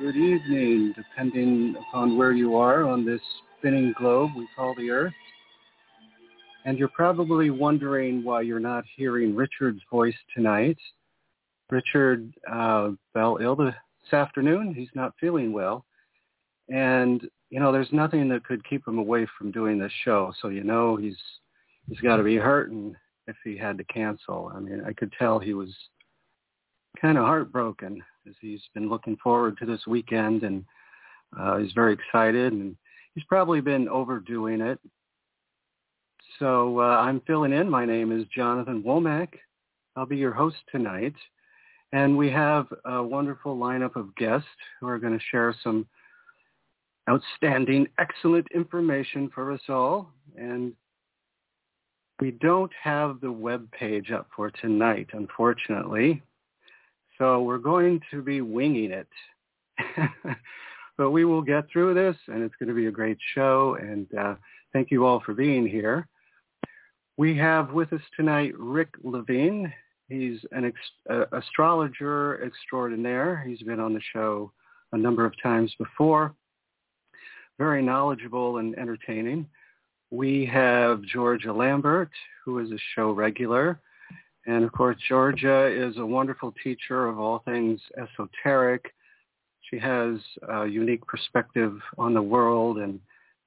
good 0.00 0.16
evening, 0.16 0.94
depending 0.96 1.76
upon 1.78 2.16
where 2.16 2.32
you 2.32 2.56
are 2.56 2.84
on 2.84 3.04
this 3.04 3.20
spinning 3.58 3.92
globe 3.98 4.30
we 4.34 4.48
call 4.56 4.74
the 4.76 4.88
Earth. 4.88 5.12
And 6.64 6.78
you're 6.78 6.88
probably 6.88 7.50
wondering 7.50 8.24
why 8.24 8.40
you're 8.40 8.60
not 8.60 8.84
hearing 8.96 9.36
Richard's 9.36 9.82
voice 9.90 10.14
tonight. 10.34 10.78
Richard 11.68 12.32
uh, 12.50 12.92
fell 13.12 13.38
ill 13.42 13.54
this 13.54 13.74
afternoon. 14.10 14.72
He's 14.72 14.88
not 14.94 15.12
feeling 15.20 15.52
well. 15.52 15.84
And, 16.70 17.20
you 17.50 17.60
know, 17.60 17.70
there's 17.70 17.92
nothing 17.92 18.26
that 18.30 18.44
could 18.44 18.66
keep 18.66 18.88
him 18.88 18.96
away 18.96 19.26
from 19.36 19.50
doing 19.50 19.78
this 19.78 19.92
show. 20.04 20.32
So, 20.40 20.48
you 20.48 20.64
know, 20.64 20.96
he's 20.96 21.18
he's 21.90 22.00
got 22.00 22.16
to 22.16 22.22
be 22.22 22.36
hurting 22.36 22.94
if 23.26 23.36
he 23.44 23.54
had 23.54 23.76
to 23.76 23.84
cancel. 23.84 24.50
I 24.54 24.60
mean, 24.60 24.82
I 24.86 24.94
could 24.94 25.12
tell 25.18 25.38
he 25.38 25.52
was 25.52 25.68
kind 27.00 27.18
of 27.18 27.24
heartbroken 27.24 28.02
as 28.28 28.34
he's 28.40 28.62
been 28.74 28.88
looking 28.88 29.16
forward 29.22 29.58
to 29.58 29.66
this 29.66 29.86
weekend 29.86 30.42
and 30.42 30.64
uh, 31.38 31.58
he's 31.58 31.72
very 31.72 31.94
excited 31.94 32.52
and 32.52 32.76
he's 33.14 33.24
probably 33.24 33.60
been 33.60 33.88
overdoing 33.88 34.60
it. 34.60 34.78
So 36.38 36.80
uh, 36.80 36.96
I'm 36.98 37.20
filling 37.26 37.52
in. 37.52 37.68
My 37.68 37.84
name 37.84 38.18
is 38.18 38.26
Jonathan 38.34 38.82
Womack. 38.82 39.28
I'll 39.96 40.06
be 40.06 40.16
your 40.16 40.32
host 40.32 40.56
tonight. 40.70 41.14
And 41.92 42.16
we 42.16 42.30
have 42.30 42.66
a 42.84 43.02
wonderful 43.02 43.56
lineup 43.56 43.96
of 43.96 44.14
guests 44.16 44.48
who 44.80 44.86
are 44.86 44.98
going 44.98 45.18
to 45.18 45.24
share 45.30 45.54
some 45.62 45.86
outstanding, 47.08 47.88
excellent 47.98 48.46
information 48.54 49.30
for 49.34 49.50
us 49.52 49.60
all. 49.68 50.12
And 50.36 50.72
we 52.20 52.30
don't 52.32 52.70
have 52.80 53.20
the 53.20 53.32
web 53.32 53.70
page 53.72 54.10
up 54.12 54.28
for 54.34 54.50
tonight, 54.50 55.08
unfortunately. 55.12 56.22
So 57.20 57.42
we're 57.42 57.58
going 57.58 58.00
to 58.10 58.22
be 58.22 58.40
winging 58.40 58.92
it. 58.92 59.08
but 60.96 61.10
we 61.10 61.26
will 61.26 61.42
get 61.42 61.68
through 61.70 61.92
this, 61.92 62.16
and 62.28 62.42
it's 62.42 62.54
going 62.58 62.70
to 62.70 62.74
be 62.74 62.86
a 62.86 62.90
great 62.90 63.18
show. 63.34 63.76
And 63.78 64.06
uh, 64.18 64.36
thank 64.72 64.90
you 64.90 65.04
all 65.04 65.20
for 65.20 65.34
being 65.34 65.66
here. 65.66 66.08
We 67.18 67.36
have 67.36 67.72
with 67.72 67.92
us 67.92 68.00
tonight 68.16 68.54
Rick 68.58 68.88
Levine. 69.04 69.70
He's 70.08 70.38
an 70.52 70.64
ex- 70.64 70.78
uh, 71.10 71.26
astrologer 71.36 72.42
extraordinaire. 72.42 73.44
He's 73.46 73.62
been 73.62 73.80
on 73.80 73.92
the 73.92 74.00
show 74.14 74.50
a 74.92 74.96
number 74.96 75.26
of 75.26 75.34
times 75.42 75.74
before. 75.76 76.34
Very 77.58 77.82
knowledgeable 77.82 78.56
and 78.56 78.74
entertaining. 78.78 79.46
We 80.10 80.46
have 80.46 81.02
Georgia 81.02 81.52
Lambert, 81.52 82.10
who 82.46 82.60
is 82.60 82.70
a 82.70 82.78
show 82.94 83.10
regular. 83.10 83.78
And 84.50 84.64
of 84.64 84.72
course, 84.72 84.96
Georgia 85.08 85.68
is 85.68 85.96
a 85.98 86.04
wonderful 86.04 86.52
teacher 86.64 87.06
of 87.06 87.20
all 87.20 87.38
things 87.44 87.80
esoteric. 87.96 88.92
She 89.60 89.78
has 89.78 90.18
a 90.48 90.66
unique 90.66 91.06
perspective 91.06 91.78
on 91.96 92.14
the 92.14 92.22
world 92.22 92.78
and 92.78 92.98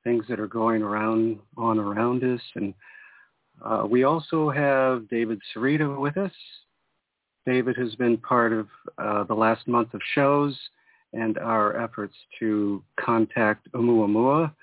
things 0.05 0.23
that 0.29 0.39
are 0.39 0.47
going 0.47 0.81
around 0.81 1.39
on 1.57 1.77
around 1.77 2.23
us. 2.23 2.39
And 2.55 2.73
uh, 3.65 3.85
we 3.85 4.05
also 4.05 4.49
have 4.49 5.09
David 5.09 5.41
Sereda 5.53 5.99
with 5.99 6.15
us. 6.15 6.31
David 7.45 7.75
has 7.75 7.93
been 7.95 8.15
part 8.15 8.53
of 8.53 8.69
uh, 8.97 9.25
the 9.25 9.33
last 9.33 9.67
month 9.67 9.93
of 9.93 9.99
shows 10.15 10.57
and 11.11 11.37
our 11.37 11.75
efforts 11.83 12.15
to 12.39 12.81
contact 12.97 13.69
Oumuamua. 13.73 14.53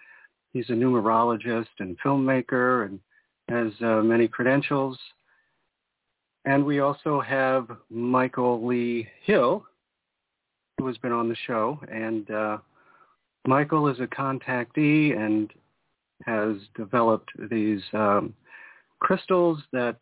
He's 0.54 0.70
a 0.70 0.72
numerologist 0.72 1.68
and 1.80 1.98
filmmaker 2.02 2.86
and 2.86 2.98
has 3.50 3.72
uh, 3.82 4.00
many 4.00 4.26
credentials. 4.26 4.98
And 6.44 6.64
we 6.64 6.80
also 6.80 7.20
have 7.20 7.68
Michael 7.90 8.66
Lee 8.66 9.06
Hill, 9.22 9.64
who 10.78 10.86
has 10.86 10.96
been 10.98 11.12
on 11.12 11.28
the 11.28 11.36
show. 11.46 11.78
And 11.90 12.30
uh, 12.30 12.58
Michael 13.46 13.88
is 13.88 14.00
a 14.00 14.06
contactee 14.06 15.16
and 15.16 15.52
has 16.24 16.56
developed 16.76 17.30
these 17.50 17.82
um, 17.92 18.34
crystals 19.00 19.58
that 19.72 19.96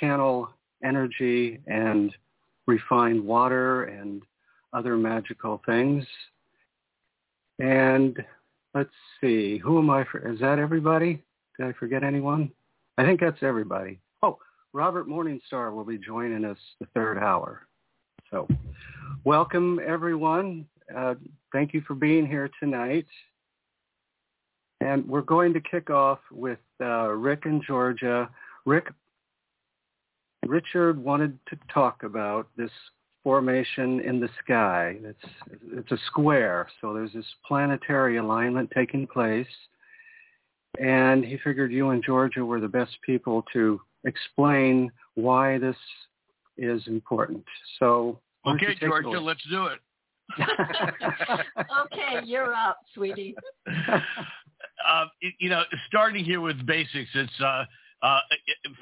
channel 0.00 0.48
energy 0.84 1.60
and 1.66 2.14
refine 2.66 3.24
water 3.24 3.84
and 3.84 4.22
other 4.72 4.96
magical 4.96 5.62
things. 5.66 6.04
And 7.58 8.16
let's 8.74 8.90
see, 9.20 9.58
who 9.58 9.78
am 9.78 9.88
I? 9.90 10.04
For, 10.10 10.30
is 10.30 10.40
that 10.40 10.58
everybody? 10.58 11.22
Did 11.58 11.66
I 11.66 11.72
forget 11.72 12.02
anyone? 12.02 12.50
I 12.98 13.04
think 13.04 13.20
that's 13.20 13.42
everybody. 13.42 14.00
Robert 14.76 15.08
Morningstar 15.08 15.72
will 15.72 15.86
be 15.86 15.96
joining 15.96 16.44
us 16.44 16.58
the 16.80 16.86
third 16.92 17.16
hour. 17.16 17.66
So 18.30 18.46
welcome, 19.24 19.80
everyone. 19.82 20.66
Uh, 20.94 21.14
thank 21.50 21.72
you 21.72 21.80
for 21.86 21.94
being 21.94 22.26
here 22.26 22.50
tonight. 22.60 23.06
And 24.82 25.08
we're 25.08 25.22
going 25.22 25.54
to 25.54 25.60
kick 25.62 25.88
off 25.88 26.18
with 26.30 26.58
uh, 26.82 27.08
Rick 27.08 27.46
and 27.46 27.62
Georgia. 27.66 28.28
Rick, 28.66 28.88
Richard 30.44 31.02
wanted 31.02 31.38
to 31.48 31.56
talk 31.72 32.02
about 32.02 32.46
this 32.58 32.70
formation 33.24 34.00
in 34.00 34.20
the 34.20 34.28
sky. 34.44 34.98
It's, 35.02 35.32
it's 35.72 35.90
a 35.90 35.98
square, 36.08 36.68
so 36.82 36.92
there's 36.92 37.14
this 37.14 37.24
planetary 37.48 38.18
alignment 38.18 38.70
taking 38.74 39.06
place. 39.06 39.46
And 40.78 41.24
he 41.24 41.38
figured 41.42 41.72
you 41.72 41.88
and 41.88 42.04
Georgia 42.04 42.44
were 42.44 42.60
the 42.60 42.68
best 42.68 42.98
people 43.06 43.42
to 43.54 43.80
explain 44.06 44.90
why 45.14 45.58
this 45.58 45.76
is 46.56 46.82
important. 46.86 47.44
So 47.78 48.20
okay, 48.46 48.74
Georgia, 48.80 49.20
let's 49.20 49.44
do 49.50 49.66
it. 49.66 49.78
okay, 50.40 52.24
you're 52.24 52.54
up, 52.54 52.78
sweetie. 52.94 53.34
Uh, 54.86 55.06
you 55.38 55.50
know, 55.50 55.62
starting 55.88 56.24
here 56.24 56.40
with 56.40 56.64
basics, 56.66 57.10
it's 57.14 57.40
uh, 57.40 57.64
uh, 58.02 58.20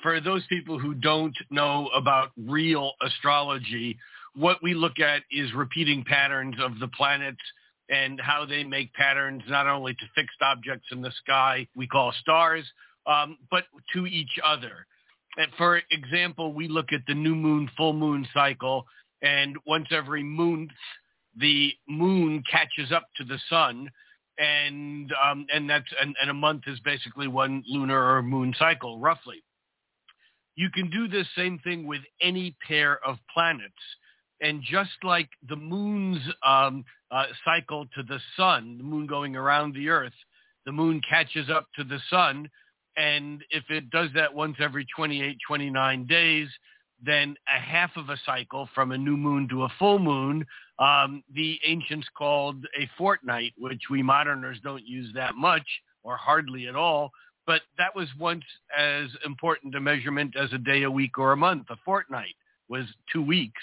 for 0.03 0.21
those 0.21 0.45
people 0.49 0.79
who 0.79 0.93
don't 0.93 1.37
know 1.51 1.89
about 1.95 2.31
real 2.37 2.93
astrology. 3.03 3.97
What 4.35 4.63
we 4.63 4.75
look 4.75 4.99
at 5.01 5.23
is 5.31 5.53
repeating 5.55 6.05
patterns 6.05 6.57
of 6.61 6.79
the 6.79 6.89
planets 6.89 7.41
and 7.89 8.21
how 8.21 8.45
they 8.45 8.65
make 8.65 8.93
patterns 8.93 9.43
not 9.49 9.67
only 9.67 9.95
to 9.95 10.05
fixed 10.15 10.43
objects 10.43 10.89
in 10.93 11.01
the 11.01 11.13
sky 11.23 11.67
we 11.75 11.87
call 11.87 12.13
stars, 12.21 12.65
um, 13.07 13.39
but 13.51 13.65
to 13.95 14.07
each 14.07 14.39
other 14.45 14.87
for 15.57 15.81
example, 15.91 16.53
we 16.53 16.69
look 16.69 16.93
at 16.93 17.01
the 17.07 17.15
new 17.15 17.35
moon, 17.35 17.71
full 17.77 17.93
moon 17.93 18.27
cycle, 18.33 18.87
and 19.23 19.57
once 19.67 19.89
every 19.91 20.23
month, 20.23 20.71
the 21.37 21.73
moon 21.89 22.43
catches 22.51 22.93
up 22.93 23.09
to 23.17 23.25
the 23.25 23.39
sun, 23.49 23.91
and 24.39 25.13
um, 25.25 25.47
and 25.53 25.69
that's 25.69 25.91
and, 26.01 26.15
and 26.21 26.31
a 26.31 26.35
month 26.35 26.63
is 26.67 26.79
basically 26.81 27.29
one 27.29 27.65
lunar 27.67 28.17
or 28.17 28.23
moon 28.23 28.55
cycle, 28.59 29.01
roughly. 29.01 29.43
You 30.57 30.71
can 30.71 30.89
do 30.91 31.09
this 31.09 31.27
same 31.37 31.59
thing 31.61 31.87
with 31.87 32.03
any 32.21 32.57
pair 32.67 33.05
of 33.05 33.17
planets, 33.33 33.73
and 34.41 34.63
just 34.63 34.93
like 35.03 35.29
the 35.49 35.57
moon's 35.57 36.23
um, 36.47 36.85
uh, 37.11 37.27
cycle 37.45 37.87
to 37.97 38.03
the 38.05 38.21
sun, 38.37 38.79
the 38.79 38.85
moon 38.85 39.07
going 39.07 39.35
around 39.35 39.75
the 39.75 39.89
Earth, 39.89 40.13
the 40.65 40.73
moon 40.73 41.01
catches 41.09 41.51
up 41.51 41.67
to 41.77 41.85
the 41.85 41.99
sun 42.09 42.49
and 42.97 43.43
if 43.51 43.65
it 43.71 43.91
does 43.91 44.11
that 44.15 44.33
once 44.33 44.57
every 44.61 44.87
28, 44.97 45.37
29 45.47 46.07
days, 46.07 46.49
then 47.03 47.37
a 47.49 47.61
half 47.61 47.91
of 47.97 48.09
a 48.09 48.17
cycle 48.25 48.69
from 48.75 48.93
a 48.93 48.99
new 48.99 49.17
moon 49.17 49.49
to 49.49 49.65
a 49.65 49.73
full 49.79 49.99
moon, 49.99 50.47
um, 50.79 51.23
the 51.35 51.59
ancients 51.67 52.09
called 52.17 52.65
a 52.79 52.89
fortnight, 52.97 53.53
which 53.59 53.83
we 53.91 54.03
moderners 54.03 54.59
don't 54.63 54.87
use 54.87 55.13
that 55.15 55.35
much 55.35 55.67
or 56.03 56.17
hardly 56.17 56.67
at 56.67 56.77
all. 56.77 57.11
But 57.47 57.63
that 57.77 57.95
was 57.95 58.09
once 58.19 58.45
as 58.77 59.09
important 59.25 59.75
a 59.75 59.81
measurement 59.81 60.35
as 60.37 60.53
a 60.53 60.59
day, 60.59 60.85
a 60.85 60.91
week, 60.91 61.19
or 61.19 61.33
a 61.33 61.37
month. 61.37 61.67
A 61.71 61.77
fortnight 61.85 62.35
was 62.69 62.87
two 63.13 63.23
weeks, 63.23 63.61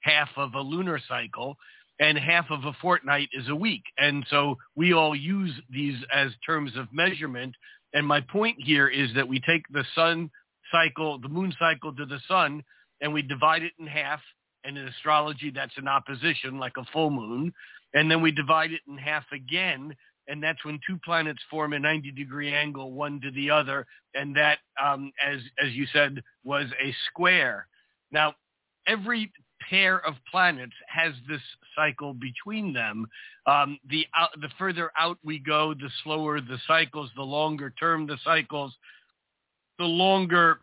half 0.00 0.28
of 0.36 0.54
a 0.54 0.60
lunar 0.60 1.00
cycle, 1.08 1.56
and 1.98 2.16
half 2.16 2.50
of 2.50 2.64
a 2.64 2.72
fortnight 2.80 3.28
is 3.32 3.48
a 3.48 3.56
week. 3.56 3.82
And 3.98 4.24
so 4.30 4.56
we 4.76 4.92
all 4.92 5.16
use 5.16 5.52
these 5.70 5.96
as 6.12 6.30
terms 6.46 6.76
of 6.76 6.92
measurement 6.92 7.54
and 7.94 8.06
my 8.06 8.20
point 8.20 8.56
here 8.60 8.88
is 8.88 9.10
that 9.14 9.26
we 9.26 9.40
take 9.40 9.62
the 9.70 9.84
sun 9.94 10.30
cycle, 10.70 11.18
the 11.18 11.28
moon 11.28 11.54
cycle 11.58 11.94
to 11.94 12.04
the 12.04 12.18
sun, 12.28 12.62
and 13.00 13.12
we 13.12 13.22
divide 13.22 13.62
it 13.62 13.72
in 13.78 13.86
half. 13.86 14.20
And 14.64 14.76
in 14.76 14.88
astrology, 14.88 15.50
that's 15.54 15.76
an 15.76 15.86
opposition, 15.86 16.58
like 16.58 16.72
a 16.76 16.84
full 16.92 17.10
moon. 17.10 17.52
And 17.92 18.10
then 18.10 18.20
we 18.20 18.32
divide 18.32 18.72
it 18.72 18.80
in 18.88 18.98
half 18.98 19.24
again. 19.32 19.94
And 20.26 20.42
that's 20.42 20.64
when 20.64 20.80
two 20.86 20.98
planets 21.04 21.42
form 21.50 21.74
a 21.74 21.78
90 21.78 22.10
degree 22.12 22.52
angle, 22.52 22.92
one 22.92 23.20
to 23.20 23.30
the 23.30 23.50
other. 23.50 23.86
And 24.14 24.34
that, 24.36 24.58
um, 24.82 25.12
as, 25.24 25.40
as 25.64 25.72
you 25.72 25.86
said, 25.92 26.22
was 26.42 26.66
a 26.82 26.94
square. 27.08 27.68
Now, 28.10 28.34
every 28.88 29.30
pair 29.68 30.04
of 30.06 30.14
planets 30.30 30.74
has 30.88 31.12
this 31.28 31.40
cycle 31.76 32.14
between 32.14 32.72
them. 32.72 33.06
Um, 33.46 33.78
the 33.88 34.06
out, 34.16 34.30
the 34.40 34.48
further 34.58 34.90
out 34.98 35.18
we 35.24 35.38
go, 35.38 35.74
the 35.74 35.90
slower 36.02 36.40
the 36.40 36.58
cycles, 36.66 37.10
the 37.16 37.22
longer 37.22 37.70
term 37.78 38.06
the 38.06 38.18
cycles, 38.24 38.72
the 39.78 39.84
longer 39.84 40.60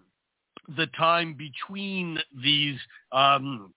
the 0.77 0.87
time 0.87 1.35
between 1.35 2.19
these 2.43 2.77
um, 3.11 3.73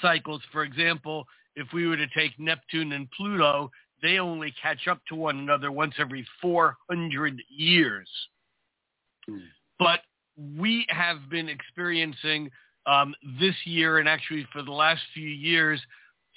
cycles. 0.00 0.42
For 0.52 0.62
example, 0.62 1.26
if 1.56 1.68
we 1.72 1.86
were 1.86 1.96
to 1.96 2.06
take 2.08 2.38
Neptune 2.38 2.92
and 2.92 3.10
Pluto, 3.10 3.70
they 4.02 4.18
only 4.18 4.54
catch 4.62 4.88
up 4.88 5.00
to 5.08 5.14
one 5.14 5.38
another 5.38 5.72
once 5.72 5.94
every 5.98 6.26
400 6.40 7.42
years. 7.48 8.08
Mm. 9.28 9.40
But 9.78 10.00
we 10.58 10.86
have 10.88 11.28
been 11.30 11.48
experiencing 11.48 12.50
um, 12.86 13.14
this 13.38 13.54
year 13.64 13.98
and 13.98 14.08
actually 14.08 14.46
for 14.52 14.62
the 14.62 14.72
last 14.72 15.02
few 15.14 15.28
years 15.28 15.80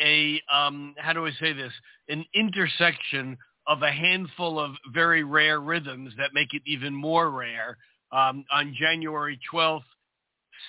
a 0.01 0.41
um, 0.53 0.95
how 0.97 1.13
do 1.13 1.25
I 1.25 1.31
say 1.39 1.53
this 1.53 1.71
an 2.09 2.25
intersection 2.33 3.37
of 3.67 3.81
a 3.81 3.91
handful 3.91 4.59
of 4.59 4.71
very 4.93 5.23
rare 5.23 5.59
rhythms 5.59 6.13
that 6.17 6.33
make 6.33 6.53
it 6.53 6.61
even 6.65 6.93
more 6.93 7.31
rare. 7.31 7.77
Um, 8.11 8.45
on 8.51 8.75
January 8.77 9.39
12th, 9.51 9.83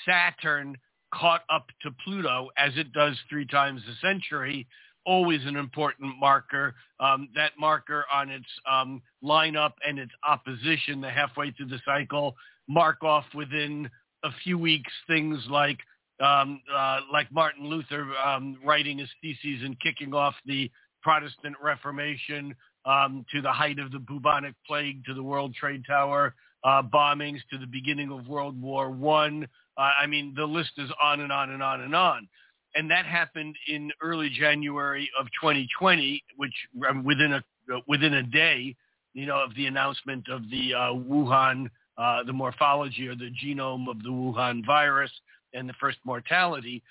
Saturn 0.07 0.77
caught 1.13 1.43
up 1.51 1.67
to 1.83 1.91
Pluto 2.05 2.51
as 2.57 2.73
it 2.77 2.93
does 2.93 3.17
three 3.29 3.47
times 3.47 3.83
a 3.91 4.07
century, 4.07 4.67
always 5.05 5.45
an 5.45 5.57
important 5.57 6.15
marker. 6.19 6.75
Um, 7.01 7.29
that 7.35 7.53
marker 7.59 8.05
on 8.13 8.31
its 8.31 8.47
um, 8.71 9.03
lineup 9.23 9.73
and 9.87 9.99
its 9.99 10.13
opposition, 10.27 11.01
the 11.01 11.11
halfway 11.11 11.51
through 11.51 11.67
the 11.67 11.81
cycle, 11.85 12.35
mark 12.69 13.03
off 13.03 13.25
within 13.35 13.91
a 14.25 14.31
few 14.43 14.59
weeks 14.59 14.93
things 15.07 15.39
like 15.49 15.79
um, 16.21 16.61
uh, 16.75 17.01
like 17.13 17.31
Martin 17.33 17.67
Luther 17.67 18.07
um, 18.25 18.59
writing 18.65 18.99
his 18.99 19.09
theses 19.21 19.63
and 19.65 19.79
kicking 19.81 20.15
off 20.15 20.35
the 20.47 20.71
Protestant 21.03 21.57
Reformation 21.63 22.55
um, 22.87 23.25
to 23.33 23.41
the 23.41 23.53
height 23.53 23.79
of 23.79 23.93
the 23.93 23.99
bubonic 23.99 24.55
plague, 24.67 25.05
to 25.07 25.15
the 25.15 25.23
World 25.23 25.55
Trade 25.55 25.85
Tower 25.87 26.35
uh, 26.65 26.83
bombings, 26.83 27.41
to 27.51 27.59
the 27.59 27.67
beginning 27.67 28.11
of 28.11 28.27
World 28.29 28.61
War 28.61 28.91
One. 28.91 29.47
Uh, 29.77 29.91
I 30.01 30.07
mean, 30.07 30.35
the 30.37 30.45
list 30.45 30.73
is 30.79 30.91
on 31.03 31.21
and 31.21 31.33
on 31.33 31.51
and 31.51 31.63
on 31.63 31.81
and 31.81 31.95
on. 31.95 32.29
And 32.77 32.91
that 32.91 33.07
happened 33.07 33.55
in 33.69 33.91
early 34.03 34.31
January 34.31 35.09
of 35.19 35.27
2020, 35.41 36.23
which 36.37 36.55
um, 36.89 37.05
within 37.05 37.35
a 37.35 37.43
within 37.87 38.15
a 38.15 38.23
day, 38.23 38.75
you 39.15 39.27
know, 39.27 39.43
of 39.43 39.55
the 39.55 39.67
announcement 39.67 40.29
of 40.29 40.43
the 40.51 40.75
uh, 40.75 40.93
Wuhan, 40.93 41.71
uh, 41.99 42.23
the 42.25 42.33
morphology 42.33 43.09
or 43.09 43.15
the 43.15 43.31
genome 43.43 43.89
of 43.89 44.03
the 44.03 44.09
Wuhan 44.09 44.65
virus 44.65 45.11
and 45.53 45.69
the 45.69 45.75
first 45.75 45.99
mortality. 46.05 46.83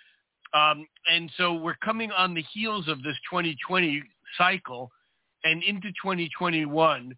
Um, 0.54 0.88
and 1.12 1.32
so 1.38 1.54
we're 1.54 1.76
coming 1.76 2.12
on 2.12 2.34
the 2.34 2.44
heels 2.54 2.88
of 2.88 3.04
this 3.04 3.16
2020 3.30 4.04
cycle 4.38 4.92
and 5.44 5.64
into 5.64 5.90
2021, 6.02 7.16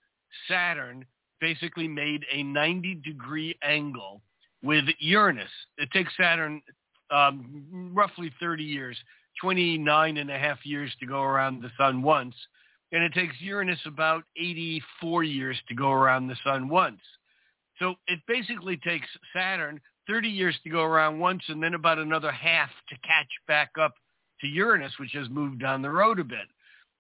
Saturn 0.48 1.06
basically 1.40 1.88
made 1.88 2.26
a 2.32 2.44
90 2.44 2.96
degree 2.96 3.56
angle 3.64 4.22
with 4.64 4.86
Uranus. 5.00 5.50
It 5.78 5.92
takes 5.92 6.12
Saturn 6.18 6.62
um, 7.12 7.92
roughly 7.94 8.32
30 8.40 8.64
years, 8.64 8.98
29 9.42 10.18
and 10.18 10.32
a 10.32 10.38
half 10.38 10.66
years 10.66 10.92
to 11.00 11.06
go 11.06 11.22
around 11.22 11.62
the 11.62 11.72
sun 11.78 12.02
once. 12.02 12.36
And 12.92 13.04
it 13.04 13.14
takes 13.14 13.36
Uranus 13.40 13.80
about 13.86 14.24
84 14.38 15.24
years 15.24 15.58
to 15.68 15.76
go 15.76 15.92
around 15.92 16.28
the 16.28 16.38
sun 16.44 16.68
once. 16.70 17.02
So 17.80 17.95
it 18.07 18.19
basically 18.27 18.77
takes 18.77 19.07
Saturn 19.36 19.81
30 20.07 20.30
years 20.30 20.56
to 20.63 20.69
go 20.69 20.83
around 20.83 21.19
once 21.19 21.44
and 21.48 21.62
then 21.62 21.74
about 21.74 21.98
another 21.98 22.31
half 22.31 22.69
to 22.89 22.95
catch 23.00 23.27
back 23.48 23.72
up 23.80 23.94
to 24.42 24.48
Uranus, 24.48 24.94
which 25.00 25.13
has 25.13 25.30
moved 25.30 25.62
down 25.62 25.81
the 25.81 25.89
road 25.89 26.19
a 26.19 26.24
bit. 26.24 26.48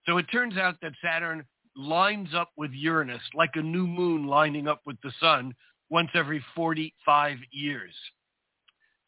So 0.05 0.17
it 0.17 0.25
turns 0.31 0.57
out 0.57 0.75
that 0.81 0.93
Saturn 1.03 1.43
lines 1.75 2.29
up 2.33 2.51
with 2.57 2.71
Uranus 2.71 3.21
like 3.33 3.51
a 3.55 3.61
new 3.61 3.85
moon 3.85 4.27
lining 4.27 4.67
up 4.67 4.81
with 4.85 4.97
the 5.03 5.11
sun 5.19 5.53
once 5.89 6.09
every 6.13 6.43
45 6.55 7.37
years. 7.51 7.93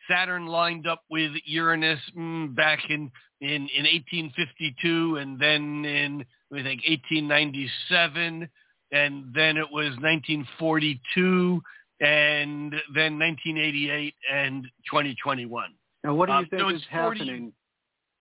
Saturn 0.09 0.47
lined 0.47 0.87
up 0.87 1.03
with 1.09 1.31
Uranus 1.45 1.99
mm, 2.17 2.55
back 2.55 2.79
in, 2.89 3.11
in, 3.41 3.67
in 3.75 3.83
1852 3.83 5.17
and 5.17 5.39
then 5.39 5.85
in, 5.85 6.25
I 6.53 6.63
think, 6.63 6.81
1897 6.87 8.47
and 8.92 9.25
then 9.34 9.57
it 9.57 9.68
was 9.72 9.89
1942 10.00 11.62
and 12.00 12.72
then 12.94 13.18
1988 13.19 14.13
and 14.31 14.63
2021. 14.89 15.74
Now, 16.04 16.13
what 16.13 16.28
do 16.28 16.34
you 16.34 16.39
um, 16.39 16.48
think 16.50 16.62
so 16.62 16.69
is 16.69 16.81
40... 16.92 17.18
happening, 17.19 17.54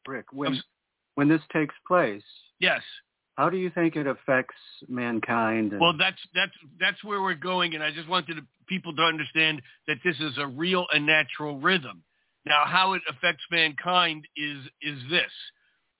Rick, 0.06 0.26
when, 0.32 0.60
when 1.14 1.28
this 1.28 1.42
takes 1.52 1.74
place? 1.86 2.22
Yes. 2.58 2.80
How 3.36 3.50
do 3.50 3.58
you 3.58 3.70
think 3.70 3.96
it 3.96 4.06
affects 4.06 4.54
mankind? 4.88 5.72
And... 5.72 5.80
Well, 5.80 5.92
that's 5.96 6.16
that's 6.34 6.52
that's 6.80 7.04
where 7.04 7.20
we're 7.20 7.34
going, 7.34 7.74
and 7.74 7.84
I 7.84 7.90
just 7.90 8.08
wanted 8.08 8.38
people 8.66 8.96
to 8.96 9.02
understand 9.02 9.60
that 9.86 9.98
this 10.02 10.16
is 10.20 10.38
a 10.38 10.46
real 10.46 10.86
and 10.92 11.04
natural 11.04 11.58
rhythm. 11.58 12.02
Now, 12.46 12.62
how 12.64 12.94
it 12.94 13.02
affects 13.10 13.44
mankind 13.50 14.26
is 14.36 14.58
is 14.80 14.98
this: 15.10 15.30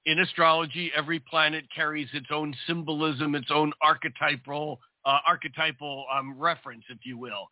in 0.07 0.21
astrology, 0.21 0.91
every 0.97 1.19
planet 1.19 1.65
carries 1.75 2.09
its 2.15 2.29
own 2.31 2.55
symbolism, 2.67 3.35
its 3.35 3.51
own 3.51 3.73
archetypal 3.83 4.81
uh, 5.05 5.19
archetypal 5.27 6.05
um, 6.13 6.37
reference, 6.37 6.83
if 6.89 6.99
you 7.05 7.17
will. 7.17 7.49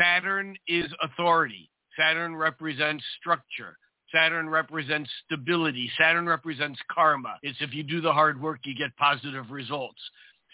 Saturn 0.00 0.56
is 0.66 0.86
authority. 1.02 1.70
Saturn 1.98 2.34
represents 2.34 3.04
structure. 3.20 3.76
Saturn 4.14 4.48
represents 4.48 5.10
stability. 5.24 5.90
Saturn 5.98 6.26
represents 6.26 6.78
karma. 6.90 7.36
It's 7.42 7.58
if 7.60 7.74
you 7.74 7.82
do 7.82 8.00
the 8.00 8.12
hard 8.12 8.40
work, 8.40 8.60
you 8.64 8.74
get 8.74 8.96
positive 8.96 9.50
results. 9.50 10.00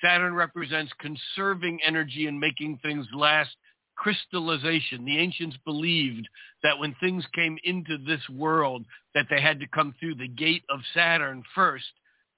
Saturn 0.03 0.35
represents 0.35 0.93
conserving 0.99 1.79
energy 1.87 2.27
and 2.27 2.39
making 2.39 2.79
things 2.83 3.07
last. 3.15 3.55
Crystallization. 3.97 5.05
The 5.05 5.19
ancients 5.19 5.57
believed 5.65 6.29
that 6.63 6.79
when 6.79 6.95
things 7.01 7.25
came 7.35 7.59
into 7.65 7.99
this 7.99 8.21
world, 8.29 8.85
that 9.15 9.27
they 9.31 9.41
had 9.41 9.61
to 9.61 9.67
come 9.69 9.95
through 9.99 10.17
the 10.17 10.29
gate 10.29 10.65
of 10.71 10.81
Saturn 10.95 11.43
first 11.55 11.85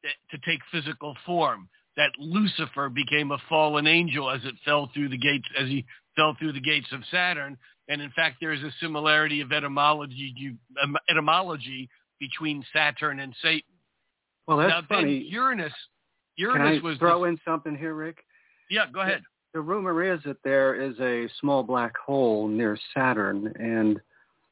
eh, 0.05 0.09
to 0.31 0.39
take 0.49 0.61
physical 0.71 1.17
form. 1.25 1.69
That 1.97 2.11
Lucifer 2.19 2.91
became 2.91 3.31
a 3.31 3.39
fallen 3.49 3.87
angel 3.87 4.31
as 4.31 4.45
it 4.45 4.55
fell 4.65 4.91
through 4.93 5.09
the 5.09 5.19
gates, 5.19 5.49
as 5.59 5.69
he 5.69 5.87
fell 6.15 6.37
through 6.39 6.53
the 6.53 6.61
gates 6.61 6.89
of 6.93 7.01
Saturn. 7.11 7.57
And 7.89 8.03
in 8.03 8.11
fact, 8.11 8.37
there 8.41 8.53
is 8.53 8.63
a 8.63 8.73
similarity 8.81 9.41
of 9.41 9.53
etymology, 9.53 10.35
etymology 11.09 11.89
between 12.21 12.65
Saturn 12.73 13.21
and 13.21 13.35
Satan. 13.43 13.63
Well, 14.47 14.59
that's 14.59 14.71
now, 14.71 14.83
funny. 14.89 15.27
Uranus, 15.29 15.73
Uranus 16.37 16.81
Can 16.81 16.85
I 16.85 16.89
was 16.89 16.99
throw 16.99 17.25
in 17.25 17.39
something 17.45 17.77
here, 17.77 17.95
Rick? 17.95 18.19
Yeah, 18.71 18.87
go 18.93 19.01
ahead. 19.01 19.23
The, 19.55 19.61
rumor 19.61 20.03
is 20.03 20.21
that 20.25 20.43
there 20.45 20.75
is 20.75 20.99
a 21.01 21.29
small 21.41 21.63
black 21.63 21.97
hole 21.97 22.49
near 22.49 22.79
Saturn, 22.95 23.53
and 23.59 24.01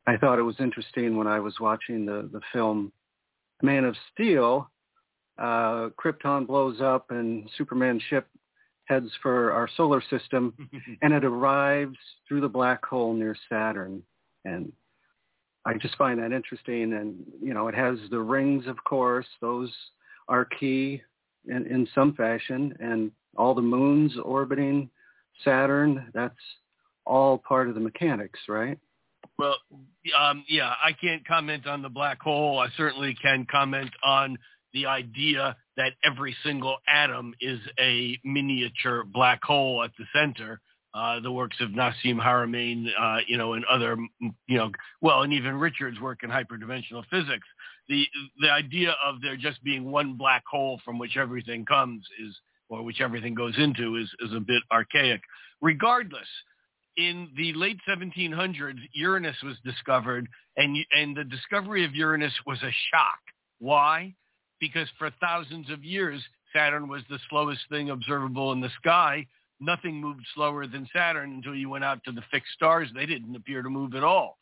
I 0.07 0.17
thought 0.17 0.39
it 0.39 0.43
was 0.43 0.57
interesting 0.59 1.17
when 1.17 1.27
I 1.27 1.41
was 1.41 1.55
watching 1.61 2.07
the 2.07 2.29
the 2.33 2.41
film 2.53 2.93
Man 3.63 3.85
of 3.85 3.97
Steel. 4.13 4.71
Uh, 5.39 5.91
Krypton 6.03 6.47
blows 6.47 6.81
up, 6.81 7.11
and 7.11 7.51
Superman's 7.57 8.03
ship 8.09 8.27
heads 8.87 9.11
for 9.23 9.53
our 9.53 9.69
solar 9.77 10.03
system, 10.11 10.55
and 11.03 11.13
it 11.13 11.25
arrives 11.25 11.97
through 12.29 12.41
the 12.41 12.49
black 12.49 12.85
hole 12.85 13.15
near 13.15 13.37
Saturn. 13.49 14.03
And 14.45 14.73
I 15.65 15.75
just 15.75 15.97
find 15.97 16.19
that 16.21 16.33
interesting. 16.33 16.93
And, 16.93 17.17
you 17.43 17.55
know, 17.55 17.69
it 17.69 17.75
has 17.75 17.99
the 18.11 18.21
rings, 18.21 18.67
of 18.67 18.77
course. 18.85 19.27
Those 19.41 19.73
are 20.29 20.45
key 20.45 21.03
in, 21.49 21.67
in 21.67 21.89
some 21.95 22.15
fashion. 22.15 22.75
And 22.81 23.11
all 23.37 23.55
the 23.55 23.63
moons 23.63 24.13
orbiting 24.23 24.91
Saturn, 25.45 26.11
that's 26.15 26.35
all 27.05 27.39
part 27.39 27.69
of 27.69 27.75
the 27.75 27.81
mechanics, 27.81 28.39
right? 28.49 28.79
Well, 29.39 29.57
um, 30.19 30.45
yeah, 30.49 30.75
I 30.83 30.93
can't 30.93 31.27
comment 31.27 31.67
on 31.67 31.83
the 31.83 31.89
black 31.89 32.21
hole. 32.21 32.59
I 32.59 32.69
certainly 32.77 33.17
can 33.21 33.47
comment 33.51 33.91
on 34.05 34.39
the 34.73 34.87
idea 34.87 35.57
that 35.77 35.93
every 36.05 36.37
single 36.45 36.77
atom 36.89 37.35
is 37.41 37.59
a 37.81 38.19
miniature 38.25 39.05
black 39.05 39.43
hole 39.43 39.83
at 39.83 39.91
the 39.99 40.05
center. 40.15 40.61
Uh, 40.93 41.19
the 41.19 41.33
works 41.33 41.57
of 41.61 41.71
Nassim 41.71 42.21
Haramein, 42.21 42.87
uh, 42.97 43.19
you 43.27 43.37
know, 43.37 43.55
and 43.55 43.65
other, 43.65 43.97
you 44.21 44.57
know, 44.57 44.71
well, 45.01 45.23
and 45.23 45.33
even 45.33 45.57
Richard's 45.57 45.99
work 45.99 46.23
in 46.23 46.31
hyperdimensional 46.31 47.03
physics. 47.11 47.49
The 47.89 48.07
the 48.41 48.51
idea 48.51 48.95
of 49.05 49.21
there 49.21 49.37
just 49.37 49.63
being 49.63 49.91
one 49.91 50.17
black 50.17 50.45
hole 50.51 50.81
from 50.85 50.99
which 50.99 51.17
everything 51.17 51.65
comes 51.65 52.05
is, 52.25 52.35
or 52.69 52.83
which 52.83 53.01
everything 53.01 53.35
goes 53.35 53.55
into, 53.59 53.97
is 53.97 54.11
is 54.21 54.35
a 54.35 54.41
bit 54.41 54.63
archaic. 54.73 55.21
Regardless, 55.61 56.29
in 56.97 57.29
the 57.37 57.53
late 57.55 57.79
1700s, 57.89 58.79
Uranus 58.95 59.37
was 59.43 59.57
discovered, 59.65 60.29
and 60.57 60.77
and 60.97 61.17
the 61.17 61.25
discovery 61.25 61.85
of 61.85 61.95
Uranus 61.95 62.35
was 62.47 62.59
a 62.63 62.73
shock. 62.91 63.21
Why? 63.59 64.15
because 64.65 64.89
for 64.99 65.11
thousands 65.21 65.71
of 65.71 65.85
years, 65.85 66.23
Saturn 66.55 66.89
was 66.89 67.03
the 67.11 67.19
slowest 67.29 67.61
thing 67.69 67.91
observable 67.91 68.53
in 68.53 68.61
the 68.63 68.71
sky. 68.81 69.27
Nothing 69.61 70.01
moved 70.01 70.25
slower 70.35 70.67
than 70.67 70.89
Saturn 70.95 71.33
until 71.33 71.55
you 71.55 71.69
went 71.69 71.85
out 71.85 72.03
to 72.05 72.13
the 72.13 72.23
fixed 72.31 72.53
stars. 72.55 72.89
They 72.95 73.05
didn't 73.05 73.37
appear 73.37 73.63
to 73.63 73.69
move 73.69 73.95
at 73.95 74.05
all. 74.05 74.39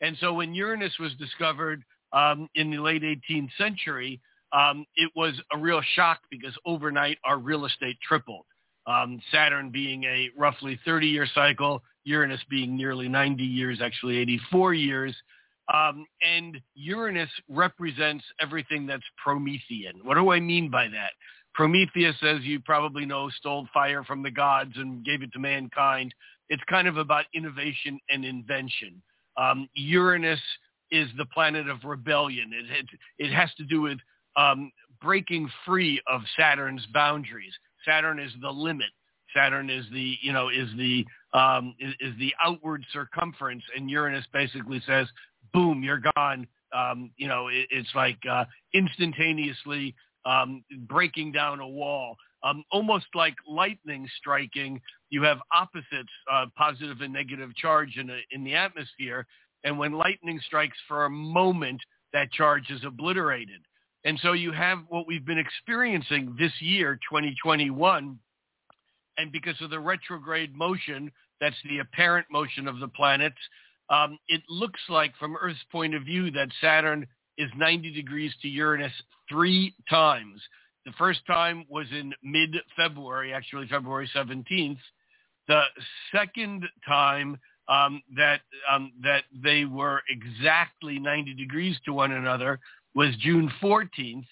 And 0.00 0.16
so 0.20 0.32
when 0.32 0.54
Uranus 0.54 0.94
was 0.98 1.12
discovered 1.16 1.82
um, 2.12 2.48
in 2.54 2.70
the 2.70 2.78
late 2.78 3.02
18th 3.02 3.50
century, 3.58 4.20
um, 4.52 4.86
it 4.96 5.10
was 5.14 5.34
a 5.52 5.58
real 5.58 5.82
shock 5.94 6.20
because 6.30 6.56
overnight 6.64 7.18
our 7.24 7.38
real 7.38 7.66
estate 7.66 7.98
tripled. 8.06 8.46
Um, 8.86 9.20
Saturn 9.30 9.70
being 9.70 10.04
a 10.04 10.30
roughly 10.36 10.80
30-year 10.86 11.26
cycle, 11.34 11.82
Uranus 12.04 12.40
being 12.48 12.76
nearly 12.76 13.08
90 13.08 13.42
years, 13.42 13.80
actually 13.82 14.16
84 14.18 14.74
years. 14.74 15.14
Um, 15.72 16.06
and 16.22 16.58
Uranus 16.74 17.28
represents 17.50 18.24
everything 18.40 18.86
that's 18.86 19.02
Promethean. 19.22 20.00
What 20.02 20.14
do 20.14 20.30
I 20.30 20.40
mean 20.40 20.70
by 20.70 20.88
that? 20.88 21.10
Prometheus, 21.54 22.16
as 22.22 22.40
you 22.42 22.60
probably 22.60 23.04
know, 23.04 23.28
stole 23.30 23.68
fire 23.74 24.04
from 24.04 24.22
the 24.22 24.30
gods 24.30 24.72
and 24.76 25.04
gave 25.04 25.22
it 25.22 25.32
to 25.32 25.38
mankind. 25.38 26.14
It's 26.48 26.62
kind 26.70 26.88
of 26.88 26.96
about 26.96 27.26
innovation 27.34 27.98
and 28.08 28.24
invention. 28.24 29.02
Um, 29.36 29.68
Uranus 29.74 30.40
is 30.90 31.08
the 31.16 31.26
planet 31.26 31.68
of 31.68 31.84
rebellion. 31.84 32.50
It, 32.52 32.66
it, 32.70 33.26
it 33.26 33.32
has 33.34 33.50
to 33.58 33.64
do 33.64 33.82
with 33.82 33.98
um, 34.36 34.70
breaking 35.02 35.50
free 35.66 36.00
of 36.06 36.22
Saturn's 36.36 36.86
boundaries. 36.92 37.52
Saturn 37.84 38.18
is 38.18 38.32
the 38.40 38.50
limit. 38.50 38.88
Saturn 39.34 39.68
is 39.70 39.84
the 39.92 40.16
you 40.22 40.32
know 40.32 40.48
is 40.48 40.68
the 40.76 41.04
um, 41.32 41.74
is, 41.78 41.94
is 42.00 42.14
the 42.18 42.34
outward 42.42 42.84
circumference, 42.92 43.62
and 43.76 43.90
Uranus 43.90 44.24
basically 44.32 44.82
says, 44.86 45.06
"Boom, 45.52 45.82
you're 45.82 46.02
gone." 46.16 46.46
Um, 46.74 47.10
you 47.16 47.28
know, 47.28 47.48
it, 47.48 47.66
it's 47.70 47.88
like 47.94 48.18
uh, 48.30 48.44
instantaneously 48.74 49.94
um, 50.24 50.64
breaking 50.86 51.32
down 51.32 51.60
a 51.60 51.68
wall, 51.68 52.16
um, 52.42 52.64
almost 52.70 53.06
like 53.14 53.34
lightning 53.48 54.08
striking. 54.18 54.80
You 55.10 55.22
have 55.22 55.38
opposites, 55.52 56.12
uh, 56.30 56.46
positive 56.56 57.00
and 57.00 57.12
negative 57.12 57.54
charge 57.56 57.96
in 57.96 58.10
a, 58.10 58.18
in 58.30 58.44
the 58.44 58.54
atmosphere, 58.54 59.26
and 59.64 59.78
when 59.78 59.92
lightning 59.92 60.40
strikes 60.46 60.76
for 60.86 61.04
a 61.04 61.10
moment, 61.10 61.80
that 62.12 62.32
charge 62.32 62.70
is 62.70 62.84
obliterated. 62.84 63.60
And 64.04 64.18
so 64.22 64.32
you 64.32 64.52
have 64.52 64.78
what 64.88 65.06
we've 65.06 65.26
been 65.26 65.38
experiencing 65.38 66.36
this 66.38 66.52
year, 66.60 66.98
2021, 67.10 68.18
and 69.18 69.32
because 69.32 69.60
of 69.60 69.70
the 69.70 69.80
retrograde 69.80 70.54
motion, 70.54 71.10
that's 71.40 71.56
the 71.68 71.80
apparent 71.80 72.26
motion 72.30 72.68
of 72.68 72.78
the 72.78 72.88
planets, 72.88 73.36
um, 73.90 74.18
it 74.28 74.42
looks 74.48 74.80
like 74.88 75.16
from 75.18 75.36
Earth's 75.40 75.58
point 75.72 75.94
of 75.94 76.04
view 76.04 76.30
that 76.30 76.48
Saturn 76.60 77.06
is 77.36 77.50
90 77.56 77.92
degrees 77.92 78.32
to 78.42 78.48
Uranus 78.48 78.92
three 79.28 79.74
times. 79.88 80.40
The 80.84 80.92
first 80.92 81.20
time 81.26 81.64
was 81.68 81.86
in 81.90 82.14
mid-February, 82.22 83.32
actually 83.32 83.66
February 83.68 84.10
17th. 84.14 84.78
The 85.46 85.62
second 86.12 86.64
time 86.86 87.38
um, 87.68 88.02
that 88.16 88.40
um, 88.70 88.92
that 89.02 89.24
they 89.42 89.64
were 89.64 90.02
exactly 90.08 90.98
90 90.98 91.34
degrees 91.34 91.76
to 91.84 91.92
one 91.92 92.12
another 92.12 92.58
was 92.94 93.14
June 93.20 93.50
14th, 93.62 94.26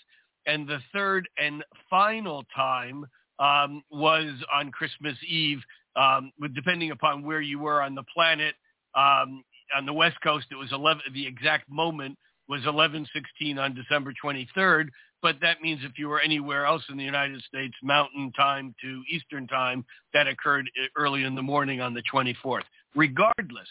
and 0.47 0.67
the 0.67 0.79
third 0.93 1.29
and 1.39 1.63
final 1.89 2.45
time 2.55 3.05
um, 3.39 3.83
was 3.91 4.33
on 4.53 4.71
Christmas 4.71 5.17
Eve. 5.27 5.61
Um, 5.97 6.31
with 6.39 6.55
depending 6.55 6.91
upon 6.91 7.25
where 7.25 7.41
you 7.41 7.59
were 7.59 7.81
on 7.81 7.95
the 7.95 8.03
planet, 8.13 8.55
um, 8.95 9.43
on 9.75 9.87
the 9.87 9.93
West 9.93 10.17
Coast, 10.23 10.47
it 10.51 10.57
was 10.57 10.71
11. 10.73 11.03
The 11.15 11.27
exact 11.27 11.71
moment 11.71 12.19
was 12.49 12.63
11:16 12.65 13.59
on 13.59 13.75
December 13.75 14.13
23rd. 14.23 14.89
But 15.23 15.41
that 15.41 15.63
means 15.63 15.81
if 15.83 15.99
you 15.99 16.09
were 16.09 16.21
anywhere 16.21 16.67
else 16.67 16.83
in 16.91 16.97
the 16.97 17.05
United 17.05 17.43
States, 17.43 17.75
Mountain 17.83 18.33
Time 18.33 18.75
to 18.83 19.03
Eastern 19.09 19.47
Time, 19.47 19.85
that 20.13 20.29
occurred 20.29 20.71
early 20.97 21.25
in 21.25 21.35
the 21.35 21.43
morning 21.43 21.81
on 21.81 21.95
the 21.95 22.03
24th. 22.03 22.63
Regardless, 22.97 23.69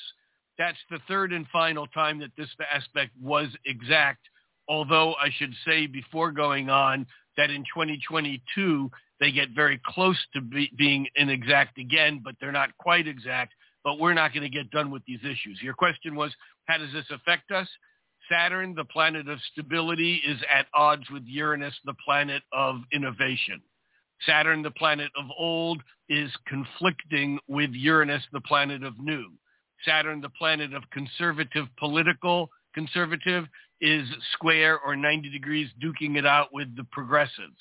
that's 0.57 0.77
the 0.89 0.99
third 1.07 1.33
and 1.33 1.45
final 1.51 1.87
time 1.87 2.19
that 2.19 2.31
this 2.37 2.49
aspect 2.73 3.11
was 3.21 3.47
exact. 3.65 4.21
Although 4.67 5.15
I 5.15 5.29
should 5.37 5.53
say 5.65 5.87
before 5.87 6.31
going 6.31 6.69
on 6.69 7.05
that 7.37 7.49
in 7.49 7.63
2022 7.63 8.89
they 9.19 9.31
get 9.31 9.49
very 9.55 9.79
close 9.85 10.17
to 10.33 10.41
be, 10.41 10.71
being 10.77 11.07
inexact 11.15 11.77
again, 11.77 12.21
but 12.23 12.35
they're 12.39 12.51
not 12.51 12.77
quite 12.77 13.07
exact. 13.07 13.53
But 13.83 13.99
we're 13.99 14.13
not 14.13 14.33
going 14.33 14.43
to 14.43 14.49
get 14.49 14.71
done 14.71 14.91
with 14.91 15.03
these 15.05 15.19
issues. 15.23 15.59
Your 15.61 15.73
question 15.73 16.15
was, 16.15 16.33
how 16.65 16.77
does 16.77 16.91
this 16.91 17.05
affect 17.11 17.51
us? 17.51 17.67
Saturn, 18.29 18.73
the 18.73 18.85
planet 18.85 19.29
of 19.29 19.39
stability, 19.51 20.21
is 20.27 20.39
at 20.53 20.65
odds 20.73 21.09
with 21.11 21.23
Uranus, 21.25 21.75
the 21.85 21.93
planet 22.03 22.41
of 22.51 22.77
innovation. 22.91 23.61
Saturn, 24.25 24.61
the 24.61 24.71
planet 24.71 25.11
of 25.17 25.25
old, 25.37 25.81
is 26.09 26.31
conflicting 26.47 27.39
with 27.47 27.71
Uranus, 27.71 28.23
the 28.31 28.41
planet 28.41 28.83
of 28.83 28.99
new. 28.99 29.25
Saturn, 29.83 30.21
the 30.21 30.29
planet 30.29 30.73
of 30.73 30.83
conservative 30.91 31.67
political 31.77 32.49
conservative, 32.73 33.45
is 33.81 34.07
square 34.33 34.79
or 34.79 34.95
90 34.95 35.29
degrees 35.29 35.69
duking 35.81 36.17
it 36.17 36.25
out 36.25 36.53
with 36.53 36.75
the 36.75 36.85
progressives. 36.91 37.59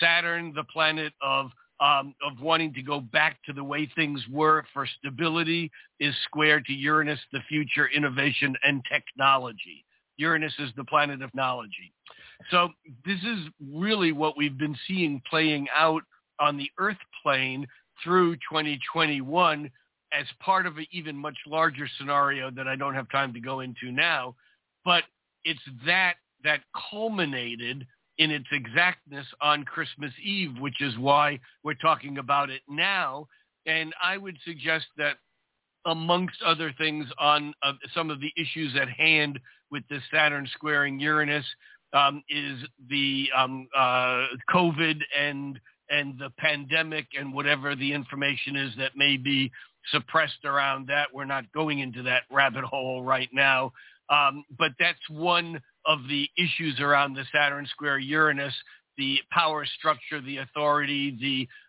Saturn, 0.00 0.52
the 0.54 0.64
planet 0.64 1.12
of 1.22 1.50
um, 1.80 2.14
of 2.24 2.40
wanting 2.40 2.72
to 2.74 2.82
go 2.82 3.00
back 3.00 3.38
to 3.44 3.52
the 3.52 3.64
way 3.64 3.90
things 3.96 4.22
were 4.30 4.64
for 4.72 4.86
stability, 4.98 5.70
is 5.98 6.14
square 6.24 6.60
to 6.60 6.72
Uranus, 6.72 7.18
the 7.32 7.40
future 7.48 7.88
innovation 7.88 8.54
and 8.62 8.80
technology. 8.90 9.84
Uranus 10.16 10.54
is 10.60 10.70
the 10.76 10.84
planet 10.84 11.20
of 11.20 11.34
knowledge. 11.34 11.76
So 12.50 12.68
this 13.04 13.18
is 13.20 13.46
really 13.72 14.12
what 14.12 14.36
we've 14.36 14.58
been 14.58 14.76
seeing 14.86 15.22
playing 15.28 15.66
out 15.74 16.02
on 16.40 16.56
the 16.56 16.70
Earth 16.78 16.98
plane 17.22 17.66
through 18.02 18.34
2021 18.36 19.70
as 20.12 20.26
part 20.40 20.66
of 20.66 20.76
an 20.76 20.86
even 20.92 21.16
much 21.16 21.36
larger 21.46 21.88
scenario 21.98 22.50
that 22.50 22.68
I 22.68 22.76
don't 22.76 22.94
have 22.94 23.10
time 23.10 23.32
to 23.34 23.40
go 23.40 23.60
into 23.60 23.90
now. 23.90 24.34
But 24.84 25.04
it's 25.44 25.60
that 25.86 26.14
that 26.44 26.60
culminated 26.90 27.86
in 28.18 28.30
its 28.30 28.46
exactness 28.52 29.26
on 29.40 29.64
Christmas 29.64 30.12
Eve, 30.22 30.52
which 30.60 30.80
is 30.80 30.96
why 30.98 31.40
we're 31.64 31.74
talking 31.74 32.18
about 32.18 32.50
it 32.50 32.62
now. 32.68 33.26
And 33.66 33.92
I 34.02 34.18
would 34.18 34.36
suggest 34.44 34.86
that 34.98 35.16
amongst 35.86 36.40
other 36.42 36.72
things 36.78 37.06
on 37.18 37.54
uh, 37.62 37.72
some 37.94 38.10
of 38.10 38.20
the 38.20 38.32
issues 38.36 38.76
at 38.80 38.88
hand 38.88 39.38
with 39.70 39.82
the 39.90 39.98
Saturn 40.12 40.48
squaring 40.52 41.00
Uranus 41.00 41.44
um, 41.94 42.22
is 42.28 42.58
the 42.90 43.28
um, 43.36 43.68
uh, 43.76 44.26
COVID 44.52 45.00
and 45.18 45.58
and 45.90 46.18
the 46.18 46.30
pandemic 46.38 47.06
and 47.18 47.32
whatever 47.32 47.76
the 47.76 47.92
information 47.92 48.56
is 48.56 48.72
that 48.78 48.92
may 48.96 49.16
be 49.16 49.50
suppressed 49.92 50.44
around 50.44 50.88
that. 50.88 51.08
We're 51.12 51.24
not 51.24 51.50
going 51.52 51.80
into 51.80 52.02
that 52.04 52.22
rabbit 52.30 52.64
hole 52.64 53.02
right 53.02 53.28
now. 53.32 53.72
Um, 54.08 54.44
but 54.58 54.72
that's 54.78 54.98
one 55.08 55.60
of 55.86 56.00
the 56.08 56.28
issues 56.36 56.80
around 56.80 57.14
the 57.14 57.24
Saturn 57.32 57.66
square 57.70 57.98
Uranus, 57.98 58.54
the 58.96 59.18
power 59.30 59.66
structure, 59.78 60.20
the 60.20 60.38
authority, 60.38 61.16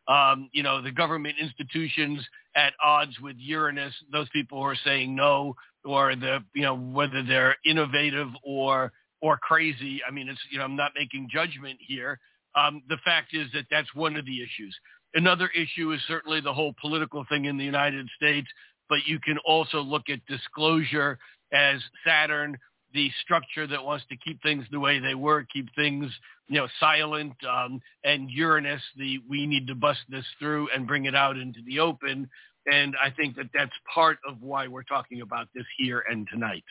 the, 0.08 0.14
um, 0.14 0.50
you 0.54 0.64
know, 0.64 0.82
the 0.82 0.92
government 0.92 1.36
institutions 1.40 2.26
at 2.56 2.74
odds 2.84 3.20
with 3.20 3.36
Uranus, 3.38 3.94
those 4.12 4.30
people 4.32 4.60
who 4.60 4.66
are 4.66 4.78
saying 4.84 5.16
no, 5.16 5.56
or 5.84 6.16
the, 6.16 6.40
you 6.54 6.64
know, 6.64 6.76
whether 6.76 7.24
they're 7.24 7.56
innovative 7.66 8.30
or, 8.44 8.92
or 9.26 9.38
crazy. 9.38 10.02
I 10.08 10.12
mean, 10.12 10.30
it's, 10.30 10.40
you 10.52 10.60
know, 10.60 10.66
I'm 10.66 10.76
not 10.76 10.92
making 10.96 11.30
judgment 11.34 11.80
here. 11.82 12.20
Um, 12.54 12.84
the 12.88 12.98
fact 13.04 13.34
is 13.34 13.48
that 13.54 13.66
that's 13.72 13.88
one 13.96 14.16
of 14.16 14.26
the 14.28 14.38
issues. 14.44 14.78
Another 15.16 15.50
issue 15.56 15.92
is 15.94 16.00
certainly 16.08 16.42
the 16.42 16.54
whole 16.54 16.76
political 16.80 17.26
thing 17.28 17.46
in 17.46 17.58
the 17.58 17.64
United 17.64 18.08
States, 18.16 18.48
but 18.88 19.00
you 19.08 19.20
can 19.20 19.40
also 19.40 19.82
look 19.82 20.04
at 20.10 20.24
disclosure 20.28 21.18
as 21.52 21.82
Saturn, 22.06 22.56
the 22.94 23.10
structure 23.24 23.66
that 23.66 23.84
wants 23.84 24.06
to 24.10 24.16
keep 24.18 24.40
things 24.44 24.64
the 24.70 24.80
way 24.80 25.00
they 25.00 25.16
were, 25.16 25.44
keep 25.52 25.74
things, 25.76 26.12
you 26.48 26.60
know, 26.60 26.68
silent, 26.80 27.34
um, 27.50 27.82
and 28.04 28.30
Uranus, 28.30 28.82
the 28.96 29.20
we 29.28 29.48
need 29.48 29.66
to 29.66 29.76
bust 29.76 30.02
this 30.08 30.26
through 30.38 30.70
and 30.70 30.86
bring 30.86 31.06
it 31.06 31.16
out 31.16 31.36
into 31.36 31.62
the 31.66 31.80
open. 31.80 32.30
And 32.68 32.96
I 33.04 33.10
think 33.10 33.38
that 33.38 33.50
that's 33.56 33.72
part 33.92 34.20
of 34.28 34.44
why 34.44 34.68
we're 34.68 34.84
talking 34.84 35.22
about 35.22 35.48
this 35.56 35.66
here 35.78 36.04
and 36.08 36.28
tonight. 36.32 36.64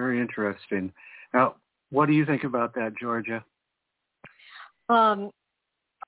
Very 0.00 0.18
interesting. 0.18 0.90
Now, 1.34 1.56
what 1.90 2.06
do 2.06 2.14
you 2.14 2.24
think 2.24 2.44
about 2.44 2.74
that, 2.74 2.94
Georgia? 2.98 3.44
Um, 4.88 5.30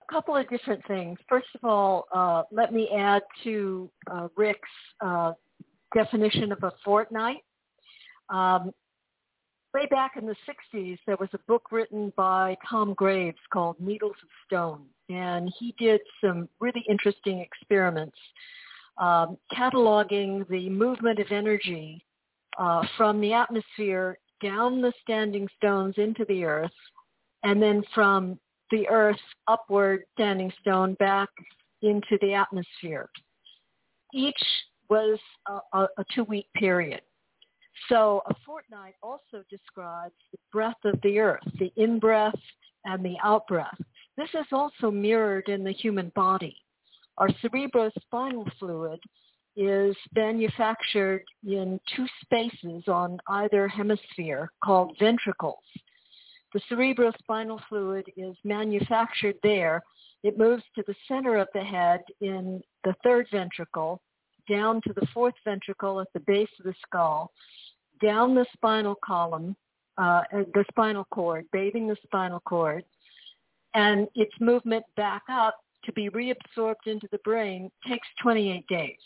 a 0.00 0.12
couple 0.12 0.34
of 0.34 0.48
different 0.48 0.80
things. 0.88 1.18
First 1.28 1.48
of 1.54 1.68
all, 1.68 2.06
uh, 2.14 2.44
let 2.50 2.72
me 2.72 2.88
add 2.96 3.20
to 3.44 3.90
uh, 4.10 4.28
Rick's 4.34 4.60
uh, 5.04 5.32
definition 5.94 6.52
of 6.52 6.62
a 6.62 6.72
fortnight. 6.82 7.44
Um, 8.30 8.72
way 9.74 9.84
back 9.90 10.12
in 10.16 10.24
the 10.24 10.36
60s, 10.48 10.96
there 11.06 11.18
was 11.20 11.28
a 11.34 11.38
book 11.46 11.70
written 11.70 12.14
by 12.16 12.56
Tom 12.66 12.94
Graves 12.94 13.36
called 13.52 13.76
Needles 13.78 14.16
of 14.22 14.28
Stone, 14.46 14.86
and 15.10 15.52
he 15.58 15.74
did 15.78 16.00
some 16.24 16.48
really 16.60 16.82
interesting 16.88 17.40
experiments 17.40 18.16
um, 18.96 19.36
cataloging 19.54 20.48
the 20.48 20.70
movement 20.70 21.18
of 21.18 21.26
energy 21.30 22.02
uh, 22.58 22.82
from 22.96 23.20
the 23.20 23.32
atmosphere 23.32 24.18
down 24.42 24.80
the 24.80 24.92
standing 25.02 25.48
stones 25.56 25.94
into 25.98 26.24
the 26.28 26.44
earth, 26.44 26.70
and 27.44 27.62
then 27.62 27.82
from 27.94 28.38
the 28.70 28.88
earth 28.88 29.20
upward 29.48 30.04
standing 30.14 30.52
stone 30.60 30.94
back 30.94 31.28
into 31.82 32.18
the 32.20 32.34
atmosphere. 32.34 33.08
Each 34.14 34.42
was 34.88 35.18
a, 35.72 35.78
a 35.78 36.04
two-week 36.14 36.46
period. 36.54 37.00
So 37.88 38.22
a 38.26 38.34
fortnight 38.44 38.94
also 39.02 39.42
describes 39.50 40.14
the 40.30 40.38
breath 40.52 40.76
of 40.84 41.00
the 41.02 41.18
earth, 41.18 41.42
the 41.58 41.72
in-breath 41.76 42.38
and 42.84 43.04
the 43.04 43.16
out-breath. 43.24 43.78
This 44.16 44.28
is 44.34 44.46
also 44.52 44.90
mirrored 44.90 45.48
in 45.48 45.64
the 45.64 45.72
human 45.72 46.12
body. 46.14 46.56
Our 47.18 47.28
cerebrospinal 47.42 48.50
fluid 48.58 49.00
is 49.56 49.96
manufactured 50.14 51.24
in 51.46 51.78
two 51.94 52.06
spaces 52.22 52.84
on 52.88 53.18
either 53.28 53.68
hemisphere 53.68 54.50
called 54.64 54.96
ventricles. 54.98 55.62
The 56.54 56.60
cerebrospinal 56.70 57.60
fluid 57.68 58.06
is 58.16 58.36
manufactured 58.44 59.36
there. 59.42 59.82
It 60.22 60.38
moves 60.38 60.62
to 60.74 60.84
the 60.86 60.94
center 61.08 61.36
of 61.36 61.48
the 61.54 61.64
head 61.64 62.02
in 62.20 62.62
the 62.84 62.94
third 63.02 63.26
ventricle, 63.32 64.00
down 64.50 64.80
to 64.86 64.92
the 64.94 65.06
fourth 65.14 65.34
ventricle 65.44 66.00
at 66.00 66.08
the 66.12 66.20
base 66.20 66.48
of 66.58 66.66
the 66.66 66.74
skull, 66.86 67.30
down 68.02 68.34
the 68.34 68.46
spinal 68.52 68.96
column, 69.04 69.56
uh, 69.98 70.22
the 70.32 70.64
spinal 70.70 71.06
cord, 71.12 71.46
bathing 71.52 71.86
the 71.86 71.96
spinal 72.04 72.40
cord, 72.40 72.84
and 73.74 74.08
its 74.14 74.32
movement 74.40 74.84
back 74.96 75.22
up 75.30 75.56
to 75.84 75.92
be 75.92 76.10
reabsorbed 76.10 76.86
into 76.86 77.08
the 77.10 77.18
brain 77.24 77.70
takes 77.86 78.06
28 78.22 78.66
days. 78.66 78.96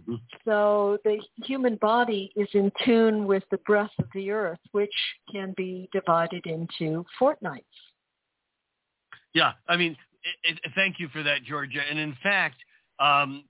Mm-hmm. 0.00 0.14
So 0.44 0.98
the 1.04 1.18
human 1.44 1.76
body 1.76 2.32
is 2.36 2.48
in 2.52 2.72
tune 2.84 3.26
with 3.26 3.44
the 3.50 3.58
breath 3.58 3.92
of 3.98 4.06
the 4.14 4.30
earth, 4.30 4.58
which 4.72 4.94
can 5.30 5.54
be 5.56 5.88
divided 5.92 6.46
into 6.46 7.04
fortnights. 7.18 7.64
Yeah, 9.34 9.52
I 9.68 9.76
mean, 9.76 9.96
it, 10.42 10.58
it, 10.64 10.72
thank 10.74 10.98
you 10.98 11.08
for 11.08 11.22
that, 11.22 11.44
Georgia. 11.44 11.80
And 11.88 11.98
in 11.98 12.16
fact, 12.22 12.56
um, 12.98 13.44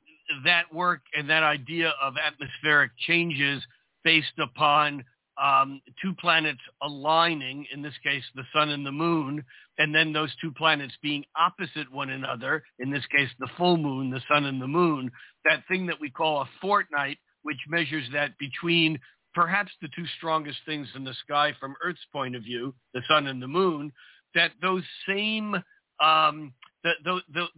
that 0.44 0.72
work 0.72 1.00
and 1.16 1.28
that 1.28 1.42
idea 1.42 1.92
of 2.02 2.14
atmospheric 2.16 2.92
changes 3.06 3.62
based 4.02 4.38
upon 4.38 5.04
um, 5.42 5.80
two 6.00 6.14
planets 6.14 6.60
aligning, 6.82 7.66
in 7.72 7.82
this 7.82 7.94
case, 8.02 8.22
the 8.34 8.44
sun 8.52 8.70
and 8.70 8.86
the 8.86 8.92
moon, 8.92 9.44
and 9.78 9.94
then 9.94 10.12
those 10.12 10.32
two 10.40 10.52
planets 10.52 10.94
being 11.02 11.24
opposite 11.36 11.90
one 11.90 12.10
another, 12.10 12.62
in 12.78 12.90
this 12.90 13.04
case, 13.06 13.28
the 13.38 13.48
full 13.56 13.76
moon, 13.76 14.10
the 14.10 14.22
sun 14.28 14.44
and 14.44 14.60
the 14.60 14.68
moon, 14.68 15.10
that 15.44 15.62
thing 15.68 15.86
that 15.86 16.00
we 16.00 16.10
call 16.10 16.42
a 16.42 16.48
fortnight, 16.60 17.18
which 17.42 17.58
measures 17.68 18.06
that 18.12 18.38
between 18.38 18.98
perhaps 19.34 19.72
the 19.82 19.88
two 19.96 20.06
strongest 20.16 20.58
things 20.64 20.88
in 20.94 21.04
the 21.04 21.14
sky 21.24 21.52
from 21.58 21.74
Earth's 21.84 22.06
point 22.12 22.36
of 22.36 22.42
view, 22.42 22.74
the 22.94 23.02
sun 23.08 23.26
and 23.26 23.42
the 23.42 23.48
moon, 23.48 23.92
that 24.34 24.52
those 24.62 24.84
same 25.08 25.56
um, 26.00 26.52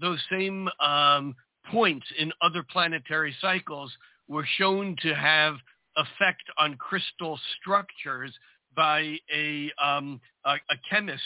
those 0.00 0.23
same 0.30 0.68
um, 0.80 1.35
points 1.70 2.06
in 2.18 2.32
other 2.42 2.64
planetary 2.70 3.35
cycles 3.40 3.92
were 4.28 4.46
shown 4.56 4.96
to 5.02 5.14
have 5.14 5.56
effect 5.96 6.42
on 6.58 6.76
crystal 6.76 7.38
structures 7.58 8.32
by 8.76 9.16
a, 9.35 9.73
um, 9.82 10.20
a, 10.44 10.50
a, 10.50 10.76
chemist, 10.90 11.23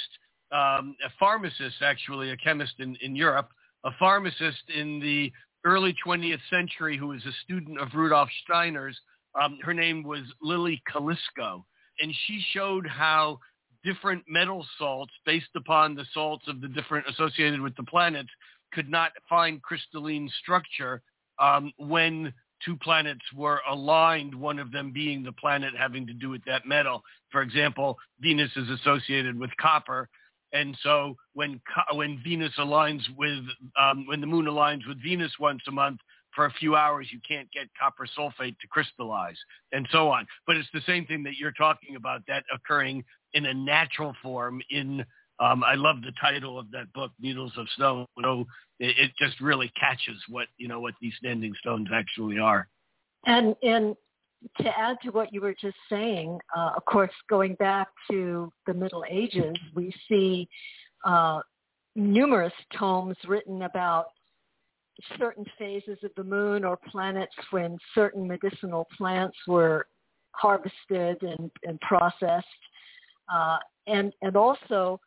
um, 0.52 0.96
a 1.04 1.10
pharmacist 1.18 1.76
actually, 1.82 2.30
a 2.30 2.36
chemist 2.36 2.74
in, 2.78 2.96
in 3.02 3.14
Europe, 3.14 3.48
a 3.84 3.90
pharmacist 3.98 4.68
in 4.74 5.00
the 5.00 5.32
early 5.64 5.94
20th 6.06 6.40
century 6.50 6.96
who 6.96 7.08
was 7.08 7.24
a 7.26 7.32
student 7.44 7.80
of 7.80 7.88
Rudolf 7.94 8.28
Steiner's. 8.44 8.98
Um, 9.40 9.58
her 9.62 9.74
name 9.74 10.02
was 10.02 10.22
Lili 10.42 10.82
Kolisko, 10.92 11.64
and 12.00 12.12
she 12.26 12.42
showed 12.52 12.86
how 12.86 13.38
different 13.84 14.24
metal 14.28 14.66
salts 14.78 15.12
based 15.24 15.54
upon 15.56 15.94
the 15.94 16.04
salts 16.12 16.46
of 16.48 16.60
the 16.60 16.68
different 16.68 17.06
associated 17.08 17.60
with 17.60 17.76
the 17.76 17.84
planets 17.84 18.28
could 18.72 18.90
not 18.90 19.12
find 19.28 19.62
crystalline 19.62 20.30
structure 20.42 21.02
um, 21.38 21.72
when 21.78 22.32
two 22.64 22.76
planets 22.76 23.24
were 23.34 23.60
aligned, 23.70 24.34
one 24.34 24.58
of 24.58 24.70
them 24.70 24.92
being 24.92 25.22
the 25.22 25.32
planet 25.32 25.72
having 25.76 26.06
to 26.06 26.12
do 26.12 26.28
with 26.28 26.44
that 26.44 26.66
metal. 26.66 27.02
For 27.30 27.42
example, 27.42 27.98
Venus 28.20 28.50
is 28.56 28.68
associated 28.68 29.38
with 29.38 29.50
copper. 29.58 30.08
And 30.52 30.76
so 30.82 31.16
when 31.34 31.60
when 31.94 32.20
Venus 32.24 32.52
aligns 32.58 33.02
with 33.16 33.44
um, 33.80 34.06
when 34.06 34.20
the 34.20 34.26
moon 34.26 34.46
aligns 34.46 34.86
with 34.86 35.02
Venus 35.02 35.32
once 35.38 35.62
a 35.68 35.70
month 35.70 36.00
for 36.34 36.46
a 36.46 36.52
few 36.52 36.76
hours, 36.76 37.08
you 37.12 37.20
can't 37.26 37.50
get 37.52 37.68
copper 37.78 38.06
sulfate 38.18 38.58
to 38.58 38.66
crystallize, 38.68 39.36
and 39.72 39.88
so 39.90 40.08
on. 40.08 40.26
But 40.46 40.56
it's 40.56 40.68
the 40.72 40.82
same 40.86 41.06
thing 41.06 41.22
that 41.24 41.36
you're 41.36 41.52
talking 41.52 41.96
about 41.96 42.22
that 42.28 42.44
occurring 42.52 43.04
in 43.34 43.46
a 43.46 43.54
natural 43.54 44.14
form 44.22 44.60
in 44.70 45.04
um, 45.40 45.64
I 45.64 45.74
love 45.74 46.02
the 46.02 46.12
title 46.20 46.58
of 46.58 46.70
that 46.72 46.92
book, 46.92 47.12
Needles 47.20 47.52
of 47.56 47.66
Stone. 47.70 48.06
So 48.22 48.44
it, 48.78 48.96
it, 48.98 49.10
just 49.18 49.40
really 49.40 49.72
catches 49.80 50.16
what 50.28 50.48
you 50.58 50.68
know 50.68 50.80
what 50.80 50.94
these 51.00 51.14
standing 51.16 51.54
stones 51.60 51.88
actually 51.92 52.38
are. 52.38 52.68
And 53.26 53.56
and 53.62 53.96
to 54.60 54.78
add 54.78 54.96
to 55.04 55.10
what 55.10 55.32
you 55.32 55.40
were 55.40 55.54
just 55.60 55.76
saying, 55.88 56.38
uh, 56.56 56.70
of 56.76 56.84
course, 56.84 57.10
going 57.28 57.54
back 57.54 57.88
to 58.10 58.52
the 58.66 58.74
Middle 58.74 59.04
Ages, 59.08 59.56
we 59.74 59.92
see 60.08 60.48
uh, 61.04 61.40
numerous 61.94 62.52
tomes 62.78 63.16
written 63.26 63.62
about 63.62 64.06
certain 65.18 65.44
phases 65.58 65.98
of 66.02 66.10
the 66.16 66.24
moon 66.24 66.64
or 66.64 66.78
planets 66.90 67.34
when 67.50 67.78
certain 67.94 68.26
medicinal 68.26 68.86
plants 68.96 69.36
were 69.46 69.86
harvested 70.32 71.22
and, 71.22 71.50
and 71.64 71.80
processed. 71.80 72.46
Uh, 73.32 73.58
and, 73.86 74.12
and 74.22 74.36
also 74.36 75.00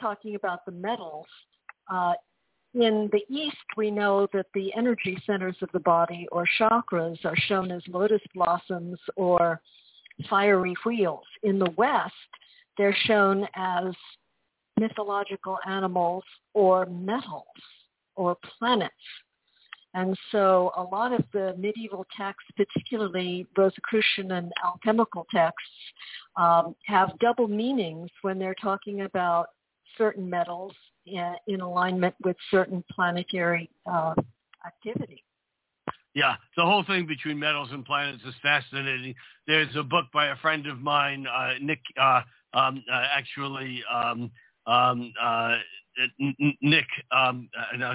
talking 0.00 0.34
about 0.34 0.64
the 0.66 0.72
metals, 0.72 1.26
uh, 1.92 2.14
in 2.74 3.08
the 3.12 3.22
East, 3.28 3.56
we 3.76 3.90
know 3.90 4.28
that 4.32 4.46
the 4.54 4.72
energy 4.76 5.20
centers 5.26 5.56
of 5.62 5.70
the 5.72 5.80
body 5.80 6.26
or 6.30 6.46
chakras 6.58 7.24
are 7.24 7.36
shown 7.36 7.70
as 7.70 7.82
lotus 7.88 8.22
blossoms 8.34 8.98
or 9.16 9.60
fiery 10.28 10.74
wheels. 10.84 11.24
In 11.42 11.58
the 11.58 11.70
West, 11.76 12.14
they're 12.78 12.96
shown 13.04 13.46
as 13.54 13.94
mythological 14.78 15.58
animals 15.66 16.24
or 16.54 16.86
metals 16.86 17.44
or 18.14 18.36
planets. 18.58 18.94
And 19.94 20.16
so 20.30 20.70
a 20.76 20.82
lot 20.82 21.12
of 21.12 21.24
the 21.32 21.54
medieval 21.58 22.06
texts, 22.16 22.48
particularly 22.56 23.46
Rosicrucian 23.56 24.30
and 24.32 24.52
alchemical 24.64 25.26
texts, 25.34 25.68
um, 26.36 26.76
have 26.86 27.18
double 27.18 27.48
meanings 27.48 28.08
when 28.22 28.38
they're 28.38 28.54
talking 28.54 29.00
about 29.00 29.48
certain 29.98 30.30
metals 30.30 30.72
in, 31.06 31.60
alignment 31.60 32.14
with 32.24 32.36
certain 32.50 32.84
planetary 32.90 33.70
uh, 33.90 34.14
activity. 34.66 35.24
Yeah, 36.14 36.34
the 36.56 36.64
whole 36.64 36.84
thing 36.84 37.06
between 37.06 37.38
metals 37.38 37.68
and 37.70 37.84
planets 37.84 38.22
is 38.26 38.34
fascinating. 38.42 39.14
There's 39.46 39.74
a 39.76 39.82
book 39.82 40.06
by 40.12 40.28
a 40.28 40.36
friend 40.36 40.66
of 40.66 40.80
mine, 40.80 41.26
uh, 41.26 41.54
Nick, 41.60 41.80
uh, 42.00 42.22
um, 42.52 42.82
uh, 42.92 43.04
actually, 43.16 43.82
um, 43.92 44.30
um, 44.66 45.12
uh, 45.22 45.56
Nick, 46.62 46.86
um, 47.12 47.48
uh, 47.80 47.94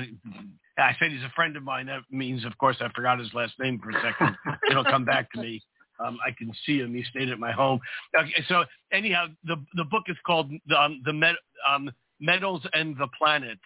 I 0.78 0.96
said 1.00 1.12
he's 1.12 1.24
a 1.24 1.32
friend 1.36 1.56
of 1.58 1.63
mine. 1.63 1.88
That 1.88 2.02
means, 2.10 2.46
of 2.46 2.58
course, 2.58 2.78
I 2.80 2.89
forgot 2.96 3.20
his 3.20 3.34
last 3.34 3.54
name 3.60 3.80
for 3.80 3.91
a 3.91 4.02
second. 4.02 4.36
It'll 4.70 4.84
come 4.84 5.06
back 5.06 5.32
to 5.34 5.41
me. 5.41 5.62
Um, 6.00 6.18
I 6.26 6.32
can 6.32 6.52
see 6.65 6.80
him. 6.80 6.94
He 6.94 7.04
stayed 7.10 7.30
at 7.30 7.39
my 7.39 7.54
home. 7.54 7.80
Okay, 8.18 8.44
so 8.50 8.65
anyhow, 8.91 9.28
the 9.46 9.56
the 9.76 9.86
book 9.86 10.04
is 10.08 10.18
called 10.26 10.52
um, 10.78 11.02
the 11.06 11.13
Met, 11.13 11.36
Metals 12.19 12.65
and 12.73 12.97
the 12.97 13.08
Planets, 13.17 13.62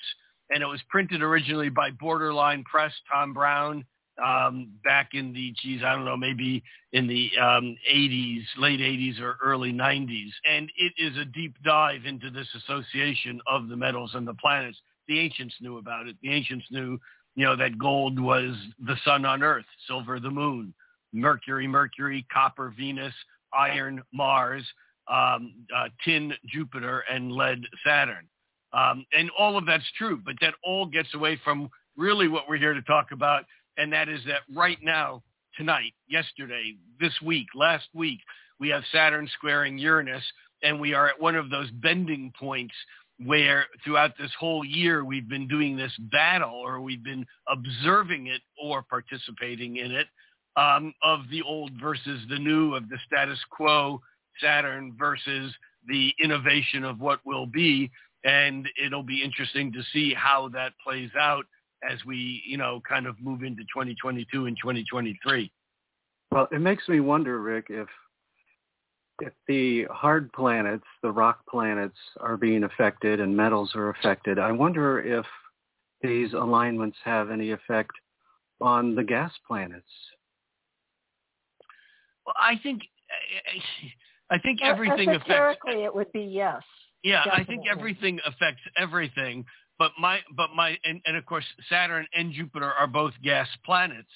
and 0.50 0.64
it 0.64 0.66
was 0.66 0.82
printed 0.90 1.22
originally 1.22 1.70
by 1.70 1.92
Borderline 1.92 2.64
Press, 2.64 2.94
Tom 3.12 3.34
Brown, 3.34 3.86
um, 4.24 4.72
back 4.84 5.10
in 5.14 5.34
the 5.34 5.54
geez, 5.62 5.82
I 5.84 5.94
don't 5.96 6.06
know, 6.06 6.18
maybe 6.18 6.64
in 6.92 7.08
the 7.08 7.32
um, 7.40 7.78
80s, 7.92 8.44
late 8.58 8.80
80s 8.80 9.22
or 9.22 9.38
early 9.42 9.72
90s, 9.72 10.32
and 10.50 10.70
it 10.78 10.94
is 10.98 11.18
a 11.18 11.26
deep 11.26 11.56
dive 11.64 12.06
into 12.06 12.30
this 12.30 12.48
association 12.56 13.40
of 13.48 13.70
the 13.70 13.76
metals 13.76 14.12
and 14.16 14.28
the 14.28 14.34
planets. 14.34 14.78
The 15.08 15.20
ancients 15.20 15.56
knew 15.62 15.78
about 15.78 16.08
it. 16.08 16.18
The 16.22 16.32
ancients 16.32 16.66
knew, 16.70 17.00
you 17.36 17.46
know, 17.46 17.56
that 17.56 17.78
gold 17.78 18.20
was 18.20 18.56
the 18.86 18.98
sun 19.06 19.26
on 19.26 19.44
Earth, 19.44 19.66
silver 19.88 20.20
the 20.20 20.30
moon 20.30 20.74
Mercury, 21.12 21.68
Mercury, 21.68 22.26
copper, 22.32 22.74
Venus, 22.78 23.14
iron, 23.54 24.02
Mars, 24.14 24.64
um, 25.08 25.54
uh, 25.76 25.88
tin, 26.06 26.34
Jupiter, 26.46 27.04
and 27.10 27.32
lead, 27.32 27.64
Saturn. 27.84 28.28
Um, 28.74 29.06
and 29.14 29.30
all 29.38 29.58
of 29.58 29.66
that's 29.66 29.90
true, 29.98 30.22
but 30.24 30.36
that 30.42 30.54
all 30.64 30.86
gets 30.86 31.14
away 31.14 31.40
from 31.44 31.70
really 31.98 32.28
what 32.28 32.48
we're 32.48 32.58
here 32.58 32.74
to 32.74 32.82
talk 32.84 33.12
about, 33.12 33.44
and 33.78 33.92
that 33.92 34.10
is 34.10 34.22
that 34.28 34.42
right 34.56 34.78
now, 34.82 35.24
tonight, 35.58 35.94
yesterday, 36.08 36.76
this 37.00 37.14
week, 37.24 37.48
last 37.56 37.88
week, 37.94 38.20
we 38.60 38.70
have 38.70 38.84
Saturn 38.92 39.28
squaring 39.34 39.78
Uranus, 39.78 40.24
and 40.62 40.80
we 40.80 40.94
are 40.94 41.08
at 41.08 41.20
one 41.20 41.36
of 41.36 41.50
those 41.50 41.72
bending 41.72 42.32
points 42.40 42.74
where 43.26 43.66
throughout 43.84 44.12
this 44.18 44.32
whole 44.40 44.64
year 44.64 45.04
we've 45.04 45.28
been 45.28 45.48
doing 45.48 45.76
this 45.76 45.94
battle 46.12 46.54
or 46.54 46.80
we've 46.80 47.04
been 47.04 47.26
observing 47.50 48.28
it 48.28 48.42
or 48.62 48.84
participating 48.84 49.78
in 49.78 49.92
it 49.92 50.08
um, 50.56 50.94
of 51.04 51.22
the 51.30 51.42
old 51.42 51.72
versus 51.82 52.22
the 52.30 52.40
new, 52.40 52.76
of 52.76 52.88
the 52.90 52.98
status 53.06 53.40
quo 53.50 54.00
Saturn 54.42 54.96
versus 54.98 55.54
the 55.88 56.14
innovation 56.24 56.84
of 56.84 57.00
what 57.00 57.20
will 57.26 57.46
be. 57.46 57.92
And 58.24 58.68
it'll 58.84 59.04
be 59.04 59.24
interesting 59.24 59.72
to 59.74 59.82
see 59.94 60.14
how 60.14 60.50
that 60.50 60.74
plays 60.84 61.10
out 61.20 61.46
as 61.90 62.04
we, 62.06 62.44
you 62.46 62.58
know, 62.58 62.82
kind 62.88 63.08
of 63.08 63.16
move 63.22 63.44
into 63.44 63.64
2022 63.64 64.46
and 64.46 64.58
2023. 64.58 65.52
Well, 66.32 66.48
it 66.52 66.60
makes 66.60 66.88
me 66.90 67.00
wonder, 67.00 67.42
Rick, 67.42 67.68
if 67.70 67.88
if 69.22 69.34
the 69.48 69.84
hard 69.92 70.32
planets, 70.32 70.86
the 71.02 71.12
rock 71.12 71.42
planets, 71.50 71.98
are 72.22 72.38
being 72.38 72.64
affected 72.64 73.20
and 73.20 73.36
metals 73.36 73.72
are 73.76 73.90
affected, 73.90 74.40
I 74.40 74.52
wonder 74.54 75.02
if 75.02 75.26
these 76.02 76.32
alignments 76.34 76.98
have 77.04 77.30
any 77.30 77.52
effect 77.52 77.92
on 78.62 78.96
the 78.96 79.04
gas 79.04 79.32
planets? 79.48 79.90
Well, 82.26 82.36
I 82.40 82.60
think 82.62 82.82
I 84.30 84.38
think 84.38 84.62
everything 84.64 85.10
affects. 85.10 85.62
it 85.68 85.94
would 85.94 86.12
be 86.12 86.22
yes. 86.22 86.62
Yeah, 87.04 87.24
definitely. 87.24 87.44
I 87.44 87.48
think 87.48 87.64
everything 87.72 88.20
affects 88.26 88.62
everything. 88.78 89.46
But 89.78 89.92
my 90.00 90.20
but 90.36 90.50
my 90.56 90.78
and, 90.84 91.02
and 91.06 91.16
of 91.16 91.26
course 91.26 91.46
Saturn 91.70 92.06
and 92.14 92.34
Jupiter 92.34 92.72
are 92.72 92.88
both 92.88 93.14
gas 93.24 93.48
planets. 93.66 94.10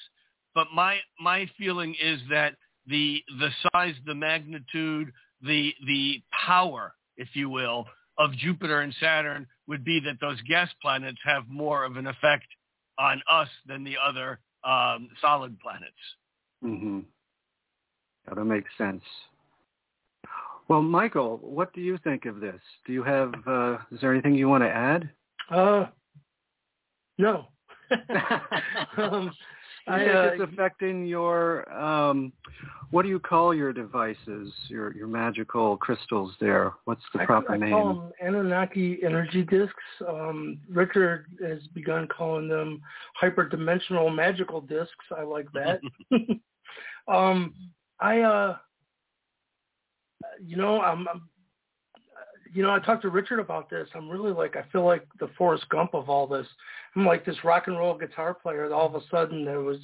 But 0.54 0.68
my 0.76 0.98
my 1.20 1.50
feeling 1.58 1.96
is 2.02 2.20
that 2.30 2.56
the 2.86 3.24
the 3.40 3.50
size, 3.72 3.96
the 4.06 4.16
magnitude, 4.16 5.12
the 5.42 5.74
the 5.88 6.22
power, 6.46 6.94
if 7.16 7.30
you 7.34 7.50
will, 7.50 7.86
of 8.18 8.34
Jupiter 8.34 8.82
and 8.82 8.94
Saturn 9.00 9.48
would 9.68 9.86
be 9.86 10.02
that 10.02 10.20
those 10.20 10.40
gas 10.42 10.70
planets 10.82 11.20
have 11.24 11.48
more 11.48 11.86
of 11.86 11.96
an 11.96 12.08
effect 12.08 12.48
on 13.00 13.22
us 13.30 13.48
than 13.66 13.84
the 13.84 13.96
other 14.06 14.40
um, 14.66 15.10
solid 15.22 15.58
planets. 15.60 15.94
Mm-hmm. 16.64 17.00
That 18.28 18.44
makes 18.46 18.70
sense. 18.78 19.04
Well, 20.74 20.82
Michael, 20.82 21.38
what 21.44 21.72
do 21.74 21.82
you 21.82 22.00
think 22.00 22.26
of 22.26 22.40
this? 22.40 22.60
Do 22.88 22.94
you 22.94 23.04
have? 23.04 23.32
Uh, 23.46 23.78
is 23.92 24.02
there 24.02 24.12
anything 24.12 24.34
you 24.34 24.50
want 24.50 24.64
to 24.64 24.70
add? 24.72 25.08
Uh, 25.52 25.86
no. 27.20 27.46
um, 28.98 29.32
I, 29.88 30.08
uh, 30.08 30.32
it's 30.34 30.42
affecting 30.42 31.06
your 31.06 31.72
um, 31.72 32.34
what 32.90 33.04
do 33.04 33.10
you 33.10 33.20
call 33.20 33.54
your 33.54 33.72
devices? 33.72 34.52
Your 34.68 34.96
your 34.96 35.06
magical 35.06 35.78
crystals 35.78 36.34
there. 36.42 36.74
What's 36.86 37.04
the 37.14 37.22
I, 37.22 37.26
proper 37.28 37.54
I 37.54 37.58
name? 37.58 37.70
call 37.70 37.88
them 37.94 38.12
Anunnaki 38.20 38.98
energy 39.06 39.44
discs. 39.44 39.76
Um, 40.10 40.58
Richard 40.68 41.28
has 41.40 41.60
begun 41.76 42.08
calling 42.08 42.48
them 42.48 42.82
hyperdimensional 43.22 44.12
magical 44.12 44.60
discs. 44.60 45.06
I 45.16 45.22
like 45.22 45.50
that. 45.54 45.82
um, 47.08 47.54
I 48.00 48.22
uh, 48.22 48.58
you 50.46 50.58
know, 50.58 50.82
I'm, 50.82 51.08
I'm 51.08 51.30
you 52.54 52.62
know, 52.62 52.72
I 52.72 52.80
talked 52.80 53.02
to 53.02 53.10
Richard 53.10 53.40
about 53.40 53.70
this. 53.70 53.88
I'm 53.96 54.10
really 54.10 54.32
like, 54.32 54.56
I 54.56 54.64
feel 54.72 54.86
like 54.86 55.06
the 55.20 55.30
Forrest 55.38 55.68
Gump 55.70 55.96
of 55.96 56.08
all 56.08 56.28
this. 56.28 56.46
I'm 56.96 57.06
like 57.06 57.26
this 57.26 57.44
rock 57.44 57.64
and 57.68 57.78
roll 57.78 57.98
guitar 57.98 58.34
player 58.36 58.70
that 58.70 58.76
all 58.76 58.86
of 58.86 58.96
a 58.96 59.02
sudden 59.10 59.44
there 59.44 59.62
was 59.62 59.80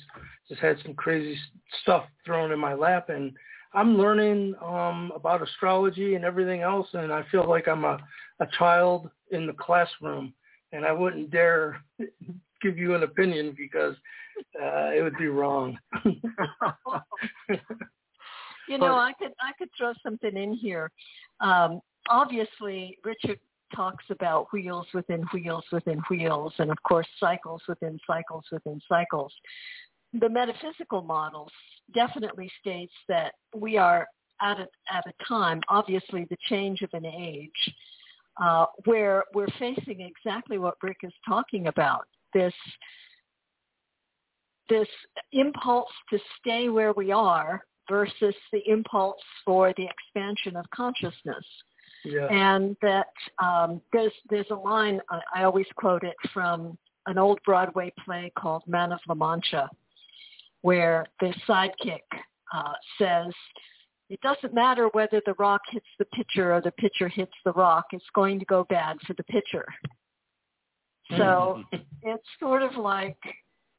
just 0.47 0.61
had 0.61 0.77
some 0.83 0.93
crazy 0.93 1.35
stuff 1.81 2.05
thrown 2.25 2.51
in 2.51 2.59
my 2.59 2.75
lap, 2.75 3.09
and 3.09 3.33
I'm 3.73 3.97
learning 3.97 4.53
um, 4.63 5.11
about 5.15 5.41
astrology 5.41 6.15
and 6.15 6.23
everything 6.23 6.61
else, 6.61 6.87
and 6.93 7.11
I 7.11 7.23
feel 7.31 7.47
like 7.49 7.67
I'm 7.67 7.85
a, 7.85 7.97
a 8.39 8.47
child 8.57 9.09
in 9.31 9.47
the 9.47 9.53
classroom, 9.53 10.33
and 10.71 10.85
I 10.85 10.91
wouldn't 10.91 11.31
dare 11.31 11.81
give 12.61 12.77
you 12.77 12.93
an 12.93 13.03
opinion 13.03 13.55
because 13.57 13.95
uh, 14.61 14.91
it 14.91 15.01
would 15.01 15.17
be 15.17 15.27
wrong. 15.27 15.77
you 18.69 18.77
know, 18.77 18.95
I 18.95 19.13
could 19.13 19.33
I 19.41 19.51
could 19.57 19.69
throw 19.77 19.93
something 20.03 20.35
in 20.35 20.53
here. 20.53 20.91
Um, 21.41 21.81
obviously, 22.09 22.97
Richard 23.03 23.39
talks 23.75 24.05
about 24.09 24.47
wheels 24.53 24.87
within 24.93 25.23
wheels 25.33 25.65
within 25.71 26.01
wheels, 26.09 26.53
and 26.59 26.71
of 26.71 26.77
course, 26.83 27.07
cycles 27.19 27.61
within 27.67 27.99
cycles 28.05 28.45
within 28.51 28.79
cycles. 28.87 29.33
The 30.13 30.29
metaphysical 30.29 31.01
model 31.01 31.49
definitely 31.93 32.51
states 32.61 32.93
that 33.07 33.33
we 33.55 33.77
are 33.77 34.07
at 34.41 34.59
a, 34.59 34.67
at 34.91 35.05
a 35.05 35.25
time, 35.27 35.61
obviously 35.69 36.25
the 36.29 36.37
change 36.47 36.81
of 36.81 36.89
an 36.93 37.05
age, 37.05 37.73
uh, 38.41 38.65
where 38.85 39.23
we're 39.33 39.49
facing 39.59 40.01
exactly 40.01 40.57
what 40.57 40.75
Rick 40.81 40.97
is 41.03 41.13
talking 41.27 41.67
about. 41.67 42.05
This 42.33 42.53
this 44.69 44.87
impulse 45.31 45.89
to 46.11 46.19
stay 46.39 46.69
where 46.69 46.93
we 46.93 47.11
are 47.11 47.63
versus 47.89 48.35
the 48.51 48.61
impulse 48.67 49.21
for 49.45 49.73
the 49.77 49.85
expansion 49.85 50.55
of 50.55 50.65
consciousness. 50.71 51.45
Yeah. 52.05 52.27
And 52.27 52.77
that 52.81 53.13
um, 53.43 53.81
there's 53.91 54.13
there's 54.29 54.49
a 54.51 54.55
line 54.55 55.01
I, 55.09 55.19
I 55.35 55.43
always 55.43 55.65
quote 55.75 56.03
it 56.03 56.15
from 56.33 56.77
an 57.07 57.17
old 57.17 57.39
Broadway 57.45 57.91
play 58.05 58.31
called 58.37 58.63
Man 58.67 58.91
of 58.91 58.99
La 59.07 59.15
Mancha, 59.15 59.69
where 60.61 61.05
the 61.19 61.33
sidekick 61.47 62.05
uh, 62.53 62.73
says, 62.97 63.33
"It 64.09 64.21
doesn't 64.21 64.53
matter 64.53 64.87
whether 64.93 65.21
the 65.25 65.33
rock 65.39 65.61
hits 65.69 65.87
the 65.97 66.05
pitcher 66.05 66.53
or 66.53 66.61
the 66.61 66.71
pitcher 66.71 67.09
hits 67.09 67.33
the 67.43 67.51
rock; 67.51 67.87
it's 67.91 68.05
going 68.15 68.39
to 68.39 68.45
go 68.45 68.65
bad 68.69 68.97
for 69.05 69.13
the 69.13 69.23
pitcher." 69.23 69.65
So 71.17 71.63
it's 72.03 72.27
sort 72.39 72.61
of 72.61 72.75
like 72.75 73.17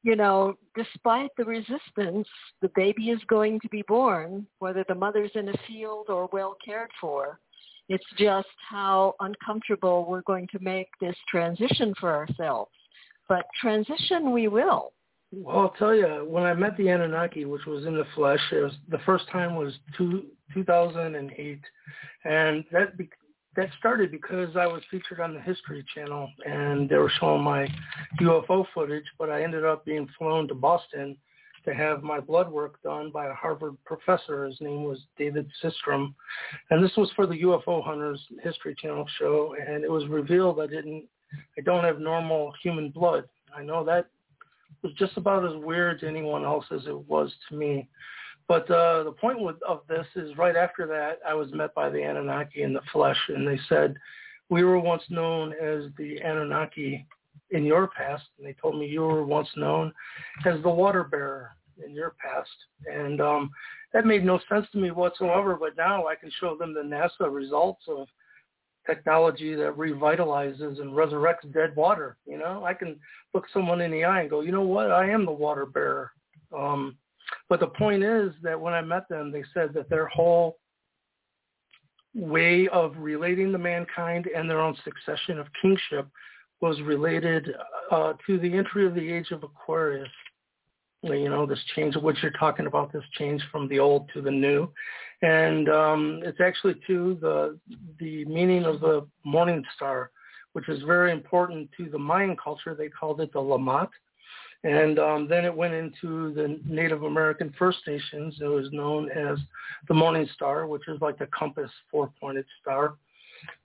you 0.03 0.17
know, 0.17 0.55
despite 0.75 1.31
the 1.37 1.45
resistance, 1.45 2.27
the 2.63 2.71
baby 2.75 3.11
is 3.11 3.21
going 3.29 3.61
to 3.61 3.69
be 3.69 3.83
born, 3.87 4.47
whether 4.59 4.85
the 4.89 4.95
mother's 4.95 5.33
in 5.35 5.49
a 5.49 5.55
field 5.67 6.07
or 6.09 6.29
well 6.33 6.57
cared 6.65 6.91
for. 7.01 7.39
It's 7.89 8.07
just 8.17 8.49
how 8.69 9.15
uncomfortable 9.21 10.07
we're 10.09 10.23
going 10.23 10.49
to 10.53 10.59
make 10.61 10.89
this 11.01 11.17
transition 11.29 11.93
for 11.99 12.15
ourselves. 12.15 12.71
But 13.29 13.47
transition 13.61 14.33
we 14.33 14.49
will. 14.49 14.93
Well, 15.33 15.59
I'll 15.59 15.75
tell 15.79 15.95
you, 15.95 16.27
when 16.29 16.45
I 16.45 16.55
met 16.55 16.77
the 16.77 16.89
Anunnaki, 16.89 17.45
which 17.45 17.67
was 17.67 17.87
in 17.87 17.97
the 17.97 18.07
flesh, 18.15 18.41
it 18.53 18.63
was, 18.63 18.73
the 18.89 18.99
first 19.07 19.29
time 19.31 19.55
was 19.55 19.75
two, 19.97 20.25
2008, 20.55 21.61
and 22.25 22.65
that 22.73 22.97
that 23.57 23.69
started 23.79 24.11
because 24.11 24.57
I 24.57 24.67
was 24.67 24.83
featured 24.91 25.21
on 25.21 25.35
the 25.35 25.41
History 25.41 25.85
Channel 25.95 26.31
and 26.47 26.89
they 26.89 26.97
were 26.97 27.13
showing 27.19 27.43
my 27.43 27.69
UFO 28.21 28.65
footage, 28.73 29.05
but 29.19 29.31
I 29.31 29.43
ended 29.43 29.65
up 29.65 29.85
being 29.85 30.09
flown 30.17 30.47
to 30.49 30.55
Boston 30.55 31.17
to 31.65 31.75
have 31.75 32.03
my 32.03 32.21
blood 32.21 32.51
work 32.51 32.81
done 32.83 33.11
by 33.11 33.27
a 33.27 33.35
Harvard 33.35 33.77
professor. 33.85 34.47
His 34.47 34.61
name 34.61 34.85
was 34.85 35.01
David 35.19 35.51
Sistrom. 35.63 36.15
And 36.71 36.83
this 36.83 36.97
was 36.97 37.11
for 37.15 37.27
the 37.27 37.43
UFO 37.43 37.85
Hunters 37.85 38.21
History 38.43 38.75
Channel 38.81 39.07
show. 39.19 39.55
And 39.67 39.85
it 39.85 39.91
was 39.91 40.07
revealed 40.07 40.61
I 40.61 40.67
didn't, 40.67 41.05
I 41.59 41.63
don't 41.63 41.85
have 41.85 41.99
normal 41.99 42.53
human 42.63 42.91
blood. 42.91 43.25
I 43.55 43.63
know 43.63 43.85
that 43.85 44.07
was 44.83 44.93
just 44.95 45.17
about 45.17 45.45
as 45.45 45.63
weird 45.63 46.01
to 46.01 46.09
anyone 46.09 46.45
else 46.45 46.65
as 46.71 46.87
it 46.87 47.09
was 47.09 47.33
to 47.49 47.57
me. 47.57 47.89
But 48.51 48.69
uh, 48.69 49.05
the 49.05 49.13
point 49.13 49.39
with, 49.39 49.63
of 49.63 49.83
this 49.89 50.07
is 50.17 50.37
right 50.37 50.57
after 50.57 50.85
that, 50.89 51.21
I 51.25 51.35
was 51.35 51.53
met 51.53 51.73
by 51.73 51.89
the 51.89 52.03
Anunnaki 52.03 52.65
in 52.65 52.73
the 52.73 52.81
flesh, 52.93 53.17
and 53.29 53.47
they 53.47 53.61
said, 53.69 53.95
we 54.49 54.65
were 54.65 54.81
once 54.81 55.05
known 55.09 55.53
as 55.53 55.85
the 55.97 56.17
Anunnaki 56.17 57.07
in 57.53 57.65
your 57.65 57.87
past, 57.87 58.25
and 58.37 58.45
they 58.45 58.57
told 58.61 58.77
me 58.77 58.89
you 58.89 59.03
were 59.03 59.25
once 59.25 59.47
known 59.55 59.93
as 60.47 60.61
the 60.65 60.69
water 60.69 61.05
bearer 61.05 61.53
in 61.87 61.95
your 61.95 62.17
past. 62.21 62.51
And 62.93 63.21
um, 63.21 63.53
that 63.93 64.05
made 64.05 64.25
no 64.25 64.41
sense 64.49 64.67
to 64.73 64.79
me 64.79 64.91
whatsoever, 64.91 65.55
but 65.55 65.77
now 65.77 66.09
I 66.09 66.17
can 66.17 66.33
show 66.41 66.57
them 66.57 66.75
the 66.75 66.81
NASA 66.81 67.33
results 67.33 67.85
of 67.87 68.09
technology 68.85 69.55
that 69.55 69.77
revitalizes 69.77 70.81
and 70.81 70.91
resurrects 70.91 71.53
dead 71.55 71.77
water. 71.77 72.17
You 72.27 72.39
know, 72.39 72.65
I 72.65 72.75
can 72.75 72.99
look 73.33 73.45
someone 73.53 73.81
in 73.81 73.93
the 73.93 74.03
eye 74.03 74.23
and 74.23 74.31
go, 74.31 74.41
you 74.41 74.51
know 74.51 74.63
what, 74.63 74.91
I 74.91 75.09
am 75.09 75.25
the 75.25 75.31
water 75.31 75.67
bearer. 75.67 76.11
Um, 76.53 76.97
but 77.49 77.61
the 77.61 77.67
point 77.67 78.03
is 78.03 78.33
that 78.43 78.61
when 78.61 78.75
I 78.75 78.81
met 78.81 79.09
them, 79.09 79.33
they 79.33 79.45
said 79.55 79.73
that 79.75 79.89
their 79.89 80.07
whole 80.09 80.57
way 82.15 82.69
of 82.69 82.95
relating 82.97 83.53
to 83.53 83.59
mankind 83.59 84.27
and 84.35 84.49
their 84.49 84.61
own 84.61 84.77
succession 84.85 85.39
of 85.39 85.47
kingship 85.61 86.09
was 86.61 86.81
related 86.83 87.49
uh, 87.91 88.13
to 88.27 88.39
the 88.39 88.53
entry 88.53 88.87
of 88.87 88.95
the 88.95 89.13
age 89.13 89.31
of 89.31 89.43
Aquarius. 89.43 90.09
You 91.03 91.31
know, 91.31 91.47
this 91.47 91.63
change 91.75 91.97
of 91.97 92.03
what 92.03 92.19
you're 92.23 92.33
talking 92.33 92.67
about, 92.67 92.93
this 92.93 93.05
change 93.13 93.43
from 93.51 93.69
the 93.69 93.79
old 93.79 94.11
to 94.13 94.21
the 94.21 94.31
new. 94.31 94.69
And 95.23 95.69
um, 95.71 96.21
it's 96.23 96.41
actually 96.41 96.75
to 96.87 97.17
the, 97.21 97.59
the 97.99 98.27
meaning 98.27 98.65
of 98.65 98.81
the 98.81 99.07
morning 99.25 99.65
star, 99.75 100.11
which 100.53 100.69
is 100.69 100.83
very 100.83 101.11
important 101.11 101.71
to 101.79 101.89
the 101.89 101.99
Mayan 101.99 102.37
culture. 102.37 102.75
They 102.75 102.89
called 102.89 103.21
it 103.23 103.33
the 103.33 103.39
Lamat 103.39 103.89
and 104.63 104.99
um, 104.99 105.27
then 105.29 105.45
it 105.45 105.55
went 105.55 105.73
into 105.73 106.35
the 106.35 106.61
Native 106.67 107.03
American 107.05 107.55
First 107.59 107.79
Nations. 107.87 108.37
It 108.41 108.47
was 108.47 108.69
known 108.73 109.11
as 109.11 109.39
the 109.89 109.95
Morning 109.95 110.29
Star, 110.35 110.67
which 110.67 110.87
is 110.87 111.01
like 111.01 111.19
the 111.19 111.27
compass 111.27 111.71
four-pointed 111.91 112.45
star. 112.61 112.97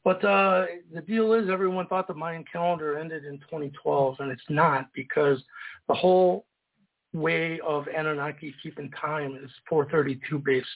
But 0.05 0.23
uh, 0.23 0.67
the 0.93 1.01
deal 1.01 1.34
is 1.34 1.49
everyone 1.49 1.88
thought 1.88 2.08
the 2.08 2.13
Mayan 2.13 2.45
calendar 2.49 2.97
ended 2.97 3.25
in 3.25 3.39
2012, 3.39 4.15
and 4.19 4.31
it's 4.31 4.41
not 4.49 4.88
because 4.93 5.41
the 5.89 5.93
whole 5.93 6.45
way 7.13 7.60
of 7.65 7.88
Anunnaki 7.88 8.53
keeping 8.63 8.89
time 8.91 9.38
is 9.41 9.51
432 9.67 10.39
based. 10.39 10.67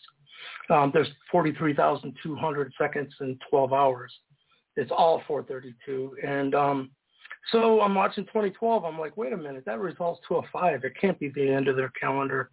Um, 0.69 0.91
there's 0.93 1.10
43,200 1.32 2.73
seconds 2.77 3.13
in 3.21 3.38
12 3.49 3.73
hours. 3.73 4.12
It's 4.75 4.91
all 4.91 5.21
432. 5.27 6.17
And 6.25 6.55
um, 6.55 6.91
so 7.52 7.82
I'm 7.82 7.95
watching 7.95 8.25
2012. 8.25 8.84
I'm 8.84 8.99
like, 8.99 9.17
wait 9.17 9.34
a 9.34 9.38
minute, 9.38 9.63
that 9.65 9.80
results 9.80 10.21
to 10.28 10.36
a 10.36 10.41
five. 10.52 10.84
It 10.84 10.93
can't 10.99 11.19
be 11.19 11.30
the 11.30 11.49
end 11.49 11.67
of 11.67 11.75
their 11.75 11.89
calendar. 11.89 12.52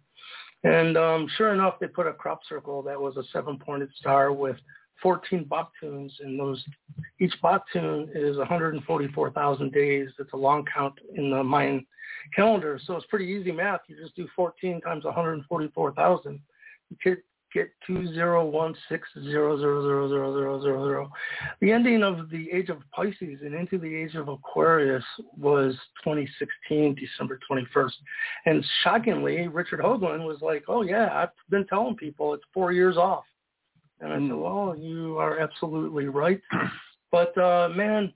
And 0.63 0.97
um, 0.97 1.27
sure 1.37 1.53
enough, 1.53 1.75
they 1.79 1.87
put 1.87 2.07
a 2.07 2.13
crop 2.13 2.41
circle 2.47 2.81
that 2.83 2.99
was 2.99 3.15
a 3.17 3.23
seven-pointed 3.31 3.89
star 3.99 4.33
with 4.33 4.57
14 5.01 5.45
Baktuns, 5.45 6.11
and 6.19 6.39
those 6.39 6.63
each 7.19 7.33
bop 7.41 7.65
Baktun 7.75 8.09
is 8.15 8.37
144,000 8.37 9.71
days. 9.71 10.09
It's 10.19 10.33
a 10.33 10.37
long 10.37 10.65
count 10.73 10.95
in 11.15 11.29
the 11.29 11.43
Mayan 11.43 11.85
calendar, 12.35 12.79
so 12.83 12.95
it's 12.95 13.05
pretty 13.05 13.25
easy 13.25 13.51
math. 13.51 13.81
You 13.87 13.95
just 14.01 14.15
do 14.15 14.27
14 14.35 14.81
times 14.81 15.05
144,000. 15.05 16.39
You 16.89 17.17
get 17.53 17.67
get 17.67 17.71
two 17.85 18.13
zero 18.13 18.45
one 18.45 18.75
six 18.89 19.07
zero 19.23 19.57
zero 19.57 19.81
zero 19.81 20.07
zero 20.09 20.33
zero 20.33 20.61
zero 20.61 20.85
zero. 20.85 21.11
The 21.61 21.71
ending 21.71 22.03
of 22.03 22.29
the 22.29 22.49
age 22.51 22.69
of 22.69 22.79
Pisces 22.91 23.39
and 23.41 23.53
into 23.53 23.77
the 23.77 23.93
age 23.93 24.15
of 24.15 24.27
Aquarius 24.27 25.03
was 25.37 25.73
2016, 26.03 26.95
December 26.95 27.39
21st. 27.49 27.91
And 28.45 28.65
shockingly, 28.83 29.47
Richard 29.47 29.79
Hoagland 29.79 30.25
was 30.25 30.37
like, 30.41 30.63
"Oh 30.67 30.81
yeah, 30.81 31.09
I've 31.13 31.29
been 31.49 31.65
telling 31.67 31.95
people 31.95 32.33
it's 32.33 32.43
four 32.53 32.71
years 32.71 32.97
off." 32.97 33.25
And 33.99 34.13
I 34.13 34.17
said, 34.17 34.35
"Well, 34.35 34.75
you 34.77 35.17
are 35.17 35.39
absolutely 35.39 36.07
right." 36.07 36.41
But 37.09 37.37
uh, 37.37 37.69
man, 37.73 38.13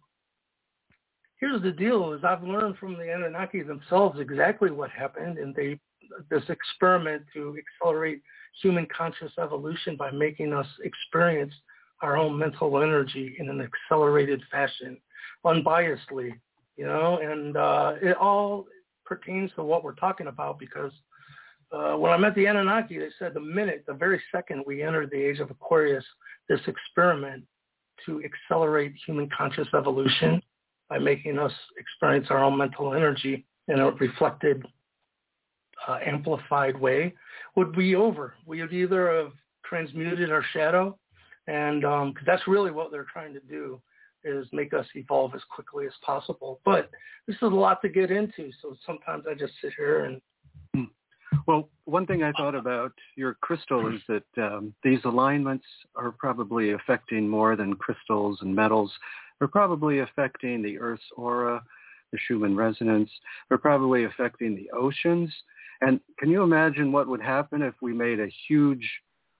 here's 1.39 1.61
the 1.61 1.71
deal: 1.71 2.11
is 2.11 2.25
I've 2.25 2.43
learned 2.43 2.77
from 2.77 2.97
the 2.97 3.09
Anunnaki 3.09 3.61
themselves 3.61 4.19
exactly 4.19 4.69
what 4.69 4.89
happened, 4.89 5.37
and 5.37 5.55
they 5.55 5.79
this 6.29 6.43
experiment 6.49 7.23
to 7.33 7.55
accelerate 7.57 8.21
human 8.61 8.87
conscious 8.95 9.31
evolution 9.41 9.95
by 9.95 10.11
making 10.11 10.53
us 10.53 10.67
experience 10.83 11.53
our 12.01 12.17
own 12.17 12.37
mental 12.37 12.81
energy 12.81 13.35
in 13.37 13.49
an 13.49 13.61
accelerated 13.61 14.41
fashion, 14.51 14.97
unbiasedly, 15.45 16.33
you 16.77 16.85
know, 16.85 17.19
and 17.21 17.57
uh, 17.57 17.93
it 18.01 18.17
all 18.17 18.65
pertains 19.05 19.51
to 19.55 19.63
what 19.63 19.83
we're 19.83 19.95
talking 19.95 20.27
about 20.27 20.57
because 20.57 20.91
uh, 21.71 21.95
when 21.95 22.11
I 22.11 22.17
met 22.17 22.35
the 22.35 22.47
Anunnaki, 22.47 22.97
they 22.97 23.09
said 23.17 23.33
the 23.33 23.39
minute, 23.39 23.83
the 23.87 23.93
very 23.93 24.21
second 24.33 24.63
we 24.65 24.83
entered 24.83 25.09
the 25.11 25.21
age 25.21 25.39
of 25.39 25.49
Aquarius, 25.51 26.03
this 26.49 26.59
experiment 26.67 27.43
to 28.05 28.21
accelerate 28.23 28.93
human 29.05 29.29
conscious 29.35 29.67
evolution 29.73 30.41
by 30.89 30.97
making 30.97 31.39
us 31.39 31.53
experience 31.77 32.27
our 32.29 32.43
own 32.43 32.57
mental 32.57 32.93
energy 32.93 33.45
in 33.67 33.79
a 33.79 33.91
reflected, 33.91 34.65
uh, 35.87 35.99
amplified 36.05 36.79
way 36.79 37.13
would 37.55 37.73
be 37.73 37.95
over. 37.95 38.33
We 38.45 38.61
would 38.61 38.73
either 38.73 39.13
have 39.15 39.31
transmuted 39.65 40.31
our 40.31 40.43
shadow, 40.53 40.97
and 41.47 41.85
um, 41.85 42.13
that's 42.25 42.47
really 42.47 42.71
what 42.71 42.91
they're 42.91 43.07
trying 43.11 43.33
to 43.33 43.39
do 43.41 43.81
is 44.23 44.45
make 44.53 44.73
us 44.73 44.85
evolve 44.93 45.33
as 45.33 45.41
quickly 45.49 45.87
as 45.87 45.93
possible. 46.05 46.59
But 46.63 46.91
this 47.27 47.35
is 47.37 47.41
a 47.41 47.47
lot 47.47 47.81
to 47.81 47.89
get 47.89 48.11
into, 48.11 48.51
so 48.61 48.75
sometimes 48.85 49.25
I 49.29 49.33
just 49.33 49.53
sit 49.61 49.73
here 49.77 50.05
and 50.05 50.21
well, 51.47 51.69
one 51.85 52.05
thing 52.05 52.23
I 52.23 52.31
thought 52.33 52.55
about 52.55 52.91
your 53.15 53.35
crystal 53.35 53.93
is 53.93 54.01
that 54.07 54.43
um, 54.43 54.73
these 54.83 54.99
alignments 55.05 55.65
are 55.95 56.11
probably 56.11 56.71
affecting 56.71 57.27
more 57.27 57.55
than 57.55 57.75
crystals 57.75 58.39
and 58.41 58.55
metals. 58.55 58.91
They're 59.39 59.47
probably 59.47 59.99
affecting 59.99 60.61
the 60.61 60.77
Earth's 60.77 61.03
aura, 61.15 61.63
the 62.11 62.19
Schumann 62.27 62.55
resonance. 62.55 63.09
They're 63.49 63.57
probably 63.57 64.03
affecting 64.03 64.55
the 64.55 64.69
oceans. 64.71 65.33
And 65.81 65.99
can 66.19 66.29
you 66.29 66.43
imagine 66.43 66.91
what 66.91 67.07
would 67.07 67.21
happen 67.21 67.61
if 67.61 67.73
we 67.81 67.93
made 67.93 68.19
a 68.19 68.27
huge 68.47 68.87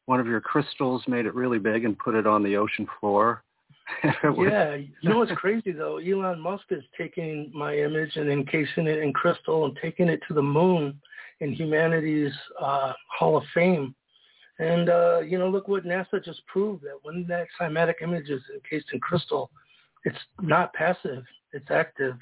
one 0.06 0.20
of 0.20 0.28
your 0.28 0.42
crystals, 0.42 1.04
made 1.08 1.26
it 1.26 1.36
really 1.36 1.60
big, 1.60 1.86
and 1.86 1.98
put 1.98 2.16
it 2.16 2.26
on 2.26 2.44
the 2.44 2.58
ocean 2.58 2.88
floor? 3.00 3.44
yeah, 4.04 4.76
you 4.76 5.10
know 5.10 5.18
what's 5.18 5.32
crazy 5.34 5.72
though? 5.72 5.98
Elon 5.98 6.40
Musk 6.40 6.66
is 6.70 6.84
taking 6.98 7.52
my 7.54 7.76
image 7.76 8.16
and 8.16 8.30
encasing 8.30 8.88
it 8.88 9.00
in 9.00 9.14
crystal 9.14 9.66
and 9.66 9.78
taking 9.82 10.08
it 10.08 10.22
to 10.28 10.34
the 10.34 10.42
moon 10.42 11.00
in 11.40 11.54
humanity's 11.54 12.34
uh, 12.60 12.94
Hall 13.18 13.38
of 13.38 13.44
Fame. 13.54 13.94
And, 14.60 14.90
uh, 14.90 15.20
you 15.22 15.40
know, 15.40 15.50
look 15.50 15.68
what 15.68 15.86
NASA 15.86 16.24
just 16.24 16.46
proved 16.46 16.84
that 16.84 17.00
when 17.02 17.26
that 17.28 17.48
cymatic 17.60 17.96
image 18.02 18.30
is 18.30 18.42
encased 18.54 18.94
in 18.94 19.00
crystal, 19.00 19.50
it's 20.06 20.18
not 20.40 20.74
passive, 20.74 21.24
it's 21.52 21.72
active. 21.72 22.16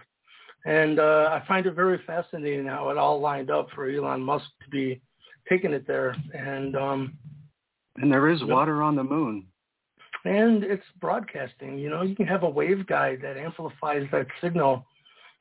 And 0.65 0.99
uh, 0.99 1.29
I 1.31 1.43
find 1.47 1.65
it 1.65 1.73
very 1.73 1.99
fascinating 2.05 2.67
how 2.67 2.89
it 2.89 2.97
all 2.97 3.19
lined 3.19 3.49
up 3.49 3.69
for 3.73 3.89
Elon 3.89 4.21
Musk 4.21 4.45
to 4.63 4.69
be 4.69 5.01
taking 5.47 5.73
it 5.73 5.87
there. 5.87 6.15
And 6.33 6.75
um, 6.75 7.17
and 7.97 8.11
there 8.11 8.29
is 8.29 8.43
water 8.43 8.81
on 8.81 8.95
the 8.95 9.03
moon. 9.03 9.45
And 10.25 10.63
it's 10.63 10.83
broadcasting. 10.99 11.79
You 11.79 11.89
know, 11.89 12.01
you 12.01 12.15
can 12.15 12.27
have 12.27 12.43
a 12.43 12.51
waveguide 12.51 13.21
that 13.21 13.37
amplifies 13.37 14.05
that 14.11 14.27
signal 14.41 14.85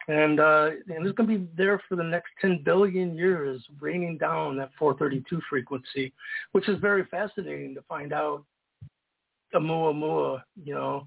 and 0.08 0.40
uh, 0.40 0.70
and 0.88 1.06
it's 1.06 1.14
going 1.16 1.28
to 1.28 1.38
be 1.38 1.46
there 1.56 1.80
for 1.86 1.94
the 1.94 2.02
next 2.02 2.30
10 2.40 2.62
billion 2.64 3.14
years, 3.14 3.62
raining 3.78 4.16
down 4.16 4.56
that 4.56 4.70
432 4.78 5.40
frequency, 5.48 6.12
which 6.52 6.68
is 6.68 6.80
very 6.80 7.04
fascinating 7.10 7.74
to 7.74 7.82
find 7.82 8.12
out. 8.12 8.44
Oumuamua, 9.54 10.42
you 10.62 10.74
know, 10.74 11.06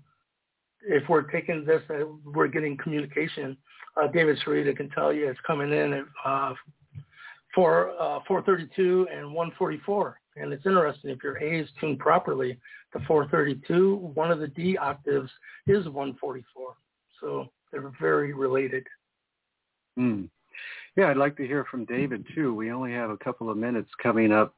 if 0.83 1.07
we're 1.09 1.23
taking 1.23 1.65
this, 1.65 1.81
uh, 1.89 2.05
we're 2.25 2.47
getting 2.47 2.77
communication. 2.77 3.57
Uh, 4.01 4.07
David 4.07 4.39
Sereda 4.45 4.75
can 4.75 4.89
tell 4.89 5.11
you 5.11 5.27
it's 5.29 5.39
coming 5.45 5.71
in 5.71 5.93
at 5.93 6.05
uh, 6.25 6.53
for 7.53 7.91
uh, 7.99 8.19
432 8.27 9.07
and 9.11 9.25
144. 9.27 10.17
And 10.37 10.53
it's 10.53 10.65
interesting 10.65 11.11
if 11.11 11.23
your 11.23 11.37
A 11.37 11.61
is 11.61 11.69
tuned 11.79 11.99
properly 11.99 12.57
to 12.93 12.99
432, 13.05 14.11
one 14.13 14.31
of 14.31 14.39
the 14.39 14.47
D 14.47 14.77
octaves 14.77 15.29
is 15.67 15.85
144. 15.85 16.75
So 17.19 17.47
they're 17.71 17.91
very 17.99 18.33
related. 18.33 18.87
Mm. 19.99 20.29
Yeah, 20.95 21.09
I'd 21.09 21.17
like 21.17 21.37
to 21.37 21.47
hear 21.47 21.65
from 21.69 21.85
David 21.85 22.25
too. 22.33 22.53
We 22.53 22.71
only 22.71 22.93
have 22.93 23.09
a 23.09 23.17
couple 23.17 23.49
of 23.49 23.57
minutes 23.57 23.89
coming 24.01 24.31
up 24.31 24.55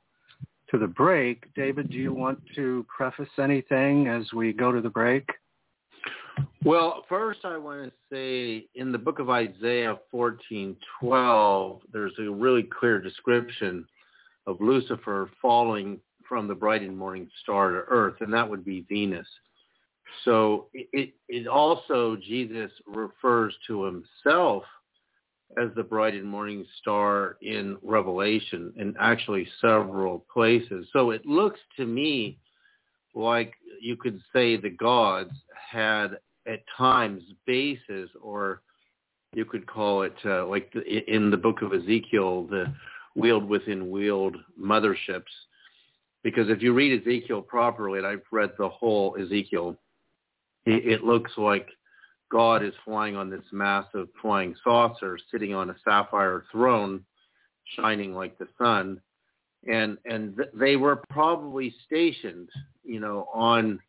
to 0.70 0.78
the 0.78 0.88
break. 0.88 1.54
David, 1.56 1.90
do 1.90 1.98
you 1.98 2.14
want 2.14 2.40
to 2.56 2.86
preface 2.96 3.30
anything 3.40 4.08
as 4.08 4.32
we 4.34 4.54
go 4.54 4.72
to 4.72 4.82
the 4.82 4.90
break? 4.90 5.28
Well, 6.63 7.04
first 7.10 7.42
I 7.44 7.58
want 7.58 7.92
to 7.92 7.92
say 8.10 8.68
in 8.76 8.92
the 8.92 8.98
book 8.98 9.20
of 9.20 9.30
Isaiah 9.30 9.98
14:12, 10.13 11.82
there's 11.92 12.13
a 12.20 12.32
really 12.32 12.63
clear 12.63 13.02
description 13.02 13.86
of 14.48 14.62
Lucifer 14.62 15.30
falling 15.42 16.00
from 16.28 16.48
the 16.48 16.56
bright 16.56 16.82
and 16.82 16.98
morning 16.98 17.30
star 17.42 17.72
to 17.72 17.84
earth, 17.89 18.16
and 18.22 18.34
that 18.34 18.50
would 18.50 18.63
be 18.63 18.86
Venus. 18.88 19.28
So 20.24 20.68
it, 20.74 21.13
it 21.28 21.48
also, 21.48 22.16
Jesus 22.16 22.72
refers 22.88 23.56
to 23.68 23.84
himself 23.84 24.63
as 25.62 25.70
the 25.76 25.84
bright 25.84 26.13
and 26.13 26.26
morning 26.26 26.66
star 26.80 27.38
in 27.42 27.78
Revelation 27.82 28.74
in 28.78 28.96
actually 29.00 29.48
several 29.60 30.26
places. 30.34 30.88
So 30.94 31.12
it 31.12 31.26
looks 31.26 31.60
to 31.78 31.86
me 31.86 32.38
like 33.13 33.54
you 33.82 33.95
could 33.95 34.21
say 34.32 34.58
the 34.58 34.69
gods 34.69 35.32
had 35.56 36.17
at 36.47 36.63
times 36.78 37.23
bases 37.45 38.10
or 38.21 38.62
you 39.34 39.45
could 39.45 39.65
call 39.65 40.04
it 40.04 40.15
uh, 40.26 40.45
like 40.45 40.71
the, 40.73 40.84
in 41.13 41.32
the 41.32 41.38
book 41.38 41.62
of 41.62 41.73
Ezekiel, 41.73 42.45
the 42.45 42.73
wheeled 43.15 43.47
within 43.47 43.89
wheeled 43.89 44.38
motherships. 44.60 45.23
Because 46.23 46.49
if 46.49 46.62
you 46.62 46.73
read 46.73 47.02
Ezekiel 47.02 47.41
properly, 47.41 47.99
and 47.99 48.08
I've 48.08 48.21
read 48.32 48.52
the 48.58 48.69
whole 48.69 49.17
Ezekiel, 49.19 49.78
it, 50.65 50.86
it 50.86 51.04
looks 51.04 51.32
like 51.38 51.67
God 52.32 52.63
is 52.63 52.73
flying 52.86 53.15
on 53.15 53.30
this 53.30 53.43
massive 53.52 54.08
flying 54.21 54.56
saucer, 54.63 55.17
sitting 55.32 55.54
on 55.54 55.69
a 55.69 55.76
sapphire 55.84 56.45
throne, 56.52 57.04
shining 57.76 58.15
like 58.15 58.38
the 58.38 58.47
sun, 58.58 59.02
and 59.67 59.97
and 60.06 60.36
th- 60.38 60.49
they 60.54 60.76
were 60.76 61.04
probably 61.10 61.73
stationed, 61.86 62.49
you 62.84 63.00
know, 63.00 63.28
on 63.34 63.80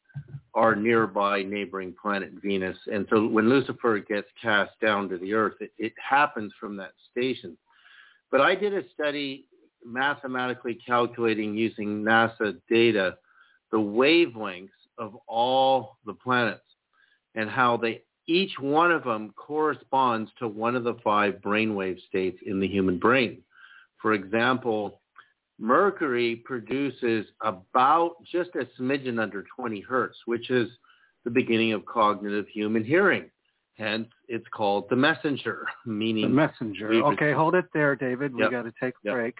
our 0.54 0.76
nearby 0.76 1.42
neighboring 1.42 1.94
planet 2.00 2.30
Venus. 2.42 2.78
And 2.92 3.06
so 3.10 3.26
when 3.26 3.48
Lucifer 3.48 3.98
gets 3.98 4.28
cast 4.40 4.70
down 4.80 5.08
to 5.08 5.18
the 5.18 5.32
earth, 5.34 5.54
it, 5.60 5.72
it 5.78 5.92
happens 5.98 6.52
from 6.60 6.76
that 6.76 6.92
station. 7.10 7.56
But 8.30 8.40
I 8.40 8.54
did 8.54 8.72
a 8.74 8.82
study 8.92 9.46
mathematically 9.84 10.78
calculating 10.86 11.54
using 11.54 12.02
NASA 12.02 12.56
data 12.70 13.16
the 13.70 13.78
wavelengths 13.78 14.68
of 14.98 15.16
all 15.26 15.98
the 16.06 16.14
planets 16.14 16.62
and 17.34 17.50
how 17.50 17.76
they 17.76 18.02
each 18.26 18.52
one 18.58 18.90
of 18.90 19.04
them 19.04 19.34
corresponds 19.36 20.30
to 20.38 20.48
one 20.48 20.76
of 20.76 20.84
the 20.84 20.96
five 21.04 21.34
brainwave 21.44 22.00
states 22.06 22.38
in 22.46 22.58
the 22.58 22.68
human 22.68 22.98
brain. 22.98 23.42
For 24.00 24.14
example, 24.14 25.00
Mercury 25.58 26.36
produces 26.36 27.26
about 27.42 28.16
just 28.30 28.50
a 28.56 28.66
smidgen 28.80 29.20
under 29.20 29.44
20 29.56 29.80
hertz, 29.80 30.16
which 30.26 30.50
is 30.50 30.68
the 31.24 31.30
beginning 31.30 31.72
of 31.72 31.84
cognitive 31.86 32.46
human 32.48 32.84
hearing. 32.84 33.30
Hence, 33.76 34.08
it's 34.28 34.46
called 34.54 34.86
the 34.88 34.96
messenger, 34.96 35.66
meaning 35.86 36.22
the 36.22 36.28
messenger. 36.28 36.92
Okay, 36.92 37.32
hold 37.32 37.54
it 37.54 37.66
there, 37.72 37.96
David. 37.96 38.34
We 38.34 38.42
yep. 38.42 38.50
got 38.50 38.62
to 38.62 38.72
take 38.80 38.94
a 38.94 39.04
yep. 39.04 39.14
break. 39.14 39.34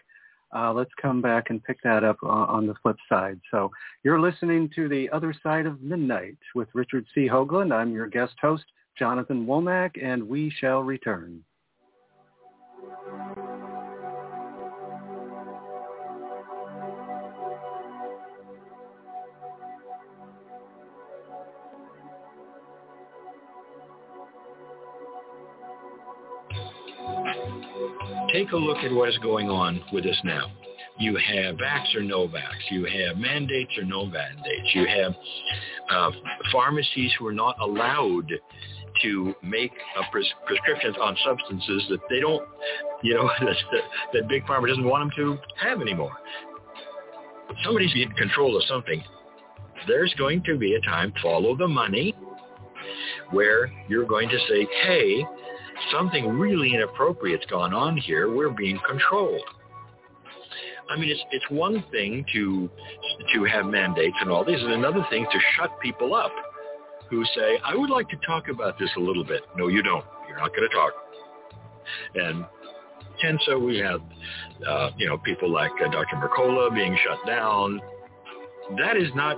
Uh, 0.55 0.73
let's 0.73 0.91
come 1.01 1.21
back 1.21 1.51
and 1.51 1.63
pick 1.65 1.79
that 1.83 2.05
up 2.05 2.17
uh, 2.23 2.29
on 2.29 2.67
the 2.67 2.75
flip 2.81 2.97
side. 3.09 3.41
So 3.51 3.71
you're 4.05 4.21
listening 4.21 4.71
to 4.77 4.89
The 4.89 5.11
Other 5.11 5.35
Side 5.43 5.67
of 5.67 5.83
Midnight 5.83 6.39
with 6.55 6.69
Richard 6.75 7.07
C. 7.13 7.29
Hoagland. 7.29 7.73
I'm 7.73 7.93
your 7.93 8.07
guest 8.07 8.35
host, 8.41 8.65
Jonathan 8.97 9.47
Womack, 9.47 10.03
and 10.03 10.23
we 10.23 10.51
shall 10.61 10.83
return. 10.83 11.43
Take 28.45 28.53
a 28.53 28.57
look 28.57 28.79
at 28.79 28.93
what 28.93 29.09
is 29.09 29.19
going 29.19 29.49
on 29.49 29.83
with 29.93 30.05
us 30.05 30.21
now. 30.25 30.51
You 30.99 31.17
have 31.17 31.57
vax 31.57 31.95
or 31.97 32.03
no 32.03 32.29
vax. 32.29 32.53
You 32.71 32.85
have 32.85 33.17
mandates 33.17 33.73
or 33.77 33.85
no 33.85 34.07
mandates. 34.07 34.75
You 34.75 34.87
have 34.87 35.15
uh, 35.91 36.11
pharmacies 36.53 37.13
who 37.19 37.27
are 37.27 37.33
not 37.33 37.57
allowed 37.61 38.31
to 39.03 39.35
make 39.43 39.73
pres- 40.13 40.33
prescriptions 40.47 40.97
on 41.01 41.17
substances 41.25 41.85
that 41.91 41.99
they 42.09 42.21
don't, 42.21 42.47
you 43.03 43.15
know, 43.15 43.29
that, 43.41 43.57
that 44.13 44.29
big 44.29 44.45
pharma 44.45 44.69
doesn't 44.69 44.85
want 44.85 45.03
them 45.03 45.11
to 45.17 45.67
have 45.67 45.81
anymore. 45.81 46.13
Somebody's 47.65 47.93
in 47.95 48.11
control 48.13 48.57
of 48.57 48.63
something. 48.65 49.03
There's 49.89 50.15
going 50.17 50.43
to 50.45 50.57
be 50.57 50.75
a 50.75 50.81
time, 50.83 51.13
follow 51.23 51.57
the 51.57 51.69
money, 51.69 52.15
where 53.31 53.71
you're 53.89 54.07
going 54.07 54.29
to 54.29 54.39
say, 54.49 54.67
hey, 54.85 55.27
something 55.93 56.29
really 56.39 56.75
inappropriate's 56.75 57.47
gone 57.47 57.75
on 57.75 57.97
here. 57.97 58.33
We're 58.35 58.51
being 58.51 58.79
controlled. 58.87 59.43
I 60.91 60.97
mean, 60.97 61.11
it's 61.11 61.23
it's 61.31 61.45
one 61.51 61.83
thing 61.91 62.25
to 62.35 62.71
to 63.35 63.45
have 63.45 63.67
mandates 63.67 64.17
and 64.21 64.31
all 64.31 64.45
this, 64.45 64.61
and 64.61 64.73
another 64.73 65.05
thing 65.11 65.27
to 65.31 65.39
shut 65.57 65.79
people 65.81 66.15
up 66.15 66.33
who 67.09 67.25
say, 67.35 67.59
"I 67.65 67.75
would 67.75 67.91
like 67.91 68.09
to 68.11 68.17
talk 68.27 68.49
about 68.49 68.79
this 68.79 68.91
a 68.97 69.01
little 69.01 69.25
bit." 69.25 69.43
No, 69.57 69.69
you 69.69 69.83
don't. 69.83 70.05
You're 70.29 70.39
not 70.39 70.55
going 70.55 70.69
to 70.69 70.75
talk. 70.75 70.93
And 72.15 72.45
and 73.23 73.41
so 73.47 73.59
we 73.59 73.79
have, 73.79 74.01
uh, 74.67 74.91
you 74.97 75.07
know, 75.07 75.17
people 75.19 75.51
like 75.51 75.71
uh, 75.83 75.91
Dr. 75.91 76.17
Mercola 76.17 76.75
being 76.75 76.97
shut 77.03 77.19
down. 77.27 77.81
That 78.79 78.97
is 78.97 79.09
not 79.15 79.37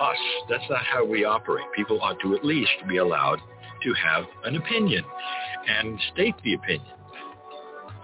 us. 0.00 0.16
That's 0.48 0.64
not 0.70 0.84
how 0.84 1.04
we 1.04 1.24
operate. 1.24 1.64
People 1.74 2.00
ought 2.00 2.18
to 2.20 2.34
at 2.34 2.44
least 2.44 2.72
be 2.88 2.98
allowed 2.98 3.40
to 3.82 3.94
have 3.94 4.24
an 4.44 4.56
opinion 4.56 5.04
and 5.66 5.98
state 6.12 6.34
the 6.44 6.54
opinion 6.54 6.92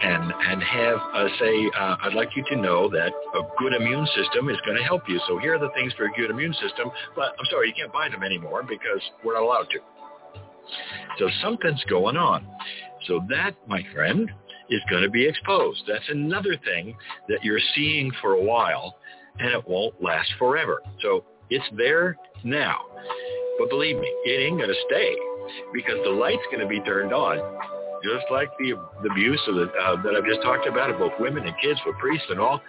and 0.01 0.33
and 0.33 0.63
have 0.63 0.99
uh, 1.15 1.29
say, 1.41 1.71
uh, 1.79 1.97
I'd 2.03 2.15
like 2.15 2.31
you 2.37 2.45
to 2.51 2.57
know 2.57 2.89
that 2.89 3.13
a 3.35 3.41
good 3.59 3.73
immune 3.75 4.07
system 4.17 4.49
is 4.49 4.57
going 4.65 4.77
to 4.77 4.85
help 4.85 5.03
you. 5.09 5.21
So 5.27 5.39
here 5.39 5.57
are 5.57 5.59
the 5.59 5.71
things 5.75 5.93
for 5.95 6.05
a 6.05 6.11
good 6.13 6.31
immune 6.31 6.53
system. 6.55 6.91
But 7.17 7.35
I'm 7.39 7.47
sorry, 7.51 7.69
you 7.69 7.75
can't 7.75 7.93
buy 7.93 8.09
them 8.09 8.23
anymore 8.23 8.63
because 8.63 9.03
we're 9.25 9.35
not 9.35 9.43
allowed 9.43 9.67
to. 9.71 9.79
So 11.19 11.29
something's 11.43 11.83
going 11.89 12.17
on. 12.17 12.47
So 13.07 13.21
that, 13.31 13.55
my 13.67 13.83
friend, 13.93 14.31
is 14.71 14.81
going 14.91 15.03
to 15.03 15.11
be 15.11 15.27
exposed. 15.27 15.83
That's 15.89 16.09
another 16.11 16.57
thing 16.65 16.95
that 17.29 17.43
you're 17.43 17.61
seeing 17.75 18.13
for 18.21 18.33
a 18.33 18.43
while, 18.43 18.99
and 19.39 19.49
it 19.49 19.67
won't 19.67 20.01
last 20.03 20.31
forever. 20.39 20.83
So 21.03 21.25
it's 21.51 21.65
there 21.77 22.17
now. 22.45 22.83
But 23.59 23.71
believe 23.71 23.97
me, 23.97 24.09
it 24.25 24.47
ain't 24.47 24.59
going 24.59 24.69
to 24.69 24.77
stay 24.87 25.17
because 25.73 25.99
the 26.05 26.11
light's 26.11 26.43
going 26.51 26.61
to 26.61 26.69
be 26.69 26.81
turned 26.81 27.13
on 27.13 27.39
just 28.03 28.27
like 28.31 28.49
the, 28.59 28.75
the 29.03 29.11
abuse 29.11 29.41
of 29.49 29.57
the, 29.57 29.65
uh, 29.65 30.03
that 30.03 30.15
I've 30.15 30.25
just 30.25 30.43
talked 30.43 30.67
about 30.67 30.91
of 30.91 30.99
both 30.99 31.13
women 31.19 31.45
and 31.47 31.55
kids 31.61 31.81
with 31.85 31.97
priests 31.99 32.27
and 32.31 32.39
all, 32.39 32.61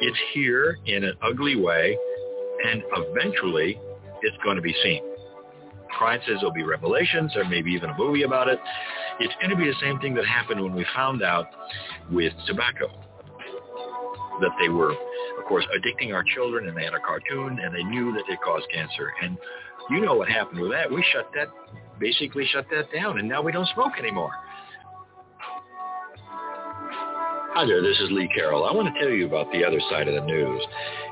it's 0.00 0.18
here 0.34 0.78
in 0.86 1.04
an 1.04 1.14
ugly 1.22 1.56
way, 1.56 1.96
and 2.66 2.82
eventually 2.92 3.80
it's 4.22 4.36
going 4.44 4.56
to 4.56 4.62
be 4.62 4.74
seen. 4.82 5.02
Kryon 5.98 6.18
says 6.26 6.36
there'll 6.40 6.52
be 6.52 6.62
revelations 6.62 7.32
or 7.36 7.44
maybe 7.44 7.72
even 7.72 7.90
a 7.90 7.96
movie 7.96 8.22
about 8.22 8.48
it. 8.48 8.58
It's 9.20 9.34
going 9.40 9.50
to 9.50 9.56
be 9.56 9.64
the 9.64 9.76
same 9.80 9.98
thing 9.98 10.14
that 10.14 10.26
happened 10.26 10.62
when 10.62 10.74
we 10.74 10.84
found 10.94 11.22
out 11.22 11.46
with 12.10 12.32
tobacco 12.46 12.88
that 14.40 14.50
they 14.60 14.68
were, 14.68 14.92
of 14.92 15.44
course, 15.48 15.64
addicting 15.76 16.14
our 16.14 16.22
children 16.22 16.68
and 16.68 16.76
they 16.76 16.84
had 16.84 16.94
a 16.94 17.00
cartoon 17.00 17.58
and 17.58 17.74
they 17.74 17.82
knew 17.82 18.12
that 18.12 18.22
it 18.28 18.38
caused 18.44 18.66
cancer. 18.72 19.12
And 19.22 19.36
you 19.90 20.00
know 20.00 20.14
what 20.14 20.28
happened 20.28 20.60
with 20.60 20.72
that. 20.72 20.90
We 20.90 21.04
shut 21.12 21.30
that 21.34 21.48
basically 21.98 22.46
shut 22.52 22.66
that 22.70 22.92
down, 22.92 23.18
and 23.18 23.28
now 23.28 23.42
we 23.42 23.52
don't 23.52 23.68
smoke 23.74 23.92
anymore. 23.98 24.30
Hi 27.54 27.66
there, 27.66 27.82
this 27.82 27.98
is 27.98 28.10
Lee 28.12 28.30
Carroll. 28.32 28.64
I 28.64 28.72
want 28.72 28.94
to 28.94 29.00
tell 29.00 29.10
you 29.10 29.26
about 29.26 29.50
the 29.50 29.64
other 29.64 29.80
side 29.90 30.06
of 30.06 30.14
the 30.14 30.20
news. 30.20 30.62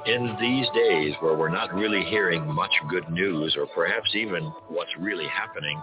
In 0.07 0.37
these 0.41 0.67
days 0.75 1.15
where 1.21 1.37
we're 1.37 1.49
not 1.49 1.75
really 1.75 2.05
hearing 2.05 2.47
much 2.47 2.71
good 2.89 3.09
news 3.11 3.57
or 3.59 3.67
perhaps 3.67 4.15
even 4.15 4.45
what's 4.69 4.93
really 4.99 5.27
happening, 5.27 5.83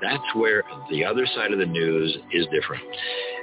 that's 0.00 0.34
where 0.34 0.62
the 0.90 1.04
other 1.04 1.26
side 1.34 1.52
of 1.52 1.58
the 1.58 1.66
news 1.66 2.16
is 2.32 2.46
different. 2.46 2.82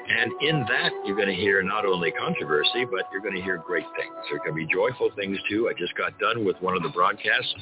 And 0.09 0.31
in 0.41 0.61
that, 0.61 0.91
you're 1.05 1.15
going 1.15 1.27
to 1.27 1.35
hear 1.35 1.61
not 1.61 1.85
only 1.85 2.11
controversy, 2.11 2.83
but 2.89 3.03
you're 3.11 3.21
going 3.21 3.35
to 3.35 3.41
hear 3.41 3.57
great 3.57 3.85
things. 3.95 4.13
There 4.29 4.39
can 4.39 4.55
be 4.55 4.65
joyful 4.65 5.11
things 5.15 5.37
too. 5.47 5.69
I 5.69 5.73
just 5.77 5.95
got 5.95 6.17
done 6.17 6.43
with 6.43 6.55
one 6.61 6.75
of 6.75 6.81
the 6.81 6.89
broadcasts, 6.89 7.53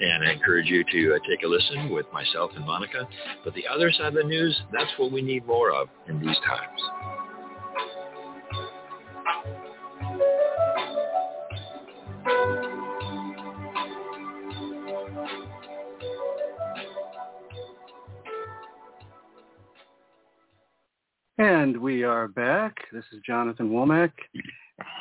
and 0.00 0.28
I 0.28 0.32
encourage 0.32 0.66
you 0.66 0.84
to 0.84 1.14
uh, 1.14 1.18
take 1.28 1.42
a 1.44 1.48
listen 1.48 1.90
with 1.90 2.06
myself 2.12 2.50
and 2.56 2.66
Monica. 2.66 3.08
But 3.42 3.54
the 3.54 3.66
other 3.66 3.90
side 3.90 4.08
of 4.08 4.14
the 4.14 4.24
news, 4.24 4.60
that's 4.70 4.90
what 4.98 5.12
we 5.12 5.22
need 5.22 5.46
more 5.46 5.72
of 5.72 5.88
in 6.06 6.20
these 6.20 6.36
times. 6.46 6.80
And 21.38 21.76
we 21.76 22.04
are 22.04 22.28
back. 22.28 22.76
This 22.92 23.02
is 23.12 23.20
Jonathan 23.26 23.70
Womack, 23.70 24.12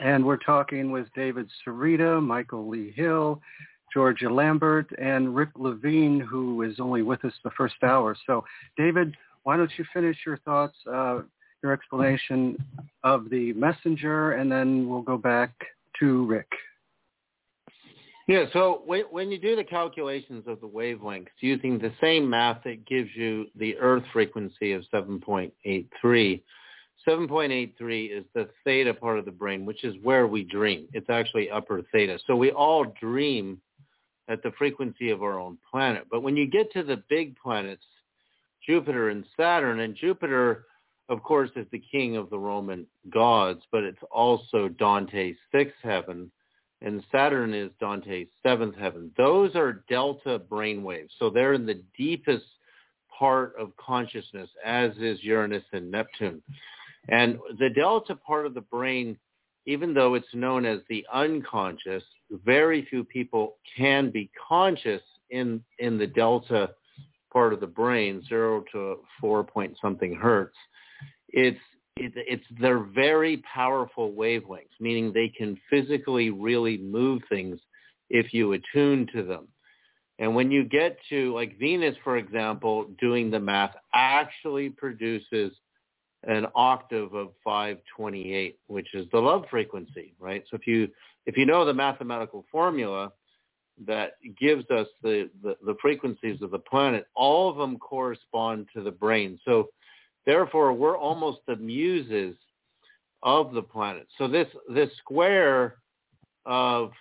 and 0.03 0.25
we're 0.25 0.37
talking 0.37 0.89
with 0.89 1.05
David 1.15 1.47
Sereda, 1.63 2.19
Michael 2.23 2.67
Lee 2.67 2.91
Hill, 2.95 3.39
Georgia 3.93 4.33
Lambert, 4.33 4.87
and 4.99 5.35
Rick 5.35 5.49
Levine, 5.55 6.19
who 6.19 6.63
is 6.63 6.79
only 6.79 7.03
with 7.03 7.23
us 7.23 7.33
the 7.43 7.51
first 7.51 7.75
hour. 7.83 8.17
So, 8.25 8.43
David, 8.77 9.15
why 9.43 9.57
don't 9.57 9.69
you 9.77 9.85
finish 9.93 10.17
your 10.25 10.37
thoughts, 10.37 10.75
uh, 10.91 11.19
your 11.61 11.71
explanation 11.71 12.57
of 13.03 13.29
the 13.29 13.53
messenger, 13.53 14.31
and 14.31 14.51
then 14.51 14.89
we'll 14.89 15.03
go 15.03 15.19
back 15.19 15.51
to 15.99 16.25
Rick. 16.25 16.49
Yeah, 18.27 18.45
so 18.53 18.83
when, 18.85 19.31
you 19.31 19.37
do 19.37 19.55
the 19.55 19.65
calculations 19.65 20.45
of 20.47 20.61
the 20.61 20.67
wavelengths 20.67 21.27
using 21.41 21.77
the 21.77 21.91
same 21.99 22.29
math 22.29 22.63
that 22.63 22.85
gives 22.85 23.09
you 23.15 23.47
the 23.55 23.77
Earth 23.77 24.03
frequency 24.13 24.71
of 24.71 24.85
7.83, 24.93 25.51
7.83 26.01 28.17
is 28.17 28.23
the 28.33 28.47
theta 28.63 28.93
part 28.93 29.19
of 29.19 29.25
the 29.25 29.31
brain, 29.31 29.65
which 29.65 29.83
is 29.83 29.95
where 30.03 30.25
we 30.25 30.43
dream. 30.43 30.87
It's 30.93 31.09
actually 31.09 31.51
upper 31.51 31.81
theta. 31.91 32.17
So 32.25 32.37
we 32.37 32.51
all 32.51 32.85
dream 32.99 33.59
at 34.29 34.41
the 34.41 34.53
frequency 34.57 35.09
of 35.09 35.21
our 35.21 35.37
own 35.37 35.57
planet. 35.69 36.07
But 36.09 36.23
when 36.23 36.37
you 36.37 36.47
get 36.47 36.71
to 36.73 36.83
the 36.83 37.03
big 37.09 37.35
planets, 37.37 37.83
Jupiter 38.65 39.09
and 39.09 39.25
Saturn, 39.35 39.81
and 39.81 39.97
Jupiter, 39.97 40.67
of 41.09 41.21
course, 41.23 41.49
is 41.57 41.67
the 41.73 41.83
king 41.91 42.15
of 42.15 42.29
the 42.29 42.39
Roman 42.39 42.87
gods, 43.09 43.63
but 43.69 43.83
it's 43.83 43.99
also 44.09 44.69
Dante's 44.69 45.35
sixth 45.51 45.75
heaven 45.83 46.31
and 46.83 47.03
Saturn 47.11 47.53
is 47.53 47.71
Dante's 47.79 48.27
seventh 48.43 48.75
heaven. 48.75 49.11
Those 49.17 49.55
are 49.55 49.83
delta 49.89 50.39
brainwaves. 50.39 51.09
So 51.17 51.29
they're 51.29 51.53
in 51.53 51.65
the 51.65 51.81
deepest 51.97 52.45
part 53.17 53.53
of 53.57 53.75
consciousness, 53.77 54.49
as 54.63 54.91
is 54.97 55.23
Uranus 55.23 55.63
and 55.71 55.89
Neptune. 55.89 56.43
And 57.07 57.39
the 57.59 57.69
delta 57.69 58.15
part 58.15 58.45
of 58.45 58.53
the 58.53 58.61
brain, 58.61 59.17
even 59.65 59.93
though 59.93 60.13
it's 60.15 60.33
known 60.33 60.65
as 60.65 60.79
the 60.89 61.05
unconscious, 61.13 62.03
very 62.45 62.85
few 62.85 63.03
people 63.03 63.55
can 63.77 64.09
be 64.09 64.29
conscious 64.47 65.01
in, 65.29 65.63
in 65.79 65.97
the 65.97 66.07
delta 66.07 66.71
part 67.31 67.53
of 67.53 67.59
the 67.59 67.67
brain, 67.67 68.23
zero 68.27 68.63
to 68.71 68.97
four 69.19 69.43
point 69.43 69.75
something 69.81 70.15
hertz. 70.15 70.55
It's 71.29 71.59
it, 71.95 72.13
it's 72.15 72.45
they're 72.59 72.79
very 72.83 73.37
powerful 73.37 74.11
wavelengths, 74.11 74.79
meaning 74.79 75.11
they 75.11 75.29
can 75.29 75.59
physically 75.69 76.29
really 76.29 76.77
move 76.77 77.21
things 77.29 77.59
if 78.09 78.33
you 78.33 78.53
attune 78.53 79.07
to 79.13 79.23
them. 79.23 79.47
And 80.19 80.35
when 80.35 80.51
you 80.51 80.63
get 80.63 80.97
to 81.09 81.33
like 81.33 81.57
Venus, 81.59 81.95
for 82.03 82.17
example, 82.17 82.85
doing 82.99 83.31
the 83.31 83.39
math 83.39 83.75
actually 83.93 84.69
produces 84.69 85.51
an 86.25 86.47
octave 86.55 87.13
of 87.13 87.29
528, 87.43 88.57
which 88.67 88.93
is 88.93 89.07
the 89.11 89.19
love 89.19 89.45
frequency, 89.49 90.13
right? 90.19 90.43
So 90.49 90.55
if 90.55 90.67
you 90.67 90.87
if 91.25 91.37
you 91.37 91.45
know 91.45 91.65
the 91.65 91.73
mathematical 91.73 92.45
formula 92.51 93.11
that 93.85 94.13
gives 94.39 94.69
us 94.69 94.87
the, 95.01 95.29
the, 95.41 95.55
the 95.65 95.75
frequencies 95.81 96.41
of 96.41 96.51
the 96.51 96.59
planet, 96.59 97.07
all 97.15 97.49
of 97.49 97.57
them 97.57 97.77
correspond 97.77 98.67
to 98.75 98.83
the 98.83 98.91
brain. 98.91 99.39
So 99.45 99.69
Therefore, 100.25 100.73
we're 100.73 100.97
almost 100.97 101.39
the 101.47 101.55
muses 101.55 102.35
of 103.23 103.53
the 103.53 103.61
planet. 103.61 104.07
So 104.17 104.27
this 104.27 104.47
this 104.73 104.89
square 104.97 105.75
of 106.45 106.91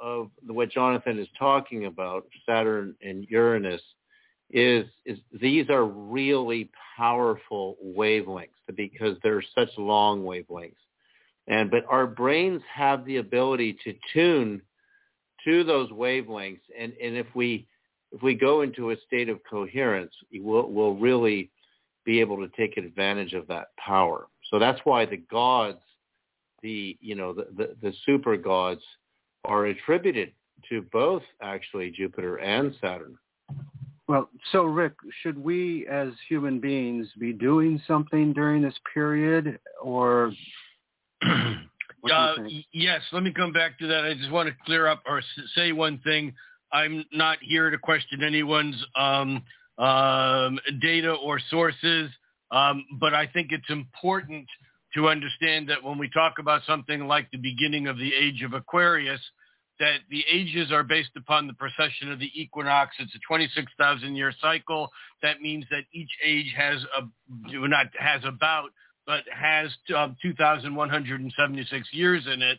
of 0.00 0.30
what 0.46 0.70
Jonathan 0.70 1.18
is 1.18 1.28
talking 1.38 1.86
about, 1.86 2.24
Saturn 2.46 2.94
and 3.02 3.24
Uranus, 3.28 3.82
is 4.50 4.86
is 5.04 5.18
these 5.40 5.68
are 5.70 5.84
really 5.84 6.70
powerful 6.96 7.76
wavelengths 7.84 8.48
because 8.76 9.16
they're 9.22 9.42
such 9.54 9.70
long 9.78 10.22
wavelengths. 10.22 10.74
And 11.48 11.70
but 11.70 11.84
our 11.88 12.06
brains 12.06 12.62
have 12.72 13.04
the 13.04 13.16
ability 13.16 13.76
to 13.84 13.94
tune 14.12 14.62
to 15.44 15.64
those 15.64 15.90
wavelengths 15.90 16.60
and, 16.78 16.92
and 17.02 17.16
if 17.16 17.26
we 17.34 17.66
if 18.12 18.22
we 18.22 18.34
go 18.34 18.60
into 18.60 18.90
a 18.90 18.96
state 19.06 19.30
of 19.30 19.40
coherence, 19.48 20.12
we'll, 20.34 20.68
we'll 20.68 20.94
really 20.94 21.50
be 22.04 22.20
able 22.20 22.36
to 22.38 22.48
take 22.56 22.76
advantage 22.76 23.32
of 23.32 23.46
that 23.48 23.68
power. 23.76 24.28
So 24.50 24.58
that's 24.58 24.80
why 24.84 25.06
the 25.06 25.16
gods, 25.16 25.80
the 26.62 26.96
you 27.00 27.14
know 27.14 27.32
the, 27.32 27.46
the, 27.56 27.76
the 27.80 27.92
super 28.04 28.36
gods, 28.36 28.82
are 29.44 29.66
attributed 29.66 30.32
to 30.68 30.82
both 30.92 31.22
actually 31.40 31.90
Jupiter 31.90 32.36
and 32.36 32.74
Saturn. 32.80 33.18
Well, 34.08 34.28
so 34.50 34.64
Rick, 34.64 34.94
should 35.22 35.38
we 35.38 35.86
as 35.86 36.08
human 36.28 36.60
beings 36.60 37.08
be 37.18 37.32
doing 37.32 37.80
something 37.86 38.32
during 38.32 38.62
this 38.62 38.74
period, 38.92 39.58
or? 39.80 40.32
uh, 41.22 42.34
yes, 42.72 43.00
let 43.12 43.22
me 43.22 43.32
come 43.32 43.52
back 43.52 43.78
to 43.78 43.86
that. 43.86 44.04
I 44.04 44.14
just 44.14 44.30
want 44.30 44.48
to 44.48 44.54
clear 44.66 44.86
up 44.86 45.02
or 45.06 45.22
say 45.54 45.72
one 45.72 45.98
thing. 45.98 46.34
I'm 46.72 47.04
not 47.12 47.38
here 47.40 47.70
to 47.70 47.78
question 47.78 48.22
anyone's 48.24 48.82
um, 48.96 49.42
um, 49.82 50.60
data 50.80 51.12
or 51.12 51.40
sources, 51.50 52.08
um, 52.52 52.84
but 53.00 53.14
I 53.14 53.26
think 53.26 53.48
it's 53.50 53.68
important 53.68 54.46
to 54.94 55.08
understand 55.08 55.68
that 55.70 55.82
when 55.82 55.98
we 55.98 56.08
talk 56.10 56.34
about 56.38 56.62
something 56.66 57.06
like 57.08 57.30
the 57.30 57.38
beginning 57.38 57.88
of 57.88 57.96
the 57.98 58.12
age 58.14 58.42
of 58.42 58.52
Aquarius, 58.52 59.20
that 59.80 59.98
the 60.10 60.22
ages 60.30 60.70
are 60.70 60.84
based 60.84 61.10
upon 61.16 61.48
the 61.48 61.54
precession 61.54 62.12
of 62.12 62.20
the 62.20 62.30
equinox. 62.40 62.94
It's 63.00 63.14
a 63.14 63.18
26,000 63.26 64.14
year 64.14 64.32
cycle. 64.40 64.88
That 65.22 65.40
means 65.40 65.64
that 65.70 65.82
each 65.92 66.10
age 66.24 66.54
has 66.56 66.84
a, 66.96 67.02
not 67.66 67.86
has 67.98 68.20
about, 68.24 68.70
but 69.06 69.24
has 69.34 69.70
um, 69.96 70.16
2,176 70.22 71.88
years 71.92 72.24
in 72.32 72.42
it. 72.42 72.58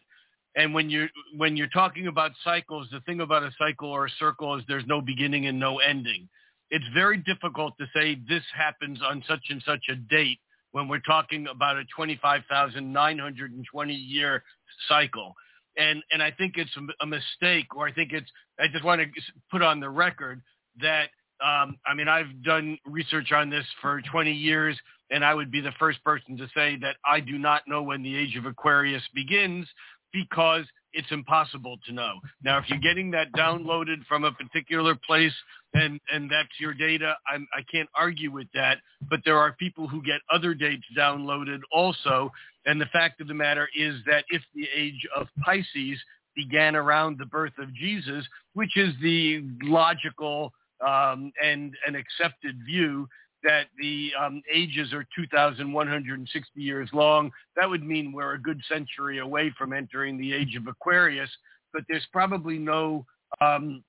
And 0.56 0.74
when 0.74 0.90
you're 0.90 1.08
when 1.38 1.56
you're 1.56 1.68
talking 1.68 2.08
about 2.08 2.32
cycles, 2.44 2.88
the 2.92 3.00
thing 3.02 3.22
about 3.22 3.44
a 3.44 3.52
cycle 3.58 3.90
or 3.90 4.08
a 4.08 4.12
circle 4.20 4.58
is 4.58 4.64
there's 4.68 4.86
no 4.86 5.00
beginning 5.00 5.48
and 5.48 5.60
no 5.60 5.80
ending. 5.80 6.28
It's 6.74 6.86
very 6.92 7.18
difficult 7.18 7.78
to 7.78 7.86
say 7.96 8.18
this 8.28 8.42
happens 8.58 9.00
on 9.08 9.24
such 9.28 9.42
and 9.52 9.62
such 9.64 9.84
a 9.92 9.96
date 9.96 10.40
when 10.72 10.88
we're 10.88 11.02
talking 11.02 11.46
about 11.46 11.78
a 11.78 11.84
25,920 11.96 13.94
year 13.94 14.44
cycle. 14.90 15.36
And 15.78 16.02
and 16.12 16.24
I 16.24 16.32
think 16.32 16.56
it's 16.58 16.76
a 17.00 17.06
mistake, 17.06 17.76
or 17.76 17.88
I 17.88 17.94
think 17.94 18.12
it's 18.12 18.26
I 18.60 18.68
just 18.70 18.84
want 18.84 19.02
to 19.02 19.08
put 19.52 19.62
on 19.62 19.80
the 19.80 19.90
record 19.92 20.42
that 20.82 21.10
um, 21.46 21.78
I 21.86 21.94
mean 21.94 22.08
I've 22.08 22.42
done 22.44 22.80
research 22.88 23.32
on 23.32 23.52
this 23.52 23.66
for 23.80 24.02
20 24.12 24.32
years, 24.34 24.76
and 25.12 25.24
I 25.24 25.36
would 25.36 25.52
be 25.52 25.62
the 25.62 25.74
first 25.78 26.04
person 26.04 26.38
to 26.38 26.48
say 26.56 26.76
that 26.82 26.96
I 27.06 27.20
do 27.20 27.38
not 27.38 27.68
know 27.68 27.84
when 27.84 28.02
the 28.02 28.16
age 28.16 28.36
of 28.36 28.48
Aquarius 28.48 29.04
begins 29.14 29.68
because 30.12 30.66
it's 30.94 31.12
impossible 31.12 31.78
to 31.86 31.94
know. 31.94 32.20
Now, 32.44 32.58
if 32.60 32.70
you're 32.70 32.80
getting 32.80 33.12
that 33.12 33.32
downloaded 33.34 34.06
from 34.08 34.24
a 34.24 34.32
particular 34.32 34.96
place 34.96 35.34
and, 35.74 36.00
and 36.12 36.30
that's 36.30 36.60
your 36.60 36.74
data, 36.74 37.16
I'm, 37.28 37.48
I 37.54 37.62
can't 37.72 37.90
argue 37.96 38.32
with 38.32 38.48
that. 38.54 38.78
But 39.10 39.22
there 39.26 39.38
are 39.38 39.54
people 39.54 39.88
who 39.88 40.02
get 40.04 40.22
other 40.32 40.54
dates 40.54 40.86
downloaded 40.98 41.60
also. 41.72 42.32
And 42.66 42.80
the 42.80 42.86
fact 42.88 43.22
of 43.22 43.28
the 43.28 43.34
matter 43.34 43.68
is 43.76 43.96
that 44.06 44.26
if 44.30 44.42
the 44.56 44.68
age 44.76 45.08
of 45.16 45.28
Pisces 45.44 46.00
began 46.36 46.76
around 46.76 47.18
the 47.18 47.26
birth 47.26 47.54
of 47.60 47.74
Jesus, 47.74 48.26
which 48.54 48.78
is 48.78 48.94
the 49.02 49.44
logical 49.64 50.54
um, 50.86 51.32
and 51.44 51.74
an 51.88 51.96
accepted 51.96 52.58
view, 52.66 53.08
that 53.44 53.68
the 53.78 54.12
um, 54.20 54.42
ages 54.54 54.94
are 54.94 55.06
2,160 55.16 56.62
years 56.62 56.90
long. 56.94 57.32
That 57.56 57.70
would 57.70 57.84
mean 57.84 58.12
we're 58.12 58.34
a 58.34 58.42
good 58.42 58.62
century 58.70 59.20
away 59.20 59.54
from 59.58 59.74
entering 59.74 60.18
the 60.18 60.34
age 60.34 60.56
of 60.56 60.68
Aquarius, 60.68 61.30
but 61.74 61.84
there's 61.90 62.08
probably 62.12 62.58
no 62.58 63.06
um, 63.42 63.84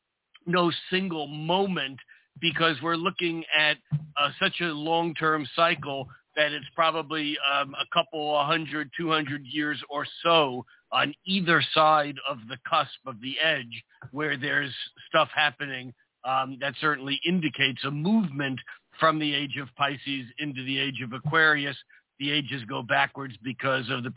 no 0.47 0.71
single 0.91 1.27
moment 1.27 1.99
because 2.41 2.77
we're 2.83 2.97
looking 2.97 3.45
at 3.57 3.77
uh, 4.21 4.31
such 4.41 4.61
a 4.61 4.65
long-term 4.65 5.47
cycle 5.55 6.09
that 6.37 6.53
it's 6.53 6.67
probably 6.75 7.37
um, 7.53 7.75
a 7.75 7.85
couple, 7.95 8.39
a 8.39 8.45
hundred, 8.45 8.91
two 8.97 9.11
hundred 9.11 9.43
years 9.45 9.81
or 9.89 10.07
so 10.23 10.65
on 10.93 11.15
either 11.27 11.63
side 11.75 12.17
of 12.29 12.39
the 12.49 12.57
cusp 12.69 12.99
of 13.07 13.21
the 13.21 13.37
edge 13.43 13.83
where 14.11 14.37
there's 14.37 14.73
stuff 15.09 15.29
happening 15.35 15.93
um, 16.25 16.57
that 16.61 16.75
certainly 16.81 17.21
indicates 17.27 17.85
a 17.85 17.91
movement 17.91 18.59
from 18.99 19.19
the 19.19 19.35
age 19.35 19.59
of 19.61 19.69
Pisces 19.77 20.27
into 20.39 20.65
the 20.65 20.79
age 20.79 21.03
of 21.03 21.13
Aquarius. 21.13 21.77
The 22.21 22.31
ages 22.31 22.63
go 22.69 22.83
backwards 22.83 23.35
because 23.43 23.91
of 23.91 24.05
the 24.05 24.13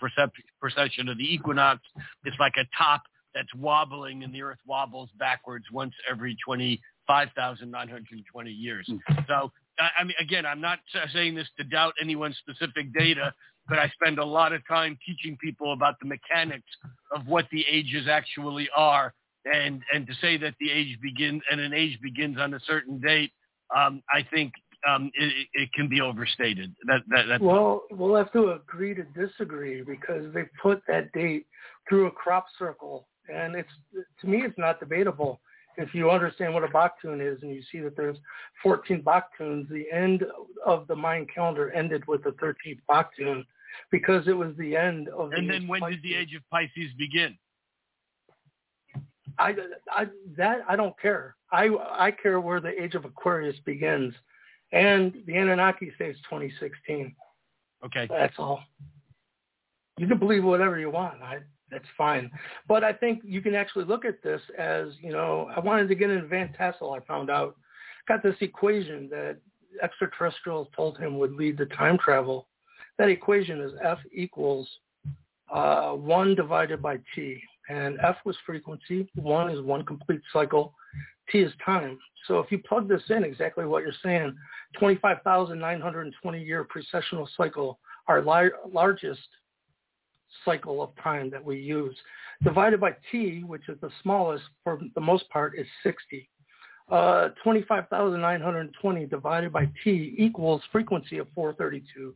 precession 0.62 1.10
of 1.10 1.18
the 1.18 1.34
equinox. 1.34 1.82
It's 2.26 2.38
like 2.40 2.54
a 2.58 2.66
top 2.78 3.02
that's 3.34 3.54
wobbling 3.56 4.24
and 4.24 4.34
the 4.34 4.42
earth 4.42 4.60
wobbles 4.66 5.10
backwards 5.18 5.66
once 5.72 5.94
every 6.10 6.36
25,920 6.46 8.52
years. 8.52 8.90
So, 9.28 9.52
I 9.80 10.04
mean, 10.04 10.16
again, 10.20 10.46
I'm 10.46 10.62
not 10.62 10.80
saying 11.14 11.36
this 11.36 11.48
to 11.58 11.64
doubt 11.64 11.94
anyone's 12.02 12.38
specific 12.38 12.94
data, 12.94 13.34
but 13.68 13.80
I 13.80 13.90
spend 13.90 14.20
a 14.20 14.26
lot 14.26 14.54
of 14.54 14.66
time 14.68 14.98
teaching 15.06 15.38
people 15.38 15.74
about 15.74 16.00
the 16.00 16.08
mechanics 16.08 16.70
of 17.14 17.28
what 17.28 17.48
the 17.52 17.66
ages 17.70 18.08
actually 18.08 18.70
are. 18.76 19.14
And, 19.46 19.84
and 19.94 20.08
to 20.08 20.14
say 20.16 20.38
that 20.38 20.56
the 20.60 20.72
age 20.72 20.98
begins 21.02 21.44
and 21.52 21.62
an 21.62 21.74
age 21.74 22.00
begins 22.02 22.38
on 22.40 22.54
a 22.54 22.60
certain 22.62 23.00
date, 23.00 23.32
um, 23.76 24.02
I 24.10 24.26
think 24.34 24.54
um, 24.88 25.12
it, 25.16 25.48
it, 25.54 25.74
can 25.74 25.88
be 25.88 26.02
overstated. 26.02 26.74
That, 26.88 27.02
that 27.10 27.42
well, 27.42 27.84
we'll 27.92 28.16
have 28.16 28.32
to 28.34 28.52
agree 28.52 28.94
to 28.96 29.04
disagree 29.04 29.82
because 29.82 30.34
they 30.34 30.44
put 30.62 30.82
that 30.88 31.12
date 31.12 31.46
through 31.90 32.08
a 32.08 32.12
crop 32.12 32.46
circle, 32.58 33.08
and 33.34 33.56
it's 33.56 33.70
to 34.22 34.28
me 34.28 34.44
it's 34.44 34.58
not 34.58 34.80
debatable. 34.80 35.42
If 35.78 35.94
you 35.94 36.10
understand 36.10 36.54
what 36.54 36.64
a 36.64 36.68
Baktun 36.68 37.22
is, 37.22 37.44
and 37.44 37.54
you 37.54 37.62
see 37.72 37.80
that 37.82 37.96
there's 37.96 38.18
14 38.64 39.04
Baktuns, 39.04 39.70
the 39.70 39.86
end 39.94 40.24
of 40.66 40.88
the 40.88 40.96
Mayan 40.96 41.28
calendar 41.34 41.72
ended 41.72 42.04
with 42.08 42.24
the 42.24 42.32
13th 42.32 42.80
Baktun 42.90 43.46
because 43.92 44.28
it 44.28 44.34
was 44.34 44.54
the 44.58 44.76
end 44.76 45.10
of. 45.10 45.34
And 45.34 45.50
then 45.50 45.68
when 45.68 45.82
Pisces. 45.82 46.02
did 46.02 46.10
the 46.10 46.16
age 46.16 46.34
of 46.36 46.42
Pisces 46.50 46.94
begin? 46.98 47.38
I, 49.40 49.54
I 49.92 50.06
that 50.38 50.62
I 50.68 50.76
don't 50.76 51.00
care. 51.00 51.36
I 51.52 51.70
I 51.92 52.12
care 52.12 52.40
where 52.40 52.60
the 52.60 52.82
age 52.82 52.96
of 52.96 53.06
Aquarius 53.06 53.58
begins. 53.66 54.14
And 54.72 55.13
the 55.26 55.38
Anunnaki 55.38 55.91
says 55.97 56.15
2016. 56.30 57.15
Okay. 57.86 58.07
That's 58.09 58.36
all. 58.38 58.61
You 59.97 60.07
can 60.07 60.20
believe 60.20 60.43
whatever 60.43 60.78
you 60.80 60.89
want. 60.89 61.22
I, 61.22 61.39
that's 61.72 61.86
fine. 61.97 62.30
But 62.68 62.84
I 62.84 62.93
think 62.93 63.22
you 63.24 63.41
can 63.41 63.55
actually 63.55 63.86
look 63.86 64.05
at 64.05 64.22
this 64.24 64.41
as, 64.57 64.89
you 65.01 65.11
know, 65.11 65.49
I 65.55 65.59
wanted 65.59 65.88
to 65.89 65.95
get 65.95 66.09
into 66.09 66.28
Van 66.28 66.53
Tassel, 66.53 66.93
I 66.93 66.99
found 67.05 67.30
out. 67.30 67.55
Got 68.07 68.24
this 68.24 68.36
equation 68.41 69.09
that 69.09 69.38
extraterrestrials 69.82 70.68
told 70.76 70.97
him 70.97 71.18
would 71.20 71.34
lead 71.34 71.57
to 71.57 71.65
time 71.65 71.97
travel. 71.97 72.47
That 72.97 73.09
equation 73.09 73.61
is 73.61 73.72
F 73.84 73.99
equals 74.13 74.68
uh, 75.53 75.91
1 75.91 76.36
divided 76.36 76.82
by 76.82 76.99
T. 77.15 77.41
And 77.70 77.97
F 78.01 78.15
was 78.26 78.38
frequency. 78.45 79.09
1 79.15 79.49
is 79.51 79.61
one 79.61 79.86
complete 79.86 80.22
cycle. 80.32 80.74
T 81.32 81.40
is 81.40 81.52
time. 81.64 81.98
So 82.28 82.40
if 82.40 82.52
you 82.52 82.60
plug 82.60 82.88
this 82.88 83.02
in, 83.10 83.24
exactly 83.24 83.66
what 83.66 83.84
you're 83.84 83.94
saying, 84.04 84.36
25,920 84.80 86.44
year 86.44 86.66
precessional 86.66 87.28
cycle, 87.36 87.80
our 88.08 88.22
lar- 88.22 88.52
largest 88.72 89.28
cycle 90.44 90.82
of 90.82 90.92
time 91.02 91.30
that 91.30 91.44
we 91.44 91.58
use, 91.58 91.96
divided 92.44 92.80
by 92.80 92.96
T, 93.12 93.44
which 93.44 93.70
is 93.70 93.80
the 93.82 93.90
smallest 94.04 94.44
for 94.64 94.80
the 94.96 95.02
most 95.02 95.30
part, 95.30 95.58
is 95.58 95.68
60. 95.84 96.30
Uh, 96.90 97.30
25,920 97.44 99.06
divided 99.08 99.52
by 99.52 99.68
T 99.84 100.16
equals 100.18 100.62
frequency 100.72 101.18
of 101.18 101.28
432. 101.36 102.16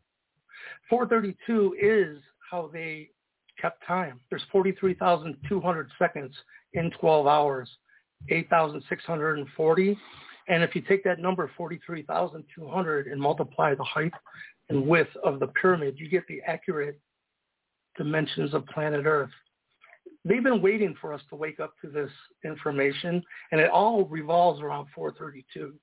432 0.89 1.75
is 1.81 2.21
how 2.49 2.69
they 2.71 3.09
kept 3.59 3.85
time. 3.85 4.19
There's 4.29 4.45
43,200 4.51 5.89
seconds 5.99 6.33
in 6.73 6.91
12 6.99 7.27
hours. 7.27 7.69
8,640. 8.29 9.97
And 10.47 10.63
if 10.63 10.75
you 10.75 10.81
take 10.81 11.03
that 11.03 11.19
number, 11.19 11.51
43,200, 11.55 13.07
and 13.07 13.21
multiply 13.21 13.75
the 13.75 13.83
height 13.83 14.13
and 14.69 14.87
width 14.87 15.09
of 15.23 15.39
the 15.39 15.47
pyramid, 15.47 15.95
you 15.97 16.09
get 16.09 16.25
the 16.27 16.41
accurate 16.47 16.99
dimensions 17.97 18.53
of 18.53 18.65
planet 18.67 19.05
Earth. 19.05 19.29
They've 20.23 20.43
been 20.43 20.61
waiting 20.61 20.95
for 21.01 21.13
us 21.13 21.21
to 21.29 21.35
wake 21.35 21.59
up 21.59 21.73
to 21.81 21.89
this 21.89 22.11
information, 22.45 23.23
and 23.51 23.59
it 23.59 23.69
all 23.69 24.05
revolves 24.05 24.61
around 24.61 24.87
432. 24.93 25.73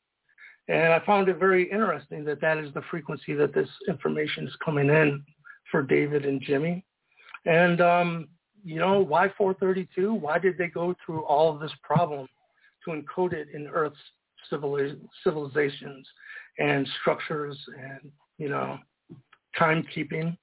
And 0.69 0.93
I 0.93 1.05
found 1.05 1.29
it 1.29 1.39
very 1.39 1.71
interesting 1.71 2.25
that 2.25 2.41
that 2.41 2.59
is 2.59 2.73
the 2.75 2.83
frequency 2.91 3.35
that 3.35 3.55
this 3.55 3.69
information 3.89 4.47
is 4.47 4.55
coming 4.65 4.91
in 4.91 5.25
for 5.71 5.83
David 5.83 6.25
and 6.25 6.41
Jimmy. 6.43 6.85
And 7.47 7.81
um, 7.81 8.29
you 8.65 8.79
know, 8.79 9.01
why 9.01 9.29
432? 9.37 10.15
Why 10.15 10.39
did 10.39 10.59
they 10.59 10.69
go 10.69 10.95
through 11.05 11.23
all 11.25 11.53
of 11.53 11.61
this 11.61 11.73
problem 11.83 12.27
to 12.85 12.91
encode 12.91 13.33
it 13.33 13.49
in 13.55 13.67
Earth's 13.69 13.97
civilizations 14.51 16.07
and 16.59 16.89
structures 17.01 17.59
and, 17.79 18.11
you 18.39 18.49
know, 18.49 18.79
timekeeping? 19.59 20.37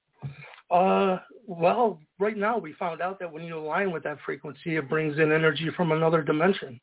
Uh, 0.70 1.18
well, 1.46 2.00
right 2.18 2.36
now 2.36 2.58
we 2.58 2.72
found 2.74 3.00
out 3.00 3.18
that 3.20 3.32
when 3.32 3.44
you 3.44 3.56
align 3.56 3.92
with 3.92 4.02
that 4.02 4.18
frequency, 4.24 4.76
it 4.76 4.88
brings 4.88 5.18
in 5.18 5.32
energy 5.32 5.70
from 5.76 5.92
another 5.92 6.22
dimension. 6.22 6.80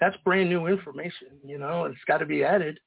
That's 0.00 0.16
brand 0.24 0.48
new 0.48 0.66
information, 0.66 1.28
you 1.44 1.58
know, 1.58 1.84
it's 1.84 1.98
got 2.06 2.18
to 2.18 2.26
be 2.26 2.44
added. 2.44 2.78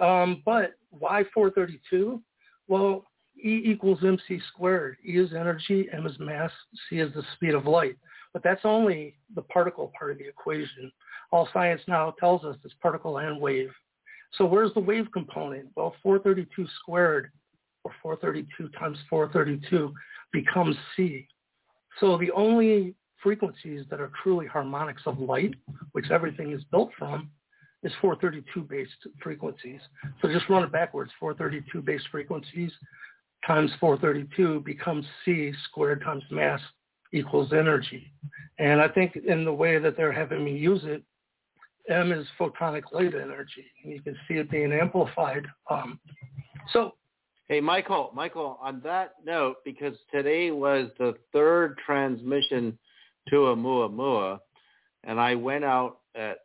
Um, 0.00 0.42
but 0.44 0.72
why 0.90 1.24
432? 1.34 2.22
Well, 2.68 3.04
E 3.44 3.62
equals 3.64 4.02
mc 4.02 4.40
squared. 4.48 4.96
E 5.06 5.18
is 5.18 5.32
energy, 5.32 5.88
m 5.92 6.06
is 6.06 6.18
mass, 6.18 6.50
c 6.88 7.00
is 7.00 7.12
the 7.14 7.22
speed 7.34 7.54
of 7.54 7.66
light. 7.66 7.96
But 8.32 8.42
that's 8.42 8.62
only 8.64 9.16
the 9.34 9.42
particle 9.42 9.92
part 9.98 10.12
of 10.12 10.18
the 10.18 10.28
equation. 10.28 10.90
All 11.32 11.48
science 11.52 11.82
now 11.86 12.14
tells 12.18 12.44
us 12.44 12.56
is 12.64 12.72
particle 12.80 13.18
and 13.18 13.40
wave. 13.40 13.70
So 14.38 14.46
where's 14.46 14.72
the 14.74 14.80
wave 14.80 15.06
component? 15.12 15.68
Well, 15.76 15.94
432 16.02 16.66
squared, 16.80 17.30
or 17.84 17.92
432 18.02 18.68
times 18.78 18.98
432, 19.10 19.92
becomes 20.32 20.76
c. 20.96 21.26
So 22.00 22.16
the 22.16 22.30
only 22.30 22.94
frequencies 23.22 23.84
that 23.90 24.00
are 24.00 24.10
truly 24.22 24.46
harmonics 24.46 25.02
of 25.06 25.18
light, 25.18 25.54
which 25.92 26.10
everything 26.10 26.52
is 26.52 26.62
built 26.70 26.90
from, 26.98 27.30
is 27.82 27.92
432 28.00 28.62
based 28.62 28.90
frequencies. 29.22 29.80
So 30.20 30.28
just 30.28 30.48
run 30.48 30.62
it 30.62 30.72
backwards. 30.72 31.10
432 31.20 31.82
based 31.82 32.06
frequencies 32.10 32.70
times 33.46 33.70
432 33.80 34.60
becomes 34.60 35.04
C 35.24 35.52
squared 35.68 36.02
times 36.02 36.24
mass 36.30 36.60
equals 37.12 37.52
energy. 37.52 38.12
And 38.58 38.80
I 38.80 38.88
think 38.88 39.16
in 39.16 39.44
the 39.44 39.52
way 39.52 39.78
that 39.78 39.96
they're 39.96 40.12
having 40.12 40.44
me 40.44 40.56
use 40.56 40.82
it, 40.84 41.02
M 41.88 42.12
is 42.12 42.26
photonic 42.38 42.82
light 42.92 43.14
energy. 43.14 43.66
And 43.82 43.92
you 43.92 44.00
can 44.00 44.16
see 44.28 44.34
it 44.34 44.50
being 44.50 44.72
amplified. 44.72 45.46
Um, 45.68 45.98
so 46.72 46.94
Hey, 47.52 47.60
Michael, 47.60 48.10
Michael, 48.14 48.58
on 48.62 48.80
that 48.82 49.16
note, 49.26 49.56
because 49.62 49.94
today 50.10 50.50
was 50.52 50.88
the 50.98 51.14
third 51.34 51.76
transmission 51.84 52.78
to 53.28 53.48
a 53.48 53.56
Oumuamua, 53.56 54.38
and 55.04 55.20
I 55.20 55.34
went 55.34 55.62
out 55.62 55.98
at 56.14 56.38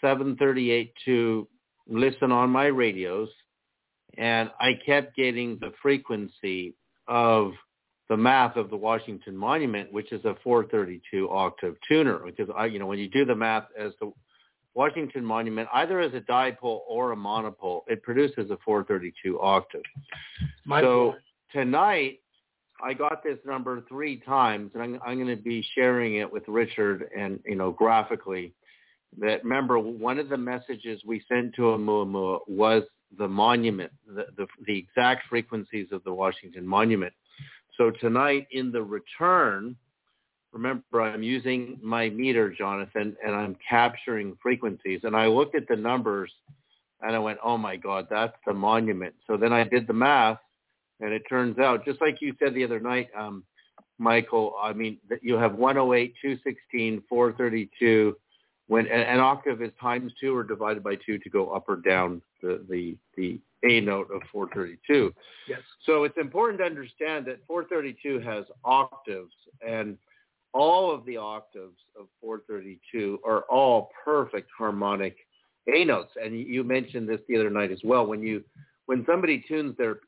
738 0.00 0.94
to 1.04 1.46
listen 1.86 2.32
on 2.32 2.48
my 2.48 2.66
radios, 2.66 3.28
and 4.18 4.50
I 4.60 4.72
kept 4.84 5.16
getting 5.16 5.58
the 5.60 5.72
frequency 5.82 6.74
of 7.08 7.52
the 8.08 8.16
math 8.16 8.56
of 8.56 8.70
the 8.70 8.76
Washington 8.76 9.36
Monument, 9.36 9.92
which 9.92 10.12
is 10.12 10.24
a 10.24 10.34
432 10.42 11.30
octave 11.30 11.76
tuner. 11.88 12.18
Because 12.18 12.48
I, 12.56 12.66
you 12.66 12.78
know, 12.78 12.86
when 12.86 12.98
you 12.98 13.08
do 13.08 13.24
the 13.24 13.36
math 13.36 13.66
as 13.78 13.92
the 14.00 14.12
Washington 14.74 15.24
Monument, 15.24 15.68
either 15.72 16.00
as 16.00 16.12
a 16.14 16.20
dipole 16.20 16.80
or 16.88 17.12
a 17.12 17.16
monopole, 17.16 17.84
it 17.86 18.02
produces 18.02 18.50
a 18.50 18.58
432 18.64 19.40
octave. 19.40 19.82
My 20.64 20.80
so 20.80 21.10
point. 21.10 21.22
tonight, 21.52 22.20
I 22.82 22.94
got 22.94 23.22
this 23.22 23.38
number 23.44 23.82
three 23.88 24.18
times, 24.20 24.72
and 24.74 24.82
I'm, 24.82 25.00
I'm 25.04 25.16
going 25.16 25.36
to 25.36 25.42
be 25.42 25.64
sharing 25.74 26.16
it 26.16 26.30
with 26.30 26.44
Richard 26.48 27.10
and 27.16 27.38
you 27.44 27.56
know 27.56 27.70
graphically 27.70 28.54
that 29.18 29.42
remember 29.42 29.78
one 29.78 30.18
of 30.18 30.28
the 30.28 30.36
messages 30.36 31.00
we 31.04 31.22
sent 31.28 31.54
to 31.56 31.62
Oumuamua 31.62 32.40
was 32.48 32.84
the 33.18 33.28
monument, 33.28 33.92
the, 34.06 34.26
the, 34.36 34.46
the 34.66 34.78
exact 34.78 35.28
frequencies 35.28 35.88
of 35.92 36.04
the 36.04 36.12
Washington 36.12 36.66
Monument. 36.66 37.12
So 37.76 37.90
tonight 37.90 38.46
in 38.50 38.72
the 38.72 38.82
return, 38.82 39.76
remember 40.52 41.02
I'm 41.02 41.22
using 41.22 41.78
my 41.82 42.10
meter, 42.10 42.50
Jonathan, 42.50 43.16
and 43.24 43.34
I'm 43.34 43.56
capturing 43.68 44.36
frequencies. 44.42 45.00
And 45.04 45.16
I 45.16 45.26
looked 45.26 45.54
at 45.54 45.68
the 45.68 45.76
numbers 45.76 46.32
and 47.02 47.16
I 47.16 47.18
went, 47.18 47.38
oh 47.42 47.56
my 47.56 47.76
God, 47.76 48.06
that's 48.10 48.36
the 48.46 48.52
monument. 48.52 49.14
So 49.26 49.36
then 49.36 49.52
I 49.52 49.64
did 49.64 49.86
the 49.86 49.92
math 49.94 50.38
and 51.00 51.12
it 51.12 51.22
turns 51.28 51.58
out, 51.58 51.84
just 51.84 52.00
like 52.00 52.18
you 52.20 52.34
said 52.38 52.54
the 52.54 52.64
other 52.64 52.80
night, 52.80 53.08
um, 53.18 53.44
Michael, 53.98 54.54
I 54.60 54.72
mean, 54.72 54.98
you 55.20 55.34
have 55.34 55.54
108, 55.54 56.14
216, 56.22 57.02
432, 57.08 58.16
when 58.66 58.86
an 58.86 59.20
octave 59.20 59.62
is 59.62 59.70
times 59.80 60.12
two 60.20 60.34
or 60.34 60.42
divided 60.42 60.82
by 60.82 60.94
two 61.04 61.18
to 61.18 61.28
go 61.28 61.50
up 61.50 61.68
or 61.68 61.76
down 61.76 62.22
the, 62.42 62.64
the, 62.68 62.96
the 63.16 63.40
A 63.68 63.80
note 63.80 64.08
of 64.12 64.22
432. 64.32 65.12
Yes. 65.48 65.60
So 65.84 66.04
it's 66.04 66.16
important 66.18 66.60
to 66.60 66.64
understand 66.64 67.26
that 67.26 67.38
432 67.46 68.20
has 68.20 68.44
octaves 68.64 69.34
and 69.66 69.96
all 70.52 70.92
of 70.92 71.04
the 71.04 71.16
octaves 71.16 71.78
of 71.98 72.06
432 72.20 73.20
are 73.24 73.42
all 73.42 73.90
perfect 74.04 74.50
harmonic 74.56 75.16
A 75.72 75.84
notes. 75.84 76.12
And 76.22 76.38
you 76.38 76.64
mentioned 76.64 77.08
this 77.08 77.20
the 77.28 77.36
other 77.36 77.50
night 77.50 77.70
as 77.70 77.80
well. 77.84 78.06
When 78.06 78.22
you, 78.22 78.42
when 78.86 79.04
somebody 79.06 79.44
tunes 79.46 79.76
their 79.76 80.00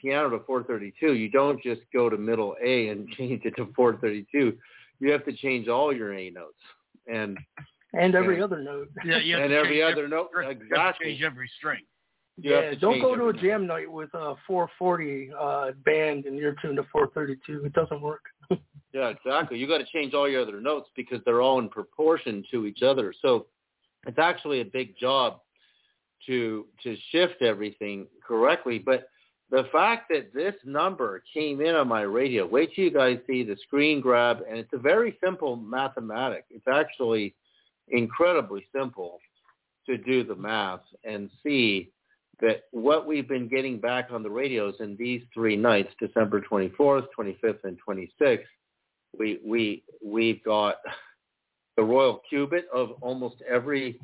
piano 0.00 0.30
to 0.30 0.38
432, 0.44 1.14
you 1.14 1.28
don't 1.28 1.62
just 1.62 1.80
go 1.92 2.08
to 2.08 2.16
middle 2.16 2.56
A 2.64 2.88
and 2.88 3.08
change 3.18 3.44
it 3.44 3.56
to 3.56 3.72
432. 3.74 4.56
You 5.00 5.12
have 5.12 5.24
to 5.24 5.32
change 5.32 5.68
all 5.68 5.94
your 5.94 6.14
A 6.14 6.30
notes. 6.30 6.54
And 7.06 7.38
and 7.92 8.14
every 8.14 8.42
other 8.42 8.62
note. 8.62 8.88
Yeah, 9.04 9.38
and 9.38 9.52
every 9.52 9.82
other 9.82 10.08
note. 10.08 10.30
Exactly. 10.36 11.06
change 11.06 11.22
every 11.22 11.50
string. 11.58 11.80
You 12.36 12.54
yeah, 12.54 12.74
don't 12.80 13.00
go 13.00 13.16
to 13.16 13.28
a 13.28 13.32
jam 13.32 13.66
night 13.66 13.90
with 13.90 14.08
a 14.14 14.34
440 14.46 15.30
uh, 15.38 15.70
band 15.84 16.24
and 16.24 16.38
you're 16.38 16.54
tuned 16.62 16.76
to 16.76 16.84
432. 16.90 17.66
It 17.66 17.72
doesn't 17.74 18.00
work. 18.00 18.22
yeah, 18.94 19.08
exactly. 19.08 19.58
You 19.58 19.66
got 19.66 19.78
to 19.78 19.86
change 19.92 20.14
all 20.14 20.28
your 20.28 20.42
other 20.42 20.60
notes 20.60 20.88
because 20.96 21.20
they're 21.26 21.42
all 21.42 21.58
in 21.58 21.68
proportion 21.68 22.42
to 22.50 22.64
each 22.66 22.82
other. 22.82 23.12
So 23.20 23.46
it's 24.06 24.18
actually 24.18 24.60
a 24.60 24.64
big 24.64 24.96
job 24.98 25.40
to 26.26 26.66
to 26.82 26.96
shift 27.10 27.42
everything 27.42 28.06
correctly. 28.26 28.78
But 28.78 29.08
the 29.50 29.64
fact 29.72 30.10
that 30.10 30.32
this 30.32 30.54
number 30.64 31.22
came 31.34 31.60
in 31.60 31.74
on 31.74 31.88
my 31.88 32.02
radio, 32.02 32.46
wait 32.46 32.70
till 32.74 32.84
you 32.84 32.90
guys 32.90 33.18
see 33.26 33.42
the 33.42 33.56
screen 33.66 34.00
grab, 34.00 34.38
and 34.48 34.58
it's 34.58 34.72
a 34.72 34.78
very 34.78 35.18
simple 35.22 35.56
mathematic. 35.56 36.44
It's 36.50 36.68
actually 36.72 37.34
incredibly 37.90 38.66
simple 38.74 39.18
to 39.86 39.96
do 39.96 40.24
the 40.24 40.34
math 40.34 40.80
and 41.04 41.30
see 41.42 41.90
that 42.40 42.64
what 42.70 43.06
we've 43.06 43.28
been 43.28 43.48
getting 43.48 43.78
back 43.78 44.08
on 44.10 44.22
the 44.22 44.30
radios 44.30 44.74
in 44.80 44.96
these 44.96 45.22
three 45.32 45.56
nights, 45.56 45.92
December 45.98 46.40
24th, 46.40 47.06
25th, 47.18 47.64
and 47.64 47.78
26th, 47.86 48.44
we 49.18 49.40
we 49.44 49.82
we've 50.04 50.42
got 50.44 50.76
the 51.76 51.82
royal 51.82 52.22
cubit 52.28 52.66
of 52.72 52.92
almost 53.00 53.36
every 53.48 53.98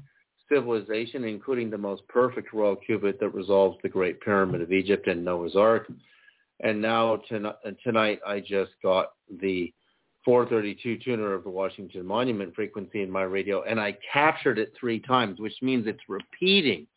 civilization, 0.51 1.25
including 1.25 1.71
the 1.71 1.79
most 1.79 2.07
perfect 2.09 2.53
royal 2.53 2.77
cubit 2.77 3.19
that 3.21 3.31
resolves 3.31 3.77
the 3.83 3.89
Great 3.89 4.21
Pyramid 4.21 4.61
of 4.63 4.73
Egypt 4.73 5.09
and 5.09 5.25
Noah's 5.25 5.57
Ark. 5.57 5.91
And 6.61 6.81
now 6.81 7.21
tonight 7.83 8.21
I 8.27 8.41
just 8.41 8.73
got 8.83 9.13
the 9.41 9.73
432 10.27 10.99
tuner 10.99 11.35
of 11.35 11.45
the 11.45 11.51
Washington 11.51 12.05
Monument 12.05 12.53
frequency 12.53 13.03
in 13.03 13.11
my 13.11 13.23
radio, 13.23 13.63
and 13.63 13.81
I 13.81 13.97
captured 14.13 14.59
it 14.59 14.73
three 14.79 14.99
times, 14.99 15.39
which 15.39 15.55
means 15.63 15.87
it's 15.87 16.03
repeating, 16.09 16.89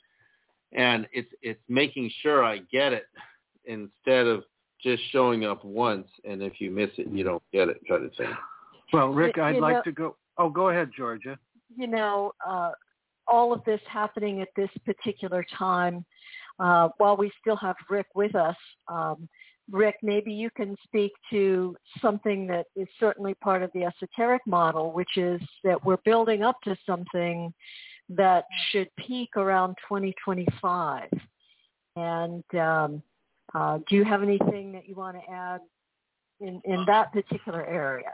and 0.74 1.08
it's 1.14 1.30
it's 1.44 1.62
making 1.70 2.12
sure 2.24 2.44
I 2.44 2.58
get 2.72 2.92
it 2.92 3.06
instead 3.66 4.26
of 4.26 4.46
just 4.82 5.04
showing 5.12 5.46
up 5.46 5.64
once, 5.64 6.08
and 6.28 6.42
if 6.42 6.60
you 6.60 6.72
miss 6.72 6.90
it, 6.98 7.08
you 7.12 7.24
don't 7.24 7.44
get 7.54 7.70
it, 7.70 7.78
kind 7.88 8.04
of 8.04 8.12
thing. 8.16 8.34
Well, 8.92 9.10
Rick, 9.10 9.38
I'd 9.38 9.56
you 9.56 9.62
like 9.62 9.76
know, 9.76 9.82
to 9.84 9.92
go. 9.92 10.16
Oh, 10.40 10.50
go 10.50 10.70
ahead, 10.70 10.90
Georgia. 10.98 11.38
You 11.78 11.86
know, 11.86 12.32
uh, 12.46 12.72
all 13.28 13.54
of 13.54 13.64
this 13.64 13.82
happening 13.88 14.42
at 14.42 14.48
this 14.56 14.72
particular 14.88 15.46
time, 15.56 16.04
uh, 16.60 16.90
while 16.98 17.16
we 17.16 17.32
still 17.40 17.58
have 17.58 17.76
Rick 17.92 18.08
with 18.16 18.34
us. 18.34 18.56
Um, 18.88 19.30
Rick, 19.72 19.98
maybe 20.02 20.32
you 20.32 20.50
can 20.50 20.76
speak 20.84 21.12
to 21.32 21.76
something 22.02 22.48
that 22.48 22.66
is 22.76 22.88
certainly 23.00 23.34
part 23.36 23.64
of 23.64 23.72
the 23.74 23.84
esoteric 23.84 24.42
model, 24.46 24.92
which 24.92 25.18
is 25.18 25.42
that 25.64 25.84
we're 25.86 25.98
building 25.98 26.44
up 26.44 26.60
to 26.64 26.76
something 26.86 27.54
that 28.10 28.46
should 28.72 28.90
peak 28.98 29.30
around 29.36 29.76
2025. 29.88 31.10
And 31.96 32.44
um, 32.56 33.04
uh, 33.54 33.80
do 33.88 33.96
you 33.96 34.04
have 34.04 34.24
anything 34.24 34.72
that 34.74 34.88
you 34.88 34.96
want 34.96 35.18
to 35.18 35.32
add 35.32 35.62
in, 36.40 36.62
in 36.66 36.86
that 36.88 37.12
particular 37.12 37.66
area? 37.66 38.12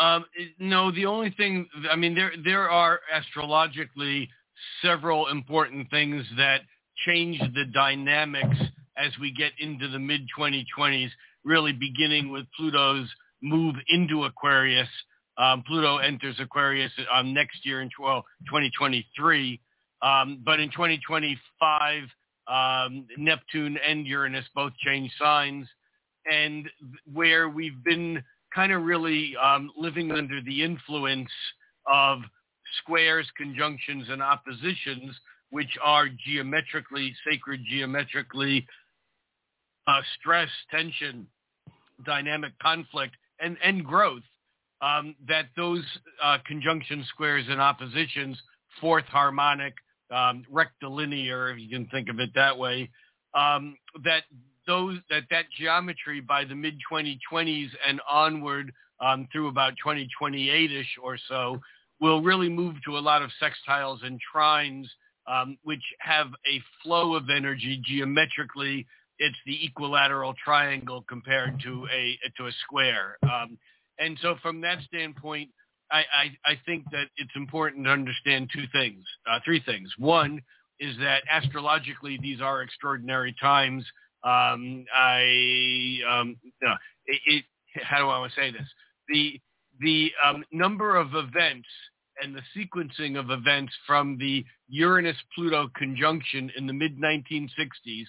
Um, 0.00 0.24
no, 0.58 0.92
the 0.92 1.06
only 1.06 1.30
thing, 1.30 1.66
I 1.90 1.96
mean, 1.96 2.14
there 2.14 2.30
there 2.44 2.70
are 2.70 3.00
astrologically 3.12 4.30
several 4.80 5.26
important 5.26 5.90
things 5.90 6.24
that 6.36 6.60
change 7.04 7.40
the 7.40 7.64
dynamics 7.74 8.56
as 8.96 9.12
we 9.20 9.32
get 9.32 9.52
into 9.58 9.88
the 9.88 9.98
mid 9.98 10.22
2020s, 10.38 11.10
really 11.44 11.72
beginning 11.72 12.30
with 12.30 12.46
Pluto's 12.56 13.08
move 13.42 13.76
into 13.88 14.24
Aquarius. 14.24 14.88
Um, 15.38 15.62
Pluto 15.66 15.98
enters 15.98 16.36
Aquarius 16.40 16.92
um, 17.14 17.34
next 17.34 17.64
year 17.64 17.82
in 17.82 17.90
well, 18.00 18.24
2023. 18.46 19.60
Um, 20.02 20.42
but 20.44 20.60
in 20.60 20.70
2025, 20.70 22.02
um, 22.48 23.06
Neptune 23.18 23.78
and 23.86 24.06
Uranus 24.06 24.44
both 24.54 24.72
change 24.84 25.10
signs. 25.18 25.66
And 26.30 26.68
where 27.12 27.48
we've 27.48 27.82
been 27.84 28.22
kind 28.54 28.72
of 28.72 28.82
really 28.82 29.34
um, 29.36 29.70
living 29.76 30.10
under 30.10 30.40
the 30.40 30.62
influence 30.62 31.30
of 31.86 32.20
squares, 32.78 33.26
conjunctions, 33.36 34.06
and 34.08 34.22
oppositions, 34.22 35.14
which 35.50 35.78
are 35.82 36.08
geometrically, 36.26 37.14
sacred 37.28 37.60
geometrically 37.68 38.66
uh, 39.86 40.00
stress, 40.18 40.48
tension, 40.70 41.26
dynamic 42.04 42.52
conflict, 42.60 43.14
and, 43.40 43.56
and 43.62 43.84
growth, 43.84 44.22
um, 44.80 45.14
that 45.28 45.46
those 45.56 45.84
uh, 46.22 46.38
conjunction 46.46 47.04
squares 47.08 47.46
and 47.48 47.60
oppositions, 47.60 48.38
fourth 48.80 49.04
harmonic, 49.06 49.74
um, 50.10 50.44
rectilinear, 50.50 51.50
if 51.50 51.58
you 51.58 51.68
can 51.68 51.86
think 51.86 52.08
of 52.08 52.20
it 52.20 52.30
that 52.34 52.56
way, 52.56 52.90
um, 53.34 53.76
that 54.04 54.22
those 54.66 54.98
that 55.10 55.22
that 55.30 55.44
geometry 55.58 56.20
by 56.20 56.44
the 56.44 56.54
mid 56.54 56.74
2020s 56.90 57.68
and 57.86 58.00
onward 58.10 58.72
um, 59.00 59.28
through 59.32 59.48
about 59.48 59.74
2028ish 59.84 60.84
or 61.02 61.18
so 61.28 61.60
will 62.00 62.22
really 62.22 62.48
move 62.48 62.74
to 62.84 62.98
a 62.98 63.00
lot 63.00 63.22
of 63.22 63.30
sextiles 63.42 64.04
and 64.04 64.20
trines, 64.34 64.86
um, 65.26 65.56
which 65.62 65.82
have 65.98 66.28
a 66.46 66.60
flow 66.82 67.14
of 67.14 67.30
energy 67.30 67.80
geometrically. 67.84 68.86
It's 69.18 69.36
the 69.46 69.64
equilateral 69.64 70.34
triangle 70.42 71.04
compared 71.08 71.60
to 71.62 71.86
a 71.92 72.18
to 72.36 72.46
a 72.46 72.52
square. 72.64 73.18
Um, 73.22 73.58
and 73.98 74.18
so 74.20 74.36
from 74.42 74.60
that 74.60 74.78
standpoint, 74.82 75.50
I, 75.90 75.98
I, 75.98 76.52
I, 76.52 76.60
think 76.66 76.84
that 76.90 77.06
it's 77.16 77.34
important 77.34 77.84
to 77.84 77.90
understand 77.90 78.50
two 78.52 78.64
things, 78.72 79.04
uh, 79.30 79.38
three 79.44 79.62
things. 79.64 79.90
One 79.98 80.42
is 80.80 80.96
that 80.98 81.22
astrologically 81.30 82.18
these 82.20 82.40
are 82.40 82.62
extraordinary 82.62 83.34
times. 83.40 83.84
Um, 84.24 84.84
I 84.94 85.98
um, 86.10 86.36
it, 87.06 87.20
it, 87.26 87.44
how 87.82 87.98
do 87.98 88.08
I 88.08 88.18
want 88.18 88.32
to 88.32 88.40
say 88.40 88.50
this? 88.50 88.68
The 89.08 89.40
the 89.80 90.10
um, 90.24 90.44
number 90.52 90.96
of 90.96 91.14
events 91.14 91.68
and 92.22 92.34
the 92.34 92.42
sequencing 92.56 93.18
of 93.18 93.30
events 93.30 93.72
from 93.86 94.16
the 94.18 94.44
Uranus-Pluto 94.68 95.68
conjunction 95.76 96.50
in 96.56 96.66
the 96.66 96.72
mid-1960s 96.72 98.06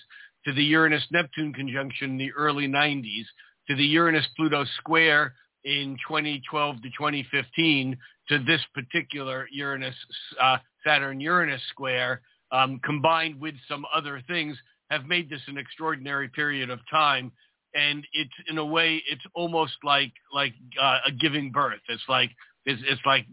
to 0.48 0.54
the 0.54 0.64
Uranus-Neptune 0.64 1.54
conjunction 1.54 2.12
in 2.12 2.18
the 2.18 2.32
early 2.32 2.68
90s 2.68 3.26
to 3.68 3.76
the 3.76 3.84
Uranus-Pluto 3.84 4.64
square 4.78 5.34
in 5.66 5.98
2012 6.08 6.82
to 6.82 6.90
2015 6.90 7.98
to 8.30 8.40
this 8.46 8.62
particular 8.74 9.48
Uranus 9.52 9.96
uh, 10.42 10.58
Saturn 10.86 11.20
Uranus 11.20 11.62
square 11.70 12.22
um, 12.54 12.80
combined 12.84 13.42
with 13.42 13.56
some 13.68 13.86
other 13.94 14.22
things 14.28 14.58
have 14.90 15.06
made 15.06 15.30
this 15.30 15.42
an 15.48 15.58
extraordinary 15.58 16.30
period 16.30 16.70
of 16.70 16.80
time. 16.90 17.30
And 17.76 18.08
it's 18.14 18.32
in 18.48 18.58
a 18.58 18.66
way 18.66 19.04
it's 19.10 19.26
almost 19.36 19.74
like 19.84 20.14
like 20.34 20.54
uh, 20.82 21.00
a 21.08 21.12
giving 21.12 21.52
birth. 21.52 21.82
It's 21.90 22.04
like 22.08 22.32
it's, 22.66 22.82
it's 22.88 23.02
like 23.06 23.26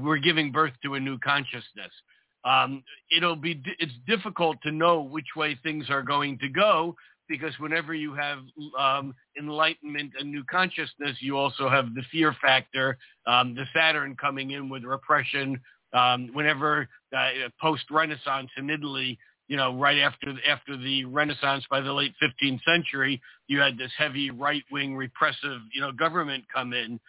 we're 0.00 0.18
giving 0.18 0.50
birth 0.50 0.72
to 0.84 0.94
a 0.94 1.00
new 1.00 1.18
consciousness 1.18 1.92
um, 2.44 2.82
it'll 3.14 3.36
be 3.36 3.62
it's 3.78 3.92
difficult 4.06 4.56
to 4.62 4.72
know 4.72 5.00
which 5.00 5.36
way 5.36 5.58
things 5.62 5.90
are 5.90 6.02
going 6.02 6.38
to 6.38 6.48
go 6.48 6.94
because 7.30 7.54
whenever 7.60 7.94
you 7.94 8.12
have 8.12 8.38
um, 8.78 9.14
enlightenment 9.38 10.12
and 10.18 10.30
new 10.30 10.44
consciousness, 10.50 11.16
you 11.20 11.38
also 11.38 11.70
have 11.70 11.94
the 11.94 12.02
fear 12.10 12.34
factor, 12.42 12.98
um, 13.26 13.54
the 13.54 13.64
Saturn 13.74 14.16
coming 14.20 14.50
in 14.50 14.68
with 14.68 14.84
repression. 14.84 15.58
Um, 15.92 16.30
whenever 16.32 16.88
uh, 17.16 17.30
post-Renaissance 17.60 18.50
in 18.56 18.70
Italy, 18.70 19.18
you 19.48 19.56
know, 19.56 19.76
right 19.76 19.98
after 19.98 20.34
after 20.48 20.76
the 20.76 21.04
Renaissance 21.04 21.64
by 21.68 21.80
the 21.80 21.92
late 21.92 22.14
15th 22.22 22.62
century, 22.64 23.20
you 23.48 23.58
had 23.58 23.76
this 23.76 23.90
heavy 23.98 24.30
right-wing 24.30 24.94
repressive, 24.96 25.60
you 25.72 25.80
know, 25.80 25.90
government 25.90 26.44
come 26.54 26.72
in, 26.72 27.00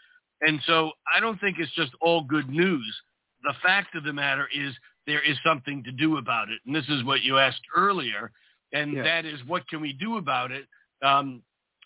and 0.42 0.60
so 0.66 0.92
I 1.16 1.20
don't 1.20 1.40
think 1.40 1.58
it's 1.60 1.74
just 1.76 1.92
all 2.02 2.24
good 2.24 2.50
news. 2.50 2.96
The 3.44 3.54
fact 3.62 3.96
of 3.96 4.04
the 4.04 4.14
matter 4.14 4.48
is 4.56 4.74
there 5.08 5.22
is 5.22 5.38
something 5.46 5.84
to 5.84 5.92
do 5.92 6.18
about 6.18 6.50
it, 6.50 6.60
and 6.66 6.76
this 6.76 6.88
is 6.90 7.04
what 7.04 7.22
you 7.22 7.38
asked 7.38 7.62
earlier 7.76 8.32
and 8.74 8.94
yeah. 8.94 9.04
that 9.04 9.26
is 9.26 9.40
what 9.48 9.68
can 9.68 9.82
we 9.82 9.94
do 9.94 10.18
about 10.18 10.52
it? 10.52 10.66
Um, 11.04 11.42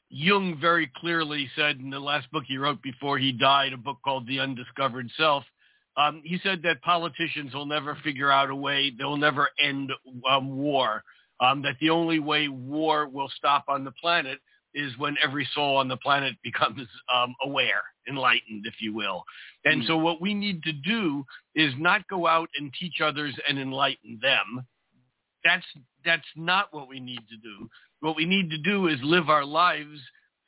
Jung 0.10 0.58
very 0.60 0.92
clearly 0.98 1.50
said 1.56 1.78
in 1.80 1.90
the 1.90 2.00
last 2.00 2.30
book 2.32 2.44
he 2.48 2.58
wrote 2.58 2.82
before 2.82 3.18
he 3.18 3.32
died, 3.32 3.74
a 3.74 3.78
book 3.78 3.98
called 4.04 4.28
The 4.28 4.40
Undiscovered 4.40 5.10
Self, 5.18 5.44
um, 5.98 6.22
he 6.24 6.40
said 6.44 6.62
that 6.64 6.82
politicians 6.82 7.54
will 7.54 7.66
never 7.66 7.98
figure 8.04 8.32
out 8.32 8.50
a 8.50 8.56
way, 8.56 8.92
they'll 8.98 9.18
never 9.18 9.50
end 9.60 9.92
um, 10.30 10.58
war, 10.58 11.04
um, 11.40 11.62
that 11.64 11.78
the 11.82 11.90
only 11.90 12.20
way 12.20 12.48
war 12.48 13.08
will 13.08 13.32
stop 13.36 13.66
on 13.68 13.84
the 13.84 13.92
planet 13.92 14.40
is 14.76 14.92
when 14.98 15.16
every 15.24 15.48
soul 15.56 15.78
on 15.78 15.88
the 15.88 15.98
planet 15.98 16.36
becomes 16.44 16.88
um, 17.14 17.34
aware, 17.44 17.82
enlightened, 18.08 18.66
if 18.66 18.76
you 18.80 18.94
will. 18.94 19.24
And 19.64 19.82
mm. 19.82 19.88
so 19.88 19.98
what 19.98 20.22
we 20.22 20.34
need 20.34 20.62
to 20.64 20.74
do 20.74 21.26
is 21.56 21.74
not 21.80 22.08
go 22.08 22.28
out 22.28 22.50
and 22.60 22.72
teach 22.80 23.02
others 23.04 23.34
and 23.48 23.58
enlighten 23.58 24.20
them. 24.22 24.66
That's 25.44 25.66
that's 26.04 26.28
not 26.36 26.68
what 26.72 26.88
we 26.88 27.00
need 27.00 27.22
to 27.30 27.38
do. 27.38 27.70
What 28.02 28.16
we 28.16 28.26
need 28.26 28.50
to 28.52 28.58
do 28.58 28.88
is 28.88 29.00
live 29.02 29.30
our 29.30 29.46
lives 29.46 30.00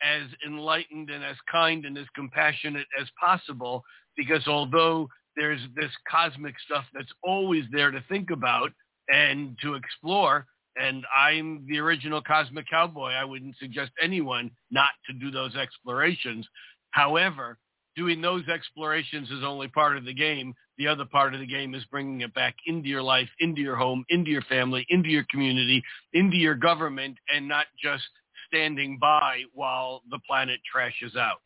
as 0.02 0.24
enlightened 0.46 1.10
and 1.10 1.24
as 1.24 1.38
kind 1.52 1.86
and 1.86 1.98
as 1.98 2.06
compassionate 2.16 2.86
as 3.00 3.08
possible 3.20 3.84
because 4.16 4.48
although 4.48 5.08
there's 5.36 5.62
this 5.76 5.92
cosmic 6.10 6.56
stuff 6.66 6.84
that's 6.94 7.12
always 7.24 7.64
there 7.72 7.92
to 7.92 8.04
think 8.10 8.32
about 8.32 8.72
and 9.08 9.58
to 9.62 9.76
explore, 9.76 10.46
and 10.80 11.06
I'm 11.16 11.66
the 11.68 11.80
original 11.80 12.22
cosmic 12.22 12.70
cowboy, 12.70 13.12
I 13.12 13.24
wouldn't 13.24 13.58
suggest 13.58 13.92
anyone 14.02 14.52
not 14.72 14.92
to 15.08 15.14
do 15.14 15.32
those 15.32 15.56
explorations. 15.56 16.48
However, 16.92 17.58
doing 17.96 18.22
those 18.22 18.48
explorations 18.48 19.30
is 19.32 19.44
only 19.44 19.68
part 19.68 19.98
of 19.98 20.06
the 20.06 20.14
game. 20.14 20.54
The 20.78 20.88
other 20.88 21.06
part 21.06 21.34
of 21.34 21.40
the 21.40 21.48
game 21.48 21.74
is 21.74 21.84
bringing 21.86 22.22
it 22.22 22.34
back 22.34 22.56
into 22.68 22.88
your 22.88 23.02
life, 23.02 23.30
into 23.40 23.62
your 23.62 23.76
home, 23.76 24.06
into 24.10 24.30
your 24.30 24.44
family, 24.44 24.86
into 24.90 25.10
your 25.10 25.26
community, 25.32 25.84
into 26.14 26.38
your 26.38 26.56
government, 26.56 27.18
and 27.34 27.48
not 27.48 27.66
just 27.82 28.08
standing 28.48 28.98
by 29.00 29.42
while 29.54 30.04
the 30.12 30.20
planet 30.28 30.60
trashes 30.74 31.18
out. 31.18 31.42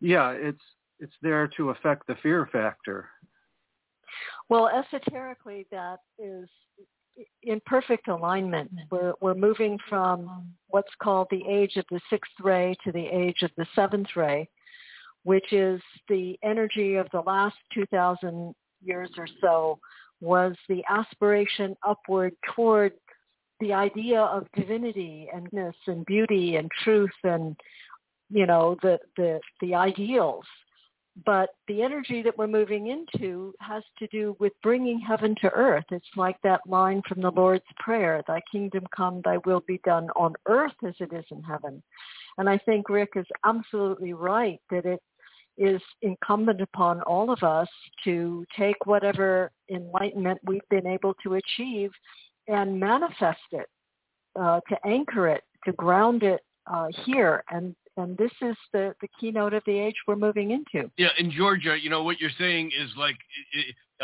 Yeah, 0.00 0.32
it's 0.32 0.62
it's 0.98 1.14
there 1.22 1.48
to 1.56 1.70
affect 1.70 2.06
the 2.06 2.16
fear 2.22 2.48
factor. 2.50 3.08
Well, 4.48 4.68
esoterically, 4.68 5.66
that 5.70 6.00
is 6.18 6.48
in 7.42 7.60
perfect 7.66 8.08
alignment. 8.08 8.70
We're 8.90 9.14
we're 9.20 9.34
moving 9.34 9.78
from 9.88 10.52
what's 10.68 10.92
called 11.02 11.28
the 11.30 11.42
age 11.48 11.76
of 11.76 11.84
the 11.90 12.00
sixth 12.10 12.32
ray 12.42 12.74
to 12.84 12.92
the 12.92 13.06
age 13.06 13.42
of 13.42 13.50
the 13.56 13.66
seventh 13.74 14.08
ray, 14.16 14.48
which 15.24 15.52
is 15.52 15.80
the 16.08 16.38
energy 16.42 16.96
of 16.96 17.08
the 17.12 17.20
last 17.20 17.56
2,000 17.74 18.54
years 18.82 19.10
or 19.16 19.28
so, 19.40 19.78
was 20.20 20.54
the 20.68 20.82
aspiration 20.88 21.76
upward 21.86 22.34
toward 22.54 22.92
the 23.60 23.72
idea 23.72 24.20
of 24.20 24.46
divinity 24.54 25.28
and 25.32 25.48
and 25.86 26.04
beauty 26.06 26.56
and 26.56 26.70
truth 26.84 27.10
and 27.24 27.56
you 28.28 28.46
know 28.46 28.76
the 28.82 28.98
the 29.16 29.40
the 29.60 29.74
ideals 29.74 30.44
but 31.24 31.50
the 31.66 31.82
energy 31.82 32.22
that 32.22 32.36
we're 32.36 32.46
moving 32.46 32.88
into 32.88 33.54
has 33.60 33.82
to 33.98 34.06
do 34.08 34.36
with 34.38 34.52
bringing 34.62 35.00
heaven 35.00 35.34
to 35.40 35.50
earth 35.50 35.84
it's 35.90 36.06
like 36.16 36.36
that 36.42 36.60
line 36.66 37.00
from 37.08 37.22
the 37.22 37.30
lord's 37.30 37.64
prayer 37.78 38.22
thy 38.26 38.40
kingdom 38.52 38.84
come 38.94 39.22
thy 39.24 39.38
will 39.46 39.62
be 39.66 39.80
done 39.84 40.08
on 40.16 40.34
earth 40.46 40.74
as 40.86 40.94
it 41.00 41.12
is 41.12 41.24
in 41.30 41.42
heaven 41.42 41.82
and 42.38 42.48
i 42.48 42.58
think 42.58 42.88
rick 42.88 43.10
is 43.16 43.26
absolutely 43.44 44.12
right 44.12 44.60
that 44.70 44.84
it 44.84 45.00
is 45.58 45.80
incumbent 46.02 46.60
upon 46.60 47.00
all 47.02 47.30
of 47.30 47.42
us 47.42 47.68
to 48.04 48.44
take 48.56 48.76
whatever 48.84 49.50
enlightenment 49.70 50.38
we've 50.44 50.68
been 50.70 50.86
able 50.86 51.14
to 51.22 51.34
achieve 51.34 51.90
and 52.48 52.78
manifest 52.78 53.38
it, 53.52 53.66
uh, 54.38 54.60
to 54.68 54.76
anchor 54.86 55.28
it, 55.28 55.42
to 55.64 55.72
ground 55.72 56.22
it 56.22 56.40
uh, 56.66 56.88
here. 57.04 57.42
And 57.50 57.74
and 57.96 58.16
this 58.16 58.32
is 58.42 58.56
the, 58.72 58.94
the 59.00 59.08
keynote 59.18 59.54
of 59.54 59.62
the 59.66 59.78
age 59.78 59.94
we're 60.06 60.16
moving 60.16 60.50
into. 60.50 60.90
Yeah, 60.96 61.08
in 61.18 61.30
Georgia, 61.30 61.76
you 61.80 61.90
know, 61.90 62.02
what 62.02 62.20
you're 62.20 62.30
saying 62.38 62.72
is 62.78 62.90
like 62.96 63.16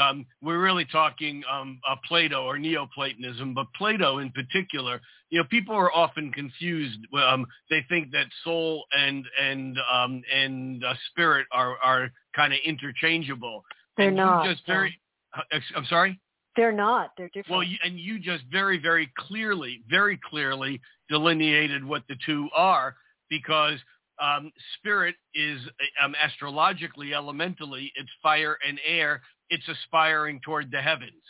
um, 0.00 0.26
we're 0.42 0.60
really 0.60 0.86
talking 0.86 1.42
um, 1.50 1.80
uh, 1.88 1.96
Plato 2.06 2.44
or 2.44 2.58
Neoplatonism, 2.58 3.54
but 3.54 3.66
Plato 3.76 4.18
in 4.18 4.30
particular, 4.30 5.00
you 5.30 5.38
know, 5.38 5.44
people 5.50 5.74
are 5.74 5.92
often 5.92 6.32
confused. 6.32 6.98
Um, 7.14 7.46
they 7.70 7.84
think 7.88 8.10
that 8.12 8.26
soul 8.44 8.84
and 8.98 9.24
and 9.40 9.78
um, 9.92 10.22
and 10.32 10.84
uh, 10.84 10.94
spirit 11.10 11.46
are 11.52 11.76
are 11.82 12.10
kind 12.34 12.52
of 12.52 12.58
interchangeable. 12.64 13.64
They're 13.96 14.08
and 14.08 14.16
not. 14.16 14.46
Just 14.46 14.66
very. 14.66 14.98
No. 15.36 15.58
I'm 15.76 15.86
sorry. 15.86 16.20
They're 16.56 16.72
not. 16.72 17.10
They're 17.16 17.28
different. 17.28 17.50
Well, 17.50 17.62
you, 17.62 17.78
and 17.82 17.98
you 17.98 18.18
just 18.18 18.44
very, 18.52 18.78
very 18.78 19.10
clearly, 19.16 19.82
very 19.88 20.20
clearly 20.28 20.80
delineated 21.08 21.82
what 21.82 22.02
the 22.08 22.16
two 22.26 22.48
are 22.54 22.94
because 23.32 23.78
um, 24.20 24.52
spirit 24.78 25.16
is 25.34 25.58
um, 26.04 26.14
astrologically, 26.22 27.14
elementally, 27.14 27.90
it's 27.96 28.10
fire 28.22 28.58
and 28.68 28.78
air 28.86 29.22
it's 29.52 29.68
aspiring 29.68 30.40
toward 30.42 30.70
the 30.70 30.80
heavens. 30.80 31.22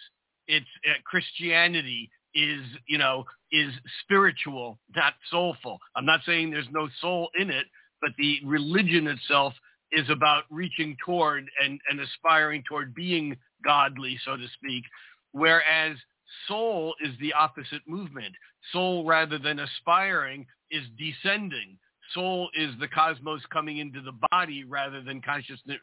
It's 0.46 0.66
uh, 0.88 0.94
Christianity 1.04 2.08
is, 2.34 2.62
you 2.86 2.96
know, 2.96 3.24
is 3.50 3.72
spiritual, 4.04 4.78
not 4.94 5.14
soulful. 5.28 5.78
I'm 5.96 6.06
not 6.06 6.20
saying 6.24 6.50
there's 6.50 6.66
no 6.70 6.88
soul 7.00 7.30
in 7.38 7.50
it, 7.50 7.66
but 8.00 8.12
the 8.16 8.38
religion 8.44 9.08
itself 9.08 9.54
is 9.90 10.08
about 10.08 10.44
reaching 10.50 10.96
toward 11.04 11.50
and, 11.62 11.80
and 11.90 12.00
aspiring 12.00 12.62
toward 12.66 12.94
being 12.94 13.36
godly, 13.64 14.16
so 14.24 14.36
to 14.36 14.46
speak. 14.54 14.84
Whereas 15.32 15.96
soul 16.46 16.94
is 17.04 17.12
the 17.20 17.32
opposite 17.32 17.82
movement. 17.88 18.34
Soul, 18.72 19.04
rather 19.04 19.38
than 19.38 19.58
aspiring, 19.58 20.46
is 20.70 20.84
descending. 20.96 21.76
Soul 22.14 22.48
is 22.54 22.70
the 22.80 22.88
cosmos 22.88 23.42
coming 23.52 23.78
into 23.78 24.00
the 24.00 24.12
body 24.30 24.64
rather 24.64 25.02
than 25.02 25.20
consciousness 25.22 25.78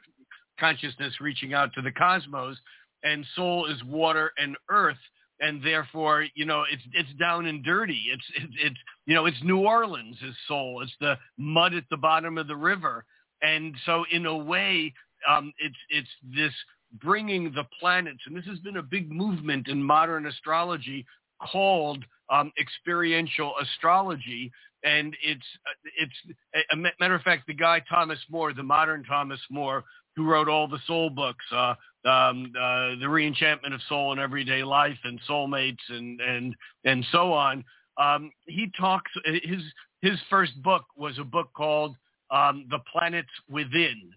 consciousness 0.59 1.13
reaching 1.21 1.53
out 1.53 1.73
to 1.73 1.81
the 1.81 1.91
cosmos, 1.91 2.57
and 3.03 3.25
soul 3.35 3.65
is 3.65 3.81
water 3.85 4.31
and 4.37 4.57
earth. 4.69 4.97
and 5.41 5.63
therefore, 5.63 6.25
you 6.35 6.45
know, 6.45 6.63
it's 6.71 6.83
it's 6.93 7.13
down 7.17 7.45
and 7.45 7.63
dirty. 7.63 8.03
It's 8.11 8.25
it's, 8.35 8.53
it's 8.61 8.79
you 9.05 9.15
know, 9.15 9.25
it's 9.25 9.41
New 9.43 9.59
Orleans' 9.59 10.17
is 10.21 10.35
soul. 10.47 10.81
It's 10.81 10.95
the 10.99 11.17
mud 11.37 11.73
at 11.73 11.85
the 11.89 11.97
bottom 11.97 12.37
of 12.37 12.47
the 12.47 12.55
river, 12.55 13.05
and 13.41 13.73
so 13.85 14.05
in 14.11 14.25
a 14.25 14.37
way, 14.37 14.93
um, 15.29 15.53
it's 15.59 15.77
it's 15.89 16.09
this 16.35 16.53
bringing 17.01 17.53
the 17.53 17.63
planets, 17.79 18.19
and 18.25 18.35
this 18.35 18.45
has 18.45 18.59
been 18.59 18.77
a 18.77 18.83
big 18.83 19.09
movement 19.11 19.67
in 19.67 19.81
modern 19.81 20.25
astrology 20.25 21.05
called 21.39 22.03
um, 22.31 22.51
experiential 22.59 23.53
astrology, 23.61 24.51
and 24.83 25.15
it's 25.23 25.45
it's 25.97 26.13
a 26.71 26.75
matter 26.75 27.15
of 27.15 27.21
fact, 27.21 27.47
the 27.47 27.53
guy 27.53 27.81
Thomas 27.89 28.19
Moore, 28.29 28.53
the 28.53 28.63
modern 28.63 29.03
Thomas 29.03 29.39
Moore, 29.49 29.83
who 30.15 30.25
wrote 30.25 30.47
all 30.47 30.67
the 30.67 30.79
soul 30.85 31.09
books, 31.09 31.45
uh, 31.51 31.75
um, 32.05 32.51
uh, 32.57 32.95
the 32.99 33.07
reenchantment 33.07 33.73
of 33.73 33.81
soul 33.87 34.13
in 34.13 34.19
everyday 34.19 34.63
life, 34.63 34.97
and 35.03 35.19
soulmates, 35.29 35.77
and 35.89 36.19
and 36.21 36.55
and 36.85 37.05
so 37.11 37.33
on. 37.33 37.63
Um, 37.97 38.31
he 38.45 38.71
talks. 38.77 39.11
His 39.25 39.61
his 40.01 40.19
first 40.29 40.61
book 40.61 40.85
was 40.95 41.17
a 41.19 41.23
book 41.23 41.49
called 41.55 41.95
um, 42.31 42.65
"The 42.69 42.79
Planets 42.91 43.29
Within," 43.49 44.11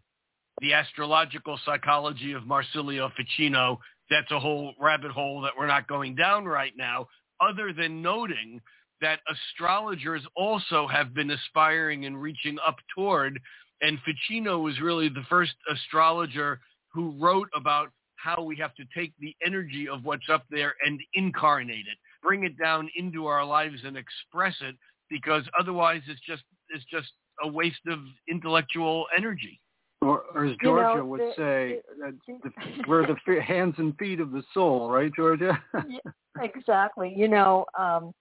the 0.60 0.72
astrological 0.72 1.58
psychology 1.64 2.32
of 2.32 2.46
Marsilio 2.46 3.10
Ficino. 3.16 3.80
That's 4.12 4.30
a 4.30 4.38
whole 4.38 4.74
rabbit 4.78 5.10
hole 5.10 5.40
that 5.40 5.52
we're 5.58 5.66
not 5.66 5.88
going 5.88 6.14
down 6.14 6.44
right 6.44 6.74
now. 6.76 7.08
Other 7.40 7.72
than 7.72 8.02
noting 8.02 8.60
that 9.00 9.20
astrologers 9.26 10.22
also 10.36 10.86
have 10.86 11.14
been 11.14 11.30
aspiring 11.30 12.04
and 12.04 12.20
reaching 12.20 12.58
up 12.64 12.76
toward, 12.94 13.40
and 13.80 13.98
Ficino 14.04 14.58
was 14.58 14.80
really 14.80 15.08
the 15.08 15.24
first 15.30 15.54
astrologer 15.70 16.60
who 16.92 17.16
wrote 17.18 17.48
about 17.54 17.88
how 18.16 18.42
we 18.42 18.54
have 18.56 18.74
to 18.74 18.84
take 18.94 19.14
the 19.18 19.34
energy 19.44 19.88
of 19.88 20.04
what's 20.04 20.28
up 20.30 20.44
there 20.50 20.74
and 20.84 21.00
incarnate 21.14 21.86
it, 21.90 21.98
bring 22.22 22.44
it 22.44 22.56
down 22.58 22.90
into 22.96 23.26
our 23.26 23.44
lives 23.44 23.80
and 23.84 23.96
express 23.96 24.54
it, 24.60 24.76
because 25.08 25.42
otherwise 25.58 26.02
it's 26.06 26.20
just 26.20 26.42
it's 26.68 26.84
just 26.84 27.08
a 27.42 27.48
waste 27.48 27.86
of 27.88 27.98
intellectual 28.28 29.06
energy. 29.16 29.58
Or, 30.02 30.24
or 30.34 30.46
as 30.46 30.56
Georgia 30.60 30.90
you 30.94 30.98
know, 30.98 31.04
would 31.04 31.20
the, 31.20 31.32
say, 31.36 31.80
the, 31.96 32.18
the, 32.42 32.50
we're 32.88 33.06
the 33.06 33.40
hands 33.40 33.76
and 33.78 33.96
feet 33.98 34.18
of 34.18 34.32
the 34.32 34.42
soul, 34.52 34.90
right, 34.90 35.12
Georgia? 35.14 35.62
exactly. 36.42 37.14
You 37.16 37.28
know, 37.28 37.64
um, 37.78 38.12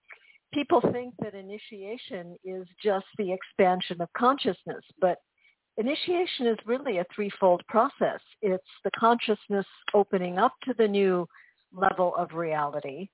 people 0.54 0.80
think 0.92 1.12
that 1.20 1.34
initiation 1.34 2.36
is 2.44 2.68
just 2.82 3.06
the 3.18 3.32
expansion 3.32 4.00
of 4.00 4.08
consciousness, 4.16 4.84
but 5.00 5.18
initiation 5.76 6.46
is 6.46 6.56
really 6.66 6.98
a 6.98 7.06
threefold 7.12 7.62
process. 7.68 8.20
It's 8.42 8.62
the 8.84 8.90
consciousness 8.96 9.66
opening 9.92 10.38
up 10.38 10.52
to 10.64 10.74
the 10.78 10.86
new 10.86 11.26
level 11.74 12.14
of 12.16 12.32
reality. 12.32 13.08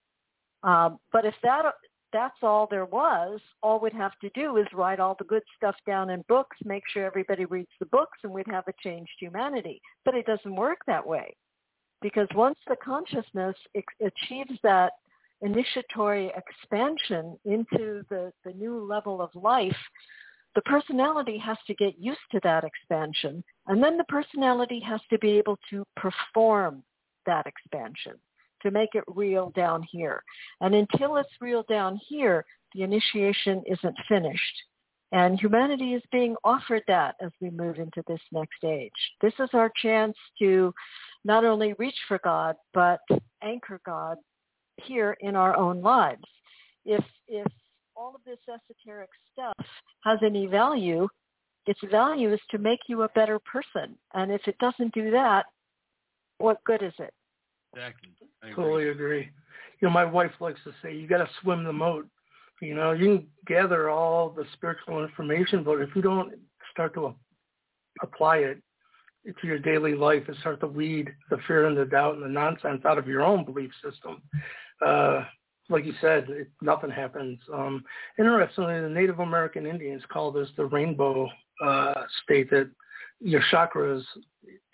Um, 0.62 0.98
but 1.10 1.24
if 1.24 1.34
that 1.42 1.62
that's 2.12 2.38
all 2.42 2.66
there 2.70 2.86
was, 2.86 3.40
all 3.62 3.80
we'd 3.80 3.92
have 3.92 4.18
to 4.20 4.30
do 4.30 4.56
is 4.56 4.66
write 4.72 5.00
all 5.00 5.16
the 5.18 5.24
good 5.24 5.42
stuff 5.56 5.76
down 5.86 6.11
in 6.11 6.24
books, 6.28 6.56
make 6.64 6.84
sure 6.92 7.04
everybody 7.04 7.44
reads 7.44 7.70
the 7.80 7.86
books, 7.86 8.18
and 8.22 8.32
we'd 8.32 8.46
have 8.48 8.64
a 8.68 8.72
changed 8.82 9.12
humanity. 9.18 9.80
But 10.04 10.14
it 10.14 10.26
doesn't 10.26 10.56
work 10.56 10.78
that 10.86 11.06
way. 11.06 11.36
Because 12.00 12.28
once 12.34 12.59
the 12.66 12.76
consciousness 12.76 13.56
achieves 14.00 14.59
that 14.62 14.92
initiatory 15.42 16.32
expansion 16.36 17.36
into 17.44 18.04
the, 18.09 18.32
the 18.44 18.52
new 18.52 18.84
level 18.84 19.20
of 19.20 19.30
life, 19.34 19.76
the 20.54 20.62
personality 20.62 21.38
has 21.38 21.59
to 21.66 21.74
get 21.74 21.98
used 21.98 22.18
to 22.30 22.40
that 22.42 22.64
expansion. 22.64 23.44
And 23.66 23.82
then 23.82 23.96
the 23.96 24.04
personality 24.04 24.80
has 24.80 25.00
to 25.11 25.18
be 25.18 25.32
able 25.38 25.59
to 25.70 25.84
perform 25.96 26.82
that 27.26 27.46
expansion 27.46 28.14
to 28.62 28.70
make 28.70 28.90
it 28.94 29.04
real 29.06 29.50
down 29.50 29.82
here. 29.90 30.22
And 30.61 30.74
until 30.74 31.16
it's 31.16 31.28
real 31.40 31.64
down 31.68 31.98
here, 32.09 32.44
the 32.74 32.82
initiation 32.82 33.62
isn't 33.66 33.96
finished. 34.09 34.62
And 35.12 35.40
humanity 35.40 35.94
is 35.94 36.02
being 36.12 36.36
offered 36.44 36.82
that 36.86 37.14
as 37.22 37.30
we 37.40 37.50
move 37.50 37.78
into 37.78 38.02
this 38.06 38.20
next 38.30 38.62
age. 38.62 38.92
This 39.22 39.32
is 39.38 39.48
our 39.54 39.72
chance 39.80 40.16
to 40.38 40.74
not 41.24 41.44
only 41.44 41.74
reach 41.78 41.96
for 42.06 42.20
God, 42.22 42.56
but 42.74 43.00
anchor 43.42 43.80
God 43.86 44.18
here 44.76 45.16
in 45.20 45.34
our 45.34 45.56
own 45.56 45.80
lives. 45.80 46.24
If 46.84 47.04
if 47.26 47.46
all 47.96 48.14
of 48.14 48.20
this 48.24 48.38
esoteric 48.48 49.11
stuff 49.32 49.66
has 50.04 50.18
any 50.22 50.46
value, 50.46 51.09
its 51.66 51.80
value 51.90 52.32
is 52.32 52.40
to 52.50 52.59
make 52.59 52.80
you 52.86 53.02
a 53.02 53.09
better 53.11 53.38
person. 53.40 53.96
And 54.14 54.30
if 54.30 54.46
it 54.46 54.56
doesn't 54.59 54.94
do 54.94 55.11
that, 55.11 55.46
what 56.38 56.62
good 56.64 56.82
is 56.82 56.92
it? 56.98 57.12
Exactly. 57.74 58.10
Agree. 58.42 58.54
Totally 58.54 58.88
agree. 58.88 59.28
You 59.80 59.88
know, 59.88 59.90
my 59.90 60.04
wife 60.04 60.32
likes 60.40 60.60
to 60.64 60.72
say, 60.82 60.94
you 60.94 61.06
got 61.06 61.18
to 61.18 61.28
swim 61.42 61.64
the 61.64 61.72
moat. 61.72 62.06
You 62.60 62.74
know, 62.74 62.92
you 62.92 63.18
can 63.18 63.26
gather 63.46 63.88
all 63.88 64.30
the 64.30 64.44
spiritual 64.54 65.02
information, 65.04 65.62
but 65.62 65.80
if 65.80 65.90
you 65.94 66.02
don't 66.02 66.32
start 66.72 66.94
to 66.94 67.14
apply 68.02 68.38
it 68.38 68.58
to 69.40 69.46
your 69.46 69.58
daily 69.58 69.94
life 69.94 70.24
and 70.26 70.36
start 70.38 70.60
to 70.60 70.66
weed 70.66 71.08
the 71.30 71.38
fear 71.46 71.66
and 71.66 71.76
the 71.76 71.84
doubt 71.84 72.14
and 72.14 72.24
the 72.24 72.28
nonsense 72.28 72.84
out 72.84 72.98
of 72.98 73.06
your 73.06 73.22
own 73.22 73.44
belief 73.44 73.70
system, 73.82 74.22
uh, 74.84 75.22
like 75.68 75.84
you 75.84 75.92
said, 76.00 76.26
it, 76.30 76.48
nothing 76.62 76.90
happens. 76.90 77.38
Um, 77.52 77.84
interestingly, 78.18 78.80
the 78.80 78.88
Native 78.88 79.20
American 79.20 79.66
Indians 79.66 80.02
call 80.10 80.32
this 80.32 80.48
the 80.56 80.64
rainbow 80.64 81.28
uh, 81.64 81.94
state 82.24 82.50
that 82.50 82.70
your 83.20 83.42
chakras 83.52 84.02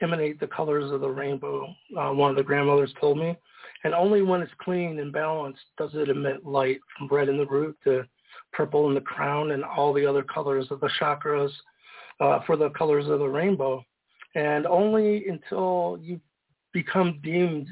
emanate 0.03 0.39
the 0.41 0.47
colors 0.47 0.91
of 0.91 1.01
the 1.01 1.09
rainbow. 1.09 1.67
Uh, 1.97 2.11
one 2.11 2.31
of 2.31 2.37
the 2.37 2.43
grandmothers 2.43 2.93
told 3.01 3.19
me, 3.19 3.37
and 3.85 3.95
only 3.95 4.23
when 4.23 4.43
it's 4.43 4.53
clean 4.59 4.99
and 4.99 5.13
balanced 5.13 5.61
does 5.79 5.91
it 5.95 6.09
emit 6.09 6.45
light 6.45 6.81
from 6.97 7.09
red 7.09 7.29
in 7.29 7.37
the 7.37 7.47
root 7.47 7.77
to 7.85 8.05
purple 8.53 8.89
in 8.89 8.95
the 8.95 9.01
crown 9.01 9.53
and 9.53 9.65
all 9.65 9.93
the 9.93 10.07
other 10.07 10.23
colors 10.23 10.67
of 10.71 10.81
the 10.81 10.91
chakras 11.01 11.51
uh, 12.21 12.41
for 12.47 12.57
the 12.57 12.71
colors 12.71 13.09
of 13.09 13.19
the 13.19 13.29
rainbow. 13.29 13.85
And 14.35 14.67
only 14.67 15.27
until 15.29 15.99
you 16.01 16.21
become 16.73 17.21
deemed 17.23 17.69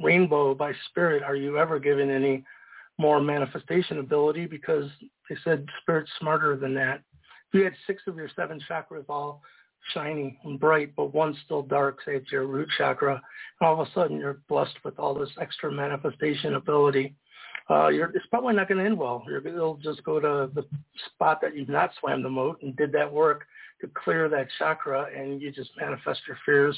rainbow 0.00 0.54
by 0.54 0.72
spirit 0.88 1.22
are 1.22 1.36
you 1.36 1.58
ever 1.58 1.78
given 1.78 2.10
any 2.10 2.44
more 2.98 3.20
manifestation 3.20 3.98
ability 3.98 4.46
because 4.46 4.90
they 5.28 5.36
said 5.44 5.66
spirit's 5.80 6.10
smarter 6.18 6.56
than 6.56 6.74
that. 6.74 7.02
If 7.48 7.58
you 7.58 7.64
had 7.64 7.74
six 7.86 8.02
of 8.06 8.16
your 8.16 8.28
seven 8.36 8.60
chakras 8.68 9.04
all 9.08 9.42
shiny 9.94 10.38
and 10.44 10.60
bright, 10.60 10.94
but 10.96 11.14
one's 11.14 11.36
still 11.44 11.62
dark, 11.62 11.98
say 12.04 12.16
it's 12.16 12.30
your 12.30 12.46
root 12.46 12.68
chakra, 12.78 13.14
and 13.14 13.68
all 13.68 13.80
of 13.80 13.86
a 13.86 13.90
sudden 13.92 14.18
you're 14.18 14.40
blessed 14.48 14.76
with 14.84 14.98
all 14.98 15.14
this 15.14 15.30
extra 15.40 15.70
manifestation 15.70 16.54
ability. 16.54 17.14
Uh, 17.68 17.88
you're, 17.88 18.10
it's 18.14 18.26
probably 18.30 18.54
not 18.54 18.68
going 18.68 18.78
to 18.78 18.84
end 18.84 18.98
well. 18.98 19.24
You're, 19.28 19.46
it'll 19.46 19.76
just 19.76 20.02
go 20.02 20.18
to 20.18 20.50
the 20.54 20.64
spot 21.06 21.40
that 21.40 21.56
you've 21.56 21.68
not 21.68 21.92
swam 22.00 22.22
the 22.22 22.28
moat 22.28 22.60
and 22.62 22.76
did 22.76 22.90
that 22.92 23.10
work 23.12 23.44
to 23.80 23.88
clear 23.94 24.28
that 24.28 24.48
chakra, 24.58 25.06
and 25.16 25.40
you 25.40 25.50
just 25.52 25.70
manifest 25.80 26.20
your 26.26 26.36
fears. 26.44 26.76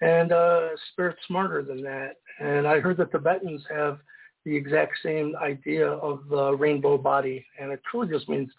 And 0.00 0.32
uh, 0.32 0.68
spirit's 0.92 1.18
smarter 1.26 1.62
than 1.62 1.82
that. 1.82 2.16
And 2.40 2.66
I 2.66 2.78
heard 2.78 2.96
that 2.98 3.10
Tibetans 3.10 3.62
have 3.68 3.98
the 4.44 4.56
exact 4.56 4.92
same 5.02 5.34
idea 5.42 5.88
of 5.88 6.28
the 6.30 6.52
rainbow 6.54 6.96
body, 6.96 7.44
and 7.60 7.72
it 7.72 7.82
truly 7.90 8.08
just 8.08 8.28
means 8.28 8.50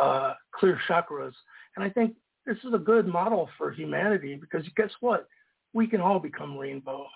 uh, 0.00 0.34
clear 0.52 0.80
chakras. 0.88 1.32
And 1.76 1.84
I 1.84 1.90
think 1.90 2.14
this 2.48 2.56
is 2.64 2.72
a 2.74 2.78
good 2.78 3.06
model 3.06 3.48
for 3.58 3.70
humanity 3.70 4.34
because 4.34 4.66
guess 4.74 4.90
what? 5.00 5.28
We 5.74 5.86
can 5.86 6.00
all 6.00 6.18
become 6.18 6.56
rainbow. 6.56 7.06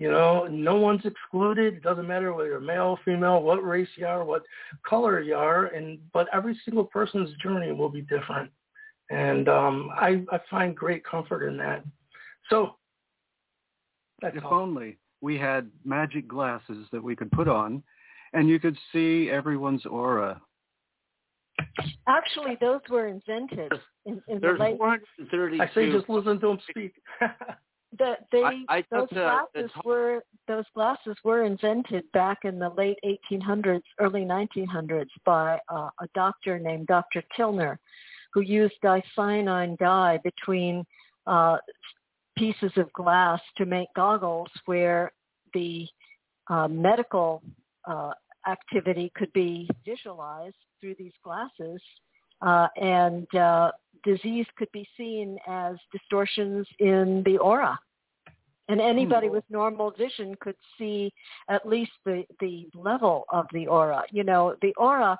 You 0.00 0.10
know, 0.10 0.48
no 0.50 0.74
one's 0.76 1.04
excluded. 1.04 1.74
It 1.74 1.82
doesn't 1.82 2.08
matter 2.08 2.32
whether 2.32 2.48
you're 2.48 2.60
male, 2.60 2.98
female, 3.04 3.40
what 3.40 3.64
race 3.64 3.88
you 3.96 4.04
are, 4.04 4.24
what 4.24 4.42
color 4.84 5.20
you 5.20 5.36
are, 5.36 5.66
and 5.66 6.00
but 6.12 6.26
every 6.32 6.58
single 6.64 6.84
person's 6.84 7.30
journey 7.40 7.70
will 7.70 7.88
be 7.88 8.00
different. 8.02 8.50
And 9.10 9.48
um, 9.48 9.90
I, 9.94 10.24
I 10.32 10.40
find 10.50 10.74
great 10.74 11.04
comfort 11.04 11.46
in 11.46 11.56
that. 11.58 11.84
So 12.50 12.76
that's 14.20 14.36
if 14.36 14.44
all. 14.44 14.54
only 14.54 14.98
we 15.20 15.38
had 15.38 15.70
magic 15.84 16.26
glasses 16.26 16.88
that 16.90 17.02
we 17.02 17.14
could 17.14 17.30
put 17.30 17.46
on 17.46 17.82
and 18.32 18.48
you 18.48 18.58
could 18.58 18.76
see 18.92 19.30
everyone's 19.30 19.86
aura 19.86 20.40
Actually, 22.08 22.56
those 22.60 22.80
were 22.90 23.06
invented 23.06 23.72
in, 24.06 24.22
in 24.28 24.40
There's 24.40 24.58
the 24.58 24.64
late. 24.64 24.78
432. 24.78 25.62
I 25.62 25.74
say 25.74 25.92
just 25.92 26.08
listen 26.08 26.40
to 26.40 26.46
them 26.46 26.58
speak. 26.68 26.92
the, 27.98 28.14
they 28.30 28.42
I, 28.42 28.64
I 28.68 28.84
those 28.90 29.08
glasses 29.08 29.70
were 29.84 30.22
those 30.48 30.64
glasses 30.74 31.16
were 31.24 31.44
invented 31.44 32.04
back 32.12 32.38
in 32.44 32.58
the 32.58 32.70
late 32.70 32.98
1800s, 33.04 33.82
early 34.00 34.22
1900s 34.22 35.06
by 35.24 35.58
uh, 35.68 35.90
a 36.00 36.08
doctor 36.14 36.58
named 36.58 36.86
Dr. 36.86 37.22
Kilner, 37.36 37.76
who 38.32 38.40
used 38.40 38.74
dicyanine 38.82 39.78
dye 39.78 40.18
between 40.24 40.84
uh, 41.26 41.58
pieces 42.36 42.72
of 42.76 42.92
glass 42.94 43.40
to 43.56 43.66
make 43.66 43.88
goggles 43.94 44.48
where 44.64 45.12
the 45.54 45.86
uh, 46.48 46.66
medical 46.68 47.42
uh, 47.86 48.12
activity 48.48 49.12
could 49.14 49.32
be 49.32 49.68
visualized 49.84 50.56
through 50.80 50.94
these 50.98 51.12
glasses, 51.22 51.80
uh, 52.42 52.68
and 52.80 53.32
uh, 53.34 53.70
disease 54.04 54.46
could 54.56 54.70
be 54.72 54.86
seen 54.96 55.38
as 55.46 55.76
distortions 55.92 56.66
in 56.78 57.22
the 57.24 57.38
aura. 57.38 57.78
And 58.68 58.80
anybody 58.80 59.26
hmm. 59.26 59.34
with 59.34 59.44
normal 59.50 59.90
vision 59.90 60.34
could 60.40 60.56
see 60.78 61.12
at 61.48 61.68
least 61.68 61.92
the, 62.04 62.24
the 62.40 62.68
level 62.74 63.24
of 63.30 63.46
the 63.52 63.66
aura. 63.66 64.02
You 64.10 64.24
know, 64.24 64.56
the 64.62 64.72
aura, 64.76 65.18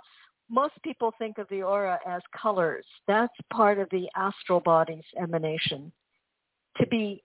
most 0.48 0.74
people 0.82 1.12
think 1.18 1.38
of 1.38 1.48
the 1.48 1.62
aura 1.62 1.98
as 2.06 2.22
colors. 2.40 2.84
That's 3.08 3.32
part 3.52 3.78
of 3.78 3.88
the 3.90 4.08
astral 4.16 4.60
body's 4.60 5.04
emanation. 5.20 5.92
To 6.78 6.86
be 6.86 7.22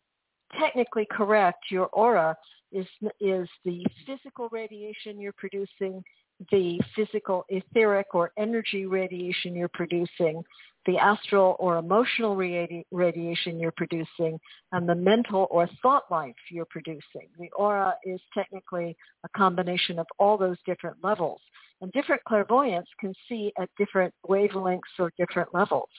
technically 0.60 1.08
correct, 1.10 1.66
your 1.70 1.88
aura 1.88 2.36
is, 2.72 2.86
is 3.20 3.48
the 3.66 3.86
physical 4.06 4.50
radiation 4.52 5.20
you're 5.20 5.34
producing 5.34 6.04
the 6.52 6.80
physical 6.96 7.46
etheric 7.50 8.14
or 8.14 8.32
energy 8.38 8.86
radiation 8.86 9.56
you're 9.56 9.70
producing, 9.70 10.44
the 10.86 10.98
astral 10.98 11.56
or 11.60 11.78
emotional 11.78 12.36
radi- 12.36 12.86
radiation 12.92 13.60
you're 13.60 13.74
producing, 13.76 14.40
and 14.72 14.88
the 14.88 14.96
mental 14.96 15.48
or 15.50 15.68
thought 15.82 16.04
life 16.12 16.36
you're 16.52 16.68
producing. 16.70 17.28
The 17.40 17.50
aura 17.58 17.96
is 18.06 18.22
technically 18.34 18.96
a 19.24 19.30
combination 19.38 20.00
of 20.00 20.08
all 20.20 20.38
those 20.38 20.58
different 20.66 20.98
levels. 21.04 21.42
And 21.82 21.92
different 21.92 22.24
clairvoyants 22.24 22.90
can 23.00 23.14
see 23.28 23.52
at 23.60 23.70
different 23.78 24.14
wavelengths 24.28 24.82
or 25.00 25.12
different 25.18 25.54
levels. 25.54 25.90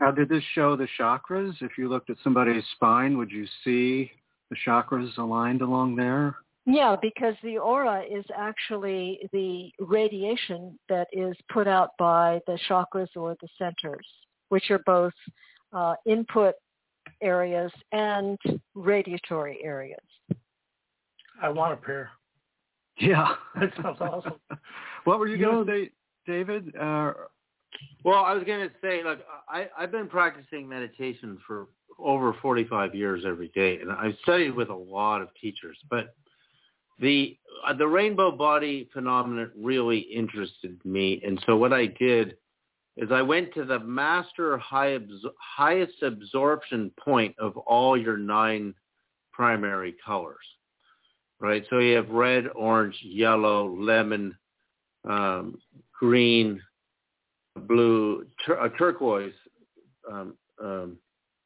Now, 0.00 0.10
did 0.10 0.28
this 0.28 0.42
show 0.54 0.76
the 0.76 0.88
chakras? 0.98 1.54
If 1.60 1.78
you 1.78 1.88
looked 1.88 2.10
at 2.10 2.16
somebody's 2.24 2.64
spine, 2.74 3.16
would 3.16 3.30
you 3.30 3.46
see 3.62 4.10
the 4.54 4.70
chakras 4.70 5.16
aligned 5.18 5.62
along 5.62 5.96
there? 5.96 6.36
Yeah, 6.66 6.96
because 7.00 7.34
the 7.42 7.58
aura 7.58 8.02
is 8.02 8.24
actually 8.34 9.28
the 9.32 9.70
radiation 9.78 10.78
that 10.88 11.08
is 11.12 11.36
put 11.52 11.68
out 11.68 11.90
by 11.98 12.40
the 12.46 12.58
chakras 12.68 13.08
or 13.16 13.36
the 13.40 13.48
centers, 13.58 14.06
which 14.48 14.70
are 14.70 14.80
both 14.86 15.12
uh, 15.72 15.94
input 16.06 16.54
areas 17.20 17.70
and 17.92 18.38
radiatory 18.76 19.56
areas. 19.62 20.00
I 21.42 21.50
want 21.50 21.74
a 21.74 21.76
pair. 21.76 22.10
Yeah. 22.98 23.34
that 23.60 23.72
sounds 23.82 23.98
awesome. 24.00 24.40
what 25.04 25.18
were 25.18 25.26
you, 25.26 25.36
you 25.36 25.44
going 25.44 25.66
to 25.66 25.72
say, 25.72 25.90
David? 26.26 26.74
Uh, 26.76 27.12
well, 28.04 28.24
I 28.24 28.32
was 28.32 28.44
going 28.44 28.66
to 28.66 28.74
say, 28.80 29.02
look, 29.04 29.18
I, 29.48 29.68
I've 29.76 29.92
been 29.92 30.08
practicing 30.08 30.66
meditation 30.66 31.38
for 31.46 31.66
over 31.98 32.34
45 32.40 32.94
years 32.94 33.24
every 33.26 33.48
day, 33.48 33.78
and 33.78 33.90
I've 33.90 34.16
studied 34.22 34.54
with 34.54 34.68
a 34.68 34.74
lot 34.74 35.22
of 35.22 35.28
teachers, 35.40 35.78
but 35.90 36.14
the 36.98 37.36
uh, 37.66 37.72
the 37.72 37.86
rainbow 37.86 38.30
body 38.30 38.88
phenomenon 38.92 39.50
really 39.56 39.98
interested 39.98 40.78
me, 40.84 41.20
and 41.24 41.42
so 41.46 41.56
what 41.56 41.72
I 41.72 41.86
did 41.86 42.36
is 42.96 43.10
I 43.10 43.22
went 43.22 43.52
to 43.54 43.64
the 43.64 43.80
master 43.80 44.56
high 44.58 44.98
absor- 44.98 45.32
highest 45.38 46.02
absorption 46.02 46.92
point 47.02 47.34
of 47.38 47.56
all 47.56 47.96
your 47.96 48.16
nine 48.16 48.74
primary 49.32 49.96
colors, 50.04 50.44
right? 51.40 51.64
So 51.70 51.78
you 51.78 51.96
have 51.96 52.08
red, 52.10 52.44
orange, 52.54 52.96
yellow, 53.02 53.74
lemon, 53.76 54.36
um, 55.08 55.58
green, 55.98 56.60
blue, 57.66 58.26
tur- 58.44 58.60
uh, 58.60 58.68
turquoise, 58.78 59.34
um, 60.10 60.34
um, 60.62 60.96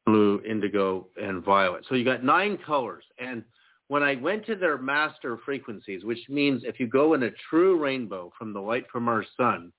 blue, 0.09 0.40
indigo, 0.48 1.06
and 1.20 1.44
violet. 1.44 1.84
So 1.88 1.94
you 1.94 2.04
got 2.04 2.24
nine 2.24 2.59
colors, 2.64 3.04
and 3.18 3.42
when 3.88 4.02
I 4.02 4.16
went 4.16 4.46
to 4.46 4.54
their 4.54 4.78
master 4.78 5.38
frequencies, 5.44 6.04
which 6.04 6.18
means 6.28 6.62
if 6.64 6.80
you 6.80 6.86
go 6.86 7.14
in 7.14 7.24
a 7.24 7.30
true 7.50 7.78
rainbow 7.78 8.32
from 8.38 8.52
the 8.52 8.61
light 8.61 8.84
from 8.90 9.09
our 9.09 9.24
sun, 9.36 9.72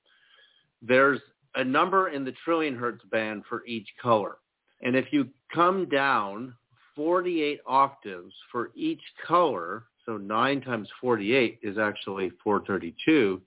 there's 0.81 1.19
a 1.55 1.63
number 1.63 2.09
in 2.09 2.23
the 2.23 2.33
trillion 2.43 2.75
hertz 2.75 3.03
band 3.11 3.43
for 3.49 3.65
each 3.65 3.87
color. 4.01 4.37
And 4.81 4.95
if 4.95 5.05
you 5.11 5.27
come 5.53 5.89
down 5.89 6.53
48 6.95 7.59
octaves 7.65 8.33
for 8.51 8.71
each 8.75 9.01
color, 9.27 9.85
so 10.05 10.17
9 10.17 10.61
times 10.61 10.89
48 11.01 11.59
is 11.63 11.77
actually 11.77 12.31
432, 12.43 13.41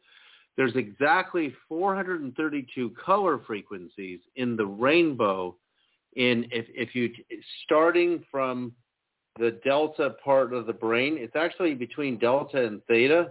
there's 0.57 0.76
exactly 0.76 1.55
432 1.68 2.91
color 3.05 3.41
frequencies 3.47 4.20
in 4.37 4.57
the 4.57 4.66
rainbow 4.66 5.57
in 6.17 6.47
if, 6.51 6.67
if 6.69 6.95
you 6.95 7.11
starting 7.65 8.25
from 8.31 8.73
the 9.39 9.59
delta 9.65 10.11
part 10.25 10.53
of 10.53 10.67
the 10.67 10.73
brain. 10.73 11.17
It's 11.19 11.37
actually 11.37 11.75
between 11.75 12.19
delta 12.19 12.67
and 12.67 12.85
theta. 12.87 13.31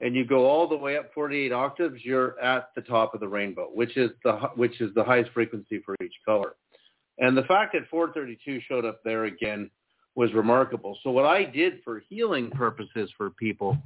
And 0.00 0.14
you 0.14 0.24
go 0.24 0.46
all 0.46 0.68
the 0.68 0.76
way 0.76 0.96
up 0.96 1.12
48 1.12 1.52
octaves, 1.52 2.04
you're 2.04 2.38
at 2.40 2.70
the 2.76 2.82
top 2.82 3.14
of 3.14 3.20
the 3.20 3.26
rainbow, 3.26 3.68
which 3.74 3.96
is 3.96 4.10
the 4.22 4.32
which 4.54 4.80
is 4.80 4.94
the 4.94 5.02
highest 5.02 5.32
frequency 5.32 5.82
for 5.84 5.96
each 6.02 6.14
color. 6.24 6.54
And 7.18 7.36
the 7.36 7.42
fact 7.42 7.72
that 7.72 7.88
432 7.90 8.60
showed 8.68 8.84
up 8.84 9.00
there 9.04 9.24
again 9.24 9.70
was 10.14 10.32
remarkable. 10.34 10.96
So 11.02 11.10
what 11.10 11.24
I 11.24 11.44
did 11.44 11.80
for 11.84 12.00
healing 12.08 12.50
purposes 12.50 13.10
for 13.16 13.30
people 13.30 13.76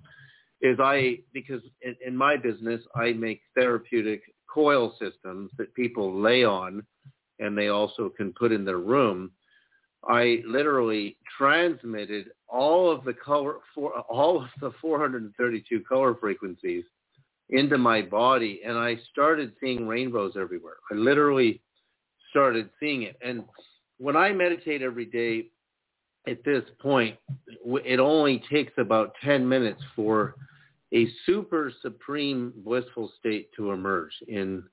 is 0.61 0.79
I, 0.81 1.21
because 1.33 1.63
in, 1.81 1.97
in 2.07 2.17
my 2.17 2.37
business, 2.37 2.83
I 2.95 3.13
make 3.13 3.41
therapeutic 3.55 4.23
coil 4.53 4.95
systems 5.01 5.51
that 5.57 5.75
people 5.75 6.21
lay 6.21 6.45
on 6.45 6.83
and 7.39 7.57
they 7.57 7.69
also 7.69 8.09
can 8.09 8.33
put 8.33 8.53
in 8.53 8.65
their 8.65 8.79
room 8.79 9.31
I 10.09 10.43
literally 10.47 11.17
transmitted 11.39 12.31
all 12.49 12.91
of 12.91 13.05
the 13.05 13.13
color 13.13 13.57
for 13.75 14.01
all 14.01 14.43
of 14.43 14.49
the 14.61 14.73
432 14.81 15.81
color 15.89 16.15
frequencies 16.15 16.85
into 17.51 17.79
my 17.79 18.03
body 18.03 18.63
and 18.65 18.77
I 18.77 18.97
started 19.13 19.53
seeing 19.61 19.87
rainbows 19.87 20.35
everywhere. 20.37 20.77
I 20.91 20.95
literally 20.95 21.61
started 22.31 22.71
seeing 22.81 23.03
it. 23.03 23.17
And 23.25 23.45
when 23.99 24.17
I 24.17 24.33
meditate 24.33 24.83
every 24.83 25.05
day 25.05 25.49
at 26.27 26.43
this 26.45 26.65
point, 26.81 27.17
it 27.65 28.01
only 28.01 28.43
takes 28.51 28.73
about 28.79 29.15
10 29.23 29.49
minutes 29.49 29.83
for 29.95 30.35
a 30.93 31.09
super 31.27 31.73
supreme 31.81 32.53
blissful 32.57 33.13
state 33.19 33.51
to 33.57 33.71
emerge 33.71 34.13
in 34.27 34.65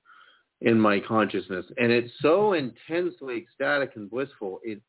in 0.62 0.78
my 0.78 1.00
consciousness. 1.00 1.66
And 1.78 1.90
it's 1.90 2.12
so 2.20 2.52
intensely 2.52 3.36
ecstatic 3.38 3.92
and 3.96 4.10
blissful. 4.10 4.60
It 4.62 4.80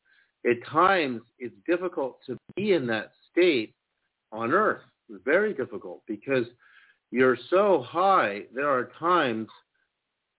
at 0.44 0.64
times 0.66 1.22
it's 1.38 1.54
difficult 1.66 2.18
to 2.26 2.36
be 2.56 2.72
in 2.72 2.86
that 2.88 3.12
state 3.30 3.74
on 4.32 4.52
earth. 4.52 4.82
Very 5.24 5.54
difficult 5.54 6.02
because 6.06 6.46
you're 7.10 7.38
so 7.50 7.84
high. 7.86 8.42
There 8.54 8.68
are 8.68 8.90
times 8.98 9.48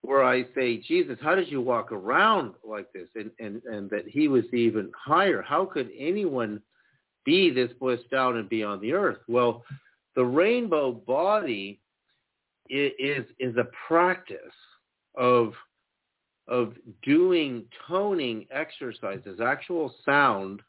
where 0.02 0.24
I 0.24 0.44
say, 0.56 0.78
Jesus, 0.78 1.18
how 1.22 1.36
did 1.36 1.50
you 1.50 1.62
walk 1.62 1.92
around 1.92 2.54
like 2.66 2.92
this? 2.92 3.08
And, 3.16 3.32
and, 3.40 3.62
and 3.64 3.90
that 3.92 4.08
he 4.08 4.28
was 4.28 4.44
even 4.52 4.92
higher. 4.94 5.42
How 5.42 5.66
could 5.66 5.90
anyone 5.98 6.62
be 7.24 7.50
this 7.50 7.72
blissed 7.80 8.12
out 8.14 8.36
and 8.36 8.50
be 8.50 8.64
on 8.64 8.82
the 8.82 8.92
earth? 8.92 9.20
Well, 9.30 9.64
the 10.16 10.26
rainbow 10.26 10.92
body 10.92 11.80
is, 12.70 13.26
is 13.40 13.56
a 13.56 13.68
practice 13.88 14.38
of 15.16 15.54
of 16.48 16.74
doing 17.04 17.64
toning 17.88 18.46
exercises, 18.52 19.40
actual 19.40 19.94
sound 20.06 20.62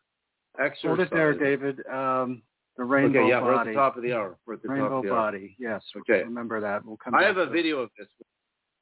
exercises. 0.59 0.85
Hold 0.85 1.01
it 1.01 1.11
there, 1.11 1.35
David. 1.35 1.85
Um, 1.87 2.43
the 2.77 2.85
rainbow 2.85 3.21
okay, 3.21 3.29
yeah, 3.29 3.41
body. 3.41 3.47
we're 3.47 3.61
at 3.61 3.67
the 3.67 3.73
top 3.73 3.97
of 3.97 4.03
the 4.03 4.13
hour. 4.13 4.37
We're 4.47 4.55
at 4.55 4.63
the 4.63 4.69
rainbow 4.69 4.89
top 4.89 4.99
of 4.99 5.05
the 5.05 5.11
body. 5.11 5.57
Hour. 5.61 5.73
Yes. 5.73 5.83
Okay. 5.99 6.25
Remember 6.25 6.61
that. 6.61 6.85
We'll 6.85 6.97
come. 6.97 7.15
I 7.15 7.25
have 7.25 7.39
a 7.39 7.47
video 7.47 7.79
of 7.79 7.91
this. 7.99 8.09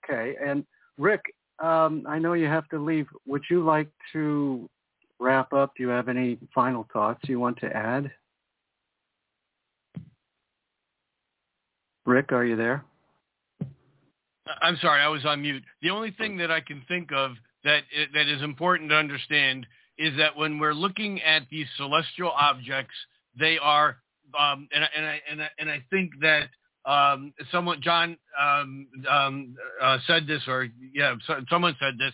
Okay, 0.05 0.35
and 0.45 0.65
Rick, 0.99 1.23
um, 1.63 2.05
I 2.09 2.19
know 2.19 2.33
you 2.33 2.47
have 2.47 2.69
to 2.69 2.79
leave. 2.79 3.07
Would 3.27 3.43
you 3.51 3.65
like 3.65 3.89
to 4.13 4.69
wrap 5.21 5.53
up? 5.53 5.73
Do 5.77 5.83
you 5.83 5.89
have 5.91 6.09
any 6.09 6.39
final 6.55 6.87
thoughts 6.93 7.21
you 7.29 7.39
want 7.39 7.59
to 7.61 7.75
add? 7.75 8.11
Rick, 12.05 12.33
are 12.33 12.45
you 12.45 12.57
there? 12.57 12.85
I'm 14.61 14.77
sorry, 14.81 15.01
I 15.01 15.09
was 15.09 15.25
on 15.25 15.43
mute. 15.43 15.63
The 15.83 15.91
only 15.91 16.11
thing 16.13 16.37
that 16.39 16.51
I 16.51 16.61
can 16.61 16.83
think 16.89 17.11
of 17.13 17.33
that 17.65 17.83
that 18.15 18.27
is 18.27 18.43
important 18.43 18.91
to 18.91 18.97
understand 18.97 19.67
is 19.99 20.17
that 20.19 20.37
when 20.37 20.59
we're 20.59 20.75
looking 20.75 21.21
at 21.23 21.43
these 21.51 21.67
celestial 21.77 22.31
objects, 22.31 22.95
they 23.39 23.59
are, 23.59 23.99
um, 24.39 24.69
and, 24.75 24.85
and 24.97 25.07
I 25.07 25.21
and 25.31 25.43
I 25.43 25.49
and 25.59 25.71
I 25.71 25.85
think 25.91 26.13
that 26.21 26.49
um, 26.85 27.33
someone 27.53 27.81
John 27.83 28.17
um, 28.41 28.87
um, 29.09 29.57
uh, 29.81 29.99
said 30.07 30.27
this, 30.27 30.43
or 30.49 30.69
yeah, 30.93 31.15
so, 31.27 31.37
someone 31.49 31.77
said 31.79 31.95
this, 31.99 32.13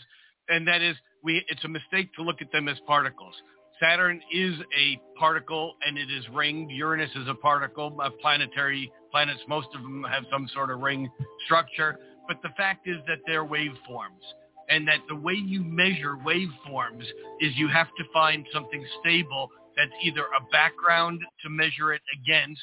and 0.49 0.67
that 0.69 0.83
is 0.83 0.97
we. 1.23 1.43
It's 1.49 1.65
a 1.65 1.69
mistake 1.69 2.13
to 2.17 2.23
look 2.23 2.43
at 2.43 2.53
them 2.53 2.69
as 2.69 2.77
particles. 2.87 3.35
Saturn 3.81 4.21
is 4.33 4.55
a 4.77 5.01
particle 5.19 5.77
and 5.87 5.97
it 5.97 6.11
is 6.11 6.25
ringed. 6.35 6.71
Uranus 6.73 7.11
is 7.15 7.29
a 7.29 7.35
particle. 7.35 7.97
Planetary 8.21 8.91
planets, 9.13 9.41
most 9.49 9.69
of 9.75 9.83
them 9.83 10.05
have 10.11 10.25
some 10.33 10.49
sort 10.53 10.71
of 10.71 10.81
ring 10.81 11.09
structure. 11.45 11.97
But 12.29 12.43
the 12.43 12.51
fact 12.57 12.87
is 12.87 12.99
that 13.09 13.19
they're 13.27 13.45
waveforms 13.45 14.23
and 14.69 14.87
that 14.87 15.01
the 15.09 15.17
way 15.17 15.33
you 15.33 15.63
measure 15.65 16.17
waveforms 16.25 17.05
is 17.41 17.57
you 17.57 17.69
have 17.69 17.89
to 17.97 18.05
find 18.13 18.47
something 18.53 18.85
stable 19.01 19.51
that's 19.77 19.91
either 20.03 20.23
a 20.23 20.45
background 20.53 21.21
to 21.43 21.49
measure 21.49 21.93
it 21.95 22.03
against 22.21 22.61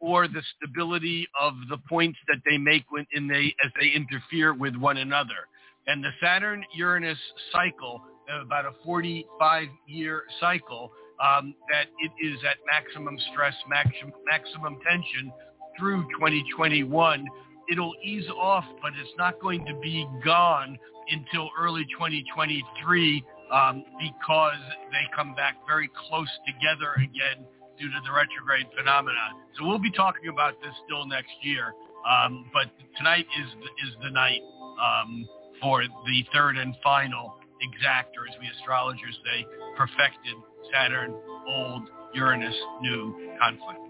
or 0.00 0.28
the 0.28 0.42
stability 0.56 1.26
of 1.40 1.54
the 1.70 1.78
points 1.88 2.18
that 2.28 2.38
they 2.48 2.58
make 2.58 2.84
when 2.90 3.06
in 3.12 3.26
they 3.26 3.54
as 3.64 3.72
they 3.80 3.88
interfere 3.88 4.54
with 4.54 4.76
one 4.76 4.98
another. 4.98 5.48
And 5.86 6.04
the 6.04 6.10
Saturn 6.22 6.62
Uranus 6.74 7.18
cycle, 7.52 8.02
about 8.42 8.66
a 8.66 8.72
45 8.84 9.68
year 9.86 10.24
cycle, 10.38 10.92
um, 11.18 11.54
that 11.70 11.86
it 11.98 12.12
is 12.24 12.38
at 12.44 12.58
maximum 12.70 13.16
stress, 13.32 13.54
maximum 13.68 14.78
tension 14.88 15.32
through 15.78 16.02
2021. 16.18 17.26
It'll 17.70 17.94
ease 18.02 18.28
off, 18.30 18.64
but 18.82 18.92
it's 19.00 19.12
not 19.18 19.40
going 19.40 19.64
to 19.66 19.74
be 19.74 20.06
gone 20.24 20.78
until 21.10 21.50
early 21.58 21.84
2023 21.92 23.24
um, 23.52 23.84
because 23.98 24.60
they 24.90 25.04
come 25.14 25.34
back 25.34 25.56
very 25.66 25.90
close 26.08 26.28
together 26.46 26.92
again 26.96 27.44
due 27.78 27.88
to 27.88 28.00
the 28.04 28.12
retrograde 28.12 28.66
phenomena. 28.76 29.32
So 29.56 29.66
we'll 29.66 29.78
be 29.78 29.92
talking 29.92 30.28
about 30.28 30.60
this 30.60 30.72
still 30.84 31.06
next 31.06 31.32
year. 31.42 31.72
Um, 32.08 32.50
but 32.52 32.70
tonight 32.96 33.26
is 33.40 33.48
is 33.86 33.94
the 34.02 34.10
night 34.10 34.40
um, 34.80 35.28
for 35.60 35.82
the 35.82 36.24
third 36.32 36.56
and 36.56 36.74
final 36.82 37.34
exactor, 37.62 38.22
as 38.28 38.34
we 38.40 38.48
astrologers 38.58 39.18
say, 39.24 39.46
perfected 39.76 40.34
Saturn, 40.72 41.14
old 41.46 41.88
Uranus, 42.14 42.54
new 42.80 43.34
conflict. 43.40 43.87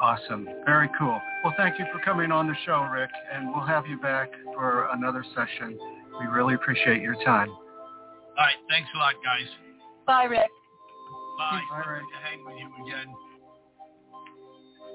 Awesome. 0.00 0.48
Very 0.64 0.88
cool. 0.98 1.20
Well, 1.44 1.52
thank 1.58 1.78
you 1.78 1.84
for 1.92 1.98
coming 2.00 2.32
on 2.32 2.46
the 2.46 2.54
show, 2.64 2.88
Rick, 2.90 3.10
and 3.32 3.48
we'll 3.48 3.66
have 3.66 3.86
you 3.86 3.98
back 3.98 4.30
for 4.54 4.88
another 4.92 5.24
session. 5.34 5.78
We 6.18 6.26
really 6.26 6.54
appreciate 6.54 7.02
your 7.02 7.16
time. 7.16 7.50
All 7.50 7.56
right. 8.38 8.56
Thanks 8.70 8.88
a 8.94 8.98
lot, 8.98 9.14
guys. 9.22 9.46
Bye, 10.06 10.24
Rick. 10.24 10.48
Bye. 11.38 11.60
Bye, 11.70 11.90
Rick. 11.90 12.02
To 12.02 12.28
hang 12.28 12.44
with 12.44 12.54
you 12.58 12.86
again. 12.86 13.14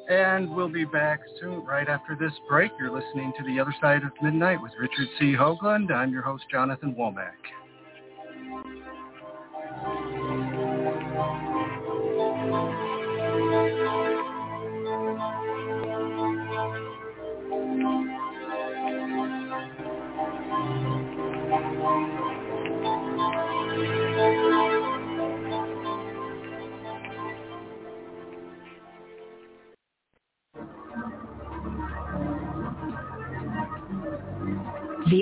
And 0.07 0.55
we'll 0.55 0.69
be 0.69 0.85
back 0.85 1.19
soon, 1.39 1.63
right 1.65 1.87
after 1.87 2.15
this 2.19 2.33
break. 2.47 2.71
You're 2.79 2.91
listening 2.91 3.33
to 3.37 3.43
The 3.45 3.59
Other 3.59 3.73
Side 3.81 4.03
of 4.03 4.11
Midnight 4.21 4.61
with 4.61 4.71
Richard 4.79 5.07
C. 5.19 5.33
Hoagland. 5.33 5.91
I'm 5.91 6.11
your 6.11 6.21
host, 6.21 6.43
Jonathan 6.51 6.95
Womack. 6.97 7.31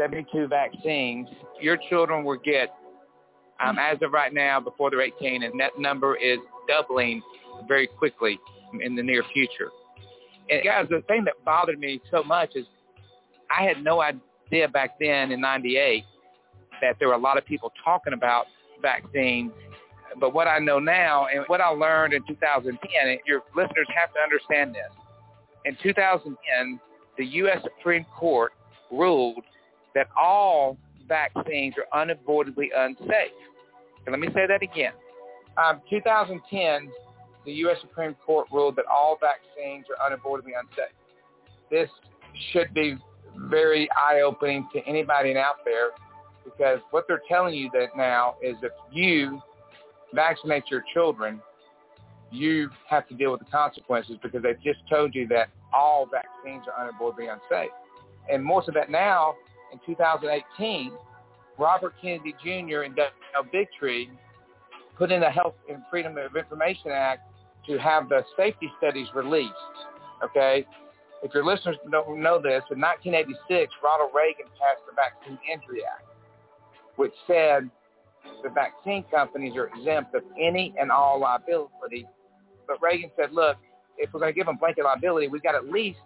72 0.00 0.48
vaccines, 0.48 1.28
your 1.60 1.76
children 1.90 2.24
will 2.24 2.38
get, 2.38 2.74
um, 3.62 3.78
as 3.78 3.98
of 4.00 4.12
right 4.12 4.32
now, 4.32 4.58
before 4.58 4.90
they're 4.90 5.02
18, 5.02 5.42
and 5.42 5.60
that 5.60 5.78
number 5.78 6.16
is 6.16 6.38
doubling 6.66 7.22
very 7.68 7.86
quickly 7.86 8.38
in 8.80 8.96
the 8.96 9.02
near 9.02 9.22
future. 9.34 9.70
And 10.48 10.64
guys, 10.64 10.86
the 10.88 11.02
thing 11.06 11.24
that 11.24 11.34
bothered 11.44 11.78
me 11.78 12.00
so 12.10 12.22
much 12.22 12.52
is 12.54 12.64
I 13.50 13.64
had 13.64 13.84
no 13.84 14.00
idea 14.00 14.68
back 14.68 14.98
then 14.98 15.32
in 15.32 15.40
98 15.40 16.04
that 16.80 16.96
there 16.98 17.08
were 17.08 17.14
a 17.14 17.18
lot 17.18 17.36
of 17.36 17.44
people 17.44 17.70
talking 17.84 18.14
about 18.14 18.46
vaccines. 18.80 19.52
But 20.18 20.32
what 20.32 20.48
I 20.48 20.58
know 20.58 20.78
now 20.78 21.26
and 21.26 21.44
what 21.46 21.60
I 21.60 21.68
learned 21.68 22.14
in 22.14 22.22
2010, 22.26 22.78
and 23.04 23.18
your 23.26 23.42
listeners 23.54 23.86
have 23.94 24.12
to 24.14 24.20
understand 24.20 24.74
this. 24.74 24.90
In 25.66 25.76
2010, 25.82 26.80
the 27.18 27.24
U.S. 27.24 27.58
Supreme 27.62 28.06
Court 28.16 28.52
ruled 28.90 29.44
that 29.94 30.08
all 30.20 30.76
vaccines 31.08 31.74
are 31.76 32.00
unavoidably 32.00 32.70
unsafe. 32.74 33.32
Let 34.08 34.18
me 34.18 34.28
say 34.34 34.46
that 34.48 34.62
again. 34.62 34.92
Um, 35.56 35.80
2010, 35.90 36.90
the 37.44 37.52
U.S. 37.52 37.76
Supreme 37.80 38.14
Court 38.26 38.46
ruled 38.52 38.76
that 38.76 38.86
all 38.86 39.18
vaccines 39.20 39.86
are 39.90 40.06
unavoidably 40.06 40.52
unsafe. 40.52 40.94
This 41.70 41.88
should 42.52 42.72
be 42.74 42.96
very 43.36 43.88
eye-opening 43.92 44.68
to 44.72 44.80
anybody 44.86 45.36
out 45.36 45.56
there 45.64 45.90
because 46.44 46.80
what 46.90 47.04
they're 47.06 47.22
telling 47.28 47.54
you 47.54 47.70
that 47.72 47.96
now 47.96 48.36
is 48.42 48.56
if 48.62 48.72
you 48.90 49.40
vaccinate 50.14 50.64
your 50.70 50.82
children, 50.92 51.40
you 52.30 52.70
have 52.88 53.08
to 53.08 53.14
deal 53.14 53.32
with 53.32 53.40
the 53.40 53.50
consequences 53.50 54.16
because 54.22 54.42
they've 54.42 54.62
just 54.62 54.78
told 54.88 55.14
you 55.14 55.26
that 55.28 55.48
all 55.72 56.06
vaccines 56.06 56.64
are 56.68 56.88
unavoidably 56.88 57.26
unsafe. 57.26 57.70
And 58.30 58.44
most 58.44 58.68
of 58.68 58.74
that 58.74 58.90
now 58.90 59.34
in 59.72 59.80
2018, 59.86 60.92
Robert 61.58 61.94
Kennedy 62.00 62.34
Jr. 62.42 62.82
and 62.82 62.96
Del 62.96 63.10
Bigtree 63.52 64.08
put 64.96 65.10
in 65.10 65.20
the 65.20 65.30
Health 65.30 65.54
and 65.68 65.82
Freedom 65.90 66.16
of 66.16 66.36
Information 66.36 66.90
Act 66.90 67.22
to 67.66 67.78
have 67.78 68.08
the 68.08 68.22
safety 68.36 68.70
studies 68.78 69.08
released. 69.14 69.52
Okay, 70.24 70.66
if 71.22 71.32
your 71.34 71.44
listeners 71.44 71.76
don't 71.90 72.20
know 72.20 72.40
this, 72.40 72.62
in 72.70 72.80
1986, 72.80 73.72
Ronald 73.82 74.10
Reagan 74.14 74.46
passed 74.58 74.82
the 74.88 74.94
Vaccine 74.94 75.38
Injury 75.50 75.84
Act, 75.84 76.06
which 76.96 77.12
said 77.26 77.70
the 78.42 78.50
vaccine 78.50 79.04
companies 79.10 79.56
are 79.56 79.68
exempt 79.68 80.14
of 80.14 80.22
any 80.40 80.74
and 80.80 80.90
all 80.90 81.20
liability. 81.20 82.06
But 82.66 82.80
Reagan 82.82 83.10
said, 83.16 83.32
look, 83.32 83.56
if 83.98 84.12
we're 84.12 84.20
going 84.20 84.32
to 84.32 84.36
give 84.36 84.46
them 84.46 84.56
blanket 84.56 84.84
liability, 84.84 85.28
we've 85.28 85.42
got 85.42 85.52
to 85.52 85.58
at 85.58 85.68
least 85.68 85.98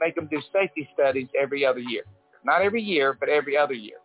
make 0.00 0.14
them 0.14 0.26
do 0.30 0.40
safety 0.52 0.88
studies 0.94 1.28
every 1.40 1.64
other 1.64 1.80
year. 1.80 2.02
Not 2.44 2.62
every 2.62 2.82
year, 2.82 3.16
but 3.18 3.28
every 3.28 3.56
other 3.56 3.74
year. 3.74 3.96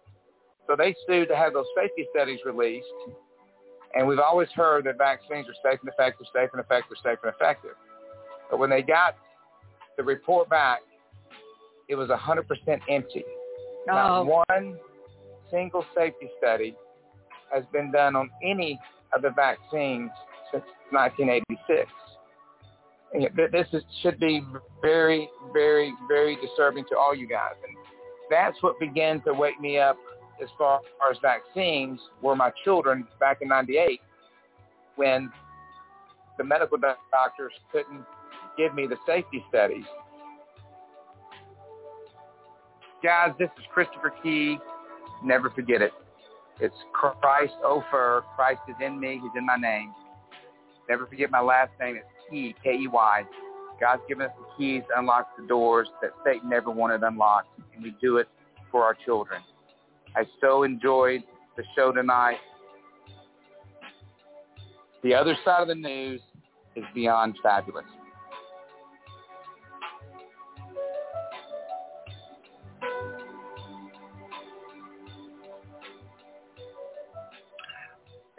So 0.67 0.75
they 0.75 0.95
sued 1.07 1.27
to 1.29 1.35
have 1.35 1.53
those 1.53 1.65
safety 1.75 2.05
studies 2.15 2.39
released. 2.45 2.87
And 3.95 4.07
we've 4.07 4.19
always 4.19 4.49
heard 4.55 4.85
that 4.85 4.97
vaccines 4.97 5.47
are 5.47 5.71
safe 5.71 5.79
and 5.81 5.91
effective, 5.91 6.27
safe 6.33 6.49
and 6.53 6.61
effective, 6.61 6.97
safe 7.03 7.17
and 7.23 7.33
effective. 7.33 7.71
But 8.49 8.59
when 8.59 8.69
they 8.69 8.81
got 8.81 9.15
the 9.97 10.03
report 10.03 10.49
back, 10.49 10.79
it 11.87 11.95
was 11.95 12.09
100% 12.09 12.79
empty. 12.89 13.25
Oh. 13.89 14.23
Not 14.23 14.25
one 14.25 14.77
single 15.49 15.83
safety 15.95 16.29
study 16.37 16.75
has 17.51 17.63
been 17.73 17.91
done 17.91 18.15
on 18.15 18.29
any 18.43 18.79
of 19.13 19.23
the 19.23 19.31
vaccines 19.31 20.11
since 20.51 20.63
1986. 20.91 21.91
This 23.51 23.65
is, 23.73 23.83
should 24.03 24.19
be 24.19 24.43
very, 24.83 25.27
very, 25.51 25.91
very 26.07 26.37
disturbing 26.39 26.85
to 26.89 26.97
all 26.97 27.15
you 27.15 27.27
guys. 27.27 27.55
And 27.67 27.75
that's 28.29 28.61
what 28.61 28.79
began 28.79 29.21
to 29.21 29.33
wake 29.33 29.59
me 29.59 29.79
up 29.79 29.97
as 30.41 30.49
far 30.57 30.79
as 31.09 31.17
vaccines 31.21 31.99
were 32.21 32.35
my 32.35 32.51
children 32.63 33.07
back 33.19 33.39
in 33.41 33.49
98 33.49 33.99
when 34.95 35.31
the 36.37 36.43
medical 36.43 36.77
doctors 36.77 37.53
couldn't 37.71 38.05
give 38.57 38.73
me 38.73 38.87
the 38.87 38.95
safety 39.05 39.43
studies. 39.49 39.85
Guys, 43.03 43.31
this 43.39 43.49
is 43.57 43.65
Christopher 43.73 44.13
Key. 44.21 44.57
Never 45.23 45.49
forget 45.49 45.81
it. 45.81 45.91
It's 46.59 46.75
Christ 46.93 47.53
oh, 47.63 47.83
Ofer. 47.87 48.23
Christ 48.35 48.59
is 48.67 48.75
in 48.85 48.99
me. 48.99 49.19
He's 49.21 49.31
in 49.37 49.45
my 49.45 49.55
name. 49.55 49.93
Never 50.89 51.07
forget 51.07 51.31
my 51.31 51.39
last 51.39 51.71
name. 51.79 51.95
It's 51.95 52.05
Key, 52.29 52.55
K-E-Y. 52.61 53.23
God's 53.79 54.01
given 54.07 54.25
us 54.25 54.31
the 54.37 54.45
keys 54.57 54.83
to 54.89 54.99
unlock 54.99 55.35
the 55.37 55.47
doors 55.47 55.87
that 56.01 56.11
Satan 56.25 56.49
never 56.49 56.69
wanted 56.69 57.03
unlocked, 57.03 57.59
and 57.73 57.83
we 57.83 57.95
do 58.01 58.17
it 58.17 58.27
for 58.71 58.83
our 58.83 58.95
children. 59.05 59.41
I 60.15 60.25
so 60.41 60.63
enjoyed 60.63 61.23
the 61.55 61.63
show 61.75 61.91
tonight. 61.91 62.37
The 65.03 65.13
other 65.13 65.35
side 65.45 65.61
of 65.61 65.67
the 65.67 65.75
news 65.75 66.21
is 66.75 66.83
beyond 66.93 67.35
fabulous. 67.41 67.85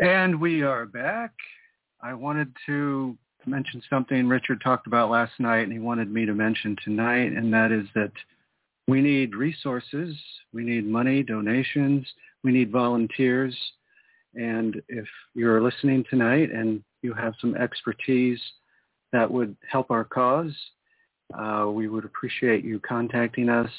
And 0.00 0.40
we 0.40 0.62
are 0.62 0.86
back. 0.86 1.32
I 2.02 2.14
wanted 2.14 2.54
to 2.66 3.18
mention 3.50 3.82
something 3.90 4.28
Richard 4.28 4.60
talked 4.62 4.86
about 4.86 5.10
last 5.10 5.32
night 5.38 5.60
and 5.60 5.72
he 5.72 5.78
wanted 5.78 6.10
me 6.10 6.24
to 6.26 6.34
mention 6.34 6.76
tonight, 6.84 7.32
and 7.32 7.52
that 7.52 7.72
is 7.72 7.86
that 7.94 8.12
we 8.86 9.00
need 9.00 9.34
resources, 9.34 10.16
we 10.52 10.64
need 10.64 10.86
money, 10.86 11.22
donations, 11.22 12.06
we 12.42 12.52
need 12.52 12.72
volunteers. 12.72 13.56
And 14.34 14.80
if 14.88 15.06
you're 15.34 15.62
listening 15.62 16.04
tonight 16.08 16.50
and 16.50 16.82
you 17.02 17.12
have 17.14 17.34
some 17.40 17.56
expertise 17.56 18.40
that 19.12 19.30
would 19.30 19.56
help 19.70 19.90
our 19.90 20.04
cause, 20.04 20.54
uh, 21.34 21.66
we 21.68 21.88
would 21.88 22.04
appreciate 22.04 22.64
you 22.64 22.80
contacting 22.80 23.48
us. 23.48 23.70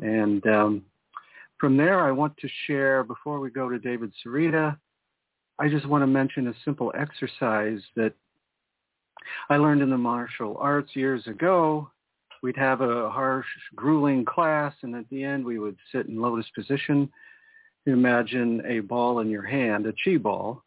And 0.00 0.46
um, 0.46 0.82
from 1.58 1.76
there, 1.76 2.00
I 2.00 2.10
want 2.10 2.36
to 2.38 2.48
share, 2.66 3.04
before 3.04 3.40
we 3.40 3.50
go 3.50 3.68
to 3.68 3.78
David 3.78 4.12
Sereda, 4.24 4.78
I 5.58 5.68
just 5.68 5.86
want 5.86 6.02
to 6.02 6.06
mention 6.06 6.48
a 6.48 6.54
simple 6.64 6.92
exercise 6.96 7.80
that 7.96 8.14
I 9.48 9.56
learned 9.56 9.82
in 9.82 9.90
the 9.90 9.98
martial 9.98 10.56
arts 10.58 10.94
years 10.94 11.26
ago. 11.26 11.90
We'd 12.42 12.56
have 12.56 12.80
a 12.80 13.10
harsh, 13.10 13.46
grueling 13.74 14.24
class, 14.24 14.74
and 14.82 14.94
at 14.94 15.08
the 15.10 15.22
end 15.22 15.44
we 15.44 15.58
would 15.58 15.76
sit 15.92 16.06
in 16.06 16.20
lotus 16.20 16.46
position. 16.54 17.10
You 17.84 17.92
imagine 17.92 18.62
a 18.66 18.80
ball 18.80 19.20
in 19.20 19.28
your 19.28 19.42
hand, 19.42 19.86
a 19.86 19.92
chi 20.04 20.16
ball, 20.16 20.62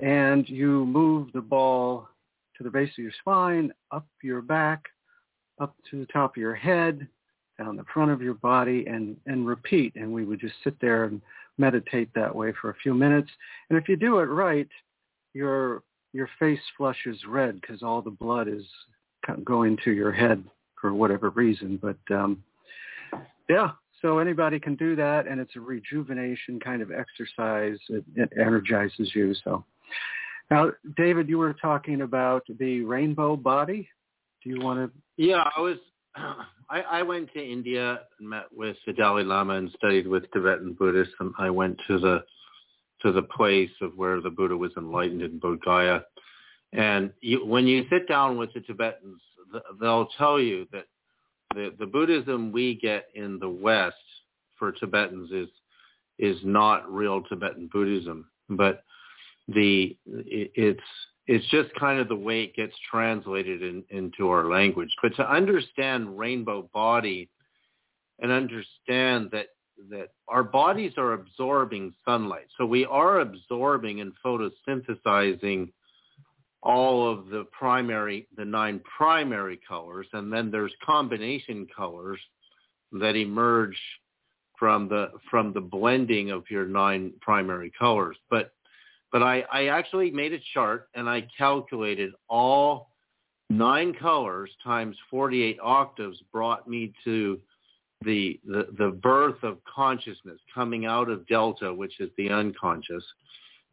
and 0.00 0.48
you 0.48 0.86
move 0.86 1.28
the 1.32 1.40
ball 1.40 2.08
to 2.56 2.62
the 2.62 2.70
base 2.70 2.90
of 2.90 3.04
your 3.04 3.12
spine, 3.20 3.72
up 3.90 4.06
your 4.22 4.42
back, 4.42 4.84
up 5.60 5.74
to 5.90 6.00
the 6.00 6.12
top 6.12 6.36
of 6.36 6.40
your 6.40 6.54
head, 6.54 7.06
down 7.58 7.76
the 7.76 7.84
front 7.92 8.10
of 8.10 8.22
your 8.22 8.34
body, 8.34 8.86
and, 8.86 9.16
and 9.26 9.46
repeat. 9.46 9.94
And 9.96 10.12
we 10.12 10.24
would 10.24 10.40
just 10.40 10.54
sit 10.64 10.74
there 10.80 11.04
and 11.04 11.20
meditate 11.58 12.08
that 12.14 12.34
way 12.34 12.52
for 12.60 12.70
a 12.70 12.76
few 12.82 12.94
minutes. 12.94 13.30
And 13.68 13.78
if 13.78 13.88
you 13.88 13.96
do 13.96 14.18
it 14.18 14.24
right, 14.24 14.68
your 15.34 15.82
your 16.12 16.28
face 16.38 16.60
flushes 16.76 17.18
red 17.26 17.60
because 17.60 17.82
all 17.82 18.02
the 18.02 18.10
blood 18.10 18.48
is 18.48 18.64
going 19.44 19.78
to 19.84 19.92
your 19.92 20.12
head 20.12 20.42
for 20.80 20.92
whatever 20.92 21.30
reason. 21.30 21.78
But 21.80 22.14
um, 22.14 22.42
yeah, 23.48 23.70
so 24.00 24.18
anybody 24.18 24.58
can 24.58 24.74
do 24.74 24.96
that, 24.96 25.26
and 25.26 25.40
it's 25.40 25.56
a 25.56 25.60
rejuvenation 25.60 26.60
kind 26.60 26.82
of 26.82 26.90
exercise. 26.90 27.78
It, 27.88 28.04
it 28.16 28.32
energizes 28.38 29.12
you. 29.14 29.34
So 29.44 29.64
now, 30.50 30.72
David, 30.96 31.28
you 31.28 31.38
were 31.38 31.54
talking 31.54 32.02
about 32.02 32.42
the 32.58 32.82
rainbow 32.82 33.36
body. 33.36 33.88
Do 34.42 34.50
you 34.50 34.60
want 34.60 34.80
to? 34.80 34.98
Yeah, 35.16 35.48
I 35.56 35.60
was. 35.60 35.76
I, 36.70 36.80
I 36.80 37.02
went 37.02 37.32
to 37.34 37.42
India 37.42 38.00
and 38.18 38.28
met 38.28 38.46
with 38.50 38.76
the 38.86 38.94
Dalai 38.94 39.24
Lama 39.24 39.54
and 39.54 39.70
studied 39.76 40.06
with 40.06 40.24
Tibetan 40.32 40.72
Buddhists. 40.72 41.12
And 41.20 41.34
I 41.38 41.50
went 41.50 41.78
to 41.86 41.98
the 41.98 42.24
to 43.02 43.12
the 43.12 43.22
place 43.22 43.70
of 43.80 43.96
where 43.96 44.20
the 44.20 44.30
Buddha 44.30 44.56
was 44.56 44.72
enlightened 44.76 45.22
in 45.22 45.40
Bodh 45.40 45.60
Gaya. 45.64 46.00
And 46.72 47.12
you, 47.20 47.44
when 47.44 47.66
you 47.66 47.84
sit 47.90 48.08
down 48.08 48.38
with 48.38 48.52
the 48.54 48.60
Tibetans, 48.60 49.20
they'll 49.80 50.08
tell 50.18 50.40
you 50.40 50.66
that 50.72 50.86
the, 51.54 51.74
the 51.78 51.86
Buddhism 51.86 52.52
we 52.52 52.76
get 52.76 53.08
in 53.14 53.38
the 53.38 53.48
West 53.48 53.96
for 54.58 54.72
Tibetans 54.72 55.30
is 55.32 55.48
is 56.18 56.36
not 56.44 56.90
real 56.92 57.22
Tibetan 57.22 57.68
Buddhism, 57.72 58.26
but 58.48 58.84
the 59.48 59.96
it's 60.06 60.80
it's 61.26 61.46
just 61.50 61.74
kind 61.74 61.98
of 62.00 62.08
the 62.08 62.16
way 62.16 62.42
it 62.42 62.54
gets 62.54 62.74
translated 62.90 63.62
in, 63.62 63.84
into 63.90 64.28
our 64.28 64.48
language. 64.48 64.90
But 65.02 65.14
to 65.16 65.30
understand 65.30 66.18
rainbow 66.18 66.68
body 66.72 67.28
and 68.18 68.30
understand 68.30 69.30
that 69.32 69.48
that 69.90 70.08
our 70.28 70.42
bodies 70.42 70.92
are 70.96 71.12
absorbing 71.12 71.92
sunlight. 72.04 72.46
So 72.58 72.66
we 72.66 72.84
are 72.84 73.20
absorbing 73.20 74.00
and 74.00 74.12
photosynthesizing 74.24 75.70
all 76.62 77.10
of 77.10 77.26
the 77.26 77.44
primary, 77.50 78.28
the 78.36 78.44
nine 78.44 78.80
primary 78.96 79.60
colors, 79.68 80.06
and 80.12 80.32
then 80.32 80.50
there's 80.50 80.72
combination 80.84 81.66
colors 81.74 82.20
that 82.92 83.16
emerge 83.16 83.78
from 84.58 84.88
the 84.88 85.10
from 85.30 85.52
the 85.52 85.60
blending 85.60 86.30
of 86.30 86.44
your 86.48 86.66
nine 86.66 87.12
primary 87.20 87.72
colors. 87.76 88.16
But 88.30 88.52
but 89.10 89.22
I, 89.22 89.44
I 89.52 89.66
actually 89.66 90.10
made 90.10 90.32
a 90.32 90.38
chart 90.54 90.88
and 90.94 91.08
I 91.08 91.26
calculated 91.36 92.12
all 92.28 92.90
nine 93.50 93.92
colors 93.92 94.50
times 94.64 94.96
48 95.10 95.58
octaves 95.62 96.18
brought 96.32 96.68
me 96.68 96.94
to 97.04 97.38
the, 98.04 98.40
the, 98.44 98.68
the 98.78 98.90
birth 98.90 99.42
of 99.42 99.58
consciousness 99.64 100.38
coming 100.54 100.86
out 100.86 101.08
of 101.08 101.26
delta, 101.26 101.72
which 101.72 102.00
is 102.00 102.10
the 102.16 102.30
unconscious, 102.30 103.04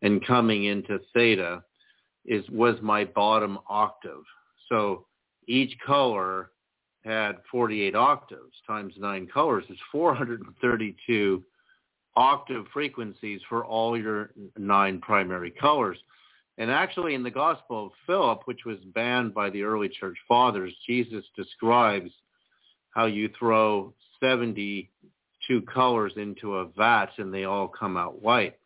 and 0.01 0.25
coming 0.25 0.65
into 0.65 0.99
theta 1.13 1.63
is 2.25 2.43
was 2.49 2.75
my 2.81 3.05
bottom 3.05 3.59
octave. 3.67 4.23
So 4.69 5.05
each 5.47 5.73
color 5.85 6.51
had 7.03 7.37
48 7.51 7.95
octaves 7.95 8.55
times 8.67 8.93
nine 8.97 9.27
colors 9.27 9.63
is 9.69 9.77
432 9.91 11.43
octave 12.15 12.65
frequencies 12.73 13.41
for 13.47 13.65
all 13.65 13.97
your 13.97 14.31
nine 14.57 14.99
primary 14.99 15.51
colors. 15.51 15.97
And 16.57 16.69
actually 16.69 17.15
in 17.15 17.23
the 17.23 17.31
Gospel 17.31 17.87
of 17.87 17.91
Philip, 18.05 18.41
which 18.45 18.65
was 18.65 18.79
banned 18.93 19.33
by 19.33 19.49
the 19.49 19.63
early 19.63 19.87
church 19.87 20.17
fathers, 20.27 20.73
Jesus 20.85 21.23
describes 21.37 22.11
how 22.91 23.05
you 23.05 23.29
throw 23.39 23.93
72 24.19 25.61
colors 25.73 26.13
into 26.17 26.57
a 26.57 26.65
vat 26.65 27.09
and 27.17 27.33
they 27.33 27.45
all 27.45 27.67
come 27.67 27.97
out 27.97 28.21
white. 28.21 28.57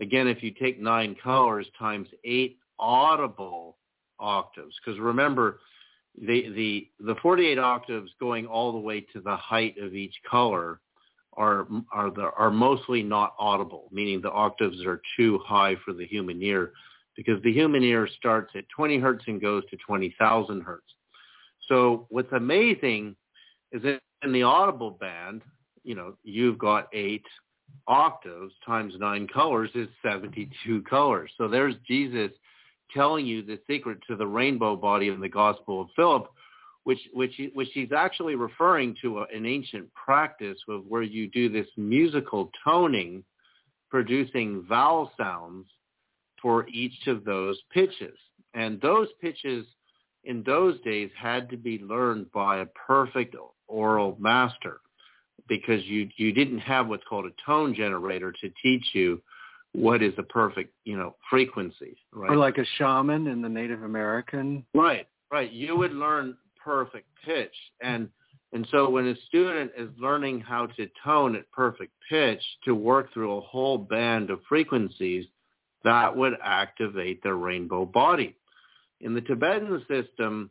Again, 0.00 0.28
if 0.28 0.42
you 0.42 0.52
take 0.52 0.80
nine 0.80 1.16
colors 1.22 1.66
times 1.78 2.08
eight 2.24 2.58
audible 2.78 3.76
octaves, 4.20 4.74
because 4.84 5.00
remember, 5.00 5.58
the, 6.20 6.50
the, 6.50 6.88
the 7.00 7.14
48 7.20 7.58
octaves 7.58 8.10
going 8.18 8.46
all 8.46 8.72
the 8.72 8.78
way 8.78 9.00
to 9.12 9.20
the 9.20 9.36
height 9.36 9.76
of 9.78 9.94
each 9.94 10.14
color 10.28 10.80
are 11.38 11.68
are 11.92 12.10
the, 12.10 12.30
are 12.36 12.50
mostly 12.50 13.02
not 13.02 13.34
audible, 13.38 13.88
meaning 13.92 14.20
the 14.20 14.30
octaves 14.30 14.84
are 14.84 15.00
too 15.16 15.38
high 15.44 15.76
for 15.84 15.94
the 15.94 16.04
human 16.04 16.42
ear, 16.42 16.72
because 17.16 17.40
the 17.42 17.52
human 17.52 17.82
ear 17.82 18.08
starts 18.18 18.52
at 18.56 18.68
20 18.74 18.98
hertz 18.98 19.24
and 19.28 19.40
goes 19.40 19.62
to 19.70 19.76
20,000 19.86 20.60
hertz. 20.62 20.84
So 21.68 22.06
what's 22.10 22.32
amazing 22.32 23.14
is 23.70 23.82
that 23.82 24.00
in 24.22 24.32
the 24.32 24.42
audible 24.42 24.90
band, 24.90 25.42
you 25.84 25.94
know, 25.94 26.14
you've 26.22 26.58
got 26.58 26.88
eight 26.92 27.24
octaves 27.86 28.52
times 28.66 28.94
nine 28.98 29.26
colors 29.26 29.70
is 29.74 29.88
72 30.02 30.82
colors. 30.82 31.30
So 31.38 31.48
there's 31.48 31.74
Jesus 31.86 32.30
telling 32.94 33.26
you 33.26 33.42
the 33.42 33.58
secret 33.66 33.98
to 34.08 34.16
the 34.16 34.26
rainbow 34.26 34.76
body 34.76 35.08
in 35.08 35.20
the 35.20 35.28
Gospel 35.28 35.82
of 35.82 35.88
Philip, 35.94 36.26
which 36.84 37.00
which 37.12 37.40
which 37.54 37.68
he's 37.74 37.92
actually 37.92 38.34
referring 38.34 38.96
to 39.02 39.24
an 39.34 39.46
ancient 39.46 39.92
practice 39.94 40.58
of 40.68 40.84
where 40.86 41.02
you 41.02 41.28
do 41.28 41.48
this 41.48 41.66
musical 41.76 42.50
toning, 42.64 43.22
producing 43.90 44.64
vowel 44.68 45.10
sounds 45.16 45.66
for 46.40 46.66
each 46.68 47.06
of 47.06 47.24
those 47.24 47.58
pitches, 47.72 48.16
and 48.54 48.80
those 48.80 49.08
pitches 49.20 49.66
in 50.24 50.42
those 50.44 50.80
days 50.82 51.10
had 51.18 51.48
to 51.50 51.56
be 51.56 51.78
learned 51.78 52.30
by 52.32 52.58
a 52.58 52.66
perfect 52.86 53.34
oral 53.68 54.16
master 54.18 54.80
because 55.48 55.84
you 55.84 56.08
you 56.16 56.32
didn't 56.32 56.58
have 56.58 56.88
what's 56.88 57.04
called 57.08 57.26
a 57.26 57.32
tone 57.46 57.74
generator 57.74 58.32
to 58.40 58.50
teach 58.62 58.84
you 58.92 59.22
what 59.72 60.02
is 60.02 60.14
the 60.16 60.22
perfect 60.24 60.72
you 60.84 60.96
know 60.96 61.14
frequency 61.30 61.96
right 62.12 62.30
or 62.30 62.36
like 62.36 62.58
a 62.58 62.64
shaman 62.76 63.26
in 63.26 63.42
the 63.42 63.48
native 63.48 63.82
american 63.82 64.64
right 64.74 65.06
right 65.30 65.52
you 65.52 65.76
would 65.76 65.92
learn 65.92 66.36
perfect 66.68 67.06
pitch. 67.24 67.54
And 67.80 68.08
and 68.52 68.66
so 68.70 68.88
when 68.88 69.06
a 69.06 69.16
student 69.26 69.72
is 69.76 69.90
learning 69.98 70.40
how 70.40 70.66
to 70.66 70.88
tone 71.04 71.36
at 71.36 71.50
perfect 71.52 71.92
pitch 72.08 72.42
to 72.64 72.74
work 72.74 73.12
through 73.12 73.36
a 73.36 73.40
whole 73.42 73.76
band 73.76 74.30
of 74.30 74.40
frequencies, 74.48 75.26
that 75.84 76.16
would 76.16 76.32
activate 76.42 77.22
their 77.22 77.36
rainbow 77.36 77.84
body. 77.84 78.36
In 79.02 79.14
the 79.14 79.20
Tibetan 79.20 79.84
system, 79.86 80.50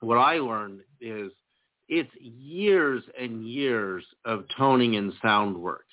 what 0.00 0.16
I 0.16 0.38
learned 0.38 0.80
is 1.00 1.30
it's 1.90 2.10
years 2.20 3.02
and 3.20 3.44
years 3.46 4.04
of 4.24 4.44
toning 4.56 4.94
and 4.94 5.12
sound 5.20 5.56
work. 5.56 5.84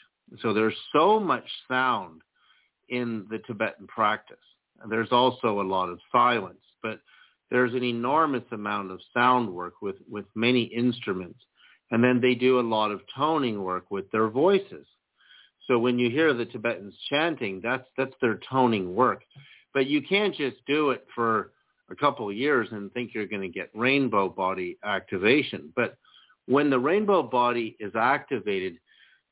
So 0.41 0.53
there's 0.53 0.75
so 0.93 1.19
much 1.19 1.43
sound 1.67 2.21
in 2.87 3.25
the 3.31 3.39
Tibetan 3.39 3.87
practice. 3.87 4.37
There's 4.89 5.11
also 5.11 5.59
a 5.59 5.63
lot 5.63 5.89
of 5.89 5.99
silence, 6.11 6.61
but 6.83 6.99
there's 7.49 7.73
an 7.73 7.83
enormous 7.83 8.43
amount 8.51 8.91
of 8.91 8.99
sound 9.11 9.51
work 9.51 9.81
with, 9.81 9.95
with 10.09 10.25
many 10.35 10.63
instruments. 10.63 11.39
And 11.89 12.03
then 12.03 12.21
they 12.21 12.35
do 12.35 12.59
a 12.59 12.61
lot 12.61 12.91
of 12.91 13.01
toning 13.15 13.63
work 13.63 13.89
with 13.89 14.11
their 14.11 14.29
voices. 14.29 14.85
So 15.65 15.79
when 15.79 15.97
you 15.97 16.11
hear 16.11 16.33
the 16.33 16.45
Tibetans 16.45 16.95
chanting, 17.09 17.59
that's, 17.63 17.87
that's 17.97 18.13
their 18.21 18.39
toning 18.49 18.93
work. 18.93 19.23
But 19.73 19.87
you 19.87 20.03
can't 20.03 20.35
just 20.35 20.57
do 20.67 20.91
it 20.91 21.07
for 21.15 21.51
a 21.89 21.95
couple 21.95 22.29
of 22.29 22.35
years 22.35 22.67
and 22.71 22.91
think 22.93 23.13
you're 23.13 23.27
going 23.27 23.41
to 23.41 23.47
get 23.47 23.69
rainbow 23.73 24.29
body 24.29 24.77
activation. 24.83 25.71
But 25.75 25.97
when 26.45 26.69
the 26.69 26.79
rainbow 26.79 27.23
body 27.23 27.75
is 27.79 27.93
activated, 27.95 28.77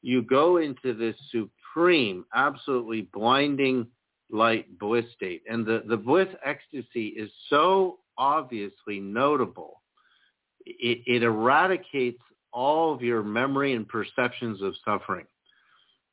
you 0.01 0.21
go 0.21 0.57
into 0.57 0.93
this 0.93 1.15
supreme, 1.31 2.25
absolutely 2.33 3.09
blinding 3.13 3.87
light 4.29 4.77
bliss 4.79 5.05
state. 5.15 5.43
And 5.49 5.65
the, 5.65 5.83
the 5.87 5.97
bliss 5.97 6.27
ecstasy 6.45 7.07
is 7.07 7.29
so 7.49 7.99
obviously 8.17 8.99
notable. 8.99 9.81
It, 10.65 11.01
it 11.05 11.23
eradicates 11.23 12.21
all 12.51 12.93
of 12.93 13.01
your 13.01 13.21
memory 13.21 13.73
and 13.73 13.87
perceptions 13.87 14.61
of 14.61 14.73
suffering. 14.83 15.25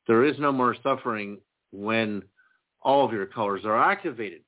There 0.07 0.25
is 0.25 0.37
no 0.37 0.51
more 0.51 0.75
suffering 0.83 1.39
when 1.71 2.23
all 2.81 3.05
of 3.05 3.13
your 3.13 3.25
colors 3.25 3.61
are 3.65 3.81
activated. 3.81 4.41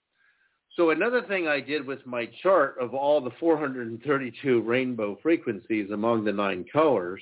So 0.76 0.90
another 0.90 1.22
thing 1.22 1.48
I 1.48 1.62
did 1.62 1.86
with 1.86 2.06
my 2.06 2.30
chart 2.44 2.76
of 2.82 2.94
all 2.94 3.22
the 3.22 3.32
432 3.40 4.62
rainbow 4.62 5.18
frequencies 5.24 5.90
among 5.92 6.26
the 6.26 6.34
nine 6.34 6.66
colors, 6.72 7.22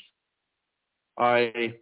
I 1.19 1.75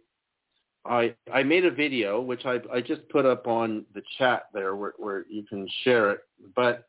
I 0.84 1.14
I 1.32 1.42
made 1.42 1.64
a 1.64 1.70
video 1.70 2.20
which 2.20 2.44
I 2.44 2.58
I 2.70 2.82
just 2.82 3.08
put 3.08 3.24
up 3.24 3.46
on 3.46 3.86
the 3.94 4.02
chat 4.18 4.48
there 4.52 4.76
where, 4.76 4.92
where 4.98 5.24
you 5.30 5.44
can 5.44 5.66
share 5.82 6.10
it. 6.10 6.20
But 6.54 6.88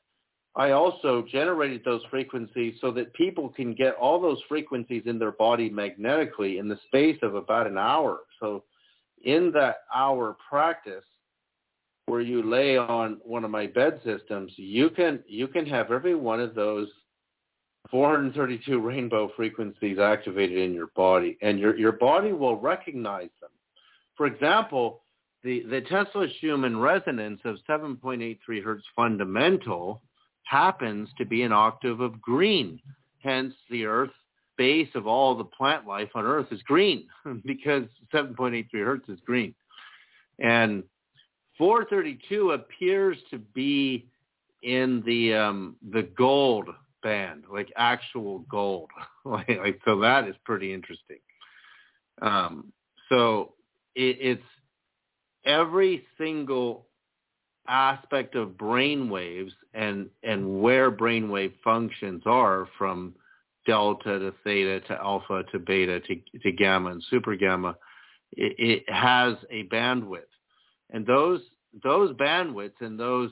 I 0.56 0.72
also 0.72 1.26
generated 1.32 1.82
those 1.86 2.04
frequencies 2.10 2.76
so 2.82 2.92
that 2.92 3.14
people 3.14 3.50
can 3.50 3.74
get 3.74 3.96
all 3.96 4.20
those 4.20 4.42
frequencies 4.50 5.04
in 5.06 5.18
their 5.18 5.32
body 5.32 5.70
magnetically 5.70 6.58
in 6.58 6.68
the 6.68 6.78
space 6.88 7.18
of 7.24 7.36
about 7.36 7.68
an 7.68 7.78
hour. 7.78 8.20
So 8.40 8.66
in 9.24 9.52
that 9.54 9.78
hour 9.96 10.36
practice 10.50 11.06
where 12.06 12.22
you 12.22 12.44
lay 12.44 12.78
on 12.78 13.18
one 13.24 13.44
of 13.44 13.52
my 13.52 13.68
bed 13.68 14.00
systems, 14.04 14.52
you 14.58 14.90
can 14.90 15.24
you 15.28 15.48
can 15.48 15.66
have 15.66 15.92
every 15.92 16.16
one 16.16 16.40
of 16.40 16.56
those 16.56 16.90
432 17.92 18.80
rainbow 18.80 19.30
frequencies 19.36 20.00
activated 20.00 20.58
in 20.58 20.74
your 20.74 20.88
body 20.96 21.38
and 21.42 21.60
your 21.60 21.78
your 21.78 21.94
body 21.94 22.34
will 22.34 22.58
recognize 22.58 23.30
them. 23.42 23.52
For 24.16 24.26
example, 24.26 25.04
the, 25.44 25.64
the 25.70 25.82
Tesla 25.82 26.28
Schumann 26.40 26.80
resonance 26.80 27.42
of 27.44 27.58
7.83 27.70 28.64
hertz 28.64 28.84
fundamental 28.96 30.02
happens 30.44 31.10
to 31.18 31.26
be 31.26 31.44
an 31.44 31.52
octave 31.52 32.00
of 32.00 32.22
green. 32.22 32.80
Hence, 33.20 33.54
the 33.70 33.86
Earth 33.86 34.12
base 34.58 34.90
of 34.96 35.08
all 35.08 35.36
the 35.36 35.44
plant 35.44 35.88
life 35.88 36.10
on 36.16 36.26
Earth 36.26 36.48
is 36.52 36.62
green 36.64 37.08
because 37.46 37.84
7.83 38.14 38.68
hertz 38.74 39.10
is 39.10 39.20
green. 39.26 39.54
And 40.40 40.84
432 41.58 42.52
appears 42.52 43.18
to 43.32 43.38
be 43.38 44.08
in 44.64 45.04
the 45.06 45.34
um, 45.34 45.76
the 45.92 46.04
gold 46.18 46.70
band, 47.04 47.44
like 47.52 47.72
actual 47.76 48.40
gold. 48.50 48.90
like, 49.26 49.50
like, 49.60 49.80
so 49.86 50.00
that 50.00 50.28
is 50.28 50.36
pretty 50.46 50.74
interesting. 50.74 51.20
Um, 52.22 52.72
so 53.10 53.54
it, 53.96 54.18
it's 54.20 54.44
every 55.46 56.06
single 56.18 56.88
aspect 57.68 58.36
of 58.36 58.58
brain 58.58 59.10
waves 59.10 59.54
and 59.74 60.10
and 60.24 60.62
where 60.62 60.92
brainwave 60.92 61.54
functions 61.64 62.22
are 62.26 62.68
from 62.78 63.14
delta 63.66 64.20
to 64.20 64.34
theta 64.44 64.82
to 64.82 64.94
alpha 65.02 65.44
to 65.52 65.60
beta 65.60 66.02
to, 66.02 66.16
to 66.42 66.52
gamma 66.52 66.90
and 66.92 67.04
super 67.10 67.38
gamma 67.38 67.74
it, 68.34 68.84
it 68.88 68.94
has 68.94 69.36
a 69.50 69.64
bandwidth 69.68 70.24
and 70.94 71.06
those 71.06 71.42
those 71.84 72.16
bandwidths 72.16 72.80
and 72.82 73.00
those 73.00 73.32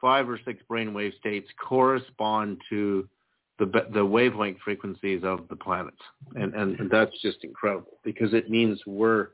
five 0.00 0.28
or 0.28 0.38
six 0.44 0.62
brainwave 0.70 1.16
states 1.18 1.48
correspond 1.66 2.60
to 2.68 3.08
the 3.58 3.66
the 3.92 4.04
wavelength 4.04 4.58
frequencies 4.64 5.22
of 5.24 5.48
the 5.48 5.56
planets. 5.56 6.02
And 6.34 6.54
and 6.54 6.90
that's 6.90 7.18
just 7.22 7.44
incredible 7.44 7.98
because 8.04 8.34
it 8.34 8.50
means 8.50 8.80
we're 8.86 9.28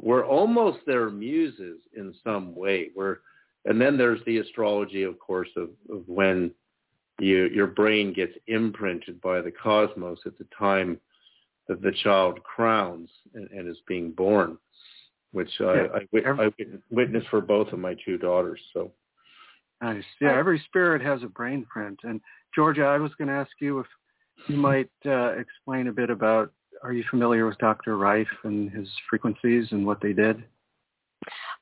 we're 0.00 0.24
almost 0.24 0.78
their 0.86 1.10
muses 1.10 1.80
in 1.96 2.14
some 2.24 2.54
way. 2.54 2.90
We're 2.94 3.18
and 3.64 3.80
then 3.80 3.96
there's 3.96 4.20
the 4.26 4.38
astrology, 4.38 5.04
of 5.04 5.18
course, 5.18 5.50
of, 5.56 5.70
of 5.90 6.02
when 6.06 6.50
you, 7.20 7.48
your 7.48 7.68
brain 7.68 8.12
gets 8.12 8.32
imprinted 8.48 9.20
by 9.20 9.40
the 9.40 9.52
cosmos 9.52 10.18
at 10.26 10.36
the 10.38 10.46
time 10.58 10.98
that 11.68 11.80
the 11.80 11.92
child 12.02 12.42
crowns 12.42 13.08
and, 13.34 13.48
and 13.50 13.68
is 13.68 13.78
being 13.86 14.10
born, 14.10 14.58
which 15.32 15.50
yeah. 15.58 15.86
I, 15.94 16.18
I, 16.18 16.44
I 16.44 16.50
witnessed 16.90 17.28
for 17.28 17.40
both 17.40 17.72
of 17.72 17.78
my 17.78 17.96
two 18.04 18.18
daughters. 18.18 18.60
So 18.72 18.92
nice. 19.80 20.04
Yeah, 20.20 20.36
every 20.36 20.62
spirit 20.66 21.02
has 21.02 21.22
a 21.22 21.28
brain 21.28 21.66
print. 21.70 21.98
And 22.04 22.20
Georgia, 22.54 22.84
I 22.84 22.98
was 22.98 23.12
going 23.18 23.28
to 23.28 23.34
ask 23.34 23.50
you 23.60 23.80
if 23.80 23.86
you 24.48 24.56
might 24.56 24.90
uh, 25.06 25.32
explain 25.38 25.88
a 25.88 25.92
bit 25.92 26.10
about. 26.10 26.52
Are 26.82 26.92
you 26.92 27.04
familiar 27.10 27.46
with 27.46 27.58
Dr. 27.58 27.96
Rife 27.96 28.26
and 28.42 28.68
his 28.70 28.88
frequencies 29.08 29.68
and 29.70 29.86
what 29.86 30.00
they 30.00 30.12
did? 30.12 30.42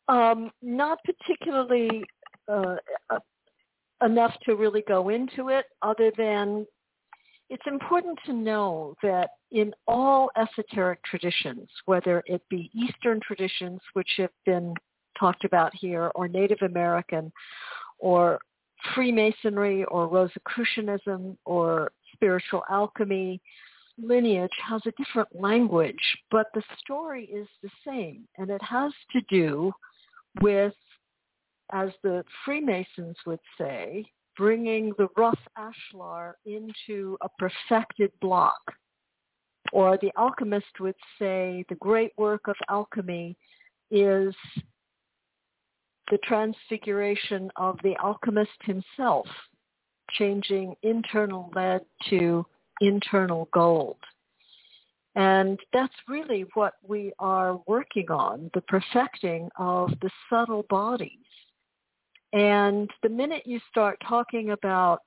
Um, 0.09 0.51
not 0.63 0.99
particularly 1.05 2.05
uh, 2.49 2.77
uh, 3.11 3.19
enough 4.03 4.35
to 4.45 4.55
really 4.55 4.83
go 4.89 5.11
into 5.11 5.51
it, 5.51 5.67
other 5.83 6.11
than 6.17 6.67
it's 7.51 7.67
important 7.67 8.19
to 8.25 8.33
know 8.33 8.95
that 9.03 9.31
in 9.51 9.73
all 9.87 10.31
esoteric 10.37 11.03
traditions, 11.05 11.69
whether 11.87 12.23
it 12.27 12.43
be 12.49 12.71
Eastern 12.75 13.21
traditions, 13.21 13.81
which 13.95 14.11
have 14.17 14.31
been 14.47 14.75
talked 15.19 15.45
about 15.45 15.75
here, 15.75 16.11
or 16.15 16.29
Native 16.29 16.63
American, 16.63 17.33
or 17.99 18.39
Freemasonry, 18.95 19.85
or 19.85 20.09
Rosicrucianism, 20.09 21.37
or 21.45 21.91
spiritual 22.15 22.63
alchemy, 22.71 23.41
lineage 23.99 24.51
has 24.67 24.81
a 24.87 24.93
different 24.93 25.29
language, 25.35 26.19
but 26.31 26.47
the 26.55 26.63
story 26.79 27.25
is 27.25 27.47
the 27.63 27.71
same, 27.87 28.27
and 28.39 28.51
it 28.51 28.63
has 28.63 28.93
to 29.13 29.21
do 29.29 29.73
with, 30.41 30.75
as 31.73 31.91
the 32.03 32.25
Freemasons 32.45 33.17
would 33.27 33.41
say, 33.59 34.05
bringing 34.37 34.93
the 34.97 35.09
rough 35.17 35.39
ashlar 35.59 36.35
into 36.47 37.19
a 37.23 37.29
perfected 37.39 38.11
block. 38.21 38.61
Or 39.73 39.99
the 39.99 40.13
alchemist 40.17 40.81
would 40.81 40.97
say 41.19 41.65
the 41.69 41.77
great 41.77 42.13
work 42.17 42.49
of 42.49 42.57
alchemy 42.69 43.37
is 43.91 44.35
the 46.11 46.19
transfiguration 46.25 47.51
of 47.57 47.79
the 47.83 47.97
alchemist 48.03 48.51
himself, 48.65 49.27
changing 50.11 50.75
internal 50.83 51.51
lead 51.55 51.83
to 52.09 52.45
internal 52.81 53.49
gold. 53.53 53.97
And 55.17 55.59
that's 55.73 55.95
really 56.09 56.45
what 56.55 56.75
we 56.87 57.13
are 57.19 57.61
working 57.67 58.11
on, 58.11 58.51
the 58.55 58.61
perfecting 58.63 59.49
of 59.59 59.91
the 60.03 60.11
subtle 60.29 60.65
bodies. 60.69 61.19
And 62.33 62.89
the 63.03 63.09
minute 63.09 63.43
you 63.45 63.61
start 63.71 63.99
talking 64.07 64.51
about 64.51 65.01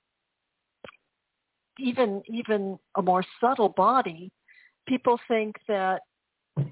even 1.79 2.21
even 2.27 2.77
a 2.95 3.01
more 3.01 3.23
subtle 3.39 3.69
body, 3.69 4.31
people 4.87 5.19
think 5.27 5.55
that 5.67 6.01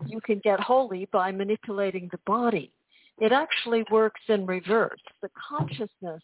you 0.05 0.21
can 0.21 0.39
get 0.43 0.59
holy 0.59 1.07
by 1.11 1.31
manipulating 1.31 2.09
the 2.11 2.19
body. 2.25 2.71
It 3.19 3.31
actually 3.31 3.83
works 3.91 4.21
in 4.27 4.45
reverse. 4.45 4.99
The 5.21 5.29
consciousness 5.49 6.23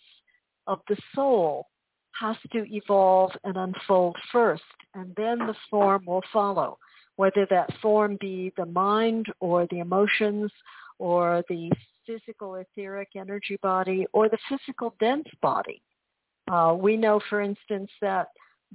of 0.68 0.80
the 0.88 0.98
soul 1.16 1.68
has 2.20 2.36
to 2.52 2.66
evolve 2.74 3.32
and 3.44 3.58
unfold 3.58 4.16
first, 4.32 4.64
and 4.96 5.14
then 5.16 5.40
the 5.40 5.56
form 5.70 6.06
will 6.06 6.24
follow 6.34 6.78
whether 7.18 7.48
that 7.50 7.70
form 7.82 8.18
be 8.22 8.54
the 8.58 8.66
mind 8.66 9.26
or 9.40 9.68
the 9.70 9.80
emotions 9.80 10.52
or 11.00 11.44
the 11.50 11.70
physical 12.06 12.56
etheric 12.56 13.10
energy 13.16 13.58
body 13.62 14.08
or 14.14 14.30
the 14.30 14.38
physical 14.48 14.96
dense 15.00 15.28
body. 15.42 15.82
Uh, 16.50 16.76
we 16.80 16.96
know, 16.96 17.20
for 17.30 17.42
instance, 17.42 17.90
that 18.02 18.28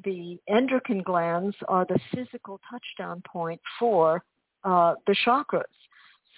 the 0.04 0.38
endocrine 0.48 1.02
glands 1.02 1.56
are 1.68 1.84
the 1.86 2.00
physical 2.14 2.60
touchdown 2.70 3.22
point 3.26 3.60
for 3.78 4.22
uh, 4.64 4.94
the 5.06 5.16
chakras. 5.26 5.62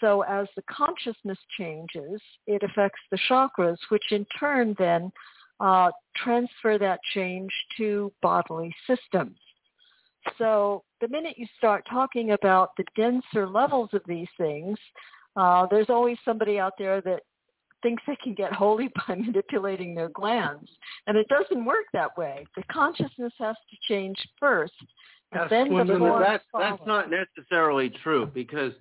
So 0.01 0.22
as 0.22 0.48
the 0.56 0.62
consciousness 0.70 1.39
changes, 1.59 2.20
it 2.47 2.62
affects 2.62 3.01
the 3.10 3.18
chakras, 3.28 3.76
which 3.90 4.10
in 4.10 4.26
turn 4.39 4.74
then 4.78 5.12
uh, 5.60 5.90
transfer 6.16 6.78
that 6.78 7.01
change 7.14 7.51
to 7.76 8.12
bodily 8.22 8.74
systems. 8.86 9.36
So 10.39 10.82
the 11.01 11.09
minute 11.09 11.35
you 11.36 11.47
start 11.59 11.86
talking 11.89 12.32
about 12.32 12.70
the 12.76 12.85
denser 12.97 13.48
levels 13.48 13.90
of 13.93 14.02
these 14.06 14.28
things, 14.36 14.78
uh, 15.36 15.66
there's 15.70 15.90
always 15.90 16.18
somebody 16.24 16.59
out 16.59 16.74
there 16.78 17.01
that 17.02 17.22
thinks 17.85 18.02
they 18.09 18.16
can 18.16 18.35
get 18.35 18.52
holy 18.52 18.89
by 19.06 19.15
manipulating 19.15 19.94
their 19.94 20.09
glands. 20.09 20.69
And 21.06 21.16
it 21.16 21.28
doesn't 21.28 21.65
work 21.65 21.85
that 21.93 22.19
way. 22.19 22.44
The 22.56 22.65
consciousness 22.65 23.32
has 23.39 23.55
to 23.55 23.77
change 23.89 24.16
first. 24.40 24.73
And 25.31 25.51
then 25.51 25.69
the 25.69 26.19
that's, 26.20 26.44
that's 26.59 26.82
not 26.86 27.06
necessarily 27.11 27.90
true 28.02 28.27
because 28.27 28.73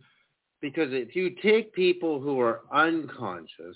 because 0.62 0.90
if 0.92 1.16
you 1.16 1.36
take 1.44 1.74
people 1.74 2.22
who 2.22 2.40
are 2.40 2.62
unconscious 2.74 3.76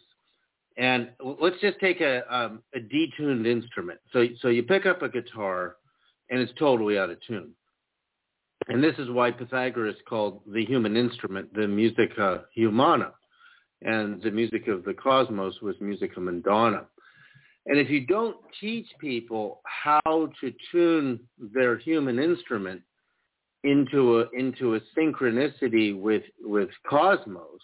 And 0.77 1.09
let's 1.41 1.59
just 1.59 1.79
take 1.79 2.01
a, 2.01 2.21
um, 2.33 2.61
a 2.75 2.79
detuned 2.79 3.47
instrument. 3.47 3.99
So, 4.13 4.27
so 4.41 4.47
you 4.49 4.63
pick 4.63 4.85
up 4.85 5.01
a 5.01 5.09
guitar 5.09 5.77
and 6.29 6.39
it's 6.39 6.53
totally 6.59 6.97
out 6.99 7.09
of 7.09 7.17
tune. 7.27 7.51
And 8.67 8.83
this 8.83 8.95
is 8.99 9.09
why 9.09 9.31
Pythagoras 9.31 9.95
called 10.07 10.41
the 10.47 10.63
human 10.63 10.95
instrument 10.95 11.53
the 11.53 11.67
musica 11.67 12.45
humana. 12.53 13.11
And 13.81 14.21
the 14.21 14.31
music 14.31 14.67
of 14.67 14.83
the 14.83 14.93
cosmos 14.93 15.61
was 15.61 15.75
musica 15.79 16.19
mundana. 16.19 16.85
And 17.67 17.77
if 17.77 17.89
you 17.89 18.05
don't 18.05 18.37
teach 18.59 18.87
people 18.99 19.61
how 19.65 20.29
to 20.41 20.53
tune 20.71 21.19
their 21.37 21.77
human 21.77 22.17
instrument 22.17 22.81
into 23.63 24.19
a 24.19 24.25
into 24.37 24.75
a 24.75 24.79
synchronicity 24.97 25.99
with 25.99 26.23
with 26.41 26.69
cosmos, 26.89 27.59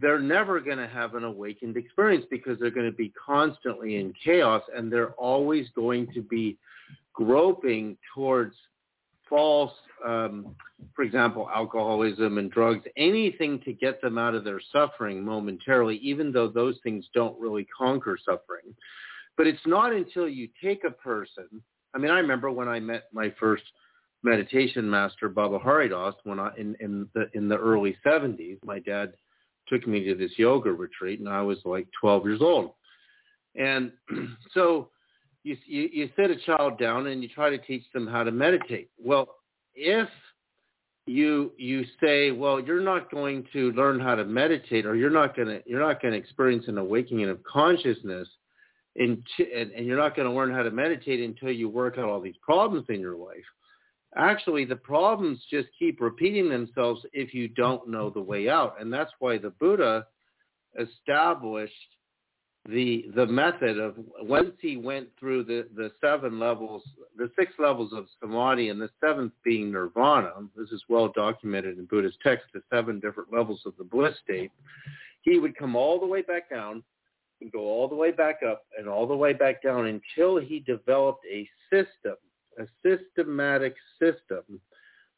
they're 0.00 0.20
never 0.20 0.60
going 0.60 0.78
to 0.78 0.88
have 0.88 1.14
an 1.14 1.24
awakened 1.24 1.76
experience 1.76 2.24
because 2.30 2.58
they're 2.58 2.70
going 2.70 2.90
to 2.90 2.96
be 2.96 3.12
constantly 3.24 3.96
in 3.96 4.12
chaos 4.24 4.62
and 4.74 4.92
they're 4.92 5.12
always 5.12 5.68
going 5.76 6.08
to 6.14 6.22
be 6.22 6.58
groping 7.14 7.96
towards 8.14 8.54
false, 9.30 9.72
um, 10.06 10.54
for 10.94 11.02
example, 11.02 11.48
alcoholism 11.54 12.36
and 12.36 12.50
drugs, 12.50 12.84
anything 12.98 13.60
to 13.60 13.72
get 13.72 14.02
them 14.02 14.18
out 14.18 14.34
of 14.34 14.44
their 14.44 14.60
suffering 14.72 15.24
momentarily, 15.24 15.96
even 16.02 16.32
though 16.32 16.48
those 16.48 16.76
things 16.82 17.06
don't 17.14 17.40
really 17.40 17.66
conquer 17.76 18.18
suffering. 18.22 18.74
But 19.38 19.46
it's 19.46 19.66
not 19.66 19.94
until 19.94 20.28
you 20.28 20.48
take 20.62 20.84
a 20.84 20.90
person. 20.90 21.46
I 21.94 21.98
mean, 21.98 22.10
I 22.10 22.18
remember 22.18 22.50
when 22.50 22.68
I 22.68 22.80
met 22.80 23.04
my 23.12 23.32
first 23.40 23.62
meditation 24.22 24.88
master, 24.88 25.28
Baba 25.28 25.58
Haridas, 25.58 26.14
when 26.24 26.38
I 26.38 26.50
in 26.58 26.76
in 26.80 27.08
the 27.14 27.30
in 27.32 27.48
the 27.48 27.56
early 27.56 27.96
'70s. 28.04 28.58
My 28.64 28.80
dad 28.80 29.14
took 29.68 29.86
me 29.86 30.04
to 30.04 30.14
this 30.14 30.32
yoga 30.36 30.70
retreat, 30.72 31.20
and 31.20 31.28
I 31.28 31.42
was 31.42 31.58
like 31.64 31.86
12 32.00 32.26
years 32.26 32.40
old. 32.42 32.72
And 33.54 33.92
so 34.52 34.90
you, 35.42 35.56
you, 35.66 35.88
you 35.92 36.10
sit 36.16 36.30
a 36.30 36.36
child 36.36 36.78
down 36.78 37.06
and 37.06 37.22
you 37.22 37.28
try 37.28 37.50
to 37.50 37.58
teach 37.58 37.84
them 37.92 38.06
how 38.06 38.22
to 38.22 38.30
meditate. 38.30 38.90
Well, 38.98 39.28
if 39.74 40.08
you 41.06 41.52
you 41.56 41.84
say, 42.00 42.30
well, 42.30 42.60
you're 42.60 42.82
not 42.82 43.10
going 43.10 43.46
to 43.52 43.72
learn 43.72 44.00
how 44.00 44.14
to 44.14 44.24
meditate, 44.24 44.86
or 44.86 44.94
you're 44.94 45.10
not 45.10 45.34
to 45.36 45.62
you're 45.66 45.80
not 45.80 46.00
to 46.12 46.18
experience 46.18 46.66
an 46.68 46.78
awakening 46.78 47.28
of 47.28 47.42
consciousness, 47.42 48.28
in, 48.96 49.22
and, 49.38 49.70
and 49.72 49.86
you're 49.86 49.96
not 49.96 50.14
to 50.28 50.34
learn 50.34 50.52
how 50.52 50.62
to 50.62 50.70
meditate 50.70 51.20
until 51.20 51.50
you 51.50 51.68
work 51.68 51.98
out 51.98 52.08
all 52.08 52.20
these 52.20 52.36
problems 52.42 52.86
in 52.88 53.00
your 53.00 53.16
life. 53.16 53.36
Actually, 54.16 54.64
the 54.64 54.76
problems 54.76 55.40
just 55.50 55.68
keep 55.78 56.00
repeating 56.00 56.48
themselves 56.48 57.04
if 57.12 57.32
you 57.32 57.48
don't 57.48 57.88
know 57.88 58.10
the 58.10 58.20
way 58.20 58.48
out, 58.48 58.80
and 58.80 58.92
that's 58.92 59.12
why 59.20 59.38
the 59.38 59.50
Buddha 59.50 60.06
established 60.78 61.72
the 62.68 63.06
the 63.14 63.26
method 63.26 63.78
of 63.78 63.94
once 64.20 64.52
he 64.60 64.76
went 64.76 65.08
through 65.18 65.44
the 65.44 65.66
the 65.74 65.90
seven 66.00 66.38
levels, 66.38 66.82
the 67.16 67.30
six 67.38 67.52
levels 67.58 67.92
of 67.92 68.06
samadhi, 68.20 68.68
and 68.68 68.80
the 68.80 68.90
seventh 69.00 69.32
being 69.44 69.72
nirvana. 69.72 70.32
This 70.56 70.70
is 70.70 70.82
well 70.88 71.08
documented 71.08 71.78
in 71.78 71.86
Buddhist 71.86 72.18
texts 72.22 72.50
the 72.52 72.62
seven 72.70 73.00
different 73.00 73.32
levels 73.32 73.62
of 73.64 73.72
the 73.78 73.84
bliss 73.84 74.14
state. 74.22 74.50
He 75.22 75.38
would 75.38 75.56
come 75.56 75.74
all 75.74 75.98
the 75.98 76.06
way 76.06 76.22
back 76.22 76.50
down 76.50 76.82
and 77.40 77.50
go 77.50 77.60
all 77.60 77.88
the 77.88 77.94
way 77.94 78.10
back 78.10 78.40
up 78.46 78.64
and 78.78 78.86
all 78.88 79.06
the 79.06 79.16
way 79.16 79.32
back 79.32 79.62
down 79.62 79.86
until 79.86 80.38
he 80.38 80.60
developed 80.60 81.24
a 81.30 81.48
system, 81.70 82.16
a 82.58 82.66
systematic 82.84 83.74
system 83.98 84.60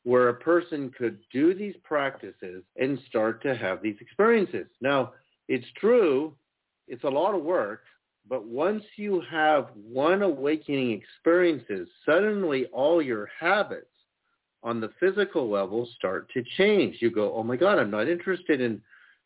where 0.05 0.28
a 0.28 0.35
person 0.35 0.93
could 0.97 1.19
do 1.32 1.55
these 1.55 1.74
practices 1.82 2.62
and 2.77 2.98
start 3.09 3.43
to 3.43 3.56
have 3.56 3.82
these 3.82 3.97
experiences. 4.01 4.66
Now, 4.81 5.12
it's 5.48 5.66
true 5.78 6.35
it's 6.88 7.04
a 7.04 7.09
lot 7.09 7.34
of 7.34 7.42
work, 7.42 7.82
but 8.28 8.46
once 8.46 8.84
you 8.96 9.22
have 9.30 9.68
one 9.74 10.22
awakening 10.22 10.92
experiences, 10.92 11.88
suddenly 12.06 12.66
all 12.66 13.02
your 13.02 13.28
habits 13.38 13.86
on 14.62 14.80
the 14.80 14.90
physical 15.00 15.50
level 15.50 15.88
start 15.96 16.30
to 16.32 16.44
change. 16.56 16.96
You 17.00 17.10
go, 17.10 17.34
oh 17.34 17.42
my 17.42 17.56
God, 17.56 17.78
I'm 17.78 17.90
not 17.90 18.09
interested 18.09 18.60
in 18.60 18.80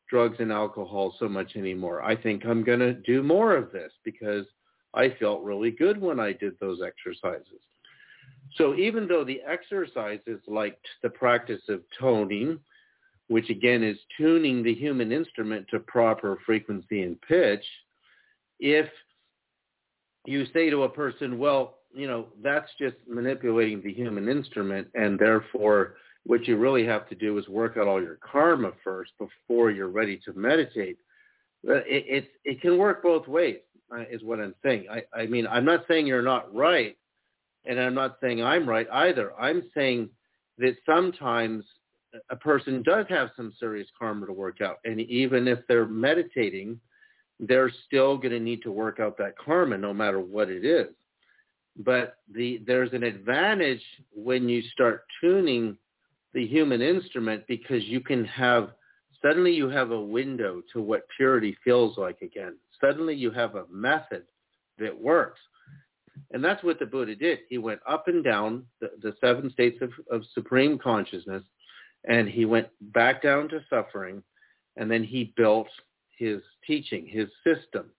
drugs 0.08 0.36
and 0.38 0.52
alcohol 0.52 1.14
so 1.18 1.28
much 1.28 1.56
anymore. 1.56 2.02
I 2.02 2.16
think 2.16 2.44
I'm 2.46 2.64
going 2.64 2.78
to 2.78 2.94
do 2.94 3.22
more 3.22 3.54
of 3.54 3.72
this 3.72 3.92
because 4.04 4.46
I 4.94 5.14
felt 5.20 5.42
really 5.42 5.70
good 5.70 6.00
when 6.00 6.18
I 6.18 6.32
did 6.32 6.58
those 6.58 6.80
exercises. 6.80 7.60
So 8.56 8.74
even 8.76 9.06
though 9.06 9.24
the 9.24 9.42
exercises 9.46 10.40
like 10.46 10.78
the 11.02 11.10
practice 11.10 11.62
of 11.68 11.82
toning, 11.98 12.58
which 13.28 13.50
again 13.50 13.82
is 13.82 13.98
tuning 14.16 14.62
the 14.62 14.74
human 14.74 15.12
instrument 15.12 15.66
to 15.70 15.80
proper 15.80 16.38
frequency 16.46 17.02
and 17.02 17.20
pitch, 17.22 17.64
if 18.60 18.88
you 20.26 20.46
say 20.52 20.70
to 20.70 20.84
a 20.84 20.88
person, 20.88 21.38
well, 21.38 21.78
you 21.94 22.06
know, 22.06 22.26
that's 22.42 22.70
just 22.78 22.96
manipulating 23.08 23.80
the 23.82 23.92
human 23.92 24.28
instrument 24.28 24.88
and 24.94 25.18
therefore 25.18 25.96
what 26.26 26.46
you 26.46 26.56
really 26.56 26.84
have 26.84 27.08
to 27.08 27.14
do 27.14 27.38
is 27.38 27.48
work 27.48 27.76
out 27.76 27.86
all 27.86 28.02
your 28.02 28.18
karma 28.20 28.72
first 28.82 29.12
before 29.18 29.70
you're 29.70 29.88
ready 29.88 30.20
to 30.24 30.32
meditate. 30.32 30.98
It, 31.62 31.84
it, 31.86 32.30
it 32.44 32.60
can 32.60 32.78
work 32.78 33.02
both 33.02 33.26
ways, 33.28 33.58
uh, 33.94 34.02
is 34.10 34.22
what 34.22 34.40
I'm 34.40 34.54
saying. 34.64 34.86
I, 34.90 35.02
I 35.16 35.26
mean, 35.26 35.46
I'm 35.46 35.64
not 35.64 35.84
saying 35.88 36.06
you're 36.06 36.22
not 36.22 36.52
right, 36.54 36.96
and 37.64 37.78
I'm 37.78 37.94
not 37.94 38.18
saying 38.20 38.42
I'm 38.42 38.68
right 38.68 38.88
either. 38.92 39.32
I'm 39.40 39.62
saying 39.72 40.10
that 40.58 40.76
sometimes 40.84 41.64
a 42.30 42.36
person 42.36 42.82
does 42.82 43.06
have 43.08 43.30
some 43.36 43.52
serious 43.58 43.88
karma 43.98 44.26
to 44.26 44.32
work 44.32 44.60
out. 44.60 44.78
And 44.84 45.00
even 45.00 45.48
if 45.48 45.60
they're 45.68 45.86
meditating, 45.86 46.80
they're 47.40 47.72
still 47.86 48.16
going 48.16 48.32
to 48.32 48.40
need 48.40 48.62
to 48.62 48.72
work 48.72 49.00
out 49.00 49.18
that 49.18 49.36
karma 49.38 49.76
no 49.76 49.92
matter 49.92 50.20
what 50.20 50.48
it 50.48 50.64
is. 50.64 50.88
But 51.78 52.16
the, 52.32 52.62
there's 52.66 52.92
an 52.92 53.02
advantage 53.02 53.82
when 54.14 54.48
you 54.48 54.62
start 54.72 55.04
tuning 55.20 55.76
the 56.32 56.46
human 56.46 56.80
instrument 56.80 57.44
because 57.48 57.84
you 57.84 58.00
can 58.00 58.24
have, 58.26 58.70
suddenly 59.20 59.52
you 59.52 59.68
have 59.68 59.90
a 59.90 60.00
window 60.00 60.62
to 60.72 60.80
what 60.80 61.06
purity 61.16 61.56
feels 61.62 61.98
like 61.98 62.22
again. 62.22 62.56
Suddenly 62.80 63.14
you 63.14 63.30
have 63.30 63.54
a 63.54 63.64
method 63.70 64.24
that 64.78 64.98
works. 64.98 65.40
And 66.32 66.42
that's 66.42 66.62
what 66.64 66.78
the 66.78 66.86
Buddha 66.86 67.14
did. 67.14 67.40
He 67.48 67.58
went 67.58 67.80
up 67.86 68.08
and 68.08 68.24
down 68.24 68.64
the, 68.80 68.90
the 69.02 69.14
seven 69.20 69.50
states 69.50 69.78
of, 69.82 69.90
of 70.10 70.22
supreme 70.34 70.78
consciousness 70.78 71.42
and 72.06 72.28
he 72.28 72.44
went 72.44 72.68
back 72.92 73.22
down 73.22 73.48
to 73.48 73.64
suffering, 73.68 74.22
and 74.76 74.90
then 74.90 75.02
he 75.02 75.34
built 75.36 75.68
his 76.16 76.40
teaching, 76.66 77.06
his 77.06 77.28
system. 77.44 77.90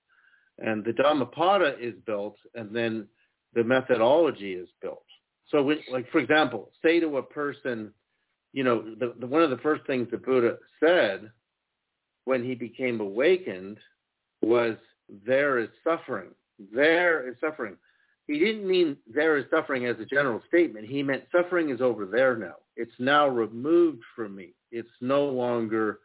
And 0.59 0.83
the 0.83 0.93
Dhammapada 0.93 1.75
is 1.79 1.93
built, 2.05 2.37
and 2.55 2.75
then 2.75 3.07
the 3.53 3.63
methodology 3.63 4.53
is 4.53 4.69
built. 4.81 5.03
So, 5.49 5.63
when, 5.63 5.79
like 5.91 6.09
for 6.11 6.19
example, 6.19 6.71
say 6.83 6.99
to 6.99 7.17
a 7.17 7.23
person, 7.23 7.93
you 8.53 8.63
know, 8.63 8.81
the, 8.99 9.13
the, 9.19 9.27
one 9.27 9.43
of 9.43 9.49
the 9.49 9.57
first 9.57 9.85
things 9.85 10.07
the 10.09 10.17
Buddha 10.17 10.57
said 10.83 11.31
when 12.25 12.43
he 12.43 12.55
became 12.55 12.99
awakened 12.99 13.77
was, 14.41 14.75
"There 15.25 15.59
is 15.59 15.69
suffering. 15.83 16.31
There 16.73 17.29
is 17.29 17.35
suffering." 17.39 17.77
He 18.27 18.39
didn't 18.39 18.67
mean 18.67 18.97
there 19.07 19.37
is 19.37 19.45
suffering 19.49 19.85
as 19.85 19.97
a 19.99 20.05
general 20.05 20.41
statement. 20.47 20.85
He 20.87 21.01
meant 21.01 21.23
suffering 21.31 21.69
is 21.69 21.79
over 21.79 22.05
there 22.05 22.35
now. 22.35 22.55
It's 22.77 22.93
now 22.99 23.27
removed 23.27 24.03
from 24.15 24.35
me. 24.35 24.53
It's 24.71 24.87
no 25.01 25.25
longer, 25.25 25.99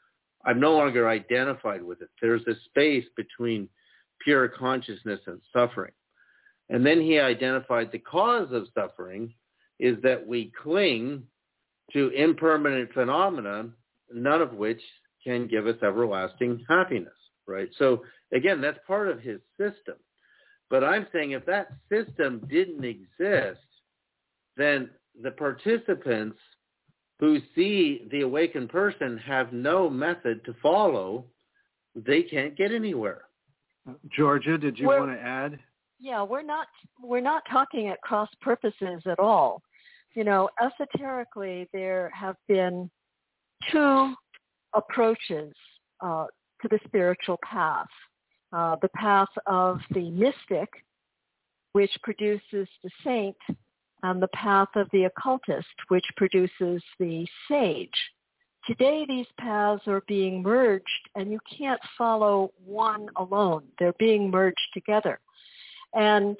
I'm 0.44 0.59
no 0.59 0.73
longer 0.73 1.09
identified 1.09 1.82
with 1.82 2.01
it. 2.01 2.09
There's 2.20 2.47
a 2.49 2.55
space 2.65 3.05
between 3.16 3.69
pure 4.20 4.49
consciousness 4.49 5.20
and 5.27 5.40
suffering. 5.53 5.93
And 6.70 6.85
then 6.85 7.01
he 7.01 7.20
identified 7.20 7.93
the 7.93 7.99
cause 7.99 8.49
of 8.53 8.66
suffering 8.74 9.35
is 9.78 9.97
that 10.03 10.27
we 10.27 10.51
cling 10.62 11.24
to 11.93 12.09
impermanent 12.11 12.93
phenomena, 12.94 13.69
none 14.12 14.40
of 14.40 14.55
which 14.55 14.81
can 15.23 15.47
give 15.47 15.66
us 15.66 15.77
everlasting 15.82 16.65
happiness, 16.69 17.12
right? 17.47 17.69
So 17.78 18.03
again, 18.32 18.61
that's 18.61 18.78
part 18.86 19.09
of 19.09 19.20
his 19.20 19.40
system. 19.59 19.97
But 20.70 20.85
I'm 20.85 21.07
saying 21.12 21.32
if 21.32 21.44
that 21.47 21.69
system 21.90 22.47
didn't 22.49 22.85
exist, 22.85 23.61
then 24.57 24.89
the 25.20 25.32
participants 25.32 26.39
who 27.23 27.39
see 27.55 28.09
the 28.11 28.23
awakened 28.23 28.69
person 28.69 29.16
have 29.16 29.53
no 29.53 29.89
method 29.89 30.44
to 30.44 30.53
follow. 30.61 31.24
They 31.94 32.24
can't 32.24 32.57
get 32.57 32.73
anywhere. 32.73 33.23
Georgia, 34.11 34.59
did 34.59 34.77
you 34.77 34.89
we're, 34.89 34.99
want 34.99 35.12
to 35.12 35.24
add? 35.24 35.57
Yeah, 36.01 36.24
we're 36.24 36.43
not 36.43 36.66
we're 37.01 37.20
not 37.20 37.44
talking 37.49 37.86
at 37.86 38.01
cross 38.01 38.28
purposes 38.40 39.03
at 39.07 39.20
all. 39.20 39.62
You 40.15 40.24
know, 40.24 40.49
esoterically, 40.61 41.69
there 41.73 42.11
have 42.12 42.35
been 42.49 42.90
two 43.70 44.15
approaches 44.74 45.55
uh, 46.01 46.27
to 46.61 46.69
the 46.69 46.81
spiritual 46.86 47.39
path. 47.49 47.86
Uh, 48.53 48.74
the 48.82 48.89
path 48.97 49.28
of 49.47 49.78
the 49.94 50.11
mystic, 50.11 50.69
which 51.73 51.93
produces 52.03 52.66
the 52.82 52.90
saint, 53.05 53.36
and 54.02 54.22
the 54.22 54.28
path 54.28 54.68
of 54.76 54.88
the 54.92 55.04
occultist, 55.04 55.68
which 55.88 56.04
produces 56.16 56.82
the 56.98 57.26
sage. 57.48 57.90
Today, 58.66 59.04
these 59.08 59.26
paths 59.38 59.82
are 59.86 60.02
being 60.06 60.42
merged, 60.42 60.86
and 61.16 61.30
you 61.30 61.40
can't 61.58 61.80
follow 61.98 62.52
one 62.64 63.08
alone. 63.16 63.64
They're 63.78 63.94
being 63.98 64.30
merged 64.30 64.68
together. 64.72 65.18
And 65.94 66.36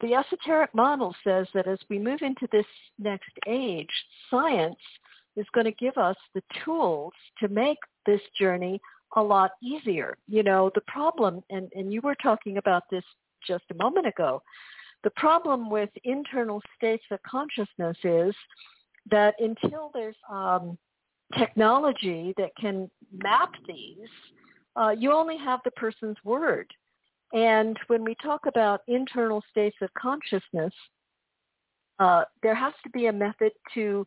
the 0.00 0.14
esoteric 0.14 0.74
model 0.74 1.14
says 1.22 1.46
that 1.54 1.68
as 1.68 1.78
we 1.88 1.98
move 1.98 2.22
into 2.22 2.48
this 2.50 2.66
next 2.98 3.30
age, 3.46 3.90
science 4.30 4.80
is 5.36 5.46
going 5.54 5.66
to 5.66 5.72
give 5.72 5.96
us 5.96 6.16
the 6.34 6.42
tools 6.64 7.12
to 7.40 7.48
make 7.48 7.78
this 8.06 8.20
journey 8.38 8.80
a 9.16 9.22
lot 9.22 9.52
easier. 9.62 10.16
You 10.26 10.42
know, 10.42 10.70
the 10.74 10.82
problem, 10.86 11.42
and, 11.50 11.70
and 11.74 11.92
you 11.92 12.00
were 12.00 12.16
talking 12.22 12.56
about 12.56 12.84
this 12.90 13.04
just 13.46 13.64
a 13.70 13.74
moment 13.74 14.06
ago, 14.06 14.42
the 15.04 15.10
problem 15.10 15.70
with 15.70 15.90
internal 16.04 16.62
states 16.76 17.04
of 17.10 17.18
consciousness 17.22 17.96
is 18.04 18.34
that 19.10 19.34
until 19.40 19.90
there's 19.92 20.16
um, 20.30 20.78
technology 21.36 22.34
that 22.36 22.50
can 22.60 22.90
map 23.12 23.52
these, 23.66 24.08
uh, 24.76 24.90
you 24.96 25.12
only 25.12 25.36
have 25.36 25.60
the 25.64 25.70
person's 25.72 26.16
word. 26.24 26.66
And 27.32 27.78
when 27.86 28.04
we 28.04 28.14
talk 28.22 28.46
about 28.46 28.82
internal 28.88 29.42
states 29.50 29.76
of 29.80 29.88
consciousness, 29.94 30.72
uh, 31.98 32.24
there 32.42 32.54
has 32.54 32.74
to 32.84 32.90
be 32.90 33.06
a 33.06 33.12
method 33.12 33.52
to 33.74 34.06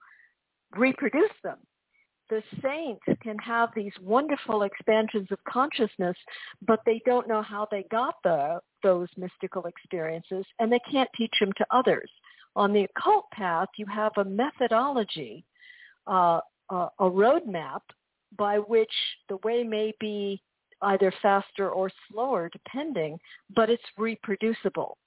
reproduce 0.76 1.32
them. 1.44 1.58
The 2.30 2.42
saints 2.62 3.04
can 3.22 3.38
have 3.38 3.70
these 3.76 3.94
wonderful 4.02 4.64
expansions 4.64 5.28
of 5.32 5.38
consciousness, 5.48 6.18
but 6.66 6.80
they 6.86 7.02
don't 7.06 7.28
know 7.28 7.42
how 7.42 7.68
they 7.70 7.84
got 7.92 8.16
the, 8.24 8.60
those 8.82 9.10
mystical 9.16 9.66
experiences, 9.66 10.46
and 10.60 10.72
they 10.72 10.80
can't 10.92 11.10
teach 11.16 11.34
them 11.40 11.54
to 11.58 11.66
others. 11.70 12.10
On 12.56 12.74
the 12.74 12.86
occult 12.86 13.30
path, 13.32 13.70
you 13.78 13.86
have 13.86 14.14
a 14.18 14.26
methodology, 14.26 15.46
uh, 16.08 16.40
a 16.72 16.90
roadmap 17.00 17.82
by 18.38 18.58
which 18.58 18.92
the 19.30 19.38
way 19.44 19.64
may 19.64 19.94
be 20.00 20.42
either 20.82 21.14
faster 21.22 21.70
or 21.70 21.92
slower 22.10 22.50
depending, 22.52 23.20
but 23.56 23.70
it's 23.70 23.84
reproducible. 23.98 24.98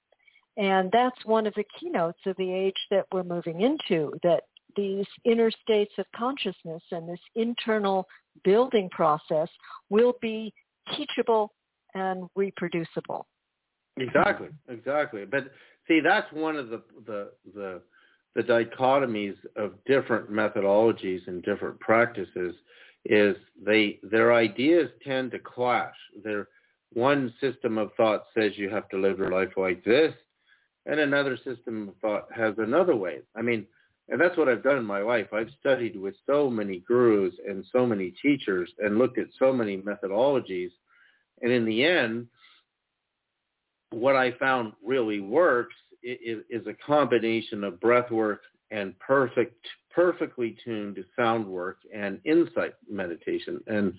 And 0.57 0.91
that's 0.91 1.25
one 1.25 1.47
of 1.47 1.53
the 1.55 1.65
keynotes 1.79 2.19
of 2.25 2.35
the 2.37 2.51
age 2.51 2.75
that 2.91 3.05
we're 3.11 3.23
moving 3.23 3.61
into, 3.61 4.13
that 4.23 4.43
these 4.79 5.05
inner 5.25 5.51
states 5.51 5.91
of 5.97 6.05
consciousness 6.15 6.81
and 6.91 7.07
this 7.09 7.19
internal 7.35 8.07
building 8.45 8.89
process 8.91 9.49
will 9.89 10.13
be 10.21 10.53
teachable 10.95 11.51
and 11.95 12.29
reproducible. 12.35 13.27
Exactly, 13.97 14.47
exactly. 14.69 15.25
But 15.25 15.51
see, 15.87 15.99
that's 15.99 16.31
one 16.31 16.55
of 16.55 16.69
the 16.69 16.81
the 17.05 17.31
the, 17.53 17.81
the 18.35 18.43
dichotomies 18.43 19.35
of 19.57 19.73
different 19.85 20.31
methodologies 20.31 21.27
and 21.27 21.43
different 21.43 21.77
practices 21.81 22.55
is 23.05 23.35
they 23.61 23.99
their 24.03 24.33
ideas 24.33 24.89
tend 25.05 25.31
to 25.31 25.39
clash. 25.39 25.95
Their 26.23 26.47
one 26.93 27.33
system 27.41 27.77
of 27.77 27.91
thought 27.97 28.23
says 28.33 28.53
you 28.55 28.69
have 28.69 28.87
to 28.89 28.97
live 28.97 29.17
your 29.17 29.31
life 29.31 29.57
like 29.57 29.83
this, 29.83 30.13
and 30.85 31.01
another 31.01 31.35
system 31.35 31.89
of 31.89 31.95
thought 31.97 32.27
has 32.33 32.53
another 32.57 32.95
way. 32.95 33.19
I 33.35 33.41
mean, 33.41 33.65
and 34.09 34.19
that's 34.19 34.37
what 34.37 34.49
I've 34.49 34.63
done 34.63 34.77
in 34.77 34.85
my 34.85 35.01
life. 35.01 35.27
I've 35.33 35.51
studied 35.59 35.95
with 35.95 36.15
so 36.25 36.49
many 36.49 36.79
gurus 36.87 37.33
and 37.47 37.63
so 37.71 37.85
many 37.85 38.13
teachers 38.21 38.71
and 38.79 38.97
looked 38.97 39.19
at 39.19 39.27
so 39.37 39.53
many 39.53 39.77
methodologies. 39.77 40.71
And 41.41 41.51
in 41.51 41.63
the 41.63 41.83
end, 41.83 42.27
what 43.91 44.15
I 44.15 44.31
found 44.33 44.73
really 44.83 45.19
works 45.19 45.75
is, 46.01 46.65
a 46.67 46.73
combination 46.85 47.63
of 47.63 47.79
breath 47.79 48.09
work 48.11 48.41
and 48.71 48.97
perfect 48.99 49.65
perfectly 49.91 50.55
tuned 50.63 51.03
sound 51.15 51.45
work 51.45 51.79
and 51.93 52.19
insight 52.23 52.75
meditation. 52.89 53.59
And 53.67 53.93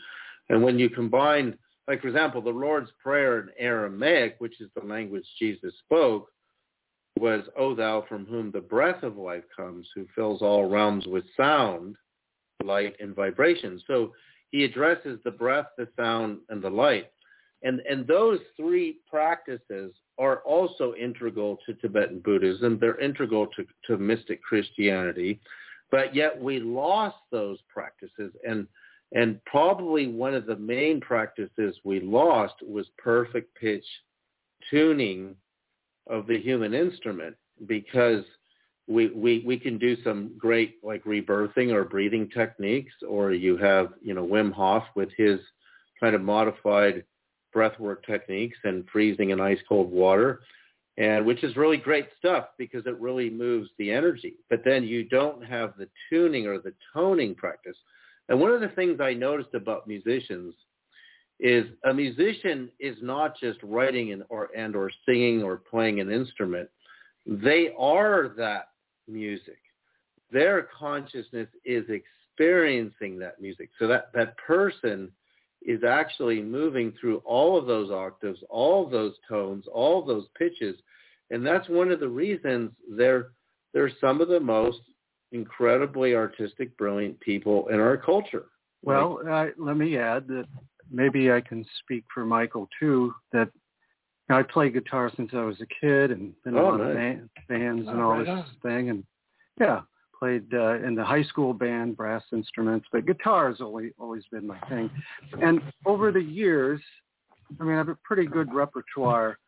and 0.49 0.62
when 0.62 0.78
you 0.78 0.89
combine, 0.89 1.59
like 1.89 2.01
for 2.01 2.09
example, 2.09 2.41
the 2.41 2.51
Lord's 2.51 2.91
Prayer 3.03 3.41
in 3.41 3.49
Aramaic, 3.59 4.37
which 4.39 4.61
is 4.61 4.70
the 4.74 4.87
language 4.87 5.27
Jesus 5.39 5.74
spoke, 5.85 6.28
was, 7.19 7.45
O 7.57 7.74
thou 7.74 8.05
from 8.09 8.27
whom 8.27 8.51
the 8.51 8.61
breath 8.61 9.03
of 9.03 9.16
life 9.16 9.45
comes, 9.55 9.89
who 9.95 10.07
fills 10.15 10.43
all 10.43 10.69
realms 10.69 11.07
with 11.07 11.24
sound, 11.37 11.97
light, 12.65 12.95
and 13.01 13.15
vibration. 13.15 13.81
So 13.87 14.12
he 14.51 14.65
addresses 14.65 15.19
the 15.24 15.31
breath, 15.31 15.66
the 15.77 15.89
sound, 15.97 16.39
and 16.49 16.62
the 16.62 16.70
light. 16.70 17.11
And, 17.62 17.81
and 17.81 18.07
those 18.07 18.41
three 18.57 18.99
practices 19.09 19.93
are 20.19 20.39
also 20.39 20.95
integral 20.95 21.59
to 21.66 21.74
Tibetan 21.74 22.20
Buddhism. 22.20 22.78
They're 22.81 23.01
integral 23.01 23.49
to, 23.49 23.66
to 23.87 23.99
mystic 23.99 24.43
Christianity. 24.43 25.41
But 25.91 26.15
yet 26.15 26.41
we 26.41 26.61
lost 26.61 27.16
those 27.31 27.59
practices. 27.69 28.32
And, 28.49 28.66
and 29.12 29.45
probably 29.45 30.07
one 30.07 30.35
of 30.35 30.47
the 30.47 30.57
main 30.57 31.01
practices 31.01 31.77
we 31.85 32.01
lost 32.01 32.55
was 32.66 32.87
perfect 32.97 33.55
pitch 33.57 33.85
tuning 34.70 35.35
of 36.11 36.27
the 36.27 36.39
human 36.39 36.74
instrument 36.74 37.37
because 37.66 38.24
we, 38.89 39.09
we, 39.09 39.43
we 39.47 39.59
can 39.59 39.78
do 39.78 39.97
some 40.03 40.32
great 40.37 40.77
like 40.82 41.05
rebirthing 41.05 41.73
or 41.73 41.85
breathing 41.85 42.28
techniques 42.28 42.93
or 43.09 43.32
you 43.32 43.57
have, 43.57 43.93
you 44.03 44.12
know, 44.12 44.27
Wim 44.27 44.53
Hof 44.53 44.82
with 44.97 45.11
his 45.16 45.39
kind 46.01 46.15
of 46.15 46.20
modified 46.20 47.05
breathwork 47.55 48.05
techniques 48.05 48.59
and 48.65 48.85
freezing 48.93 49.31
in 49.31 49.41
ice 49.41 49.61
cold 49.69 49.91
water 49.91 50.41
and 50.99 51.24
which 51.24 51.43
is 51.45 51.57
really 51.57 51.77
great 51.77 52.09
stuff 52.19 52.49
because 52.59 52.85
it 52.87 53.01
really 53.01 53.31
moves 53.31 53.70
the 53.78 53.91
energy. 53.91 54.35
But 54.51 54.62
then 54.65 54.85
you 54.85 55.05
don't 55.05 55.45
have 55.45 55.74
the 55.78 55.89
tuning 56.11 56.47
or 56.47 56.59
the 56.59 56.74
toning 56.93 57.35
practice. 57.35 57.77
And 58.28 58.41
one 58.41 58.51
of 58.51 58.61
the 58.61 58.69
things 58.69 59.01
I 59.01 59.15
noticed 59.15 59.55
about 59.55 59.87
musicians 59.87 60.55
is 61.41 61.65
a 61.85 61.95
musician 61.95 62.71
is 62.79 62.97
not 63.01 63.39
just 63.41 63.59
writing 63.62 64.12
and 64.12 64.23
or 64.29 64.51
and 64.57 64.77
or 64.77 64.91
singing 65.07 65.43
or 65.43 65.57
playing 65.57 66.01
an 66.01 66.11
instrument. 66.11 66.69
They 67.27 67.73
are 67.79 68.33
that 68.37 68.69
music. 69.09 69.59
Their 70.33 70.69
consciousness 70.79 71.49
is 71.65 71.85
experiencing 71.89 73.19
that 73.19 73.41
music. 73.41 73.71
So 73.79 73.87
that, 73.89 74.11
that 74.15 74.37
person 74.39 75.11
is 75.62 75.85
actually 75.85 76.41
moving 76.41 76.93
through 76.99 77.19
all 77.19 77.59
of 77.59 77.67
those 77.67 77.91
octaves, 77.91 78.39
all 78.49 78.85
of 78.85 78.91
those 78.91 79.15
tones, 79.29 79.65
all 79.73 80.01
of 80.01 80.07
those 80.07 80.27
pitches. 80.39 80.77
And 81.31 81.45
that's 81.45 81.69
one 81.69 81.91
of 81.91 82.01
the 82.01 82.09
reasons 82.09 82.71
they're, 82.97 83.29
they're 83.75 83.91
some 84.01 84.21
of 84.21 84.29
the 84.29 84.41
most 84.41 84.81
incredibly 85.33 86.15
artistic, 86.15 86.77
brilliant 86.77 87.21
people 87.21 87.69
in 87.69 87.79
our 87.79 87.97
culture. 87.97 88.47
Well, 88.83 89.21
uh, 89.29 89.47
let 89.59 89.77
me 89.77 89.99
add 89.99 90.27
that 90.29 90.47
maybe 90.91 91.31
I 91.33 91.41
can 91.41 91.65
speak 91.83 92.05
for 92.12 92.25
Michael 92.25 92.69
too. 92.79 93.15
That 93.33 93.49
you 93.55 94.35
know, 94.35 94.39
I 94.39 94.43
played 94.43 94.75
guitar 94.75 95.11
since 95.17 95.31
I 95.33 95.43
was 95.43 95.61
a 95.61 95.67
kid 95.81 96.11
and 96.11 96.33
been 96.45 96.57
oh, 96.57 96.62
a 96.62 96.65
lot 96.71 96.77
nice. 96.81 96.89
of 96.89 96.95
band, 96.97 97.31
bands 97.49 97.85
Oh, 97.89 97.93
and 97.93 98.01
all 98.01 98.11
right 98.12 98.21
this 98.21 98.29
on. 98.29 98.47
thing. 98.62 98.91
And 98.91 99.05
yeah, 99.61 99.81
played 100.19 100.53
uh, 100.53 100.75
in 100.85 100.95
the 100.95 101.05
high 101.05 101.25
school 101.25 101.53
band, 101.53 101.97
brass 101.97 102.23
instruments, 102.33 102.87
but 102.93 103.07
guitar 103.07 103.49
has 103.49 103.61
always 103.61 103.93
always 103.99 104.23
been 104.31 104.47
my 104.47 104.59
thing. 104.69 104.91
And 105.41 105.61
over 105.87 106.12
the 106.12 106.23
years, 106.23 106.81
I 107.61 107.65
mean, 107.65 107.75
I 107.75 107.79
have 107.79 107.89
a 107.89 107.99
pretty 108.05 108.27
good 108.27 108.53
repertoire. 108.53 109.39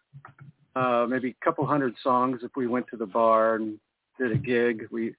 Uh, 0.75 1.07
maybe 1.09 1.29
a 1.41 1.45
couple 1.45 1.67
hundred 1.67 1.95
songs 2.03 2.41
if 2.43 2.51
we 2.57 2.67
went 2.67 2.87
to 2.89 2.97
the 2.97 3.07
bar 3.07 3.57
and 3.57 3.79
did 4.19 4.33
a 4.33 4.37
gig. 4.37 4.87
We 4.91 5.15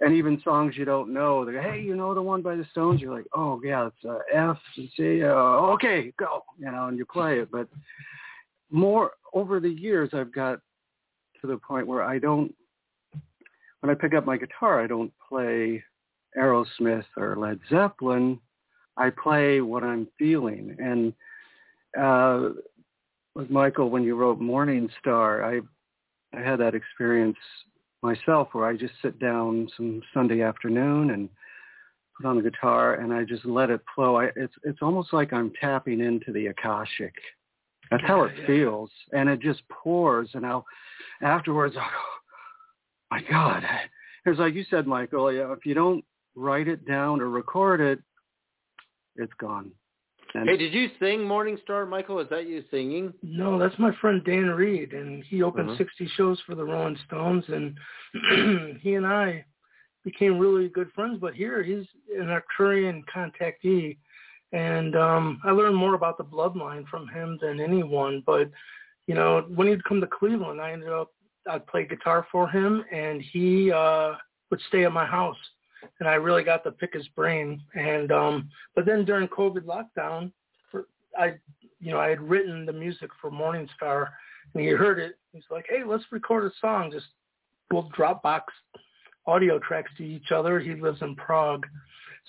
and 0.00 0.14
even 0.14 0.40
songs 0.42 0.76
you 0.76 0.84
don't 0.84 1.12
know. 1.12 1.44
They 1.44 1.52
go, 1.52 1.60
hey, 1.60 1.80
you 1.80 1.94
know 1.94 2.14
the 2.14 2.22
one 2.22 2.42
by 2.42 2.56
the 2.56 2.66
Stones? 2.70 3.00
You're 3.00 3.14
like, 3.14 3.26
oh 3.34 3.60
yeah, 3.64 3.88
it's 3.88 4.04
uh, 4.08 4.18
F 4.32 4.58
and 4.76 4.88
C. 4.96 5.22
Uh, 5.22 5.28
okay, 5.28 6.12
go, 6.18 6.44
you 6.58 6.70
know, 6.70 6.86
and 6.86 6.96
you 6.96 7.04
play 7.04 7.38
it. 7.40 7.50
But 7.50 7.68
more 8.70 9.12
over 9.34 9.60
the 9.60 9.68
years, 9.68 10.10
I've 10.12 10.32
got 10.32 10.60
to 11.40 11.46
the 11.46 11.58
point 11.58 11.86
where 11.86 12.02
I 12.02 12.18
don't. 12.18 12.54
When 13.80 13.90
I 13.90 13.94
pick 13.94 14.14
up 14.14 14.26
my 14.26 14.36
guitar, 14.36 14.82
I 14.82 14.86
don't 14.86 15.12
play 15.26 15.82
Aerosmith 16.36 17.04
or 17.16 17.36
Led 17.36 17.58
Zeppelin. 17.70 18.38
I 18.96 19.10
play 19.10 19.62
what 19.62 19.82
I'm 19.82 20.06
feeling. 20.18 20.76
And 20.78 21.14
uh, 21.98 22.50
with 23.34 23.50
Michael, 23.50 23.88
when 23.88 24.02
you 24.02 24.16
wrote 24.16 24.38
Morning 24.38 24.88
Star, 25.00 25.42
I 25.42 25.60
I 26.34 26.40
had 26.40 26.60
that 26.60 26.74
experience 26.74 27.38
myself 28.02 28.48
where 28.52 28.66
I 28.66 28.76
just 28.76 28.94
sit 29.02 29.18
down 29.18 29.68
some 29.76 30.02
Sunday 30.14 30.42
afternoon 30.42 31.10
and 31.10 31.28
put 32.16 32.26
on 32.28 32.36
the 32.36 32.42
guitar 32.42 32.94
and 32.94 33.12
I 33.12 33.24
just 33.24 33.44
let 33.44 33.70
it 33.70 33.80
flow. 33.94 34.16
I, 34.16 34.26
it's 34.36 34.54
it's 34.64 34.80
almost 34.82 35.12
like 35.12 35.32
I'm 35.32 35.52
tapping 35.60 36.00
into 36.00 36.32
the 36.32 36.46
akashic. 36.46 37.14
That's 37.90 38.04
how 38.06 38.22
it 38.24 38.32
Yeah, 38.38 38.46
feels, 38.46 38.90
and 39.12 39.28
it 39.28 39.40
just 39.40 39.62
pours. 39.68 40.30
And 40.34 40.46
I'll 40.46 40.64
afterwards, 41.22 41.74
I 41.76 41.80
go, 41.80 41.86
oh 41.86 43.06
my 43.10 43.22
God, 43.28 43.64
it's 44.26 44.38
like 44.38 44.54
you 44.54 44.64
said, 44.70 44.86
Michael. 44.86 45.32
yeah, 45.32 45.52
If 45.52 45.66
you 45.66 45.74
don't 45.74 46.04
write 46.34 46.68
it 46.68 46.86
down 46.86 47.20
or 47.20 47.28
record 47.28 47.80
it, 47.80 48.00
it's 49.16 49.32
gone. 49.40 49.72
And 50.34 50.48
Hey, 50.48 50.56
did 50.56 50.72
you 50.72 50.88
sing 51.00 51.24
Morning 51.24 51.58
Star, 51.62 51.86
Michael? 51.86 52.20
Is 52.20 52.28
that 52.30 52.46
you 52.46 52.62
singing? 52.70 53.12
No, 53.22 53.58
that's 53.58 53.78
my 53.78 53.90
friend 54.00 54.22
Dan 54.24 54.50
Reed, 54.50 54.92
and 54.92 55.24
he 55.24 55.42
opened 55.42 55.70
Uh-huh. 55.70 55.78
60 55.78 56.06
shows 56.16 56.40
for 56.46 56.54
the 56.54 56.64
Rolling 56.64 56.96
Stones, 57.06 57.44
and 57.48 57.76
he 58.80 58.94
and 58.94 59.06
I 59.06 59.44
became 60.04 60.38
really 60.38 60.68
good 60.68 60.90
friends. 60.92 61.18
But 61.20 61.34
here 61.34 61.62
he's 61.62 61.86
an 62.16 62.28
Arcturian 62.28 63.04
contactee, 63.14 63.96
and 64.52 64.96
um, 64.96 65.40
I 65.44 65.50
learned 65.50 65.76
more 65.76 65.94
about 65.94 66.16
the 66.18 66.24
bloodline 66.24 66.86
from 66.88 67.08
him 67.08 67.38
than 67.42 67.60
anyone. 67.60 68.22
But 68.24 68.50
you 69.06 69.14
know, 69.14 69.44
when 69.54 69.66
he'd 69.68 69.84
come 69.84 70.00
to 70.00 70.06
Cleveland, 70.06 70.60
I 70.60 70.72
ended 70.72 70.90
up 70.90 71.10
I'd 71.50 71.66
play 71.66 71.86
guitar 71.86 72.26
for 72.30 72.48
him, 72.48 72.84
and 72.92 73.20
he 73.20 73.72
uh, 73.72 74.12
would 74.50 74.60
stay 74.68 74.84
at 74.84 74.92
my 74.92 75.06
house, 75.06 75.38
and 75.98 76.08
I 76.08 76.14
really 76.14 76.42
got 76.42 76.64
to 76.64 76.72
pick 76.72 76.94
his 76.94 77.06
brain. 77.08 77.60
And 77.74 78.10
um, 78.12 78.50
but 78.74 78.86
then 78.86 79.04
during 79.04 79.28
COVID 79.28 79.64
lockdown, 79.64 80.32
for, 80.70 80.86
I 81.18 81.34
you 81.80 81.92
know 81.92 82.00
I 82.00 82.08
had 82.08 82.20
written 82.20 82.66
the 82.66 82.72
music 82.72 83.10
for 83.20 83.30
Morning 83.30 83.68
Star, 83.76 84.10
and 84.54 84.62
he 84.62 84.70
heard 84.70 84.98
it. 84.98 85.18
He's 85.32 85.42
like, 85.50 85.66
"Hey, 85.68 85.82
let's 85.84 86.04
record 86.10 86.44
a 86.44 86.50
song. 86.60 86.90
Just 86.92 87.06
we'll 87.70 87.90
Dropbox 87.96 88.42
audio 89.26 89.58
tracks 89.58 89.90
to 89.98 90.04
each 90.04 90.32
other." 90.32 90.60
He 90.60 90.74
lives 90.74 91.02
in 91.02 91.14
Prague, 91.16 91.66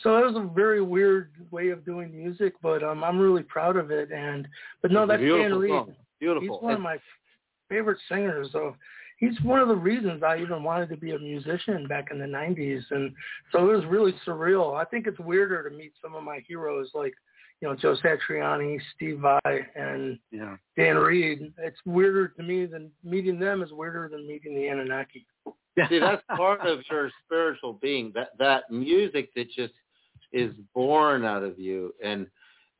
so 0.03 0.17
it 0.17 0.25
was 0.25 0.35
a 0.35 0.53
very 0.53 0.81
weird 0.81 1.31
way 1.51 1.69
of 1.69 1.85
doing 1.85 2.15
music, 2.15 2.53
but 2.61 2.83
um, 2.83 3.03
I'm 3.03 3.19
really 3.19 3.43
proud 3.43 3.77
of 3.77 3.91
it. 3.91 4.11
And 4.11 4.47
but 4.81 4.91
no, 4.91 5.05
that's 5.05 5.21
Dan 5.21 5.55
Reed. 5.55 5.95
Beautiful. 6.19 6.41
He's 6.41 6.63
one 6.63 6.73
of 6.73 6.81
my 6.81 6.97
favorite 7.69 7.97
singers. 8.09 8.49
So 8.51 8.75
he's 9.21 9.39
one 9.41 9.59
of 9.61 9.69
the 9.69 9.75
reasons 9.75 10.23
I 10.23 10.39
even 10.39 10.63
wanted 10.63 10.89
to 10.89 10.97
be 10.97 11.11
a 11.11 11.19
musician 11.19 11.87
back 11.87 12.07
in 12.11 12.19
the 12.19 12.25
90s. 12.25 12.81
And 12.89 13.13
so 13.51 13.69
it 13.69 13.75
was 13.75 13.85
really 13.85 14.13
surreal. 14.27 14.75
I 14.75 14.83
think 14.83 15.07
it's 15.07 15.19
weirder 15.19 15.69
to 15.69 15.75
meet 15.75 15.93
some 16.01 16.15
of 16.15 16.23
my 16.23 16.41
heroes 16.45 16.89
like, 16.93 17.13
you 17.61 17.69
know, 17.69 17.75
Joe 17.75 17.95
Satriani, 18.03 18.79
Steve 18.95 19.19
Vai, 19.19 19.59
and 19.75 20.17
yeah. 20.31 20.55
Dan 20.75 20.97
Reed. 20.97 21.53
It's 21.59 21.79
weirder 21.85 22.29
to 22.29 22.43
me 22.43 22.65
than 22.65 22.89
meeting 23.03 23.39
them 23.39 23.61
is 23.61 23.71
weirder 23.71 24.09
than 24.11 24.27
meeting 24.27 24.55
the 24.55 24.67
Anunnaki. 24.67 25.27
See, 25.89 25.99
that's 25.99 26.23
part 26.35 26.61
of 26.61 26.79
your 26.89 27.11
spiritual 27.23 27.73
being. 27.73 28.11
That 28.15 28.29
that 28.39 28.63
music 28.71 29.29
that 29.35 29.49
just 29.51 29.73
is 30.33 30.53
born 30.73 31.23
out 31.23 31.43
of 31.43 31.59
you 31.59 31.93
and 32.03 32.25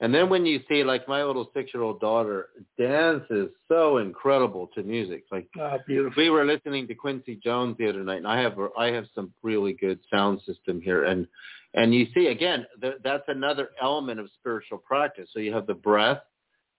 and 0.02 0.14
then 0.14 0.30
when 0.30 0.46
you 0.48 0.60
see 0.68 0.84
like 0.84 1.08
my 1.08 1.24
little 1.24 1.50
six 1.54 1.72
year 1.74 1.84
old 1.84 2.00
daughter 2.00 2.50
dances 2.78 3.50
so 3.68 4.00
incredible 4.00 4.68
to 4.76 4.84
music. 4.84 5.26
Like 5.32 5.48
oh, 5.60 5.78
we 6.18 6.30
were 6.30 6.44
listening 6.44 6.88
to 6.88 6.96
Quincy 6.96 7.40
Jones 7.42 7.78
the 7.78 7.88
other 7.88 8.04
night 8.04 8.18
and 8.18 8.28
I 8.28 8.42
have 8.42 8.58
I 8.78 8.88
have 8.88 9.06
some 9.14 9.32
really 9.44 9.74
good 9.74 10.00
sound 10.12 10.42
system 10.46 10.82
here 10.82 11.06
and 11.06 11.28
and 11.76 11.94
you 11.94 12.08
see 12.14 12.28
again 12.28 12.66
th- 12.82 12.96
that's 13.04 13.24
another 13.28 13.70
element 13.82 14.20
of 14.20 14.28
spiritual 14.40 14.80
practice. 14.80 15.30
So 15.32 15.40
you 15.40 15.54
have 15.54 15.68
the 15.68 15.76
breath, 15.76 16.22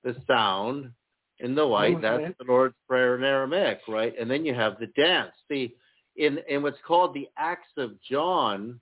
the 0.03 0.17
sound, 0.27 0.91
and 1.39 1.57
the 1.57 1.65
light. 1.65 1.95
Oh, 1.95 1.99
okay. 1.99 2.25
That's 2.25 2.39
the 2.39 2.45
Lord's 2.53 2.75
Prayer 2.89 3.17
in 3.17 3.25
Aramaic, 3.25 3.81
right? 3.89 4.13
And 4.21 4.31
then 4.31 4.45
you 4.45 4.55
have 4.55 4.79
the 4.79 4.89
dance. 4.89 5.33
See, 5.49 5.77
in 6.17 6.39
in 6.49 6.63
what's 6.63 6.79
called 6.87 7.15
the 7.15 7.29
Acts 7.39 7.73
of 7.79 7.93
John, 8.03 8.81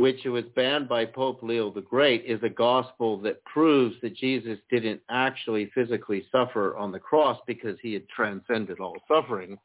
which 0.00 0.24
was 0.24 0.44
banned 0.56 0.88
by 0.88 1.04
Pope 1.04 1.42
Leo 1.42 1.70
the 1.70 1.82
Great, 1.82 2.24
is 2.24 2.42
a 2.42 2.48
gospel 2.48 3.20
that 3.20 3.44
proves 3.44 3.94
that 4.00 4.16
Jesus 4.16 4.58
didn't 4.70 5.00
actually 5.10 5.70
physically 5.74 6.24
suffer 6.32 6.76
on 6.76 6.90
the 6.90 6.98
cross 6.98 7.38
because 7.46 7.76
he 7.82 7.92
had 7.92 8.08
transcended 8.08 8.80
all 8.80 8.96
suffering. 9.06 9.58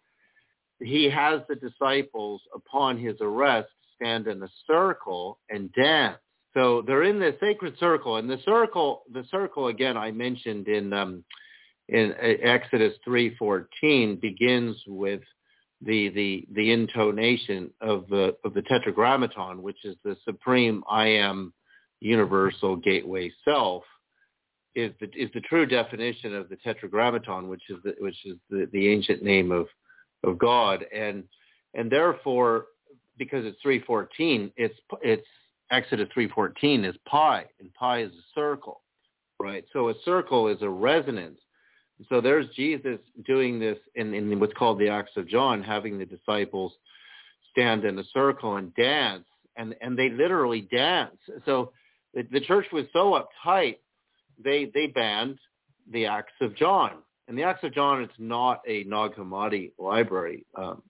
He 0.79 1.09
has 1.09 1.41
the 1.47 1.55
disciples 1.55 2.41
upon 2.53 2.97
his 2.97 3.15
arrest 3.21 3.69
stand 3.95 4.27
in 4.27 4.43
a 4.43 4.49
circle 4.67 5.39
and 5.49 5.71
dance. 5.73 6.17
So 6.53 6.83
they're 6.85 7.03
in 7.03 7.19
the 7.19 7.35
sacred 7.39 7.77
circle, 7.79 8.17
and 8.17 8.29
the 8.29 8.39
circle, 8.45 9.03
the 9.11 9.25
circle 9.29 9.67
again, 9.67 9.97
I 9.97 10.11
mentioned 10.11 10.67
in 10.67 10.93
um, 10.93 11.23
in 11.87 12.13
Exodus 12.19 12.93
three 13.03 13.35
fourteen 13.35 14.17
begins 14.17 14.75
with 14.87 15.21
the 15.85 16.09
the 16.09 16.47
the 16.53 16.71
intonation 16.71 17.69
of 17.81 18.07
the 18.09 18.35
of 18.43 18.53
the 18.53 18.63
tetragrammaton, 18.63 19.61
which 19.61 19.85
is 19.85 19.95
the 20.03 20.17
supreme 20.25 20.83
I 20.89 21.07
am 21.07 21.53
universal 22.01 22.75
gateway 22.75 23.31
self, 23.45 23.83
is 24.75 24.91
the 24.99 25.09
is 25.15 25.29
the 25.33 25.41
true 25.41 25.65
definition 25.65 26.35
of 26.35 26.49
the 26.49 26.57
tetragrammaton, 26.57 27.47
which 27.47 27.63
is 27.69 27.77
the 27.83 27.95
which 27.99 28.17
is 28.25 28.37
the, 28.49 28.67
the 28.73 28.89
ancient 28.89 29.23
name 29.23 29.51
of 29.51 29.67
of 30.23 30.37
God, 30.39 30.85
and 30.93 31.23
and 31.75 31.91
therefore 31.91 32.65
because 33.17 33.45
it's 33.45 33.61
three 33.61 33.79
fourteen, 33.81 34.51
it's 34.57 34.77
it's 35.01 35.27
Exodus 35.71 36.09
three 36.13 36.29
fourteen 36.29 36.83
is 36.83 36.95
pi, 37.07 37.45
and 37.59 37.73
pi 37.73 38.01
is 38.01 38.11
a 38.11 38.25
circle, 38.33 38.81
right? 39.39 39.63
So 39.71 39.89
a 39.89 39.93
circle 40.03 40.47
is 40.47 40.61
a 40.61 40.69
resonance 40.69 41.39
so 42.09 42.21
there's 42.21 42.47
Jesus 42.55 42.99
doing 43.25 43.59
this 43.59 43.77
in, 43.95 44.13
in 44.13 44.39
what's 44.39 44.53
called 44.53 44.79
the 44.79 44.89
Acts 44.89 45.15
of 45.15 45.27
John, 45.27 45.63
having 45.63 45.97
the 45.97 46.05
disciples 46.05 46.73
stand 47.51 47.85
in 47.85 47.97
a 47.97 48.03
circle 48.13 48.57
and 48.57 48.73
dance, 48.75 49.25
and, 49.55 49.75
and 49.81 49.97
they 49.97 50.09
literally 50.09 50.61
dance. 50.61 51.17
So 51.45 51.71
the, 52.13 52.23
the 52.31 52.41
church 52.41 52.65
was 52.73 52.85
so 52.91 53.19
uptight, 53.45 53.77
they, 54.43 54.69
they 54.73 54.87
banned 54.87 55.39
the 55.91 56.05
Acts 56.05 56.33
of 56.41 56.55
John. 56.55 56.91
And 57.27 57.37
the 57.37 57.43
Acts 57.43 57.63
of 57.63 57.73
John, 57.73 58.01
it's 58.01 58.13
not 58.19 58.61
a 58.67 58.83
Nag 58.83 59.15
Hammadi 59.15 59.71
library 59.79 60.45
um, 60.55 60.83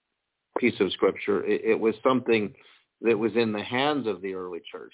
piece 0.57 0.79
of 0.79 0.91
scripture. 0.91 1.45
It, 1.45 1.61
it 1.63 1.79
was 1.79 1.93
something 2.03 2.53
that 3.01 3.17
was 3.17 3.33
in 3.35 3.51
the 3.51 3.63
hands 3.63 4.07
of 4.07 4.21
the 4.21 4.33
early 4.33 4.61
church. 4.71 4.93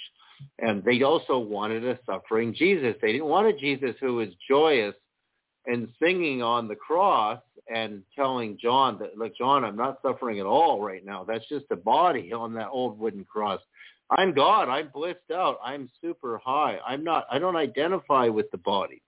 And 0.60 0.84
they 0.84 1.02
also 1.04 1.40
wanted 1.40 1.86
a 1.86 2.00
suffering 2.06 2.54
Jesus. 2.54 2.96
They 3.02 3.14
didn't 3.14 3.28
want 3.28 3.48
a 3.48 3.54
Jesus 3.54 3.96
who 4.02 4.16
was 4.16 4.30
joyous 4.50 4.96
and 5.66 5.88
singing 6.02 6.42
on 6.42 6.68
the 6.68 6.76
cross 6.76 7.40
and 7.74 8.04
telling 8.16 8.58
John 8.62 8.98
that, 9.00 9.18
look, 9.18 9.36
John, 9.38 9.64
I'm 9.64 9.76
not 9.76 10.00
suffering 10.02 10.40
at 10.40 10.46
all 10.46 10.82
right 10.82 11.06
now. 11.06 11.24
That's 11.24 11.48
just 11.48 11.66
a 11.72 11.76
body 11.76 12.34
on 12.34 12.54
that 12.56 12.70
old 12.72 13.00
wooden 13.00 13.26
cross. 13.26 13.62
I'm 14.10 14.34
God. 14.34 14.68
I'm 14.68 14.90
blissed 14.94 15.32
out. 15.34 15.58
I'm 15.64 15.90
super 16.02 16.40
high. 16.44 16.80
I'm 16.86 17.04
not, 17.04 17.26
I 17.32 17.40
don't 17.40 17.56
identify 17.56 18.28
with 18.28 18.52
the 18.52 18.58
body. 18.58 19.02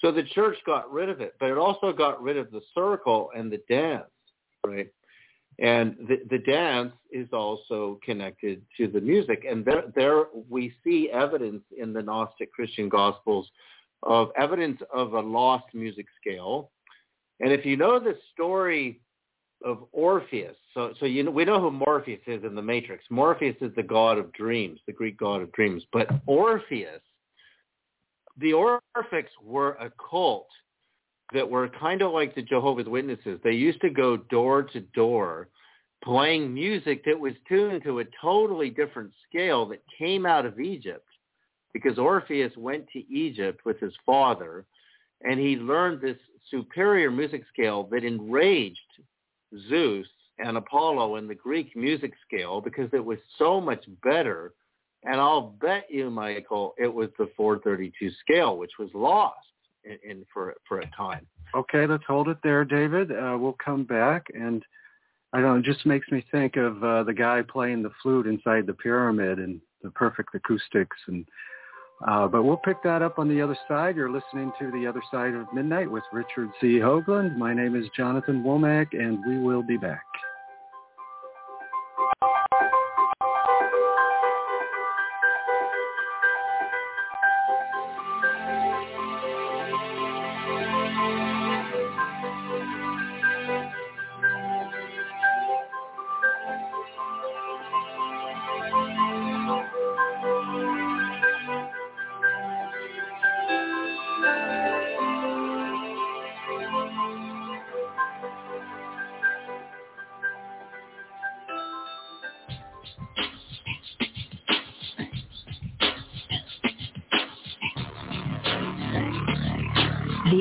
So 0.00 0.12
the 0.12 0.22
church 0.22 0.56
got 0.64 0.90
rid 0.90 1.08
of 1.08 1.20
it, 1.20 1.34
but 1.40 1.50
it 1.50 1.58
also 1.58 1.92
got 1.92 2.22
rid 2.22 2.36
of 2.36 2.50
the 2.50 2.62
circle 2.74 3.30
and 3.36 3.52
the 3.52 3.60
dance, 3.68 4.04
right? 4.64 4.88
And 5.58 5.96
the, 6.08 6.20
the 6.30 6.38
dance 6.38 6.94
is 7.12 7.28
also 7.32 7.98
connected 8.02 8.62
to 8.78 8.88
the 8.88 9.00
music. 9.00 9.44
And 9.48 9.62
there, 9.62 9.84
there 9.94 10.24
we 10.48 10.72
see 10.82 11.10
evidence 11.12 11.62
in 11.76 11.92
the 11.92 12.02
Gnostic 12.02 12.50
Christian 12.52 12.88
Gospels 12.88 13.50
of 14.02 14.30
evidence 14.36 14.80
of 14.92 15.14
a 15.14 15.20
lost 15.20 15.66
music 15.74 16.06
scale. 16.20 16.70
And 17.40 17.52
if 17.52 17.64
you 17.64 17.76
know 17.76 17.98
the 17.98 18.16
story 18.32 19.00
of 19.64 19.84
Orpheus, 19.92 20.56
so 20.74 20.94
so 20.98 21.06
you 21.06 21.22
know 21.22 21.30
we 21.30 21.44
know 21.44 21.60
who 21.60 21.70
Morpheus 21.70 22.20
is 22.26 22.44
in 22.44 22.54
the 22.54 22.62
Matrix. 22.62 23.04
Morpheus 23.10 23.56
is 23.60 23.74
the 23.76 23.82
god 23.82 24.18
of 24.18 24.32
dreams, 24.32 24.80
the 24.86 24.92
Greek 24.92 25.18
god 25.18 25.42
of 25.42 25.52
dreams. 25.52 25.82
But 25.92 26.08
Orpheus, 26.26 27.02
the 28.38 28.52
Orphics 28.52 29.30
were 29.42 29.72
a 29.72 29.92
cult 30.10 30.48
that 31.32 31.48
were 31.48 31.68
kind 31.68 32.02
of 32.02 32.12
like 32.12 32.34
the 32.34 32.42
Jehovah's 32.42 32.88
Witnesses. 32.88 33.38
They 33.44 33.52
used 33.52 33.80
to 33.82 33.90
go 33.90 34.16
door 34.16 34.62
to 34.64 34.80
door 34.80 35.48
playing 36.02 36.52
music 36.52 37.04
that 37.04 37.18
was 37.18 37.34
tuned 37.48 37.82
to 37.84 38.00
a 38.00 38.04
totally 38.22 38.70
different 38.70 39.12
scale 39.28 39.66
that 39.66 39.82
came 39.98 40.24
out 40.24 40.46
of 40.46 40.58
Egypt 40.58 41.04
because 41.72 41.98
Orpheus 41.98 42.52
went 42.56 42.86
to 42.92 43.12
Egypt 43.12 43.60
with 43.64 43.78
his 43.80 43.94
father 44.04 44.64
and 45.22 45.38
he 45.38 45.56
learned 45.56 46.00
this 46.00 46.16
superior 46.50 47.10
music 47.10 47.44
scale 47.52 47.84
that 47.90 48.04
enraged 48.04 48.78
Zeus 49.68 50.06
and 50.38 50.56
Apollo 50.56 51.16
in 51.16 51.28
the 51.28 51.34
Greek 51.34 51.76
music 51.76 52.12
scale 52.26 52.60
because 52.60 52.88
it 52.92 53.04
was 53.04 53.18
so 53.38 53.60
much 53.60 53.84
better. 54.02 54.54
And 55.04 55.20
I'll 55.20 55.54
bet 55.60 55.86
you, 55.90 56.10
Michael, 56.10 56.74
it 56.78 56.92
was 56.92 57.08
the 57.18 57.30
432 57.36 58.10
scale, 58.20 58.56
which 58.56 58.72
was 58.78 58.90
lost 58.94 59.36
in, 59.84 59.98
in 60.08 60.26
for 60.32 60.54
for 60.68 60.80
a 60.80 60.90
time. 60.96 61.26
Okay, 61.54 61.86
let's 61.86 62.04
hold 62.06 62.28
it 62.28 62.38
there, 62.42 62.64
David. 62.64 63.10
Uh, 63.10 63.36
we'll 63.38 63.56
come 63.64 63.84
back, 63.84 64.26
and 64.34 64.62
I 65.32 65.40
don't 65.40 65.60
it 65.60 65.64
just 65.64 65.86
makes 65.86 66.08
me 66.10 66.24
think 66.30 66.56
of 66.56 66.82
uh, 66.84 67.02
the 67.02 67.14
guy 67.14 67.42
playing 67.42 67.82
the 67.82 67.90
flute 68.02 68.26
inside 68.26 68.66
the 68.66 68.74
pyramid 68.74 69.38
and 69.38 69.60
the 69.82 69.90
perfect 69.90 70.34
acoustics 70.34 70.96
and 71.06 71.26
uh, 72.06 72.26
but 72.26 72.42
we'll 72.42 72.56
pick 72.56 72.82
that 72.82 73.02
up 73.02 73.18
on 73.18 73.28
the 73.28 73.40
other 73.40 73.56
side. 73.68 73.96
You're 73.96 74.10
listening 74.10 74.52
to 74.58 74.70
The 74.70 74.86
Other 74.86 75.02
Side 75.10 75.34
of 75.34 75.52
Midnight 75.52 75.90
with 75.90 76.04
Richard 76.12 76.50
C. 76.60 76.78
Hoagland. 76.78 77.36
My 77.36 77.52
name 77.52 77.76
is 77.76 77.86
Jonathan 77.96 78.42
Womack, 78.42 78.88
and 78.92 79.24
we 79.26 79.38
will 79.38 79.62
be 79.62 79.76
back. 79.76 80.04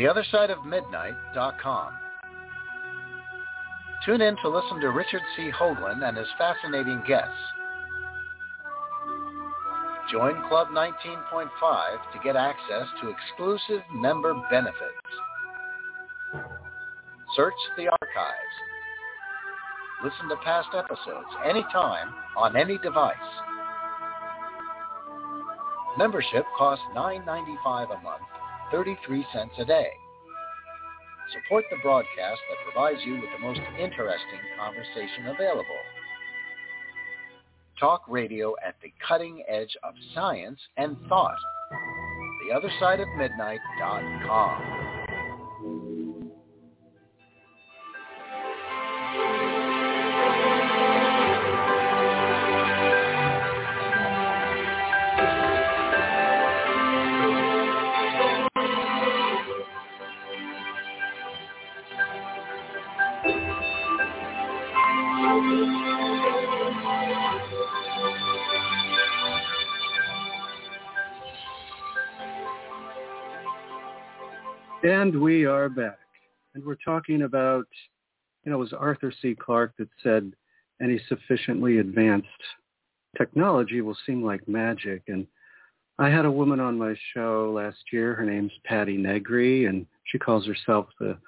TheOtherSideOfMidnight.com. 0.00 1.92
Tune 4.06 4.22
in 4.22 4.34
to 4.36 4.48
listen 4.48 4.80
to 4.80 4.88
Richard 4.88 5.20
C. 5.36 5.50
Hoagland 5.50 6.02
and 6.02 6.16
his 6.16 6.26
fascinating 6.38 7.02
guests. 7.06 7.28
Join 10.10 10.42
Club 10.48 10.68
19.5 10.68 11.50
to 12.12 12.18
get 12.24 12.34
access 12.34 12.86
to 13.02 13.10
exclusive 13.10 13.82
member 13.92 14.32
benefits. 14.50 14.80
Search 17.36 17.52
the 17.76 17.88
archives. 17.88 18.56
Listen 20.02 20.30
to 20.30 20.36
past 20.42 20.68
episodes 20.74 21.28
anytime 21.44 22.08
on 22.38 22.56
any 22.56 22.78
device. 22.78 23.16
Membership 25.98 26.46
costs 26.56 26.84
$9.95 26.96 27.98
a 27.98 28.02
month 28.02 28.22
33 28.70 29.26
cents 29.32 29.54
a 29.58 29.64
day. 29.64 29.90
Support 31.32 31.64
the 31.70 31.78
broadcast 31.82 32.40
that 32.48 32.58
provides 32.72 33.00
you 33.04 33.14
with 33.14 33.30
the 33.32 33.38
most 33.38 33.60
interesting 33.78 34.40
conversation 34.58 35.28
available. 35.28 35.64
Talk 37.78 38.02
radio 38.08 38.56
at 38.66 38.74
the 38.82 38.92
cutting 39.06 39.44
edge 39.48 39.76
of 39.82 39.94
science 40.14 40.58
and 40.76 40.96
thought. 41.08 41.38
TheOtherSideOfMidnight.com. 42.50 44.79
And 74.82 75.20
we 75.20 75.44
are 75.44 75.68
back. 75.68 75.98
And 76.54 76.64
we're 76.64 76.74
talking 76.82 77.22
about, 77.22 77.66
you 78.44 78.50
know, 78.50 78.56
it 78.56 78.60
was 78.60 78.72
Arthur 78.72 79.12
C. 79.20 79.36
Clarke 79.38 79.74
that 79.78 79.90
said 80.02 80.32
any 80.80 80.98
sufficiently 81.06 81.78
advanced 81.78 82.28
technology 83.18 83.82
will 83.82 83.96
seem 84.06 84.24
like 84.24 84.48
magic. 84.48 85.02
And 85.08 85.26
I 85.98 86.08
had 86.08 86.24
a 86.24 86.30
woman 86.30 86.60
on 86.60 86.78
my 86.78 86.94
show 87.12 87.52
last 87.54 87.76
year. 87.92 88.14
Her 88.14 88.24
name's 88.24 88.52
Patti 88.64 88.96
Negri, 88.96 89.66
and 89.66 89.84
she 90.04 90.18
calls 90.18 90.46
herself 90.46 90.86
the 90.98 91.18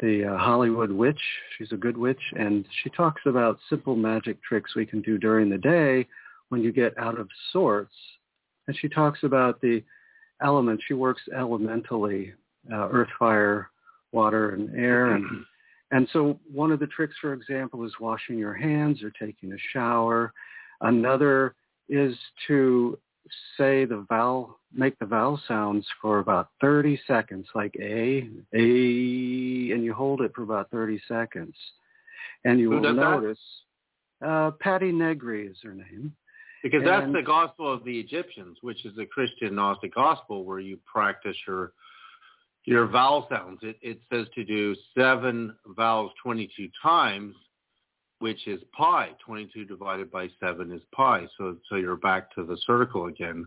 the 0.00 0.24
uh, 0.24 0.38
Hollywood 0.38 0.90
witch. 0.90 1.20
She's 1.56 1.72
a 1.72 1.76
good 1.76 1.98
witch, 1.98 2.22
and 2.36 2.64
she 2.82 2.90
talks 2.90 3.20
about 3.26 3.58
simple 3.68 3.94
magic 3.96 4.42
tricks 4.42 4.74
we 4.74 4.86
can 4.86 5.02
do 5.02 5.18
during 5.18 5.50
the 5.50 5.58
day 5.58 6.08
when 6.48 6.62
you 6.62 6.72
get 6.72 6.96
out 6.98 7.20
of 7.20 7.28
sorts. 7.52 7.94
And 8.66 8.76
she 8.80 8.88
talks 8.88 9.20
about 9.24 9.60
the 9.60 9.84
elements. 10.42 10.82
She 10.88 10.94
works 10.94 11.22
elementally, 11.36 12.32
uh, 12.70 12.88
earth, 12.90 13.08
fire, 13.18 13.70
water, 14.12 14.50
and 14.50 14.74
air. 14.78 15.14
And, 15.14 15.24
and 15.90 16.08
so 16.12 16.38
one 16.52 16.70
of 16.70 16.80
the 16.80 16.86
tricks, 16.86 17.14
for 17.20 17.32
example, 17.32 17.84
is 17.84 17.92
washing 18.00 18.38
your 18.38 18.54
hands 18.54 19.02
or 19.02 19.10
taking 19.10 19.52
a 19.52 19.56
shower. 19.72 20.32
Another 20.80 21.54
is 21.88 22.14
to 22.46 22.98
say 23.56 23.84
the 23.84 24.04
vowel, 24.08 24.58
make 24.74 24.98
the 24.98 25.06
vowel 25.06 25.40
sounds 25.46 25.86
for 26.00 26.18
about 26.18 26.48
30 26.60 27.00
seconds, 27.06 27.46
like 27.54 27.74
A, 27.80 28.28
A, 28.54 29.72
and 29.72 29.84
you 29.84 29.94
hold 29.94 30.20
it 30.20 30.32
for 30.34 30.42
about 30.42 30.70
30 30.70 31.00
seconds. 31.08 31.54
And 32.44 32.58
you 32.58 32.70
Who 32.70 32.80
will 32.80 32.92
notice, 32.92 33.38
uh, 34.24 34.52
Patti 34.60 34.92
Negri 34.92 35.46
is 35.46 35.56
her 35.62 35.74
name. 35.74 36.14
Because 36.62 36.82
that's 36.84 37.12
the 37.12 37.22
gospel 37.22 37.72
of 37.72 37.84
the 37.84 37.98
Egyptians, 37.98 38.58
which 38.60 38.84
is 38.84 38.94
the 38.94 39.04
Christian 39.06 39.56
Gnostic 39.56 39.94
gospel 39.94 40.44
where 40.44 40.60
you 40.60 40.78
practice 40.86 41.36
your 41.46 41.72
your 42.64 42.86
vowel 42.86 43.26
sounds. 43.30 43.60
It, 43.62 43.76
it 43.82 44.00
says 44.12 44.26
to 44.34 44.44
do 44.44 44.74
seven 44.96 45.54
vowels 45.66 46.12
22 46.22 46.68
times, 46.82 47.34
which 48.20 48.46
is 48.46 48.60
pi. 48.76 49.10
22 49.24 49.64
divided 49.64 50.10
by 50.10 50.28
7 50.40 50.72
is 50.72 50.82
pi. 50.94 51.26
So, 51.38 51.56
so 51.68 51.76
you're 51.76 51.96
back 51.96 52.32
to 52.34 52.44
the 52.44 52.56
circle 52.66 53.06
again 53.06 53.44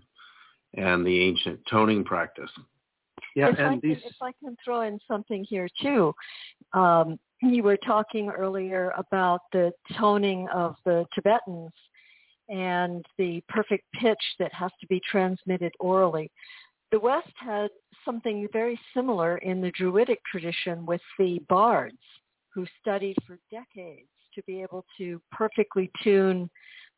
and 0.76 1.06
the 1.06 1.22
ancient 1.22 1.60
toning 1.70 2.04
practice. 2.04 2.52
Yeah, 3.36 3.50
if, 3.50 3.60
I 3.60 3.64
and 3.64 3.82
can, 3.82 3.90
these, 3.90 4.00
if 4.06 4.16
I 4.22 4.32
can 4.44 4.56
throw 4.64 4.82
in 4.82 5.00
something 5.08 5.46
here 5.48 5.68
too, 5.82 6.14
um, 6.74 7.18
you 7.42 7.64
were 7.64 7.78
talking 7.78 8.30
earlier 8.30 8.94
about 8.98 9.42
the 9.52 9.72
toning 9.98 10.48
of 10.54 10.76
the 10.86 11.06
Tibetans 11.14 11.72
and 12.48 13.06
the 13.18 13.44
perfect 13.50 13.84
pitch 14.00 14.18
that 14.40 14.54
has 14.54 14.72
to 14.80 14.88
be 14.88 15.02
transmitted 15.10 15.74
orally. 15.80 16.32
The 16.92 17.00
West 17.00 17.34
had 17.36 17.70
something 18.04 18.48
very 18.54 18.80
similar 18.94 19.38
in 19.40 19.62
the 19.62 19.72
Druidic 19.72 20.20
tradition 20.30 20.86
with 20.86 21.02
the 21.20 21.40
bards 21.50 21.98
who 22.54 22.66
studied 22.80 23.18
for 23.28 23.38
decades 23.52 24.08
to 24.34 24.42
be 24.44 24.62
able 24.62 24.86
to 24.98 25.22
perfectly 25.32 25.92
tune 26.04 26.50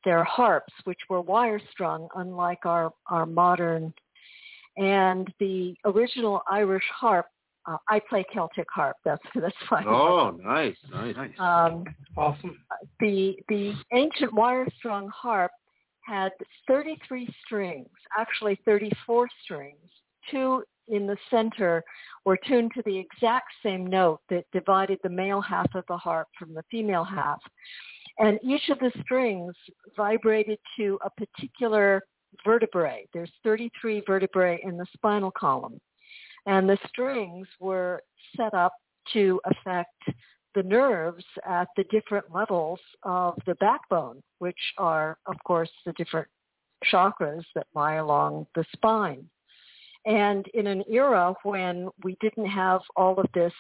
their 0.05 0.23
harps, 0.23 0.73
which 0.83 0.99
were 1.09 1.21
wire 1.21 1.59
strung, 1.71 2.07
unlike 2.15 2.65
our, 2.65 2.91
our 3.07 3.25
modern 3.25 3.93
and 4.77 5.33
the 5.39 5.75
original 5.85 6.41
Irish 6.49 6.83
harp. 6.93 7.25
Uh, 7.65 7.77
I 7.89 7.99
play 7.99 8.23
Celtic 8.33 8.67
harp. 8.73 8.95
That's 9.03 9.21
that's 9.35 9.55
why. 9.67 9.83
Oh, 9.85 10.37
nice, 10.41 10.77
nice. 10.91 11.15
Um, 11.39 11.83
Awesome. 12.15 12.57
the 12.99 13.35
the 13.49 13.73
ancient 13.93 14.33
wire-strung 14.33 15.09
harp 15.09 15.51
had 16.07 16.31
33 16.67 17.27
strings, 17.45 17.89
actually 18.17 18.59
34 18.65 19.27
strings. 19.43 19.75
Two 20.31 20.63
in 20.87 21.05
the 21.05 21.17
center 21.29 21.83
were 22.25 22.37
tuned 22.47 22.71
to 22.75 22.81
the 22.85 22.97
exact 22.97 23.47
same 23.61 23.85
note 23.85 24.21
that 24.29 24.45
divided 24.53 24.99
the 25.03 25.09
male 25.09 25.41
half 25.41 25.67
of 25.75 25.83
the 25.87 25.97
harp 25.97 26.27
from 26.39 26.53
the 26.53 26.63
female 26.71 27.03
half. 27.03 27.39
And 28.19 28.39
each 28.41 28.69
of 28.69 28.79
the 28.79 28.91
strings 29.03 29.53
vibrated 29.95 30.59
to 30.77 30.97
a 31.03 31.09
particular 31.09 32.03
vertebrae. 32.45 33.05
There's 33.13 33.31
33 33.43 34.03
vertebrae 34.07 34.59
in 34.63 34.77
the 34.77 34.85
spinal 34.93 35.31
column. 35.31 35.79
And 36.45 36.69
the 36.69 36.77
strings 36.87 37.47
were 37.59 38.01
set 38.35 38.53
up 38.53 38.73
to 39.13 39.39
affect 39.45 39.91
the 40.57 40.63
nerves 40.63 41.23
at 41.47 41.67
the 41.77 41.83
different 41.91 42.25
levels 42.33 42.79
of 43.03 43.35
the 43.45 43.53
backbone, 43.55 44.23
which 44.39 44.57
are, 44.79 45.15
of 45.27 45.35
course, 45.45 45.69
the 45.85 45.93
different 45.93 46.27
chakras 46.91 47.43
that 47.53 47.67
lie 47.75 47.95
along 47.95 48.47
the 48.55 48.65
spine. 48.73 49.29
And 50.07 50.47
in 50.55 50.65
an 50.65 50.83
era 50.89 51.35
when 51.43 51.89
we 52.03 52.17
didn't 52.21 52.47
have 52.47 52.81
all 52.95 53.19
of 53.19 53.27
this 53.35 53.53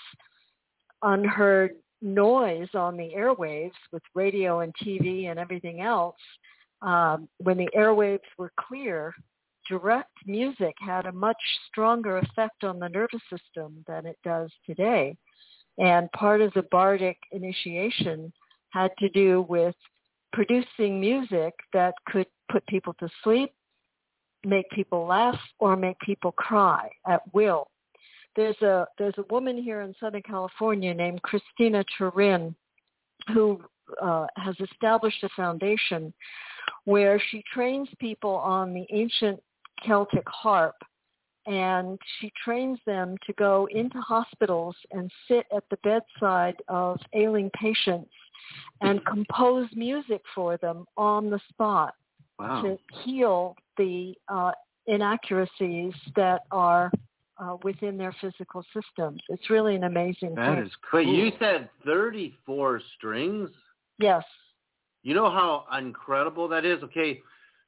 unheard 1.03 1.75
noise 2.01 2.69
on 2.73 2.97
the 2.97 3.11
airwaves 3.15 3.77
with 3.91 4.01
radio 4.15 4.61
and 4.61 4.73
TV 4.83 5.29
and 5.29 5.37
everything 5.37 5.81
else, 5.81 6.17
um, 6.81 7.29
when 7.37 7.57
the 7.57 7.69
airwaves 7.77 8.19
were 8.39 8.51
clear, 8.59 9.13
direct 9.69 10.17
music 10.25 10.73
had 10.79 11.05
a 11.05 11.11
much 11.11 11.37
stronger 11.67 12.17
effect 12.17 12.63
on 12.63 12.79
the 12.79 12.89
nervous 12.89 13.21
system 13.29 13.83
than 13.87 14.07
it 14.07 14.17
does 14.23 14.49
today. 14.65 15.15
And 15.77 16.11
part 16.13 16.41
of 16.41 16.51
the 16.53 16.63
bardic 16.71 17.17
initiation 17.31 18.33
had 18.69 18.91
to 18.99 19.09
do 19.09 19.45
with 19.47 19.75
producing 20.33 20.99
music 20.99 21.53
that 21.73 21.93
could 22.07 22.27
put 22.51 22.65
people 22.67 22.93
to 22.99 23.09
sleep, 23.23 23.51
make 24.45 24.69
people 24.71 25.05
laugh, 25.05 25.39
or 25.59 25.75
make 25.75 25.99
people 25.99 26.31
cry 26.31 26.89
at 27.07 27.21
will. 27.33 27.67
There's 28.35 28.61
a 28.61 28.87
there's 28.99 29.17
a 29.17 29.33
woman 29.33 29.61
here 29.61 29.81
in 29.81 29.95
Southern 29.99 30.21
California 30.21 30.93
named 30.93 31.21
Christina 31.23 31.83
Tourin 31.97 32.53
who 33.33 33.61
uh, 34.01 34.27
has 34.35 34.55
established 34.59 35.23
a 35.23 35.29
foundation 35.35 36.13
where 36.85 37.21
she 37.31 37.43
trains 37.51 37.89
people 37.99 38.35
on 38.35 38.73
the 38.73 38.85
ancient 38.91 39.41
Celtic 39.85 40.27
harp 40.27 40.75
and 41.47 41.97
she 42.19 42.31
trains 42.43 42.77
them 42.85 43.15
to 43.25 43.33
go 43.33 43.67
into 43.71 43.99
hospitals 44.01 44.75
and 44.91 45.09
sit 45.27 45.45
at 45.55 45.63
the 45.71 45.77
bedside 45.77 46.57
of 46.67 46.99
ailing 47.13 47.49
patients 47.59 48.11
and 48.81 49.03
compose 49.05 49.67
music 49.73 50.21
for 50.35 50.57
them 50.57 50.85
on 50.97 51.29
the 51.29 51.39
spot 51.49 51.95
wow. 52.37 52.61
to 52.61 52.77
heal 53.03 53.55
the 53.77 54.13
uh, 54.27 54.51
inaccuracies 54.87 55.93
that 56.15 56.41
are 56.51 56.91
uh, 57.39 57.55
within 57.63 57.97
their 57.97 58.15
physical 58.19 58.63
systems. 58.73 59.21
It's 59.29 59.49
really 59.49 59.75
an 59.75 59.83
amazing 59.83 60.35
That 60.35 60.55
thing. 60.55 60.65
is 60.65 60.71
great. 60.89 61.07
You 61.07 61.31
said 61.39 61.69
34 61.85 62.81
strings? 62.97 63.49
Yes. 63.99 64.23
You 65.03 65.13
know 65.13 65.29
how 65.29 65.65
incredible 65.77 66.47
that 66.49 66.65
is? 66.65 66.83
Okay, 66.83 67.21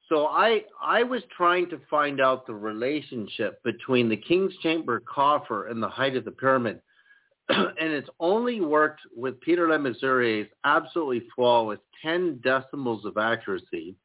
so 0.10 0.28
I 0.28 0.64
I 0.82 1.04
was 1.04 1.22
trying 1.36 1.70
to 1.70 1.80
find 1.90 2.20
out 2.20 2.46
the 2.46 2.54
relationship 2.54 3.64
between 3.64 4.10
the 4.10 4.18
King's 4.18 4.56
Chamber 4.58 5.02
coffer 5.02 5.68
and 5.68 5.82
the 5.82 5.90
height 5.90 6.16
of 6.16 6.26
the 6.26 6.32
pyramid. 6.32 6.82
and 7.50 7.74
it's 7.80 8.10
only 8.20 8.62
worked 8.62 9.02
with 9.16 9.40
Peter 9.42 9.68
Lemesurier's 9.68 10.50
absolutely 10.66 11.28
flawless 11.36 11.80
10 12.04 12.42
decimals 12.44 13.06
of 13.06 13.18
accuracy 13.18 13.96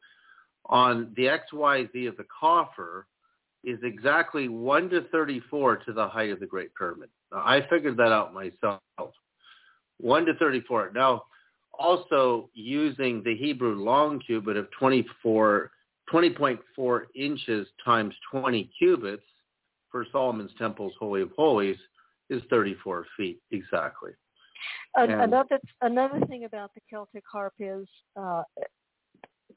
on 0.66 1.12
the 1.16 1.24
XYZ 1.24 2.08
of 2.08 2.16
the 2.16 2.26
coffer 2.40 3.06
is 3.64 3.78
exactly 3.82 4.48
1 4.48 4.90
to 4.90 5.02
34 5.10 5.76
to 5.78 5.92
the 5.92 6.08
height 6.08 6.30
of 6.30 6.40
the 6.40 6.46
Great 6.46 6.74
Pyramid. 6.74 7.08
Now, 7.32 7.38
I 7.38 7.66
figured 7.68 7.96
that 7.96 8.12
out 8.12 8.34
myself. 8.34 8.80
1 10.00 10.26
to 10.26 10.34
34. 10.34 10.92
Now, 10.94 11.24
also 11.78 12.50
using 12.54 13.22
the 13.24 13.36
Hebrew 13.36 13.74
long 13.76 14.20
cubit 14.20 14.56
of 14.56 14.70
24, 14.78 15.70
20.4 16.12 17.00
inches 17.14 17.66
times 17.84 18.14
20 18.30 18.70
cubits 18.78 19.22
for 19.90 20.06
Solomon's 20.12 20.52
Temple's 20.58 20.92
Holy 20.98 21.22
of 21.22 21.30
Holies 21.36 21.78
is 22.30 22.42
34 22.50 23.06
feet 23.16 23.40
exactly. 23.50 24.12
An- 24.96 25.10
And- 25.10 25.22
another 25.22 25.60
another 25.82 26.20
thing 26.26 26.44
about 26.44 26.72
the 26.74 26.80
Celtic 26.88 27.24
harp 27.30 27.54
is 27.58 27.86
uh, 28.16 28.42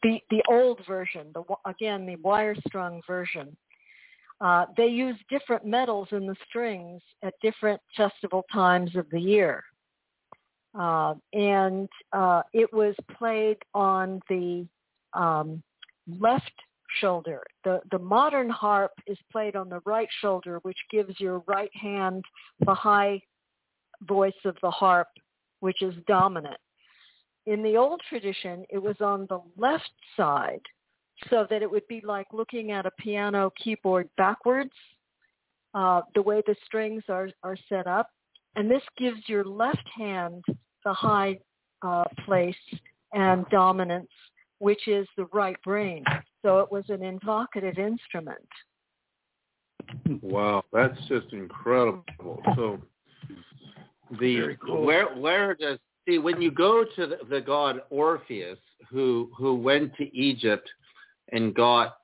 the 0.04 0.20
the 0.30 0.42
old 0.50 0.86
version. 0.86 1.32
The 1.34 1.44
again 1.66 2.06
the 2.06 2.16
wire 2.18 2.56
strung 2.68 3.02
version. 3.08 3.56
Uh, 4.40 4.66
they 4.76 4.88
use 4.88 5.16
different 5.30 5.66
metals 5.66 6.10
in 6.12 6.28
the 6.28 6.36
strings 6.48 7.02
at 7.24 7.34
different 7.42 7.82
festival 7.96 8.46
times 8.54 8.96
of 8.96 9.10
the 9.10 9.20
year. 9.20 9.64
Uh, 10.78 11.16
and 11.34 11.90
uh, 12.14 12.44
it 12.54 12.72
was 12.72 12.94
played 13.18 13.58
on 13.74 14.22
the 14.30 14.68
um, 15.14 15.64
left 16.08 16.52
shoulder. 17.02 17.44
The 17.64 17.82
the 17.92 18.00
modern 18.00 18.50
harp 18.50 18.92
is 19.08 19.18
played 19.32 19.56
on 19.56 19.70
the 19.70 19.82
right 19.86 20.10
shoulder, 20.22 20.60
which 20.64 20.78
gives 20.92 21.20
your 21.20 21.44
right 21.48 21.72
hand 21.74 22.24
the 22.66 22.74
high 22.74 23.22
voice 24.04 24.34
of 24.46 24.56
the 24.62 24.72
harp, 24.72 25.08
which 25.60 25.82
is 25.82 25.94
dominant. 26.08 26.58
In 27.46 27.64
the 27.64 27.78
old 27.78 28.02
tradition, 28.10 28.66
it 28.70 28.78
was 28.78 28.98
on 29.00 29.26
the 29.30 29.40
left 29.58 29.92
side, 30.16 30.62
so 31.30 31.48
that 31.50 31.62
it 31.62 31.72
would 31.72 31.88
be 31.88 32.02
like 32.06 32.28
looking 32.32 32.72
at 32.72 32.86
a 32.86 32.92
piano 33.00 33.52
keyboard 33.62 34.10
backwards, 34.18 34.72
uh, 35.74 36.02
the 36.16 36.22
way 36.22 36.42
the 36.46 36.56
strings 36.66 37.04
are, 37.10 37.30
are 37.44 37.58
set 37.70 37.88
up. 37.88 38.10
And 38.56 38.70
this 38.70 38.82
gives 38.98 39.18
your 39.28 39.44
left 39.44 39.88
hand 39.96 40.44
the 40.84 40.94
high 40.94 41.40
uh, 41.82 42.06
place 42.26 42.56
and 43.14 43.46
dominance, 43.50 44.10
which 44.60 44.88
is 44.88 45.08
the 45.18 45.26
right 45.34 45.62
brain. 45.64 46.04
So 46.42 46.60
it 46.60 46.72
was 46.72 46.84
an 46.90 47.04
invocative 47.04 47.78
instrument. 47.78 48.48
Wow, 50.22 50.64
that's 50.74 51.00
just 51.08 51.32
incredible. 51.32 52.04
So 52.56 52.80
the 54.20 54.40
Very 54.40 54.58
cool. 54.58 54.86
where 54.86 55.08
where 55.16 55.54
does 55.54 55.80
see 56.08 56.18
when 56.18 56.42
you 56.42 56.52
go 56.52 56.86
to 56.96 57.08
the, 57.08 57.18
the 57.30 57.42
god 57.42 57.82
Orpheus 57.90 58.60
who 58.90 59.30
who 59.38 59.56
went 59.56 59.96
to 59.96 60.16
Egypt 60.16 60.70
and 61.32 61.54
got 61.54 61.98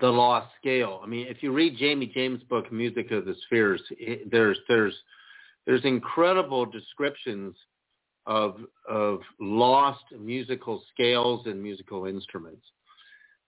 the 0.00 0.08
lost 0.08 0.48
scale. 0.60 1.00
I 1.02 1.06
mean, 1.06 1.26
if 1.28 1.42
you 1.42 1.52
read 1.52 1.78
Jamie 1.78 2.10
James' 2.14 2.42
book 2.44 2.70
Music 2.70 3.10
of 3.10 3.24
the 3.24 3.34
Spheres, 3.46 3.82
it, 3.90 4.30
there's 4.30 4.58
there's 4.68 4.94
there's 5.66 5.84
incredible 5.84 6.66
descriptions 6.66 7.56
of 8.28 8.56
of 8.88 9.20
lost 9.40 10.04
musical 10.16 10.84
scales 10.92 11.46
and 11.46 11.60
musical 11.60 12.04
instruments. 12.06 12.64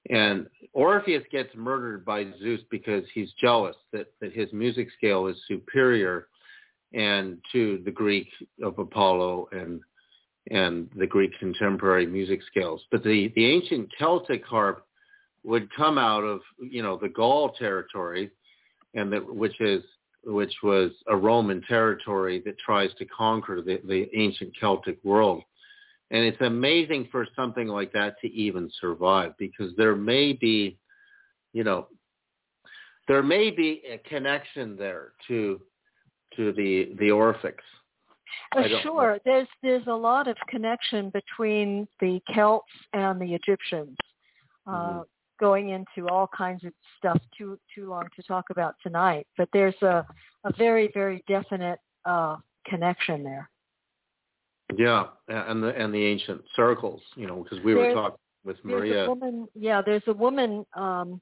And 0.09 0.47
Orpheus 0.73 1.23
gets 1.31 1.51
murdered 1.55 2.05
by 2.07 2.27
Zeus 2.41 2.63
because 2.71 3.05
he's 3.13 3.31
jealous 3.39 3.77
that, 3.93 4.11
that 4.23 4.33
his 4.33 4.51
music 4.53 4.89
scale 4.97 5.27
is 5.27 5.37
superior 5.47 6.29
and 6.95 7.39
to 7.53 7.83
the 7.85 7.91
Greek 7.91 8.29
of 8.63 8.79
Apollo 8.79 9.49
and 9.53 9.83
and 10.51 10.89
the 10.97 11.07
Greek 11.07 11.39
contemporary 11.39 12.07
music 12.07 12.41
scales. 12.51 12.83
But 12.91 13.05
the, 13.05 13.31
the 13.37 13.45
ancient 13.45 13.91
Celtic 13.99 14.45
harp 14.45 14.87
would 15.45 15.69
come 15.75 15.99
out 15.99 16.25
of, 16.25 16.41
you 16.59 16.83
know, 16.83 16.97
the 16.97 17.11
Gaul 17.11 17.51
territory 17.51 18.31
and 18.95 19.13
that 19.13 19.35
which 19.35 19.61
is 19.61 19.85
which 20.25 20.55
was 20.63 20.91
a 21.09 21.17
Roman 21.17 21.63
territory 21.63 22.43
that 22.45 22.59
tries 22.59 22.93
to 22.95 23.05
conquer 23.07 23.63
the, 23.63 23.81
the 23.87 24.09
ancient 24.15 24.53
Celtic 24.59 24.99
world. 25.05 25.43
And 26.11 26.25
it's 26.25 26.41
amazing 26.41 27.09
for 27.13 27.27
something 27.37 27.69
like 27.69 27.93
that 27.93 28.21
to 28.21 28.29
even 28.33 28.71
survive 28.81 29.33
because 29.39 29.73
there 29.77 29.95
may 29.95 30.33
be, 30.33 30.77
you 31.53 31.65
know, 31.65 31.87
there 33.09 33.23
may 33.23 33.51
be 33.51 33.83
a 33.91 33.99
connection 34.09 34.77
there 34.77 35.13
to 35.29 35.61
to 36.37 36.53
the 36.53 36.95
the 36.99 37.09
Orphics. 37.09 37.55
Uh, 38.57 38.63
sure, 38.83 39.19
there's 39.25 39.49
there's 39.63 39.87
a 39.87 39.95
lot 39.95 40.29
of 40.29 40.37
connection 40.49 41.11
between 41.11 41.89
the 42.01 42.21
Celts 42.35 42.71
and 42.93 43.21
the 43.21 43.35
Egyptians, 43.35 43.97
uh, 44.67 44.71
Mhm. 44.71 45.05
Going 45.41 45.71
into 45.71 46.09
all 46.09 46.29
kinds 46.37 46.65
of 46.65 46.73
stuff. 46.99 47.19
Too 47.37 47.59
too 47.75 47.89
long 47.89 48.05
to 48.15 48.23
talk 48.23 48.47
about 48.51 48.75
tonight, 48.83 49.27
but 49.39 49.49
there's 49.53 49.81
a 49.83 50.07
a 50.45 50.53
very 50.57 50.91
very 50.93 51.25
definite 51.27 51.79
uh, 52.05 52.37
connection 52.67 53.25
there. 53.25 53.49
Yeah, 54.77 55.07
and 55.29 55.63
the 55.63 55.69
and 55.69 55.93
the 55.93 56.05
ancient 56.05 56.43
circles, 56.55 57.01
you 57.17 57.27
know, 57.27 57.43
because 57.43 57.65
we 57.65 57.75
were 57.75 57.93
talking 57.93 58.19
with 58.45 58.57
There's 58.65 58.81
Maria. 58.81 59.05
a 59.05 59.09
woman, 59.09 59.49
yeah, 59.55 59.83
there's 59.85 60.03
a 60.07 60.13
woman 60.13 60.65
um, 60.75 61.21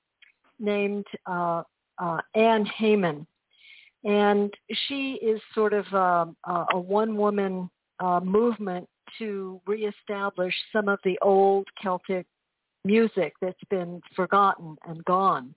named 0.58 1.06
uh, 1.26 1.62
uh, 1.98 2.20
Ann 2.34 2.66
Heymann, 2.78 3.26
and 4.04 4.52
she 4.88 5.14
is 5.14 5.40
sort 5.54 5.72
of 5.72 5.86
um, 5.94 6.36
a, 6.44 6.66
a 6.74 6.78
one-woman 6.78 7.70
uh, 8.00 8.20
movement 8.20 8.88
to 9.18 9.60
reestablish 9.66 10.54
some 10.72 10.88
of 10.88 10.98
the 11.04 11.18
old 11.22 11.66
Celtic 11.82 12.26
music 12.94 13.34
that's 13.40 13.66
been 13.70 14.00
forgotten 14.16 14.76
and 14.88 15.04
gone. 15.04 15.54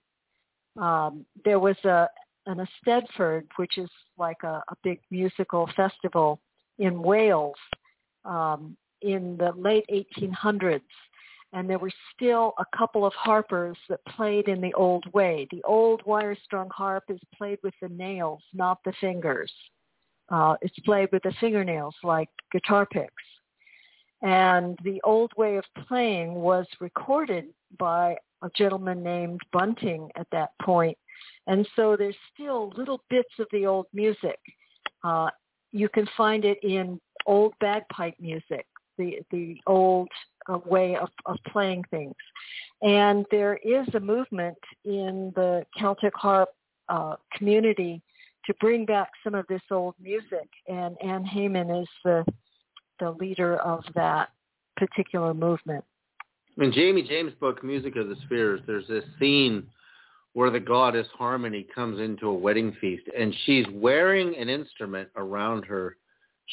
Um, 0.76 1.24
there 1.44 1.58
was 1.58 1.76
a 1.84 2.08
an 2.46 2.66
Eisteddfod, 2.66 3.44
which 3.56 3.78
is 3.78 3.90
like 4.18 4.42
a, 4.42 4.62
a 4.68 4.76
big 4.82 4.98
musical 5.12 5.68
festival 5.76 6.40
in 6.78 7.00
Wales 7.00 7.60
um, 8.24 8.76
in 9.00 9.36
the 9.36 9.52
late 9.56 9.84
1800s 9.92 10.80
and 11.52 11.68
there 11.68 11.78
were 11.78 11.92
still 12.14 12.54
a 12.58 12.76
couple 12.76 13.04
of 13.04 13.12
harpers 13.12 13.76
that 13.88 14.04
played 14.06 14.48
in 14.48 14.60
the 14.60 14.72
old 14.74 15.04
way. 15.12 15.46
The 15.50 15.62
old 15.64 16.02
wire-strung 16.06 16.70
harp 16.70 17.04
is 17.08 17.20
played 17.36 17.58
with 17.62 17.74
the 17.82 17.88
nails, 17.88 18.42
not 18.54 18.78
the 18.84 18.92
fingers. 19.00 19.52
Uh, 20.30 20.56
it's 20.62 20.78
played 20.80 21.10
with 21.12 21.22
the 21.24 21.34
fingernails 21.40 21.94
like 22.02 22.30
guitar 22.52 22.86
picks. 22.86 23.12
And 24.22 24.78
the 24.84 25.00
old 25.02 25.32
way 25.36 25.56
of 25.56 25.64
playing 25.88 26.34
was 26.34 26.66
recorded 26.80 27.46
by 27.78 28.16
a 28.42 28.50
gentleman 28.56 29.02
named 29.02 29.40
Bunting 29.52 30.08
at 30.16 30.28
that 30.32 30.50
point. 30.60 30.96
And 31.46 31.66
so 31.74 31.96
there's 31.96 32.16
still 32.32 32.72
little 32.76 33.02
bits 33.10 33.32
of 33.38 33.46
the 33.52 33.66
old 33.66 33.86
music. 33.92 34.38
Uh, 35.02 35.28
you 35.72 35.88
can 35.88 36.08
find 36.16 36.44
it 36.44 36.58
in 36.62 37.00
old 37.26 37.54
bagpipe 37.60 38.14
music, 38.20 38.66
the, 38.96 39.18
the 39.30 39.56
old 39.66 40.08
uh, 40.48 40.58
way 40.66 40.96
of, 40.96 41.08
of 41.26 41.36
playing 41.48 41.84
things. 41.90 42.14
And 42.82 43.26
there 43.30 43.58
is 43.64 43.86
a 43.94 44.00
movement 44.00 44.58
in 44.84 45.32
the 45.34 45.64
Celtic 45.76 46.14
harp 46.14 46.50
uh, 46.88 47.16
community 47.36 48.02
to 48.46 48.54
bring 48.54 48.84
back 48.84 49.10
some 49.22 49.34
of 49.34 49.46
this 49.48 49.62
old 49.70 49.94
music. 50.00 50.48
And 50.68 50.96
Ann 51.02 51.24
Heymann 51.24 51.82
is 51.82 51.88
the 52.04 52.24
the 53.00 53.10
leader 53.10 53.56
of 53.56 53.84
that 53.94 54.30
particular 54.76 55.34
movement. 55.34 55.84
In 56.58 56.72
Jamie 56.72 57.02
James' 57.02 57.32
book, 57.40 57.64
Music 57.64 57.96
of 57.96 58.08
the 58.08 58.16
Spheres, 58.26 58.60
there's 58.66 58.86
this 58.86 59.04
scene 59.18 59.66
where 60.34 60.50
the 60.50 60.60
goddess 60.60 61.06
Harmony 61.16 61.66
comes 61.74 62.00
into 62.00 62.28
a 62.28 62.34
wedding 62.34 62.76
feast 62.80 63.04
and 63.18 63.34
she's 63.44 63.66
wearing 63.72 64.36
an 64.36 64.48
instrument 64.48 65.08
around 65.16 65.64
her 65.64 65.96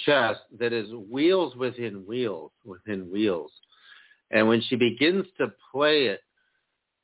chest 0.05 0.41
that 0.59 0.73
is 0.73 0.89
wheels 1.09 1.55
within 1.55 2.05
wheels 2.05 2.51
within 2.65 3.11
wheels. 3.11 3.51
And 4.31 4.47
when 4.47 4.61
she 4.61 4.75
begins 4.75 5.25
to 5.37 5.51
play 5.71 6.07
it, 6.07 6.21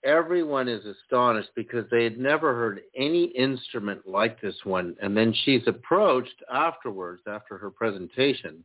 everyone 0.04 0.68
is 0.68 0.86
astonished 0.86 1.50
because 1.56 1.86
they 1.90 2.04
had 2.04 2.20
never 2.20 2.54
heard 2.54 2.82
any 2.96 3.26
instrument 3.26 4.02
like 4.06 4.40
this 4.40 4.56
one. 4.64 4.96
And 5.02 5.18
then 5.18 5.34
she's 5.44 5.64
approached 5.68 6.44
afterwards, 6.54 7.24
after 7.28 7.58
her 7.58 7.72
presentation, 7.72 8.64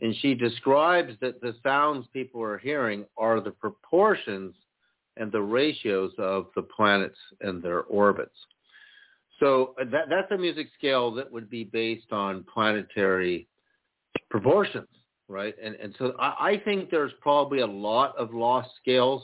and 0.00 0.14
she 0.20 0.34
describes 0.34 1.12
that 1.20 1.40
the 1.40 1.54
sounds 1.62 2.06
people 2.12 2.42
are 2.42 2.58
hearing 2.58 3.04
are 3.16 3.40
the 3.40 3.50
proportions 3.50 4.54
and 5.16 5.30
the 5.30 5.42
ratios 5.42 6.12
of 6.18 6.46
the 6.56 6.62
planets 6.62 7.18
and 7.40 7.62
their 7.62 7.82
orbits. 7.82 8.36
So 9.38 9.74
that, 9.78 10.08
that's 10.08 10.30
a 10.30 10.38
music 10.38 10.68
scale 10.78 11.10
that 11.14 11.30
would 11.30 11.50
be 11.50 11.64
based 11.64 12.12
on 12.12 12.44
planetary 12.52 13.48
proportions, 14.30 14.88
right? 15.28 15.54
And, 15.62 15.74
and 15.76 15.94
so 15.98 16.14
I, 16.18 16.52
I 16.52 16.62
think 16.64 16.90
there's 16.90 17.12
probably 17.20 17.60
a 17.60 17.66
lot 17.66 18.16
of 18.16 18.32
lost 18.32 18.70
scales. 18.80 19.22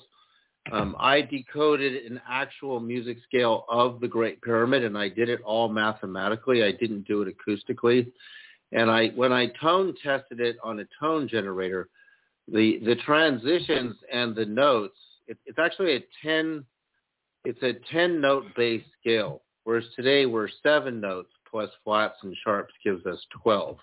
Um, 0.73 0.97
I 0.99 1.23
decoded 1.23 2.05
an 2.05 2.21
actual 2.29 2.79
music 2.79 3.19
scale 3.27 3.65
of 3.71 4.01
the 4.01 4.09
Great 4.09 4.43
Pyramid, 4.43 4.85
and 4.85 4.99
I 4.99 5.09
did 5.09 5.31
it 5.31 5.41
all 5.43 5.69
mathematically. 5.69 6.63
I 6.63 6.73
didn't 6.73 7.07
do 7.07 7.23
it 7.23 7.35
acoustically. 7.35 8.13
And 8.73 8.91
I, 8.91 9.09
when 9.09 9.33
I 9.33 9.47
tone 9.61 9.95
tested 10.03 10.41
it 10.41 10.57
on 10.63 10.81
a 10.81 10.85
tone 11.01 11.27
generator, 11.29 11.89
the 12.47 12.79
the 12.85 12.97
transitions 12.97 13.97
and 14.13 14.35
the 14.35 14.47
notes 14.47 14.97
it, 15.29 15.39
it's 15.47 15.59
actually 15.59 15.95
a 15.97 16.01
10, 16.23 16.65
it's 17.45 17.63
a 17.63 17.75
10 17.93 18.21
note 18.21 18.47
based 18.57 18.87
scale, 19.01 19.43
whereas 19.65 19.85
today 19.95 20.27
we're 20.27 20.49
seven 20.63 21.01
notes 21.01 21.31
plus 21.49 21.71
flats 21.85 22.17
and 22.23 22.35
sharps 22.45 22.75
gives 22.83 23.07
us 23.07 23.19
12. 23.43 23.77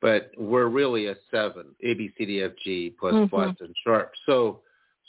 But 0.00 0.32
we're 0.36 0.66
really 0.66 1.06
a 1.06 1.14
seven, 1.30 1.66
A, 1.82 1.94
B, 1.94 2.10
C, 2.18 2.26
D, 2.26 2.42
F, 2.42 2.52
G 2.64 2.94
plus 2.98 3.14
mm-hmm. 3.14 3.34
flats 3.34 3.60
and 3.60 3.74
sharps. 3.84 4.18
So, 4.26 4.60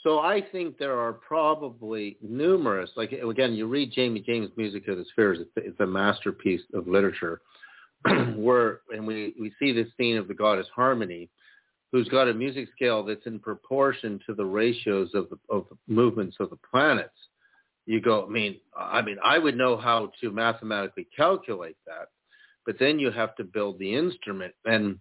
so 0.04 0.20
I 0.20 0.40
think 0.52 0.78
there 0.78 0.96
are 0.98 1.12
probably 1.12 2.16
numerous, 2.22 2.90
like 2.96 3.10
again, 3.10 3.54
you 3.54 3.66
read 3.66 3.92
Jamie 3.92 4.20
James' 4.20 4.50
Music 4.56 4.86
of 4.86 4.98
the 4.98 5.04
Spheres, 5.10 5.38
it's, 5.40 5.50
it's 5.56 5.80
a 5.80 5.86
masterpiece 5.86 6.60
of 6.74 6.86
literature 6.86 7.40
where, 8.36 8.80
and 8.90 9.06
we, 9.06 9.34
we 9.40 9.52
see 9.58 9.72
this 9.72 9.88
scene 9.96 10.16
of 10.16 10.28
the 10.28 10.34
goddess 10.34 10.66
Harmony, 10.74 11.30
who's 11.92 12.08
got 12.08 12.28
a 12.28 12.34
music 12.34 12.68
scale 12.74 13.04
that's 13.04 13.26
in 13.26 13.38
proportion 13.38 14.20
to 14.26 14.34
the 14.34 14.44
ratios 14.44 15.10
of 15.14 15.28
the, 15.30 15.38
of 15.48 15.66
the 15.70 15.76
movements 15.86 16.36
of 16.40 16.50
the 16.50 16.58
planets, 16.70 17.14
you 17.86 18.00
go, 18.00 18.24
I 18.26 18.28
mean, 18.28 18.56
I 18.76 19.02
mean, 19.02 19.16
I 19.22 19.38
would 19.38 19.56
know 19.56 19.76
how 19.76 20.10
to 20.20 20.30
mathematically 20.30 21.06
calculate 21.16 21.76
that, 21.86 22.08
but 22.66 22.78
then 22.78 22.98
you 22.98 23.10
have 23.10 23.36
to 23.36 23.44
build 23.44 23.78
the 23.78 23.94
instrument. 23.94 24.54
And, 24.64 24.98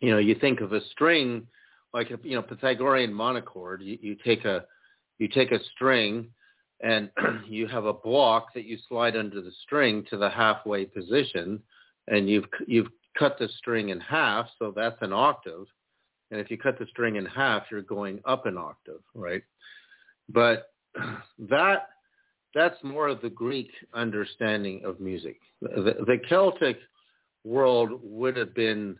you 0.00 0.10
know, 0.10 0.18
you 0.18 0.34
think 0.34 0.60
of 0.60 0.72
a 0.72 0.84
string 0.92 1.46
like 1.92 2.10
a, 2.10 2.18
you 2.22 2.34
know, 2.36 2.42
Pythagorean 2.42 3.12
monochord, 3.12 3.80
you, 3.82 3.98
you 4.00 4.16
take 4.24 4.44
a, 4.44 4.64
you 5.18 5.28
take 5.28 5.52
a 5.52 5.60
string 5.74 6.28
and 6.80 7.10
you 7.46 7.66
have 7.68 7.86
a 7.86 7.92
block 7.92 8.52
that 8.54 8.64
you 8.64 8.78
slide 8.88 9.16
under 9.16 9.40
the 9.40 9.52
string 9.62 10.04
to 10.10 10.16
the 10.16 10.28
halfway 10.28 10.84
position 10.84 11.60
and 12.08 12.28
you've, 12.28 12.46
you've 12.66 12.88
cut 13.18 13.38
the 13.38 13.48
string 13.58 13.90
in 13.90 14.00
half. 14.00 14.48
So 14.58 14.72
that's 14.74 14.96
an 15.00 15.12
octave 15.12 15.66
and 16.34 16.40
if 16.40 16.50
you 16.50 16.58
cut 16.58 16.80
the 16.80 16.86
string 16.86 17.14
in 17.14 17.26
half, 17.26 17.64
you're 17.70 17.82
going 17.82 18.20
up 18.24 18.46
an 18.46 18.58
octave, 18.58 19.02
right? 19.14 19.42
But 20.28 20.72
that 21.38 21.90
that's 22.54 22.82
more 22.82 23.06
of 23.06 23.20
the 23.20 23.30
Greek 23.30 23.70
understanding 23.94 24.82
of 24.84 24.98
music. 24.98 25.38
The, 25.60 25.94
the 26.06 26.18
Celtic 26.28 26.78
world 27.44 28.00
would 28.02 28.36
have 28.36 28.52
been 28.52 28.98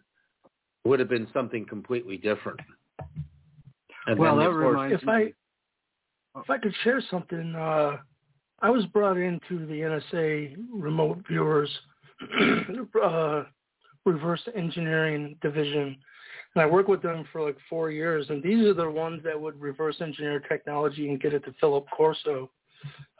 would 0.85 1.01
have 1.01 1.09
been 1.09 1.27
something 1.33 1.67
completely 1.67 2.19
different. 2.19 2.61
And 4.07 4.17
well, 4.17 4.37
that 4.37 4.53
reminds 4.53 5.01
if 5.01 5.07
me. 5.07 5.13
I 5.13 5.19
if 6.39 6.51
I 6.51 6.59
could 6.59 6.75
share 6.85 7.03
something, 7.11 7.55
uh, 7.57 7.97
I 8.61 8.71
was 8.71 8.85
brought 8.87 9.17
into 9.17 9.67
the 9.67 10.01
NSA 10.13 10.57
remote 10.73 11.25
viewers 11.29 11.71
uh, 13.03 13.45
reverse 14.05 14.43
engineering 14.55 15.37
division 15.43 15.97
and 16.55 16.63
I 16.63 16.67
worked 16.67 16.89
with 16.89 17.03
them 17.03 17.25
for 17.33 17.41
like 17.41 17.57
four 17.69 17.91
years, 17.91 18.27
and 18.31 18.43
these 18.43 18.65
are 18.65 18.75
the 18.75 18.89
ones 18.89 19.23
that 19.25 19.41
would 19.41 19.61
reverse 19.61 19.97
engineer 20.01 20.39
technology 20.41 21.09
and 21.09 21.21
get 21.21 21.35
it 21.35 21.45
to 21.45 21.55
Philip 21.61 21.87
Corso, 21.95 22.51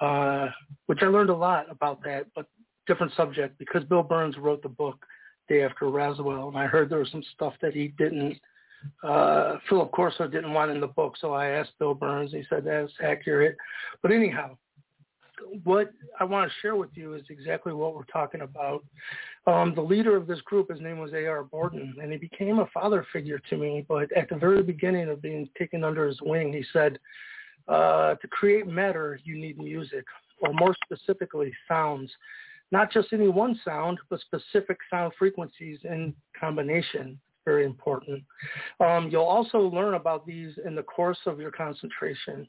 uh, 0.01 0.49
which 0.87 1.01
I 1.03 1.07
learned 1.07 1.31
a 1.31 1.37
lot 1.37 1.71
about 1.71 2.03
that, 2.05 2.27
but 2.35 2.47
different 2.87 3.13
subject 3.17 3.59
because 3.59 3.83
Bill 3.85 4.05
Birnes 4.05 4.39
wrote 4.39 4.63
the 4.63 4.69
book 4.69 5.05
Day 5.49 5.63
After 5.63 5.89
Roswell, 5.89 6.49
and 6.49 6.57
I 6.57 6.67
heard 6.67 6.89
there 6.89 7.01
was 7.01 7.11
some 7.11 7.25
stuff 7.35 7.55
that 7.61 7.75
he 7.75 7.89
didn't, 7.99 8.39
uh, 9.03 9.57
Philip 9.69 9.91
Corso 9.91 10.29
didn't 10.29 10.53
want 10.53 10.71
in 10.71 10.81
the 10.81 10.87
book, 10.87 11.15
so 11.21 11.33
I 11.33 11.49
asked 11.49 11.73
Bill 11.81 11.95
Birnes. 11.95 12.31
He 12.31 12.45
said 12.49 12.65
that's 12.65 12.93
accurate, 13.03 13.57
but 14.01 14.13
anyhow, 14.13 14.57
what 15.65 15.93
I 16.19 16.25
want 16.25 16.51
to 16.51 16.57
share 16.61 16.77
with 16.77 16.91
you 16.95 17.15
is 17.15 17.23
exactly 17.31 17.73
what 17.73 17.95
we're 17.95 18.05
talking 18.05 18.43
about. 18.43 18.85
Um, 19.47 19.75
the 19.75 19.83
leader 19.83 20.17
of 20.17 20.27
this 20.27 20.41
group, 20.43 20.71
his 20.71 20.81
name 20.81 20.99
was 20.99 21.13
A.R. 21.13 21.45
Borden, 21.45 21.95
and 22.01 22.11
he 22.11 22.19
became 22.19 22.59
a 22.59 22.67
father 22.73 23.07
figure 23.13 23.41
to 23.51 23.57
me. 23.57 23.85
But 23.89 24.11
at 24.17 24.29
the 24.29 24.37
very 24.37 24.63
beginning 24.63 25.09
of 25.09 25.23
being 25.23 25.49
taken 25.59 25.85
under 25.85 26.07
his 26.07 26.21
wing, 26.23 26.53
he 26.53 26.65
said, 26.73 26.99
uh, 27.69 28.15
to 28.17 28.29
create 28.29 28.67
matter, 28.67 29.19
you 29.25 29.37
need 29.37 29.59
music, 29.59 30.05
or 30.41 30.53
more 30.53 30.75
specifically, 30.85 31.53
sounds. 31.69 32.11
Not 32.71 32.91
just 32.91 33.13
any 33.13 33.29
one 33.29 33.59
sound, 33.65 33.99
but 34.11 34.21
specific 34.21 34.79
sound 34.91 35.13
frequencies 35.19 35.79
in 35.85 36.15
combination. 36.39 37.19
Very 37.45 37.67
important. 37.67 38.23
Um, 38.81 39.09
you'll 39.11 39.23
also 39.23 39.59
learn 39.59 39.95
about 39.95 40.27
these 40.27 40.55
in 40.65 40.75
the 40.75 40.83
course 40.83 41.19
of 41.27 41.39
your 41.39 41.51
concentration 41.51 42.49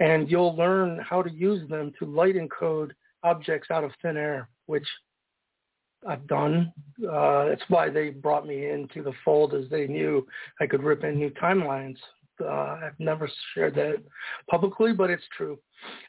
and 0.00 0.30
you'll 0.30 0.56
learn 0.56 0.98
how 0.98 1.22
to 1.22 1.30
use 1.30 1.68
them 1.68 1.92
to 1.98 2.06
light 2.06 2.36
encode 2.36 2.90
objects 3.22 3.70
out 3.70 3.84
of 3.84 3.90
thin 4.00 4.16
air, 4.16 4.48
which 4.66 4.86
I've 6.06 6.26
done. 6.26 6.72
Uh, 7.02 7.46
that's 7.46 7.62
why 7.68 7.90
they 7.90 8.10
brought 8.10 8.46
me 8.46 8.70
into 8.70 9.02
the 9.02 9.12
fold, 9.24 9.54
as 9.54 9.68
they 9.70 9.86
knew 9.86 10.26
I 10.60 10.66
could 10.66 10.82
rip 10.82 11.04
in 11.04 11.16
new 11.16 11.30
timelines. 11.30 11.96
Uh, 12.40 12.78
I've 12.84 12.98
never 12.98 13.28
shared 13.54 13.74
that 13.76 14.02
publicly, 14.50 14.92
but 14.92 15.10
it's 15.10 15.24
true. 15.36 15.58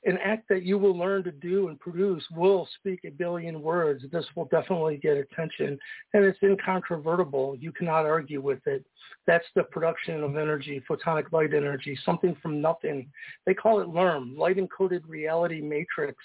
An 0.06 0.18
act 0.24 0.48
that 0.50 0.64
you 0.64 0.78
will 0.78 0.98
learn 0.98 1.24
to 1.24 1.32
do 1.32 1.68
and 1.68 1.80
produce 1.80 2.24
will 2.32 2.68
speak 2.80 3.02
a 3.06 3.12
billion 3.12 3.62
words. 3.62 4.04
This 4.12 4.26
will 4.36 4.46
definitely 4.46 4.98
get 4.98 5.18
attention, 5.18 5.78
and 6.14 6.26
it's 6.26 6.40
incontrovertible. 6.42 7.56
You 7.60 7.72
cannot 7.72 8.06
argue 8.06 8.42
with 8.42 8.66
it. 8.66 8.84
That's 9.28 9.46
the 9.56 9.64
production 9.64 10.24
of 10.24 10.38
energy, 10.38 10.82
photonic 10.90 11.32
light 11.32 11.54
energy, 11.54 11.98
something 12.06 12.36
from 12.42 12.62
nothing. 12.62 13.10
They 13.46 13.54
call 13.54 13.82
it 13.82 13.90
LERM, 13.90 14.38
light 14.38 14.58
encoded 14.58 15.02
reality 15.08 15.62
matrix, 15.62 16.18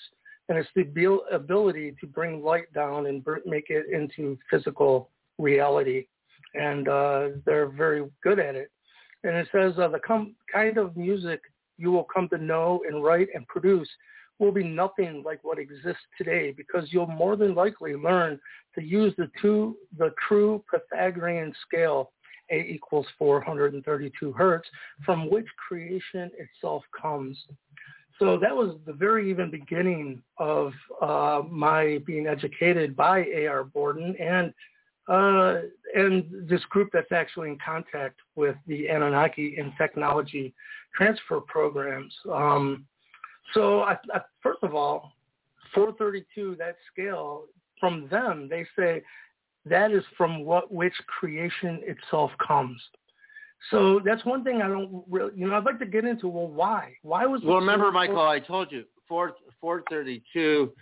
and 0.49 0.59
it's 0.59 0.69
the 0.75 1.21
ability 1.33 1.97
to 2.01 2.07
bring 2.07 2.43
light 2.43 2.73
down 2.73 3.07
and 3.07 3.25
make 3.47 3.67
it 3.69 3.87
into 3.93 4.39
physical 4.51 5.11
reality. 5.39 6.07
And 6.55 6.89
uh, 6.89 7.29
they're 7.45 7.69
very 7.69 8.05
good 8.23 8.39
at 8.39 8.55
it. 8.55 8.71
And 9.25 9.37
it 9.37 9.49
says 9.53 9.73
uh, 9.79 9.89
the 9.89 9.99
com- 9.99 10.37
kind 10.53 10.79
of 10.79 10.97
music 10.97 11.41
you 11.77 11.91
will 11.91 12.05
come 12.05 12.29
to 12.29 12.39
know 12.39 12.83
and 12.87 13.03
write 13.03 13.29
and 13.35 13.47
produce 13.49 13.89
will 14.39 14.53
be 14.53 14.65
nothing 14.65 15.23
like 15.25 15.43
what 15.43 15.59
exists 15.59 16.03
today 16.19 16.53
because 16.53 16.93
you'll 16.93 17.07
more 17.07 17.37
than 17.37 17.55
likely 17.55 17.95
learn 17.95 18.39
to 18.75 18.83
use 18.83 19.15
the 19.17 19.31
two 19.41 19.77
the 19.99 20.13
true 20.29 20.63
Pythagorean 20.71 21.53
scale 21.67 22.11
a 22.51 22.61
equals 22.61 23.07
432 23.19 24.33
hertz 24.33 24.69
from 25.05 25.31
which 25.31 25.47
creation 25.67 26.31
itself 26.39 26.83
comes. 27.01 27.39
So 28.19 28.39
that 28.39 28.55
was 28.55 28.77
the 28.87 28.93
very 28.93 29.31
even 29.31 29.51
beginning 29.51 30.23
of 30.39 30.73
uh, 31.03 31.43
my 31.51 31.99
being 32.07 32.27
educated 32.27 32.95
by 32.95 33.25
A.R. 33.25 33.65
Borden 33.65 34.15
and 34.21 34.53
uh, 35.09 35.61
and 35.95 36.25
this 36.49 36.65
group 36.71 36.91
that's 36.93 37.13
actually 37.13 37.49
in 37.51 37.59
contact 37.65 38.21
with 38.37 38.57
the 38.67 38.89
Anunnaki 38.89 39.57
in 39.59 39.73
technology 39.77 40.55
transfer 40.95 41.41
programs. 41.41 42.13
Um, 42.33 42.87
so 43.53 43.81
I, 43.81 43.97
I, 44.13 44.21
first 44.43 44.61
of 44.63 44.75
all, 44.75 45.13
432, 45.75 46.57
that 46.59 46.77
scale, 46.93 47.45
from 47.81 48.09
them, 48.09 48.49
they 48.49 48.65
say 48.79 49.03
that 49.67 49.91
is 49.91 50.05
from 50.17 50.45
what 50.45 50.73
which 50.73 50.95
creation 51.07 51.81
itself 51.83 52.31
comes. 52.47 52.81
So 53.71 54.01
that's 54.05 54.25
one 54.25 54.45
thing 54.45 54.63
I 54.63 54.69
don't 54.69 55.05
really, 55.09 55.33
you 55.35 55.49
know, 55.49 55.57
I'd 55.57 55.65
like 55.65 55.79
to 55.81 55.87
get 55.87 56.05
into. 56.05 56.29
Well, 56.29 56.49
why? 56.49 56.95
Why 57.03 57.27
was? 57.27 57.43
Well, 57.45 57.57
remember, 57.57 57.91
Michael, 57.91 58.21
I 58.21 58.39
told 58.39 58.71
you, 58.71 58.85
4, 59.09 59.33
432 59.61 60.73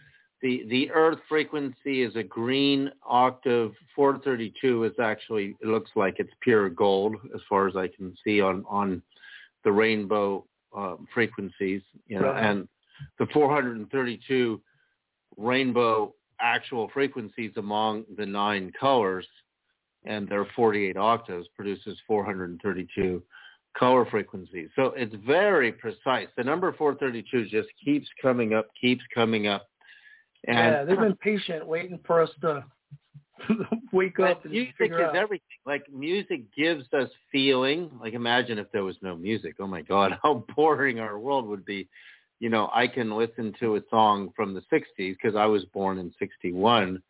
the 0.42 0.64
the 0.68 0.90
Earth 0.90 1.18
frequency 1.28 2.02
is 2.02 2.14
a 2.16 2.22
green 2.22 2.90
octave. 3.06 3.72
432 3.94 4.84
is 4.84 4.92
actually 5.00 5.56
it 5.60 5.68
looks 5.68 5.90
like 5.94 6.16
it's 6.18 6.32
pure 6.40 6.68
gold 6.68 7.16
as 7.34 7.40
far 7.48 7.68
as 7.68 7.76
I 7.76 7.88
can 7.88 8.14
see 8.24 8.40
on 8.40 8.64
on 8.68 9.02
the 9.64 9.72
rainbow 9.72 10.44
uh, 10.76 10.96
frequencies. 11.14 11.82
You 12.06 12.20
know, 12.20 12.32
Right. 12.32 12.44
and 12.44 12.68
the 13.18 13.26
432 13.32 14.60
rainbow 15.36 16.14
actual 16.40 16.88
frequencies 16.92 17.52
among 17.56 18.04
the 18.16 18.26
nine 18.26 18.72
colors, 18.78 19.26
and 20.04 20.28
their 20.28 20.44
48 20.56 20.96
octaves 20.96 21.46
produces 21.54 21.96
432 22.08 23.22
color 23.78 24.04
frequencies. 24.06 24.68
So 24.76 24.92
it's 24.96 25.14
very 25.26 25.72
precise. 25.72 26.28
The 26.36 26.44
number 26.44 26.72
432 26.72 27.46
just 27.48 27.68
keeps 27.82 28.08
coming 28.20 28.54
up, 28.54 28.68
keeps 28.78 29.02
coming 29.14 29.46
up. 29.46 29.68
And 30.46 30.56
yeah, 30.56 30.84
they've 30.84 30.98
been 30.98 31.16
patient 31.16 31.66
waiting 31.66 31.98
for 32.04 32.20
us 32.20 32.30
to 32.40 32.64
wake 33.92 34.16
but 34.16 34.30
up 34.30 34.44
and 34.44 34.52
music 34.52 34.74
is 34.80 34.92
out. 34.92 35.16
everything. 35.16 35.46
Like 35.66 35.84
music 35.92 36.42
gives 36.56 36.84
us 36.92 37.08
feeling. 37.30 37.90
Like 38.00 38.14
imagine 38.14 38.58
if 38.58 38.70
there 38.72 38.84
was 38.84 38.96
no 39.02 39.16
music. 39.16 39.56
Oh 39.60 39.66
my 39.66 39.82
God, 39.82 40.18
how 40.22 40.44
boring 40.56 41.00
our 41.00 41.18
world 41.18 41.46
would 41.46 41.64
be. 41.64 41.88
You 42.40 42.48
know, 42.48 42.70
I 42.74 42.88
can 42.88 43.16
listen 43.16 43.54
to 43.60 43.76
a 43.76 43.80
song 43.88 44.30
from 44.34 44.52
the 44.52 44.62
60s 44.72 44.82
because 44.96 45.36
I 45.36 45.46
was 45.46 45.64
born 45.66 45.98
in 45.98 46.12
61 46.18 47.00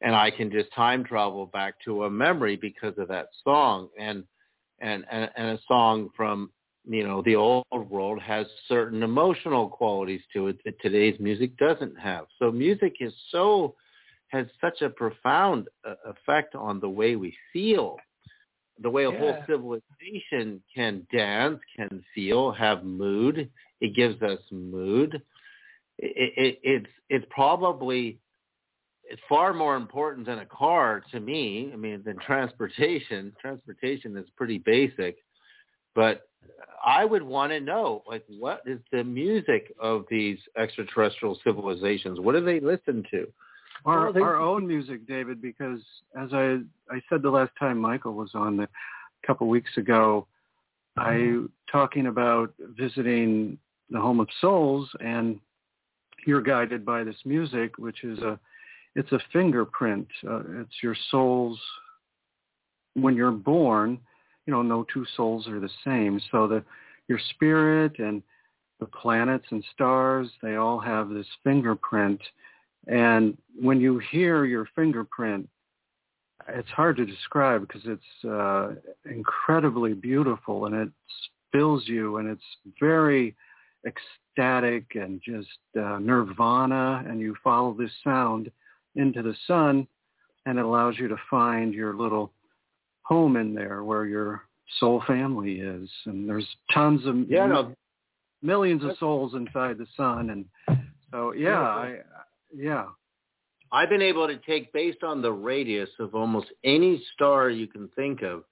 and 0.00 0.14
I 0.14 0.30
can 0.30 0.52
just 0.52 0.72
time 0.72 1.02
travel 1.02 1.46
back 1.46 1.74
to 1.84 2.04
a 2.04 2.10
memory 2.10 2.54
because 2.54 2.96
of 2.98 3.08
that 3.08 3.28
song 3.42 3.88
and 3.98 4.24
and 4.80 5.04
and, 5.10 5.30
and 5.36 5.58
a 5.58 5.60
song 5.66 6.10
from 6.16 6.50
you 6.88 7.06
know 7.06 7.22
the 7.22 7.36
old 7.36 7.64
world 7.90 8.20
has 8.20 8.46
certain 8.66 9.02
emotional 9.02 9.68
qualities 9.68 10.22
to 10.32 10.48
it 10.48 10.58
that 10.64 10.80
today's 10.80 11.18
music 11.20 11.56
doesn't 11.58 11.98
have. 11.98 12.24
So 12.38 12.50
music 12.50 12.96
is 13.00 13.12
so 13.30 13.74
has 14.28 14.46
such 14.60 14.82
a 14.82 14.90
profound 14.90 15.68
uh, 15.86 15.94
effect 16.06 16.54
on 16.54 16.80
the 16.80 16.88
way 16.88 17.16
we 17.16 17.34
feel, 17.52 17.96
the 18.80 18.90
way 18.90 19.04
a 19.04 19.10
whole 19.10 19.36
civilization 19.46 20.62
can 20.74 21.06
dance, 21.12 21.58
can 21.76 22.04
feel, 22.14 22.52
have 22.52 22.84
mood. 22.84 23.50
It 23.80 23.94
gives 23.94 24.20
us 24.22 24.40
mood. 24.50 25.22
It, 25.98 26.32
it, 26.36 26.58
it's 26.62 26.92
it's 27.10 27.26
probably 27.30 28.18
it's 29.04 29.22
far 29.28 29.52
more 29.54 29.76
important 29.76 30.26
than 30.26 30.38
a 30.40 30.46
car 30.46 31.02
to 31.12 31.20
me. 31.20 31.70
I 31.72 31.76
mean, 31.76 32.02
than 32.04 32.18
transportation. 32.18 33.32
Transportation 33.40 34.16
is 34.16 34.26
pretty 34.36 34.58
basic, 34.58 35.16
but 35.94 36.28
I 36.84 37.04
would 37.04 37.22
want 37.22 37.52
to 37.52 37.60
know, 37.60 38.02
like, 38.06 38.24
what 38.28 38.62
is 38.66 38.78
the 38.92 39.04
music 39.04 39.74
of 39.80 40.04
these 40.10 40.38
extraterrestrial 40.56 41.38
civilizations? 41.44 42.20
What 42.20 42.32
do 42.32 42.44
they 42.44 42.60
listen 42.60 43.04
to? 43.10 43.26
Our, 43.84 44.12
they- 44.12 44.20
our 44.20 44.36
own 44.36 44.66
music, 44.66 45.06
David, 45.06 45.40
because 45.40 45.80
as 46.16 46.32
I 46.32 46.60
I 46.90 47.00
said 47.08 47.22
the 47.22 47.30
last 47.30 47.52
time 47.58 47.78
Michael 47.78 48.14
was 48.14 48.30
on 48.34 48.60
a 48.60 48.68
couple 49.26 49.46
weeks 49.48 49.70
ago, 49.76 50.26
I 50.96 51.44
talking 51.70 52.06
about 52.06 52.52
visiting 52.76 53.58
the 53.90 54.00
home 54.00 54.18
of 54.20 54.28
souls, 54.40 54.88
and 55.00 55.38
you're 56.26 56.42
guided 56.42 56.84
by 56.84 57.04
this 57.04 57.16
music, 57.24 57.78
which 57.78 58.02
is 58.04 58.18
a 58.18 58.38
it's 58.96 59.12
a 59.12 59.20
fingerprint. 59.32 60.08
Uh, 60.28 60.40
it's 60.60 60.82
your 60.82 60.96
soul's 61.10 61.60
when 62.94 63.14
you're 63.14 63.30
born. 63.30 63.98
You 64.48 64.54
know, 64.54 64.62
no 64.62 64.86
two 64.94 65.04
souls 65.14 65.46
are 65.46 65.60
the 65.60 65.68
same. 65.84 66.18
So 66.32 66.48
the 66.48 66.64
your 67.06 67.20
spirit 67.34 67.98
and 67.98 68.22
the 68.80 68.86
planets 68.86 69.44
and 69.50 69.62
stars, 69.74 70.30
they 70.42 70.54
all 70.56 70.80
have 70.80 71.10
this 71.10 71.26
fingerprint. 71.44 72.18
And 72.86 73.36
when 73.60 73.78
you 73.78 74.00
hear 74.10 74.46
your 74.46 74.66
fingerprint, 74.74 75.46
it's 76.48 76.70
hard 76.70 76.96
to 76.96 77.04
describe 77.04 77.60
because 77.60 77.82
it's 77.84 78.24
uh, 78.24 78.70
incredibly 79.04 79.92
beautiful 79.92 80.64
and 80.64 80.74
it 80.74 80.88
fills 81.52 81.86
you 81.86 82.16
and 82.16 82.30
it's 82.30 82.72
very 82.80 83.36
ecstatic 83.86 84.86
and 84.94 85.20
just 85.22 85.48
uh, 85.78 85.98
nirvana 85.98 87.04
and 87.06 87.20
you 87.20 87.36
follow 87.44 87.76
this 87.78 87.92
sound 88.02 88.50
into 88.96 89.20
the 89.20 89.34
sun 89.46 89.86
and 90.46 90.58
it 90.58 90.64
allows 90.64 90.94
you 90.96 91.06
to 91.06 91.16
find 91.30 91.74
your 91.74 91.94
little 91.94 92.32
home 93.08 93.36
in 93.36 93.54
there 93.54 93.82
where 93.84 94.04
your 94.04 94.42
soul 94.78 95.02
family 95.06 95.60
is. 95.60 95.88
And 96.04 96.28
there's 96.28 96.46
tons 96.72 97.04
of 97.06 97.28
Yeah, 97.28 97.46
no, 97.46 97.74
millions 98.42 98.84
of 98.84 98.96
souls 98.98 99.34
inside 99.34 99.78
the 99.78 99.86
sun. 99.96 100.30
And 100.30 100.78
so 101.10 101.32
yeah 101.32 101.60
I, 101.60 101.96
yeah. 102.54 102.84
I've 103.72 103.88
been 103.88 104.02
able 104.02 104.26
to 104.26 104.36
take 104.38 104.72
based 104.72 105.02
on 105.02 105.20
the 105.22 105.32
radius 105.32 105.90
of 105.98 106.14
almost 106.14 106.48
any 106.64 107.02
star 107.14 107.50
you 107.50 107.66
can 107.66 107.88
think 107.96 108.22
of. 108.22 108.44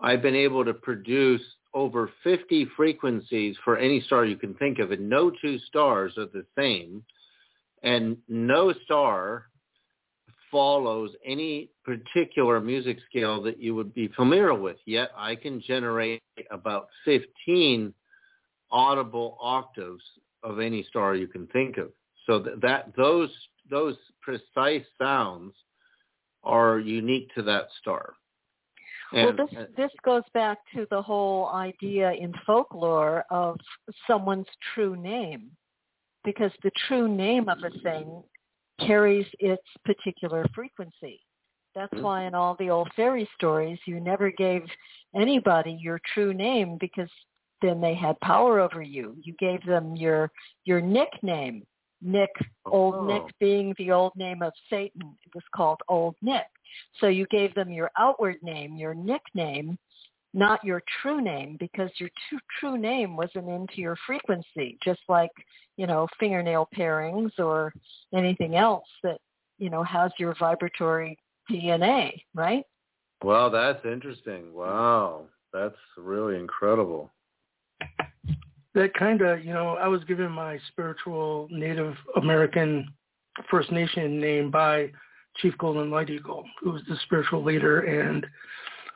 I've 0.00 0.22
been 0.22 0.36
able 0.36 0.64
to 0.64 0.74
produce 0.74 1.42
over 1.74 2.10
50 2.24 2.66
frequencies 2.76 3.56
for 3.64 3.76
any 3.76 4.00
star 4.00 4.24
you 4.24 4.36
can 4.36 4.54
think 4.54 4.78
of, 4.78 4.90
and 4.90 5.08
no 5.08 5.30
two 5.30 5.58
stars 5.60 6.14
are 6.16 6.26
the 6.26 6.44
same, 6.58 7.04
and 7.84 8.16
no 8.28 8.72
star 8.84 9.49
follows 10.50 11.10
any 11.24 11.70
particular 11.84 12.60
music 12.60 12.98
scale 13.08 13.42
that 13.42 13.60
you 13.60 13.74
would 13.74 13.94
be 13.94 14.08
familiar 14.08 14.54
with. 14.54 14.76
Yet 14.86 15.10
I 15.16 15.34
can 15.34 15.60
generate 15.60 16.22
about 16.50 16.88
15 17.04 17.92
audible 18.70 19.36
octaves 19.40 20.02
of 20.42 20.60
any 20.60 20.82
star 20.84 21.14
you 21.14 21.26
can 21.26 21.46
think 21.48 21.76
of. 21.76 21.90
So 22.26 22.38
that, 22.40 22.60
that 22.60 22.92
those 22.96 23.30
those 23.70 23.96
precise 24.20 24.84
sounds 24.98 25.54
are 26.42 26.78
unique 26.78 27.32
to 27.34 27.42
that 27.42 27.68
star. 27.80 28.14
well, 29.12 29.28
And- 29.28 29.38
this 29.38 29.48
uh, 29.56 29.64
this 29.76 29.90
goes 30.04 30.22
back 30.34 30.58
to 30.74 30.86
the 30.90 31.02
whole 31.02 31.48
idea 31.48 32.12
in 32.12 32.32
folklore 32.46 33.24
of 33.30 33.56
someone's 34.06 34.46
true 34.74 34.96
name, 34.96 35.50
because 36.24 36.52
the 36.62 36.70
true 36.88 37.08
name 37.08 37.48
of 37.48 37.58
a 37.58 37.70
thing 37.80 38.22
carries 38.86 39.26
its 39.38 39.62
particular 39.84 40.44
frequency. 40.54 41.20
That's 41.74 41.92
Mhm. 41.94 42.02
why 42.02 42.22
in 42.24 42.34
all 42.34 42.54
the 42.56 42.70
old 42.70 42.92
fairy 42.94 43.26
stories, 43.34 43.78
you 43.86 44.00
never 44.00 44.30
gave 44.30 44.68
anybody 45.14 45.72
your 45.72 46.00
true 46.00 46.34
name 46.34 46.76
because 46.78 47.10
then 47.60 47.80
they 47.80 47.94
had 47.94 48.18
power 48.20 48.58
over 48.58 48.82
you. 48.82 49.16
You 49.22 49.34
gave 49.34 49.64
them 49.64 49.94
your 49.96 50.30
your 50.64 50.80
nickname. 50.80 51.66
Nick, 52.02 52.30
old 52.64 52.94
Oh. 52.94 53.04
Nick 53.04 53.38
being 53.38 53.74
the 53.74 53.92
old 53.92 54.16
name 54.16 54.42
of 54.42 54.54
Satan, 54.70 55.16
it 55.22 55.34
was 55.34 55.44
called 55.54 55.82
Old 55.88 56.16
Nick. 56.22 56.46
So 56.94 57.08
you 57.08 57.26
gave 57.26 57.54
them 57.54 57.70
your 57.70 57.90
outward 57.96 58.42
name, 58.42 58.76
your 58.76 58.94
nickname, 58.94 59.78
not 60.32 60.62
your 60.64 60.82
true 61.02 61.20
name, 61.20 61.56
because 61.58 61.90
your 61.96 62.10
true 62.28 62.38
true 62.58 62.78
name 62.78 63.16
wasn't 63.16 63.48
into 63.48 63.78
your 63.78 63.96
frequency, 64.06 64.78
just 64.82 65.00
like, 65.08 65.30
you 65.76 65.86
know, 65.86 66.06
fingernail 66.18 66.68
parings 66.76 67.32
or 67.38 67.72
anything 68.14 68.56
else 68.56 68.86
that, 69.02 69.18
you 69.58 69.70
know, 69.70 69.82
has 69.82 70.12
your 70.18 70.34
vibratory 70.38 71.18
DNA, 71.50 72.22
right? 72.34 72.64
Wow, 73.22 73.48
that's 73.48 73.84
interesting. 73.84 74.54
Wow, 74.54 75.24
that's 75.52 75.76
really 75.96 76.36
incredible. 76.36 77.10
that 78.74 78.94
kind 78.94 79.20
of, 79.22 79.44
you 79.44 79.52
know, 79.52 79.76
I 79.76 79.88
was 79.88 80.04
given 80.04 80.30
my 80.30 80.58
spiritual 80.68 81.48
Native 81.50 81.94
American 82.16 82.88
First 83.50 83.72
Nation 83.72 84.20
name 84.20 84.50
by 84.50 84.90
Chief 85.36 85.56
Golden 85.58 85.90
Light 85.90 86.10
Eagle, 86.10 86.44
who 86.62 86.72
was 86.72 86.82
the 86.88 86.96
spiritual 87.04 87.42
leader 87.42 87.80
and 87.80 88.26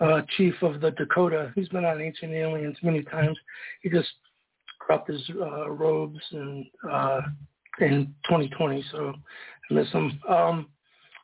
uh, 0.01 0.23
chief 0.37 0.55
of 0.63 0.81
the 0.81 0.91
Dakota. 0.93 1.53
He's 1.55 1.69
been 1.69 1.85
on 1.85 2.01
Ancient 2.01 2.33
Aliens 2.33 2.77
many 2.83 3.03
times. 3.03 3.39
He 3.83 3.91
just 3.91 4.09
cropped 4.79 5.11
his 5.11 5.23
uh, 5.41 5.71
robes 5.71 6.21
and 6.33 6.67
uh, 6.91 7.21
in 7.81 8.15
2020, 8.27 8.85
so 8.93 9.15
I 9.71 9.75
miss 9.75 9.91
him. 9.91 10.19
Um, 10.29 10.69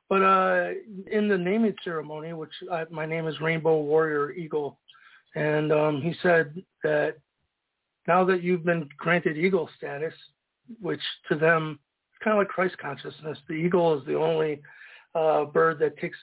but 0.09 0.23
uh, 0.23 0.71
in 1.11 1.29
the 1.29 1.39
naming 1.39 1.75
ceremony, 1.85 2.33
which 2.33 2.51
I, 2.73 2.85
my 2.91 3.07
name 3.07 3.27
is 3.29 3.41
Rainbow 3.41 3.81
Warrior 3.81 4.33
Eagle, 4.33 4.79
and 5.35 5.73
um, 5.73 6.03
he 6.03 6.15
said 6.23 6.63
that 6.83 7.17
now 8.09 8.25
that 8.25 8.43
you've 8.43 8.65
been 8.65 8.89
granted 8.99 9.37
eagle 9.37 9.69
status, 9.77 10.15
which 10.81 11.01
to 11.29 11.37
them 11.37 11.79
kind 12.25 12.35
of 12.35 12.39
like 12.39 12.49
Christ 12.49 12.77
consciousness, 12.79 13.39
the 13.49 13.55
eagle 13.55 13.99
is 13.99 14.05
the 14.07 14.17
only 14.17 14.61
uh, 15.15 15.45
bird 15.45 15.79
that 15.79 15.97
takes 15.99 16.19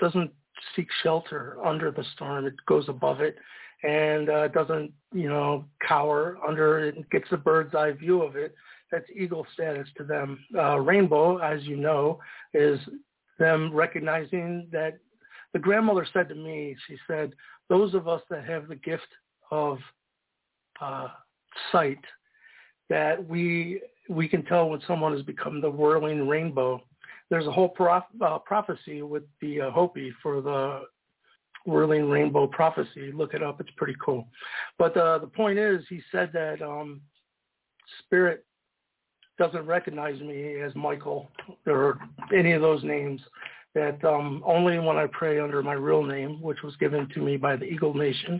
doesn't 0.00 0.30
seek 0.74 0.88
shelter 1.02 1.58
under 1.64 1.90
the 1.90 2.04
storm. 2.14 2.46
It 2.46 2.54
goes 2.66 2.88
above 2.88 3.20
it 3.20 3.36
and 3.82 4.30
uh, 4.30 4.48
doesn't, 4.48 4.92
you 5.12 5.28
know, 5.28 5.64
cower 5.86 6.38
under 6.46 6.80
it. 6.86 6.96
It 6.96 7.10
gets 7.10 7.26
a 7.30 7.36
bird's 7.36 7.74
eye 7.74 7.92
view 7.92 8.22
of 8.22 8.36
it. 8.36 8.54
That's 8.90 9.06
eagle 9.14 9.46
status 9.52 9.88
to 9.96 10.04
them. 10.04 10.38
Uh, 10.56 10.78
rainbow, 10.78 11.38
as 11.38 11.64
you 11.64 11.76
know, 11.76 12.18
is 12.54 12.78
them 13.38 13.74
recognizing 13.74 14.68
that 14.72 14.98
the 15.52 15.58
grandmother 15.58 16.06
said 16.12 16.28
to 16.28 16.34
me, 16.34 16.76
she 16.86 16.96
said, 17.06 17.32
those 17.68 17.94
of 17.94 18.08
us 18.08 18.22
that 18.30 18.44
have 18.44 18.68
the 18.68 18.76
gift 18.76 19.08
of 19.50 19.78
uh, 20.80 21.08
sight 21.72 21.98
that 22.88 23.26
we 23.28 23.80
we 24.08 24.28
can 24.28 24.44
tell 24.44 24.68
when 24.68 24.80
someone 24.86 25.12
has 25.12 25.22
become 25.22 25.60
the 25.60 25.70
whirling 25.70 26.28
rainbow. 26.28 26.80
There's 27.30 27.46
a 27.46 27.52
whole 27.52 27.68
prof, 27.68 28.04
uh, 28.20 28.38
prophecy 28.38 29.02
with 29.02 29.24
the 29.40 29.62
uh, 29.62 29.70
Hopi 29.70 30.12
for 30.22 30.40
the 30.40 30.82
whirling 31.64 32.08
rainbow 32.08 32.46
prophecy. 32.46 33.10
Look 33.12 33.34
it 33.34 33.42
up; 33.42 33.60
it's 33.60 33.70
pretty 33.76 33.96
cool. 34.04 34.28
But 34.78 34.96
uh, 34.96 35.18
the 35.18 35.26
point 35.26 35.58
is, 35.58 35.84
he 35.88 36.00
said 36.12 36.30
that 36.32 36.62
um, 36.62 37.00
spirit 38.04 38.44
doesn't 39.38 39.66
recognize 39.66 40.20
me 40.20 40.60
as 40.60 40.74
Michael 40.74 41.30
or 41.66 41.98
any 42.34 42.52
of 42.52 42.62
those 42.62 42.82
names. 42.84 43.20
That 43.74 44.02
um, 44.06 44.42
only 44.46 44.78
when 44.78 44.96
I 44.96 45.06
pray 45.12 45.38
under 45.38 45.62
my 45.62 45.74
real 45.74 46.02
name, 46.02 46.40
which 46.40 46.62
was 46.62 46.74
given 46.76 47.10
to 47.12 47.20
me 47.20 47.36
by 47.36 47.56
the 47.56 47.66
Eagle 47.66 47.92
Nation, 47.92 48.38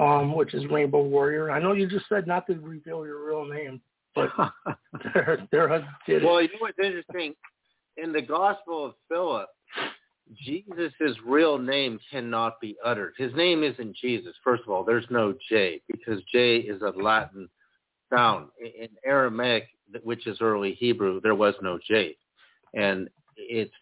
um, 0.00 0.34
which 0.34 0.54
is 0.54 0.66
Rainbow 0.72 1.02
Warrior. 1.02 1.52
I 1.52 1.60
know 1.60 1.72
you 1.72 1.86
just 1.86 2.08
said 2.08 2.26
not 2.26 2.48
to 2.48 2.54
reveal 2.54 3.06
your 3.06 3.24
real 3.24 3.44
name, 3.44 3.80
but 4.16 4.30
there, 5.14 5.46
there 5.52 5.88
did 6.04 6.24
Well, 6.24 6.42
you 6.42 6.48
know 6.48 6.58
what's 6.58 6.78
interesting? 6.82 7.34
In 7.96 8.12
the 8.12 8.22
Gospel 8.22 8.86
of 8.86 8.94
Philip, 9.08 9.48
Jesus' 10.34 11.16
real 11.24 11.58
name 11.58 11.98
cannot 12.10 12.60
be 12.60 12.76
uttered. 12.84 13.14
His 13.18 13.34
name 13.34 13.62
isn't 13.62 13.96
Jesus. 13.96 14.34
First 14.42 14.62
of 14.62 14.70
all, 14.70 14.84
there's 14.84 15.06
no 15.10 15.34
J 15.48 15.82
because 15.88 16.22
J 16.32 16.56
is 16.58 16.82
a 16.82 16.90
Latin 16.90 17.48
sound. 18.10 18.48
In 18.60 18.88
Aramaic, 19.04 19.68
which 20.02 20.26
is 20.26 20.38
early 20.40 20.74
Hebrew, 20.74 21.20
there 21.20 21.34
was 21.34 21.54
no 21.60 21.78
J. 21.86 22.16
And 22.74 23.08
it's 23.36 23.74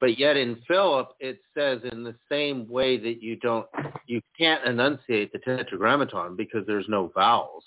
but 0.00 0.18
yet 0.18 0.36
in 0.36 0.62
Philip 0.68 1.08
it 1.18 1.40
says 1.56 1.80
in 1.90 2.04
the 2.04 2.14
same 2.30 2.68
way 2.68 2.98
that 2.98 3.22
you 3.22 3.36
don't 3.36 3.66
you 4.06 4.20
can't 4.38 4.64
enunciate 4.64 5.32
the 5.32 5.38
tetragrammaton 5.40 6.36
because 6.36 6.64
there's 6.66 6.88
no 6.88 7.10
vowels. 7.14 7.64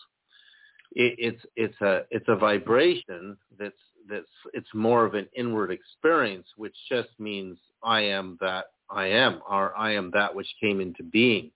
It, 0.93 1.15
it's 1.17 1.45
it's 1.55 1.81
a 1.81 2.05
it's 2.09 2.27
a 2.27 2.35
vibration 2.35 3.37
that's 3.59 3.75
that's 4.09 4.25
it's 4.53 4.73
more 4.73 5.05
of 5.05 5.13
an 5.13 5.27
inward 5.35 5.71
experience, 5.71 6.47
which 6.57 6.75
just 6.89 7.09
means 7.19 7.57
I 7.83 8.01
am 8.01 8.37
that 8.41 8.65
I 8.89 9.07
am, 9.07 9.41
or 9.49 9.75
I 9.77 9.93
am 9.93 10.11
that 10.11 10.33
which 10.33 10.47
came 10.59 10.81
into 10.81 11.03
being, 11.03 11.51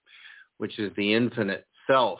which 0.57 0.79
is 0.79 0.91
the 0.95 1.13
infinite 1.13 1.65
self. 1.87 2.19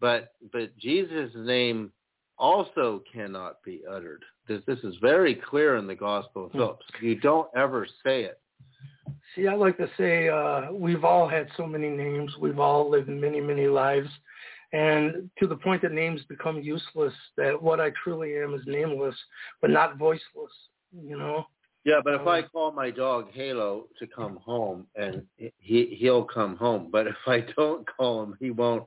But 0.00 0.32
but 0.52 0.76
Jesus' 0.78 1.30
name 1.34 1.92
also 2.38 3.02
cannot 3.12 3.62
be 3.64 3.82
uttered. 3.88 4.24
This 4.48 4.62
this 4.66 4.78
is 4.80 4.94
very 5.00 5.34
clear 5.34 5.76
in 5.76 5.86
the 5.86 5.94
Gospel 5.94 6.46
of 6.46 6.52
Philip. 6.52 6.80
You 7.00 7.16
don't 7.16 7.48
ever 7.54 7.86
say 8.04 8.24
it. 8.24 8.40
See, 9.34 9.46
I 9.46 9.54
like 9.54 9.76
to 9.76 9.88
say 9.96 10.28
uh, 10.28 10.72
we've 10.72 11.04
all 11.04 11.28
had 11.28 11.48
so 11.56 11.66
many 11.66 11.88
names. 11.88 12.32
We've 12.40 12.58
all 12.58 12.90
lived 12.90 13.08
many, 13.08 13.40
many 13.40 13.68
lives. 13.68 14.08
And 14.72 15.30
to 15.38 15.46
the 15.48 15.56
point 15.56 15.82
that 15.82 15.92
names 15.92 16.20
become 16.28 16.62
useless, 16.62 17.14
that 17.36 17.60
what 17.60 17.80
I 17.80 17.90
truly 18.02 18.38
am 18.38 18.54
is 18.54 18.62
nameless, 18.66 19.16
but 19.60 19.70
not 19.70 19.98
voiceless, 19.98 20.52
you 20.92 21.18
know? 21.18 21.46
Yeah, 21.84 22.00
but 22.04 22.14
if 22.14 22.26
uh, 22.26 22.30
I 22.30 22.42
call 22.42 22.72
my 22.72 22.90
dog 22.90 23.28
Halo 23.32 23.86
to 23.98 24.06
come 24.06 24.36
home, 24.44 24.86
and 24.96 25.22
he 25.58 25.96
he'll 25.98 26.24
come 26.24 26.56
home. 26.56 26.88
But 26.92 27.06
if 27.06 27.16
I 27.26 27.40
don't 27.56 27.86
call 27.96 28.22
him, 28.22 28.36
he 28.38 28.50
won't 28.50 28.84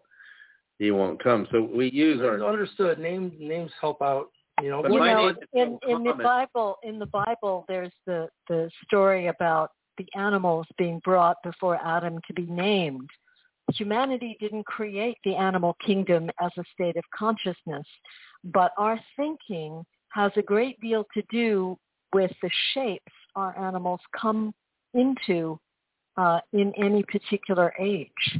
he 0.78 0.92
won't 0.92 1.22
come. 1.22 1.48
So 1.52 1.62
we 1.62 1.90
use 1.92 2.22
our 2.22 2.44
understood. 2.46 3.00
Names 3.00 3.34
names 3.40 3.72
help 3.82 4.02
out. 4.02 4.30
You 4.62 4.70
know, 4.70 4.84
you 4.88 5.00
know, 5.00 5.34
in, 5.54 5.80
in 5.88 6.04
the. 6.04 6.14
Bible, 6.14 6.78
in 6.84 7.00
the 7.00 7.08
Bible, 7.08 7.66
there's 7.68 7.92
the 8.06 8.28
the 8.48 8.70
story 8.86 9.28
about 9.28 9.72
the 9.98 10.06
animals 10.16 10.68
being 10.78 11.02
brought 11.04 11.38
before 11.44 11.80
Adam 11.84 12.20
to 12.28 12.34
be 12.34 12.46
named. 12.46 13.10
Humanity 13.72 14.38
didn't 14.40 14.66
create 14.66 15.18
the 15.24 15.36
animal 15.36 15.76
kingdom 15.86 16.30
as 16.42 16.52
a 16.58 16.64
state 16.74 16.98
of 16.98 17.04
consciousness, 17.16 17.86
but 18.44 18.72
our 18.78 19.00
thinking 19.16 19.84
has 20.10 20.32
a 20.36 20.42
great 20.42 20.80
deal 20.80 21.06
to 21.14 21.24
do 21.32 21.78
with 22.14 22.32
the 22.42 22.50
shapes 22.74 23.12
our 23.36 23.58
animals 23.58 24.00
come 24.20 24.54
into 24.94 25.60
uh, 26.18 26.40
in 26.52 26.72
any 26.78 27.04
particular 27.04 27.74
age. 27.80 28.40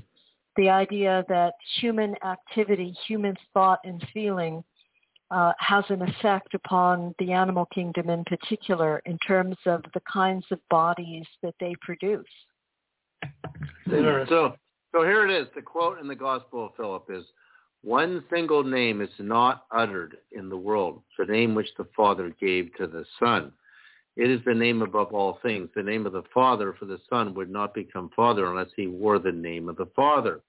The 0.56 0.70
idea 0.70 1.26
that 1.30 1.54
human 1.80 2.16
activity, 2.24 2.96
human 3.08 3.36
thought 3.54 3.80
and 3.86 4.06
feeling 4.14 4.64
uh, 5.32 5.54
has 5.58 5.84
an 5.90 6.04
effect 6.04 6.54
upon 6.54 7.16
the 7.18 7.32
animal 7.32 7.66
kingdom 7.74 8.10
in 8.10 8.24
particular 8.26 9.02
in 9.06 9.18
terms 9.20 9.58
of 9.66 9.82
the 9.96 10.02
kinds 10.02 10.46
of 10.52 10.60
bodies 10.70 11.26
that 11.42 11.56
they 11.60 11.74
produce. 11.82 12.26
So, 14.30 14.56
so 14.94 15.04
here 15.04 15.28
it 15.28 15.32
is. 15.32 15.48
The 15.56 15.62
quote 15.62 16.00
in 16.00 16.08
the 16.08 16.16
Gospel 16.16 16.68
of 16.68 16.76
Philip 16.76 17.10
is, 17.10 17.26
"One 17.82 18.24
single 18.30 18.64
name 18.64 19.02
is 19.02 19.10
not 19.20 19.66
uttered 19.72 20.18
in 20.32 20.48
the 20.48 20.58
world, 20.58 21.04
the 21.18 21.26
name 21.26 21.56
which 21.56 21.74
the 21.76 21.86
Father 21.96 22.30
gave 22.40 22.74
to 22.76 22.88
the 22.88 23.06
Son. 23.20 23.52
It 24.16 24.30
is 24.30 24.44
the 24.46 24.54
name 24.54 24.84
above 24.84 25.14
all 25.14 25.40
things. 25.42 25.70
The 25.74 25.84
name 25.84 26.06
of 26.06 26.14
the 26.14 26.24
Father 26.34 26.74
for 26.74 26.86
the 26.86 27.00
Son 27.10 27.34
would 27.34 27.50
not 27.50 27.74
become 27.74 28.10
Father 28.16 28.46
unless 28.46 28.72
he 28.76 28.88
wore 28.88 29.18
the 29.18 29.32
name 29.32 29.68
of 29.68 29.76
the 29.76 29.88
Father, 29.88 30.42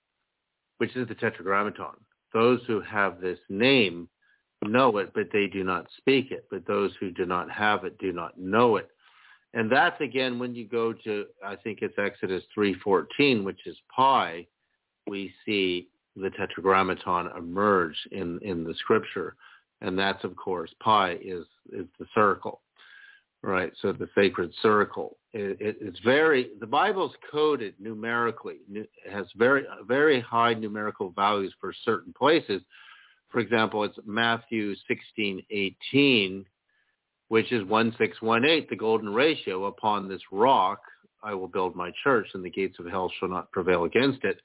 which 0.77 0.95
is 0.95 1.09
the 1.09 1.15
Tetragrammaton. 1.15 1.97
Those 2.33 2.63
who 2.67 2.81
have 2.81 3.21
this 3.21 3.39
name 3.49 4.09
know 4.63 4.99
it, 4.99 5.13
but 5.15 5.31
they 5.33 5.47
do 5.47 5.65
not 5.65 5.91
speak 5.97 6.31
it. 6.31 6.47
But 6.51 6.67
those 6.67 6.95
who 6.97 7.11
do 7.11 7.25
not 7.25 7.51
have 7.51 7.85
it 7.85 7.97
do 7.99 8.13
not 8.13 8.39
know 8.39 8.77
it." 8.77 8.91
And 9.55 9.71
that's 9.71 10.01
again 10.01 10.39
when 10.39 10.55
you 10.55 10.67
go 10.67 10.93
to 10.93 11.25
I 11.45 11.57
think 11.57 11.79
it's 11.81 11.95
Exodus 11.97 12.43
three 12.53 12.75
fourteen, 12.85 13.45
which 13.45 13.67
is 13.67 13.77
pi, 13.95 14.47
we 15.07 15.33
see 15.47 15.89
the 16.17 16.31
tetragrammaton 16.31 17.31
emerge 17.37 17.97
in, 18.13 18.39
in 18.43 18.65
the 18.65 18.75
scripture. 18.75 19.37
And 19.81 19.99
that's 19.99 20.25
of 20.25 20.37
course 20.37 20.73
pi 20.81 21.13
is 21.23 21.47
is 21.73 21.87
the 21.99 22.07
circle. 22.15 22.61
Right. 23.43 23.73
So 23.83 23.93
the 23.93 24.09
sacred 24.15 24.53
circle. 24.63 25.19
It, 25.35 25.61
it, 25.61 25.77
it's 25.81 26.01
very 26.01 26.51
the 26.61 26.67
Bible's 26.67 27.13
coded 27.31 27.75
numerically. 27.79 28.59
Has 29.13 29.27
very 29.37 29.65
very 29.87 30.21
high 30.21 30.55
numerical 30.55 31.11
values 31.11 31.55
for 31.61 31.73
certain 31.85 32.13
places. 32.13 32.63
For 33.29 33.41
example, 33.41 33.85
it's 33.85 33.99
Matthew 34.07 34.75
sixteen 34.89 35.45
eighteen 35.51 36.47
which 37.29 37.53
is 37.53 37.65
1618, 37.65 38.67
the 38.69 38.77
golden 38.77 39.13
ratio. 39.13 39.65
Upon 39.67 40.09
this 40.09 40.23
rock 40.31 40.81
I 41.23 41.35
will 41.35 41.49
build 41.49 41.75
my 41.75 41.91
church, 42.03 42.29
and 42.35 42.45
the 42.45 42.51
gates 42.51 42.79
of 42.79 42.87
hell 42.87 43.11
shall 43.19 43.29
not 43.29 43.51
prevail 43.53 43.85
against 43.85 44.25
it. 44.25 44.41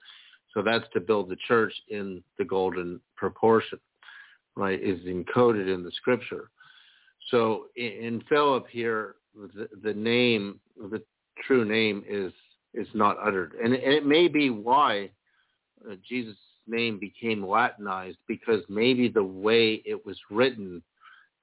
So 0.53 0.64
that's 0.64 0.85
to 0.93 0.99
build 0.99 1.30
the 1.30 1.38
church 1.47 1.73
in 1.89 2.23
the 2.38 2.45
golden 2.45 2.99
proportion, 3.15 3.80
right, 4.56 4.81
is 4.81 4.99
encoded 5.01 5.72
in 5.72 5.84
the 5.84 5.91
scripture. 5.91 6.49
So 7.30 7.65
in, 7.76 8.23
Philip 8.30 8.65
here, 8.72 9.15
the, 9.35 9.69
the 9.84 9.93
name, 9.93 10.60
the 10.77 11.03
true 11.45 11.65
name 11.65 12.03
is 12.07 12.31
is 12.73 12.88
not 12.93 13.18
uttered. 13.22 13.53
And, 13.64 13.73
and 13.73 13.93
it 13.93 14.06
may 14.06 14.27
be 14.27 14.51
why 14.51 15.10
uh, 15.89 15.95
Jesus' 16.07 16.35
name 16.68 16.99
became 16.99 17.45
Latinized, 17.45 18.19
because 18.27 18.61
maybe 18.69 19.07
the 19.07 19.23
way 19.23 19.81
it 19.85 20.06
was 20.06 20.18
written 20.30 20.84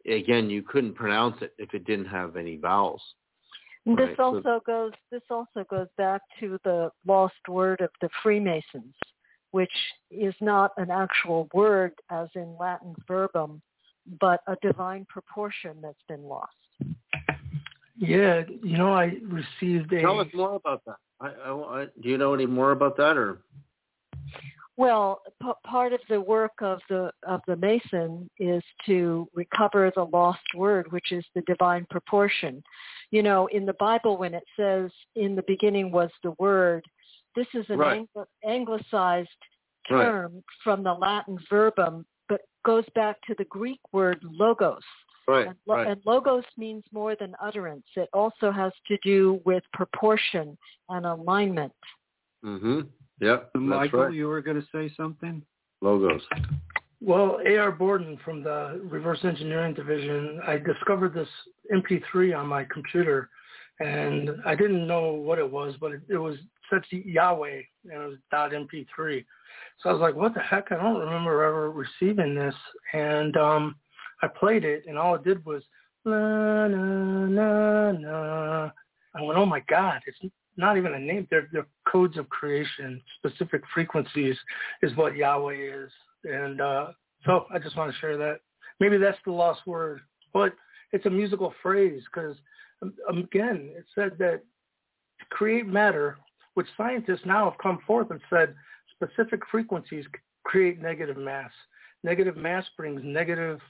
again, 0.08 0.50
you 0.50 0.62
couldn't 0.62 0.94
pronounce 0.94 1.36
it 1.42 1.52
if 1.58 1.74
it 1.74 1.84
didn't 1.84 2.06
have 2.06 2.36
any 2.36 2.56
vowels. 2.56 3.02
And 3.86 3.96
This 3.96 4.08
Right, 4.08 4.16
so- 4.16 4.36
also 4.36 4.60
goes 4.66 4.92
this 5.10 5.22
also 5.30 5.64
goes 5.64 5.88
back 5.96 6.22
to 6.40 6.58
the 6.64 6.90
lost 7.06 7.48
word 7.48 7.80
of 7.80 7.90
the 8.00 8.08
Freemasons, 8.22 8.94
which 9.52 9.72
is 10.10 10.34
not 10.40 10.72
an 10.76 10.90
actual 10.90 11.48
word 11.54 11.92
as 12.10 12.28
in 12.34 12.56
Latin 12.58 12.94
verbum, 13.06 13.62
but 14.20 14.40
a 14.48 14.56
divine 14.60 15.04
proportion 15.06 15.80
that's 15.80 16.02
been 16.08 16.24
lost. 16.24 16.52
Yeah, 17.98 18.42
you 18.62 18.76
know, 18.76 18.92
I 18.92 19.16
received 19.22 19.92
a. 19.92 20.00
Tell 20.00 20.20
us 20.20 20.28
more 20.34 20.56
about 20.56 20.82
that. 20.86 20.96
I, 21.20 21.28
I, 21.28 21.82
I, 21.82 21.86
do 22.02 22.08
you 22.10 22.18
know 22.18 22.34
any 22.34 22.44
more 22.44 22.72
about 22.72 22.96
that, 22.98 23.16
or 23.16 23.40
Well, 24.78 25.23
p- 25.43 25.53
part 25.65 25.93
of 25.94 26.01
the 26.09 26.20
work 26.20 26.53
of 26.61 26.81
the 26.90 27.11
of 27.27 27.40
the 27.47 27.57
Mason 27.57 28.28
is 28.39 28.62
to 28.85 29.27
recover 29.35 29.90
the 29.94 30.05
lost 30.05 30.44
word, 30.55 30.93
which 30.93 31.12
is 31.12 31.24
the 31.35 31.40
divine 31.43 31.86
proportion. 31.90 32.62
You 33.11 33.23
know, 33.23 33.47
in 33.47 33.65
the 33.65 33.74
Bible, 33.74 34.19
when 34.19 34.35
it 34.35 34.44
says 34.55 34.90
"in 35.15 35.35
the 35.35 35.44
beginning 35.47 35.90
was 35.93 36.11
the 36.23 36.32
Word," 36.39 36.85
this 37.35 37.47
is 37.55 37.65
an 37.70 37.78
Right. 37.78 37.97
angli- 38.01 38.27
anglicized 38.44 39.31
Right. 39.89 40.05
term 40.05 40.43
from 40.62 40.82
the 40.82 40.93
Latin 40.93 41.39
verbum, 41.48 42.05
but 42.28 42.43
goes 42.65 42.85
back 42.94 43.20
to 43.23 43.35
the 43.39 43.44
Greek 43.44 43.81
word 43.93 44.23
logos. 44.24 44.82
right, 45.28 45.48
And, 45.48 45.59
lo- 45.66 45.74
right? 45.74 45.86
and 45.89 46.01
logos 46.07 46.44
means 46.57 46.85
more 46.93 47.16
than 47.16 47.35
utterance. 47.40 47.86
It 47.97 48.09
also 48.12 48.53
has 48.53 48.73
to 48.86 48.97
do 48.98 49.40
with 49.44 49.65
proportion 49.73 50.57
and 50.89 51.05
alignment. 51.05 51.74
Mm-hmm. 52.44 52.82
Yep, 53.20 53.51
that's 53.55 53.62
Michael, 53.62 54.01
right. 54.01 54.14
you 54.14 54.28
were 54.28 54.43
going 54.43 54.60
to 54.60 54.66
say 54.72 54.93
something? 54.97 55.43
Logos. 55.80 56.22
Well, 57.01 57.38
A.R. 57.47 57.72
Borden 57.72 58.18
from 58.24 58.43
the 58.43 58.80
reverse 58.84 59.20
engineering 59.24 59.74
division, 59.74 60.40
I 60.47 60.59
discovered 60.59 61.14
this 61.14 61.28
MP3 61.72 62.36
on 62.36 62.47
my 62.47 62.64
computer, 62.64 63.28
and 63.80 64.30
I 64.47 64.55
didn't 64.55 64.86
know 64.86 65.12
what 65.12 65.38
it 65.38 65.51
was, 65.51 65.74
but 65.80 65.93
it, 65.93 66.01
it 66.09 66.16
was 66.16 66.36
said 66.70 66.82
Yahweh, 66.90 67.60
and 67.84 67.93
it 68.02 68.06
was 68.06 68.16
.mp3. 68.32 69.24
So 69.80 69.90
I 69.90 69.93
was 69.93 70.01
like, 70.01 70.16
what 70.16 70.34
the 70.34 70.40
heck? 70.40 70.72
I 70.72 70.76
don't 70.76 70.98
remember 70.98 71.44
ever 71.44 71.70
receiving 71.70 72.34
this. 72.34 72.55
And 72.93 73.36
um, 73.36 73.76
I 74.22 74.28
played 74.28 74.64
it, 74.64 74.84
and 74.86 74.98
all 74.98 75.14
it 75.14 75.24
did 75.24 75.44
was 75.44 75.62
la 76.05 76.68
na 76.68 77.26
na 77.26 77.93
na. 77.93 78.70
I 79.14 79.22
went, 79.22 79.38
oh 79.38 79.47
my 79.47 79.60
God, 79.68 80.01
it's 80.06 80.18
not 80.56 80.76
even 80.76 80.94
a 80.94 80.98
name. 80.98 81.26
They're, 81.30 81.48
they're 81.52 81.66
codes 81.90 82.16
of 82.16 82.28
creation. 82.28 83.00
Specific 83.18 83.62
frequencies 83.72 84.36
is 84.82 84.96
what 84.96 85.16
Yahweh 85.16 85.54
is. 85.54 85.90
And 86.24 86.60
uh, 86.60 86.88
so 87.24 87.46
I 87.52 87.58
just 87.58 87.76
want 87.76 87.92
to 87.92 87.98
share 87.98 88.16
that. 88.16 88.40
Maybe 88.80 88.98
that's 88.98 89.18
the 89.24 89.32
lost 89.32 89.66
word, 89.66 90.00
but 90.32 90.52
it's 90.92 91.06
a 91.06 91.10
musical 91.10 91.54
phrase 91.62 92.02
because, 92.12 92.36
um, 92.82 92.94
again, 93.18 93.70
it 93.76 93.84
said 93.94 94.12
that 94.18 94.42
to 95.18 95.24
create 95.30 95.66
matter, 95.66 96.18
which 96.54 96.66
scientists 96.76 97.24
now 97.24 97.50
have 97.50 97.58
come 97.58 97.78
forth 97.86 98.10
and 98.10 98.20
said 98.28 98.54
specific 98.94 99.40
frequencies 99.50 100.04
create 100.44 100.80
negative 100.80 101.16
mass. 101.16 101.50
Negative 102.04 102.36
mass 102.36 102.64
brings 102.76 103.00
negative 103.02 103.60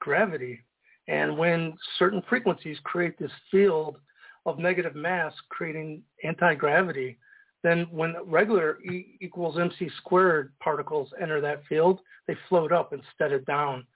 gravity. 0.00 0.60
And 1.08 1.36
when 1.36 1.76
certain 1.98 2.22
frequencies 2.28 2.78
create 2.84 3.18
this 3.18 3.32
field 3.50 3.98
of 4.46 4.58
negative 4.58 4.94
mass 4.94 5.32
creating 5.48 6.02
anti-gravity, 6.24 7.18
then 7.62 7.86
when 7.90 8.16
regular 8.26 8.80
E 8.82 9.16
equals 9.20 9.56
mc 9.56 9.88
squared 9.98 10.52
particles 10.60 11.10
enter 11.20 11.40
that 11.40 11.62
field, 11.68 12.00
they 12.26 12.36
float 12.48 12.72
up 12.72 12.92
instead 12.92 13.32
of 13.32 13.44
down. 13.46 13.86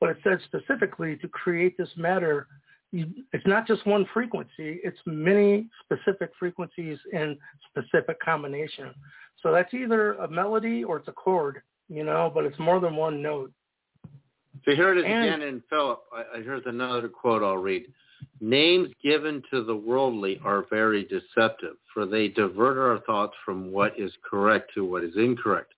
But 0.00 0.10
it 0.10 0.16
said 0.22 0.38
specifically 0.44 1.16
to 1.16 1.28
create 1.28 1.78
this 1.78 1.88
matter, 1.96 2.48
it's 2.92 3.46
not 3.46 3.66
just 3.66 3.86
one 3.86 4.06
frequency, 4.12 4.80
it's 4.84 4.98
many 5.06 5.68
specific 5.82 6.30
frequencies 6.38 6.98
in 7.12 7.36
specific 7.70 8.20
combination. 8.20 8.94
So 9.42 9.52
that's 9.52 9.72
either 9.74 10.14
a 10.14 10.28
melody 10.28 10.84
or 10.84 10.98
it's 10.98 11.08
a 11.08 11.12
chord, 11.12 11.62
you 11.88 12.04
know, 12.04 12.30
but 12.32 12.44
it's 12.44 12.58
more 12.58 12.78
than 12.80 12.94
one 12.96 13.20
note. 13.22 13.52
So 14.64 14.74
here 14.74 14.92
it 14.92 14.98
is 14.98 15.04
and, 15.06 15.24
again 15.24 15.42
in 15.42 15.62
Philip. 15.68 16.00
I, 16.14 16.40
here's 16.40 16.62
another 16.66 17.08
quote 17.08 17.42
I'll 17.42 17.56
read. 17.56 17.86
Names 18.40 18.88
given 19.02 19.42
to 19.50 19.64
the 19.64 19.76
worldly 19.76 20.40
are 20.44 20.66
very 20.70 21.04
deceptive, 21.04 21.76
for 21.92 22.06
they 22.06 22.28
divert 22.28 22.78
our 22.78 22.98
thoughts 23.06 23.34
from 23.44 23.72
what 23.72 23.98
is 23.98 24.12
correct 24.28 24.72
to 24.74 24.84
what 24.84 25.04
is 25.04 25.16
incorrect. 25.16 25.72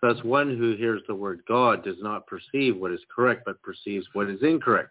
Thus, 0.00 0.22
one 0.22 0.56
who 0.56 0.76
hears 0.76 1.02
the 1.06 1.14
word 1.14 1.40
God 1.48 1.82
does 1.84 1.96
not 2.00 2.26
perceive 2.26 2.76
what 2.76 2.92
is 2.92 3.00
correct, 3.14 3.42
but 3.46 3.62
perceives 3.62 4.06
what 4.12 4.28
is 4.28 4.42
incorrect. 4.42 4.90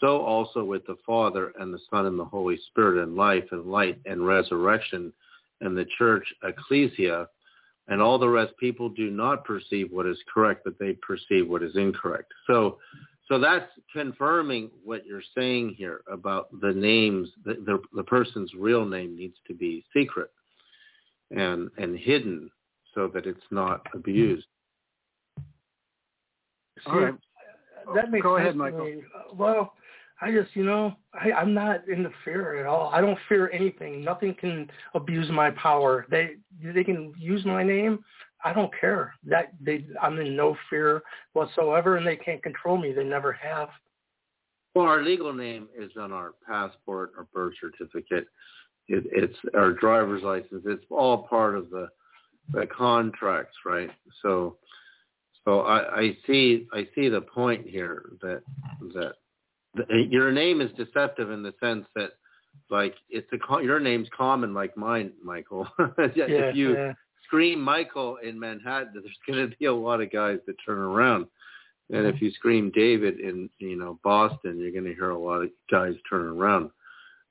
So 0.00 0.20
also 0.20 0.64
with 0.64 0.84
the 0.86 0.96
Father 1.06 1.52
and 1.60 1.72
the 1.72 1.78
Son 1.90 2.06
and 2.06 2.18
the 2.18 2.24
Holy 2.24 2.58
Spirit 2.68 3.02
and 3.02 3.14
life 3.14 3.44
and 3.52 3.66
light 3.66 4.00
and 4.04 4.26
resurrection 4.26 5.12
and 5.60 5.76
the 5.76 5.86
church, 5.96 6.26
ecclesia, 6.42 7.28
and 7.88 8.00
all 8.00 8.18
the 8.18 8.28
rest, 8.28 8.52
people 8.58 8.88
do 8.88 9.10
not 9.10 9.44
perceive 9.44 9.90
what 9.90 10.06
is 10.06 10.18
correct, 10.32 10.62
but 10.64 10.78
they 10.78 10.94
perceive 10.94 11.48
what 11.48 11.62
is 11.62 11.76
incorrect. 11.76 12.32
So 12.46 12.78
so 13.32 13.38
that's 13.38 13.70
confirming 13.94 14.70
what 14.84 15.06
you're 15.06 15.22
saying 15.34 15.74
here 15.78 16.02
about 16.06 16.48
the 16.60 16.70
names. 16.70 17.30
The, 17.46 17.54
the, 17.54 17.80
the 17.94 18.02
person's 18.02 18.52
real 18.52 18.84
name 18.84 19.16
needs 19.16 19.36
to 19.46 19.54
be 19.54 19.82
secret 19.96 20.30
and 21.30 21.70
and 21.78 21.98
hidden 21.98 22.50
so 22.94 23.08
that 23.14 23.24
it's 23.24 23.40
not 23.50 23.86
abused. 23.94 24.44
See, 25.38 26.90
All 26.90 27.00
right. 27.00 27.14
That 27.94 28.10
makes 28.10 28.22
Go 28.22 28.36
sense 28.36 28.48
ahead, 28.48 28.56
Michael. 28.56 29.00
Well, 29.34 29.72
I 30.20 30.30
just, 30.30 30.54
you 30.54 30.64
know, 30.64 30.94
I, 31.14 31.32
I'm 31.32 31.54
not 31.54 31.88
into 31.88 32.10
fear 32.26 32.60
at 32.60 32.66
all. 32.66 32.90
I 32.92 33.00
don't 33.00 33.18
fear 33.30 33.50
anything. 33.50 34.04
Nothing 34.04 34.34
can 34.38 34.70
abuse 34.94 35.30
my 35.30 35.52
power. 35.52 36.04
They 36.10 36.32
they 36.62 36.84
can 36.84 37.14
use 37.18 37.46
my 37.46 37.62
name. 37.62 38.04
I 38.44 38.52
don't 38.52 38.72
care. 38.78 39.14
That 39.24 39.52
they 39.60 39.86
I'm 40.00 40.18
in 40.18 40.36
no 40.36 40.56
fear 40.68 41.02
whatsoever, 41.32 41.96
and 41.96 42.06
they 42.06 42.16
can't 42.16 42.42
control 42.42 42.76
me. 42.76 42.92
They 42.92 43.04
never 43.04 43.32
have. 43.32 43.68
Well, 44.74 44.86
our 44.86 45.02
legal 45.02 45.32
name 45.32 45.68
is 45.76 45.90
on 45.98 46.12
our 46.12 46.32
passport 46.46 47.12
our 47.16 47.26
birth 47.32 47.54
certificate. 47.60 48.26
It, 48.88 49.04
it's 49.12 49.38
our 49.54 49.72
driver's 49.72 50.22
license. 50.22 50.64
It's 50.66 50.84
all 50.90 51.24
part 51.24 51.56
of 51.56 51.70
the 51.70 51.88
the 52.52 52.66
contracts, 52.66 53.56
right? 53.64 53.90
So, 54.22 54.56
so 55.44 55.60
I, 55.60 56.00
I 56.00 56.16
see 56.26 56.66
I 56.72 56.88
see 56.94 57.08
the 57.08 57.20
point 57.20 57.66
here 57.66 58.10
that 58.22 58.42
that 58.94 59.12
the, 59.74 59.84
your 60.10 60.32
name 60.32 60.60
is 60.60 60.70
deceptive 60.72 61.30
in 61.30 61.42
the 61.42 61.54
sense 61.60 61.86
that 61.94 62.12
like 62.70 62.94
it's 63.08 63.28
a 63.32 63.62
your 63.62 63.78
name's 63.78 64.08
common 64.16 64.52
like 64.52 64.76
mine, 64.76 65.12
Michael. 65.22 65.68
yeah, 65.78 66.24
if 66.26 66.56
you 66.56 66.74
yeah 66.74 66.92
scream 67.32 67.60
Michael 67.60 68.18
in 68.22 68.38
Manhattan, 68.38 68.90
there's 68.94 69.18
going 69.26 69.50
to 69.50 69.56
be 69.56 69.64
a 69.66 69.74
lot 69.74 70.00
of 70.00 70.12
guys 70.12 70.38
that 70.46 70.56
turn 70.64 70.78
around. 70.78 71.26
And 71.90 72.06
if 72.06 72.16
mm-hmm. 72.16 72.26
you 72.26 72.30
scream 72.32 72.72
David 72.74 73.20
in 73.20 73.50
you 73.58 73.76
know 73.76 73.98
Boston, 74.04 74.58
you're 74.58 74.70
going 74.70 74.84
to 74.84 74.94
hear 74.94 75.10
a 75.10 75.18
lot 75.18 75.42
of 75.42 75.50
guys 75.70 75.94
turn 76.08 76.26
around. 76.26 76.70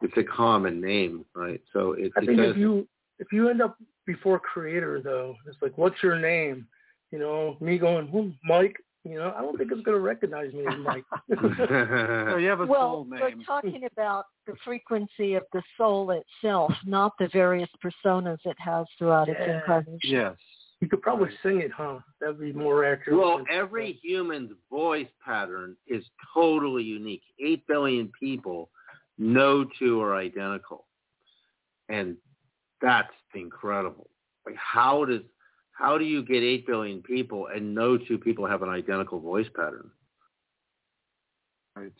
It's 0.01 0.17
a 0.17 0.23
common 0.23 0.81
name, 0.81 1.25
right? 1.35 1.61
So 1.73 1.93
it, 1.93 2.11
I 2.17 2.25
think 2.25 2.39
if 2.39 2.57
you 2.57 2.87
if 3.19 3.31
you 3.31 3.49
end 3.49 3.61
up 3.61 3.77
before 4.05 4.39
Creator 4.39 5.01
though, 5.03 5.35
it's 5.47 5.57
like, 5.61 5.77
what's 5.77 6.01
your 6.03 6.19
name? 6.19 6.67
You 7.11 7.19
know, 7.19 7.57
me 7.59 7.77
going, 7.77 8.35
Mike. 8.43 8.75
You 9.03 9.15
know, 9.15 9.33
I 9.35 9.41
don't 9.41 9.57
think 9.57 9.71
it's 9.71 9.81
going 9.81 9.97
to 9.97 10.01
recognize 10.01 10.53
me 10.53 10.65
as 10.67 10.77
Mike. 10.79 11.03
so 11.29 12.37
you 12.37 12.47
have 12.49 12.61
a 12.61 12.65
well, 12.65 12.91
soul 12.91 13.05
name. 13.05 13.19
we're 13.19 13.43
talking 13.45 13.87
about 13.91 14.25
the 14.45 14.53
frequency 14.63 15.33
of 15.33 15.43
the 15.53 15.61
soul 15.75 16.11
itself, 16.11 16.71
not 16.85 17.13
the 17.17 17.27
various 17.33 17.69
personas 17.83 18.37
it 18.45 18.57
has 18.59 18.85
throughout 18.99 19.27
yeah. 19.27 19.33
its 19.33 19.51
incarnation. 19.51 19.99
Yes. 20.03 20.35
You 20.81 20.89
could 20.89 21.01
probably 21.01 21.29
sing 21.43 21.61
it, 21.61 21.71
huh? 21.71 21.99
That'd 22.19 22.39
be 22.39 22.53
more 22.53 22.85
accurate. 22.85 23.19
Well, 23.19 23.43
every 23.51 23.99
human's 24.03 24.51
voice 24.69 25.07
pattern 25.23 25.75
is 25.87 26.03
totally 26.33 26.83
unique. 26.83 27.21
Eight 27.39 27.65
billion 27.67 28.11
people, 28.19 28.69
no 29.19 29.65
two 29.77 30.01
are 30.01 30.15
identical, 30.15 30.85
and 31.87 32.17
that's 32.81 33.13
incredible. 33.35 34.09
Like, 34.45 34.55
how 34.55 35.05
does 35.05 35.21
how 35.81 35.97
do 35.97 36.05
you 36.05 36.23
get 36.23 36.43
8 36.43 36.67
billion 36.67 37.01
people 37.01 37.47
and 37.47 37.73
no 37.73 37.97
two 37.97 38.19
people 38.19 38.45
have 38.45 38.61
an 38.61 38.69
identical 38.69 39.19
voice 39.19 39.47
pattern? 39.55 39.89
Right. 41.75 41.91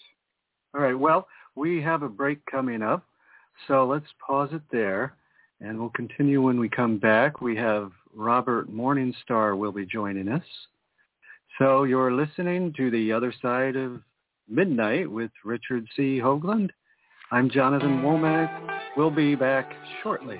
All 0.75 0.81
right. 0.81 0.97
Well, 0.97 1.27
we 1.55 1.81
have 1.81 2.03
a 2.03 2.09
break 2.09 2.45
coming 2.45 2.83
up, 2.83 3.03
so 3.67 3.87
let's 3.87 4.05
pause 4.25 4.49
it 4.53 4.61
there, 4.71 5.15
and 5.61 5.79
we'll 5.79 5.89
continue 5.89 6.43
when 6.43 6.59
we 6.59 6.69
come 6.69 6.99
back. 6.99 7.41
We 7.41 7.55
have 7.57 7.91
Robert 8.13 8.71
Morningstar 8.71 9.57
will 9.57 9.71
be 9.71 9.85
joining 9.85 10.27
us. 10.27 10.43
So 11.57 11.83
you're 11.83 12.13
listening 12.13 12.73
to 12.77 12.91
the 12.91 13.11
other 13.11 13.33
side 13.41 13.75
of 13.75 14.01
midnight 14.47 15.09
with 15.09 15.31
Richard 15.43 15.87
C. 15.95 16.19
Hoagland. 16.21 16.69
I'm 17.31 17.49
Jonathan 17.49 18.01
Womack. 18.01 18.79
We'll 18.95 19.09
be 19.09 19.33
back 19.35 19.71
shortly. 20.03 20.39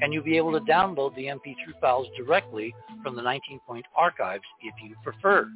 and 0.00 0.12
you'll 0.12 0.24
be 0.24 0.36
able 0.36 0.52
to 0.52 0.60
download 0.60 1.14
the 1.14 1.24
MP3 1.24 1.80
files 1.80 2.06
directly 2.16 2.74
from 3.02 3.16
the 3.16 3.22
19-point 3.22 3.84
archives 3.96 4.44
if 4.62 4.74
you 4.82 4.94
prefer. 5.02 5.48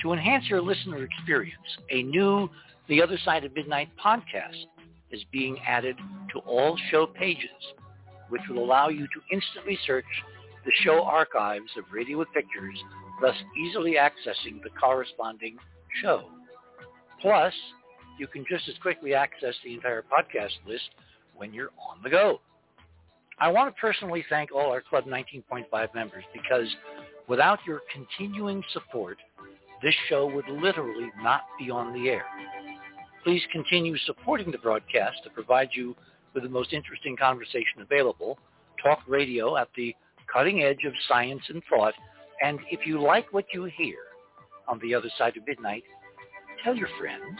To 0.00 0.12
enhance 0.12 0.48
your 0.48 0.60
listener 0.60 1.04
experience, 1.04 1.56
a 1.90 2.02
new 2.02 2.48
The 2.88 3.02
Other 3.02 3.18
Side 3.24 3.44
of 3.44 3.54
Midnight 3.54 3.90
podcast 4.02 4.64
is 5.10 5.22
being 5.30 5.58
added 5.66 5.96
to 6.32 6.38
all 6.40 6.76
show 6.90 7.06
pages, 7.06 7.50
which 8.28 8.42
will 8.48 8.64
allow 8.64 8.88
you 8.88 9.06
to 9.06 9.20
instantly 9.30 9.78
search 9.86 10.04
the 10.64 10.72
show 10.82 11.02
archives 11.02 11.70
of 11.76 11.84
Radio 11.92 12.18
with 12.18 12.28
Pictures, 12.32 12.78
thus 13.20 13.34
easily 13.66 13.96
accessing 13.96 14.62
the 14.62 14.70
corresponding 14.80 15.56
show. 16.00 16.24
Plus, 17.20 17.52
you 18.18 18.26
can 18.26 18.44
just 18.48 18.68
as 18.68 18.74
quickly 18.82 19.14
access 19.14 19.54
the 19.64 19.74
entire 19.74 20.02
podcast 20.02 20.52
list 20.66 20.90
when 21.36 21.52
you're 21.52 21.70
on 21.90 22.02
the 22.02 22.10
go. 22.10 22.40
I 23.38 23.48
want 23.50 23.74
to 23.74 23.80
personally 23.80 24.24
thank 24.28 24.52
all 24.52 24.70
our 24.70 24.82
Club 24.82 25.04
19.5 25.04 25.94
members 25.94 26.24
because 26.32 26.68
without 27.28 27.58
your 27.66 27.80
continuing 27.92 28.62
support, 28.72 29.18
this 29.82 29.94
show 30.08 30.26
would 30.26 30.48
literally 30.48 31.10
not 31.22 31.42
be 31.58 31.70
on 31.70 31.92
the 31.92 32.08
air. 32.08 32.24
Please 33.24 33.42
continue 33.50 33.96
supporting 33.98 34.50
the 34.50 34.58
broadcast 34.58 35.16
to 35.24 35.30
provide 35.30 35.70
you 35.72 35.96
with 36.34 36.42
the 36.42 36.48
most 36.48 36.72
interesting 36.72 37.16
conversation 37.16 37.80
available, 37.80 38.38
talk 38.82 39.00
radio 39.08 39.56
at 39.56 39.68
the 39.76 39.94
cutting 40.32 40.62
edge 40.62 40.84
of 40.86 40.92
science 41.08 41.42
and 41.48 41.62
thought, 41.68 41.94
and 42.42 42.58
if 42.70 42.86
you 42.86 43.00
like 43.00 43.32
what 43.32 43.44
you 43.52 43.64
hear 43.64 43.98
on 44.68 44.78
the 44.80 44.94
other 44.94 45.10
side 45.18 45.36
of 45.36 45.46
midnight, 45.46 45.82
tell 46.64 46.74
your 46.74 46.88
friends, 46.98 47.38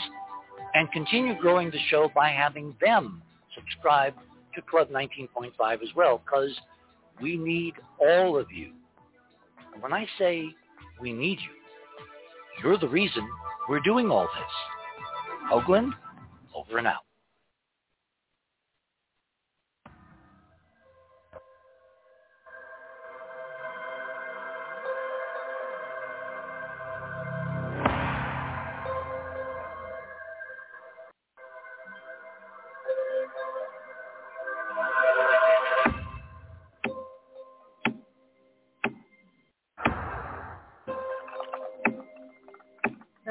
and 0.74 0.90
continue 0.92 1.38
growing 1.38 1.70
the 1.70 1.78
show 1.88 2.10
by 2.14 2.28
having 2.28 2.74
them 2.80 3.22
subscribe 3.54 4.14
to 4.54 4.62
Club 4.62 4.88
19.5 4.90 5.82
as 5.82 5.88
well 5.94 6.20
because 6.24 6.50
we 7.20 7.36
need 7.36 7.74
all 8.00 8.38
of 8.38 8.50
you. 8.50 8.72
And 9.72 9.82
when 9.82 9.92
I 9.92 10.06
say 10.18 10.46
we 11.00 11.12
need 11.12 11.38
you, 11.40 12.62
you're 12.62 12.78
the 12.78 12.88
reason 12.88 13.28
we're 13.68 13.80
doing 13.80 14.10
all 14.10 14.28
this. 14.34 15.50
Hoagland, 15.50 15.92
over 16.54 16.78
and 16.78 16.86
out. 16.86 17.02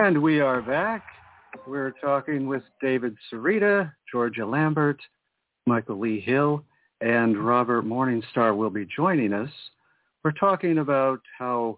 And 0.01 0.19
we 0.19 0.39
are 0.39 0.63
back. 0.63 1.05
We're 1.67 1.93
talking 2.01 2.47
with 2.47 2.63
David 2.81 3.15
Sereda, 3.31 3.93
Georgia 4.11 4.43
Lambert, 4.43 4.99
Michael 5.67 5.99
Lee 5.99 6.19
Hill, 6.19 6.65
and 7.01 7.37
Robert 7.37 7.85
Morningstar 7.85 8.57
will 8.57 8.71
be 8.71 8.87
joining 8.95 9.31
us. 9.31 9.51
We're 10.23 10.31
talking 10.31 10.79
about 10.79 11.19
how 11.37 11.77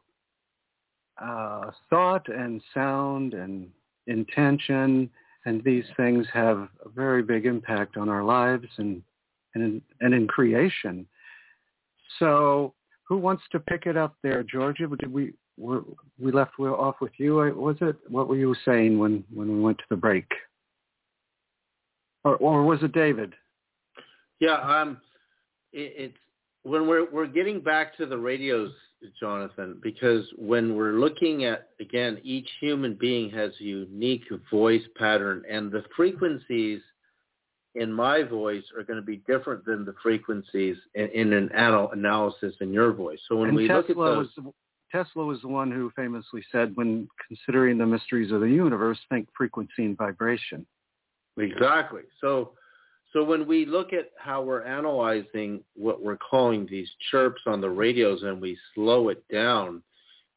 uh, 1.22 1.72
thought 1.90 2.30
and 2.30 2.62
sound 2.74 3.34
and 3.34 3.68
intention 4.08 5.10
and 5.44 5.62
these 5.66 5.84
things 5.98 6.26
have 6.32 6.70
a 6.86 6.90
very 6.96 7.24
big 7.24 7.46
impact 7.46 7.98
on 7.98 8.08
our 8.08 8.24
lives 8.24 8.68
and 8.78 9.04
and 9.54 9.64
in, 9.66 9.82
and 10.00 10.14
in 10.14 10.28
creation. 10.30 11.06
So, 12.20 12.74
who 13.06 13.18
wants 13.18 13.44
to 13.52 13.60
pick 13.60 13.86
it 13.86 13.98
up 13.98 14.16
there, 14.24 14.44
Georgia? 14.44 14.88
Did 14.98 15.12
we 15.12 15.34
we 15.58 16.32
left 16.32 16.60
off 16.60 16.96
with 17.02 17.12
you. 17.18 17.36
Was 17.36 17.78
it? 17.82 17.96
What 18.08 18.28
were 18.28 18.38
you 18.38 18.56
saying 18.66 18.98
when 18.98 19.24
when 19.34 19.50
we 19.50 19.60
went 19.62 19.78
to 19.80 19.84
the 19.90 19.96
break? 19.96 20.26
Or 22.24 22.38
or 22.38 22.64
was 22.64 22.82
it 22.82 22.94
David? 22.94 23.34
Yeah, 24.40 24.56
um, 24.56 24.98
it, 25.72 25.94
it's 25.96 26.18
when 26.64 26.88
we're 26.88 27.10
we're 27.12 27.28
getting 27.28 27.60
back 27.60 27.96
to 27.98 28.06
the 28.06 28.18
radios, 28.18 28.72
Jonathan, 29.20 29.80
because 29.84 30.26
when 30.38 30.76
we're 30.76 30.94
looking 30.94 31.46
at 31.46 31.70
again, 31.80 32.20
each 32.24 32.50
human 32.60 32.96
being 32.96 33.30
has 33.32 33.52
a 33.60 33.64
unique 33.64 34.26
voice 34.52 34.84
pattern, 34.98 35.44
and 35.50 35.72
the 35.72 35.84
frequencies 35.96 36.82
in 37.76 37.92
my 37.92 38.24
voice 38.24 38.64
are 38.78 38.84
going 38.84 39.00
to 39.00 39.06
be 39.06 39.18
different 39.28 39.66
than 39.66 39.84
the 39.84 39.96
frequencies 40.02 40.78
in, 40.94 41.08
in 41.10 41.34
an 41.34 41.50
anal- 41.56 41.92
analysis 41.92 42.54
in 42.62 42.72
your 42.72 42.94
voice. 42.94 43.20
So 43.28 43.38
when 43.38 43.50
and 43.50 43.58
we 43.58 43.68
Tesla 43.68 43.78
look 43.78 43.90
at 43.90 43.96
those, 43.96 44.30
was 44.38 44.54
Tesla 44.94 45.26
was 45.26 45.42
the 45.42 45.48
one 45.48 45.72
who 45.72 45.92
famously 45.96 46.44
said, 46.52 46.76
when 46.76 47.08
considering 47.28 47.78
the 47.78 47.86
mysteries 47.86 48.32
of 48.32 48.42
the 48.42 48.48
universe, 48.48 49.00
think 49.10 49.28
frequency 49.36 49.86
and 49.86 49.98
vibration. 49.98 50.66
Exactly. 51.38 52.04
So, 52.22 52.52
so 53.12 53.24
when 53.24 53.48
we 53.48 53.66
look 53.66 53.92
at 53.92 54.12
how 54.20 54.44
we're 54.44 54.64
analyzing 54.64 55.62
what 55.76 56.04
we're 56.04 56.18
calling 56.18 56.68
these 56.70 56.90
chirps 57.10 57.42
on 57.48 57.60
the 57.60 57.70
radios 57.70 58.22
and 58.22 58.40
we 58.40 58.56
slow 58.76 59.10
it 59.10 59.24
down 59.32 59.82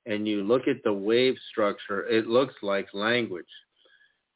and 0.07 0.27
you 0.27 0.43
look 0.43 0.69
at 0.69 0.83
the 0.85 0.93
wave 0.93 1.35
structure, 1.51 2.07
it 2.07 2.27
looks 2.27 2.55
like 2.63 2.87
language, 2.95 3.45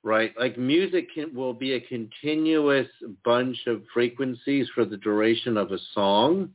right? 0.03 0.35
Like 0.39 0.59
music 0.59 1.09
can, 1.15 1.35
will 1.35 1.55
be 1.55 1.75
a 1.75 1.81
continuous 1.81 2.89
bunch 3.25 3.57
of 3.67 3.83
frequencies 3.95 4.69
for 4.75 4.85
the 4.85 4.99
duration 4.99 5.57
of 5.57 5.73
a 5.73 5.79
song 5.95 6.51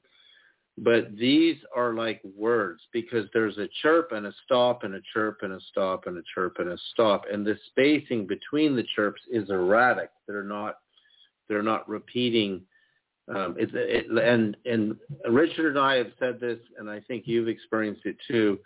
but 0.77 1.15
these 1.15 1.55
are 1.75 1.93
like 1.93 2.21
words 2.35 2.81
because 2.91 3.25
there's 3.33 3.57
a 3.57 3.69
chirp 3.81 4.11
and 4.11 4.25
a 4.25 4.33
stop 4.43 4.83
and 4.83 4.95
a 4.95 5.01
chirp 5.13 5.39
and 5.41 5.53
a 5.53 5.59
stop 5.71 6.05
and 6.05 6.17
a 6.17 6.21
chirp 6.33 6.57
and 6.59 6.69
a 6.69 6.77
stop 6.91 7.23
and 7.31 7.45
the 7.45 7.57
spacing 7.69 8.27
between 8.27 8.75
the 8.75 8.85
chirps 8.95 9.21
is 9.31 9.49
erratic 9.49 10.09
they're 10.27 10.43
not 10.43 10.79
they're 11.47 11.63
not 11.63 11.87
repeating 11.87 12.61
um, 13.27 13.55
it, 13.57 13.73
it, 13.73 14.05
and 14.23 14.55
and 14.65 14.95
Richard 15.29 15.75
and 15.75 15.79
I 15.79 15.95
have 15.95 16.11
said 16.19 16.39
this, 16.39 16.59
and 16.77 16.89
I 16.89 16.99
think 17.01 17.23
you've 17.25 17.47
experienced 17.47 18.05
it 18.05 18.17
too. 18.27 18.59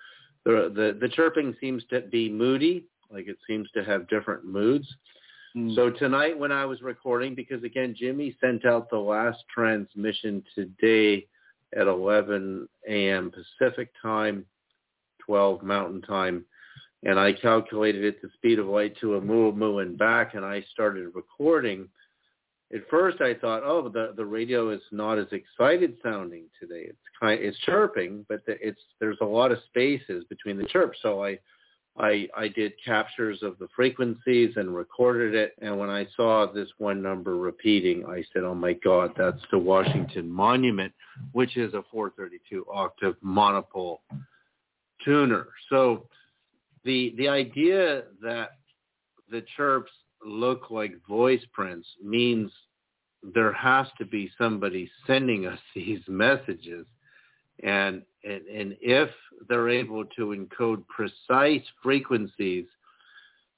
The 0.44 0.72
the, 0.76 0.98
the 1.00 1.08
chirping 1.08 1.56
seems 1.62 1.84
to 1.92 2.02
be 2.02 2.30
moody, 2.30 2.86
like 3.10 3.28
it 3.28 3.38
seems 3.48 3.70
to 3.72 3.84
have 3.86 4.10
different 4.10 4.44
moods. 4.44 4.88
Mm. 5.56 5.76
So 5.76 5.90
tonight, 5.90 6.38
when 6.38 6.52
I 6.52 6.66
was 6.66 6.82
recording, 6.82 7.36
because 7.36 7.64
again, 7.64 7.96
Jimmy 7.98 8.36
sent 8.42 8.66
out 8.66 8.90
the 8.90 8.98
last 8.98 9.40
transmission 9.54 10.44
today 10.54 11.26
at 11.76 11.88
11 11.88 12.68
a.m. 12.88 13.32
Pacific 13.32 13.90
time, 14.02 14.46
12 15.26 15.64
Mountain 15.64 16.02
time, 16.02 16.46
and 17.04 17.20
I 17.20 17.34
calculated 17.34 18.06
at 18.06 18.22
the 18.22 18.30
speed 18.36 18.60
of 18.60 18.68
light 18.68 18.96
to 19.00 19.20
Oumuamua 19.20 19.84
and 19.84 19.98
back, 19.98 20.34
and 20.34 20.44
I 20.44 20.64
started 20.72 21.12
recording. 21.16 21.88
At 22.74 22.88
first, 22.90 23.22
I 23.22 23.34
thought, 23.34 23.64
oh, 23.64 23.90
the 23.90 24.14
the 24.16 24.26
radio 24.26 24.70
is 24.70 24.82
not 24.92 25.18
as 25.18 25.28
excited 25.32 25.96
sounding 26.04 26.46
today. 26.60 26.86
It's 26.88 26.98
kind, 27.20 27.40
it's 27.42 27.58
chirping, 27.60 28.26
but 28.28 28.46
the, 28.46 28.58
it's 28.66 28.82
there's 29.00 29.18
a 29.22 29.26
lot 29.26 29.52
of 29.52 29.60
spaces 29.68 30.26
between 30.30 30.58
the 30.58 30.66
chirps. 30.66 31.00
So 31.02 31.24
I 31.24 31.40
I, 31.98 32.28
I 32.36 32.48
did 32.48 32.74
captures 32.84 33.44
of 33.44 33.58
the 33.60 33.68
frequencies 33.76 34.54
and 34.56 34.74
recorded 34.74 35.36
it. 35.36 35.54
And 35.62 35.78
when 35.78 35.90
I 35.90 36.08
saw 36.16 36.46
this 36.52 36.70
one 36.78 37.02
number 37.02 37.36
repeating, 37.36 38.06
I 38.06 38.24
said, 38.32 38.44
oh 38.44 38.56
my 38.56 38.74
God, 38.74 39.12
that's 39.18 39.42
the 39.52 39.58
Washington 39.58 40.30
Monument, 40.30 40.94
which 41.34 41.58
is 41.58 41.74
a 41.74 41.84
432 41.92 42.66
octave 42.72 43.16
monopole 43.22 44.02
tuner. 45.04 45.48
So 45.70 46.08
the, 46.86 47.14
the 47.18 47.28
idea 47.28 48.04
that 48.22 48.52
the 49.30 49.44
chirps 49.58 49.92
look 50.26 50.70
like 50.70 50.94
voice 51.08 51.44
prints 51.54 51.88
means 52.04 52.52
there 53.34 53.54
has 53.54 53.88
to 53.98 54.06
be 54.06 54.32
somebody 54.38 54.90
sending 55.06 55.46
us 55.46 55.60
these 55.76 56.02
messages. 56.08 56.86
And, 57.64 58.04
and, 58.24 58.46
and 58.48 58.78
if 58.82 59.10
they're 59.48 59.70
able 59.70 60.06
to 60.06 60.28
encode 60.28 60.84
precise 60.88 61.66
frequencies 61.82 62.66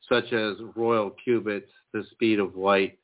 such 0.10 0.32
as 0.34 0.56
royal 0.76 1.12
cubits, 1.24 1.70
the 1.94 2.04
speed 2.12 2.40
of 2.40 2.56
light, 2.56 2.98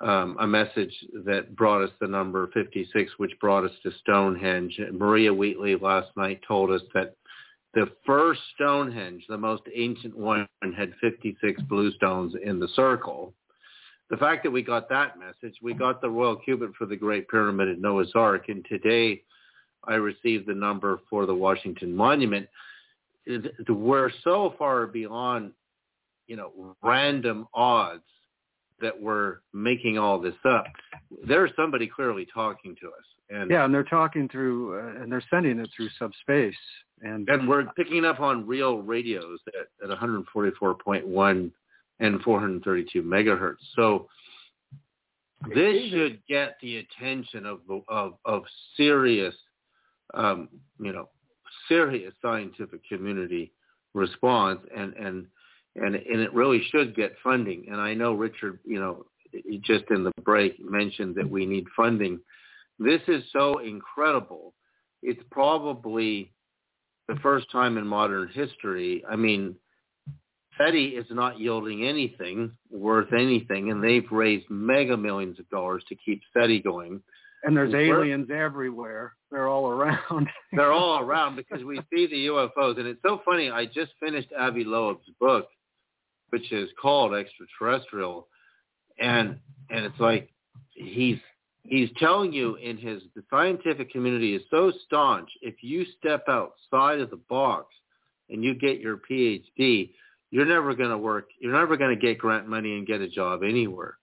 um, 0.00 0.36
a 0.40 0.46
message 0.46 0.92
that 1.24 1.54
brought 1.54 1.82
us 1.82 1.90
the 2.00 2.08
number 2.08 2.48
56, 2.52 3.12
which 3.18 3.38
brought 3.40 3.64
us 3.64 3.70
to 3.82 3.92
Stonehenge. 4.00 4.78
Maria 4.92 5.32
Wheatley 5.32 5.76
last 5.76 6.08
night 6.16 6.40
told 6.46 6.70
us 6.70 6.82
that 6.94 7.16
the 7.74 7.86
first 8.04 8.40
Stonehenge, 8.54 9.24
the 9.28 9.38
most 9.38 9.62
ancient 9.74 10.16
one, 10.16 10.46
had 10.76 10.92
56 11.00 11.62
blue 11.62 11.92
stones 11.92 12.34
in 12.44 12.58
the 12.58 12.68
circle. 12.74 13.32
The 14.10 14.16
fact 14.16 14.42
that 14.42 14.50
we 14.50 14.62
got 14.62 14.88
that 14.90 15.18
message, 15.18 15.56
we 15.62 15.72
got 15.72 16.02
the 16.02 16.10
royal 16.10 16.36
cubit 16.36 16.72
for 16.76 16.86
the 16.86 16.96
Great 16.96 17.28
Pyramid 17.28 17.68
at 17.68 17.78
Noah's 17.78 18.12
Ark, 18.14 18.46
and 18.48 18.64
today 18.68 19.22
I 19.86 19.94
received 19.94 20.46
the 20.46 20.54
number 20.54 21.00
for 21.10 21.26
the 21.26 21.34
Washington 21.34 21.94
Monument. 21.94 22.48
We're 23.68 24.10
so 24.24 24.54
far 24.58 24.86
beyond, 24.86 25.52
you 26.26 26.36
know, 26.36 26.76
random 26.82 27.48
odds 27.54 28.02
that 28.80 29.00
we're 29.00 29.38
making 29.52 29.98
all 29.98 30.20
this 30.20 30.34
up. 30.44 30.66
There's 31.26 31.50
somebody 31.56 31.86
clearly 31.86 32.26
talking 32.32 32.76
to 32.80 32.88
us. 32.88 33.04
And 33.30 33.50
yeah, 33.50 33.64
and 33.64 33.72
they're 33.72 33.84
talking 33.84 34.28
through, 34.28 34.78
uh, 34.78 35.02
and 35.02 35.10
they're 35.10 35.24
sending 35.30 35.58
it 35.58 35.70
through 35.74 35.88
subspace, 35.98 36.54
and 37.00 37.26
and 37.30 37.48
we're 37.48 37.64
picking 37.76 38.04
up 38.04 38.20
on 38.20 38.46
real 38.46 38.82
radios 38.82 39.38
at, 39.48 39.90
at 39.90 39.98
144.1 39.98 41.50
and 42.00 42.20
432 42.20 43.02
megahertz. 43.02 43.56
So 43.74 44.08
this 45.54 45.90
should 45.90 46.20
get 46.28 46.56
the 46.60 46.78
attention 46.78 47.46
of 47.46 47.60
of 47.88 48.14
of 48.26 48.42
serious 48.76 49.34
um, 50.14 50.48
you 50.78 50.92
know, 50.92 51.08
serious 51.68 52.14
scientific 52.22 52.80
community 52.88 53.52
response, 53.94 54.60
and 54.76 54.94
and 54.94 55.26
and 55.76 55.94
and 55.94 56.20
it 56.20 56.32
really 56.34 56.62
should 56.70 56.94
get 56.94 57.14
funding. 57.22 57.66
And 57.70 57.80
I 57.80 57.94
know 57.94 58.12
Richard, 58.12 58.58
you 58.64 58.80
know, 58.80 59.06
just 59.62 59.84
in 59.90 60.04
the 60.04 60.12
break 60.22 60.58
mentioned 60.64 61.14
that 61.16 61.28
we 61.28 61.46
need 61.46 61.66
funding. 61.76 62.20
This 62.78 63.00
is 63.08 63.22
so 63.32 63.58
incredible. 63.58 64.54
It's 65.02 65.22
probably 65.30 66.32
the 67.08 67.16
first 67.22 67.50
time 67.50 67.78
in 67.78 67.86
modern 67.86 68.28
history. 68.28 69.04
I 69.08 69.16
mean, 69.16 69.56
SETI 70.58 70.88
is 70.88 71.06
not 71.10 71.40
yielding 71.40 71.86
anything 71.86 72.52
worth 72.70 73.12
anything, 73.12 73.70
and 73.70 73.82
they've 73.82 74.10
raised 74.10 74.48
mega 74.50 74.96
millions 74.96 75.38
of 75.38 75.48
dollars 75.48 75.82
to 75.88 75.96
keep 75.96 76.20
SETI 76.34 76.60
going. 76.60 77.02
And 77.44 77.56
there's 77.56 77.74
aliens 77.74 78.28
everywhere. 78.32 79.14
They're 79.30 79.48
all 79.48 79.68
around. 79.68 80.28
They're 80.52 80.72
all 80.72 81.00
around 81.00 81.36
because 81.36 81.64
we 81.64 81.80
see 81.92 82.06
the 82.06 82.26
UFOs. 82.26 82.78
And 82.78 82.86
it's 82.86 83.02
so 83.04 83.20
funny. 83.24 83.50
I 83.50 83.66
just 83.66 83.92
finished 83.98 84.28
Avi 84.38 84.64
Loeb's 84.64 85.08
book, 85.18 85.48
which 86.30 86.52
is 86.52 86.68
called 86.80 87.14
Extraterrestrial. 87.14 88.28
And 89.00 89.38
and 89.70 89.84
it's 89.84 89.98
like 89.98 90.30
he's 90.74 91.18
he's 91.64 91.88
telling 91.98 92.32
you 92.32 92.56
in 92.56 92.76
his 92.76 93.02
the 93.16 93.24
scientific 93.30 93.90
community 93.90 94.36
is 94.36 94.42
so 94.50 94.72
staunch, 94.86 95.30
if 95.40 95.56
you 95.62 95.84
step 95.98 96.24
outside 96.28 97.00
of 97.00 97.10
the 97.10 97.20
box 97.28 97.74
and 98.28 98.44
you 98.44 98.54
get 98.54 98.80
your 98.80 99.00
PhD, 99.10 99.90
you're 100.30 100.46
never 100.46 100.74
going 100.74 100.90
to 100.90 100.98
work. 100.98 101.28
You're 101.40 101.58
never 101.58 101.76
going 101.76 101.98
to 101.98 102.00
get 102.00 102.18
grant 102.18 102.48
money 102.48 102.76
and 102.76 102.86
get 102.86 103.00
a 103.00 103.08
job 103.08 103.42
anywhere. 103.42 103.98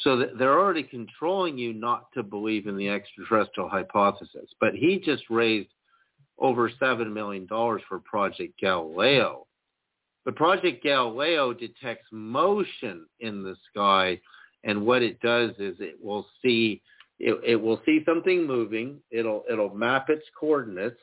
So 0.00 0.26
they're 0.38 0.58
already 0.58 0.82
controlling 0.82 1.56
you 1.56 1.72
not 1.72 2.12
to 2.14 2.22
believe 2.22 2.66
in 2.66 2.76
the 2.76 2.88
extraterrestrial 2.88 3.68
hypothesis. 3.68 4.50
But 4.60 4.74
he 4.74 4.98
just 4.98 5.22
raised 5.30 5.68
over 6.38 6.70
$7 6.70 7.12
million 7.12 7.46
for 7.48 8.00
Project 8.04 8.58
Galileo. 8.60 9.46
But 10.24 10.36
Project 10.36 10.82
Galileo 10.82 11.52
detects 11.52 12.08
motion 12.10 13.06
in 13.20 13.42
the 13.42 13.56
sky, 13.70 14.20
and 14.64 14.86
what 14.86 15.02
it 15.02 15.20
does 15.20 15.50
is 15.58 15.76
it 15.80 15.96
will 16.02 16.26
see 16.42 16.80
it, 17.20 17.38
it 17.44 17.56
will 17.56 17.80
see 17.84 18.02
something 18.06 18.46
moving. 18.46 19.00
It'll 19.10 19.44
it'll 19.50 19.74
map 19.74 20.08
its 20.08 20.24
coordinates, 20.38 21.00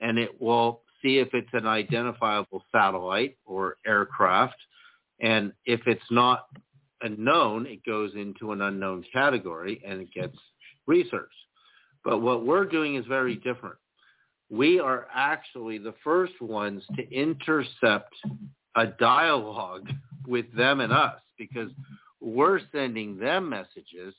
and 0.00 0.18
it 0.18 0.40
will 0.40 0.80
see 1.02 1.18
if 1.18 1.28
it's 1.34 1.52
an 1.52 1.66
identifiable 1.66 2.64
satellite 2.72 3.36
or 3.44 3.76
aircraft. 3.86 4.56
And 5.20 5.52
if 5.66 5.80
it's 5.86 6.10
not 6.10 6.46
a 7.04 7.08
known, 7.10 7.66
it 7.66 7.84
goes 7.84 8.12
into 8.16 8.52
an 8.52 8.62
unknown 8.62 9.04
category 9.12 9.80
and 9.86 10.00
it 10.00 10.12
gets 10.12 10.36
researched. 10.86 11.30
But 12.02 12.20
what 12.20 12.44
we're 12.44 12.64
doing 12.64 12.96
is 12.96 13.06
very 13.06 13.36
different. 13.36 13.76
We 14.50 14.80
are 14.80 15.06
actually 15.14 15.78
the 15.78 15.94
first 16.02 16.40
ones 16.40 16.82
to 16.96 17.10
intercept 17.12 18.14
a 18.76 18.86
dialogue 18.86 19.88
with 20.26 20.46
them 20.56 20.80
and 20.80 20.92
us 20.92 21.20
because 21.38 21.70
we're 22.20 22.60
sending 22.72 23.18
them 23.18 23.50
messages 23.50 24.14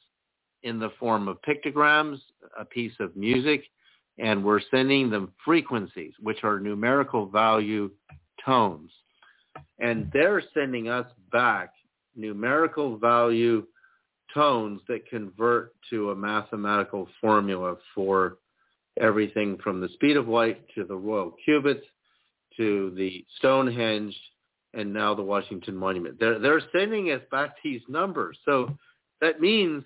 in 0.63 0.79
the 0.79 0.91
form 0.99 1.27
of 1.27 1.37
pictograms, 1.41 2.19
a 2.59 2.65
piece 2.65 2.93
of 2.99 3.15
music, 3.15 3.63
and 4.19 4.43
we're 4.43 4.61
sending 4.71 5.09
them 5.09 5.33
frequencies, 5.43 6.13
which 6.21 6.43
are 6.43 6.59
numerical 6.59 7.25
value 7.25 7.89
tones. 8.43 8.91
And 9.79 10.09
they're 10.13 10.43
sending 10.53 10.87
us 10.87 11.07
back 11.31 11.71
numerical 12.15 12.97
value 12.97 13.65
tones 14.33 14.81
that 14.87 15.07
convert 15.07 15.73
to 15.89 16.11
a 16.11 16.15
mathematical 16.15 17.07
formula 17.21 17.75
for 17.93 18.37
everything 18.99 19.57
from 19.63 19.81
the 19.81 19.89
speed 19.89 20.17
of 20.17 20.27
light 20.27 20.61
to 20.75 20.83
the 20.83 20.95
royal 20.95 21.33
cubits 21.43 21.85
to 22.57 22.93
the 22.95 23.25
Stonehenge 23.37 24.15
and 24.73 24.93
now 24.93 25.13
the 25.13 25.21
Washington 25.21 25.75
Monument. 25.75 26.19
They're, 26.19 26.39
they're 26.39 26.61
sending 26.77 27.11
us 27.11 27.21
back 27.31 27.55
these 27.63 27.81
numbers. 27.87 28.37
So 28.45 28.69
that 29.21 29.39
means, 29.39 29.83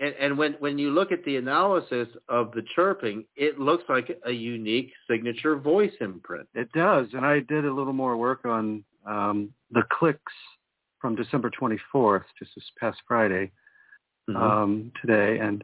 and, 0.00 0.14
and 0.18 0.38
when, 0.38 0.54
when 0.54 0.78
you 0.78 0.90
look 0.90 1.12
at 1.12 1.24
the 1.24 1.36
analysis 1.36 2.08
of 2.28 2.52
the 2.52 2.62
chirping, 2.74 3.24
it 3.36 3.58
looks 3.58 3.84
like 3.88 4.18
a 4.26 4.30
unique 4.30 4.92
signature 5.10 5.56
voice 5.56 5.92
imprint. 6.00 6.48
It 6.54 6.70
does. 6.72 7.08
And 7.12 7.24
I 7.24 7.40
did 7.40 7.64
a 7.64 7.72
little 7.72 7.92
more 7.92 8.16
work 8.16 8.44
on 8.44 8.84
um, 9.06 9.52
the 9.70 9.82
clicks 9.90 10.32
from 11.02 11.16
December 11.16 11.50
24th, 11.50 12.22
just 12.38 12.52
this 12.54 12.64
past 12.80 12.98
Friday, 13.06 13.50
mm-hmm. 14.30 14.36
um, 14.36 14.92
today, 15.02 15.38
and 15.40 15.62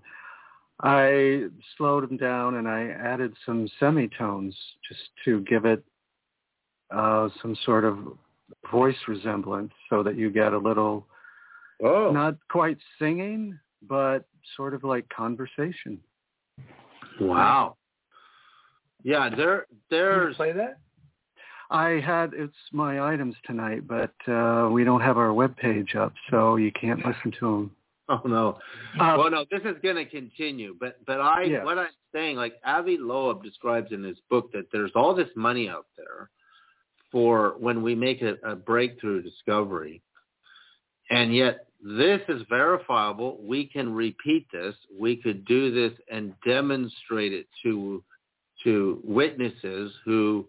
I 0.82 1.44
slowed 1.76 2.08
them 2.08 2.16
down 2.18 2.56
and 2.56 2.68
I 2.68 2.88
added 2.88 3.32
some 3.46 3.68
semitones 3.80 4.54
just 4.86 5.00
to 5.24 5.40
give 5.42 5.64
it 5.64 5.82
uh, 6.94 7.28
some 7.40 7.56
sort 7.64 7.84
of 7.84 7.98
voice 8.70 8.96
resemblance, 9.06 9.72
so 9.88 10.02
that 10.02 10.16
you 10.16 10.30
get 10.30 10.52
a 10.52 10.58
little, 10.58 11.06
oh. 11.84 12.10
not 12.12 12.36
quite 12.50 12.78
singing, 12.98 13.58
but 13.86 14.24
sort 14.56 14.74
of 14.74 14.84
like 14.84 15.08
conversation. 15.10 15.98
Wow. 17.20 17.76
Yeah, 19.04 19.28
there, 19.34 19.66
there's. 19.90 20.36
play 20.36 20.52
that? 20.52 20.78
I 21.70 22.00
had 22.04 22.32
it's 22.34 22.54
my 22.72 23.12
items 23.12 23.34
tonight, 23.44 23.86
but 23.86 24.14
uh, 24.30 24.68
we 24.70 24.84
don't 24.84 25.02
have 25.02 25.18
our 25.18 25.32
web 25.32 25.56
page 25.56 25.94
up, 25.94 26.14
so 26.30 26.56
you 26.56 26.72
can't 26.72 27.04
listen 27.04 27.32
to 27.40 27.46
them. 27.46 27.70
Oh 28.08 28.22
no. 28.24 28.58
Uh, 28.98 29.16
well, 29.18 29.30
no, 29.30 29.44
this 29.50 29.60
is 29.64 29.76
going 29.82 29.96
to 29.96 30.06
continue, 30.06 30.74
but 30.80 31.04
but 31.06 31.20
I 31.20 31.62
what 31.62 31.78
I'm 31.78 31.88
saying, 32.14 32.36
like 32.36 32.54
Avi 32.64 32.96
Loeb 32.98 33.42
describes 33.42 33.92
in 33.92 34.02
his 34.02 34.16
book 34.30 34.50
that 34.52 34.68
there's 34.72 34.92
all 34.94 35.14
this 35.14 35.28
money 35.36 35.68
out 35.68 35.86
there 35.96 36.30
for 37.12 37.56
when 37.58 37.82
we 37.82 37.94
make 37.94 38.22
a, 38.22 38.36
a 38.42 38.56
breakthrough 38.56 39.22
discovery, 39.22 40.00
and 41.10 41.34
yet 41.34 41.66
this 41.82 42.22
is 42.30 42.42
verifiable. 42.48 43.38
We 43.42 43.66
can 43.66 43.92
repeat 43.92 44.46
this. 44.52 44.74
We 44.98 45.16
could 45.16 45.44
do 45.44 45.70
this 45.70 45.96
and 46.10 46.32
demonstrate 46.46 47.34
it 47.34 47.46
to 47.64 48.02
to 48.64 49.00
witnesses 49.04 49.92
who 50.06 50.48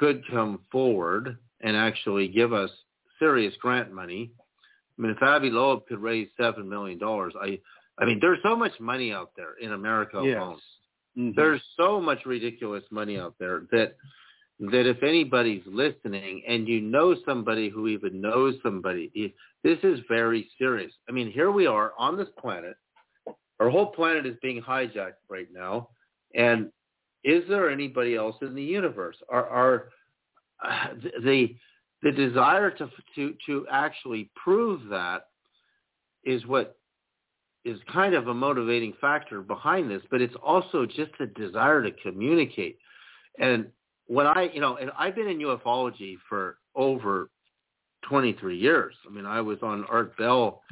could 0.00 0.26
come 0.30 0.60
forward 0.72 1.36
and 1.60 1.76
actually 1.76 2.26
give 2.26 2.54
us 2.54 2.70
serious 3.18 3.54
grant 3.60 3.92
money. 3.92 4.32
I 4.98 5.02
mean, 5.02 5.12
if 5.12 5.22
Avi 5.22 5.50
Loeb 5.50 5.86
could 5.86 6.00
raise 6.00 6.28
seven 6.40 6.68
million 6.68 6.98
dollars, 6.98 7.34
I, 7.40 7.60
I 7.98 8.06
mean, 8.06 8.18
there's 8.20 8.38
so 8.42 8.56
much 8.56 8.72
money 8.80 9.12
out 9.12 9.32
there 9.36 9.54
in 9.60 9.72
America 9.72 10.22
yes. 10.24 10.38
alone. 10.38 10.58
Mm-hmm. 11.18 11.30
There's 11.36 11.60
so 11.76 12.00
much 12.00 12.24
ridiculous 12.24 12.84
money 12.90 13.18
out 13.18 13.34
there 13.38 13.62
that 13.72 13.96
that 14.60 14.88
if 14.88 15.02
anybody's 15.02 15.62
listening 15.66 16.42
and 16.46 16.68
you 16.68 16.82
know 16.82 17.16
somebody 17.26 17.68
who 17.70 17.88
even 17.88 18.20
knows 18.20 18.54
somebody, 18.62 19.34
this 19.64 19.78
is 19.82 20.00
very 20.08 20.48
serious. 20.58 20.92
I 21.08 21.12
mean, 21.12 21.30
here 21.30 21.50
we 21.50 21.66
are 21.66 21.92
on 21.98 22.16
this 22.16 22.28
planet. 22.38 22.76
Our 23.58 23.70
whole 23.70 23.86
planet 23.86 24.26
is 24.26 24.36
being 24.42 24.62
hijacked 24.62 25.20
right 25.30 25.48
now. 25.52 25.88
And 26.34 26.70
is 27.24 27.42
there 27.48 27.70
anybody 27.70 28.16
else 28.16 28.36
in 28.42 28.54
the 28.54 28.62
universe? 28.62 29.16
Are, 29.28 29.46
are 29.46 29.88
uh, 30.64 30.94
the 31.22 31.54
the 32.02 32.12
desire 32.12 32.70
to 32.70 32.90
to 33.14 33.34
to 33.46 33.66
actually 33.70 34.30
prove 34.42 34.88
that 34.88 35.26
is 36.24 36.46
what 36.46 36.76
is 37.64 37.78
kind 37.92 38.14
of 38.14 38.28
a 38.28 38.34
motivating 38.34 38.94
factor 39.00 39.42
behind 39.42 39.90
this, 39.90 40.02
but 40.10 40.22
it's 40.22 40.34
also 40.42 40.86
just 40.86 41.10
a 41.20 41.26
desire 41.26 41.82
to 41.82 41.90
communicate. 42.02 42.78
And 43.38 43.66
when 44.06 44.26
I, 44.26 44.50
you 44.54 44.60
know, 44.60 44.76
and 44.76 44.90
I've 44.98 45.14
been 45.14 45.28
in 45.28 45.38
ufology 45.38 46.16
for 46.26 46.56
over 46.74 47.30
23 48.08 48.56
years. 48.56 48.94
I 49.08 49.12
mean, 49.12 49.26
I 49.26 49.40
was 49.40 49.58
on 49.62 49.84
Art 49.90 50.16
Bell 50.16 50.62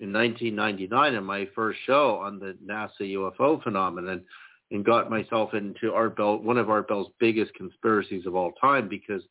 in 0.00 0.12
1999 0.12 1.14
in 1.14 1.24
my 1.24 1.46
first 1.54 1.78
show 1.86 2.16
on 2.16 2.38
the 2.38 2.56
NASA 2.66 3.02
UFO 3.02 3.62
phenomenon 3.62 4.22
and 4.72 4.84
got 4.84 5.10
myself 5.10 5.52
into 5.52 5.92
Art 5.92 6.16
Bell, 6.16 6.38
one 6.38 6.56
of 6.56 6.70
Art 6.70 6.88
Bell's 6.88 7.12
biggest 7.20 7.52
conspiracies 7.54 8.26
of 8.26 8.34
all 8.34 8.52
time 8.52 8.88
because 8.88 9.22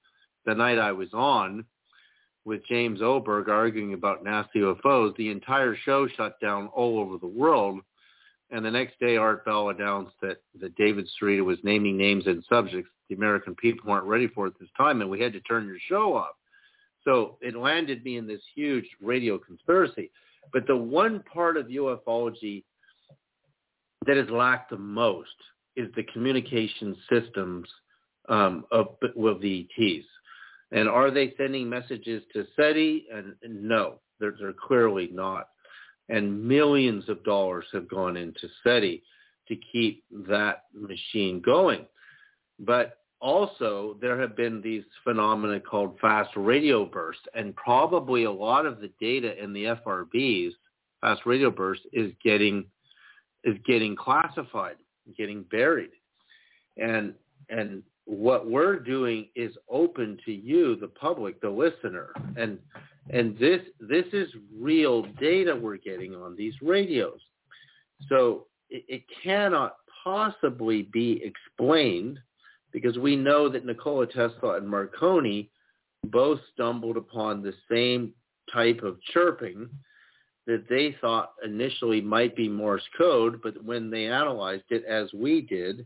the 0.46 0.54
night 0.54 0.78
I 0.78 0.92
was 0.92 1.10
on 1.14 1.66
with 2.46 2.66
James 2.68 3.02
Oberg 3.02 3.50
arguing 3.50 3.94
about 3.94 4.24
nasty 4.24 4.60
UFOs, 4.60 5.16
the 5.16 5.30
entire 5.30 5.76
show 5.76 6.08
shut 6.08 6.40
down 6.40 6.68
all 6.68 7.00
over 7.00 7.18
the 7.18 7.28
world. 7.28 7.80
And 8.52 8.64
the 8.64 8.72
next 8.72 9.00
day, 9.00 9.18
Art 9.18 9.44
Bell 9.44 9.70
announced 9.70 10.14
that, 10.22 10.38
that 10.60 10.76
David 10.76 11.08
Sereda 11.22 11.44
was 11.44 11.58
naming 11.64 11.98
names 11.98 12.28
and 12.28 12.44
subjects 12.48 12.90
the 13.10 13.16
American 13.16 13.56
people 13.56 13.90
weren't 13.90 14.06
ready 14.06 14.28
for 14.28 14.48
at 14.48 14.54
this 14.60 14.70
time, 14.78 15.02
and 15.02 15.10
we 15.10 15.22
had 15.22 15.34
to 15.34 15.42
turn 15.42 15.68
your 15.68 15.78
show 15.88 16.16
off. 16.16 16.36
So 17.04 17.38
it 17.42 17.56
landed 17.56 18.04
me 18.04 18.18
in 18.18 18.28
this 18.28 18.42
huge 18.56 18.86
radio 19.02 19.38
conspiracy. 19.38 20.12
But 20.54 20.68
the 20.68 20.78
one 20.78 21.24
part 21.32 21.58
of 21.58 21.68
ufology 21.68 22.64
that 24.06 24.18
has 24.18 24.30
lacked 24.30 24.72
the 24.72 24.78
most 24.78 25.30
is 25.76 25.90
the 25.96 26.04
communication 26.12 26.96
systems 27.12 27.68
um, 28.30 28.66
of, 28.72 28.98
of 29.04 29.42
the 29.42 29.68
ETs. 29.78 30.06
And 30.72 30.88
are 30.88 31.12
they 31.12 31.34
sending 31.38 31.70
messages 31.70 32.24
to 32.34 32.46
SETI? 32.56 33.06
And, 33.14 33.36
and 33.44 33.64
no, 33.64 34.00
they're, 34.20 34.34
they're 34.40 34.54
clearly 34.54 35.10
not. 35.12 35.50
And 36.10 36.48
millions 36.48 37.08
of 37.10 37.24
dollars 37.24 37.66
have 37.74 37.90
gone 37.90 38.18
into 38.18 38.48
SETI 38.64 39.04
to 39.48 39.56
keep 39.72 40.04
that 40.28 40.64
machine 40.74 41.42
going. 41.42 41.86
But 42.60 42.98
also 43.20 43.98
there 44.02 44.20
have 44.20 44.36
been 44.36 44.62
these 44.62 44.84
phenomena 45.04 45.60
called 45.60 45.98
fast 46.00 46.32
radio 46.36 46.86
bursts, 46.86 47.24
and 47.36 47.56
probably 47.56 48.24
a 48.24 48.32
lot 48.32 48.66
of 48.66 48.80
the 48.80 48.92
data 49.00 49.42
in 49.42 49.54
the 49.54 49.76
FRBs, 49.86 50.52
fast 51.02 51.22
radio 51.26 51.52
bursts, 51.52 51.86
is 51.94 52.12
getting 52.24 52.66
is 53.44 53.56
getting 53.66 53.96
classified, 53.96 54.76
getting 55.18 55.44
buried, 55.52 55.92
and 56.78 57.14
and 57.50 57.84
what 58.06 58.50
we're 58.50 58.80
doing 58.80 59.28
is 59.36 59.52
open 59.70 60.18
to 60.26 60.32
you, 60.32 60.76
the 60.76 60.88
public, 60.88 61.40
the 61.42 61.50
listener, 61.50 62.12
and 62.38 62.60
and 63.10 63.38
this 63.38 63.62
this 63.80 64.06
is 64.14 64.30
real 64.60 65.04
data 65.20 65.56
we're 65.56 65.78
getting 65.78 66.16
on 66.16 66.36
these 66.36 66.54
radios, 66.62 67.20
so 68.10 68.46
it, 68.70 68.84
it 68.88 69.04
cannot 69.24 69.78
possibly 70.04 70.84
be 70.84 71.22
explained 71.24 72.20
because 72.72 72.98
we 72.98 73.16
know 73.16 73.50
that 73.50 73.66
Nikola 73.66 74.08
Tesla 74.08 74.58
and 74.58 74.68
Marconi 74.68 75.50
both 76.08 76.40
stumbled 76.54 76.98
upon 76.98 77.42
the 77.42 77.54
same 77.70 78.14
type 78.52 78.82
of 78.84 79.02
chirping 79.14 79.70
that 80.48 80.66
they 80.70 80.96
thought 81.02 81.34
initially 81.44 82.02
might 82.02 82.36
be 82.36 82.50
Morse 82.50 82.88
code, 82.98 83.42
but 83.44 83.64
when 83.64 83.90
they 83.90 84.08
analyzed 84.08 84.64
it 84.70 84.84
as 84.86 85.12
we 85.14 85.42
did, 85.42 85.86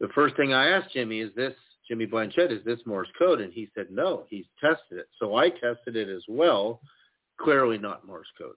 the 0.00 0.08
first 0.14 0.36
thing 0.36 0.52
I 0.52 0.68
asked 0.68 0.92
Jimmy 0.92 1.20
is 1.20 1.34
this, 1.34 1.54
Jimmy 1.86 2.06
Blanchette, 2.06 2.52
is 2.52 2.64
this 2.64 2.80
Morse 2.86 3.10
code? 3.18 3.40
And 3.40 3.52
he 3.52 3.68
said, 3.74 3.88
no, 3.90 4.24
he's 4.28 4.46
tested 4.60 4.98
it. 4.98 5.08
So 5.18 5.36
I 5.36 5.50
tested 5.50 5.96
it 5.96 6.08
as 6.08 6.22
well, 6.28 6.80
clearly 7.38 7.78
not 7.78 8.06
Morse 8.06 8.28
code. 8.38 8.56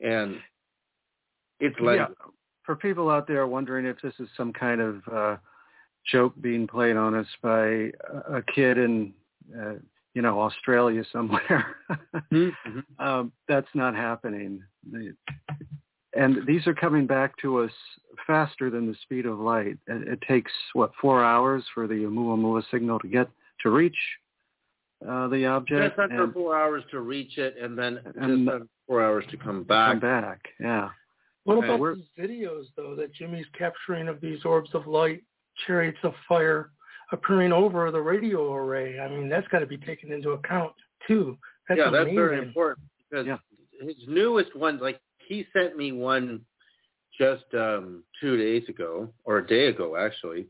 And 0.00 0.36
it's 1.60 1.78
like... 1.80 1.98
Yeah. 1.98 2.06
For 2.64 2.76
people 2.76 3.10
out 3.10 3.26
there 3.26 3.44
wondering 3.48 3.86
if 3.86 4.00
this 4.02 4.14
is 4.20 4.28
some 4.36 4.52
kind 4.52 4.80
of 4.80 5.02
uh, 5.12 5.36
joke 6.12 6.32
being 6.40 6.68
played 6.68 6.96
on 6.96 7.12
us 7.12 7.26
by 7.42 7.90
a 8.30 8.40
kid 8.54 8.78
in 8.78 9.12
uh, 9.60 9.72
you 10.14 10.22
know 10.22 10.40
Australia 10.40 11.04
somewhere. 11.12 11.76
mm-hmm. 12.32 12.80
um, 12.98 13.32
that's 13.48 13.68
not 13.74 13.94
happening. 13.94 14.62
And 16.14 16.46
these 16.46 16.66
are 16.66 16.74
coming 16.74 17.06
back 17.06 17.36
to 17.38 17.60
us 17.60 17.70
faster 18.26 18.68
than 18.68 18.86
the 18.86 18.96
speed 19.02 19.24
of 19.26 19.38
light. 19.38 19.78
It, 19.86 20.08
it 20.08 20.18
takes 20.28 20.52
what 20.74 20.92
four 21.00 21.24
hours 21.24 21.64
for 21.74 21.86
the 21.86 21.94
Oumuamua 21.94 22.62
signal 22.70 22.98
to 23.00 23.08
get 23.08 23.28
to 23.62 23.70
reach 23.70 23.96
uh, 25.08 25.28
the 25.28 25.46
object. 25.46 25.94
Yes, 25.96 26.08
under 26.10 26.30
four 26.32 26.56
hours 26.56 26.84
to 26.90 27.00
reach 27.00 27.38
it, 27.38 27.56
and 27.60 27.78
then 27.78 27.98
and, 28.20 28.46
just 28.46 28.64
four 28.86 29.02
hours 29.02 29.24
to 29.30 29.36
come 29.36 29.64
back. 29.64 29.92
Come 29.92 30.00
back, 30.00 30.40
yeah. 30.60 30.90
What 31.44 31.64
about 31.64 31.96
these 31.96 32.04
videos, 32.18 32.66
though, 32.76 32.94
that 32.94 33.12
Jimmy's 33.12 33.46
capturing 33.58 34.06
of 34.08 34.20
these 34.20 34.44
orbs 34.44 34.70
of 34.74 34.86
light 34.86 35.24
chariots 35.66 35.98
of 36.04 36.12
fire 36.28 36.70
appearing 37.12 37.52
over 37.52 37.90
the 37.90 38.00
radio 38.00 38.52
array. 38.54 39.00
I 39.00 39.08
mean, 39.08 39.28
that's 39.28 39.48
got 39.48 39.60
to 39.60 39.66
be 39.66 39.78
taken 39.78 40.12
into 40.12 40.30
account 40.30 40.72
too. 41.06 41.38
That's 41.68 41.78
yeah, 41.78 41.88
amazing. 41.88 42.06
that's 42.06 42.16
very 42.16 42.38
important 42.38 42.86
because 43.10 43.26
yeah. 43.26 43.38
his 43.80 43.96
newest 44.08 44.54
one, 44.56 44.78
like 44.78 45.00
he 45.26 45.46
sent 45.52 45.76
me 45.76 45.92
one 45.92 46.40
just 47.18 47.44
um, 47.54 48.02
two 48.20 48.36
days 48.36 48.68
ago 48.68 49.08
or 49.24 49.38
a 49.38 49.46
day 49.46 49.66
ago 49.66 49.96
actually, 49.96 50.46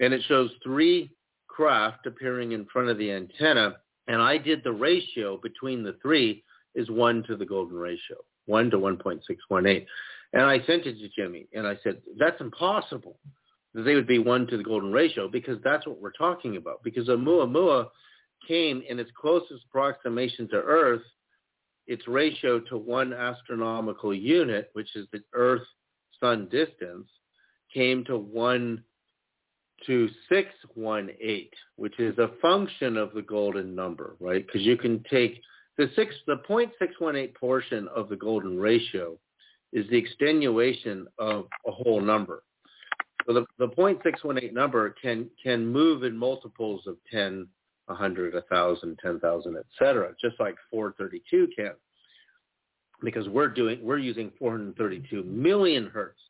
and 0.00 0.14
it 0.14 0.22
shows 0.28 0.50
three 0.62 1.10
craft 1.48 2.06
appearing 2.06 2.52
in 2.52 2.66
front 2.66 2.88
of 2.88 2.98
the 2.98 3.10
antenna, 3.10 3.76
and 4.08 4.20
I 4.20 4.38
did 4.38 4.62
the 4.62 4.72
ratio 4.72 5.38
between 5.38 5.82
the 5.82 5.96
three 6.02 6.44
is 6.74 6.90
one 6.90 7.22
to 7.24 7.36
the 7.36 7.46
golden 7.46 7.78
ratio, 7.78 8.18
one 8.44 8.70
to 8.70 8.76
1.618. 8.76 9.86
And 10.34 10.42
I 10.42 10.58
sent 10.66 10.84
it 10.84 10.98
to 10.98 11.08
Jimmy, 11.16 11.48
and 11.54 11.66
I 11.66 11.78
said, 11.82 12.02
that's 12.18 12.40
impossible 12.40 13.16
they 13.82 13.94
would 13.94 14.06
be 14.06 14.18
one 14.18 14.46
to 14.46 14.56
the 14.56 14.62
golden 14.62 14.92
ratio 14.92 15.28
because 15.28 15.58
that's 15.62 15.86
what 15.86 16.00
we're 16.00 16.12
talking 16.12 16.56
about. 16.56 16.82
Because 16.82 17.08
Oumuamua 17.08 17.88
came 18.46 18.82
in 18.88 18.98
its 18.98 19.10
closest 19.20 19.64
approximation 19.68 20.48
to 20.48 20.56
Earth, 20.56 21.02
its 21.86 22.06
ratio 22.08 22.60
to 22.60 22.76
one 22.76 23.12
astronomical 23.12 24.14
unit, 24.14 24.70
which 24.72 24.94
is 24.96 25.06
the 25.12 25.20
Earth-Sun 25.34 26.48
distance, 26.48 27.08
came 27.72 28.04
to 28.04 28.16
1 28.16 28.82
to 29.86 30.08
618, 30.28 31.48
which 31.76 31.98
is 32.00 32.16
a 32.18 32.30
function 32.40 32.96
of 32.96 33.12
the 33.12 33.22
golden 33.22 33.74
number, 33.74 34.16
right? 34.20 34.46
Because 34.46 34.62
you 34.62 34.76
can 34.76 35.04
take 35.10 35.40
the 35.76 35.90
six, 35.94 36.14
the 36.26 36.40
0.618 36.48 37.34
portion 37.34 37.86
of 37.94 38.08
the 38.08 38.16
golden 38.16 38.58
ratio 38.58 39.18
is 39.72 39.86
the 39.90 39.98
extenuation 39.98 41.06
of 41.18 41.46
a 41.66 41.70
whole 41.70 42.00
number. 42.00 42.42
So 43.26 43.32
the, 43.32 43.46
the 43.58 43.68
0.618 43.68 44.52
number 44.52 44.94
can, 45.02 45.28
can 45.42 45.66
move 45.66 46.04
in 46.04 46.16
multiples 46.16 46.86
of 46.86 46.96
10, 47.10 47.48
100, 47.86 48.34
1,000, 48.34 48.98
10,000, 49.02 49.56
et 49.56 49.64
cetera, 49.78 50.12
just 50.20 50.38
like 50.38 50.54
432 50.70 51.48
can. 51.56 51.72
Because 53.02 53.28
we're 53.28 53.48
doing, 53.48 53.80
we're 53.82 53.98
using 53.98 54.30
432 54.38 55.22
million 55.24 55.90
hertz 55.92 56.20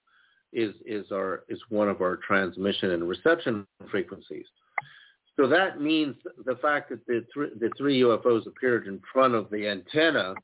is, 0.52 0.74
is 0.84 1.06
our, 1.12 1.44
is 1.48 1.60
one 1.68 1.88
of 1.88 2.00
our 2.00 2.16
transmission 2.16 2.92
and 2.92 3.08
reception 3.08 3.66
frequencies. 3.90 4.46
So 5.38 5.46
that 5.48 5.80
means 5.80 6.16
the 6.46 6.56
fact 6.56 6.88
that 6.88 7.06
the, 7.06 7.24
th- 7.34 7.52
the 7.60 7.70
three 7.76 8.00
UFOs 8.00 8.46
appeared 8.46 8.86
in 8.86 9.00
front 9.12 9.34
of 9.34 9.50
the 9.50 9.68
antenna 9.68 10.34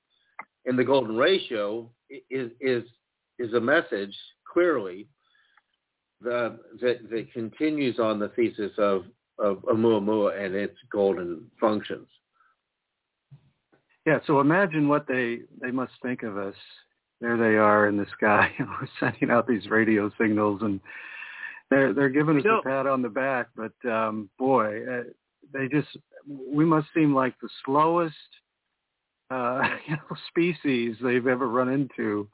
in 0.66 0.76
the 0.76 0.84
golden 0.84 1.16
ratio 1.16 1.90
is, 2.30 2.50
is, 2.60 2.84
is 3.38 3.54
a 3.54 3.60
message 3.60 4.14
clearly 4.52 5.08
the, 6.22 6.58
that, 6.80 7.10
that 7.10 7.32
continues 7.32 7.98
on 7.98 8.18
the 8.18 8.28
thesis 8.28 8.72
of, 8.78 9.04
of 9.38 9.58
Oumuamua 9.58 10.44
and 10.44 10.54
its 10.54 10.76
golden 10.90 11.46
functions. 11.60 12.08
Yeah, 14.06 14.18
so 14.26 14.40
imagine 14.40 14.88
what 14.88 15.06
they, 15.06 15.40
they 15.60 15.70
must 15.70 15.92
think 16.02 16.22
of 16.22 16.36
us. 16.36 16.54
There 17.20 17.36
they 17.36 17.56
are 17.56 17.88
in 17.88 17.96
the 17.96 18.06
sky, 18.16 18.50
you 18.58 18.64
know, 18.66 18.76
sending 18.98 19.30
out 19.30 19.46
these 19.46 19.68
radio 19.68 20.10
signals, 20.20 20.60
and 20.62 20.80
they're 21.70 21.94
they're 21.94 22.08
giving 22.08 22.38
us 22.38 22.44
a 22.44 22.68
pat 22.68 22.86
on 22.88 23.00
the 23.00 23.08
back. 23.08 23.48
But 23.54 23.72
um, 23.88 24.28
boy, 24.40 24.82
uh, 24.84 25.02
they 25.54 25.68
just 25.68 25.86
we 26.28 26.64
must 26.64 26.88
seem 26.92 27.14
like 27.14 27.34
the 27.40 27.48
slowest 27.64 28.16
uh, 29.32 29.62
you 29.86 29.96
know, 29.96 30.16
species 30.28 30.96
they've 31.02 31.26
ever 31.26 31.48
run 31.48 31.68
into. 31.68 32.28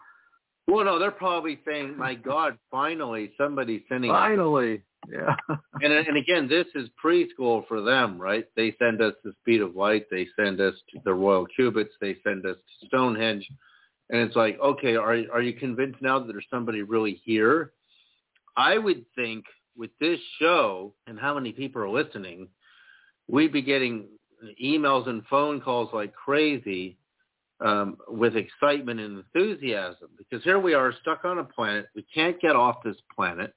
Well, 0.68 0.84
no, 0.84 0.98
they're 0.98 1.10
probably 1.10 1.58
saying, 1.66 1.96
"My 1.96 2.14
God, 2.14 2.58
finally, 2.70 3.32
somebody's 3.38 3.80
sending 3.88 4.10
finally 4.10 4.82
Yeah. 5.10 5.34
and 5.80 5.92
and 5.92 6.16
again, 6.18 6.46
this 6.46 6.66
is 6.74 6.90
preschool 7.02 7.66
for 7.66 7.80
them, 7.80 8.20
right? 8.20 8.44
They 8.54 8.76
send 8.78 9.00
us 9.00 9.14
the 9.24 9.32
speed 9.40 9.62
of 9.62 9.74
light. 9.74 10.04
They 10.10 10.28
send 10.38 10.60
us 10.60 10.74
to 10.90 11.00
the 11.04 11.14
royal 11.14 11.46
cubits. 11.46 11.94
They 12.02 12.16
send 12.22 12.44
us 12.44 12.56
to 12.56 12.86
Stonehenge, 12.86 13.48
and 14.10 14.20
it's 14.20 14.36
like, 14.36 14.60
okay, 14.60 14.96
are 14.96 15.22
are 15.32 15.40
you 15.40 15.54
convinced 15.54 16.02
now 16.02 16.18
that 16.18 16.28
there's 16.28 16.46
somebody 16.50 16.82
really 16.82 17.20
here? 17.24 17.72
I 18.54 18.76
would 18.76 19.06
think 19.14 19.46
with 19.74 19.90
this 20.00 20.20
show 20.38 20.92
and 21.06 21.18
how 21.18 21.32
many 21.32 21.52
people 21.52 21.80
are 21.80 21.88
listening, 21.88 22.48
we'd 23.26 23.52
be 23.52 23.62
getting 23.62 24.08
emails 24.62 25.08
and 25.08 25.24
phone 25.30 25.62
calls 25.62 25.88
like 25.94 26.12
crazy 26.12 26.98
um, 27.60 27.96
with 28.08 28.36
excitement 28.36 29.00
and 29.00 29.18
enthusiasm 29.18 30.08
because 30.16 30.44
here 30.44 30.58
we 30.58 30.74
are 30.74 30.92
stuck 31.00 31.24
on 31.24 31.38
a 31.38 31.44
planet. 31.44 31.88
We 31.94 32.04
can't 32.14 32.40
get 32.40 32.56
off 32.56 32.76
this 32.84 32.96
planet 33.14 33.54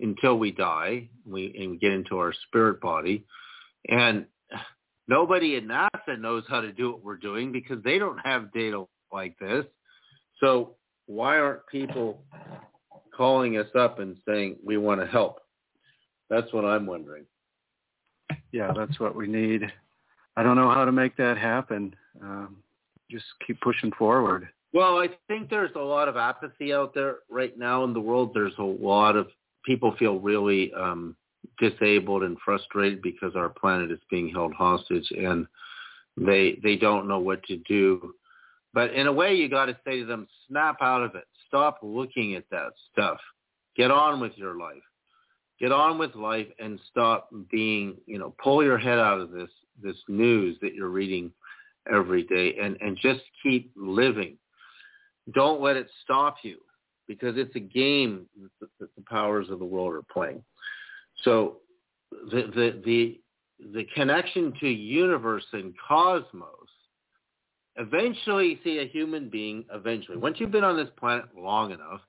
until 0.00 0.38
we 0.38 0.52
die. 0.52 1.08
We, 1.24 1.54
and 1.58 1.80
get 1.80 1.92
into 1.92 2.18
our 2.18 2.32
spirit 2.48 2.80
body. 2.80 3.24
And 3.88 4.26
nobody 5.08 5.56
at 5.56 5.64
NASA 5.64 6.18
knows 6.18 6.44
how 6.48 6.60
to 6.60 6.72
do 6.72 6.92
what 6.92 7.04
we're 7.04 7.16
doing 7.16 7.52
because 7.52 7.82
they 7.84 7.98
don't 7.98 8.18
have 8.18 8.52
data 8.52 8.84
like 9.12 9.38
this. 9.38 9.64
So 10.40 10.76
why 11.06 11.38
aren't 11.38 11.66
people 11.68 12.22
calling 13.16 13.56
us 13.56 13.68
up 13.78 14.00
and 14.00 14.16
saying 14.26 14.56
we 14.64 14.76
want 14.76 15.00
to 15.00 15.06
help? 15.06 15.40
That's 16.28 16.52
what 16.52 16.64
I'm 16.64 16.86
wondering. 16.86 17.24
Yeah, 18.52 18.72
that's 18.76 18.98
what 18.98 19.14
we 19.14 19.28
need. 19.28 19.62
I 20.36 20.42
don't 20.42 20.56
know 20.56 20.70
how 20.70 20.84
to 20.84 20.92
make 20.92 21.16
that 21.16 21.38
happen. 21.38 21.94
Um, 22.20 22.56
just 23.10 23.24
keep 23.46 23.60
pushing 23.60 23.92
forward. 23.98 24.48
Well, 24.72 24.98
I 24.98 25.08
think 25.28 25.48
there's 25.48 25.74
a 25.74 25.80
lot 25.80 26.08
of 26.08 26.16
apathy 26.16 26.72
out 26.72 26.92
there 26.94 27.16
right 27.30 27.56
now 27.58 27.84
in 27.84 27.92
the 27.92 28.00
world. 28.00 28.32
There's 28.34 28.52
a 28.58 28.62
lot 28.62 29.16
of 29.16 29.28
people 29.64 29.94
feel 29.98 30.18
really 30.18 30.72
um, 30.74 31.16
disabled 31.58 32.22
and 32.22 32.36
frustrated 32.44 33.00
because 33.02 33.34
our 33.36 33.48
planet 33.48 33.90
is 33.90 34.00
being 34.10 34.28
held 34.28 34.52
hostage, 34.54 35.10
and 35.10 35.46
they 36.16 36.58
they 36.62 36.76
don't 36.76 37.08
know 37.08 37.18
what 37.18 37.42
to 37.44 37.56
do. 37.68 38.14
But 38.74 38.92
in 38.92 39.06
a 39.06 39.12
way, 39.12 39.34
you 39.34 39.48
got 39.48 39.66
to 39.66 39.78
say 39.86 40.00
to 40.00 40.04
them, 40.04 40.28
snap 40.48 40.76
out 40.82 41.02
of 41.02 41.14
it. 41.14 41.24
Stop 41.48 41.78
looking 41.82 42.34
at 42.34 42.44
that 42.50 42.72
stuff. 42.92 43.18
Get 43.76 43.90
on 43.90 44.20
with 44.20 44.32
your 44.36 44.58
life. 44.58 44.82
Get 45.58 45.72
on 45.72 45.96
with 45.96 46.14
life 46.14 46.48
and 46.58 46.78
stop 46.90 47.30
being, 47.50 47.96
you 48.04 48.18
know, 48.18 48.34
pull 48.42 48.62
your 48.62 48.76
head 48.76 48.98
out 48.98 49.20
of 49.20 49.30
this 49.30 49.48
this 49.82 49.96
news 50.08 50.58
that 50.60 50.74
you're 50.74 50.88
reading 50.88 51.30
every 51.92 52.22
day 52.24 52.56
and, 52.62 52.76
and 52.80 52.96
just 53.00 53.20
keep 53.42 53.72
living. 53.76 54.36
Don't 55.34 55.60
let 55.60 55.76
it 55.76 55.88
stop 56.02 56.36
you 56.42 56.58
because 57.08 57.36
it's 57.36 57.54
a 57.56 57.60
game 57.60 58.26
that 58.60 58.68
the, 58.80 58.88
powers 59.08 59.48
of 59.50 59.58
the 59.58 59.64
world 59.64 59.94
are 59.94 60.02
playing. 60.12 60.42
So 61.22 61.58
the, 62.10 62.50
the, 62.54 62.82
the, 62.84 63.20
the 63.72 63.86
connection 63.94 64.52
to 64.60 64.68
universe 64.68 65.44
and 65.52 65.72
cosmos, 65.86 66.48
eventually 67.76 68.60
see 68.64 68.78
a 68.78 68.86
human 68.86 69.28
being, 69.28 69.64
eventually, 69.72 70.16
once 70.16 70.36
you've 70.38 70.50
been 70.50 70.64
on 70.64 70.76
this 70.76 70.88
planet 70.98 71.26
long 71.36 71.72
enough, 71.72 72.00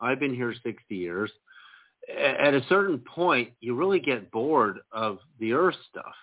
I've 0.00 0.20
been 0.20 0.34
here 0.34 0.54
60 0.62 0.94
years, 0.94 1.30
at 2.08 2.54
a 2.54 2.64
certain 2.68 2.98
point, 2.98 3.50
you 3.60 3.74
really 3.74 3.98
get 3.98 4.30
bored 4.30 4.80
of 4.92 5.18
the 5.40 5.52
earth 5.52 5.76
stuff 5.90 6.14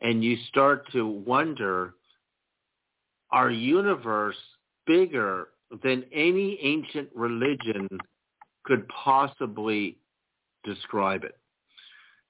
and 0.00 0.24
you 0.24 0.36
start 0.48 0.90
to 0.92 1.06
wonder 1.06 1.94
our 3.32 3.50
universe 3.50 4.36
bigger 4.86 5.48
than 5.82 6.04
any 6.12 6.58
ancient 6.62 7.08
religion 7.14 7.88
could 8.64 8.86
possibly 8.88 9.98
describe 10.64 11.24
it. 11.24 11.36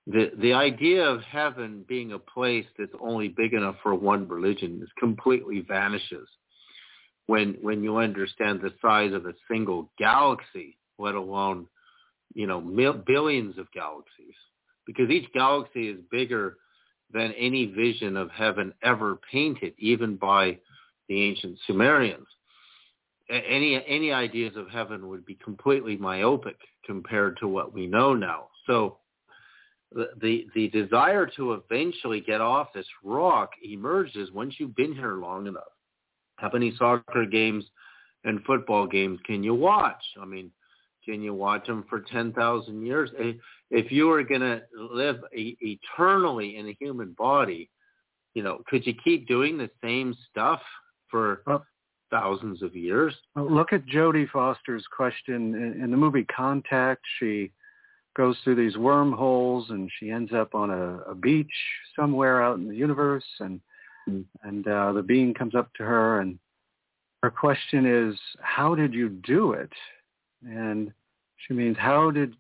The 0.06 0.32
the 0.40 0.52
idea 0.52 1.04
of 1.04 1.22
heaven 1.22 1.84
being 1.88 2.12
a 2.12 2.18
place 2.18 2.66
that's 2.78 2.92
only 3.00 3.28
big 3.28 3.52
enough 3.52 3.76
for 3.82 3.94
one 3.94 4.26
religion 4.26 4.80
is 4.82 4.88
completely 4.98 5.60
vanishes 5.60 6.28
when 7.26 7.56
when 7.60 7.82
you 7.82 7.98
understand 7.98 8.60
the 8.60 8.72
size 8.80 9.12
of 9.12 9.26
a 9.26 9.34
single 9.50 9.90
galaxy, 9.98 10.76
let 10.98 11.14
alone 11.14 11.66
you 12.34 12.46
know 12.46 12.60
mil- 12.60 13.02
billions 13.06 13.58
of 13.58 13.70
galaxies, 13.72 14.34
because 14.86 15.08
each 15.10 15.32
galaxy 15.32 15.88
is 15.88 15.98
bigger 16.10 16.56
than 17.12 17.32
any 17.32 17.66
vision 17.66 18.16
of 18.16 18.30
heaven 18.30 18.72
ever 18.82 19.20
painted, 19.30 19.74
even 19.78 20.16
by 20.16 20.58
the 21.08 21.22
ancient 21.22 21.58
Sumerians. 21.66 22.26
Any 23.30 23.82
any 23.86 24.12
ideas 24.12 24.56
of 24.56 24.68
heaven 24.68 25.08
would 25.08 25.24
be 25.24 25.36
completely 25.36 25.96
myopic 25.96 26.56
compared 26.84 27.38
to 27.38 27.48
what 27.48 27.72
we 27.72 27.86
know 27.86 28.14
now. 28.14 28.48
So 28.66 28.98
the, 29.94 30.46
the 30.54 30.68
desire 30.68 31.28
to 31.36 31.52
eventually 31.54 32.20
get 32.20 32.40
off 32.40 32.72
this 32.74 32.86
rock 33.02 33.50
emerges 33.62 34.30
once 34.32 34.54
you've 34.58 34.76
been 34.76 34.94
here 34.94 35.14
long 35.14 35.46
enough. 35.46 35.64
How 36.36 36.50
many 36.52 36.74
soccer 36.78 37.26
games 37.26 37.64
and 38.24 38.42
football 38.44 38.86
games 38.86 39.18
can 39.24 39.42
you 39.42 39.54
watch? 39.54 40.02
I 40.20 40.24
mean, 40.24 40.50
can 41.04 41.20
you 41.22 41.34
watch 41.34 41.66
them 41.66 41.84
for 41.88 42.00
10,000 42.00 42.86
years? 42.86 43.10
If 43.70 43.90
you 43.90 44.06
were 44.06 44.22
going 44.22 44.40
to 44.40 44.62
live 44.76 45.20
eternally 45.32 46.56
in 46.56 46.68
a 46.68 46.76
human 46.78 47.14
body, 47.18 47.68
you 48.34 48.42
know, 48.42 48.62
could 48.66 48.86
you 48.86 48.94
keep 49.04 49.28
doing 49.28 49.58
the 49.58 49.70
same 49.82 50.14
stuff 50.30 50.60
for 51.12 51.42
well, 51.46 51.64
thousands 52.10 52.62
of 52.62 52.74
years. 52.74 53.14
Look 53.36 53.72
at 53.72 53.86
Jodie 53.86 54.28
Foster's 54.28 54.84
question 54.94 55.54
in, 55.54 55.84
in 55.84 55.90
the 55.92 55.96
movie 55.96 56.24
Contact. 56.24 57.02
She 57.20 57.52
goes 58.16 58.36
through 58.42 58.56
these 58.56 58.76
wormholes 58.76 59.70
and 59.70 59.90
she 59.98 60.10
ends 60.10 60.32
up 60.32 60.54
on 60.54 60.70
a, 60.70 60.98
a 61.10 61.14
beach 61.14 61.52
somewhere 61.96 62.42
out 62.42 62.58
in 62.58 62.68
the 62.68 62.74
universe 62.74 63.24
and 63.40 63.60
mm. 64.08 64.24
and 64.42 64.66
uh, 64.68 64.92
the 64.92 65.02
being 65.02 65.32
comes 65.32 65.54
up 65.54 65.72
to 65.74 65.82
her 65.82 66.20
and 66.20 66.38
her 67.22 67.30
question 67.30 67.86
is 67.86 68.18
how 68.40 68.74
did 68.74 68.92
you 68.92 69.08
do 69.08 69.52
it 69.52 69.72
and 70.44 70.92
she 71.46 71.54
means 71.54 71.76
how 71.78 72.10
did 72.10 72.34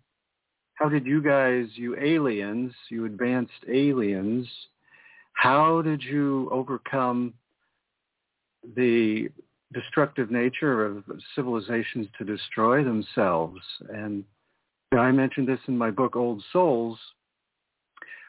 how 0.74 0.88
did 0.88 1.06
you 1.06 1.22
guys 1.22 1.66
you 1.74 1.98
aliens 1.98 2.72
you 2.90 3.06
advanced 3.06 3.52
aliens 3.72 4.46
how 5.32 5.80
did 5.80 6.02
you 6.02 6.50
overcome 6.52 7.32
the 8.76 9.28
destructive 9.72 10.30
nature 10.30 10.84
of 10.84 11.04
civilizations 11.34 12.06
to 12.18 12.24
destroy 12.24 12.84
themselves. 12.84 13.60
And 13.88 14.24
I 14.92 15.10
mentioned 15.10 15.48
this 15.48 15.60
in 15.68 15.76
my 15.76 15.90
book, 15.90 16.16
Old 16.16 16.42
Souls, 16.52 16.98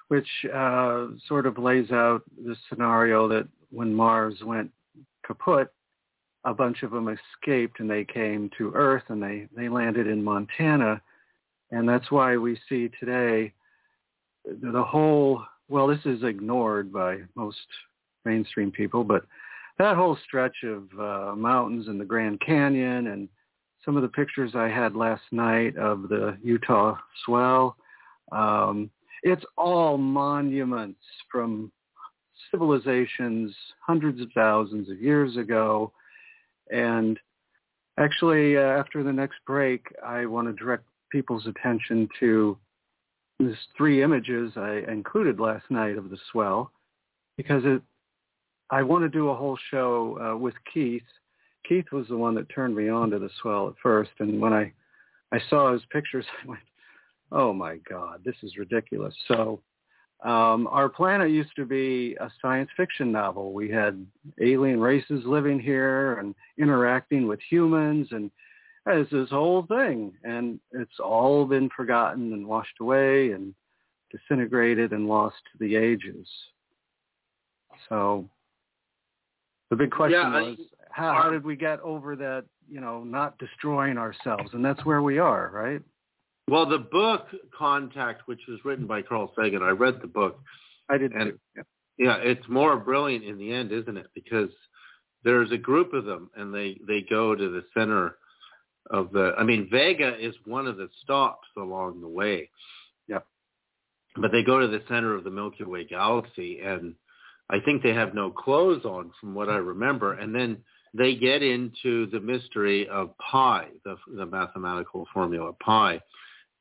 which 0.08 0.28
uh, 0.54 1.08
sort 1.28 1.46
of 1.46 1.58
lays 1.58 1.92
out 1.92 2.22
the 2.46 2.56
scenario 2.70 3.28
that 3.28 3.48
when 3.72 3.94
Mars 3.94 4.36
went 4.44 4.72
kaput, 5.26 5.70
a 6.46 6.54
bunch 6.54 6.84
of 6.84 6.92
them 6.92 7.08
escaped 7.08 7.80
and 7.80 7.90
they 7.90 8.04
came 8.04 8.50
to 8.58 8.72
Earth 8.74 9.04
and 9.08 9.22
they, 9.22 9.48
they 9.56 9.70
landed 9.70 10.08
in 10.08 10.24
Montana. 10.24 11.02
And 11.72 11.88
that's 11.88 12.12
why 12.12 12.38
we 12.38 12.60
see 12.70 12.90
today 13.00 13.54
the 14.46 14.84
whole, 14.84 15.42
well, 15.70 15.88
this 15.88 16.06
is 16.06 16.24
ignored 16.24 16.92
by 16.92 17.20
most 17.36 17.58
mainstream 18.26 18.72
people, 18.72 19.04
but 19.04 19.26
that 19.80 19.96
whole 19.96 20.18
stretch 20.26 20.56
of 20.64 20.84
uh, 21.00 21.36
mountains 21.36 21.88
and 21.88 22.00
the 22.00 22.06
Grand 22.06 22.40
Canyon 22.46 23.08
and 23.08 23.28
some 23.84 23.96
of 23.96 24.04
the 24.04 24.10
pictures 24.10 24.52
I 24.56 24.70
had 24.70 24.96
last 24.96 25.24
night 25.32 25.78
of 25.78 26.04
the 26.10 26.38
Utah 26.42 26.98
swell. 27.26 27.76
Um, 28.32 28.90
it's 29.24 29.44
all 29.58 29.98
monuments 29.98 31.00
from 31.32 31.72
civilizations 32.52 33.56
hundreds 33.86 34.22
of 34.22 34.30
thousands 34.34 34.90
of 34.90 35.02
years 35.02 35.38
ago. 35.38 35.92
And 36.72 37.20
actually, 38.00 38.58
uh, 38.58 38.62
after 38.62 39.04
the 39.04 39.14
next 39.14 39.38
break, 39.46 39.86
I 40.06 40.26
want 40.26 40.48
to 40.48 40.54
direct 40.54 40.86
people's 41.12 41.48
attention 41.48 42.08
to 42.20 42.58
these 43.40 43.56
three 43.76 44.04
images 44.04 44.54
I 44.56 44.84
included 44.88 45.40
last 45.40 45.66
night 45.70 45.98
of 45.98 46.10
the 46.10 46.18
swell 46.32 46.72
because 47.38 47.64
it 47.66 47.82
I 48.70 48.82
want 48.82 49.04
to 49.04 49.10
do 49.10 49.30
a 49.30 49.36
whole 49.36 49.58
show 49.72 50.20
uh, 50.20 50.38
with 50.38 50.56
Keith. 50.74 51.04
Keith 51.68 51.86
was 51.92 52.08
the 52.08 52.18
one 52.18 52.36
that 52.36 52.50
turned 52.50 52.76
me 52.76 52.90
on 52.90 53.10
to 53.12 53.20
the 53.20 53.30
swell 53.42 53.68
at 53.68 53.76
first, 53.82 54.12
and 54.20 54.40
when 54.40 54.54
I 54.54 54.72
I 55.32 55.40
saw 55.50 55.74
his 55.74 55.82
pictures, 55.92 56.26
I 56.44 56.48
went, 56.48 56.62
"Oh 57.32 57.54
my 57.54 57.78
God, 57.90 58.22
this 58.26 58.36
is 58.44 58.58
ridiculous." 58.58 59.16
So 59.28 59.62
um, 60.24 60.68
our 60.68 60.88
planet 60.88 61.32
used 61.32 61.56
to 61.58 61.66
be 61.66 62.16
a 62.22 62.32
science 62.42 62.70
fiction 62.78 63.12
novel. 63.12 63.52
We 63.52 63.70
had 63.70 64.06
alien 64.42 64.80
races 64.80 65.24
living 65.26 65.60
here 65.60 66.16
and 66.16 66.34
interacting 66.58 67.28
with 67.28 67.40
humans, 67.50 68.08
and 68.12 68.32
it's 68.88 69.12
this 69.12 69.30
whole 69.30 69.64
thing, 69.64 70.14
and 70.24 70.60
it's 70.72 71.00
all 71.04 71.46
been 71.46 71.70
forgotten 71.76 72.34
and 72.34 72.48
washed 72.48 72.80
away 72.80 73.32
and 73.32 73.54
disintegrated 74.12 74.94
and 74.94 75.08
lost 75.08 75.36
to 75.52 75.58
the 75.60 75.76
ages. 75.76 76.28
So 77.90 78.30
the 79.74 79.84
big 79.84 79.92
question 79.92 80.20
yeah, 80.20 80.42
was 80.42 80.58
how, 80.92 81.20
how 81.24 81.30
did 81.32 81.44
we 81.44 81.56
get 81.56 81.80
over 81.80 82.16
that, 82.16 82.46
you 82.70 82.80
know, 82.80 83.04
not 83.04 83.38
destroying 83.40 83.98
ourselves? 83.98 84.52
And 84.54 84.64
that's 84.64 84.86
where 84.86 85.02
we 85.02 85.18
are, 85.18 85.50
right? 85.52 85.82
Well, 86.48 86.68
the 86.68 86.78
book 86.78 87.26
Contact, 87.58 88.28
which 88.28 88.42
was 88.48 88.60
written 88.64 88.86
by 88.86 89.02
Carl 89.02 89.34
Sagan, 89.36 89.64
I 89.64 89.72
read 89.72 90.00
the 90.02 90.08
book. 90.08 90.40
I 90.90 90.98
did 90.98 91.14
and 91.14 91.32
too. 91.32 91.40
Yeah. 91.56 91.64
yeah, 91.98 92.18
it's 92.18 92.48
more 92.48 92.78
brilliant 92.78 93.26
in 93.26 93.40
the 93.40 93.52
end, 93.52 93.72
isn't 93.72 93.98
it? 93.98 94.08
Because 94.14 94.50
there's 95.24 95.52
a 95.52 95.58
group 95.58 95.94
of 95.94 96.06
them, 96.06 96.30
and 96.36 96.54
they 96.54 96.78
they 96.88 97.04
go 97.10 97.34
to 97.34 97.50
the 97.50 97.64
center 97.76 98.18
of 98.92 99.12
the. 99.12 99.34
I 99.38 99.44
mean, 99.44 99.70
Vega 99.72 100.16
is 100.20 100.36
one 100.46 100.68
of 100.68 100.78
the 100.78 100.90
stops 101.02 101.48
along 101.58 102.02
the 102.02 102.10
way. 102.10 102.50
Yeah. 103.08 103.20
But 104.18 104.32
they 104.32 104.44
go 104.44 104.60
to 104.60 104.68
the 104.68 104.84
center 104.88 105.16
of 105.16 105.24
the 105.24 105.32
Milky 105.32 105.64
Way 105.64 105.86
galaxy, 105.86 106.60
and 106.60 106.94
I 107.50 107.60
think 107.60 107.84
they 107.84 107.94
have 107.94 108.14
no 108.14 108.32
clothes 108.32 108.86
on, 108.86 109.12
from 109.20 109.36
what 109.36 109.50
I 109.50 109.58
remember, 109.58 110.14
and 110.14 110.34
then 110.34 110.58
they 110.94 111.16
get 111.16 111.42
into 111.42 112.08
the 112.08 112.20
mystery 112.20 112.88
of 112.88 113.18
pi, 113.18 113.68
the, 113.84 113.96
the 114.16 114.26
mathematical 114.26 115.08
formula 115.14 115.54
pi. 115.54 116.00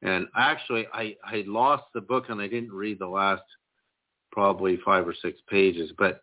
And 0.02 0.27
actually, 0.36 0.86
I, 0.93 1.17
I 1.25 1.44
lost 1.47 1.85
the 1.94 2.01
book 2.01 2.25
and 2.28 2.41
I 2.41 2.49
didn't 2.49 2.73
read 2.73 2.99
the 2.99 3.07
last 3.07 3.43
probably 4.33 4.78
five 4.85 5.07
or 5.07 5.15
six 5.23 5.39
pages. 5.49 5.93
But 5.97 6.23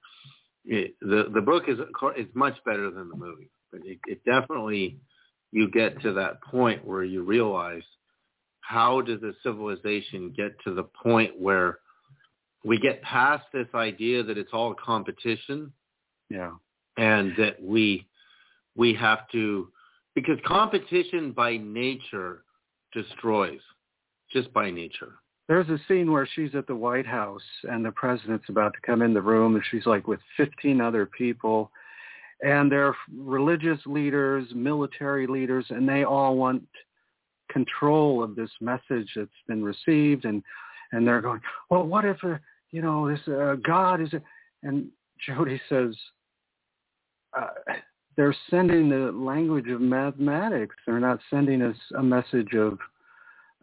it, 0.66 0.96
the 1.02 1.32
the 1.34 1.42
book 1.42 1.64
is 1.68 1.80
is 2.18 2.28
much 2.34 2.56
better 2.66 2.92
than 2.92 3.10
the 3.10 3.16
movie. 3.16 3.50
But 3.72 3.82
it, 3.86 4.00
it 4.08 4.26
definitely 4.26 5.00
you 5.52 5.70
get 5.72 6.02
to 6.02 6.14
that 6.14 6.42
point 6.44 6.84
where 6.84 7.04
you 7.04 7.24
realize 7.24 7.84
how 8.62 9.02
does 9.02 9.24
a 9.24 9.32
civilization 9.44 10.34
get 10.36 10.60
to 10.64 10.74
the 10.74 10.84
point 10.84 11.40
where 11.40 11.80
we 12.64 12.78
get 12.78 13.02
past 13.02 13.46
this 13.54 13.68
idea 13.74 14.24
that 14.24 14.38
it's 14.38 14.52
all 14.54 14.74
competition. 14.74 15.72
Yeah. 16.30 16.52
and 16.98 17.32
that 17.38 17.62
we 17.64 18.06
we 18.76 18.94
have 18.94 19.28
to 19.32 19.70
because 20.14 20.38
competition 20.46 21.32
by 21.32 21.58
nature 21.58 22.44
destroys 22.94 23.62
just 24.32 24.52
by 24.54 24.70
nature. 24.70 25.14
There's 25.48 25.70
a 25.70 25.80
scene 25.88 26.12
where 26.12 26.28
she's 26.36 26.54
at 26.54 26.68
the 26.68 26.76
White 26.76 27.08
House 27.08 27.42
and 27.64 27.84
the 27.84 27.92
president's 27.92 28.50
about 28.50 28.74
to 28.74 28.80
come 28.86 29.02
in 29.02 29.14
the 29.14 29.22
room 29.22 29.56
and 29.56 29.64
she's 29.72 29.86
like 29.88 30.08
with 30.08 30.20
15 30.38 30.80
other 30.80 31.08
people. 31.08 31.72
And 32.42 32.72
they're 32.72 32.96
religious 33.18 33.80
leaders, 33.86 34.48
military 34.54 35.26
leaders, 35.26 35.66
and 35.70 35.90
they 35.90 36.04
all 36.04 36.38
want 36.38 36.64
control 37.50 38.24
of 38.24 38.36
this 38.36 38.52
message 38.62 39.10
that's 39.16 39.30
been 39.48 39.64
received. 39.64 40.26
And 40.26 40.44
and 40.92 41.08
they're 41.08 41.22
going, 41.22 41.42
well, 41.70 41.86
what 41.86 42.06
if, 42.06 42.18
uh, 42.24 42.38
you 42.72 42.82
know, 42.82 43.10
this 43.10 43.20
uh, 43.28 43.56
God 43.66 44.02
is, 44.02 44.14
a, 44.14 44.22
and 44.64 44.88
Jodie 45.28 45.60
says, 45.70 45.96
uh, 47.38 47.48
they're 48.16 48.36
sending 48.50 48.90
the 48.90 49.12
language 49.12 49.70
of 49.70 49.82
mathematics. 49.82 50.76
They're 50.86 51.00
not 51.00 51.20
sending 51.30 51.62
us 51.62 51.78
a 51.98 52.04
message 52.04 52.54
of, 52.54 52.78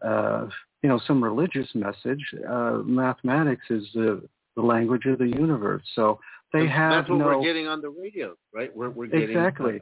uh, 0.03 0.47
you 0.81 0.89
know, 0.89 0.99
some 1.05 1.23
religious 1.23 1.67
message. 1.75 2.23
Uh, 2.49 2.81
mathematics 2.83 3.65
is 3.69 3.83
the, 3.93 4.23
the 4.55 4.61
language 4.61 5.05
of 5.05 5.19
the 5.19 5.27
universe. 5.27 5.83
So 5.95 6.19
they 6.53 6.67
have 6.67 6.91
that's 6.91 7.09
what 7.09 7.17
no 7.17 7.25
we're 7.25 7.43
getting 7.43 7.67
on 7.67 7.81
the 7.81 7.89
radio 7.89 8.35
right 8.53 8.75
we're, 8.75 8.89
we're 8.89 9.07
getting 9.07 9.29
exactly. 9.29 9.81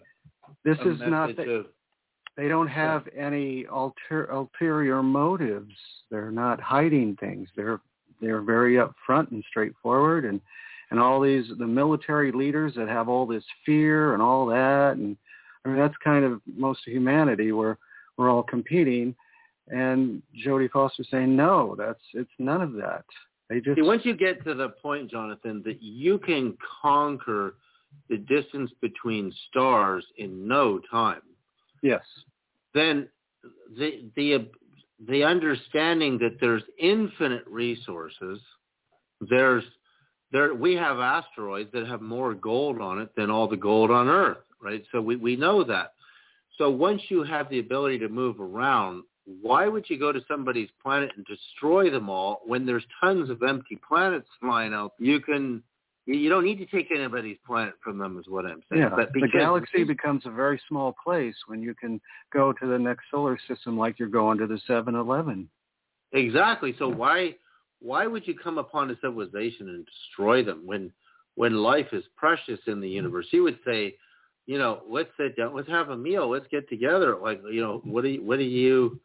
This 0.64 0.78
is 0.86 1.00
not. 1.02 1.36
The, 1.36 1.44
of, 1.44 1.66
they 2.38 2.48
don't 2.48 2.68
have 2.68 3.08
any 3.16 3.66
alter, 3.68 4.26
ulterior 4.26 5.02
motives. 5.02 5.74
They're 6.12 6.32
not 6.32 6.60
hiding 6.60 7.16
things. 7.18 7.50
They're 7.56 7.82
they're 8.22 8.42
very 8.42 8.76
upfront 8.76 9.32
and 9.32 9.44
straightforward. 9.50 10.26
And 10.26 10.42
and 10.92 11.00
all 11.00 11.22
these 11.22 11.46
the 11.58 11.68
military 11.68 12.32
leaders 12.32 12.74
that 12.76 12.88
have 12.88 13.10
all 13.10 13.26
this 13.26 13.44
fear 13.66 14.14
and 14.14 14.22
all 14.22 14.46
that. 14.48 14.98
And 14.98 15.18
I 15.64 15.70
mean 15.70 15.78
that's 15.78 15.96
kind 16.04 16.26
of 16.26 16.42
most 16.46 16.86
of 16.88 16.94
humanity. 16.94 17.52
Where 17.52 17.78
we're 18.18 18.30
all 18.30 18.44
competing. 18.44 19.16
And 19.68 20.22
Jodie 20.46 20.70
Foster 20.70 21.04
saying 21.10 21.36
no, 21.36 21.76
that's 21.78 22.02
it's 22.14 22.30
none 22.38 22.62
of 22.62 22.74
that. 22.74 23.06
They 23.50 23.62
just 23.62 23.76
See, 23.76 23.82
once 23.82 24.04
you 24.06 24.16
get 24.16 24.44
to 24.44 24.54
the 24.54 24.70
point, 24.70 25.10
Jonathan, 25.10 25.62
that 25.66 25.82
you 25.82 26.18
can 26.18 26.58
conquer 26.82 27.56
the 28.10 28.18
distance 28.18 28.72
between 28.82 29.34
stars 29.50 30.06
in 30.18 30.48
no 30.48 30.80
time, 30.92 31.22
yes 31.86 32.04
then 32.74 33.08
the 33.78 34.12
the 34.16 34.50
the 35.08 35.24
understanding 35.24 36.18
that 36.20 36.38
there's 36.40 36.64
infinite 36.80 37.46
resources, 37.48 38.40
there's 39.30 39.64
there 40.32 40.54
we 40.54 40.76
have 40.76 41.00
asteroids 41.00 41.72
that 41.74 41.88
have 41.88 42.02
more 42.02 42.34
gold 42.34 42.82
on 42.82 43.00
it 43.00 43.10
than 43.16 43.30
all 43.30 43.48
the 43.48 43.58
gold 43.58 43.92
on 43.92 44.08
Earth, 44.08 44.38
right? 44.62 44.84
So 44.92 45.02
we, 45.02 45.16
we 45.16 45.36
know 45.36 45.64
that. 45.64 45.94
So 46.58 46.70
once 46.70 47.02
you 47.10 47.24
have 47.24 47.50
the 47.50 47.60
ability 47.60 48.00
to 48.00 48.10
move 48.10 48.40
around, 48.40 49.04
why 49.42 49.68
would 49.68 49.90
you 49.90 50.00
go 50.00 50.12
to 50.12 50.22
somebody's 50.28 50.70
planet 50.82 51.12
and 51.16 51.26
destroy 51.26 51.90
them 51.90 52.10
all 52.10 52.42
when 52.46 52.66
there's 52.66 52.86
tons 53.02 53.30
of 53.30 53.44
empty 53.44 53.80
planets 53.88 54.28
flying 54.40 54.74
out? 54.74 54.94
You 55.00 55.20
can 55.20 55.64
you- 56.06 56.16
you 56.16 56.30
don't 56.30 56.44
need 56.44 56.58
to 56.60 56.66
take 56.68 56.92
anybody's 56.92 57.38
planet 57.40 57.74
from 57.82 57.98
them 57.98 58.18
is 58.20 58.28
what 58.28 58.46
I'm 58.46 58.62
saying. 58.70 58.84
Yeah, 58.84 58.90
But 58.90 59.12
the 59.14 59.22
because- 59.22 59.40
galaxy 59.40 59.84
becomes 59.84 60.26
a 60.26 60.30
very 60.32 60.60
small 60.68 60.94
place 61.04 61.36
when 61.48 61.62
you 61.62 61.74
can 61.76 62.00
go 62.32 62.54
to 62.54 62.66
the 62.68 62.78
next 62.80 63.10
solar 63.10 63.38
system 63.48 63.78
like 63.78 63.98
you're 64.00 64.08
going 64.10 64.38
to 64.38 64.48
the 64.48 64.60
7-Eleven. 64.60 65.50
Exactly. 66.12 66.74
So 66.78 66.88
why 66.88 67.36
why 67.80 68.08
would 68.08 68.26
you 68.28 68.34
come 68.36 68.58
upon 68.58 68.90
a 68.90 68.96
civilization 69.00 69.70
and 69.70 69.86
destroy 69.86 70.44
them 70.44 70.66
when 70.66 70.92
when 71.36 71.56
life 71.62 71.92
is 71.94 72.06
precious 72.16 72.60
in 72.68 72.80
the 72.80 72.90
universe? 72.90 73.28
You 73.32 73.44
would 73.44 73.60
say, 73.66 73.98
you 74.46 74.58
know, 74.58 74.82
let's 74.88 75.10
sit 75.18 75.36
down, 75.36 75.54
let's 75.54 75.68
have 75.68 75.90
a 75.90 75.98
meal, 75.98 76.28
let's 76.30 76.48
get 76.48 76.68
together. 76.70 77.18
Like, 77.18 77.42
you 77.52 77.62
know, 77.62 77.80
what 77.84 78.06
are 78.06 78.10
you, 78.10 78.24
what 78.24 78.40
are 78.40 78.44
you 78.44 79.00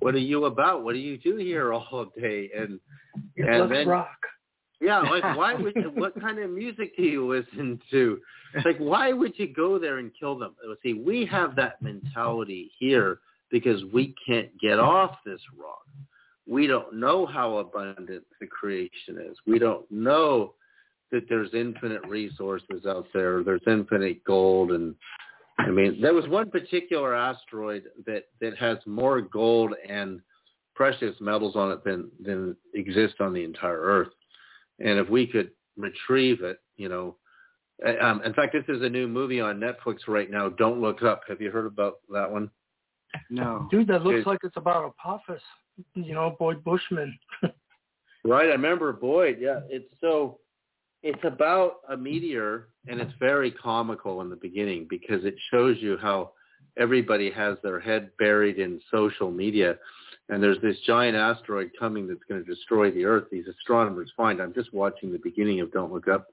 what 0.00 0.14
are 0.14 0.18
you 0.18 0.44
about? 0.44 0.82
What 0.84 0.92
do 0.92 0.98
you 0.98 1.16
do 1.16 1.36
here 1.36 1.72
all 1.72 2.12
day? 2.16 2.50
And 2.54 2.78
and 3.38 3.60
Let's 3.60 3.72
then 3.72 3.88
rock. 3.88 4.18
Yeah, 4.82 5.00
like 5.00 5.22
why 5.36 5.54
would 5.54 5.74
you, 5.76 5.92
what 5.94 6.20
kind 6.20 6.38
of 6.40 6.50
music 6.50 6.96
do 6.96 7.04
you 7.04 7.30
listen 7.30 7.80
to? 7.90 8.20
Like 8.64 8.78
why 8.78 9.12
would 9.12 9.38
you 9.38 9.46
go 9.46 9.78
there 9.78 9.98
and 9.98 10.10
kill 10.18 10.38
them? 10.38 10.54
See, 10.82 10.94
we 10.94 11.24
have 11.26 11.54
that 11.56 11.80
mentality 11.80 12.70
here 12.78 13.20
because 13.50 13.82
we 13.92 14.14
can't 14.26 14.48
get 14.60 14.78
off 14.80 15.16
this 15.24 15.40
rock. 15.58 15.86
We 16.48 16.66
don't 16.66 16.94
know 16.94 17.24
how 17.24 17.58
abundant 17.58 18.24
the 18.40 18.46
creation 18.46 19.18
is. 19.30 19.36
We 19.46 19.58
don't 19.58 19.88
know 19.90 20.54
that 21.12 21.28
there's 21.28 21.54
infinite 21.54 22.04
resources 22.08 22.84
out 22.86 23.06
there. 23.14 23.44
There's 23.44 23.62
infinite 23.66 24.24
gold 24.24 24.72
and 24.72 24.94
I 25.58 25.70
mean, 25.70 26.00
there 26.00 26.14
was 26.14 26.26
one 26.28 26.50
particular 26.50 27.14
asteroid 27.14 27.84
that 28.06 28.24
that 28.40 28.56
has 28.58 28.78
more 28.86 29.20
gold 29.20 29.74
and 29.88 30.20
precious 30.74 31.14
metals 31.20 31.54
on 31.54 31.70
it 31.70 31.84
than 31.84 32.10
than 32.24 32.56
exist 32.74 33.16
on 33.20 33.32
the 33.32 33.44
entire 33.44 33.80
Earth. 33.80 34.08
And 34.78 34.98
if 34.98 35.08
we 35.08 35.26
could 35.26 35.50
retrieve 35.76 36.42
it, 36.42 36.58
you 36.76 36.88
know, 36.88 37.16
um, 38.00 38.22
in 38.24 38.32
fact, 38.34 38.54
this 38.54 38.76
is 38.76 38.82
a 38.82 38.88
new 38.88 39.08
movie 39.08 39.40
on 39.40 39.60
Netflix 39.60 40.06
right 40.06 40.30
now. 40.30 40.48
Don't 40.48 40.80
look 40.80 41.02
up. 41.02 41.22
Have 41.28 41.40
you 41.40 41.50
heard 41.50 41.66
about 41.66 41.94
that 42.12 42.30
one? 42.30 42.50
No. 43.28 43.66
Dude, 43.70 43.88
that 43.88 44.02
looks 44.02 44.18
Dude. 44.18 44.26
like 44.26 44.38
it's 44.42 44.56
about 44.56 44.84
Apophis. 44.84 45.42
You 45.94 46.14
know, 46.14 46.36
Boyd 46.38 46.62
Bushman. 46.64 47.18
Right, 48.24 48.50
I 48.50 48.52
remember 48.52 48.92
Boyd. 48.92 49.38
Yeah, 49.40 49.60
it's 49.68 49.92
so 50.00 50.38
it's 51.02 51.22
about 51.24 51.78
a 51.88 51.96
meteor 51.96 52.68
and 52.86 53.00
it's 53.00 53.12
very 53.18 53.50
comical 53.50 54.20
in 54.20 54.30
the 54.30 54.36
beginning 54.36 54.86
because 54.88 55.24
it 55.24 55.34
shows 55.50 55.76
you 55.80 55.98
how 56.00 56.32
everybody 56.78 57.30
has 57.30 57.56
their 57.62 57.80
head 57.80 58.10
buried 58.18 58.58
in 58.58 58.80
social 58.90 59.30
media 59.30 59.76
and 60.32 60.42
there's 60.42 60.60
this 60.62 60.78
giant 60.86 61.14
asteroid 61.14 61.72
coming 61.78 62.08
that's 62.08 62.22
going 62.26 62.42
to 62.42 62.54
destroy 62.54 62.90
the 62.90 63.04
earth. 63.04 63.24
These 63.30 63.46
astronomers 63.48 64.10
find 64.16 64.40
i'm 64.40 64.54
just 64.54 64.72
watching 64.72 65.12
the 65.12 65.18
beginning 65.18 65.60
of 65.60 65.70
don't 65.72 65.92
look 65.92 66.08
up. 66.08 66.28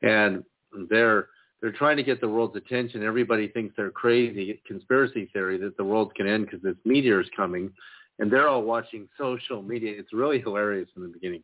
And 0.00 0.42
they're 0.88 1.28
they're 1.60 1.72
trying 1.72 1.98
to 1.98 2.02
get 2.02 2.22
the 2.22 2.28
world's 2.28 2.56
attention. 2.56 3.04
Everybody 3.04 3.48
thinks 3.48 3.74
they're 3.76 3.90
crazy 3.90 4.62
conspiracy 4.66 5.28
theory 5.34 5.58
that 5.58 5.76
the 5.76 5.84
world 5.84 6.14
can 6.14 6.26
end 6.26 6.46
because 6.46 6.62
this 6.62 6.76
meteor 6.86 7.20
is 7.20 7.28
coming. 7.36 7.70
And 8.18 8.32
they're 8.32 8.48
all 8.48 8.62
watching 8.62 9.08
social 9.18 9.60
media. 9.60 9.92
It's 9.94 10.14
really 10.14 10.40
hilarious 10.40 10.88
in 10.96 11.02
the 11.02 11.08
beginning. 11.08 11.42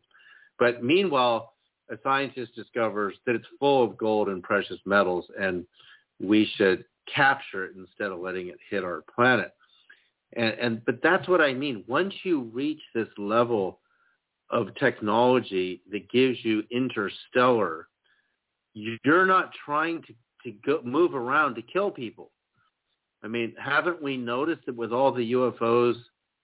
But 0.57 0.83
meanwhile 0.83 1.53
a 1.91 1.97
scientist 2.01 2.55
discovers 2.55 3.13
that 3.27 3.35
it's 3.35 3.47
full 3.59 3.83
of 3.83 3.95
gold 3.95 4.27
and 4.27 4.41
precious 4.41 4.79
metals 4.85 5.25
and 5.39 5.65
we 6.19 6.49
should 6.55 6.83
capture 7.13 7.65
it 7.65 7.75
instead 7.75 8.11
of 8.11 8.19
letting 8.19 8.47
it 8.47 8.57
hit 8.71 8.83
our 8.83 9.03
planet. 9.13 9.53
And, 10.35 10.53
and 10.59 10.85
but 10.85 11.01
that's 11.03 11.27
what 11.27 11.41
I 11.41 11.53
mean. 11.53 11.83
Once 11.87 12.13
you 12.23 12.41
reach 12.53 12.81
this 12.93 13.07
level 13.17 13.79
of 14.49 14.75
technology 14.75 15.81
that 15.91 16.09
gives 16.09 16.37
you 16.43 16.63
interstellar, 16.71 17.87
you're 18.73 19.25
not 19.25 19.51
trying 19.65 20.01
to, 20.03 20.13
to 20.43 20.57
go, 20.65 20.81
move 20.83 21.15
around 21.15 21.55
to 21.55 21.61
kill 21.61 21.91
people. 21.91 22.31
I 23.23 23.27
mean, 23.27 23.53
haven't 23.59 24.01
we 24.01 24.17
noticed 24.17 24.65
that 24.65 24.75
with 24.75 24.91
all 24.91 25.11
the 25.11 25.33
UFOs 25.33 25.95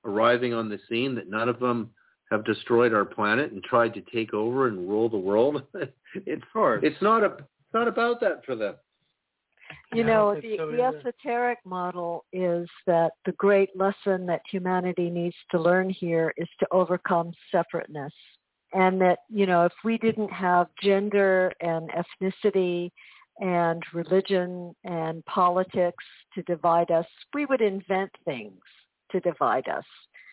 arriving 0.06 0.53
on 0.53 0.69
the 0.69 0.80
scene 0.90 1.16
that 1.16 1.30
none 1.30 1.49
of 1.49 1.59
them 1.59 1.90
have 2.30 2.45
destroyed 2.45 2.93
our 2.93 3.06
planet 3.06 3.51
and 3.51 3.64
tried 3.64 3.93
to 3.95 4.01
take 4.14 4.33
over 4.33 4.67
and 4.67 4.88
rule 4.88 5.09
the 5.09 5.17
world? 5.17 5.64
it's 6.14 6.43
course. 6.53 6.82
it's 6.83 7.01
not 7.01 7.24
a 7.24 7.38
it's 7.38 7.74
not 7.74 7.88
about 7.88 8.22
that 8.22 8.45
for 8.45 8.56
them. 8.56 8.75
You 9.98 10.03
know, 10.03 10.35
the, 10.35 10.58
so 10.58 10.72
the 10.72 10.84
esoteric 10.84 11.59
model 11.66 12.26
is 12.32 12.67
that 12.85 13.11
the 13.26 13.32
great 13.34 13.69
lesson 13.76 14.26
that 14.27 14.42
humanity 14.50 15.09
needs 15.09 15.35
to 15.51 15.59
learn 15.59 15.90
here 15.90 16.34
is 16.38 16.48
to 16.59 16.67
overcome 16.72 17.32
separateness. 17.51 18.14
And 18.74 19.00
that, 19.01 19.19
you 19.30 19.45
know, 19.45 19.66
if 19.66 19.74
we 19.84 19.98
didn't 19.98 20.32
have 20.32 20.67
gender 20.84 21.51
and 21.61 21.90
ethnicity 21.90 22.92
and 23.40 23.82
religion 23.93 24.76
and 24.84 25.24
politics 25.26 26.03
to 26.35 26.43
divide 26.43 26.92
us, 26.92 27.06
we 27.34 27.45
would 27.45 27.61
invent 27.61 28.11
things 28.26 28.59
to 29.11 29.19
divide 29.22 29.67
us. 29.67 29.85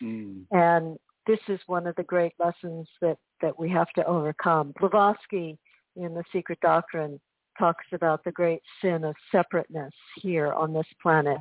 Mm. 0.03 0.43
And 0.51 0.97
this 1.27 1.39
is 1.47 1.59
one 1.67 1.87
of 1.87 1.95
the 1.95 2.03
great 2.03 2.33
lessons 2.39 2.87
that, 3.01 3.17
that 3.41 3.57
we 3.57 3.69
have 3.69 3.89
to 3.95 4.05
overcome. 4.05 4.73
Blavatsky 4.79 5.57
in 5.95 6.13
The 6.13 6.23
Secret 6.33 6.59
Doctrine 6.61 7.19
talks 7.57 7.85
about 7.93 8.23
the 8.23 8.31
great 8.31 8.61
sin 8.81 9.03
of 9.03 9.15
separateness 9.31 9.93
here 10.21 10.53
on 10.53 10.73
this 10.73 10.87
planet. 11.01 11.37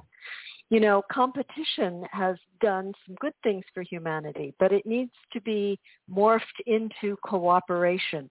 You 0.71 0.81
know, 0.81 1.03
competition 1.13 2.07
has 2.11 2.37
done 2.61 2.93
some 3.07 3.15
good 3.21 3.35
things 3.43 3.65
for 3.75 3.83
humanity, 3.83 4.55
but 4.59 4.73
it 4.73 4.87
needs 4.87 5.13
to 5.33 5.41
be 5.41 5.79
morphed 6.11 6.41
into 6.67 7.17
cooperation. 7.25 8.31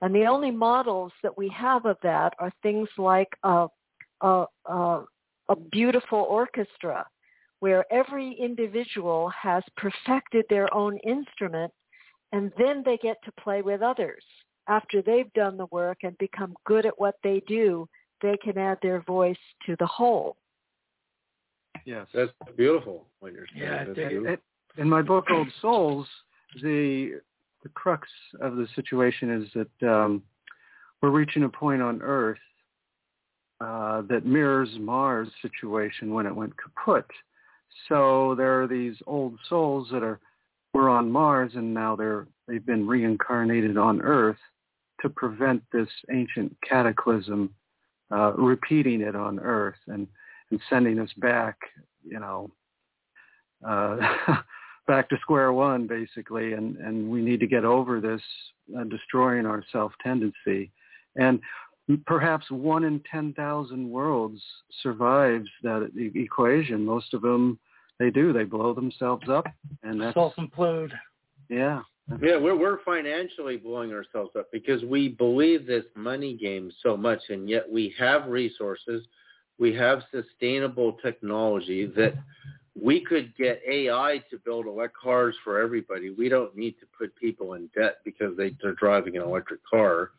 And 0.00 0.14
the 0.14 0.26
only 0.26 0.50
models 0.50 1.12
that 1.22 1.36
we 1.36 1.48
have 1.50 1.86
of 1.86 1.96
that 2.02 2.34
are 2.38 2.52
things 2.62 2.88
like 2.98 3.28
a, 3.42 3.66
a, 4.20 4.44
a, 4.66 5.04
a 5.48 5.56
beautiful 5.70 6.26
orchestra 6.28 7.06
where 7.60 7.84
every 7.90 8.32
individual 8.34 9.30
has 9.30 9.62
perfected 9.76 10.44
their 10.48 10.72
own 10.74 10.98
instrument 10.98 11.72
and 12.32 12.52
then 12.58 12.82
they 12.84 12.98
get 12.98 13.16
to 13.24 13.32
play 13.32 13.62
with 13.62 13.82
others. 13.82 14.22
After 14.68 15.02
they've 15.02 15.32
done 15.32 15.56
the 15.56 15.66
work 15.66 15.98
and 16.02 16.16
become 16.18 16.54
good 16.64 16.86
at 16.86 16.98
what 16.98 17.16
they 17.22 17.42
do, 17.46 17.88
they 18.22 18.36
can 18.42 18.58
add 18.58 18.78
their 18.82 19.00
voice 19.02 19.36
to 19.66 19.76
the 19.78 19.86
whole. 19.86 20.36
Yes, 21.84 22.06
that's 22.12 22.32
beautiful. 22.56 23.06
What 23.20 23.32
you're 23.32 23.46
saying. 23.54 23.94
Yeah, 23.96 24.32
it, 24.32 24.40
in 24.76 24.88
my 24.88 25.02
book 25.02 25.26
Old 25.30 25.48
Souls, 25.60 26.06
the 26.62 27.20
the 27.62 27.68
crux 27.70 28.08
of 28.40 28.56
the 28.56 28.66
situation 28.74 29.42
is 29.42 29.48
that 29.54 29.88
um, 29.88 30.22
we're 31.02 31.10
reaching 31.10 31.44
a 31.44 31.48
point 31.48 31.82
on 31.82 32.00
Earth 32.02 32.38
uh, 33.60 34.02
that 34.02 34.26
mirrors 34.26 34.68
Mars' 34.78 35.28
situation 35.42 36.12
when 36.12 36.26
it 36.26 36.34
went 36.34 36.52
kaput. 36.56 37.06
So 37.88 38.34
there 38.36 38.62
are 38.62 38.66
these 38.66 38.96
old 39.06 39.38
souls 39.48 39.88
that 39.92 40.02
are 40.02 40.20
were 40.74 40.88
on 40.90 41.10
Mars 41.10 41.52
and 41.54 41.72
now 41.72 41.96
they're 41.96 42.26
they've 42.46 42.64
been 42.64 42.86
reincarnated 42.86 43.78
on 43.78 44.02
Earth 44.02 44.36
to 45.00 45.08
prevent 45.08 45.62
this 45.72 45.88
ancient 46.12 46.56
cataclysm 46.68 47.50
uh, 48.10 48.32
repeating 48.34 49.00
it 49.00 49.16
on 49.16 49.38
Earth 49.40 49.78
and 49.88 50.06
and 50.52 50.60
sending 50.70 51.00
us 51.00 51.10
back, 51.16 51.58
you 52.04 52.20
know, 52.20 52.48
uh, 53.66 53.96
back 54.86 55.08
to 55.08 55.16
square 55.20 55.52
one 55.52 55.86
basically. 55.86 56.52
And 56.52 56.76
and 56.76 57.10
we 57.10 57.20
need 57.20 57.40
to 57.40 57.46
get 57.46 57.64
over 57.64 58.00
this 58.00 58.22
uh, 58.78 58.84
destroying 58.84 59.46
our 59.46 59.64
self 59.72 59.92
tendency. 60.02 60.70
And 61.16 61.40
perhaps 62.04 62.50
one 62.50 62.84
in 62.84 63.00
10,000 63.10 63.88
worlds 63.88 64.40
survives 64.82 65.48
that 65.62 65.90
equation. 66.14 66.84
Most 66.84 67.14
of 67.14 67.22
them, 67.22 67.58
they 67.98 68.10
do. 68.10 68.32
They 68.32 68.44
blow 68.44 68.74
themselves 68.74 69.28
up, 69.28 69.46
and 69.82 70.00
that's 70.00 70.14
self-implode. 70.14 70.90
Yeah. 71.48 71.82
Yeah, 72.22 72.36
we're 72.36 72.56
we're 72.56 72.82
financially 72.84 73.56
blowing 73.56 73.92
ourselves 73.92 74.30
up 74.38 74.46
because 74.52 74.82
we 74.84 75.08
believe 75.08 75.66
this 75.66 75.84
money 75.96 76.34
game 76.34 76.70
so 76.82 76.96
much, 76.96 77.18
and 77.30 77.48
yet 77.48 77.70
we 77.70 77.94
have 77.98 78.28
resources, 78.28 79.04
we 79.58 79.74
have 79.74 80.02
sustainable 80.12 80.94
technology 81.02 81.86
that 81.96 82.14
we 82.80 83.00
could 83.00 83.34
get 83.36 83.60
AI 83.68 84.22
to 84.30 84.38
build 84.38 84.66
electric 84.66 84.96
cars 84.96 85.34
for 85.42 85.60
everybody. 85.60 86.10
We 86.10 86.28
don't 86.28 86.56
need 86.56 86.72
to 86.80 86.86
put 86.96 87.16
people 87.16 87.54
in 87.54 87.68
debt 87.74 87.98
because 88.04 88.36
they, 88.36 88.54
they're 88.62 88.74
driving 88.74 89.16
an 89.16 89.22
electric 89.22 89.60
car 89.68 90.10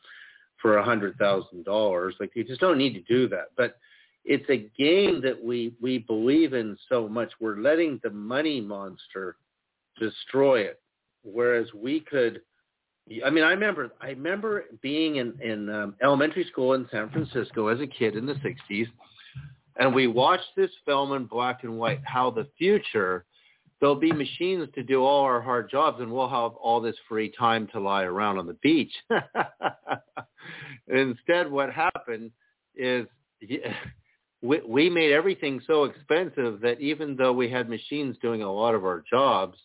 for 0.61 0.77
a 0.77 0.83
hundred 0.83 1.17
thousand 1.17 1.65
dollars. 1.65 2.15
Like 2.19 2.31
you 2.35 2.43
just 2.43 2.59
don't 2.59 2.77
need 2.77 2.93
to 2.95 3.01
do 3.01 3.29
that. 3.29 3.51
But 3.55 3.77
it's 4.25 4.49
a 4.49 4.69
game 4.77 5.21
that 5.21 5.41
we 5.41 5.73
we 5.81 5.99
believe 5.99 6.53
in 6.53 6.77
so 6.89 7.07
much. 7.07 7.31
We're 7.39 7.59
letting 7.59 8.01
the 8.03 8.09
money 8.09 8.59
monster 8.59 9.37
destroy 9.99 10.61
it, 10.61 10.81
whereas 11.31 11.67
we 11.73 11.99
could. 11.99 12.41
I 13.25 13.29
mean, 13.29 13.43
I 13.43 13.51
remember 13.51 13.91
I 14.01 14.09
remember 14.09 14.65
being 14.81 15.17
in 15.17 15.39
in 15.41 15.69
um, 15.69 15.95
elementary 16.01 16.45
school 16.51 16.73
in 16.73 16.87
San 16.91 17.09
Francisco 17.09 17.67
as 17.67 17.79
a 17.79 17.87
kid 17.87 18.15
in 18.15 18.25
the 18.25 18.35
'60s, 18.35 18.87
and 19.77 19.93
we 19.93 20.07
watched 20.07 20.55
this 20.55 20.71
film 20.85 21.13
in 21.13 21.25
black 21.25 21.63
and 21.63 21.77
white. 21.77 22.01
How 22.03 22.29
the 22.31 22.47
future 22.57 23.25
there'll 23.79 23.95
be 23.95 24.11
machines 24.11 24.67
to 24.75 24.83
do 24.83 25.03
all 25.03 25.21
our 25.21 25.41
hard 25.41 25.69
jobs 25.69 26.01
and 26.01 26.11
we'll 26.11 26.29
have 26.29 26.53
all 26.53 26.81
this 26.81 26.95
free 27.07 27.31
time 27.37 27.67
to 27.67 27.79
lie 27.79 28.03
around 28.03 28.37
on 28.37 28.47
the 28.47 28.57
beach. 28.63 28.91
Instead, 30.87 31.51
what 31.51 31.71
happened 31.71 32.31
is 32.75 33.05
we, 34.41 34.61
we 34.67 34.89
made 34.89 35.11
everything 35.11 35.61
so 35.67 35.83
expensive 35.83 36.61
that 36.61 36.79
even 36.79 37.15
though 37.15 37.33
we 37.33 37.49
had 37.49 37.69
machines 37.69 38.17
doing 38.21 38.41
a 38.41 38.51
lot 38.51 38.75
of 38.75 38.83
our 38.83 39.03
jobs, 39.09 39.57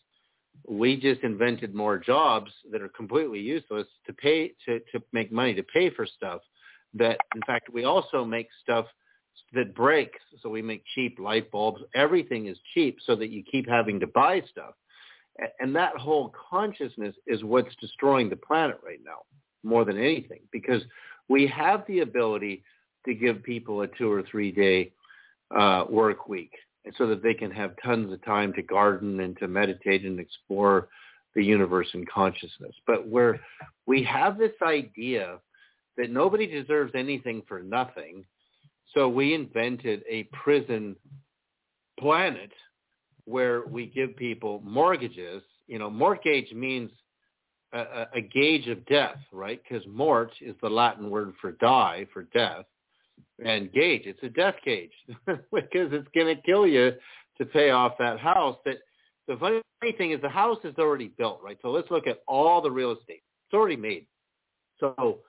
we 0.69 0.97
just 0.97 1.23
invented 1.23 1.75
more 1.75 1.99
jobs 1.99 2.51
that 2.71 2.83
are 2.83 2.89
completely 2.89 3.41
useless 3.41 3.87
to 4.07 4.13
pay 4.13 4.53
to, 4.67 4.79
to 4.93 5.03
make 5.13 5.33
money 5.33 5.55
to 5.55 5.63
pay 5.63 5.91
for 5.91 6.07
stuff 6.07 6.41
that 6.95 7.17
in 7.35 7.41
fact 7.47 7.69
we 7.73 7.85
also 7.85 8.25
make 8.25 8.49
stuff 8.63 8.87
that 9.55 9.75
breaks. 9.75 10.19
So 10.43 10.49
we 10.49 10.63
make 10.63 10.85
cheap 10.95 11.19
light 11.19 11.51
bulbs. 11.51 11.83
Everything 11.95 12.47
is 12.47 12.59
cheap 12.75 12.99
so 13.05 13.17
that 13.17 13.31
you 13.31 13.43
keep 13.43 13.69
having 13.69 14.01
to 14.01 14.07
buy 14.07 14.43
stuff. 14.51 14.75
And 15.61 15.75
that 15.77 15.97
whole 15.97 16.33
consciousness 16.51 17.15
is 17.27 17.43
what's 17.43 17.75
destroying 17.81 18.29
the 18.29 18.37
planet 18.37 18.79
right 18.85 19.01
now 19.05 19.21
more 19.63 19.85
than 19.85 19.97
anything 19.97 20.41
because 20.53 20.83
we 21.29 21.47
have 21.47 21.85
the 21.87 22.01
ability 22.01 22.63
to 23.07 23.15
give 23.15 23.43
people 23.43 23.83
a 23.83 23.87
two 23.87 24.13
or 24.13 24.23
three 24.31 24.53
day 24.53 24.93
uh, 25.57 25.85
work 25.89 26.29
week 26.29 26.53
so 26.99 27.07
that 27.07 27.23
they 27.23 27.35
can 27.35 27.51
have 27.51 27.75
tons 27.85 28.13
of 28.13 28.25
time 28.25 28.53
to 28.55 28.63
garden 28.63 29.21
and 29.21 29.37
to 29.39 29.49
meditate 29.49 30.05
and 30.05 30.19
explore 30.19 30.89
the 31.35 31.45
universe 31.45 31.89
and 31.95 32.09
consciousness. 32.09 32.75
But 32.87 33.09
where 33.09 33.41
we 33.87 34.03
have 34.05 34.39
this 34.39 34.53
idea 34.63 35.39
that 35.97 36.11
nobody 36.11 36.47
deserves 36.47 36.93
anything 36.95 37.43
for 37.47 37.63
nothing 37.63 38.25
so 38.95 39.09
we 39.09 39.35
invented 39.35 40.03
a 40.09 40.25
prison 40.25 40.97
planet 41.99 42.53
where 43.25 43.67
we 43.67 43.87
give 43.87 44.17
people 44.17 44.61
mortgages. 44.65 45.43
You 45.67 45.79
know, 45.79 45.89
mortgage 45.89 46.53
means 46.53 46.91
a, 47.73 48.07
a 48.15 48.21
gauge 48.21 48.69
of 48.69 48.85
death, 48.87 49.19
right? 49.33 49.61
Because 49.63 49.87
mort 49.87 50.33
is 50.41 50.55
the 50.61 50.69
Latin 50.69 51.09
word 51.09 51.33
for 51.41 51.53
die, 51.53 52.07
for 52.13 52.25
death. 52.35 52.67
And 53.45 53.73
gauge, 53.73 54.03
it's 54.07 54.23
a 54.23 54.29
death 54.29 54.57
gauge 54.65 54.93
because 55.27 55.93
it's 55.93 56.09
going 56.15 56.35
to 56.35 56.43
kill 56.43 56.67
you 56.67 56.93
to 57.39 57.47
pay 57.47 57.71
off 57.71 57.93
that 57.99 58.19
house. 58.19 58.57
That 58.65 58.79
the 59.29 59.37
funny 59.37 59.93
thing 59.97 60.13
is 60.13 60.21
the 60.21 60.29
house 60.29 60.59
is 60.65 60.75
already 60.79 61.09
built, 61.19 61.41
right? 61.43 61.59
So 61.63 61.71
let's 61.71 61.91
look 61.91 62.07
at 62.07 62.21
all 62.27 62.61
the 62.61 62.71
real 62.71 62.93
estate. 62.93 63.23
It's 63.47 63.55
already 63.55 63.77
made. 63.77 64.07
So 64.81 65.21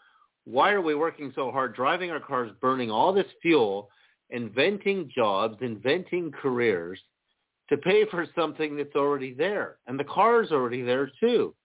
why 0.46 0.72
are 0.72 0.82
we 0.82 0.96
working 0.96 1.32
so 1.36 1.52
hard, 1.52 1.76
driving 1.76 2.12
our 2.12 2.20
cars, 2.20 2.52
burning 2.62 2.92
all 2.92 3.14
this 3.14 3.26
fuel, 3.42 3.90
inventing 4.30 5.12
jobs, 5.14 5.58
inventing 5.62 6.32
careers 6.32 7.00
to 7.70 7.78
pay 7.78 8.06
for 8.10 8.26
something 8.36 8.76
that's 8.76 8.96
already 8.96 9.34
there? 9.34 9.78
And 9.88 10.00
the 10.00 10.04
car's 10.04 10.52
already 10.52 10.82
there 10.82 11.10
too. 11.20 11.56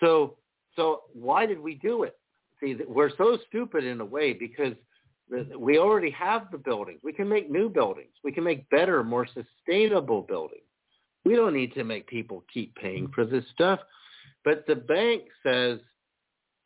So, 0.00 0.36
so 0.76 1.02
why 1.12 1.46
did 1.46 1.60
we 1.60 1.76
do 1.76 2.02
it? 2.02 2.16
See, 2.60 2.76
we're 2.86 3.16
so 3.16 3.38
stupid 3.48 3.84
in 3.84 4.00
a 4.00 4.04
way 4.04 4.32
because 4.32 4.74
we 5.58 5.78
already 5.78 6.10
have 6.10 6.50
the 6.50 6.58
buildings. 6.58 7.00
We 7.02 7.12
can 7.12 7.28
make 7.28 7.50
new 7.50 7.68
buildings. 7.68 8.12
We 8.24 8.32
can 8.32 8.44
make 8.44 8.68
better, 8.70 9.02
more 9.02 9.26
sustainable 9.26 10.22
buildings. 10.22 10.62
We 11.24 11.36
don't 11.36 11.54
need 11.54 11.74
to 11.74 11.84
make 11.84 12.06
people 12.06 12.44
keep 12.52 12.74
paying 12.74 13.08
for 13.14 13.24
this 13.24 13.44
stuff. 13.54 13.80
But 14.44 14.66
the 14.66 14.74
bank 14.74 15.22
says, 15.42 15.78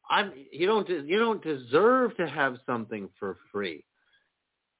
I'm 0.08 0.32
you 0.52 0.66
don't 0.66 0.88
you 0.88 1.18
don't 1.18 1.42
deserve 1.42 2.16
to 2.16 2.28
have 2.28 2.56
something 2.64 3.08
for 3.18 3.38
free, 3.52 3.84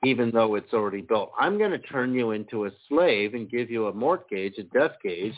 even 0.05 0.31
though 0.31 0.55
it's 0.55 0.73
already 0.73 1.03
built. 1.03 1.33
I'm 1.39 1.59
going 1.59 1.73
to 1.73 1.79
turn 1.79 2.15
you 2.15 2.31
into 2.31 2.67
a 2.67 2.71
slave 2.89 3.35
and 3.35 3.51
give 3.51 3.71
you 3.71 3.89
a 3.89 3.93
mortgage, 3.93 4.55
a 4.59 4.63
death 4.63 4.93
gauge, 5.03 5.35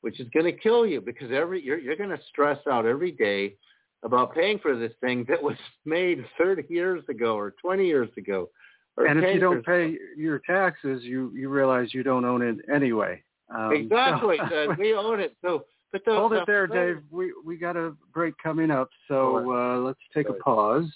which 0.00 0.20
is 0.20 0.28
going 0.32 0.46
to 0.46 0.52
kill 0.52 0.86
you 0.86 1.00
because 1.00 1.30
every 1.32 1.62
you're 1.62 1.78
you're 1.78 1.96
going 1.96 2.10
to 2.10 2.20
stress 2.30 2.58
out 2.70 2.86
every 2.86 3.12
day 3.12 3.56
about 4.04 4.34
paying 4.34 4.58
for 4.58 4.76
this 4.76 4.92
thing 5.00 5.24
that 5.28 5.42
was 5.42 5.56
made 5.84 6.24
30 6.38 6.64
years 6.68 7.02
ago 7.08 7.36
or 7.36 7.54
20 7.60 7.86
years 7.86 8.08
ago. 8.16 8.48
and 8.96 9.22
if 9.22 9.34
you 9.34 9.40
don't 9.40 9.64
pay 9.64 9.96
your 10.16 10.40
taxes, 10.40 11.02
you 11.02 11.32
you 11.34 11.48
realize 11.48 11.94
you 11.94 12.02
don't 12.02 12.24
own 12.24 12.42
it 12.42 12.58
anyway. 12.72 13.22
Um, 13.54 13.72
exactly. 13.72 14.38
So, 14.50 14.74
we 14.78 14.94
own 14.94 15.20
it. 15.20 15.36
So 15.42 15.64
but 15.92 16.02
Hold 16.06 16.32
it 16.32 16.44
there, 16.46 16.66
Dave. 16.66 17.02
We 17.10 17.34
we 17.44 17.58
got 17.58 17.76
a 17.76 17.92
break 18.14 18.34
coming 18.42 18.70
up, 18.70 18.88
so 19.08 19.52
uh, 19.52 19.78
let's 19.78 20.00
take 20.14 20.30
a 20.30 20.32
pause. 20.32 20.90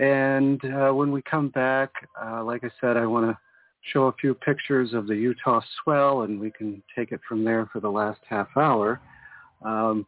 And 0.00 0.60
uh, 0.64 0.90
when 0.90 1.12
we 1.12 1.22
come 1.22 1.50
back, 1.50 1.90
uh, 2.20 2.42
like 2.42 2.64
I 2.64 2.70
said, 2.80 2.96
I 2.96 3.06
want 3.06 3.26
to 3.30 3.38
show 3.92 4.06
a 4.06 4.12
few 4.14 4.34
pictures 4.34 4.92
of 4.92 5.06
the 5.06 5.14
Utah 5.14 5.60
swell, 5.82 6.22
and 6.22 6.40
we 6.40 6.50
can 6.50 6.82
take 6.96 7.12
it 7.12 7.20
from 7.28 7.44
there 7.44 7.68
for 7.72 7.78
the 7.78 7.88
last 7.88 8.18
half 8.28 8.48
hour. 8.56 9.00
Um, 9.62 10.06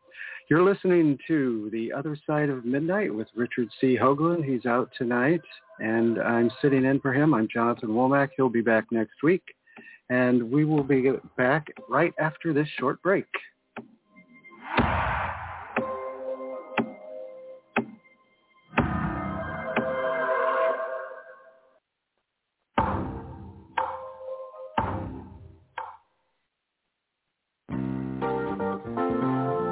you're 0.49 0.62
listening 0.65 1.19
to 1.29 1.69
The 1.73 1.93
Other 1.93 2.17
Side 2.27 2.51
of 2.51 2.65
Midnight 2.65 3.15
with 3.15 3.29
Richard 3.37 3.69
C. 3.81 3.97
Hoagland. 3.97 4.45
He's 4.45 4.67
out 4.67 4.91
tonight, 4.99 5.43
and 5.79 6.20
I'm 6.20 6.51
sitting 6.61 6.85
in 6.85 7.01
for 7.01 7.15
him. 7.15 7.35
I'm 7.35 7.49
Jonathan 7.53 7.91
Womack. 7.91 8.31
He'll 8.37 8.49
be 8.49 8.61
back 8.61 8.87
next 8.91 9.23
week, 9.23 9.43
and 10.09 10.51
we 10.51 10.65
will 10.65 10.83
be 10.83 11.12
back 11.37 11.69
right 11.89 12.12
after 12.19 12.53
this 12.53 12.69
short 12.79 13.01
break. 13.03 13.27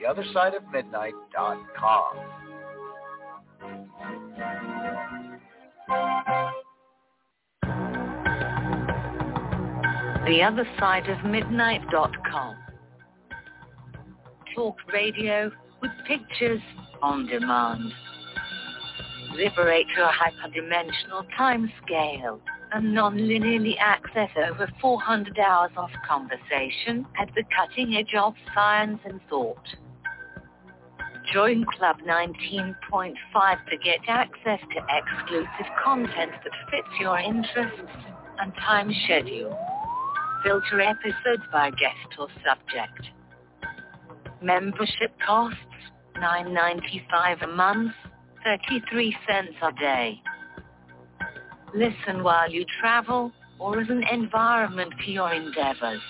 TheOtherSideOfMidnight.com. 0.00 2.16
TheOtherSideOfMidnight.com. 10.26 12.56
Talk 14.54 14.76
radio 14.92 15.50
with 15.82 15.90
pictures 16.06 16.60
on 17.02 17.26
demand. 17.26 17.92
Liberate 19.34 19.88
your 19.96 20.08
hyperdimensional 20.08 21.26
time 21.36 21.72
scale 21.84 22.40
and 22.72 22.94
non-linearly 22.94 23.74
access 23.78 24.30
over 24.48 24.70
400 24.80 25.38
hours 25.38 25.72
of 25.76 25.90
conversation 26.08 27.04
at 27.20 27.28
the 27.34 27.42
cutting 27.54 27.96
edge 27.96 28.14
of 28.16 28.32
science 28.54 29.00
and 29.04 29.20
thought. 29.28 29.58
Join 31.32 31.64
Club 31.78 31.96
19.5 32.08 32.74
to 33.70 33.76
get 33.84 34.00
access 34.08 34.58
to 34.74 34.80
exclusive 34.88 35.72
content 35.84 36.32
that 36.42 36.52
fits 36.70 36.88
your 36.98 37.18
interests 37.18 37.92
and 38.40 38.52
time 38.54 38.92
schedule. 39.04 39.56
Filter 40.42 40.80
episodes 40.80 41.42
by 41.52 41.70
guest 41.70 42.18
or 42.18 42.26
subject. 42.44 43.10
Membership 44.42 45.12
costs 45.24 45.58
$9.95 46.16 47.44
a 47.44 47.46
month, 47.46 47.92
33 48.44 49.16
cents 49.28 49.54
a 49.62 49.72
day. 49.80 50.20
Listen 51.74 52.24
while 52.24 52.50
you 52.50 52.64
travel 52.80 53.30
or 53.60 53.80
as 53.80 53.88
an 53.88 54.02
environment 54.10 54.92
for 54.96 55.10
your 55.10 55.32
endeavors. 55.32 56.00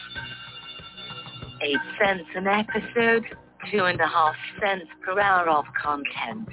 Eight 1.63 1.77
cents 2.01 2.29
an 2.35 2.47
episode, 2.47 3.25
two 3.71 3.85
and 3.85 4.01
a 4.01 4.07
half 4.07 4.35
cents 4.61 4.87
per 5.05 5.19
hour 5.19 5.49
of 5.49 5.65
content. 5.81 6.49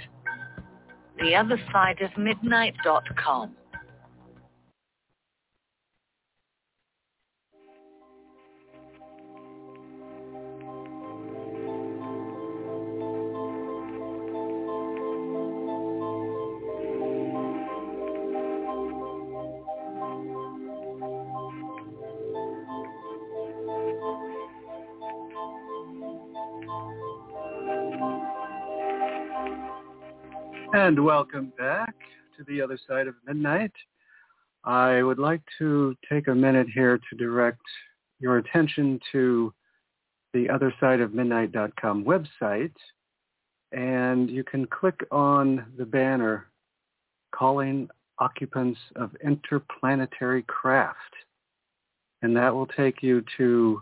The 1.19 1.35
other 1.35 1.59
side 1.71 2.01
of 2.01 2.15
midnight.com. 2.17 3.55
And 30.87 31.03
welcome 31.03 31.51
back 31.57 31.93
to 32.37 32.45
the 32.45 32.61
other 32.61 32.79
side 32.87 33.07
of 33.07 33.15
midnight. 33.25 33.73
I 34.63 35.03
would 35.03 35.19
like 35.19 35.41
to 35.59 35.93
take 36.09 36.29
a 36.29 36.33
minute 36.33 36.67
here 36.73 36.97
to 36.97 37.17
direct 37.17 37.59
your 38.21 38.37
attention 38.37 38.97
to 39.11 39.53
the 40.33 40.49
other 40.49 40.73
side 40.79 41.01
of 41.01 41.13
midnight.com 41.13 42.05
website 42.05 42.71
and 43.73 44.29
you 44.29 44.45
can 44.45 44.65
click 44.65 45.05
on 45.11 45.65
the 45.77 45.83
banner 45.83 46.47
calling 47.35 47.89
occupants 48.19 48.79
of 48.95 49.11
interplanetary 49.21 50.43
craft 50.43 51.15
and 52.21 52.33
that 52.33 52.55
will 52.55 52.65
take 52.65 53.03
you 53.03 53.21
to 53.35 53.81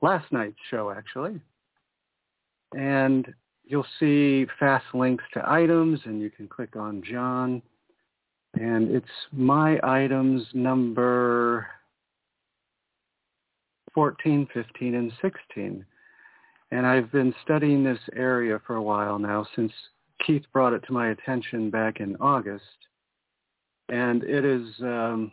last 0.00 0.32
night's 0.32 0.56
show 0.70 0.90
actually 0.90 1.38
and 2.74 3.34
you'll 3.64 3.86
see 3.98 4.46
fast 4.58 4.84
links 4.94 5.24
to 5.34 5.50
items 5.50 6.00
and 6.04 6.20
you 6.20 6.30
can 6.30 6.48
click 6.48 6.76
on 6.76 7.02
John. 7.02 7.62
And 8.54 8.90
it's 8.90 9.06
my 9.32 9.78
items 9.82 10.46
number 10.52 11.66
14, 13.94 14.48
15, 14.52 14.94
and 14.94 15.12
16. 15.22 15.84
And 16.70 16.86
I've 16.86 17.10
been 17.12 17.34
studying 17.42 17.84
this 17.84 17.98
area 18.14 18.60
for 18.66 18.76
a 18.76 18.82
while 18.82 19.18
now 19.18 19.46
since 19.54 19.72
Keith 20.26 20.44
brought 20.52 20.72
it 20.72 20.82
to 20.86 20.92
my 20.92 21.10
attention 21.10 21.70
back 21.70 22.00
in 22.00 22.16
August. 22.16 22.64
And 23.88 24.22
it 24.24 24.44
is 24.44 24.68
um, 24.80 25.32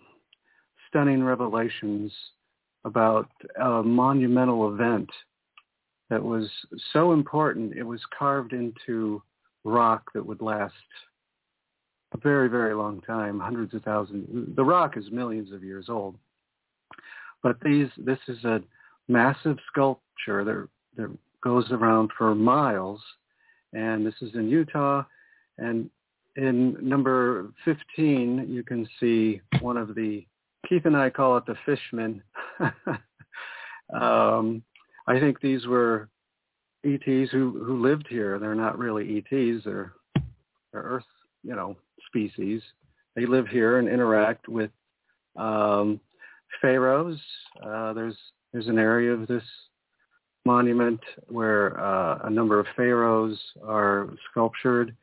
stunning 0.88 1.24
revelations 1.24 2.12
about 2.86 3.30
a 3.62 3.84
monumental 3.84 4.74
event 4.74 5.10
that 6.10 6.24
was 6.24 6.50
so 6.94 7.14
important. 7.14 7.78
It 7.78 7.84
was 7.84 8.02
carved 8.18 8.54
into 8.54 9.22
rock 9.64 10.12
that 10.14 10.26
would 10.26 10.42
last 10.42 10.74
a 12.14 12.18
very, 12.18 12.50
very 12.50 12.74
long 12.74 13.02
time, 13.02 13.40
hundreds 13.40 13.74
of 13.74 13.84
thousands. 13.84 14.56
The 14.56 14.64
rock 14.64 14.98
is 14.98 15.12
millions 15.12 15.52
of 15.52 15.64
years 15.64 15.86
old. 15.90 16.16
But 17.44 17.58
these, 17.62 17.88
this 17.98 18.18
is 18.28 18.44
a 18.44 18.62
massive 19.08 19.58
sculpture 19.72 20.44
that, 20.44 20.68
that 20.98 21.18
goes 21.42 21.66
around 21.72 22.12
for 22.18 22.34
miles. 22.34 23.02
And 23.74 24.06
this 24.06 24.16
is 24.22 24.34
in 24.34 24.50
Utah. 24.50 25.04
And 25.58 25.90
in 26.36 26.78
number 26.82 27.52
15, 27.66 28.48
you 28.50 28.64
can 28.64 28.88
see 29.00 29.42
one 29.62 29.78
of 29.78 29.94
the, 29.94 30.26
Keith 30.68 30.86
and 30.86 30.98
I 30.98 31.10
call 31.10 31.38
it 31.38 31.46
the 31.46 31.56
fishman. 31.66 32.24
um, 33.94 34.64
I 35.10 35.20
think 35.20 35.42
these 35.42 35.66
were 35.66 36.08
ETs 36.86 37.32
who 37.32 37.64
who 37.66 37.82
lived 37.82 38.06
here. 38.08 38.38
They're 38.38 38.56
not 38.56 38.78
really 38.78 39.18
ETs. 39.18 39.64
They're 39.66 39.94
they're 40.72 40.84
Earth, 40.84 41.04
you 41.44 41.56
know, 41.56 41.76
species. 42.06 42.62
They 43.16 43.26
live 43.26 43.48
here 43.48 43.80
and 43.80 43.90
interact 43.90 44.48
with 44.48 44.70
um, 45.36 46.00
pharaohs. 46.62 47.20
Uh, 47.62 47.94
there's 47.94 48.16
there's 48.54 48.68
an 48.68 48.78
area 48.78 49.12
of 49.12 49.28
this 49.28 49.44
monument 50.46 51.02
where 51.28 51.80
uh, 51.80 52.20
a 52.26 52.30
number 52.30 52.60
of 52.60 52.68
pharaohs 52.76 53.38
are 53.66 54.10
sculptured. 54.30 54.96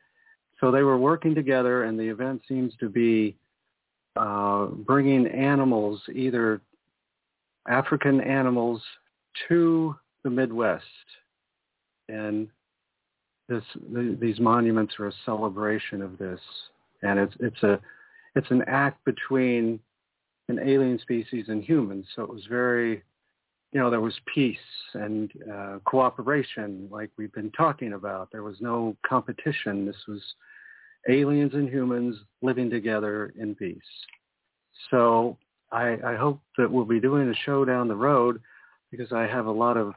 So 0.61 0.71
they 0.71 0.83
were 0.83 0.97
working 0.97 1.35
together, 1.35 1.83
and 1.83 1.99
the 1.99 2.07
event 2.07 2.41
seems 2.47 2.73
to 2.79 2.89
be 2.89 3.35
uh, 4.15 4.67
bringing 4.67 5.27
animals, 5.27 6.01
either 6.13 6.61
African 7.67 8.21
animals, 8.21 8.81
to 9.47 9.95
the 10.23 10.29
Midwest, 10.29 10.85
and 12.09 12.47
this 13.49 13.63
the, 13.93 14.17
these 14.19 14.39
monuments 14.39 14.95
are 14.99 15.07
a 15.07 15.13
celebration 15.25 16.01
of 16.01 16.17
this, 16.17 16.39
and 17.01 17.19
it's 17.19 17.35
it's 17.39 17.63
a 17.63 17.79
it's 18.35 18.51
an 18.51 18.63
act 18.67 19.03
between 19.05 19.79
an 20.49 20.59
alien 20.59 20.99
species 20.99 21.45
and 21.47 21.63
humans. 21.63 22.05
So 22.15 22.23
it 22.23 22.29
was 22.29 22.45
very, 22.49 23.03
you 23.73 23.79
know, 23.79 23.89
there 23.89 24.01
was 24.01 24.13
peace 24.33 24.57
and 24.93 25.31
uh, 25.51 25.79
cooperation, 25.85 26.87
like 26.91 27.09
we've 27.17 27.33
been 27.33 27.51
talking 27.51 27.93
about. 27.93 28.29
There 28.31 28.43
was 28.43 28.57
no 28.61 28.95
competition. 29.05 29.85
This 29.85 29.97
was 30.07 30.21
aliens 31.09 31.53
and 31.53 31.67
humans 31.67 32.15
living 32.41 32.69
together 32.69 33.33
in 33.37 33.55
peace. 33.55 33.77
So 34.89 35.37
I, 35.71 35.97
I 36.05 36.15
hope 36.15 36.39
that 36.57 36.71
we'll 36.71 36.85
be 36.85 36.99
doing 36.99 37.29
a 37.29 37.35
show 37.45 37.65
down 37.65 37.87
the 37.87 37.95
road 37.95 38.39
because 38.91 39.11
I 39.11 39.23
have 39.23 39.45
a 39.45 39.51
lot 39.51 39.77
of 39.77 39.93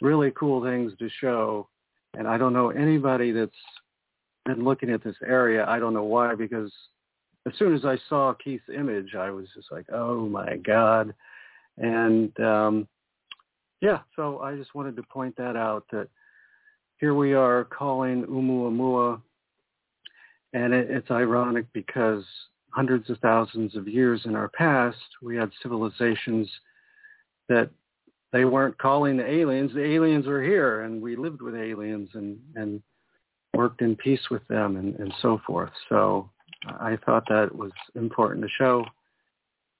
really 0.00 0.32
cool 0.32 0.62
things 0.62 0.92
to 0.98 1.08
show. 1.20 1.68
And 2.16 2.28
I 2.28 2.38
don't 2.38 2.52
know 2.52 2.70
anybody 2.70 3.32
that's 3.32 3.52
been 4.44 4.64
looking 4.64 4.90
at 4.90 5.02
this 5.02 5.16
area. 5.26 5.66
I 5.66 5.78
don't 5.78 5.94
know 5.94 6.04
why, 6.04 6.34
because 6.34 6.72
as 7.46 7.52
soon 7.58 7.74
as 7.74 7.84
I 7.84 7.98
saw 8.08 8.32
Keith's 8.34 8.68
image, 8.74 9.14
I 9.14 9.30
was 9.30 9.46
just 9.54 9.70
like, 9.70 9.86
oh 9.92 10.26
my 10.28 10.56
God. 10.56 11.14
And 11.78 12.38
um, 12.40 12.88
yeah, 13.80 14.00
so 14.16 14.38
I 14.40 14.56
just 14.56 14.74
wanted 14.74 14.96
to 14.96 15.02
point 15.02 15.36
that 15.36 15.56
out 15.56 15.84
that 15.92 16.08
here 16.98 17.14
we 17.14 17.34
are 17.34 17.64
calling 17.64 18.24
Oumuamua 18.24 19.20
and 20.52 20.72
it, 20.72 20.88
it's 20.88 21.10
ironic 21.10 21.66
because 21.72 22.24
hundreds 22.70 23.10
of 23.10 23.18
thousands 23.18 23.76
of 23.76 23.86
years 23.86 24.22
in 24.24 24.34
our 24.34 24.48
past, 24.48 24.96
we 25.20 25.36
had 25.36 25.50
civilizations 25.62 26.48
that 27.48 27.68
they 28.34 28.44
weren't 28.44 28.76
calling 28.78 29.16
the 29.16 29.30
aliens. 29.30 29.72
The 29.72 29.84
aliens 29.84 30.26
were 30.26 30.42
here, 30.42 30.80
and 30.80 31.00
we 31.00 31.14
lived 31.14 31.40
with 31.40 31.54
aliens 31.54 32.10
and, 32.14 32.36
and 32.56 32.82
worked 33.54 33.80
in 33.80 33.94
peace 33.94 34.28
with 34.28 34.44
them 34.48 34.76
and, 34.76 34.96
and 34.96 35.14
so 35.22 35.40
forth. 35.46 35.70
So 35.88 36.28
I 36.66 36.98
thought 37.06 37.22
that 37.28 37.54
was 37.54 37.70
important 37.94 38.44
to 38.44 38.50
show. 38.58 38.84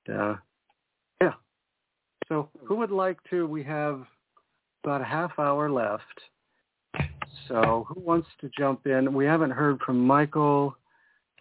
Uh, 0.08 0.36
yeah. 1.20 1.32
So 2.28 2.48
who 2.62 2.76
would 2.76 2.92
like 2.92 3.18
to? 3.30 3.44
We 3.44 3.64
have 3.64 4.04
about 4.84 5.00
a 5.00 5.04
half 5.04 5.36
hour 5.36 5.68
left. 5.68 6.02
So 7.48 7.86
who 7.88 7.98
wants 7.98 8.28
to 8.40 8.50
jump 8.56 8.86
in? 8.86 9.12
We 9.12 9.24
haven't 9.24 9.50
heard 9.50 9.80
from 9.80 9.98
Michael 9.98 10.76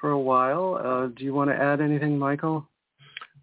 for 0.01 0.09
a 0.09 0.19
while. 0.19 0.81
Uh, 0.83 1.07
do 1.15 1.23
you 1.23 1.35
want 1.35 1.51
to 1.51 1.55
add 1.55 1.79
anything, 1.79 2.17
Michael? 2.17 2.67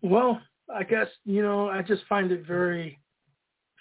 Well, 0.03 0.41
I 0.75 0.83
guess, 0.83 1.07
you 1.25 1.43
know, 1.43 1.69
I 1.69 1.83
just 1.83 2.03
find 2.09 2.33
it 2.33 2.45
very 2.45 2.99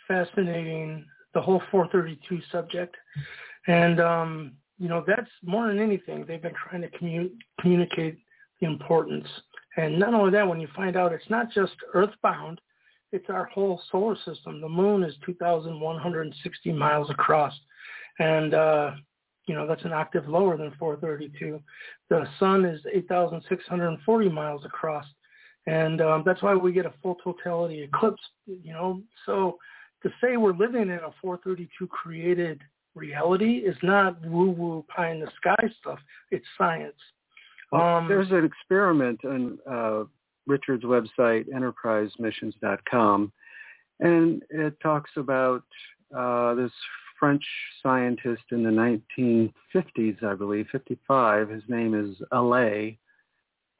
fascinating, 0.09 1.05
the 1.33 1.41
whole 1.41 1.61
432 1.71 2.41
subject. 2.51 2.97
And, 3.67 4.01
um, 4.01 4.51
you 4.77 4.89
know, 4.89 5.03
that's 5.07 5.29
more 5.41 5.67
than 5.67 5.79
anything. 5.79 6.25
They've 6.27 6.41
been 6.41 6.53
trying 6.69 6.81
to 6.81 6.89
commu- 6.89 7.31
communicate 7.61 8.17
the 8.59 8.67
importance. 8.67 9.27
And 9.77 9.97
not 9.97 10.13
only 10.13 10.31
that, 10.31 10.45
when 10.47 10.59
you 10.59 10.67
find 10.75 10.97
out 10.97 11.13
it's 11.13 11.29
not 11.29 11.51
just 11.51 11.73
earthbound, 11.93 12.59
it's 13.13 13.29
our 13.29 13.45
whole 13.45 13.81
solar 13.91 14.17
system. 14.25 14.59
The 14.59 14.67
moon 14.67 15.03
is 15.03 15.15
2,160 15.25 16.73
miles 16.73 17.09
across 17.09 17.53
and 18.19 18.53
uh, 18.53 18.91
you 19.47 19.55
know 19.55 19.65
that's 19.65 19.83
an 19.83 19.93
octave 19.93 20.27
lower 20.27 20.57
than 20.57 20.71
432. 20.77 21.59
The 22.09 22.27
sun 22.39 22.65
is 22.65 22.81
8,640 22.93 24.29
miles 24.29 24.65
across, 24.65 25.05
and 25.65 26.01
um, 26.01 26.23
that's 26.25 26.43
why 26.43 26.53
we 26.53 26.71
get 26.71 26.85
a 26.85 26.93
full 27.01 27.15
totality 27.23 27.81
eclipse. 27.81 28.21
You 28.45 28.73
know, 28.73 29.01
so 29.25 29.57
to 30.03 30.09
say 30.21 30.37
we're 30.37 30.53
living 30.53 30.83
in 30.83 30.99
a 30.99 31.11
432 31.21 31.87
created 31.87 32.61
reality 32.95 33.57
is 33.57 33.75
not 33.83 34.23
woo-woo 34.25 34.83
pie 34.93 35.11
in 35.11 35.19
the 35.19 35.31
sky 35.37 35.69
stuff. 35.79 35.99
It's 36.31 36.45
science. 36.57 36.95
Well, 37.71 37.81
um, 37.81 38.07
there's 38.07 38.31
an 38.31 38.45
experiment 38.45 39.19
on 39.25 39.59
uh, 39.69 40.03
Richard's 40.47 40.83
website, 40.83 41.45
enterprisemissions.com, 41.49 43.31
and 43.99 44.43
it 44.49 44.79
talks 44.81 45.11
about 45.17 45.63
uh, 46.15 46.55
this 46.55 46.71
French 47.19 47.43
scientist 47.83 48.43
in 48.51 48.63
the 48.63 48.69
1950s, 48.69 50.23
I 50.23 50.33
believe, 50.33 50.67
55. 50.71 51.49
His 51.49 51.63
name 51.67 51.93
is 51.93 52.15
Allais. 52.31 52.97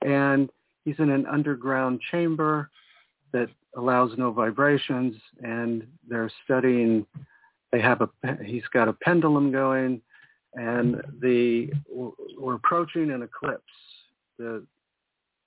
And 0.02 0.50
he's 0.84 1.00
in 1.00 1.10
an 1.10 1.26
underground 1.26 2.02
chamber 2.12 2.70
that 3.32 3.50
allows 3.76 4.12
no 4.18 4.32
vibrations. 4.32 5.16
And 5.42 5.86
they're 6.08 6.32
studying, 6.44 7.06
they 7.72 7.82
have 7.82 8.02
a, 8.02 8.10
he's 8.44 8.68
got 8.74 8.88
a 8.88 8.94
pendulum 8.94 9.52
going 9.52 10.02
and 10.56 10.96
the, 11.22 11.72
we're 12.38 12.56
approaching 12.56 13.12
an 13.12 13.22
eclipse. 13.22 13.64
The, 14.38 14.66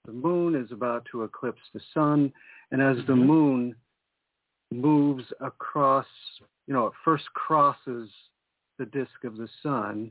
the 0.07 0.12
moon 0.12 0.55
is 0.55 0.70
about 0.70 1.07
to 1.10 1.25
eclipse 1.25 1.62
the 1.75 1.81
sun. 1.92 2.33
And 2.70 2.81
as 2.81 2.97
the 3.07 3.12
mm-hmm. 3.12 3.26
moon 3.26 3.76
moves 4.70 5.25
across 5.41 6.07
you 6.67 6.75
know, 6.75 6.86
it 6.86 6.92
first 7.05 7.25
crosses 7.34 8.09
the 8.78 8.86
disk 8.86 9.25
of 9.25 9.36
the 9.36 9.49
sun, 9.62 10.10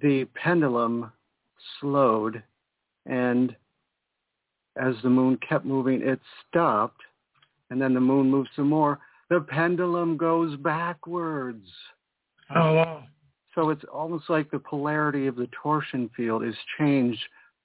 the 0.00 0.26
pendulum 0.34 1.12
slowed 1.80 2.42
and 3.06 3.54
as 4.80 4.94
the 5.02 5.10
moon 5.10 5.38
kept 5.48 5.64
moving, 5.64 6.02
it 6.02 6.20
stopped 6.48 7.02
and 7.70 7.80
then 7.80 7.94
the 7.94 8.00
moon 8.00 8.30
moved 8.30 8.50
some 8.54 8.68
more. 8.68 8.98
The 9.30 9.40
pendulum 9.40 10.16
goes 10.16 10.56
backwards. 10.58 11.66
Oh, 12.54 12.74
wow. 12.74 13.04
So 13.54 13.70
it's 13.70 13.84
almost 13.92 14.28
like 14.28 14.50
the 14.50 14.58
polarity 14.58 15.26
of 15.26 15.36
the 15.36 15.48
torsion 15.62 16.10
field 16.16 16.44
is 16.44 16.54
changed 16.78 17.22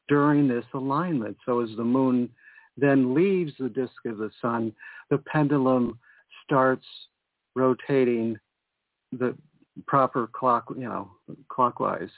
during 0.07 0.47
this 0.47 0.65
alignment. 0.73 1.37
So 1.45 1.59
as 1.59 1.69
the 1.77 1.83
moon 1.83 2.29
then 2.77 3.13
leaves 3.13 3.53
the 3.59 3.69
disk 3.69 3.93
of 4.05 4.17
the 4.17 4.31
sun, 4.41 4.73
the 5.09 5.17
pendulum 5.17 5.99
starts 6.43 6.85
rotating 7.55 8.39
the 9.11 9.35
proper 9.87 10.27
clock, 10.27 10.65
you 10.75 10.85
know, 10.85 11.11
clockwise. 11.49 12.09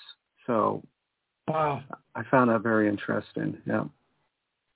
So 0.45 0.83
wow, 1.47 1.83
I 2.15 2.23
found 2.29 2.51
that 2.51 2.61
very 2.61 2.87
interesting. 2.87 3.57
Yeah. 3.65 3.85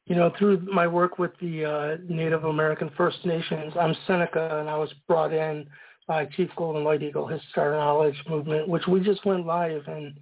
You 0.07 0.15
know, 0.15 0.31
through 0.39 0.65
my 0.73 0.87
work 0.87 1.19
with 1.19 1.31
the 1.41 1.65
uh, 1.65 1.97
Native 2.07 2.45
American 2.45 2.89
First 2.95 3.25
Nations, 3.25 3.73
I'm 3.77 3.93
Seneca, 4.07 4.57
and 4.57 4.69
I 4.69 4.77
was 4.77 4.89
brought 5.05 5.33
in 5.33 5.67
by 6.07 6.25
Chief 6.27 6.49
Golden 6.55 6.85
Light 6.85 7.03
Eagle, 7.03 7.27
his 7.27 7.41
Star 7.51 7.71
Knowledge 7.71 8.15
movement, 8.29 8.69
which 8.69 8.87
we 8.87 9.01
just 9.01 9.25
went 9.25 9.45
live 9.45 9.83
in 9.87 10.15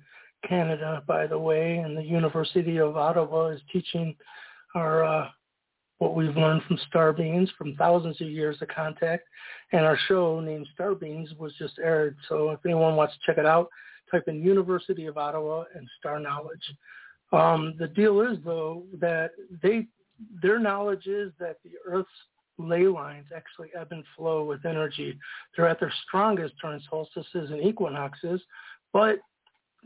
Canada, 0.49 1.03
by 1.05 1.27
the 1.27 1.37
way, 1.37 1.77
and 1.77 1.95
the 1.95 2.03
University 2.03 2.79
of 2.79 2.97
Ottawa 2.97 3.49
is 3.49 3.61
teaching 3.71 4.15
our 4.73 5.03
uh, 5.03 5.29
what 5.99 6.15
we've 6.15 6.35
learned 6.35 6.63
from 6.63 6.79
star 6.87 7.13
beings 7.13 7.51
from 7.55 7.75
thousands 7.75 8.19
of 8.19 8.27
years 8.27 8.57
of 8.61 8.67
contact. 8.69 9.27
And 9.71 9.85
our 9.85 9.99
show 10.07 10.39
named 10.39 10.67
Star 10.73 10.95
Beings 10.95 11.29
was 11.37 11.53
just 11.59 11.77
aired. 11.77 12.17
So 12.27 12.49
if 12.49 12.59
anyone 12.65 12.95
wants 12.95 13.13
to 13.13 13.19
check 13.23 13.37
it 13.37 13.45
out, 13.45 13.69
type 14.11 14.23
in 14.27 14.43
University 14.43 15.05
of 15.05 15.19
Ottawa 15.19 15.65
and 15.75 15.87
Star 15.99 16.19
Knowledge. 16.19 16.73
Um, 17.35 17.75
the 17.77 17.87
deal 17.87 18.21
is 18.21 18.37
though 18.43 18.83
that 18.99 19.31
they 19.61 19.87
their 20.41 20.59
knowledge 20.59 21.07
is 21.07 21.31
that 21.39 21.57
the 21.63 21.71
Earth's 21.85 22.09
ley 22.57 22.87
lines 22.87 23.25
actually 23.35 23.69
ebb 23.77 23.89
and 23.91 24.03
flow 24.15 24.43
with 24.45 24.65
energy. 24.65 25.17
They're 25.55 25.67
at 25.67 25.79
their 25.79 25.93
strongest 26.07 26.53
during 26.61 26.81
solstices 26.89 27.51
and 27.51 27.61
equinoxes, 27.61 28.41
but 28.93 29.19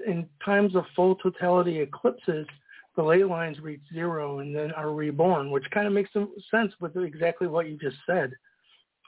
in 0.06 0.28
times 0.44 0.76
of 0.76 0.86
full 0.96 1.16
totality 1.16 1.80
eclipses, 1.80 2.48
the 2.96 3.04
ley 3.04 3.24
lines 3.24 3.60
reach 3.60 3.82
zero 3.94 4.40
and 4.40 4.56
then 4.56 4.72
are 4.74 4.92
reborn, 4.92 5.52
which 5.52 5.70
kind 5.72 5.88
of 5.88 5.94
makes 5.94 6.12
some 6.14 6.34
sense 6.52 6.74
with 6.80 6.96
exactly 6.98 7.48
what 7.48 7.68
you 7.68 7.78
just 7.78 7.98
said. 8.06 8.34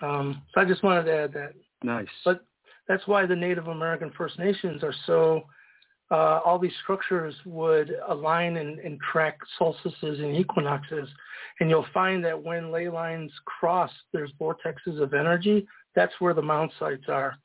Um, 0.01 0.41
so 0.53 0.61
I 0.61 0.65
just 0.65 0.83
wanted 0.83 1.03
to 1.03 1.15
add 1.15 1.33
that. 1.33 1.53
Nice. 1.83 2.07
But 2.25 2.45
that's 2.87 3.05
why 3.07 3.25
the 3.25 3.35
Native 3.35 3.67
American 3.67 4.11
First 4.17 4.39
Nations 4.39 4.83
are 4.83 4.93
so, 5.05 5.43
uh, 6.11 6.41
all 6.45 6.59
these 6.59 6.73
structures 6.83 7.33
would 7.45 7.95
align 8.09 8.57
and, 8.57 8.79
and 8.79 8.99
track 8.99 9.37
solstices 9.57 10.19
and 10.19 10.35
equinoxes. 10.35 11.07
And 11.59 11.69
you'll 11.69 11.85
find 11.93 12.23
that 12.25 12.41
when 12.41 12.71
ley 12.71 12.89
lines 12.89 13.31
cross, 13.45 13.91
there's 14.11 14.31
vortexes 14.39 15.01
of 15.01 15.13
energy. 15.13 15.65
That's 15.95 16.13
where 16.19 16.33
the 16.33 16.41
mound 16.41 16.71
sites 16.77 17.05
are. 17.07 17.35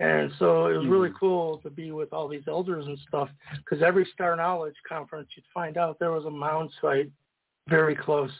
And 0.00 0.32
so 0.38 0.66
it 0.66 0.76
was 0.76 0.86
really 0.88 1.08
mm-hmm. 1.10 1.18
cool 1.18 1.58
to 1.58 1.70
be 1.70 1.92
with 1.92 2.12
all 2.12 2.26
these 2.26 2.42
elders 2.48 2.86
and 2.86 2.98
stuff 3.08 3.28
because 3.58 3.82
every 3.82 4.06
Star 4.12 4.34
Knowledge 4.34 4.74
conference 4.88 5.28
you'd 5.36 5.44
find 5.54 5.76
out 5.76 5.98
there 5.98 6.10
was 6.10 6.24
a 6.24 6.30
mound 6.30 6.70
site 6.80 7.10
very 7.68 7.94
close. 7.94 8.30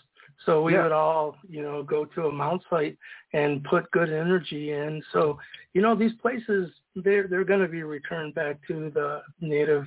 So 0.45 0.63
we 0.63 0.75
yeah. 0.75 0.85
would 0.85 0.93
all, 0.93 1.37
you 1.49 1.63
know, 1.63 1.83
go 1.83 2.05
to 2.05 2.27
a 2.27 2.33
mound 2.33 2.63
site 2.69 2.99
and 3.33 3.65
put 3.65 3.91
good 3.91 4.11
energy 4.11 4.73
in. 4.73 5.03
So, 5.13 5.39
you 5.73 5.81
know, 5.83 5.95
these 5.95 6.13
places 6.21 6.71
they're 6.95 7.27
they're 7.29 7.45
going 7.45 7.61
to 7.61 7.69
be 7.69 7.83
returned 7.83 8.35
back 8.35 8.59
to 8.69 8.91
the 8.95 9.23
native 9.41 9.85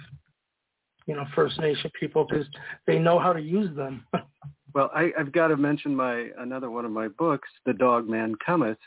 you 1.05 1.15
know 1.15 1.25
First 1.35 1.59
Nation 1.59 1.91
people 1.99 2.25
because 2.29 2.45
they 2.85 2.99
know 2.99 3.19
how 3.19 3.33
to 3.33 3.41
use 3.41 3.75
them. 3.75 4.05
well, 4.73 4.91
I, 4.95 5.11
I've 5.17 5.31
got 5.31 5.47
to 5.47 5.57
mention 5.57 5.95
my 5.95 6.27
another 6.37 6.69
one 6.69 6.85
of 6.85 6.91
my 6.91 7.07
books, 7.07 7.49
The 7.65 7.73
Dog 7.73 8.07
Man 8.07 8.35
Cometh, 8.45 8.77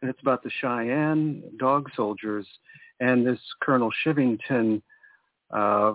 and 0.00 0.10
it's 0.10 0.20
about 0.22 0.42
the 0.42 0.50
Cheyenne 0.60 1.42
dog 1.58 1.90
soldiers 1.94 2.46
and 3.00 3.26
this 3.26 3.38
Colonel 3.62 3.90
Chivington 4.04 4.80
uh, 5.50 5.92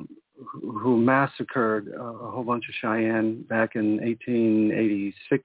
who 0.52 0.98
massacred 0.98 1.94
a 1.98 2.30
whole 2.30 2.44
bunch 2.44 2.66
of 2.68 2.76
Cheyenne 2.82 3.44
back 3.44 3.76
in 3.76 3.98
1886. 3.98 5.44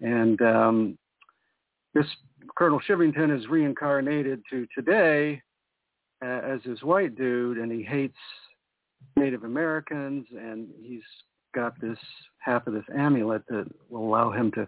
And 0.00 0.40
um, 0.42 0.98
this 1.94 2.06
Colonel 2.56 2.80
Chivington 2.88 3.36
is 3.36 3.48
reincarnated 3.48 4.42
to 4.50 4.66
today 4.74 5.42
uh, 6.24 6.40
as 6.44 6.60
this 6.64 6.82
white 6.82 7.16
dude, 7.16 7.58
and 7.58 7.70
he 7.70 7.82
hates 7.82 8.16
Native 9.16 9.44
Americans, 9.44 10.26
and 10.36 10.68
he's 10.82 11.02
got 11.54 11.78
this 11.80 11.98
half 12.38 12.66
of 12.66 12.74
this 12.74 12.84
amulet 12.96 13.42
that 13.48 13.66
will 13.88 14.06
allow 14.06 14.30
him 14.30 14.50
to 14.52 14.66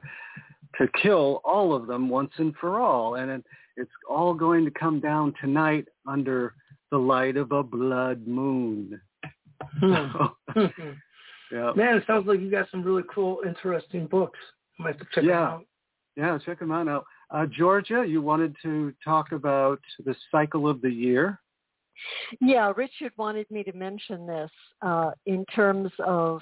to 0.79 0.89
kill 1.03 1.43
all 1.45 1.75
of 1.75 1.87
them 1.87 2.09
once 2.09 2.31
and 2.39 2.55
for 2.57 2.81
all. 2.81 3.17
And 3.17 3.31
it, 3.31 3.45
it's 3.77 3.91
all 4.09 4.33
going 4.33 4.65
to 4.65 4.71
come 4.71 5.01
down 5.01 5.35
tonight 5.41 5.87
under 6.07 6.55
the 6.91 6.99
light 6.99 7.37
of 7.37 7.53
a 7.53 7.63
blood 7.63 8.27
moon. 8.27 9.01
Hmm. 9.81 10.61
yeah. 11.53 11.73
Man, 11.75 11.97
it 11.97 12.05
sounds 12.07 12.27
like 12.27 12.41
you 12.41 12.51
got 12.51 12.71
some 12.71 12.83
really 12.83 13.03
cool, 13.13 13.41
interesting 13.47 14.07
books. 14.07 14.39
I 14.79 14.83
might 14.85 14.99
have 14.99 15.01
to 15.01 15.07
check 15.15 15.25
yeah. 15.25 15.31
them 15.31 15.43
out. 15.43 15.65
Yeah, 16.17 16.39
check 16.45 16.59
them 16.59 16.73
out 16.73 16.85
now. 16.85 17.05
Uh, 17.31 17.47
Georgia, 17.47 18.05
you 18.07 18.21
wanted 18.21 18.55
to 18.63 18.93
talk 19.03 19.33
about 19.33 19.81
the 20.05 20.15
cycle 20.31 20.69
of 20.69 20.83
the 20.83 20.91
year. 20.91 21.41
Yeah, 22.41 22.73
Richard 22.77 23.13
wanted 23.17 23.51
me 23.51 23.63
to 23.65 23.73
mention 23.73 24.27
this 24.27 24.51
uh, 24.83 25.13
in 25.27 25.45
terms 25.47 25.91
of 26.05 26.41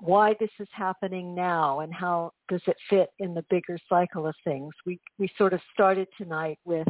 why 0.00 0.34
this 0.38 0.50
is 0.60 0.68
happening 0.72 1.34
now 1.34 1.80
and 1.80 1.92
how 1.92 2.32
does 2.48 2.62
it 2.66 2.76
fit 2.88 3.10
in 3.18 3.34
the 3.34 3.44
bigger 3.50 3.78
cycle 3.88 4.26
of 4.26 4.34
things. 4.44 4.72
We 4.86 5.00
we 5.18 5.30
sort 5.36 5.52
of 5.52 5.60
started 5.72 6.08
tonight 6.16 6.58
with 6.64 6.88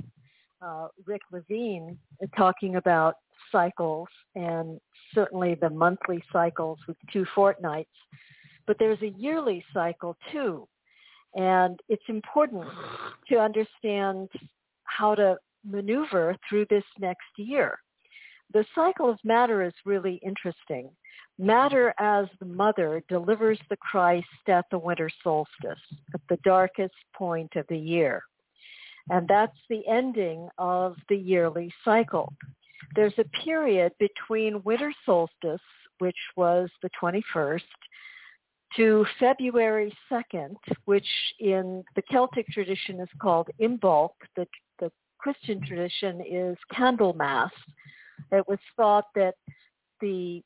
uh, 0.63 0.89
Rick 1.07 1.23
Levine 1.33 1.99
talking 2.37 2.77
about 2.77 3.15
cycles 3.53 4.09
and 4.35 4.81
certainly 5.15 5.55
the 5.55 5.71
monthly 5.71 6.23
cycles 6.33 6.79
with 6.87 6.97
two 7.13 7.25
fortnights, 7.35 7.91
but 8.67 8.77
there's 8.79 9.01
a 9.03 9.15
yearly 9.17 9.65
cycle 9.73 10.17
too, 10.33 10.67
and 11.35 11.79
it's 11.89 12.03
important 12.09 12.65
to 13.29 13.37
understand 13.37 14.29
how 14.85 15.15
to 15.15 15.37
maneuver 15.65 16.37
through 16.49 16.67
this 16.71 16.85
next 16.99 17.29
year. 17.37 17.79
The 18.53 18.65
cycle 18.75 19.11
of 19.11 19.19
matter 19.25 19.63
is 19.63 19.75
really 19.85 20.21
interesting 20.25 20.91
Matter 21.41 21.95
as 21.99 22.27
the 22.41 22.47
mother 22.47 23.01
delivers 23.09 23.61
the 23.71 23.77
Christ 23.77 24.27
at 24.49 24.65
the 24.73 24.79
winter 24.79 25.09
solstice, 25.23 25.79
at 26.13 26.21
the 26.29 26.39
darkest 26.39 26.95
point 27.15 27.55
of 27.55 27.65
the 27.69 27.79
year. 27.79 28.25
And 29.11 29.27
that's 29.27 29.57
the 29.71 29.87
ending 29.89 30.49
of 30.59 30.97
the 31.09 31.17
yearly 31.17 31.73
cycle. 31.85 32.33
There's 32.95 33.15
a 33.19 33.25
period 33.45 33.93
between 33.99 34.63
winter 34.65 34.93
solstice, 35.05 35.61
which 35.99 36.17
was 36.37 36.69
the 36.83 36.91
21st, 37.01 37.63
to 38.77 39.07
February 39.19 39.93
2nd, 40.11 40.57
which 40.85 41.07
in 41.41 41.83
the 41.97 42.03
Celtic 42.11 42.47
tradition 42.49 43.01
is 43.01 43.09
called 43.21 43.49
Imbolc. 43.61 44.11
The, 44.37 44.47
the 44.79 44.91
Christian 45.19 45.65
tradition 45.67 46.21
is 46.21 46.57
Candlemas. 46.73 47.51
It 48.31 48.47
was 48.47 48.59
thought 48.77 49.07
that 49.15 49.35
the 50.01 50.43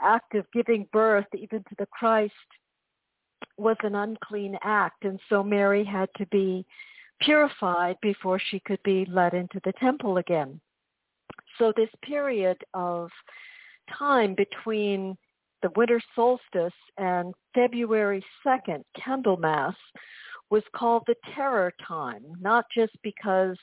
act 0.00 0.34
of 0.34 0.46
giving 0.52 0.86
birth 0.92 1.26
even 1.36 1.60
to 1.60 1.74
the 1.78 1.86
Christ 1.86 2.32
was 3.56 3.76
an 3.82 3.94
unclean 3.94 4.56
act. 4.62 5.04
And 5.04 5.20
so 5.28 5.42
Mary 5.42 5.84
had 5.84 6.08
to 6.16 6.26
be 6.26 6.64
purified 7.20 7.96
before 8.02 8.38
she 8.38 8.60
could 8.60 8.82
be 8.82 9.06
led 9.10 9.34
into 9.34 9.60
the 9.64 9.72
temple 9.80 10.18
again. 10.18 10.60
So 11.58 11.72
this 11.76 11.90
period 12.02 12.58
of 12.74 13.10
time 13.96 14.34
between 14.34 15.16
the 15.62 15.70
winter 15.76 16.00
solstice 16.14 16.72
and 16.98 17.34
February 17.54 18.24
2nd, 18.46 18.84
Candlemas, 18.96 19.74
was 20.50 20.62
called 20.74 21.02
the 21.06 21.16
terror 21.34 21.72
time, 21.86 22.22
not 22.40 22.64
just 22.74 22.92
because, 23.02 23.56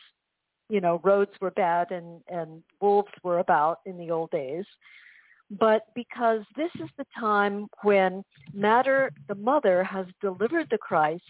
you 0.70 0.82
know, 0.82 1.00
roads 1.04 1.32
were 1.42 1.52
bad 1.52 1.92
and, 1.92 2.22
and 2.28 2.62
wolves 2.82 3.12
were 3.24 3.40
about 3.40 3.80
in 3.86 3.98
the 3.98 4.12
old 4.12 4.30
days, 4.32 4.66
but 5.60 5.84
because 5.96 6.42
this 6.56 6.72
is 6.76 6.90
the 6.98 7.06
time 7.18 7.68
when 7.84 8.24
matter, 8.54 9.12
the 9.28 9.36
mother, 9.36 9.84
has 9.84 10.06
delivered 10.22 10.68
the 10.70 10.78
Christ 10.78 11.24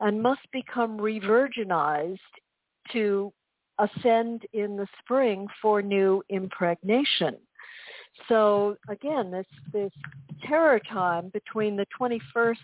and 0.00 0.22
must 0.22 0.40
become 0.52 1.00
re-virginized 1.00 2.18
to 2.92 3.32
ascend 3.78 4.42
in 4.52 4.76
the 4.76 4.86
spring 5.00 5.46
for 5.60 5.82
new 5.82 6.22
impregnation. 6.30 7.36
So 8.28 8.76
again, 8.88 9.30
this 9.30 9.46
this 9.72 9.92
terror 10.46 10.80
time 10.90 11.30
between 11.30 11.76
the 11.76 11.86
21st 11.98 12.56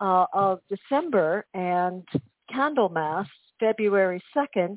uh, 0.00 0.26
of 0.32 0.60
December 0.68 1.44
and 1.54 2.06
Candlemas, 2.52 3.26
February 3.58 4.22
2nd, 4.36 4.76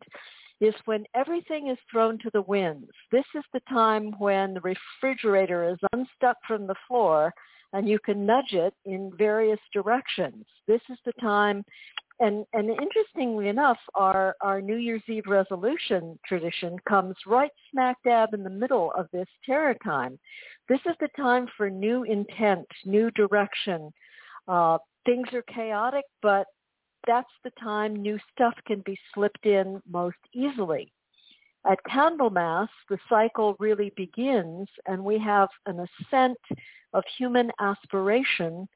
is 0.60 0.74
when 0.85 1.06
everything 1.16 1.68
is 1.68 1.77
thrown 1.92 2.18
to 2.19 2.30
the 2.34 2.42
winds. 2.42 2.92
This 3.11 3.26
is 3.35 3.43
the 3.53 3.61
time 3.69 4.14
when 4.19 4.53
the 4.53 4.61
refrigerator 4.61 5.69
is 5.69 5.77
unstuck 5.93 6.38
from 6.48 6.68
the 6.68 6.76
floor 6.88 7.34
and 7.74 7.88
you 7.88 8.00
can 8.00 8.25
nudge 8.25 8.53
it 8.53 8.74
in 8.85 9.11
various 9.17 9.59
directions. 9.74 10.45
This 10.67 10.82
is 10.90 10.98
the 11.06 11.14
time 11.22 11.64
and, 12.22 12.45
and 12.53 12.69
interestingly 12.69 13.48
enough, 13.48 13.80
our, 13.95 14.35
our 14.41 14.61
New 14.61 14.75
Year's 14.75 15.01
Eve 15.08 15.25
resolution 15.25 16.19
tradition 16.24 16.77
comes 16.88 17.16
right 17.25 17.50
smack 17.72 17.98
dab 18.06 18.35
in 18.35 18.43
the 18.43 18.50
middle 18.50 18.91
of 18.95 19.08
this 19.11 19.27
terror 19.43 19.75
time. 19.83 20.19
This 20.69 20.80
is 20.85 20.95
the 21.00 21.09
time 21.17 21.48
for 21.58 21.67
new 21.67 22.03
intent, 22.03 22.67
new 22.85 23.09
direction. 23.11 23.91
Uh, 24.48 24.77
things 25.03 25.30
are 25.33 25.41
chaotic, 25.51 26.06
but 26.22 26.45
that's 27.08 27.32
the 27.43 27.51
time 27.59 27.95
new 27.95 28.19
stuff 28.32 28.53
can 28.67 28.83
be 28.85 28.98
slipped 29.16 29.48
in 29.48 29.82
most 29.90 30.17
easily. 30.32 30.93
At 31.69 31.83
Candlemas, 31.83 32.69
the 32.90 32.98
cycle 33.07 33.56
really 33.59 33.91
begins 33.95 34.67
and 34.88 35.03
we 35.03 35.19
have 35.19 35.49
an 35.67 35.80
ascent 35.80 36.38
of 36.93 37.03
human 37.17 37.51
aspiration 37.59 38.67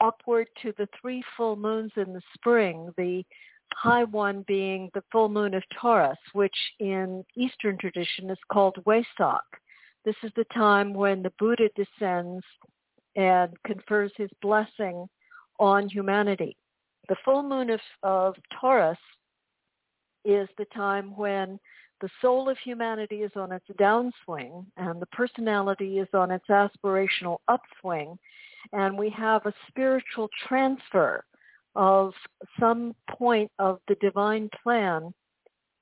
upward 0.00 0.48
to 0.62 0.72
the 0.78 0.88
three 1.00 1.22
full 1.36 1.56
moons 1.56 1.92
in 1.96 2.12
the 2.12 2.22
spring, 2.34 2.92
the 2.96 3.24
high 3.74 4.04
one 4.04 4.44
being 4.46 4.90
the 4.94 5.02
full 5.12 5.28
moon 5.28 5.54
of 5.54 5.62
Taurus, 5.80 6.18
which 6.32 6.56
in 6.78 7.24
Eastern 7.36 7.76
tradition 7.78 8.30
is 8.30 8.38
called 8.50 8.76
Wesak. 8.86 9.40
This 10.04 10.16
is 10.22 10.32
the 10.36 10.46
time 10.54 10.94
when 10.94 11.22
the 11.22 11.32
Buddha 11.38 11.68
descends 11.76 12.44
and 13.16 13.52
confers 13.64 14.12
his 14.16 14.30
blessing 14.40 15.06
on 15.58 15.88
humanity. 15.88 16.56
The 17.08 17.16
full 17.24 17.42
moon 17.42 17.70
of, 17.70 17.80
of 18.02 18.36
Taurus 18.60 18.98
is 20.24 20.48
the 20.58 20.66
time 20.66 21.16
when 21.16 21.58
the 22.00 22.08
soul 22.20 22.48
of 22.48 22.56
humanity 22.58 23.22
is 23.22 23.32
on 23.36 23.52
its 23.52 23.66
downswing 23.78 24.64
and 24.76 25.00
the 25.00 25.06
personality 25.06 25.98
is 25.98 26.08
on 26.14 26.30
its 26.30 26.46
aspirational 26.48 27.38
upswing. 27.48 28.18
And 28.72 28.96
we 28.96 29.10
have 29.10 29.46
a 29.46 29.54
spiritual 29.68 30.28
transfer 30.48 31.24
of 31.76 32.12
some 32.58 32.94
point 33.10 33.50
of 33.58 33.78
the 33.88 33.96
divine 33.96 34.48
plan 34.62 35.12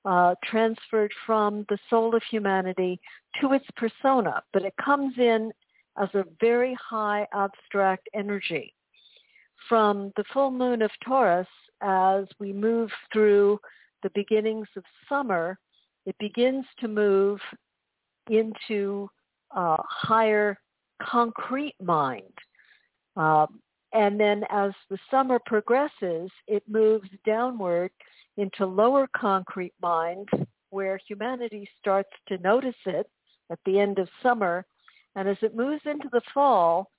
uh, 0.04 0.34
transferred 0.44 1.12
from 1.26 1.64
the 1.68 1.78
soul 1.90 2.14
of 2.14 2.22
humanity 2.30 3.00
to 3.40 3.52
its 3.52 3.66
persona, 3.76 4.42
but 4.52 4.62
it 4.62 4.74
comes 4.82 5.14
in 5.18 5.50
as 6.00 6.08
a 6.14 6.24
very 6.40 6.76
high 6.80 7.26
abstract 7.34 8.08
energy 8.14 8.72
from 9.68 10.12
the 10.16 10.24
full 10.32 10.50
moon 10.50 10.82
of 10.82 10.90
Taurus 11.04 11.48
as 11.82 12.24
we 12.38 12.52
move 12.52 12.90
through 13.12 13.58
the 14.02 14.10
beginnings 14.14 14.68
of 14.76 14.84
summer, 15.08 15.58
it 16.08 16.16
begins 16.18 16.64
to 16.80 16.88
move 16.88 17.38
into 18.30 19.10
uh, 19.54 19.76
higher 19.86 20.58
concrete 21.02 21.74
mind. 21.82 22.32
Uh, 23.14 23.46
and 23.92 24.18
then 24.18 24.42
as 24.48 24.72
the 24.88 24.96
summer 25.10 25.38
progresses, 25.44 26.30
it 26.46 26.62
moves 26.66 27.10
downward 27.26 27.90
into 28.38 28.64
lower 28.64 29.06
concrete 29.14 29.74
mind 29.82 30.30
where 30.70 30.98
humanity 31.06 31.68
starts 31.78 32.10
to 32.28 32.38
notice 32.38 32.74
it 32.86 33.06
at 33.50 33.58
the 33.66 33.78
end 33.78 33.98
of 33.98 34.08
summer. 34.22 34.64
And 35.14 35.28
as 35.28 35.36
it 35.42 35.54
moves 35.54 35.82
into 35.84 36.08
the 36.10 36.22
fall, 36.32 36.90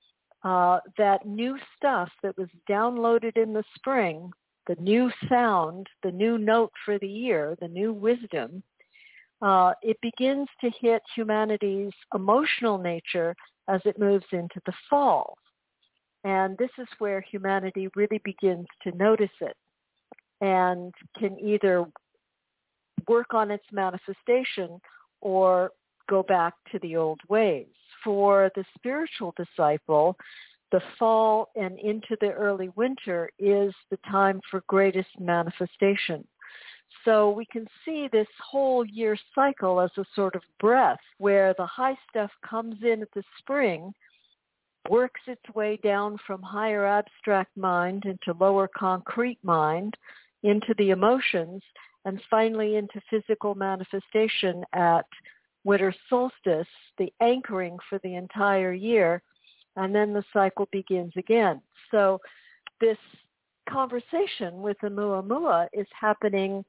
uh, 0.43 0.81
that 0.99 1.25
new 1.25 1.57
stuff 1.75 2.09
that 2.21 2.37
was 2.37 2.49
downloaded 2.69 3.37
in 3.37 3.53
the 3.53 3.63
spring, 3.73 4.29
the 4.67 4.75
new 4.79 5.09
sound, 5.27 5.87
the 6.03 6.11
new 6.11 6.37
note 6.37 6.71
for 6.85 6.99
the 6.99 7.07
year, 7.07 7.57
the 7.59 7.67
new 7.67 7.91
wisdom, 7.91 8.61
uh, 9.41 9.73
it 9.81 9.97
begins 10.01 10.47
to 10.61 10.69
hit 10.81 11.01
humanity's 11.15 11.93
emotional 12.13 12.77
nature 12.77 13.35
as 13.67 13.81
it 13.85 13.99
moves 13.99 14.25
into 14.31 14.59
the 14.65 14.73
fall. 14.89 15.37
And 16.23 16.57
this 16.57 16.71
is 16.77 16.87
where 16.97 17.21
humanity 17.21 17.87
really 17.95 18.19
begins 18.23 18.67
to 18.83 18.91
notice 18.97 19.29
it 19.41 19.55
and 20.41 20.93
can 21.17 21.39
either 21.39 21.85
work 23.07 23.33
on 23.33 23.51
its 23.51 23.63
manifestation 23.71 24.79
or 25.21 25.71
go 26.09 26.23
back 26.23 26.53
to 26.71 26.79
the 26.79 26.95
old 26.95 27.21
ways. 27.29 27.67
For 28.03 28.51
the 28.55 28.65
spiritual 28.75 29.33
disciple, 29.37 30.17
the 30.71 30.81
fall 30.97 31.49
and 31.55 31.79
into 31.79 32.15
the 32.21 32.31
early 32.31 32.69
winter 32.75 33.29
is 33.39 33.73
the 33.89 33.97
time 34.09 34.39
for 34.49 34.63
greatest 34.67 35.09
manifestation. 35.19 36.25
So 37.05 37.31
we 37.31 37.45
can 37.45 37.65
see 37.85 38.09
this 38.11 38.27
whole 38.43 38.85
year 38.85 39.17
cycle 39.33 39.79
as 39.79 39.91
a 39.97 40.05
sort 40.15 40.35
of 40.35 40.41
breath 40.59 40.99
where 41.17 41.53
the 41.57 41.65
high 41.65 41.97
stuff 42.09 42.31
comes 42.47 42.75
in 42.83 43.01
at 43.01 43.11
the 43.13 43.23
spring, 43.39 43.93
works 44.89 45.21
its 45.27 45.41
way 45.55 45.79
down 45.83 46.17
from 46.25 46.41
higher 46.41 46.85
abstract 46.85 47.55
mind 47.55 48.03
into 48.05 48.37
lower 48.39 48.69
concrete 48.77 49.39
mind, 49.43 49.95
into 50.43 50.73
the 50.77 50.89
emotions, 50.89 51.61
and 52.05 52.21
finally 52.29 52.75
into 52.75 53.01
physical 53.09 53.55
manifestation 53.55 54.63
at 54.73 55.05
winter 55.63 55.93
solstice, 56.09 56.67
the 56.97 57.11
anchoring 57.21 57.77
for 57.89 57.99
the 57.99 58.15
entire 58.15 58.73
year, 58.73 59.21
and 59.75 59.93
then 59.93 60.13
the 60.13 60.23
cycle 60.33 60.67
begins 60.71 61.13
again. 61.17 61.61
So 61.91 62.19
this 62.81 62.97
conversation 63.69 64.61
with 64.61 64.77
Oumuamua 64.83 65.67
is 65.73 65.87
happening 65.99 66.63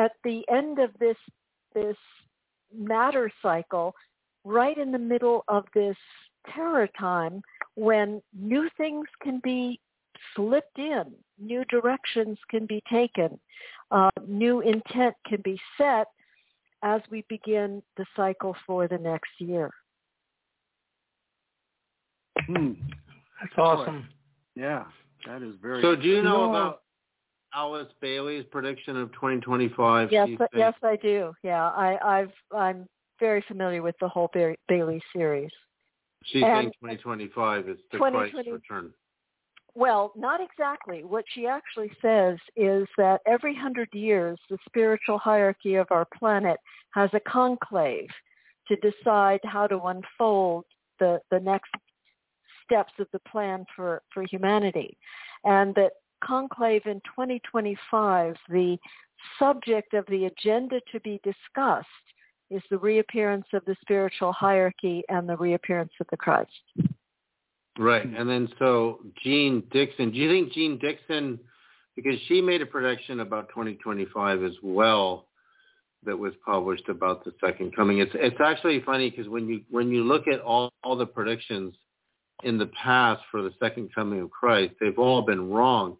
at 0.00 0.12
the 0.24 0.42
end 0.50 0.78
of 0.80 0.90
this 0.98 1.16
this 1.74 1.96
matter 2.76 3.30
cycle, 3.42 3.94
right 4.44 4.76
in 4.76 4.90
the 4.90 4.98
middle 4.98 5.44
of 5.46 5.64
this 5.74 5.96
terror 6.52 6.88
time 6.98 7.42
when 7.74 8.20
new 8.36 8.68
things 8.76 9.06
can 9.22 9.40
be 9.44 9.78
slipped 10.34 10.78
in, 10.78 11.04
new 11.38 11.64
directions 11.66 12.38
can 12.50 12.66
be 12.66 12.82
taken, 12.90 13.38
uh, 13.90 14.10
new 14.26 14.60
intent 14.60 15.14
can 15.26 15.40
be 15.44 15.60
set 15.78 16.08
as 16.82 17.00
we 17.10 17.24
begin 17.28 17.82
the 17.96 18.06
cycle 18.16 18.56
for 18.66 18.88
the 18.88 18.98
next 18.98 19.30
year. 19.38 19.70
Hmm. 22.46 22.72
That's 23.40 23.52
awesome. 23.58 24.08
Yeah, 24.56 24.84
that 25.26 25.42
is 25.42 25.54
very. 25.62 25.82
So 25.82 25.94
do 25.94 26.08
you 26.08 26.22
know 26.22 26.50
about 26.50 26.82
Alice 27.54 27.88
Bailey's 28.00 28.44
prediction 28.50 28.96
of 28.96 29.12
2025? 29.12 30.12
Yes, 30.12 30.28
yes, 30.54 30.74
I 30.82 30.96
do. 30.96 31.32
Yeah, 31.42 31.68
I, 31.70 32.20
I've 32.20 32.32
I'm 32.54 32.86
very 33.18 33.44
familiar 33.48 33.82
with 33.82 33.96
the 34.00 34.08
whole 34.08 34.30
Bailey 34.68 35.02
series. 35.12 35.50
She 36.24 36.42
and 36.42 36.66
thinks 36.66 36.76
2025 36.78 37.68
is 37.68 37.76
the 37.92 37.98
2020 37.98 38.30
Christ's 38.30 38.50
return. 38.50 38.92
Well, 39.74 40.12
not 40.16 40.40
exactly. 40.40 41.04
What 41.04 41.24
she 41.32 41.46
actually 41.46 41.92
says 42.02 42.38
is 42.56 42.88
that 42.98 43.20
every 43.26 43.54
hundred 43.54 43.88
years, 43.92 44.38
the 44.48 44.58
spiritual 44.66 45.18
hierarchy 45.18 45.76
of 45.76 45.86
our 45.90 46.06
planet 46.18 46.58
has 46.92 47.10
a 47.12 47.20
conclave 47.20 48.08
to 48.68 48.76
decide 48.76 49.40
how 49.44 49.66
to 49.68 49.80
unfold 49.84 50.64
the, 50.98 51.20
the 51.30 51.38
next 51.40 51.70
steps 52.64 52.92
of 52.98 53.06
the 53.12 53.20
plan 53.20 53.64
for, 53.74 54.02
for 54.12 54.24
humanity. 54.24 54.96
And 55.44 55.74
that 55.76 55.92
conclave 56.24 56.82
in 56.86 57.00
2025, 57.16 58.36
the 58.48 58.78
subject 59.38 59.94
of 59.94 60.04
the 60.06 60.26
agenda 60.26 60.80
to 60.92 61.00
be 61.00 61.20
discussed 61.24 61.86
is 62.50 62.62
the 62.70 62.78
reappearance 62.78 63.46
of 63.52 63.64
the 63.64 63.76
spiritual 63.80 64.32
hierarchy 64.32 65.02
and 65.08 65.28
the 65.28 65.36
reappearance 65.36 65.92
of 66.00 66.06
the 66.10 66.16
Christ. 66.16 66.50
Right. 67.78 68.04
And 68.04 68.28
then 68.28 68.48
so 68.58 69.00
Jeane 69.22 69.62
Dixon, 69.70 70.10
do 70.10 70.18
you 70.18 70.28
think 70.28 70.52
Jeane 70.52 70.78
Dixon, 70.78 71.38
because 71.96 72.18
she 72.26 72.40
made 72.40 72.60
a 72.60 72.66
prediction 72.66 73.20
about 73.20 73.48
2025 73.50 74.42
as 74.42 74.52
well 74.62 75.26
that 76.04 76.18
was 76.18 76.32
published 76.44 76.88
about 76.88 77.24
the 77.24 77.32
second 77.44 77.74
coming. 77.76 77.98
It's 77.98 78.12
it's 78.14 78.40
actually 78.42 78.82
funny 78.84 79.10
because 79.10 79.28
when 79.28 79.48
you 79.48 79.60
when 79.70 79.90
you 79.90 80.04
look 80.04 80.26
at 80.28 80.40
all, 80.40 80.72
all 80.82 80.96
the 80.96 81.06
predictions 81.06 81.74
in 82.42 82.56
the 82.56 82.70
past 82.82 83.22
for 83.30 83.42
the 83.42 83.52
second 83.60 83.94
coming 83.94 84.20
of 84.20 84.30
Christ, 84.30 84.74
they've 84.80 84.98
all 84.98 85.22
been 85.22 85.50
wrong. 85.50 85.96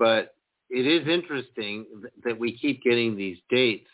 But 0.00 0.34
it 0.70 0.86
is 0.86 1.06
interesting 1.06 1.84
that 2.24 2.38
we 2.38 2.56
keep 2.56 2.82
getting 2.82 3.16
these 3.16 3.36
dates. 3.50 3.88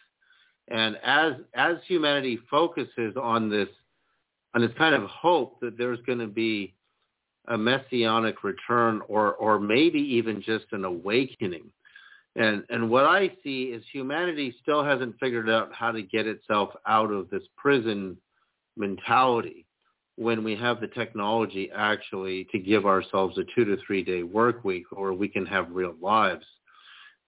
And 0.68 0.96
as 1.04 1.32
as 1.54 1.76
humanity 1.86 2.38
focuses 2.48 3.16
on 3.20 3.50
this 3.50 3.68
on 4.54 4.62
this 4.62 4.70
kind 4.78 4.94
of 4.94 5.02
hope 5.10 5.60
that 5.60 5.76
there's 5.76 6.00
going 6.06 6.20
to 6.20 6.28
be 6.28 6.74
a 7.48 7.58
messianic 7.58 8.44
return 8.44 9.02
or 9.08 9.34
or 9.34 9.58
maybe 9.58 9.98
even 9.98 10.40
just 10.40 10.66
an 10.72 10.84
awakening. 10.84 11.70
And 12.36 12.64
and 12.70 12.88
what 12.88 13.06
I 13.06 13.32
see 13.42 13.64
is 13.64 13.82
humanity 13.92 14.54
still 14.62 14.84
hasn't 14.84 15.18
figured 15.18 15.50
out 15.50 15.74
how 15.74 15.90
to 15.90 16.02
get 16.02 16.28
itself 16.28 16.70
out 16.86 17.10
of 17.10 17.30
this 17.30 17.42
prison 17.56 18.16
mentality 18.76 19.65
when 20.16 20.42
we 20.42 20.56
have 20.56 20.80
the 20.80 20.88
technology 20.88 21.70
actually 21.74 22.46
to 22.50 22.58
give 22.58 22.86
ourselves 22.86 23.38
a 23.38 23.44
two 23.54 23.64
to 23.64 23.76
three 23.86 24.02
day 24.02 24.22
work 24.22 24.64
week 24.64 24.86
or 24.92 25.12
we 25.12 25.28
can 25.28 25.46
have 25.46 25.70
real 25.70 25.94
lives. 26.00 26.44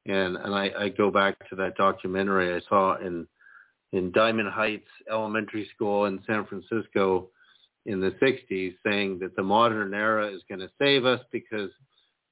And 0.07 0.36
and 0.36 0.55
I, 0.55 0.70
I 0.78 0.89
go 0.89 1.10
back 1.10 1.36
to 1.50 1.57
that 1.57 1.76
documentary 1.76 2.55
I 2.55 2.60
saw 2.68 2.97
in 2.97 3.26
in 3.92 4.12
Diamond 4.12 4.50
Heights 4.50 4.89
Elementary 5.10 5.68
School 5.75 6.07
in 6.07 6.20
San 6.26 6.47
Francisco 6.47 7.28
in 7.86 8.00
the 8.00 8.10
60s 8.23 8.75
saying 8.84 9.18
that 9.20 9.34
the 9.34 9.42
modern 9.42 9.94
era 9.94 10.28
is 10.28 10.42
going 10.49 10.60
to 10.60 10.70
save 10.78 11.07
us 11.07 11.20
because 11.33 11.70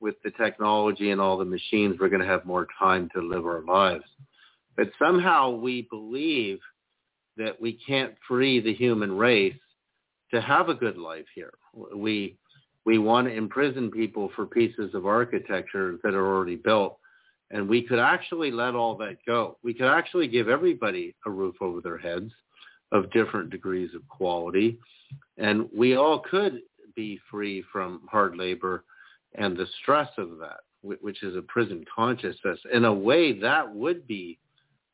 with 0.01 0.17
the 0.23 0.31
technology 0.33 1.11
and 1.11 1.21
all 1.21 1.39
the 1.39 1.45
machines, 1.47 1.97
we're 1.99 2.11
going 2.11 2.21
to 2.21 2.29
have 2.29 2.45
more 2.45 2.67
time 2.79 3.09
to 3.15 3.23
live 3.23 3.47
our 3.47 3.63
lives. 3.63 4.05
But 4.77 4.91
somehow 4.99 5.53
we 5.53 5.89
believe 5.91 6.59
that 7.39 7.59
we 7.61 7.79
can't 7.87 8.15
free 8.29 8.61
the 8.61 8.75
human 8.75 9.17
race 9.17 9.55
to 10.33 10.41
have 10.41 10.69
a 10.69 10.75
good 10.75 10.99
life 10.99 11.27
here. 11.35 11.53
We 11.95 12.37
we 12.85 12.99
want 12.99 13.27
to 13.27 13.35
imprison 13.35 13.91
people 13.91 14.31
for 14.37 14.47
pieces 14.47 14.95
of 14.95 15.07
architecture 15.07 15.99
that 16.05 16.15
are 16.15 16.27
already 16.27 16.55
built. 16.55 16.99
And 17.51 17.69
we 17.69 17.83
could 17.83 17.99
actually 17.99 18.51
let 18.51 18.75
all 18.75 18.97
that 18.99 19.17
go. 19.27 19.59
We 19.63 19.75
could 19.75 19.89
actually 19.89 20.29
give 20.29 20.49
everybody 20.49 21.15
a 21.27 21.31
roof 21.31 21.57
over 21.61 21.81
their 21.81 21.99
heads 21.99 22.31
of 22.93 23.11
different 23.11 23.51
degrees 23.51 23.91
of 23.95 24.07
quality. 24.09 24.79
And 25.37 25.69
we 25.77 25.97
all 25.97 26.21
could 26.21 26.61
be 26.95 27.21
free 27.31 27.65
from 27.73 28.03
hard 28.11 28.37
labor 28.37 28.85
and 29.35 29.57
the 29.57 29.67
stress 29.83 30.09
of 30.17 30.39
that, 30.39 30.61
which 30.83 31.23
is 31.23 31.37
a 31.37 31.43
prison 31.43 31.85
consciousness. 31.95 32.59
In 32.73 32.85
a 32.85 32.95
way, 32.95 33.39
that 33.41 33.73
would 33.73 34.07
be 34.07 34.39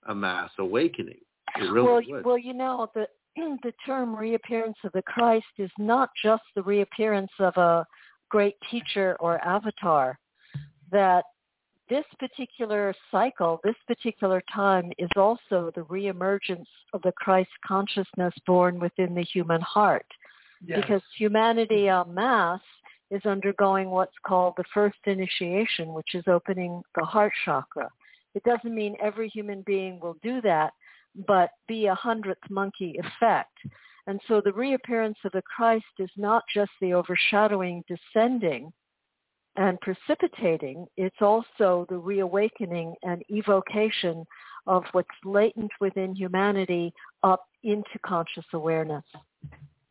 a 0.09 0.15
mass 0.15 0.51
awakening. 0.59 1.21
It 1.57 1.71
really 1.71 1.87
well, 1.87 2.03
would. 2.09 2.25
well, 2.25 2.39
you 2.39 2.55
know, 2.55 2.91
the 2.95 3.07
the 3.63 3.73
term 3.87 4.15
reappearance 4.15 4.77
of 4.85 4.93
the 4.93 5.03
Christ 5.03 5.47
is 5.59 5.71
not 5.79 6.11
just 6.23 6.43
the 6.55 6.63
reappearance 6.63 7.33
of 7.39 7.57
a 7.57 7.87
great 8.31 8.57
teacher 8.71 9.17
or 9.21 9.43
avatar. 9.45 10.19
That 10.91 11.25
this 11.89 12.05
particular 12.19 12.95
cycle, 13.11 13.61
this 13.65 13.77
particular 13.87 14.43
time 14.55 14.93
is 14.99 15.11
also 15.17 15.71
the 15.75 15.83
reemergence 15.83 16.67
of 16.93 17.03
the 17.03 17.13
Christ 17.13 17.51
consciousness 17.67 18.33
born 18.47 18.79
within 18.79 19.15
the 19.15 19.25
human 19.25 19.61
heart. 19.61 20.07
Yes. 20.65 20.81
Because 20.81 21.03
humanity 21.19 21.89
en 21.89 22.15
masse 22.15 22.61
is 23.11 23.25
undergoing 23.27 23.91
what's 23.91 24.17
called 24.27 24.55
the 24.57 24.65
first 24.73 24.97
initiation, 25.05 25.93
which 25.93 26.15
is 26.15 26.25
opening 26.27 26.83
the 26.97 27.05
heart 27.05 27.33
chakra. 27.45 27.91
It 28.35 28.43
doesn't 28.45 28.75
mean 28.75 28.97
every 29.03 29.29
human 29.29 29.63
being 29.67 30.01
will 30.01 30.17
do 30.23 30.41
that, 30.41 30.73
but 31.27 31.51
be 31.69 31.87
a 31.87 31.95
hundredth 31.95 32.49
monkey 32.51 32.99
effect. 32.99 33.57
And 34.07 34.21
so 34.27 34.41
the 34.41 34.53
reappearance 34.53 35.19
of 35.25 35.33
the 35.33 35.43
Christ 35.43 35.85
is 35.99 36.11
not 36.17 36.43
just 36.53 36.73
the 36.81 36.95
overshadowing, 36.95 37.85
descending, 37.87 38.73
and 39.57 39.79
precipitating, 39.81 40.87
it's 40.97 41.21
also 41.21 41.87
the 41.89 41.99
reawakening 41.99 42.95
and 43.03 43.23
evocation 43.31 44.25
of 44.67 44.85
what's 44.93 45.09
latent 45.25 45.71
within 45.81 46.15
humanity 46.15 46.93
up 47.23 47.45
into 47.63 47.99
conscious 48.05 48.47
awareness. 48.55 49.05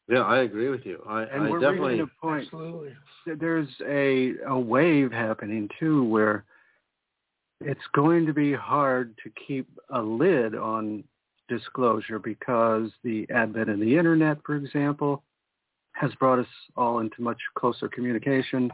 Yeah, 0.08 0.22
I 0.22 0.40
agree 0.40 0.70
with 0.70 0.86
you. 0.86 1.04
I, 1.08 1.24
and 1.24 1.44
I 1.44 1.50
we're 1.50 1.60
definitely 1.60 2.00
reaching 2.00 2.10
a 2.18 2.26
point. 2.26 2.44
Absolutely. 2.46 2.94
There's 3.40 3.70
a 3.88 4.34
a 4.48 4.60
wave 4.60 5.12
happening 5.12 5.70
too, 5.80 6.04
where 6.06 6.44
it's 7.62 7.80
going 7.94 8.26
to 8.26 8.34
be 8.34 8.52
hard 8.54 9.16
to 9.24 9.32
keep 9.48 9.70
a 9.92 10.02
lid 10.02 10.56
on 10.56 11.04
disclosure 11.52 12.18
because 12.18 12.90
the 13.04 13.28
advent 13.30 13.70
of 13.70 13.80
the 13.80 13.98
internet, 13.98 14.38
for 14.46 14.56
example, 14.56 15.24
has 15.94 16.12
brought 16.16 16.40
us 16.40 16.48
all 16.78 17.00
into 17.00 17.22
much 17.22 17.40
closer 17.58 17.90
communication. 17.90 18.72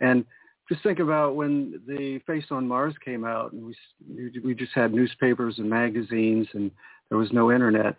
And 0.00 0.24
just 0.68 0.82
think 0.82 0.98
about 0.98 1.36
when 1.36 1.80
the 1.86 2.18
Face 2.26 2.44
on 2.50 2.66
Mars 2.66 2.94
came 3.04 3.24
out, 3.24 3.52
and 3.52 3.64
we 3.64 4.40
we 4.44 4.54
just 4.54 4.72
had 4.74 4.92
newspapers 4.92 5.58
and 5.58 5.70
magazines, 5.70 6.48
and 6.52 6.70
there 7.08 7.18
was 7.18 7.32
no 7.32 7.52
internet. 7.52 7.96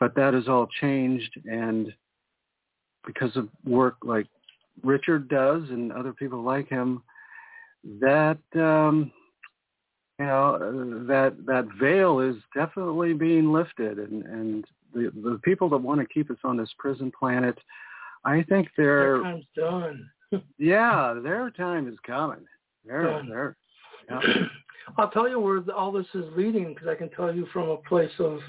But 0.00 0.14
that 0.16 0.34
has 0.34 0.48
all 0.48 0.66
changed, 0.80 1.38
and 1.44 1.92
because 3.06 3.36
of 3.36 3.48
work 3.64 3.96
like 4.02 4.26
Richard 4.82 5.28
does 5.28 5.62
and 5.68 5.92
other 5.92 6.12
people 6.12 6.42
like 6.42 6.68
him, 6.68 7.02
that 8.00 8.38
um, 8.56 9.12
you 10.18 10.26
know 10.26 11.04
that 11.06 11.34
that 11.46 11.66
veil 11.80 12.20
is 12.20 12.36
definitely 12.54 13.12
being 13.14 13.52
lifted, 13.52 13.98
and 13.98 14.24
and 14.24 14.64
the 14.94 15.10
the 15.22 15.40
people 15.44 15.68
that 15.70 15.78
want 15.78 16.00
to 16.00 16.06
keep 16.06 16.30
us 16.30 16.38
on 16.44 16.56
this 16.56 16.70
prison 16.78 17.12
planet, 17.18 17.58
I 18.24 18.42
think 18.48 18.68
they're 18.76 19.14
their 19.14 19.22
time's 19.22 19.44
done. 19.56 20.10
yeah, 20.58 21.14
their 21.22 21.50
time 21.50 21.88
is 21.88 21.98
coming. 22.06 22.44
They're 22.84 23.04
Done. 23.04 23.28
they're 23.28 23.56
yeah. 24.10 24.20
I'll 24.98 25.10
tell 25.10 25.28
you 25.28 25.38
where 25.38 25.62
all 25.74 25.92
this 25.92 26.06
is 26.14 26.24
leading 26.36 26.74
because 26.74 26.88
I 26.88 26.94
can 26.94 27.08
tell 27.10 27.34
you 27.34 27.46
from 27.52 27.68
a 27.68 27.76
place 27.76 28.10
of 28.18 28.40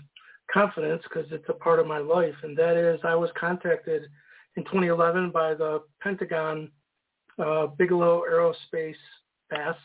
confidence 0.52 1.04
because 1.04 1.32
it's 1.32 1.48
a 1.48 1.54
part 1.54 1.80
of 1.80 1.88
my 1.88 2.00
life, 2.00 2.34
and 2.44 2.58
that 2.58 2.76
is 2.76 3.00
I 3.04 3.16
was 3.16 3.30
contacted 3.40 4.04
in 4.56 4.64
2011 4.66 5.32
by 5.32 5.54
the 5.54 5.84
Pentagon, 6.02 6.70
uh, 7.40 7.68
Bigelow 7.68 8.24
Aerospace 8.30 8.96
BAS, 9.50 9.76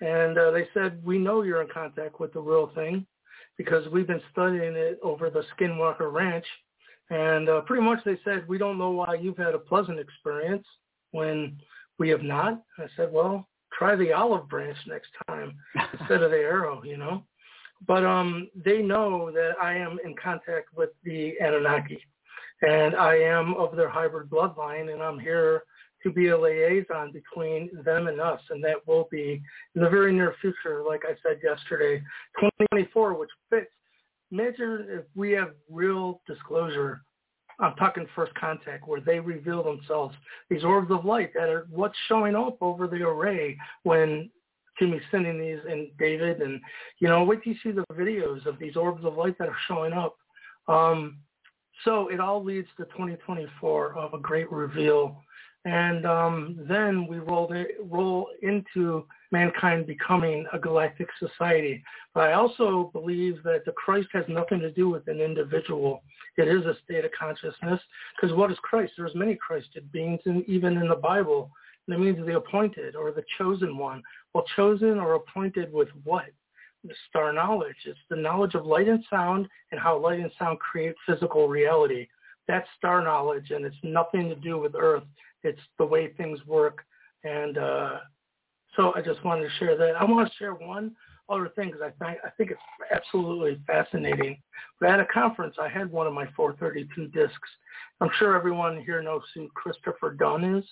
and 0.00 0.36
uh, 0.38 0.50
they 0.50 0.68
said 0.74 1.04
we 1.04 1.18
know 1.18 1.42
you're 1.42 1.62
in 1.62 1.68
contact 1.68 2.20
with 2.20 2.32
the 2.32 2.40
real 2.40 2.70
thing 2.74 3.06
because 3.56 3.88
we've 3.88 4.06
been 4.06 4.22
studying 4.32 4.74
it 4.74 4.98
over 5.02 5.30
the 5.30 5.42
Skinwalker 5.56 6.12
Ranch, 6.12 6.44
and 7.10 7.48
uh, 7.48 7.60
pretty 7.62 7.82
much 7.82 8.00
they 8.04 8.18
said 8.24 8.46
we 8.48 8.58
don't 8.58 8.78
know 8.78 8.90
why 8.90 9.14
you've 9.14 9.38
had 9.38 9.54
a 9.54 9.58
pleasant 9.58 9.98
experience 9.98 10.66
when 11.12 11.56
we 11.98 12.08
have 12.10 12.22
not. 12.22 12.62
I 12.78 12.86
said, 12.96 13.12
well, 13.12 13.48
try 13.72 13.96
the 13.96 14.12
olive 14.12 14.48
branch 14.48 14.76
next 14.86 15.08
time 15.26 15.54
instead 15.98 16.22
of 16.22 16.30
the 16.30 16.36
arrow, 16.36 16.82
you 16.84 16.96
know. 16.96 17.24
But 17.86 18.04
um, 18.04 18.48
they 18.64 18.80
know 18.80 19.30
that 19.32 19.52
I 19.60 19.74
am 19.74 19.98
in 20.04 20.14
contact 20.22 20.68
with 20.74 20.90
the 21.04 21.34
Anunnaki, 21.40 22.00
and 22.62 22.94
I 22.94 23.16
am 23.16 23.54
of 23.54 23.76
their 23.76 23.88
hybrid 23.88 24.30
bloodline, 24.30 24.92
and 24.92 25.02
I'm 25.02 25.18
here 25.18 25.64
to 26.06 26.12
be 26.12 26.28
a 26.28 26.38
liaison 26.38 27.10
between 27.12 27.68
them 27.84 28.06
and 28.06 28.20
us, 28.20 28.40
and 28.50 28.62
that 28.62 28.86
will 28.86 29.08
be 29.10 29.42
in 29.74 29.82
the 29.82 29.88
very 29.90 30.12
near 30.12 30.34
future, 30.40 30.84
like 30.86 31.02
I 31.04 31.14
said 31.22 31.40
yesterday, 31.42 31.98
2024, 32.38 33.14
which 33.14 33.30
fits. 33.50 33.66
Imagine 34.30 34.86
if 34.88 35.04
we 35.14 35.32
have 35.32 35.50
real 35.68 36.20
disclosure 36.26 37.00
I'm 37.58 37.74
talking 37.76 38.06
first 38.14 38.34
contact 38.34 38.86
where 38.86 39.00
they 39.00 39.18
reveal 39.18 39.62
themselves, 39.62 40.14
these 40.50 40.62
orbs 40.62 40.90
of 40.90 41.04
light 41.04 41.32
that 41.34 41.48
are 41.48 41.66
what's 41.70 41.96
showing 42.08 42.34
up 42.34 42.58
over 42.60 42.86
the 42.86 43.02
array 43.02 43.56
when 43.82 44.30
Jimmy's 44.78 45.02
sending 45.10 45.40
these 45.40 45.60
and 45.68 45.88
David 45.98 46.42
and 46.42 46.60
you 46.98 47.08
know, 47.08 47.24
wait 47.24 47.42
till 47.42 47.54
you 47.54 47.58
see 47.62 47.70
the 47.70 47.84
videos 47.94 48.44
of 48.46 48.58
these 48.58 48.76
orbs 48.76 49.04
of 49.04 49.16
light 49.16 49.38
that 49.38 49.48
are 49.48 49.56
showing 49.68 49.94
up. 49.94 50.16
Um, 50.68 51.18
so 51.84 52.08
it 52.08 52.20
all 52.20 52.44
leads 52.44 52.68
to 52.76 52.84
2024 52.84 53.94
of 53.94 54.12
a 54.12 54.18
great 54.18 54.50
reveal. 54.50 55.22
And 55.66 56.06
um, 56.06 56.64
then 56.68 57.08
we 57.08 57.18
roll, 57.18 57.52
it, 57.52 57.72
roll 57.90 58.28
into 58.40 59.04
mankind 59.32 59.84
becoming 59.84 60.46
a 60.52 60.60
galactic 60.60 61.08
society. 61.18 61.82
But 62.14 62.28
I 62.28 62.34
also 62.34 62.90
believe 62.92 63.42
that 63.42 63.64
the 63.66 63.72
Christ 63.72 64.06
has 64.12 64.24
nothing 64.28 64.60
to 64.60 64.70
do 64.70 64.88
with 64.88 65.08
an 65.08 65.20
individual. 65.20 66.04
It 66.38 66.46
is 66.46 66.64
a 66.66 66.76
state 66.84 67.04
of 67.04 67.10
consciousness. 67.18 67.80
Because 68.14 68.36
what 68.36 68.52
is 68.52 68.58
Christ? 68.62 68.92
There's 68.96 69.16
many 69.16 69.34
Christed 69.34 69.90
beings, 69.90 70.20
in, 70.24 70.44
even 70.46 70.76
in 70.76 70.86
the 70.86 70.94
Bible. 70.94 71.50
That 71.88 71.98
means 71.98 72.24
the 72.24 72.36
appointed 72.36 72.94
or 72.94 73.10
the 73.10 73.24
chosen 73.36 73.76
one. 73.76 74.04
Well, 74.34 74.44
chosen 74.54 75.00
or 75.00 75.14
appointed 75.14 75.72
with 75.72 75.88
what? 76.04 76.26
The 76.84 76.94
star 77.08 77.32
knowledge. 77.32 77.74
It's 77.86 77.98
the 78.08 78.14
knowledge 78.14 78.54
of 78.54 78.66
light 78.66 78.86
and 78.86 79.02
sound 79.10 79.48
and 79.72 79.80
how 79.80 79.98
light 79.98 80.20
and 80.20 80.30
sound 80.38 80.60
create 80.60 80.94
physical 81.08 81.48
reality. 81.48 82.06
That's 82.46 82.68
star 82.78 83.02
knowledge, 83.02 83.50
and 83.50 83.64
it's 83.64 83.76
nothing 83.82 84.28
to 84.28 84.36
do 84.36 84.58
with 84.58 84.76
Earth. 84.78 85.02
It's 85.46 85.60
the 85.78 85.86
way 85.86 86.12
things 86.12 86.38
work. 86.46 86.84
And 87.24 87.58
uh, 87.58 87.98
so 88.76 88.92
I 88.94 89.00
just 89.00 89.24
wanted 89.24 89.42
to 89.42 89.50
share 89.58 89.76
that. 89.76 89.94
I 89.98 90.04
want 90.04 90.28
to 90.28 90.34
share 90.36 90.54
one 90.54 90.92
other 91.28 91.48
thing 91.56 91.70
because 91.70 91.82
I 91.82 92.04
think 92.04 92.18
I 92.24 92.30
think 92.30 92.50
it's 92.50 92.60
absolutely 92.94 93.60
fascinating. 93.66 94.40
But 94.80 94.90
at 94.90 95.00
a 95.00 95.06
conference, 95.06 95.56
I 95.60 95.68
had 95.68 95.90
one 95.90 96.06
of 96.06 96.12
my 96.12 96.26
432 96.36 97.08
discs. 97.08 97.50
I'm 98.00 98.10
sure 98.18 98.36
everyone 98.36 98.82
here 98.84 99.02
knows 99.02 99.22
who 99.34 99.48
Christopher 99.54 100.14
Dunn 100.14 100.44
is 100.44 100.64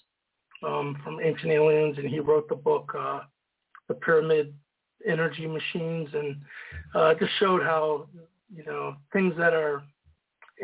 um, 0.62 0.96
from 1.02 1.20
Ancient 1.20 1.50
Aliens, 1.50 1.98
and 1.98 2.08
he 2.08 2.20
wrote 2.20 2.48
the 2.48 2.56
book 2.56 2.92
uh, 2.98 3.20
The 3.88 3.94
Pyramid 3.94 4.54
Energy 5.06 5.46
Machines, 5.46 6.08
and 6.12 6.36
uh, 6.94 7.14
just 7.14 7.32
showed 7.38 7.62
how 7.62 8.06
you 8.54 8.64
know 8.64 8.94
things 9.12 9.34
that 9.36 9.54
are 9.54 9.82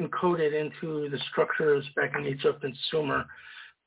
encoded 0.01 0.53
into 0.59 1.09
the 1.11 1.19
structures 1.31 1.85
back 1.97 2.13
in 2.17 2.27
Egypt 2.27 2.63
and 2.65 2.77
Sumer. 2.91 3.25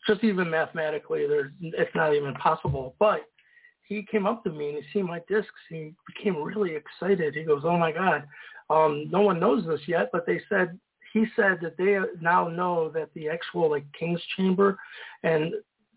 Just 0.07 0.23
even 0.23 0.49
mathematically, 0.49 1.27
there's, 1.27 1.51
it's 1.61 1.95
not 1.95 2.13
even 2.13 2.33
possible. 2.35 2.95
But 2.99 3.21
he 3.83 4.05
came 4.09 4.25
up 4.25 4.43
to 4.43 4.51
me 4.51 4.69
and 4.69 4.77
he 4.77 4.83
seen 4.91 5.07
my 5.07 5.21
discs. 5.27 5.51
He 5.69 5.93
became 6.07 6.41
really 6.41 6.75
excited. 6.75 7.35
He 7.35 7.43
goes, 7.43 7.61
"Oh 7.63 7.77
my 7.77 7.91
God, 7.91 8.23
um, 8.69 9.09
no 9.09 9.21
one 9.21 9.39
knows 9.39 9.65
this 9.65 9.81
yet, 9.87 10.09
but 10.11 10.25
they 10.25 10.41
said 10.49 10.77
he 11.13 11.25
said 11.35 11.59
that 11.61 11.77
they 11.77 11.97
now 12.21 12.47
know 12.47 12.89
that 12.89 13.13
the 13.13 13.29
actual 13.29 13.69
like 13.69 13.85
King's 13.97 14.21
Chamber, 14.35 14.77
and 15.21 15.53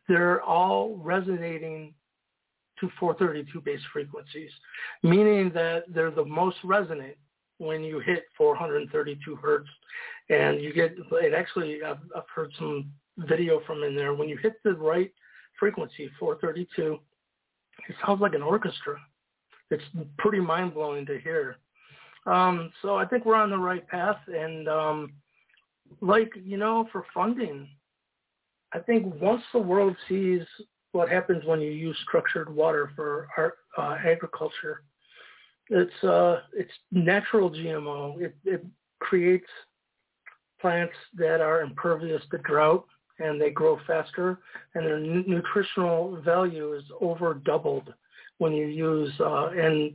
they're 0.09 0.43
all 0.43 0.97
resonating 0.97 1.95
to 2.81 2.91
432 3.01 3.61
base 3.63 3.81
frequencies, 3.93 4.51
meaning 5.03 5.51
that 5.55 5.85
they're 5.89 6.11
the 6.11 6.25
most 6.25 6.59
resonant 6.63 7.17
when 7.59 7.83
you 7.83 8.01
hit 8.01 8.25
432 8.37 9.37
hertz, 9.37 9.69
and 10.29 10.61
you 10.61 10.75
get 10.75 10.95
it. 11.13 11.33
Actually, 11.33 11.83
I've, 11.83 11.99
I've 12.15 12.29
heard 12.35 12.53
some 12.59 12.91
video 13.19 13.61
from 13.67 13.83
in 13.83 13.97
there 13.97 14.15
when 14.15 14.29
you 14.29 14.37
hit 14.37 14.55
the 14.65 14.75
right 14.75 15.13
frequency, 15.59 16.11
432 16.19 16.99
it 17.89 17.97
sounds 18.05 18.21
like 18.21 18.35
an 18.35 18.43
orchestra. 18.43 18.97
It's 19.71 19.85
pretty 20.19 20.41
mind 20.41 20.75
blowing 20.75 21.07
to 21.07 21.19
hear. 21.19 21.57
Um, 22.27 22.73
so 22.83 22.97
I 22.97 23.05
think 23.05 23.25
we're 23.25 23.37
on 23.37 23.51
the 23.51 23.59
right 23.59 23.87
path, 23.89 24.19
and 24.27 24.69
um, 24.69 25.13
like 26.01 26.33
you 26.43 26.57
know, 26.57 26.89
for 26.91 27.05
funding, 27.15 27.69
I 28.73 28.81
think 28.81 29.15
once 29.21 29.43
the 29.53 29.61
world 29.61 29.97
sees 30.09 30.43
what 30.93 31.09
happens 31.09 31.45
when 31.45 31.61
you 31.61 31.71
use 31.71 31.97
structured 32.03 32.53
water 32.53 32.91
for 32.97 33.29
art, 33.37 33.59
uh, 33.79 33.97
agriculture, 34.05 34.83
it's 35.69 36.05
uh, 36.05 36.41
it's 36.53 36.73
natural 36.91 37.51
GMO. 37.51 38.21
It, 38.21 38.37
it 38.45 38.65
creates 38.99 39.47
plants 40.61 40.95
that 41.17 41.41
are 41.41 41.63
impervious 41.63 42.23
to 42.31 42.39
drought 42.39 42.87
and 43.19 43.41
they 43.41 43.51
grow 43.51 43.79
faster, 43.87 44.39
and 44.75 44.87
their 44.87 44.97
n- 44.97 45.25
nutritional 45.27 46.21
value 46.23 46.75
is 46.75 46.85
over 47.01 47.35
doubled 47.35 47.93
when 48.39 48.53
you 48.53 48.67
use 48.67 49.13
uh, 49.21 49.49
and 49.49 49.95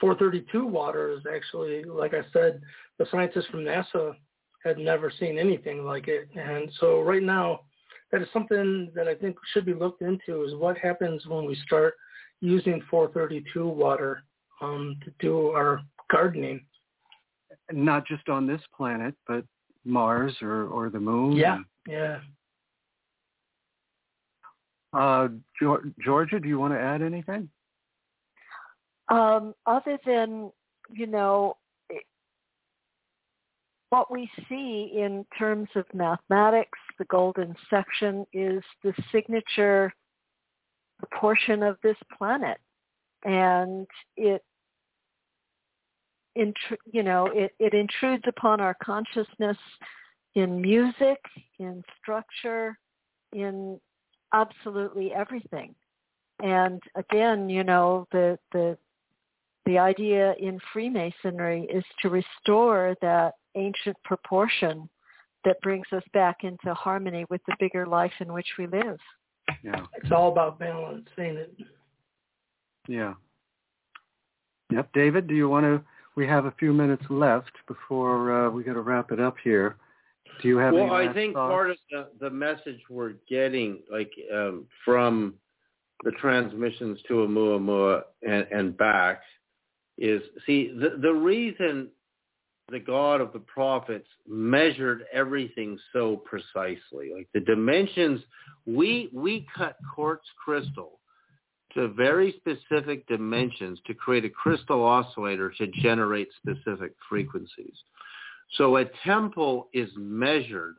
432 0.00 0.64
water 0.64 1.12
is 1.12 1.22
actually, 1.32 1.84
like 1.84 2.14
I 2.14 2.22
said, 2.32 2.62
the 2.98 3.06
scientists 3.10 3.46
from 3.50 3.60
NASA 3.60 4.14
had 4.64 4.78
never 4.78 5.12
seen 5.18 5.38
anything 5.38 5.84
like 5.84 6.08
it, 6.08 6.28
and 6.34 6.70
so 6.78 7.02
right 7.02 7.22
now, 7.22 7.60
that 8.12 8.22
is 8.22 8.28
something 8.32 8.90
that 8.94 9.08
I 9.08 9.14
think 9.14 9.36
should 9.52 9.64
be 9.64 9.74
looked 9.74 10.02
into 10.02 10.44
is 10.44 10.54
what 10.54 10.76
happens 10.78 11.26
when 11.26 11.46
we 11.46 11.54
start 11.66 11.94
using 12.40 12.82
432 12.90 13.66
water 13.66 14.24
um, 14.60 14.96
to 15.04 15.12
do 15.20 15.48
our 15.48 15.80
gardening. 16.10 16.60
Not 17.72 18.06
just 18.06 18.28
on 18.28 18.46
this 18.46 18.60
planet, 18.76 19.14
but 19.26 19.44
Mars 19.84 20.34
or, 20.42 20.64
or 20.66 20.90
the 20.90 21.00
moon. 21.00 21.36
Yeah, 21.36 21.58
yeah. 21.88 22.18
Uh, 24.92 25.28
Georgia, 26.02 26.40
do 26.40 26.48
you 26.48 26.58
want 26.58 26.74
to 26.74 26.80
add 26.80 27.02
anything? 27.02 27.48
Um, 29.08 29.54
other 29.66 29.98
than, 30.06 30.50
you 30.90 31.06
know, 31.06 31.56
what 33.90 34.10
we 34.10 34.30
see 34.48 34.92
in 34.96 35.26
terms 35.36 35.68
of 35.74 35.84
mathematics, 35.92 36.78
the 36.98 37.04
golden 37.06 37.54
section 37.68 38.24
is 38.32 38.62
the 38.84 38.94
signature 39.12 39.92
portion 41.12 41.62
of 41.62 41.76
this 41.82 41.96
planet. 42.16 42.58
And 43.24 43.86
it, 44.16 44.42
you 46.34 47.02
know, 47.02 47.26
it, 47.26 47.52
it 47.58 47.74
intrudes 47.74 48.24
upon 48.28 48.60
our 48.60 48.76
consciousness 48.82 49.58
in 50.36 50.60
music, 50.60 51.18
in 51.58 51.82
structure, 52.00 52.78
in 53.32 53.80
absolutely 54.32 55.12
everything. 55.12 55.74
And 56.42 56.82
again, 56.96 57.48
you 57.48 57.64
know, 57.64 58.06
the 58.12 58.38
the 58.52 58.76
the 59.66 59.78
idea 59.78 60.34
in 60.40 60.58
Freemasonry 60.72 61.64
is 61.64 61.84
to 62.02 62.08
restore 62.08 62.96
that 63.02 63.34
ancient 63.54 63.96
proportion 64.04 64.88
that 65.44 65.60
brings 65.62 65.86
us 65.92 66.02
back 66.12 66.38
into 66.42 66.74
harmony 66.74 67.24
with 67.30 67.40
the 67.46 67.54
bigger 67.58 67.86
life 67.86 68.12
in 68.20 68.32
which 68.32 68.46
we 68.58 68.66
live. 68.66 68.98
Yeah. 69.62 69.84
It's 69.96 70.12
all 70.12 70.32
about 70.32 70.58
balance, 70.58 71.08
ain't 71.18 71.38
it? 71.38 71.54
Yeah. 72.88 73.14
Yep. 74.70 74.90
David, 74.92 75.26
do 75.26 75.34
you 75.34 75.48
want 75.48 75.64
to? 75.64 75.82
We 76.16 76.26
have 76.26 76.44
a 76.44 76.54
few 76.58 76.72
minutes 76.72 77.04
left 77.08 77.52
before 77.66 78.46
uh, 78.46 78.50
we 78.50 78.64
got 78.64 78.74
to 78.74 78.80
wrap 78.80 79.12
it 79.12 79.20
up 79.20 79.36
here. 79.42 79.76
Do 80.42 80.48
you 80.48 80.58
have 80.58 80.74
well, 80.74 80.92
I 80.92 81.12
think 81.12 81.34
thoughts? 81.34 81.50
part 81.50 81.70
of 81.70 81.76
the, 81.90 82.08
the 82.20 82.30
message 82.30 82.80
we're 82.88 83.14
getting, 83.28 83.80
like 83.90 84.10
um, 84.34 84.66
from 84.84 85.34
the 86.04 86.12
transmissions 86.12 86.98
to 87.08 87.14
Oumuamua 87.14 88.02
and, 88.26 88.46
and 88.50 88.76
back, 88.76 89.22
is 89.98 90.22
see 90.46 90.72
the 90.72 90.98
the 91.00 91.12
reason 91.12 91.88
the 92.70 92.78
God 92.78 93.20
of 93.20 93.32
the 93.32 93.40
prophets 93.40 94.06
measured 94.26 95.04
everything 95.12 95.78
so 95.92 96.16
precisely, 96.16 97.12
like 97.14 97.28
the 97.34 97.40
dimensions. 97.40 98.20
We 98.66 99.10
we 99.12 99.46
cut 99.56 99.76
quartz 99.94 100.26
crystal 100.42 101.00
to 101.74 101.88
very 101.88 102.34
specific 102.38 103.06
dimensions 103.06 103.78
to 103.86 103.94
create 103.94 104.24
a 104.24 104.30
crystal 104.30 104.84
oscillator 104.84 105.52
to 105.58 105.66
generate 105.82 106.28
specific 106.36 106.92
frequencies. 107.08 107.74
So 108.52 108.76
a 108.76 108.84
temple 109.04 109.68
is 109.72 109.90
measured 109.96 110.76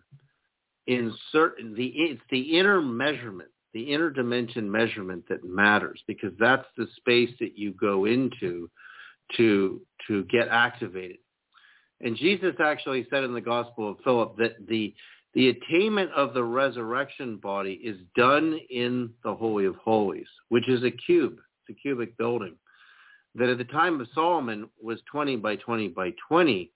in 0.87 1.13
certain 1.31 1.73
the 1.73 1.87
it's 1.87 2.21
the 2.29 2.59
inner 2.59 2.81
measurement, 2.81 3.49
the 3.73 3.93
inner 3.93 4.09
dimension 4.09 4.69
measurement 4.69 5.23
that 5.29 5.45
matters 5.45 6.01
because 6.07 6.33
that's 6.39 6.67
the 6.77 6.87
space 6.97 7.31
that 7.39 7.57
you 7.57 7.71
go 7.73 8.05
into 8.05 8.69
to 9.37 9.81
to 10.07 10.23
get 10.25 10.47
activated. 10.49 11.17
And 12.01 12.17
Jesus 12.17 12.55
actually 12.59 13.05
said 13.09 13.23
in 13.23 13.33
the 13.33 13.41
Gospel 13.41 13.91
of 13.91 13.97
Philip 14.03 14.37
that 14.37 14.67
the 14.67 14.93
the 15.33 15.49
attainment 15.49 16.11
of 16.11 16.33
the 16.33 16.43
resurrection 16.43 17.37
body 17.37 17.79
is 17.83 17.97
done 18.17 18.59
in 18.69 19.11
the 19.23 19.33
Holy 19.33 19.65
of 19.65 19.75
Holies, 19.77 20.27
which 20.49 20.67
is 20.67 20.83
a 20.83 20.91
cube, 20.91 21.39
it's 21.67 21.77
a 21.77 21.81
cubic 21.81 22.17
building. 22.17 22.55
That 23.35 23.47
at 23.47 23.57
the 23.57 23.63
time 23.63 24.01
of 24.01 24.07
Solomon 24.13 24.67
was 24.81 24.99
20 25.09 25.37
by 25.37 25.55
20 25.55 25.87
by 25.89 26.11
20 26.27 26.69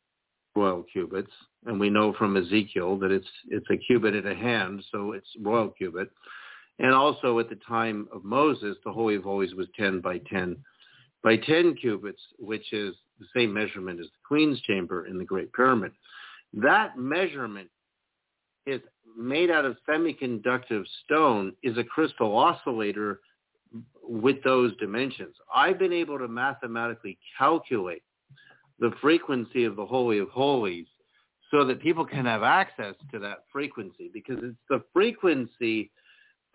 royal 0.56 0.84
cubits, 0.84 1.32
and 1.66 1.80
we 1.80 1.90
know 1.90 2.14
from 2.14 2.38
Ezekiel 2.38 2.98
that 3.00 3.12
it's 3.12 3.28
it's 3.50 3.68
a 3.72 3.78
cubit 3.78 4.16
and 4.16 4.28
a 4.28 4.36
hand, 4.36 4.84
so 4.92 5.12
it's 5.12 5.28
royal 5.42 5.70
cubit. 5.70 6.10
And 6.80 6.94
also 6.94 7.40
at 7.40 7.50
the 7.50 7.60
time 7.68 8.08
of 8.12 8.24
Moses, 8.24 8.76
the 8.84 8.92
Holy 8.92 9.16
of 9.16 9.24
Holies 9.24 9.54
was 9.56 9.68
10 9.78 10.02
by 10.02 10.20
10 10.30 10.58
by 11.24 11.38
10 11.38 11.76
cubits, 11.76 12.22
which 12.38 12.72
is 12.74 12.94
the 13.20 13.26
same 13.36 13.54
measurement 13.54 14.00
as 14.00 14.08
the 14.08 14.28
Queen's 14.28 14.62
Chamber 14.62 15.08
in 15.08 15.18
the 15.18 15.26
Great 15.26 15.52
Pyramid. 15.54 15.92
That 16.54 16.98
measurement 16.98 17.70
is 18.66 18.82
made 19.18 19.50
out 19.50 19.66
of 19.66 19.78
semiconductive 19.88 20.84
stone 21.04 21.54
is 21.64 21.78
a 21.78 21.84
crystal 21.84 22.36
oscillator 22.38 23.22
with 24.04 24.44
those 24.44 24.76
dimensions. 24.78 25.36
I've 25.54 25.80
been 25.80 25.94
able 25.94 26.20
to 26.20 26.28
mathematically 26.28 27.18
calculate 27.38 28.04
the 28.80 28.92
frequency 29.02 29.64
of 29.64 29.76
the 29.76 29.86
Holy 29.86 30.20
of 30.20 30.30
Holies 30.30 30.88
so 31.52 31.64
that 31.66 31.82
people 31.82 32.06
can 32.06 32.26
have 32.26 32.44
access 32.44 32.96
to 33.12 33.20
that 33.20 33.44
frequency 33.52 34.10
because 34.14 34.38
it's 34.42 34.58
the 34.70 34.84
frequency 34.94 35.92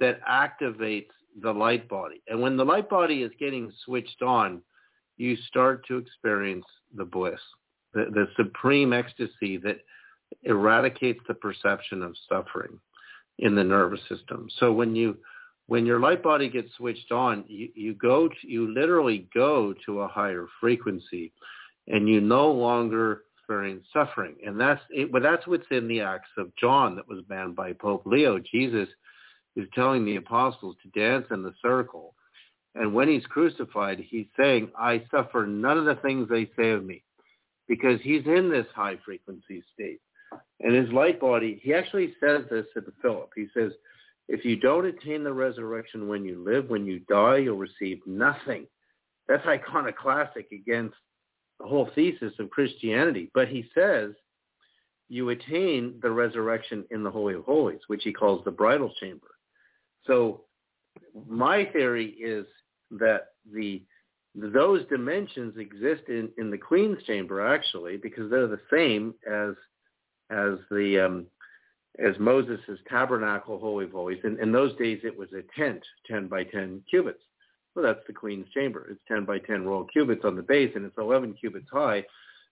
that 0.00 0.20
activates 0.26 1.10
the 1.42 1.52
light 1.52 1.88
body. 1.88 2.22
And 2.28 2.40
when 2.40 2.56
the 2.56 2.64
light 2.64 2.90
body 2.90 3.22
is 3.22 3.30
getting 3.38 3.72
switched 3.84 4.22
on, 4.22 4.62
you 5.16 5.36
start 5.48 5.86
to 5.86 5.98
experience 5.98 6.64
the 6.96 7.04
bliss, 7.04 7.40
the, 7.94 8.06
the 8.12 8.26
supreme 8.36 8.92
ecstasy 8.92 9.58
that 9.58 9.78
eradicates 10.42 11.20
the 11.28 11.34
perception 11.34 12.02
of 12.02 12.14
suffering 12.28 12.78
in 13.38 13.54
the 13.54 13.64
nervous 13.64 14.00
system. 14.08 14.48
So 14.58 14.72
when 14.72 14.94
you 14.94 15.16
when 15.66 15.86
your 15.86 16.00
light 16.00 16.20
body 16.20 16.48
gets 16.48 16.74
switched 16.76 17.12
on, 17.12 17.44
you, 17.46 17.68
you 17.76 17.94
go 17.94 18.26
to, 18.26 18.34
you 18.42 18.74
literally 18.74 19.28
go 19.32 19.72
to 19.86 20.00
a 20.00 20.08
higher 20.08 20.46
frequency 20.60 21.32
and 21.88 22.08
you 22.08 22.20
no 22.20 22.50
longer 22.50 23.22
experience 23.36 23.86
suffering. 23.92 24.36
And 24.46 24.60
that's 24.60 24.80
it, 24.90 25.10
but 25.10 25.22
that's 25.22 25.46
what's 25.46 25.66
in 25.70 25.88
the 25.88 26.00
Acts 26.00 26.30
of 26.38 26.54
John 26.56 26.96
that 26.96 27.08
was 27.08 27.22
banned 27.28 27.56
by 27.56 27.72
Pope 27.72 28.02
Leo. 28.06 28.38
Jesus 28.38 28.88
is 29.56 29.66
telling 29.74 30.04
the 30.04 30.16
apostles 30.16 30.76
to 30.82 31.00
dance 31.00 31.26
in 31.30 31.42
the 31.42 31.54
circle. 31.60 32.14
And 32.76 32.94
when 32.94 33.08
he's 33.08 33.26
crucified, 33.26 33.98
he's 33.98 34.28
saying, 34.38 34.70
I 34.78 35.04
suffer 35.10 35.46
none 35.46 35.76
of 35.76 35.86
the 35.86 35.96
things 35.96 36.28
they 36.28 36.48
say 36.56 36.70
of 36.70 36.84
me 36.84 37.02
because 37.68 38.00
he's 38.02 38.24
in 38.26 38.50
this 38.50 38.66
high 38.74 38.98
frequency 39.04 39.64
state. 39.74 40.00
And 40.60 40.74
his 40.74 40.92
light 40.92 41.20
body, 41.20 41.60
he 41.62 41.74
actually 41.74 42.14
says 42.20 42.42
this 42.50 42.66
to 42.74 42.84
Philip. 43.02 43.30
He 43.34 43.46
says, 43.54 43.72
if 44.28 44.44
you 44.44 44.54
don't 44.56 44.86
attain 44.86 45.24
the 45.24 45.32
resurrection 45.32 46.06
when 46.06 46.24
you 46.24 46.44
live, 46.44 46.70
when 46.70 46.86
you 46.86 47.00
die, 47.08 47.38
you'll 47.38 47.56
receive 47.56 48.00
nothing. 48.06 48.66
That's 49.26 49.44
iconoclastic 49.46 50.52
against 50.52 50.94
whole 51.66 51.90
thesis 51.94 52.32
of 52.38 52.50
Christianity. 52.50 53.30
But 53.34 53.48
he 53.48 53.68
says 53.74 54.12
you 55.08 55.30
attain 55.30 55.98
the 56.02 56.10
resurrection 56.10 56.84
in 56.90 57.02
the 57.02 57.10
Holy 57.10 57.34
of 57.34 57.44
Holies, 57.44 57.80
which 57.88 58.02
he 58.04 58.12
calls 58.12 58.44
the 58.44 58.50
bridal 58.50 58.92
chamber. 59.00 59.26
So 60.06 60.42
my 61.28 61.64
theory 61.66 62.10
is 62.20 62.46
that 62.92 63.28
the 63.52 63.82
those 64.36 64.86
dimensions 64.88 65.56
exist 65.58 66.02
in, 66.08 66.30
in 66.38 66.52
the 66.52 66.58
Queen's 66.58 67.02
chamber 67.02 67.44
actually 67.44 67.96
because 67.96 68.30
they're 68.30 68.46
the 68.46 68.60
same 68.72 69.14
as 69.28 69.54
as 70.30 70.58
the 70.70 71.04
um, 71.04 71.26
as 71.98 72.14
Moses' 72.20 72.78
tabernacle, 72.88 73.58
Holy 73.58 73.86
of 73.86 73.90
Holies. 73.90 74.20
In, 74.22 74.38
in 74.40 74.52
those 74.52 74.76
days, 74.76 75.00
it 75.02 75.16
was 75.16 75.28
a 75.32 75.42
tent, 75.58 75.82
10 76.06 76.28
by 76.28 76.44
10 76.44 76.82
cubits. 76.88 77.22
Well, 77.74 77.84
that's 77.84 78.06
the 78.06 78.12
queen's 78.12 78.48
chamber. 78.52 78.88
It's 78.90 79.00
10 79.08 79.24
by 79.24 79.38
10 79.38 79.64
royal 79.64 79.84
cubits 79.84 80.24
on 80.24 80.36
the 80.36 80.42
base, 80.42 80.72
and 80.74 80.84
it's 80.84 80.98
11 80.98 81.34
cubits 81.34 81.68
high, 81.72 82.04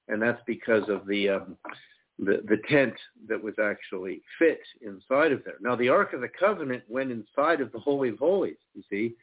and 0.06 0.22
that's 0.22 0.40
because 0.46 0.88
of 0.88 1.06
the 1.06 1.28
um, 1.28 1.56
the, 2.18 2.42
the 2.48 2.58
tent 2.68 2.94
that 3.28 3.42
was 3.42 3.54
actually 3.62 4.22
fit 4.38 4.60
inside 4.82 5.32
of 5.32 5.44
there. 5.44 5.54
Now, 5.60 5.76
the 5.76 5.88
Ark 5.88 6.12
of 6.14 6.20
the 6.20 6.28
Covenant 6.28 6.82
went 6.88 7.12
inside 7.12 7.60
of 7.60 7.70
the 7.70 7.78
Holy 7.78 8.08
of 8.08 8.18
Holies, 8.18 8.56
you 8.74 8.82
see, 8.90 9.14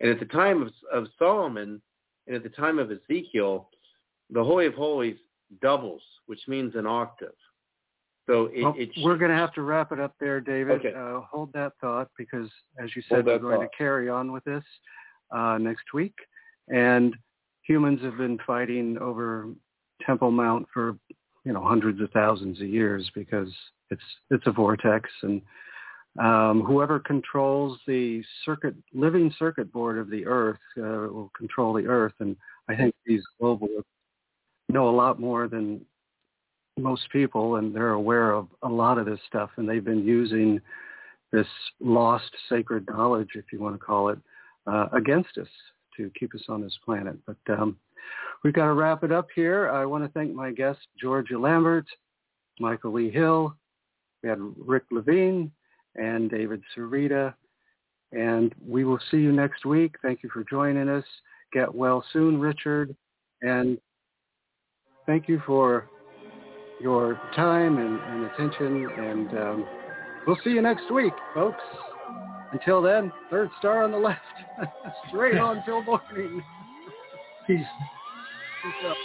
and 0.00 0.10
at 0.10 0.18
the 0.18 0.26
time 0.26 0.62
of, 0.62 0.72
of 0.92 1.08
Solomon 1.18 1.80
and 2.26 2.36
at 2.36 2.42
the 2.42 2.48
time 2.48 2.78
of 2.78 2.90
Ezekiel, 2.90 3.68
the 4.30 4.42
Holy 4.42 4.66
of 4.66 4.74
Holies 4.74 5.16
doubles, 5.60 6.02
which 6.26 6.40
means 6.46 6.74
an 6.74 6.86
octave. 6.86 7.34
So 8.26 8.50
it, 8.52 8.62
well, 8.62 8.74
it 8.76 8.90
we're 9.02 9.16
going 9.16 9.30
to 9.30 9.36
have 9.36 9.54
to 9.54 9.62
wrap 9.62 9.90
it 9.90 9.98
up 9.98 10.14
there, 10.20 10.40
David. 10.40 10.80
Okay. 10.80 10.92
Uh, 10.94 11.20
hold 11.20 11.52
that 11.54 11.72
thought 11.80 12.10
because, 12.18 12.48
as 12.82 12.94
you 12.94 13.02
said, 13.08 13.24
we're 13.24 13.38
going 13.38 13.60
thought. 13.60 13.70
to 13.70 13.76
carry 13.76 14.10
on 14.10 14.32
with 14.32 14.44
this 14.44 14.64
uh, 15.30 15.58
next 15.58 15.92
week. 15.94 16.14
And 16.68 17.14
humans 17.62 18.00
have 18.02 18.16
been 18.16 18.38
fighting 18.46 18.98
over 18.98 19.48
Temple 20.04 20.30
Mount 20.30 20.66
for 20.72 20.96
you 21.44 21.52
know 21.52 21.62
hundreds 21.62 22.00
of 22.00 22.10
thousands 22.10 22.60
of 22.60 22.68
years 22.68 23.10
because 23.14 23.52
it's 23.90 24.02
it's 24.30 24.46
a 24.46 24.52
vortex. 24.52 25.08
And 25.22 25.42
um, 26.18 26.62
whoever 26.66 26.98
controls 26.98 27.78
the 27.86 28.22
circuit 28.44 28.74
living 28.92 29.32
circuit 29.38 29.72
board 29.72 29.98
of 29.98 30.10
the 30.10 30.26
earth 30.26 30.58
uh, 30.78 31.08
will 31.12 31.30
control 31.36 31.72
the 31.72 31.86
earth. 31.86 32.14
And 32.20 32.36
I 32.68 32.76
think 32.76 32.94
these 33.06 33.22
globalists 33.40 33.84
know 34.68 34.88
a 34.88 34.96
lot 34.96 35.20
more 35.20 35.48
than 35.48 35.80
most 36.78 37.08
people 37.10 37.56
and 37.56 37.74
they're 37.74 37.92
aware 37.92 38.32
of 38.32 38.48
a 38.62 38.68
lot 38.68 38.98
of 38.98 39.06
this 39.06 39.20
stuff. 39.26 39.50
And 39.56 39.68
they've 39.68 39.84
been 39.84 40.04
using 40.04 40.60
this 41.32 41.46
lost 41.80 42.30
sacred 42.48 42.86
knowledge 42.88 43.30
if 43.34 43.44
you 43.52 43.60
want 43.60 43.74
to 43.74 43.84
call 43.84 44.08
it 44.08 44.18
uh, 44.70 44.86
against 44.92 45.38
us 45.38 45.48
to 45.96 46.10
keep 46.18 46.34
us 46.34 46.42
on 46.48 46.62
this 46.62 46.76
planet. 46.84 47.16
But 47.26 47.58
um, 47.58 47.76
we've 48.44 48.52
got 48.52 48.66
to 48.66 48.72
wrap 48.72 49.04
it 49.04 49.12
up 49.12 49.28
here. 49.34 49.70
I 49.70 49.84
want 49.84 50.04
to 50.04 50.10
thank 50.10 50.34
my 50.34 50.50
guests 50.50 50.82
georgia 51.00 51.38
lambert 51.38 51.86
michael 52.60 52.92
lee 52.92 53.10
hill 53.10 53.54
we 54.22 54.28
had 54.28 54.38
rick 54.56 54.82
levine 54.90 55.50
and 55.94 56.30
david 56.30 56.60
Sereda 56.76 57.34
and 58.12 58.54
we 58.66 58.84
will 58.84 59.00
see 59.10 59.18
you 59.18 59.32
next 59.32 59.64
week. 59.64 59.96
Thank 60.02 60.22
you 60.22 60.30
for 60.32 60.44
joining 60.44 60.88
us. 60.88 61.04
Get 61.52 61.72
well 61.72 62.04
soon 62.12 62.38
richard. 62.38 62.94
And 63.42 63.78
thank 65.06 65.28
you 65.28 65.42
for 65.46 65.88
your 66.80 67.20
time 67.34 67.78
and, 67.78 68.00
and 68.00 68.24
attention. 68.30 68.88
And 68.98 69.38
um, 69.38 69.66
we'll 70.26 70.38
see 70.42 70.50
you 70.50 70.62
next 70.62 70.92
week, 70.92 71.12
folks. 71.34 71.62
Until 72.52 72.80
then, 72.80 73.12
third 73.30 73.50
star 73.58 73.82
on 73.82 73.92
the 73.92 73.98
left. 73.98 74.20
Straight 75.08 75.38
on 75.38 75.62
till 75.64 75.82
morning. 75.82 76.42
Peace. 77.46 77.60
Peace 78.62 78.72
out. 78.84 78.96